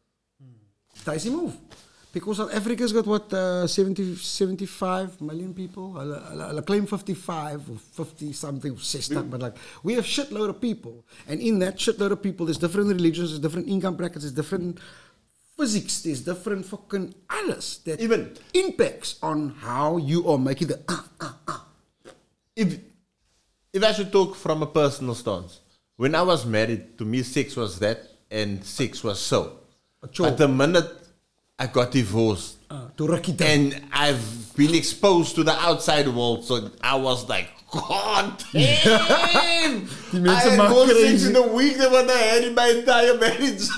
Dicey 1.05 1.29
move. 1.29 1.55
Because 2.13 2.37
South 2.37 2.53
Africa's 2.53 2.93
got 2.93 3.07
what, 3.07 3.33
uh, 3.33 3.65
70, 3.65 4.15
75 4.15 5.19
million 5.19 5.51
people? 5.51 5.93
Hulle 5.93 6.63
claim 6.63 6.85
55 6.85 7.71
or 7.71 7.77
50 7.77 8.33
something, 8.33 8.71
or 8.71 8.77
60, 8.77 9.15
but 9.23 9.41
like, 9.41 9.55
we 9.81 9.95
have 9.95 10.05
shitload 10.05 10.49
of 10.49 10.61
people. 10.61 11.03
And 11.27 11.41
in 11.41 11.57
that 11.59 11.77
shitload 11.77 12.11
of 12.11 12.21
people, 12.21 12.45
there's 12.45 12.59
different 12.59 12.89
religions, 12.89 13.31
there's 13.31 13.39
different 13.39 13.67
income 13.67 13.95
brackets, 13.95 14.25
there's 14.25 14.33
different 14.33 14.79
physics, 15.57 16.03
there's 16.03 16.21
different 16.21 16.67
fucking 16.67 17.15
alles 17.31 17.79
that 17.85 17.99
even 17.99 18.37
impacts 18.53 19.17
on 19.23 19.49
how 19.49 19.97
you 19.97 20.29
are 20.29 20.37
making 20.37 20.67
the 20.67 20.79
uh, 20.87 21.57
If 22.55 22.77
if 23.73 23.83
I 23.83 23.91
should 23.91 24.11
talk 24.11 24.35
from 24.35 24.61
a 24.61 24.67
personal 24.67 25.15
stance, 25.15 25.61
when 25.97 26.13
I 26.13 26.21
was 26.21 26.45
married, 26.45 26.95
to 26.99 27.05
me 27.05 27.23
sex 27.23 27.55
was 27.55 27.79
that 27.79 28.03
and 28.29 28.63
sex 28.63 29.03
was 29.03 29.19
so. 29.19 29.57
But 29.99 30.37
the 30.37 30.47
minute 30.47 31.02
I 31.63 31.67
got 31.67 31.91
divorced, 31.91 32.57
uh, 32.69 32.89
and 33.39 33.81
I've 33.93 34.53
been 34.57 34.75
exposed 34.75 35.35
to 35.35 35.45
the 35.45 35.53
outside 35.53 36.09
world, 36.09 36.43
so 36.43 36.69
I 36.81 36.95
was 36.95 37.29
like, 37.29 37.47
God 37.71 38.43
damn! 38.51 39.85
Die 40.11 40.29
I 40.29 40.39
had 40.41 40.69
more 40.69 40.89
sex 40.89 41.23
in 41.23 41.37
a 41.37 41.47
week 41.47 41.77
than 41.77 41.89
what 41.89 42.09
I 42.09 42.17
had 42.17 42.43
in 42.43 42.53
my 42.53 42.67
entire 42.67 43.17
marriage. 43.17 43.61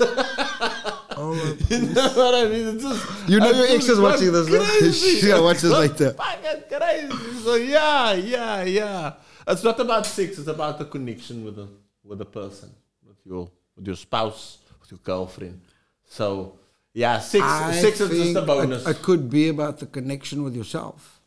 you 1.70 1.78
know 1.94 2.12
what 2.16 2.34
I 2.34 2.48
mean? 2.48 2.74
It's 2.74 2.82
just, 2.82 3.06
Oh, 3.06 3.24
You 3.28 3.38
know 3.38 3.52
I 3.52 3.52
your 3.52 3.66
ex 3.68 3.88
is 3.88 4.00
watching 4.00 4.32
this, 4.32 4.48
no? 4.48 4.64
crazy. 4.64 5.28
Yeah, 5.28 5.38
watch 5.38 5.60
this 5.60 5.70
later. 5.70 6.10
Fucking 6.14 6.62
crazy. 6.68 7.38
So 7.44 7.54
yeah, 7.54 8.14
yeah, 8.14 8.64
yeah. 8.64 9.12
It's 9.46 9.62
not 9.62 9.78
about 9.78 10.06
sex. 10.06 10.38
It's 10.38 10.48
about 10.48 10.80
the 10.80 10.86
connection 10.86 11.44
with 11.44 11.54
the 11.54 11.68
with 12.02 12.18
the 12.18 12.26
person, 12.26 12.70
with 13.06 13.18
your 13.24 13.48
with 13.76 13.86
your 13.86 13.96
spouse, 13.96 14.58
with 14.80 14.90
your 14.90 15.00
girlfriend. 15.04 15.60
So 16.04 16.58
yeah, 16.96 17.20
sex 17.20 17.44
I 17.44 17.72
sex 17.72 18.00
is 18.00 18.08
just 18.08 18.36
a 18.36 18.42
bonus. 18.42 18.86
It, 18.86 18.90
it 18.96 19.02
could 19.02 19.28
be 19.28 19.50
about 19.50 19.80
the 19.80 19.86
connection 19.86 20.42
with 20.42 20.56
yourself. 20.56 21.20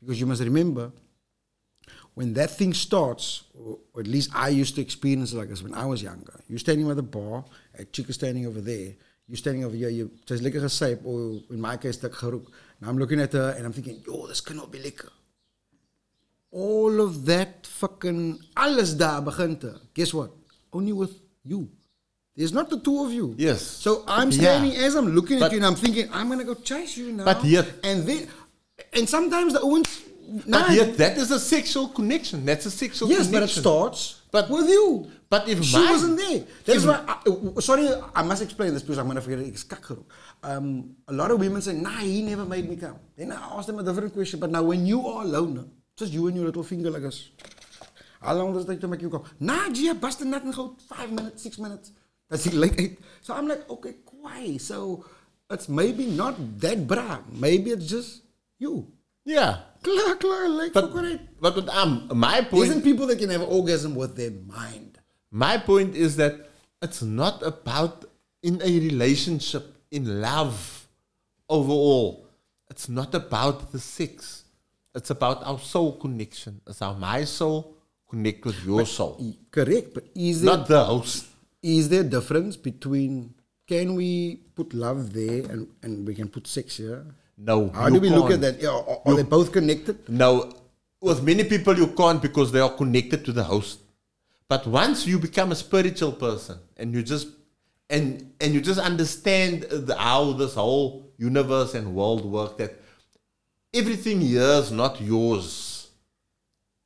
Because 0.00 0.18
you 0.18 0.26
must 0.26 0.42
remember, 0.42 0.90
when 2.14 2.34
that 2.34 2.50
thing 2.50 2.74
starts, 2.74 3.44
or, 3.54 3.78
at 4.00 4.08
least 4.08 4.30
I 4.34 4.48
used 4.48 4.74
to 4.74 4.80
experience 4.80 5.32
it 5.32 5.36
like 5.36 5.48
this 5.48 5.62
when 5.62 5.74
I 5.74 5.86
was 5.86 6.02
younger. 6.02 6.34
You're 6.48 6.58
standing 6.58 6.88
by 6.88 6.94
the 6.94 7.04
bar, 7.04 7.44
a 7.78 7.84
chick 7.84 8.08
is 8.08 8.16
standing 8.16 8.46
over 8.46 8.60
there, 8.60 8.94
you're 9.28 9.36
standing 9.36 9.64
over 9.64 9.76
here, 9.76 9.90
you 9.90 10.10
just 10.26 10.42
lekker 10.42 10.60
gesyp, 10.66 11.04
or 11.04 11.40
in 11.54 11.60
my 11.60 11.76
case, 11.76 11.98
dik 11.98 12.12
geroek. 12.12 12.46
Now 12.80 12.88
I'm 12.88 12.98
looking 12.98 13.20
at 13.20 13.32
her 13.32 13.54
and 13.56 13.64
I'm 13.64 13.72
thinking, 13.72 14.02
yo, 14.04 14.26
this 14.26 14.40
cannot 14.40 14.72
be 14.72 14.80
lekker. 14.80 15.10
All 16.50 17.00
of 17.00 17.24
that 17.26 17.64
fucking, 17.64 18.40
alles 18.56 18.96
daar 18.96 19.22
begint. 19.22 19.64
Guess 19.94 20.14
what? 20.14 20.32
Only 20.72 20.92
with 20.92 21.14
you. 21.44 21.68
There's 22.36 22.52
not 22.52 22.68
the 22.68 22.78
two 22.78 23.02
of 23.04 23.12
you. 23.12 23.34
Yes. 23.38 23.62
So 23.62 24.04
I'm 24.06 24.30
Yeah. 24.30 24.38
standing 24.40 24.76
as 24.76 24.94
I'm 24.94 25.08
looking 25.14 25.38
But- 25.38 25.46
at 25.46 25.52
you 25.52 25.58
and 25.58 25.66
I'm 25.66 25.74
thinking, 25.74 26.08
I'm 26.12 26.28
gonna 26.28 26.44
go 26.44 26.54
chase 26.54 26.96
you 26.96 27.12
now. 27.12 27.24
But 27.24 27.44
yet- 27.44 27.68
and 27.82 28.06
then 28.06 28.28
and 28.92 29.08
sometimes 29.08 29.54
the 29.54 29.60
Owens 29.60 29.88
But 30.48 30.72
yet, 30.72 30.96
that 30.98 31.16
is 31.18 31.30
a 31.30 31.38
sexual 31.38 31.86
connection. 31.88 32.44
That's 32.44 32.66
a 32.66 32.70
sexual 32.70 33.06
connection. 33.08 33.32
Yes, 33.32 33.40
but 33.40 33.42
it 33.48 33.60
starts 33.60 34.22
but 34.32 34.50
with 34.50 34.68
you. 34.68 35.06
But 35.30 35.48
if 35.48 35.62
she 35.64 35.76
mine- 35.76 35.90
wasn't 35.92 36.16
there. 36.18 36.44
That's 36.64 36.84
why. 36.84 36.98
I, 37.06 37.16
uh, 37.30 37.60
sorry, 37.60 37.88
I 38.14 38.22
must 38.22 38.42
explain 38.42 38.74
this 38.74 38.82
because 38.82 38.98
I'm 38.98 39.06
gonna 39.06 39.20
forget 39.20 39.38
it. 39.38 39.64
Um, 40.42 40.96
a 41.08 41.12
lot 41.12 41.30
of 41.30 41.38
women 41.38 41.62
say, 41.62 41.74
"Nah, 41.74 41.98
he 41.98 42.22
never 42.22 42.44
made 42.44 42.68
me 42.68 42.76
come." 42.76 42.96
Then 43.16 43.32
I 43.32 43.36
ask 43.56 43.66
them 43.66 43.78
a 43.78 43.84
different 43.84 44.12
question. 44.12 44.40
But 44.40 44.50
now, 44.50 44.62
when 44.64 44.84
you 44.84 45.06
are 45.06 45.22
alone, 45.24 45.70
just 45.96 46.12
you 46.12 46.26
and 46.26 46.36
your 46.36 46.46
little 46.46 46.64
finger 46.64 46.90
like 46.90 47.02
this, 47.02 47.28
how 48.20 48.34
long 48.34 48.52
does 48.52 48.64
it 48.64 48.68
take 48.68 48.80
to 48.80 48.88
make 48.88 49.02
you 49.02 49.10
come? 49.10 49.24
Nah, 49.38 49.68
Gia, 49.70 49.94
bust 49.94 50.20
a 50.22 50.24
nut 50.24 50.42
and 50.42 50.54
go 50.54 50.74
five 50.88 51.10
minutes, 51.12 51.42
six 51.42 51.58
minutes. 51.58 51.92
That's 52.28 52.46
it, 52.46 52.54
like 52.54 52.80
eight. 52.80 52.98
So 53.20 53.34
I'm 53.34 53.46
like, 53.48 53.68
okay, 53.70 53.94
why? 54.20 54.56
So 54.56 55.04
it's 55.50 55.68
maybe 55.68 56.06
not 56.06 56.34
that 56.60 56.86
bra. 56.86 57.18
Maybe 57.32 57.70
it's 57.70 57.86
just 57.86 58.22
you. 58.58 58.86
Yeah. 59.24 59.58
Klaar, 59.82 60.16
klaar, 60.18 60.48
like 60.48 60.72
But, 60.72 60.92
correct. 60.92 61.22
but, 61.40 61.54
but 61.54 61.68
um, 61.70 62.08
my 62.14 62.40
point 62.42 62.64
isn't 62.70 62.82
people 62.82 63.06
that 63.08 63.18
can 63.18 63.30
have 63.30 63.42
orgasm 63.42 63.94
with 63.94 64.16
their 64.16 64.30
mind. 64.30 64.98
My 65.30 65.58
point 65.58 65.94
is 65.94 66.16
that 66.16 66.48
it's 66.82 67.02
not 67.02 67.42
about 67.42 68.04
in 68.42 68.60
a 68.62 68.78
relationship, 68.80 69.74
in 69.90 70.20
love 70.20 70.88
overall. 71.48 72.26
It's 72.70 72.88
not 72.88 73.14
about 73.14 73.72
the 73.72 73.78
sex. 73.78 74.44
It's 74.94 75.10
about 75.10 75.44
our 75.44 75.58
soul 75.58 75.92
connection. 75.98 76.60
It's 76.66 76.80
how 76.80 76.94
my 76.94 77.24
soul 77.24 77.76
connect 78.08 78.44
with 78.44 78.64
your 78.64 78.86
soul. 78.86 79.36
Correct, 79.50 79.94
but 79.94 80.04
is 80.14 80.42
Not 80.42 80.66
the 80.68 80.84
host. 80.84 81.26
Is 81.66 81.88
there 81.88 82.02
a 82.02 82.04
difference 82.04 82.56
between 82.56 83.34
can 83.66 83.94
we 83.94 84.36
put 84.54 84.72
love 84.72 85.12
there 85.12 85.42
and, 85.50 85.68
and 85.82 86.06
we 86.06 86.14
can 86.14 86.28
put 86.28 86.46
sex 86.46 86.76
here? 86.76 87.04
No. 87.36 87.68
How 87.70 87.88
do 87.90 88.00
we 88.00 88.08
look 88.08 88.30
can't. 88.30 88.44
at 88.44 88.60
that? 88.60 88.68
Are, 88.68 89.00
are 89.04 89.16
they 89.16 89.24
both 89.24 89.52
connected? 89.52 90.08
No, 90.08 90.52
with 91.00 91.22
many 91.22 91.42
people 91.44 91.76
you 91.76 91.88
can't 91.88 92.22
because 92.22 92.52
they 92.52 92.60
are 92.60 92.70
connected 92.70 93.24
to 93.24 93.32
the 93.32 93.42
host. 93.44 93.80
But 94.48 94.66
once 94.66 95.06
you 95.06 95.18
become 95.18 95.50
a 95.50 95.56
spiritual 95.56 96.12
person 96.12 96.58
and 96.76 96.94
you 96.94 97.02
just 97.02 97.28
and 97.90 98.32
and 98.40 98.54
you 98.54 98.60
just 98.60 98.78
understand 98.78 99.62
the, 99.62 99.96
how 99.96 100.32
this 100.32 100.54
whole 100.54 101.12
universe 101.18 101.74
and 101.74 101.94
world 101.96 102.24
work, 102.24 102.58
that 102.58 102.80
everything 103.74 104.20
here 104.20 104.60
is 104.62 104.70
not 104.70 105.00
yours. 105.00 105.88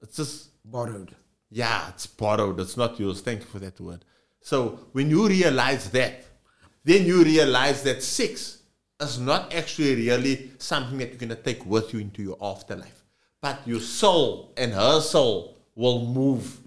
It's 0.00 0.16
just 0.16 0.48
borrowed. 0.64 1.14
Yeah, 1.50 1.88
it's 1.90 2.06
borrowed. 2.06 2.58
It's 2.60 2.78
not 2.78 2.98
yours. 2.98 3.20
Thank 3.20 3.40
you 3.40 3.46
for 3.46 3.58
that 3.58 3.78
word. 3.78 4.04
So 4.40 4.80
when 4.92 5.10
you 5.10 5.28
realize 5.28 5.90
that, 5.90 6.24
then 6.84 7.04
you 7.04 7.22
realize 7.22 7.82
that 7.82 8.02
sex 8.02 8.62
is 9.00 9.18
not 9.18 9.52
actually 9.54 9.96
really 9.96 10.50
something 10.58 10.98
that 10.98 11.08
you're 11.08 11.18
going 11.18 11.30
to 11.30 11.36
take 11.36 11.64
with 11.66 11.92
you 11.92 12.00
into 12.00 12.22
your 12.22 12.36
afterlife. 12.40 13.04
But 13.40 13.60
your 13.66 13.80
soul 13.80 14.52
and 14.56 14.72
her 14.72 15.00
soul 15.00 15.56
will 15.74 16.04
move 16.04 16.58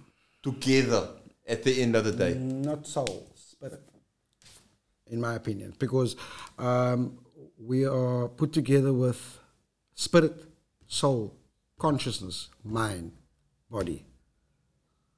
together 0.41 1.09
at 1.47 1.63
the 1.63 1.81
end 1.81 1.95
of 1.95 2.03
the 2.05 2.11
day. 2.11 2.33
Not 2.33 2.87
soul, 2.87 3.27
spirit. 3.35 3.81
In 5.07 5.21
my 5.21 5.35
opinion, 5.35 5.73
because 5.77 6.15
um, 6.57 7.19
we 7.59 7.85
are 7.85 8.27
put 8.27 8.51
together 8.51 8.93
with 8.93 9.39
spirit, 9.93 10.33
soul, 10.87 11.35
consciousness, 11.77 12.49
mind, 12.63 13.11
body. 13.69 14.05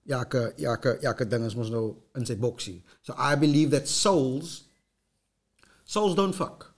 Elke, 0.09 0.53
elke, 0.61 0.99
elke 1.03 1.25
ding 1.25 1.45
is 1.45 1.55
mos 1.57 1.71
nou 1.73 1.95
in 2.15 2.25
sy 2.25 2.35
boksie. 2.37 2.81
So 3.01 3.15
I 3.17 3.33
believe 3.35 3.71
that 3.71 3.87
souls, 3.87 4.63
souls 5.83 6.15
don't 6.15 6.33
fuck. 6.33 6.73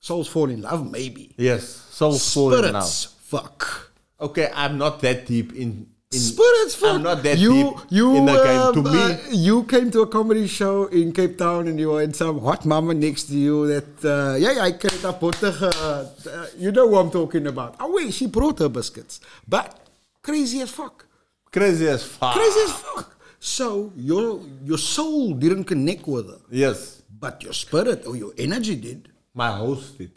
Souls 0.00 0.28
fall 0.28 0.50
in 0.50 0.60
love, 0.62 0.90
maybe. 0.90 1.34
Yes, 1.38 1.64
souls 1.90 2.32
fall 2.34 2.52
in 2.54 2.72
love. 2.72 2.84
Spirits 2.84 3.14
fuck. 3.24 3.90
Okay, 4.20 4.50
I'm 4.54 4.76
not 4.78 5.00
that 5.00 5.26
deep 5.26 5.52
in. 5.54 5.88
in 6.12 6.18
Spirits 6.18 6.74
fuck. 6.74 6.96
I'm 6.96 7.02
not 7.02 7.22
that 7.22 7.38
you, 7.38 7.52
deep 7.52 7.76
you, 7.90 8.16
in 8.16 8.26
the 8.26 8.32
game. 8.44 8.60
um, 8.60 8.74
To 8.74 8.82
me, 8.82 9.00
uh, 9.00 9.16
you 9.30 9.64
came 9.64 9.90
to 9.92 10.02
a 10.02 10.06
comedy 10.06 10.46
show 10.46 10.86
in 10.86 11.12
Cape 11.12 11.36
Town 11.38 11.68
and 11.68 11.80
you 11.80 11.88
were 11.90 12.02
in 12.02 12.12
some 12.14 12.38
hot 12.40 12.64
mama 12.64 12.94
next 12.94 13.24
to 13.24 13.36
you 13.36 13.66
that, 13.66 14.04
uh, 14.04 14.36
yeah, 14.36 14.52
yeah, 14.52 14.62
I 14.64 14.72
pottige, 14.72 15.62
uh, 15.62 16.46
you 16.56 16.70
know 16.70 16.86
what 16.86 17.00
I'm 17.00 17.10
talking 17.10 17.46
about. 17.46 17.76
Oh 17.80 17.94
wait, 17.94 18.12
she 18.14 18.26
brought 18.26 18.58
her 18.60 18.68
biscuits. 18.68 19.20
But 19.48 19.78
crazy 20.22 20.60
as 20.60 20.70
fuck. 20.70 21.07
Crazy 21.52 21.86
as 21.88 22.04
fuck. 22.04 22.34
Crazy 22.34 22.60
as 22.60 22.72
fuck. 22.72 23.16
So 23.38 23.92
your 23.96 24.40
your 24.64 24.78
soul 24.78 25.34
didn't 25.34 25.64
connect 25.64 26.06
with 26.06 26.26
her, 26.28 26.40
Yes, 26.50 27.02
but 27.08 27.42
your 27.42 27.52
spirit 27.52 28.06
or 28.06 28.16
your 28.16 28.32
energy 28.36 28.74
did. 28.76 29.08
my 29.34 29.50
host 29.52 29.98
did. 29.98 30.10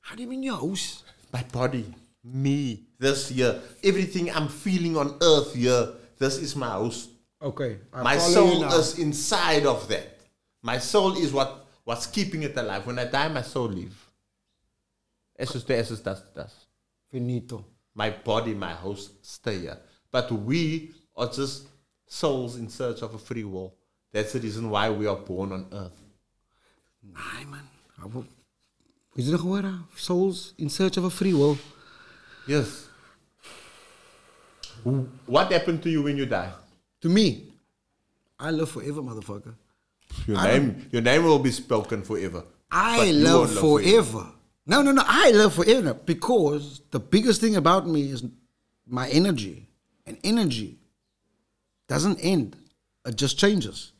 How 0.00 0.14
do 0.14 0.22
you 0.22 0.28
mean 0.28 0.42
your 0.42 0.56
house? 0.56 1.02
my 1.32 1.42
body, 1.44 1.86
me, 2.22 2.84
this 2.98 3.30
year. 3.32 3.58
everything 3.82 4.30
I'm 4.30 4.48
feeling 4.48 4.96
on 4.98 5.16
earth 5.22 5.54
here, 5.54 5.88
this 6.18 6.36
is 6.38 6.54
my 6.54 6.68
house. 6.68 7.08
Okay. 7.40 7.78
I 7.92 8.02
my 8.02 8.18
soul 8.18 8.64
is 8.64 8.98
inside 8.98 9.64
of 9.66 9.88
that. 9.88 10.20
My 10.62 10.78
soul 10.78 11.16
is 11.16 11.32
what 11.32 11.66
what's 11.84 12.06
keeping 12.06 12.42
it 12.44 12.56
alive. 12.56 12.86
When 12.86 12.98
I 12.98 13.06
die, 13.06 13.28
my 13.28 13.42
soul 13.42 13.68
leave. 13.68 13.96
To 15.40 15.74
essence, 15.76 16.00
dust 16.00 16.22
to 16.28 16.40
dust. 16.42 16.54
Finito. 17.10 17.64
My 17.94 18.10
body, 18.10 18.54
my 18.54 18.72
host 18.72 19.12
stay 19.24 19.60
here. 19.60 19.78
But 20.10 20.30
we 20.32 20.90
are 21.16 21.28
just 21.28 21.68
souls 22.06 22.56
in 22.56 22.68
search 22.68 23.02
of 23.02 23.14
a 23.14 23.18
free 23.18 23.44
will. 23.44 23.74
That's 24.12 24.32
the 24.32 24.40
reason 24.40 24.70
why 24.70 24.90
we 24.90 25.06
are 25.06 25.16
born 25.16 25.52
on 25.52 25.66
earth. 25.72 25.98
Nee 27.02 27.44
man. 27.46 27.68
Is 29.14 29.24
dit 29.24 29.40
gehoor? 29.40 29.62
hè? 29.62 29.68
Ah? 29.68 29.80
Souls 29.94 30.52
in 30.56 30.70
search 30.70 30.96
of 30.96 31.04
a 31.04 31.10
free 31.10 31.34
will. 31.34 31.56
Yes. 32.46 32.88
What 35.26 35.52
happened 35.52 35.82
to 35.82 35.90
you 35.90 36.02
when 36.02 36.16
you 36.16 36.26
die? 36.26 36.52
To 37.00 37.08
me, 37.08 37.52
I 38.38 38.50
live 38.50 38.70
forever, 38.70 39.02
motherfucker. 39.02 39.54
Your 40.26 40.38
I 40.38 40.46
name, 40.58 40.88
your 40.90 41.02
name 41.02 41.24
will 41.24 41.38
be 41.38 41.50
spoken 41.50 42.02
forever. 42.02 42.44
I 42.70 43.10
live 43.12 43.34
won't 43.34 43.50
forever. 43.50 44.26
No, 44.66 44.82
no, 44.82 44.92
no. 44.92 45.02
I 45.04 45.30
live 45.32 45.54
forever 45.54 45.94
because 45.94 46.80
the 46.90 47.00
biggest 47.00 47.40
thing 47.40 47.56
about 47.56 47.86
me 47.86 48.10
is 48.10 48.24
my 48.86 49.08
energy. 49.08 49.68
And 50.06 50.18
energy 50.24 50.78
doesn't 51.88 52.18
end, 52.20 52.56
it 53.06 53.16
just 53.16 53.38
changes. 53.38 53.92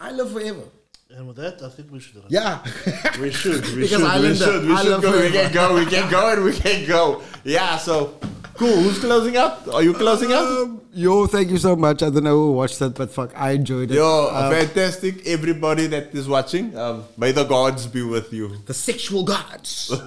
I 0.00 0.12
live 0.12 0.32
forever. 0.32 0.62
And 1.10 1.26
with 1.26 1.36
that, 1.36 1.62
I 1.62 1.70
think 1.70 1.90
we 1.90 2.00
should. 2.00 2.22
Yeah. 2.28 2.62
We 3.20 3.30
should, 3.30 3.64
we 3.68 3.82
Because 3.88 3.90
should, 3.90 4.22
we 4.22 4.34
should, 4.36 4.68
we 4.68 4.76
should 4.76 5.02
go. 5.02 5.20
We 5.20 5.30
can 5.30 5.52
go, 5.52 5.74
we 5.74 5.86
can 5.86 6.10
go, 6.10 6.32
and 6.32 6.44
we 6.44 6.52
can 6.52 6.86
go. 6.86 7.22
Yeah, 7.44 7.78
so 7.78 8.18
cool. 8.58 8.76
Who's 8.82 8.98
closing 8.98 9.36
out? 9.36 9.68
Are 9.68 9.82
you 9.82 9.94
closing 9.94 10.32
out? 10.32 10.42
Um, 10.46 10.80
yo, 10.92 11.26
thank 11.26 11.50
you 11.50 11.58
so 11.58 11.74
much. 11.76 12.02
I 12.02 12.10
don't 12.10 12.24
know 12.24 12.36
who 12.36 12.52
watched 12.52 12.78
that, 12.80 12.94
but 12.94 13.10
fuck, 13.10 13.30
I 13.36 13.52
enjoyed 13.52 13.90
it. 13.90 13.94
Yo, 13.94 14.28
Um, 14.32 14.52
fantastic. 14.52 15.26
Everybody 15.26 15.86
that 15.88 16.14
is 16.14 16.28
watching, 16.28 16.76
um, 16.76 17.04
may 17.16 17.32
the 17.32 17.44
gods 17.44 17.86
be 17.86 18.02
with 18.02 18.32
you. 18.32 18.56
the 18.66 18.74
sexual 18.74 19.22
gods. 19.24 19.92